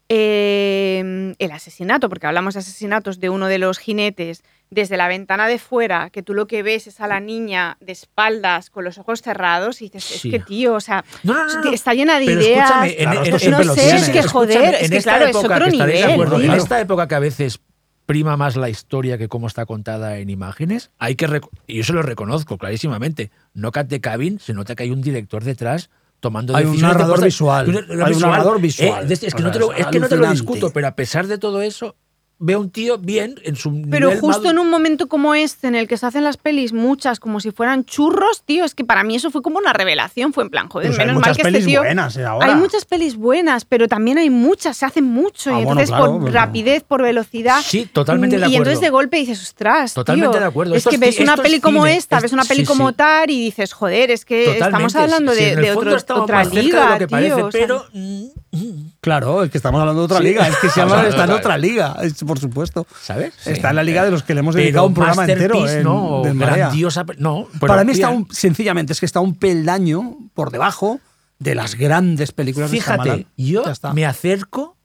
eh, 0.10 1.34
el 1.40 1.52
asesinato 1.52 2.10
porque 2.10 2.28
hablamos 2.28 2.54
de 2.54 2.60
asesinatos 2.62 3.20
de 3.20 3.30
uno 3.30 3.48
de 3.48 3.58
los 3.58 3.80
jinetes 3.80 4.44
desde 4.70 4.98
la 4.98 5.08
ventana 5.08 5.48
de 5.48 5.60
fuera 5.60 6.10
que 6.10 6.24
tú 6.24 6.34
lo 6.34 6.48
que 6.48 6.64
ves 6.64 6.88
es 6.88 7.00
a 7.00 7.08
la 7.08 7.20
niña 7.20 7.78
de 7.80 7.92
espaldas 7.92 8.70
con 8.70 8.84
los 8.84 8.98
ojos 8.98 9.22
cerrados 9.22 9.82
y 9.82 9.86
dices 9.90 10.04
Sí. 10.04 10.28
es 10.30 10.32
que 10.34 10.40
tío 10.46 10.74
o 10.76 10.80
sea 10.80 11.04
No, 11.24 11.34
no, 11.34 11.46
no, 11.46 11.62
no. 11.66 11.72
está 11.72 11.94
llena 11.94 12.20
de 12.20 12.26
Pero 12.26 12.42
ideas 12.42 12.70
Claro, 12.72 12.86
en- 12.86 13.26
en- 13.26 13.32
no 13.52 13.64
sé, 13.76 13.82
tiene. 13.82 13.96
es 14.00 14.10
que 14.10 14.24
joder, 14.24 14.76
en 14.76 14.84
es 14.86 14.90
que 14.92 14.98
esta 14.98 15.12
claro, 15.18 15.26
es 15.26 15.36
época, 15.36 15.56
otro 15.56 15.68
nivel, 15.68 16.04
acuerdo, 16.04 16.42
En 16.42 16.52
esta 16.52 16.80
época 16.82 17.08
que 17.08 17.16
a 17.16 17.20
veces 17.20 17.60
prima 18.06 18.38
más 18.38 18.56
la 18.56 18.70
historia 18.70 19.18
que 19.18 19.28
cómo 19.28 19.48
está 19.48 19.66
contada 19.66 20.18
en 20.20 20.30
imágenes, 20.30 20.92
hay 21.00 21.16
que 21.16 21.42
y 21.68 21.78
yo 21.78 21.84
se 21.84 21.94
lo 21.94 22.04
reconozco 22.04 22.58
clarísimamente. 22.60 23.32
No 23.56 23.72
Cat 23.72 23.88
de 23.88 24.00
Cabin 24.02 24.40
se 24.40 24.54
nota 24.54 24.76
que 24.76 24.84
hay 24.84 24.92
un 24.92 25.02
director 25.02 25.44
detrás 25.44 25.90
tomando 26.20 26.56
Hay 26.56 26.66
un 26.66 26.72
decisiones 26.72 26.98
narrador 26.98 27.24
visual. 27.24 27.70
un 27.70 27.76
Hay 28.04 28.14
un 28.14 28.20
narrador 28.22 28.58
Eh, 28.58 28.62
visual. 28.62 29.12
es, 29.12 29.24
es 29.24 29.34
que 29.36 29.44
no 29.44 29.52
te 29.52 29.60
lo, 29.60 29.74
es 29.74 29.86
que 29.88 30.00
no 30.00 30.08
te 30.08 30.16
lo 30.16 30.28
discuto, 30.30 30.72
pero 30.72 30.88
a 30.88 30.96
pesar 30.96 31.28
de 31.28 31.38
todo 31.38 31.62
eso, 31.62 31.96
veo 32.46 32.60
un 32.60 32.70
tío 32.70 32.98
bien 33.00 33.40
en 33.44 33.56
su 33.56 33.72
Pero 33.90 34.08
nivel 34.10 34.20
justo 34.22 34.44
maduro. 34.44 34.50
en 34.52 34.60
un 34.60 34.70
momento 34.70 35.08
como 35.08 35.34
este, 35.34 35.68
en 35.68 35.74
el 35.76 35.88
que 35.88 35.98
se 35.98 36.06
hacen 36.06 36.24
las 36.24 36.38
pelis 36.38 36.74
muchas 36.74 37.20
como 37.20 37.40
si 37.40 37.50
fueran 37.52 37.86
churros, 37.86 38.44
tío, 38.46 38.66
es 38.66 38.76
que 38.76 38.84
para 38.86 39.04
mí 39.04 39.16
eso 39.16 39.32
fue 39.32 39.42
como 39.42 39.58
una 39.58 39.74
revelación. 39.74 40.32
Fue 40.32 40.44
en 40.44 40.50
plan, 40.52 40.70
joder, 40.70 40.90
Pues 40.90 41.00
hay 41.00 41.06
menos 41.08 41.20
muchas 41.22 41.28
mal 41.30 41.36
que 41.36 41.42
este 41.42 41.52
pelis 41.52 41.66
tío. 41.66 41.80
buenas, 41.82 42.18
eh, 42.18 42.26
ahora. 42.26 42.48
Hay 42.48 42.56
muchas 42.56 42.86
pelis 42.86 43.16
buenas, 43.16 43.66
pero 43.66 43.88
también 43.88 44.18
hay 44.20 44.30
muchas, 44.30 44.78
se 44.78 44.86
hacen 44.86 45.06
mucho. 45.06 45.50
Ah, 45.50 45.54
y 45.62 45.66
bueno, 45.66 45.82
entonces, 45.82 45.90
claro, 45.90 46.20
por 46.20 46.32
rapidez, 46.32 46.84
por 46.84 47.02
velocidad. 47.02 47.62
Sí, 47.64 47.88
totalmente 47.92 48.36
de 48.36 48.42
Y 48.42 48.44
acuerdo. 48.46 48.58
entonces 48.58 48.82
de 48.82 48.90
golpe 48.92 49.18
dices, 49.18 49.42
ostras. 49.42 49.94
Totalmente 49.94 50.32
tío, 50.34 50.40
de 50.40 50.46
acuerdo. 50.46 50.76
Es 50.76 50.86
que 50.86 50.96
es 50.96 51.02
ves 51.02 51.20
una 51.20 51.38
peli 51.38 51.60
como 51.60 51.88
esta, 51.88 52.20
ves 52.20 52.32
una 52.34 52.46
peli 52.46 52.64
como 52.64 52.94
tal 52.94 53.30
y 53.32 53.40
dices, 53.46 53.74
joder, 53.74 54.12
es 54.12 54.24
que 54.24 54.52
estamos 54.60 54.96
hablando 54.96 55.34
Sí, 55.34 55.44
de, 55.44 55.56
de 55.56 55.72
otro- 55.72 55.96
otra 56.22 56.38
más 56.38 56.50
cerca 56.50 56.62
liga. 56.62 56.84
de 56.86 56.90
lo 56.92 56.98
que 57.00 57.08
tío, 57.08 57.12
parece, 57.18 57.42
o 57.42 57.52
sea, 57.52 57.62
pero 57.62 57.86
mm, 57.94 58.26
mm, 58.52 58.92
Claro, 59.02 59.44
es 59.44 59.52
que 59.52 59.58
estamos 59.58 59.80
hablando 59.80 60.02
de 60.02 60.06
otra 60.06 60.20
liga. 60.20 60.48
Es 60.48 60.56
que 60.58 60.70
se 60.70 60.80
llama 60.80 60.96
Vamos 60.96 61.06
a 61.06 61.10
está 61.10 61.24
en 61.26 61.32
otra 61.32 61.58
liga, 61.58 61.96
es- 62.02 62.24
por 62.36 62.42
supuesto. 62.42 62.88
¿sabes? 63.02 63.34
Está 63.46 63.70
en 63.72 63.76
la 63.78 63.84
liga 63.84 64.04
de 64.04 64.12
los 64.12 64.24
que 64.24 64.34
le 64.34 64.42
hemos 64.42 64.56
Pero 64.56 64.64
dedicado 64.64 64.88
un 64.88 64.94
programa 64.94 65.26
entero. 65.26 65.68
En, 65.68 65.84
¿no? 65.84 66.22
Grandiosa, 66.24 67.06
no. 67.18 67.48
Para 67.60 67.84
mí 67.84 67.94
está 67.94 68.10
un, 68.10 68.28
sencillamente, 68.32 68.94
es 68.94 69.00
que 69.00 69.06
está 69.06 69.20
un 69.20 69.36
peldaño 69.36 70.18
por 70.34 70.52
debajo 70.52 71.00
de 71.40 71.56
las 71.56 71.76
grandes 71.76 72.32
películas 72.32 72.72
de 72.72 72.78
Fíjate, 72.78 73.28
yo 73.38 73.64
me 73.94 74.06
acerco 74.06 74.78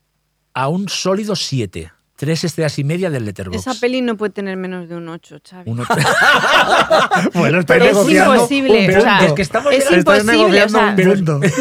a 0.53 0.67
un 0.67 0.89
sólido 0.89 1.35
7. 1.35 1.91
Tres 2.21 2.43
estrellas 2.43 2.77
y 2.77 2.83
media 2.83 3.09
del 3.09 3.25
Letterboxd. 3.25 3.67
Esa 3.67 3.79
peli 3.81 3.99
no 4.03 4.15
puede 4.15 4.31
tener 4.31 4.55
menos 4.55 4.87
de 4.87 4.95
un 4.95 5.09
8, 5.09 5.39
Xavi. 5.43 5.71
Uno- 5.71 5.83
Bueno, 7.33 7.61
estoy 7.61 7.77
Es 7.77 7.83
negociando 7.85 8.35
imposible, 8.35 8.89
un 8.89 8.95
o 8.95 9.01
sea, 9.01 9.25
es 9.25 9.33
que 9.33 9.41
estamos 9.41 9.73
es 9.73 9.91
imposible, 9.91 10.63
o 10.63 10.69
sea, 10.69 10.87
un 10.89 10.95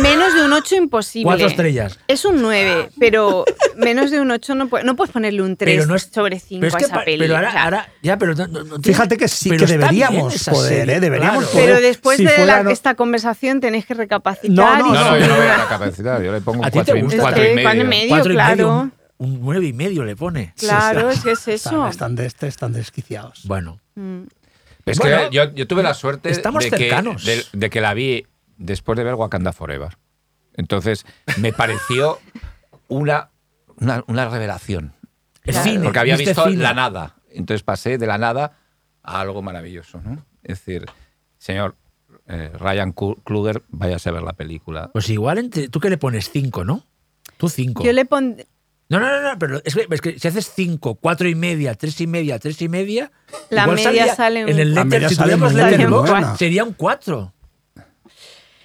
menos 0.02 0.34
de 0.34 0.44
un 0.44 0.52
8 0.52 0.74
imposible. 0.76 1.24
Cuatro 1.24 1.46
estrellas. 1.46 1.98
Es 2.08 2.26
un 2.26 2.42
9, 2.42 2.90
pero 3.00 3.46
menos 3.78 4.10
de 4.10 4.20
un 4.20 4.30
8 4.32 4.54
no, 4.54 4.68
puede- 4.68 4.84
no 4.84 4.96
puedes 4.96 5.10
ponerle 5.14 5.40
un 5.40 5.56
3 5.56 5.76
Pero 5.76 5.86
no 5.86 5.94
es- 5.94 6.10
sobre 6.12 6.38
5 6.38 6.60
pero 6.60 6.68
es 6.68 6.74
a 6.74 6.78
que 6.78 6.84
esa 6.84 7.04
peli. 7.04 7.18
Pero 7.20 7.36
ahora, 7.36 7.48
o 7.48 7.52
sea, 7.52 7.64
ahora- 7.64 7.88
ya, 8.02 8.18
pero 8.18 8.34
no- 8.34 8.46
no- 8.46 8.62
no 8.64 8.78
tiene- 8.80 8.82
Fíjate 8.98 9.16
que 9.16 9.28
sí, 9.28 9.48
pero 9.48 9.64
que 9.64 9.72
deberíamos 9.78 10.44
poder, 10.44 10.68
serie, 10.80 10.94
¿eh? 10.96 11.00
Deberíamos 11.00 11.44
claro. 11.44 11.52
poder. 11.52 11.66
pero 11.76 11.80
después 11.80 12.16
si 12.18 12.26
de 12.26 12.44
la- 12.44 12.70
esta 12.70 12.94
conversación 12.96 13.60
tenéis 13.60 13.86
que 13.86 13.94
recapacitar. 13.94 14.50
No, 14.50 14.76
no, 14.78 14.88
y 14.90 14.92
No, 14.92 15.18
yo 15.18 15.26
no 15.26 15.36
voy 15.36 15.46
a 15.46 15.66
capacidad. 15.70 16.20
Yo 16.20 16.32
le 16.32 16.42
pongo 16.42 16.62
¿A 16.64 16.66
un 16.66 16.70
ti 16.70 16.70
te 16.70 16.84
cuatro 16.84 16.96
y, 16.98 17.00
gusta? 17.00 17.22
cuatro 17.22 17.42
y 17.42 17.46
Eh, 17.46 17.54
medio. 17.54 17.62
cuatro 17.64 17.82
y 17.82 17.86
medio. 17.86 18.34
Claro. 18.34 18.90
Un, 19.20 19.40
nueve 19.40 19.66
y 19.66 19.72
medio 19.72 20.04
le 20.04 20.16
pone. 20.16 20.52
Claro, 20.58 21.12
Sí, 21.12 21.18
es 21.18 21.24
que 21.24 21.30
es 21.32 21.48
eso. 21.48 21.70
Están, 21.70 21.88
están, 21.90 22.16
de 22.16 22.26
este, 22.26 22.46
están 22.48 22.72
desquiciados. 22.72 23.42
Bueno, 23.44 23.78
Mm. 23.94 24.22
Es 24.86 24.98
Bueno, 24.98 25.28
que 25.30 25.36
yo, 25.36 25.44
yo 25.52 25.66
tuve 25.68 25.82
la 25.82 25.92
suerte 25.94 26.30
estamos 26.30 26.64
de 26.64 26.70
que, 26.70 26.76
cercanos. 26.78 27.24
de, 27.24 27.44
de 27.52 27.70
que 27.70 27.80
la 27.82 27.92
vi 27.94 28.26
después 28.56 28.96
de 28.96 29.04
ver 29.04 29.14
Wakanda 29.14 29.52
Forever. 29.52 29.98
Entonces, 30.54 31.04
me 31.38 31.52
pareció 31.52 32.18
una, 32.88 33.30
una, 33.76 34.02
una 34.08 34.28
revelación. 34.28 34.94
el 35.44 35.52
Claro. 35.52 35.70
cine. 35.70 35.84
Porque 35.84 35.98
había 35.98 36.16
visto 36.16 36.44
cine. 36.44 36.62
la 36.62 36.72
nada. 36.74 37.14
Entonces 37.30 37.62
pasé 37.62 37.98
de 37.98 38.06
la 38.06 38.18
nada 38.18 38.56
a 39.02 39.20
algo 39.20 39.42
maravilloso. 39.42 40.00
¿no? 40.02 40.24
Es 40.42 40.58
decir, 40.64 40.86
señor 41.38 41.76
eh, 42.26 42.50
Ryan 42.58 42.92
Kluger, 42.92 43.62
váyase 43.68 44.08
a 44.08 44.12
ver 44.12 44.22
la 44.22 44.32
película. 44.32 44.90
Pues 44.92 45.08
igual, 45.10 45.38
entre, 45.38 45.68
tú 45.68 45.78
que 45.78 45.90
le 45.90 45.98
pones 45.98 46.30
cinco, 46.30 46.64
¿no? 46.64 46.84
Tú 47.36 47.48
cinco. 47.48 47.84
Yo 47.84 47.92
le 47.92 48.04
pondré. 48.06 48.46
No, 48.90 48.98
no, 49.00 49.06
no, 49.08 49.22
no, 49.22 49.38
pero 49.38 49.62
es 49.64 49.74
que, 49.74 49.86
es 49.88 50.00
que 50.00 50.18
si 50.18 50.28
haces 50.28 50.52
cinco, 50.54 50.96
cuatro 50.96 51.28
y 51.28 51.34
media, 51.34 51.74
tres 51.76 51.98
y 52.00 52.06
media, 52.06 52.38
tres 52.38 52.60
y 52.60 52.68
media. 52.68 53.10
La 53.48 53.62
igual 53.62 53.76
media 53.76 54.14
sale 54.14 54.44
un- 54.44 54.50
en 54.50 54.58
el 54.58 54.74
La 54.74 54.82
letter, 54.84 55.00
media 55.00 55.08
si 55.08 55.16
tuviéramos 55.16 55.52
buena. 55.52 56.36
sería 56.36 56.64
un 56.64 56.72
cuatro. 56.74 57.32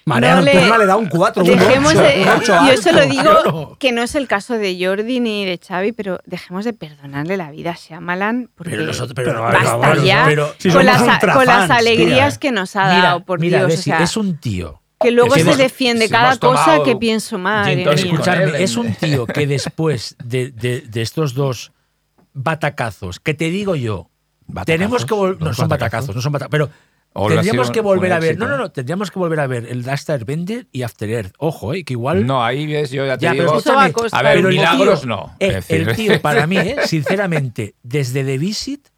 Marea 0.04 0.36
No 0.36 0.42
le- 0.42 0.54
Nocturna 0.54 0.78
le 0.78 0.86
da 0.86 0.96
un 0.96 1.06
4, 1.08 1.42
un 1.42 1.48
Dejemos 1.50 1.92
8, 1.92 2.00
de- 2.00 2.22
un 2.22 2.28
8 2.28 2.58
yo 2.68 2.76
se 2.80 2.92
lo 2.92 3.00
alto. 3.00 3.10
digo 3.10 3.22
Claro. 3.42 3.76
que 3.80 3.90
no 3.90 4.02
es 4.04 4.14
el 4.14 4.28
caso 4.28 4.54
de 4.56 4.76
Jordi 4.80 5.18
ni 5.18 5.44
de 5.44 5.58
Xavi, 5.58 5.90
pero 5.90 6.20
dejemos 6.26 6.64
de 6.64 6.72
perdonarle 6.74 7.36
la 7.36 7.50
vida 7.50 7.72
a 7.72 7.74
Shyamalan 7.74 8.48
porque 8.54 8.70
Pero 8.70 8.84
nosotros, 8.86 9.14
pero, 9.16 9.42
basta 9.42 9.80
pero- 9.80 10.04
ya 10.04 10.24
pero- 10.28 10.54
Si 10.58 10.70
con, 10.70 10.86
las, 10.86 10.98
con 11.02 11.44
las 11.46 11.66
tía, 11.66 11.76
alegrías 11.76 12.36
eh. 12.36 12.38
que 12.38 12.52
nos 12.52 12.76
ha 12.76 12.84
mira, 12.94 13.02
dado, 13.02 13.24
por 13.24 13.40
mira, 13.40 13.58
Dios. 13.58 13.66
o 13.66 13.70
Bessie, 13.76 13.92
sea, 13.94 14.02
es 14.04 14.16
un 14.16 14.38
tío. 14.38 14.80
Que 15.00 15.10
luego 15.10 15.34
Si 15.34 15.40
se 15.40 15.46
hemos- 15.46 15.58
defiende 15.58 16.06
si 16.06 16.10
cada 16.12 16.38
cosa 16.38 16.82
que 16.84 16.96
pienso, 16.96 17.36
Escuchadme, 17.36 18.44
él, 18.44 18.54
es 18.56 18.76
un 18.76 18.94
tío 18.94 19.26
que 19.26 19.46
después 19.46 20.16
de, 20.24 20.50
de- 20.50 20.80
de 20.82 21.02
estos 21.02 21.34
dos 21.34 21.72
batacazos, 22.32 23.20
que 23.20 23.34
te 23.34 23.50
digo 23.50 23.76
yo, 23.76 24.10
¿Batacazos? 24.46 24.66
tenemos 24.66 25.04
que 25.06 25.14
volver. 25.14 25.40
No, 25.40 25.46
¿Dos 25.46 25.56
son 25.56 25.68
batacazos? 25.68 26.14
no 26.14 26.20
son 26.22 26.32
batacazos. 26.32 26.50
Pero 26.50 26.70
tendríamos 27.28 27.66
sido 27.68 27.72
que 27.74 27.80
volver 27.80 28.12
a 28.12 28.18
ver. 28.20 28.30
éxito, 28.32 28.44
No, 28.44 28.50
no, 28.50 28.58
no, 28.58 28.70
tendríamos 28.70 29.10
que 29.10 29.18
volver 29.18 29.40
a 29.40 29.46
ver 29.46 29.66
el 29.66 29.82
Last 29.84 30.08
Airbender 30.10 30.66
y 30.70 30.82
After 30.82 31.08
Earth. 31.10 31.32
Ojo, 31.38 31.74
eh, 31.74 31.84
que 31.84 31.94
igual. 31.94 32.26
No, 32.26 32.44
ahí 32.44 32.66
ves, 32.66 32.90
yo 32.90 33.06
ya 33.06 33.16
te 33.16 33.24
Ya, 33.24 33.30
pero 33.32 33.52
digo. 33.58 33.74
Va 33.74 33.84
a 33.84 34.18
A 34.18 34.22
ver, 34.22 34.36
pero 34.36 34.48
milagros 34.50 35.00
tío- 35.00 35.08
no. 35.08 35.34
eh, 35.40 35.60
el 35.68 35.96
tío, 35.96 36.20
para 36.20 36.46
mí, 36.46 36.58
eh, 36.58 36.76
sinceramente, 36.86 37.74
desde 37.82 38.22
The 38.24 38.38
Visit 38.38 38.88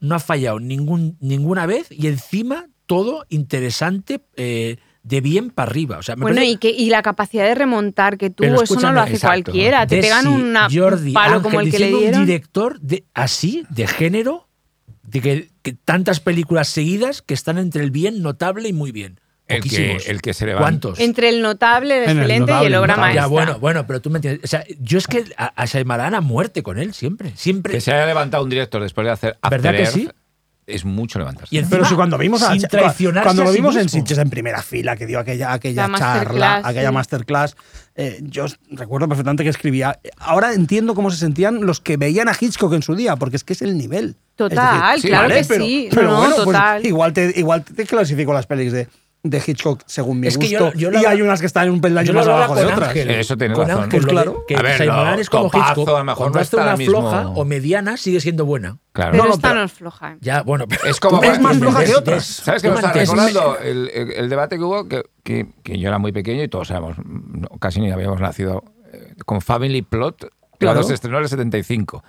no 0.00 0.14
ha 0.14 0.18
fallado 0.20 0.58
ningún, 0.60 1.16
ninguna 1.20 1.66
vez 1.66 1.86
y 1.90 2.06
encima 2.08 2.66
todo 2.86 3.26
interesante 3.28 4.20
eh, 4.36 4.76
de 5.06 5.20
bien 5.20 5.50
para 5.50 5.70
arriba. 5.70 5.98
O 5.98 6.02
sea, 6.02 6.16
me 6.16 6.22
Bueno, 6.22 6.36
parece- 6.36 6.52
y, 6.52 6.56
que, 6.56 6.70
y 6.70 6.90
la 6.90 7.00
capacidad 7.02 7.44
de 7.44 7.54
remontar 7.54 8.18
que 8.18 8.30
tuvo, 8.30 8.62
eso 8.62 8.74
no 8.80 8.92
lo 8.92 9.00
hace 9.00 9.14
exacto. 9.14 9.44
cualquiera. 9.52 9.86
Te 9.86 9.96
Desi, 9.96 10.08
pegan 10.08 10.26
una, 10.26 10.68
Jordi, 10.70 11.08
un 11.08 11.14
palo 11.14 11.36
Ángel, 11.36 11.42
como 11.42 11.60
el 11.60 11.70
que 11.70 11.78
le 11.78 11.88
dieron. 11.88 12.20
un 12.20 12.26
director 12.26 12.80
de, 12.80 13.04
así, 13.14 13.64
de 13.70 13.86
género, 13.86 14.48
de 15.04 15.20
que, 15.20 15.48
que 15.62 15.72
tantas 15.74 16.18
películas 16.18 16.66
seguidas 16.68 17.22
que 17.22 17.34
están 17.34 17.58
entre 17.58 17.84
el 17.84 17.90
bien 17.92 18.20
notable 18.22 18.68
y 18.68 18.72
muy 18.72 18.90
bien. 18.90 19.20
El 19.48 19.62
que, 19.62 19.68
Poquísimos. 19.68 20.08
el 20.08 20.20
que 20.22 20.34
se 20.34 20.44
levanta. 20.44 20.64
¿Cuántos? 20.64 20.98
Entre 20.98 21.28
el 21.28 21.40
notable, 21.40 21.98
el 21.98 22.10
En 22.10 22.10
el 22.10 22.16
excelente 22.24 22.36
y 22.36 22.40
notable, 22.40 22.66
el 22.66 22.74
obra 22.74 22.86
notable. 22.96 23.00
maestra. 23.14 23.22
Ya, 23.22 23.26
bueno, 23.28 23.58
bueno, 23.60 23.86
pero 23.86 24.00
tú 24.00 24.10
me 24.10 24.18
entiendes. 24.18 24.42
O 24.42 24.48
sea, 24.48 24.64
yo 24.80 24.98
es 24.98 25.06
que 25.06 25.24
a, 25.36 25.46
a 25.62 25.64
Shyamalan 25.66 26.16
a 26.16 26.20
muerte 26.20 26.64
con 26.64 26.80
él, 26.80 26.92
siempre. 26.94 27.30
Siempre. 27.36 27.72
Que 27.74 27.80
se 27.80 27.92
haya 27.92 28.06
levantado 28.06 28.42
un 28.42 28.50
director 28.50 28.82
después 28.82 29.04
de 29.04 29.12
hacer 29.12 29.38
¿Verdad 29.48 29.76
que 29.76 29.86
sí? 29.86 30.08
Es 30.66 30.84
mucho 30.84 31.18
levantarse. 31.18 31.54
Y 31.56 31.62
Pero 31.62 31.84
si 31.84 31.94
cuando 31.94 32.18
vimos 32.18 32.42
a 32.42 32.54
cuando 33.22 33.44
lo 33.44 33.50
sí 33.50 33.56
vimos 33.56 33.76
en. 33.76 33.88
Sitges 33.88 34.18
en 34.18 34.28
primera 34.30 34.62
fila, 34.62 34.96
que 34.96 35.06
dio 35.06 35.18
aquella, 35.20 35.52
aquella 35.52 35.86
La 35.88 35.98
charla, 35.98 36.14
masterclass, 36.18 36.64
aquella 36.66 36.88
sí. 36.88 36.94
masterclass, 36.94 37.56
eh, 37.94 38.18
yo 38.22 38.46
recuerdo 38.70 39.08
perfectamente 39.08 39.44
que 39.44 39.50
escribía. 39.50 39.98
Ahora 40.18 40.52
entiendo 40.54 40.94
cómo 40.94 41.10
se 41.10 41.18
sentían 41.18 41.64
los 41.64 41.80
que 41.80 41.96
veían 41.96 42.28
a 42.28 42.36
Hitchcock 42.38 42.72
en 42.74 42.82
su 42.82 42.94
día, 42.96 43.16
porque 43.16 43.36
es 43.36 43.44
que 43.44 43.52
es 43.52 43.62
el 43.62 43.78
nivel. 43.78 44.16
Total, 44.34 45.00
claro 45.00 45.28
vale, 45.28 45.40
que 45.42 45.48
pero- 45.48 45.64
sí. 45.64 45.88
Pero 45.90 46.10
No, 46.10 46.16
bueno, 46.18 46.34
pues 46.34 46.44
total. 46.46 46.84
igual 46.84 47.12
te, 47.12 47.32
igual 47.36 47.64
te 47.64 47.86
clasifico 47.86 48.32
las 48.34 48.46
pelis 48.46 48.72
de, 48.72 48.88
de 49.30 49.42
Hitchcock 49.46 49.82
según 49.86 50.20
mi 50.20 50.26
Es 50.28 50.38
que 50.38 50.48
gusto. 50.48 50.72
yo- 50.72 50.78
yo 50.78 50.90
lo 50.90 50.96
y 50.96 50.98
habla- 50.98 51.10
hay 51.10 51.22
unas 51.22 51.40
que 51.40 51.46
están 51.46 51.70
un 51.70 51.80
peldaño 51.80 52.06
Yo 52.08 52.14
más 52.14 52.26
abajo 52.26 52.54
de 52.54 52.64
otras. 52.66 52.88
Ángel. 52.90 53.10
Eso 53.10 53.36
tiene 53.36 53.54
razón. 53.54 53.84
Ángel, 53.84 54.00
Pues 54.02 54.06
claro. 54.06 54.44
Que 54.46 54.56
A 54.56 54.62
ver, 54.62 54.80
Shyamalan 54.80 55.14
lo- 55.16 55.20
es 55.20 55.30
como 55.30 55.44
topazo, 55.50 55.80
Hitchcock. 55.80 55.88
a 55.88 55.98
lo 55.98 56.04
mejor 56.04 56.16
Cuando 56.18 56.36
no 56.38 56.40
hace 56.42 56.56
está 56.56 56.62
una 56.62 56.76
mismo- 56.76 57.00
floja 57.00 57.28
o 57.28 57.44
mediana, 57.44 57.96
sigue 57.96 58.20
siendo 58.20 58.44
buena. 58.44 58.78
Claro. 58.92 59.12
Pero 59.12 59.22
No, 59.24 59.28
no, 59.28 59.34
esta 59.34 59.48
pero- 59.48 59.60
no 59.60 59.66
es 59.66 59.72
floja. 59.72 60.12
¿eh? 60.12 60.16
Ya, 60.20 60.42
bueno, 60.42 60.66
pero 60.68 60.84
Es 60.86 61.00
como 61.00 61.22
Es 61.22 61.40
más 61.40 61.56
floja 61.58 61.84
que 61.84 61.94
otras. 61.94 62.24
¿Sabes 62.24 62.62
qué 62.62 62.68
me 62.70 62.74
está 62.76 62.92
recordando? 62.92 63.58
El, 63.58 63.90
el- 63.92 64.10
el 64.12 64.28
debate 64.28 64.56
que 64.56 64.62
hubo, 64.62 64.88
que, 64.88 65.02
que- 65.22 65.46
que 65.62 65.78
yo 65.78 65.88
era 65.88 65.98
muy 65.98 66.12
pequeño 66.12 66.42
y 66.42 66.48
todos 66.48 66.70
éramos, 66.70 66.96
casi 67.60 67.80
ni 67.80 67.90
habíamos 67.90 68.20
nacido, 68.20 68.64
eh, 68.92 69.14
con 69.24 69.40
Family 69.40 69.82
Plot, 69.82 70.16
que 70.20 70.28
Claro. 70.58 70.76
cuando 70.76 70.88
se 70.88 70.94
estrenó 70.94 71.18
en 71.18 71.24
el 71.24 71.28
75. 71.28 72.02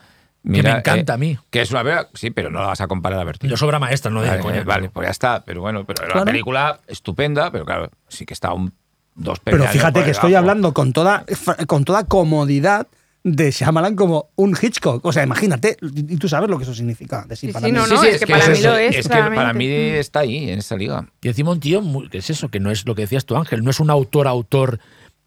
Me 0.49 0.60
encanta 0.60 1.14
eh, 1.14 1.15
a 1.15 1.18
mí. 1.18 1.38
Que 1.49 1.61
es 1.61 1.72
una 1.72 1.84
vera- 1.84 2.07
sí, 2.14 2.32
pero 2.32 2.49
no 2.49 2.60
la 2.60 2.68
vas 2.68 2.82
a 2.82 2.88
comparar 2.88 3.19
a 3.19 3.24
Bertín. 3.24 3.49
Yo 3.49 3.56
es 3.56 3.61
obra 3.61 3.80
maestra, 3.80 4.11
no 4.11 4.22
de 4.22 4.30
Vale, 4.30 4.41
coña. 4.41 4.64
vale, 4.64 4.90
pues 4.90 5.06
ya 5.07 5.11
está, 5.11 5.44
pero 5.45 5.61
bueno, 5.61 5.86
pero 5.86 6.02
era 6.03 6.07
Claro. 6.14 6.22
una 6.24 6.32
película 6.32 6.80
estupenda, 6.88 7.52
pero 7.52 7.65
claro, 7.65 7.90
sí 8.07 8.26
que 8.26 8.34
está 8.34 8.53
un 8.53 8.74
dos 9.15 9.40
Pero 9.44 9.65
fíjate 9.68 10.03
que 10.03 10.11
estoy 10.11 10.36
hablando 10.36 10.74
con 10.74 10.94
toda, 10.94 11.26
con 11.68 11.84
toda 11.86 12.06
comodidad 12.06 12.88
de 13.24 13.52
Shyamalan 13.52 13.95
como 13.95 14.30
un 14.36 14.56
Hitchcock. 14.61 15.03
O 15.03 15.11
sea, 15.11 15.24
imagínate, 15.24 15.76
y 15.82 16.15
tú 16.18 16.30
sabes 16.30 16.49
lo 16.49 16.57
que 16.57 16.64
eso 16.64 16.74
significa. 16.74 17.26
Decir, 17.28 17.49
Sí, 17.49 17.53
para 17.53 17.65
sí, 17.65 17.72
mí. 17.74 17.78
no, 17.78 17.86
no, 17.88 17.98
sí, 18.02 18.07
es 18.07 18.19
que 18.22 18.28
para 18.28 18.48
mí 18.48 18.61
lo 18.61 18.78
es, 18.78 18.95
Es 18.95 19.07
que 19.10 19.18
para 19.18 19.53
mí 19.53 19.68
está 19.68 20.19
ahí, 20.19 20.49
en 20.49 20.60
esa 20.60 20.78
liga. 20.78 21.10
Y 21.22 21.28
encima 21.28 21.52
un 21.52 21.60
tío, 21.60 21.82
que 22.10 22.19
es 22.19 22.30
eso, 22.30 22.48
que 22.49 22.60
no 22.61 22.72
es 22.72 22.86
lo 22.86 22.95
que 22.95 23.02
decías 23.02 23.26
tú, 23.26 23.36
Ángel, 23.36 23.64
no 23.65 23.72
es 23.72 23.80
un 23.82 23.90
autor-autor 23.90 24.80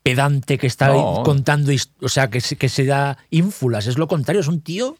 pedante 0.02 0.56
que 0.56 0.66
está 0.66 0.88
No. 0.88 1.22
contando, 1.24 1.72
o 2.00 2.08
sea, 2.08 2.30
que 2.30 2.40
se, 2.40 2.56
que 2.56 2.70
se 2.70 2.86
da 2.86 3.18
ínfulas, 3.28 3.86
es 3.86 3.98
lo 3.98 4.08
contrario, 4.08 4.40
es 4.40 4.48
un 4.48 4.62
tío, 4.62 4.96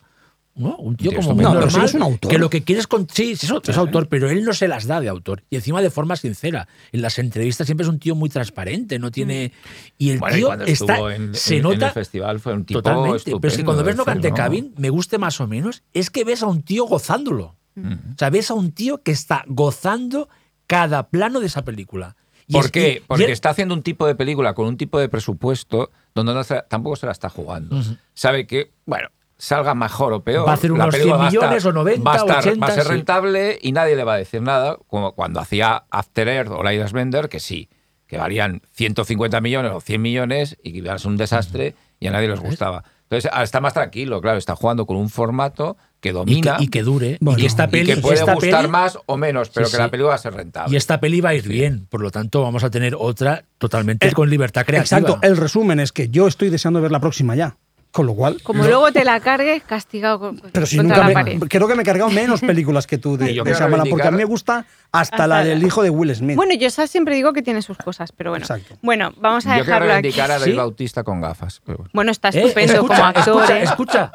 ¿no? 0.61 0.77
Un 0.77 0.97
tío 0.97 1.13
como 1.13 1.35
muy. 1.35 1.43
No, 1.43 1.55
normal, 1.55 1.85
es 1.85 1.95
un 1.95 2.03
autor. 2.03 2.31
que 2.31 2.39
lo 2.39 2.49
que 2.51 2.63
quiere 2.63 2.81
es... 2.81 2.87
con- 2.87 3.09
sí, 3.09 3.33
es, 3.33 3.43
es 3.45 3.77
autor, 3.77 4.09
pero 4.09 4.31
él 4.31 4.45
no 4.45 4.53
se 4.53 4.69
las 4.69 4.87
da 4.87 5.01
de 5.01 5.09
autor. 5.09 5.43
Y 5.51 5.57
encima 5.57 5.83
de 5.83 5.91
forma 5.91 6.15
sincera. 6.17 6.69
En 6.93 7.03
las 7.03 7.19
entrevistas 7.19 7.67
siempre 7.67 7.83
es 7.85 7.89
un 7.89 7.99
tío 7.99 8.15
muy 8.15 8.29
transparente, 8.29 8.99
no 8.99 9.11
tiene... 9.11 9.53
Y 9.99 10.11
el 10.11 10.19
Bueno, 10.19 10.37
y 10.37 10.39
tío 10.39 10.47
cuando 10.49 10.65
está... 10.67 11.15
en, 11.15 11.35
se 11.35 11.55
en- 11.55 11.57
en 11.59 11.63
nota... 11.73 11.87
el 11.89 11.93
festival 11.93 12.39
fue 12.41 12.53
un 12.53 12.65
tipo 12.65 12.83
Totalmente. 12.83 13.33
Pero 13.41 13.49
es 13.49 13.57
que 13.57 13.65
cuando 13.65 13.83
ves 13.83 13.97
No 13.97 14.05
Cante 14.05 14.33
Cabin, 14.33 14.75
me 14.77 14.91
guste 14.91 15.19
más 15.19 15.41
o 15.41 15.47
menos, 15.49 15.83
es 15.95 16.11
que 16.11 16.23
ves 16.25 16.43
a 16.43 16.47
un 16.47 16.63
tío 16.63 16.85
gozándolo. 16.85 17.57
O 17.77 18.19
sea, 18.19 18.29
ves 18.31 18.51
a 18.51 18.55
un 18.55 18.73
tío 18.73 19.03
que 19.03 19.11
está 19.13 19.43
gozando 19.47 20.29
cada 20.67 21.09
plano 21.09 21.41
de 21.41 21.47
esa 21.47 21.65
película. 21.65 22.15
Y 22.47 22.53
¿Por 22.53 22.67
es- 22.67 22.71
qué? 22.73 22.89
y- 22.93 22.97
y 22.97 23.01
Porque 23.01 23.25
él- 23.25 23.31
está 23.31 23.51
haciendo 23.51 23.75
un 23.75 23.83
tipo 23.83 24.07
de 24.07 24.15
película 24.17 24.55
con 24.55 24.67
un 24.67 24.77
tipo 24.77 24.99
de 24.99 25.09
presupuesto 25.09 25.91
donde 26.15 26.35
no 26.35 26.43
se- 26.45 26.63
tampoco 26.69 26.97
se 26.97 27.07
la 27.07 27.13
está 27.13 27.29
jugando. 27.31 27.81
Sabe 28.13 28.47
que, 28.47 28.73
bueno, 28.87 29.09
salga 29.41 29.75
mejor 29.75 30.13
o 30.13 30.23
peor. 30.23 30.47
Va 30.47 30.53
a 30.53 30.55
hacer 30.55 30.71
unos 30.71 30.95
película 30.95 31.17
100 31.17 31.21
va 31.21 31.25
a 31.25 31.29
estar- 31.29 31.41
millones 31.49 31.65
o 31.65 31.73
90, 31.73 32.05
va 32.09 32.15
a, 32.15 32.17
estar- 32.19 32.39
80, 32.39 32.67
va 32.67 32.73
a 32.73 32.75
ser 32.77 32.85
sí. 32.85 32.89
rentable 32.91 33.59
y 33.61 33.73
nadie 33.73 33.97
le 33.97 34.05
va 34.05 34.15
a 34.15 34.19
decir 34.19 34.43
nada, 34.43 34.77
como 34.87 35.13
cuando 35.13 35.41
hacía 35.41 35.85
After 35.91 36.29
Earth 36.29 36.51
o 36.53 36.63
Light 36.63 36.93
Bender, 36.93 37.29
que 37.29 37.41
sí, 37.41 37.69
que 38.07 38.19
valían 38.19 38.63
150 38.73 39.41
millones 39.41 39.73
o 39.75 39.81
100 39.81 40.01
millones 40.03 40.57
y 40.63 40.73
que 40.73 40.79
iban 40.79 40.95
a 40.95 40.99
ser 40.99 41.11
un 41.11 41.17
desastre 41.17 41.75
y 41.99 42.07
a 42.07 42.11
nadie 42.11 42.29
les 42.29 42.41
gustaba. 42.41 42.85
Entonces, 43.05 43.29
ahora 43.33 43.43
está 43.45 43.61
más 43.61 43.75
tranquilo, 43.75 44.21
claro, 44.21 44.39
está 44.39 44.55
jugando 44.55 44.87
con 44.87 44.97
un 44.97 45.11
formato 45.11 45.77
que 46.01 46.11
y, 46.11 46.13
domina 46.13 46.57
que, 46.59 46.65
y 46.65 46.69
que 46.69 46.83
dure. 46.85 47.19
Bueno, 47.21 47.41
y 47.41 47.47
esta 47.47 47.65
y 47.65 47.69
peli, 47.69 47.95
que 47.95 48.01
puede 48.01 48.15
esta 48.21 48.35
gustar 48.35 48.61
peli- 48.61 48.69
más 48.71 48.99
o 49.07 49.17
menos, 49.17 49.51
pero 49.51 49.67
Sí, 49.67 49.73
que 49.73 49.79
la 49.83 49.91
película 49.91 50.11
va 50.11 50.15
a 50.15 50.19
ser 50.19 50.33
rentable. 50.35 50.73
Y 50.73 50.77
esta 50.77 51.01
peli 51.01 51.21
va 51.21 51.31
a 51.31 51.35
ir 51.35 51.49
bien. 51.49 51.87
Por 51.91 52.03
lo 52.03 52.11
tanto, 52.13 52.41
vamos 52.43 52.63
a 52.63 52.71
tener 52.71 52.95
otra 52.97 53.45
totalmente 53.59 54.07
Eh, 54.07 54.13
con 54.13 54.31
libertad 54.31 54.65
creativa. 54.65 54.99
Exacto, 54.99 55.19
el 55.27 55.37
resumen 55.37 55.81
es 55.81 55.91
que 55.93 56.09
yo 56.09 56.29
estoy 56.29 56.51
deseando 56.51 56.81
ver 56.81 56.93
la 56.93 57.01
próxima 57.01 57.35
ya. 57.35 57.57
Con 57.93 58.07
lo 58.07 58.15
cual. 58.15 58.41
Como 58.45 58.63
luego 58.65 58.93
te 58.93 59.05
la 59.05 59.19
cargues, 59.19 59.65
castigado 59.65 60.21
con- 60.21 60.39
Pero 60.53 60.65
si 60.65 60.77
nunca 60.79 60.99
la 60.99 61.05
me, 61.07 61.13
pared. 61.13 61.41
creo 61.49 61.67
que 61.67 61.75
me 61.75 61.83
he 61.83 61.85
cargado 61.85 62.09
menos 62.09 62.41
películas 62.41 62.87
que 62.87 62.99
tú 62.99 63.17
de, 63.17 63.35
yo 63.35 63.43
de 63.43 63.53
Shyamalan, 63.53 63.89
porque 63.89 64.07
a 64.07 64.11
mí 64.13 64.17
me 64.19 64.25
gusta 64.27 64.65
hasta, 64.93 65.15
Hasta 65.17 65.27
la 65.27 65.43
del 65.43 65.61
hijo 65.65 65.83
de 65.83 65.91
Will 65.91 66.15
Smith. 66.15 66.37
Bueno, 66.37 66.55
yo 66.55 66.69
esa 66.69 66.87
siempre 66.87 67.17
digo 67.17 67.33
que 67.33 67.43
tiene 67.43 67.63
sus 67.63 67.77
cosas, 67.79 68.13
pero 68.13 68.31
bueno. 68.31 68.45
Exacto. 68.45 68.77
Bueno, 68.81 69.13
vamos 69.17 69.45
a 69.47 69.59
Yo 69.59 69.65
dejarlo 69.65 69.87
aquí. 69.93 70.03
reivindicar 70.03 70.31
a 70.31 70.39
Dave 70.39 70.53
¿Sí? 70.53 70.57
Bautista 70.57 71.03
con 71.03 71.21
gafas. 71.21 71.61
pero 71.67 71.79
bueno. 71.79 71.91
Bueno, 71.93 72.13
está 72.13 72.29
Eh, 72.29 72.43
estupendo 72.43 72.75
escucha, 72.75 72.95
como 72.95 73.07
actor. 73.09 73.23
escucha, 73.51 73.59
¿eh? 73.59 73.63
escucha, 73.65 74.13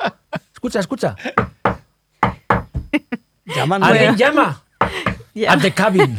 escucha, 0.54 0.80
escucha. 0.80 1.16
Llaman- 3.46 3.84
Alguien 3.84 4.16
llama 4.16 4.62
Ya. 5.36 5.52
a 5.52 5.58
The 5.58 5.72
Cabin. 5.72 6.18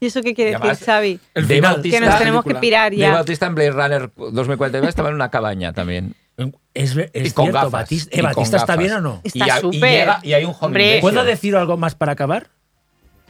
¿Y 0.00 0.06
eso 0.06 0.22
qué 0.22 0.34
quiere 0.34 0.52
decir, 0.58 0.86
Xavi? 0.86 1.20
El 1.34 1.48
Dave. 1.48 1.60
Bautista- 1.60 1.98
Que 1.98 2.06
nos 2.06 2.18
tenemos 2.18 2.44
que 2.44 2.54
pirar 2.54 2.90
Dave 2.92 2.96
ya. 2.96 3.12
Bautista 3.12 3.46
en 3.46 3.54
Blade 3.54 3.70
Runner 3.72 4.10
2049 4.16 4.88
estaba 4.88 5.08
en 5.08 5.14
una 5.16 5.30
cabaña 5.30 5.72
también. 5.72 6.14
Es, 6.72 6.96
es 6.96 7.10
cierto, 7.34 7.42
gafas. 7.52 7.70
Batista, 7.72 8.10
eh, 8.16 8.20
con 8.22 8.30
Batista 8.30 8.56
está 8.58 8.74
gafas. 8.74 8.78
bien 8.84 8.92
o 8.92 9.00
no? 9.00 9.20
Está 9.24 9.38
y, 9.46 9.50
a- 9.50 9.58
y 9.58 9.60
súper. 9.60 9.80
llega- 9.80 10.20
y 10.22 10.32
hay 10.34 10.44
un 10.44 10.52
joven. 10.52 11.00
¿Puedo 11.00 11.24
decir 11.24 11.56
algo 11.56 11.76
más 11.76 11.96
para 11.96 12.12
acabar? 12.12 12.50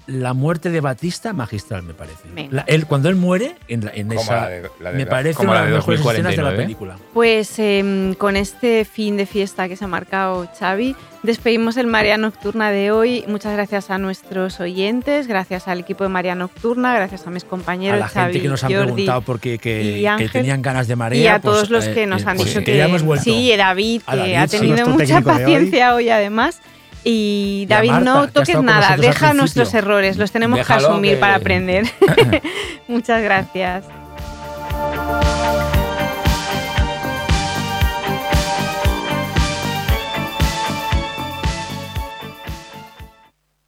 La 0.09 0.33
muerte 0.33 0.71
de 0.71 0.81
Batista, 0.81 1.35
magistral, 1.35 1.83
me 1.83 1.93
parece. 1.93 2.23
La- 2.51 2.65
él, 2.67 2.87
cuando 2.87 3.11
él 3.11 3.15
muere, 3.15 3.57
en, 3.69 3.85
la- 3.85 3.91
en 3.95 4.11
esa. 4.11 4.41
la 4.41 4.49
de- 4.49 4.71
la 4.81 4.91
de 4.93 4.97
me 4.97 5.05
parece 5.07 5.35
como 5.37 5.51
una 5.51 5.61
la 5.61 5.67
de 5.67 5.73
las 5.73 5.87
mejores 5.87 6.01
escenas 6.01 6.31
de 6.35 6.43
la 6.43 6.51
2049. 6.51 6.65
película. 6.65 6.97
Pues 7.13 7.59
em, 7.59 8.15
con 8.15 8.35
este 8.37 8.87
fin 8.87 9.19
de 9.19 9.27
fiesta 9.27 9.69
que 9.69 9.77
se 9.77 9.85
ha 9.85 9.89
marcado 9.89 10.49
Xavi, 10.59 10.97
despedimos 11.23 11.77
el 11.77 11.89
María 11.89 12.17
Nocturna 12.17 12.71
de 12.71 12.91
hoy. 12.91 13.23
Muchas 13.29 13.53
gracias 13.53 13.91
a 13.91 13.99
nuestros 13.99 14.61
oyentes, 14.61 15.27
gracias 15.27 15.69
al 15.69 15.81
equipo 15.81 16.05
de 16.05 16.09
María 16.11 16.35
Nocturna, 16.35 16.95
gracias 16.95 17.27
a 17.27 17.31
mis 17.31 17.45
A 17.45 17.49
compañeros 17.49 18.01
la 18.01 18.09
Xavi, 18.09 18.33
gente 18.33 18.43
que 18.45 18.49
nos 18.49 18.65
han 18.65 18.73
Jordi 18.73 18.87
preguntado 18.87 19.21
porque 19.21 19.59
que, 19.59 20.09
que 20.17 20.29
tenían 20.31 20.63
ganas 20.63 20.89
de 20.89 20.97
marea. 20.97 21.23
y 21.23 21.27
a 21.27 21.39
pues, 21.39 21.55
todos 21.55 21.69
los 21.71 21.87
eh, 21.87 21.93
que 21.93 22.07
nos 22.07 22.23
eh, 22.23 22.25
han 22.29 22.37
pues 22.37 22.49
dicho 22.49 22.61
que 22.61 22.65
que, 22.65 22.77
ya 22.79 22.87
hemos 22.87 23.03
vuelto. 23.03 23.25
sí, 23.25 23.53
y 23.53 23.57
David, 23.59 24.01
A 24.07 24.13
que 24.13 24.19
David, 24.21 24.35
ha 24.37 24.47
tenido 24.47 24.87
mucha 24.89 25.19
hoy. 25.19 25.23
paciencia 25.23 25.95
hoy 25.95 26.09
además. 26.09 26.63
Y 27.05 27.67
David, 27.69 27.91
Marta, 27.91 28.05
no 28.05 28.29
toques 28.29 28.61
nada, 28.63 28.97
deja 28.97 29.33
nuestros 29.35 29.73
errores, 29.75 30.17
los 30.17 30.31
tenemos 30.31 30.67
que 30.67 30.73
asumir 30.73 31.15
que- 31.15 31.21
para 31.21 31.37
aprender. 31.37 31.87
Muchas 32.89 33.23
gracias. 33.23 33.85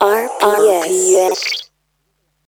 RPS. 0.01 1.70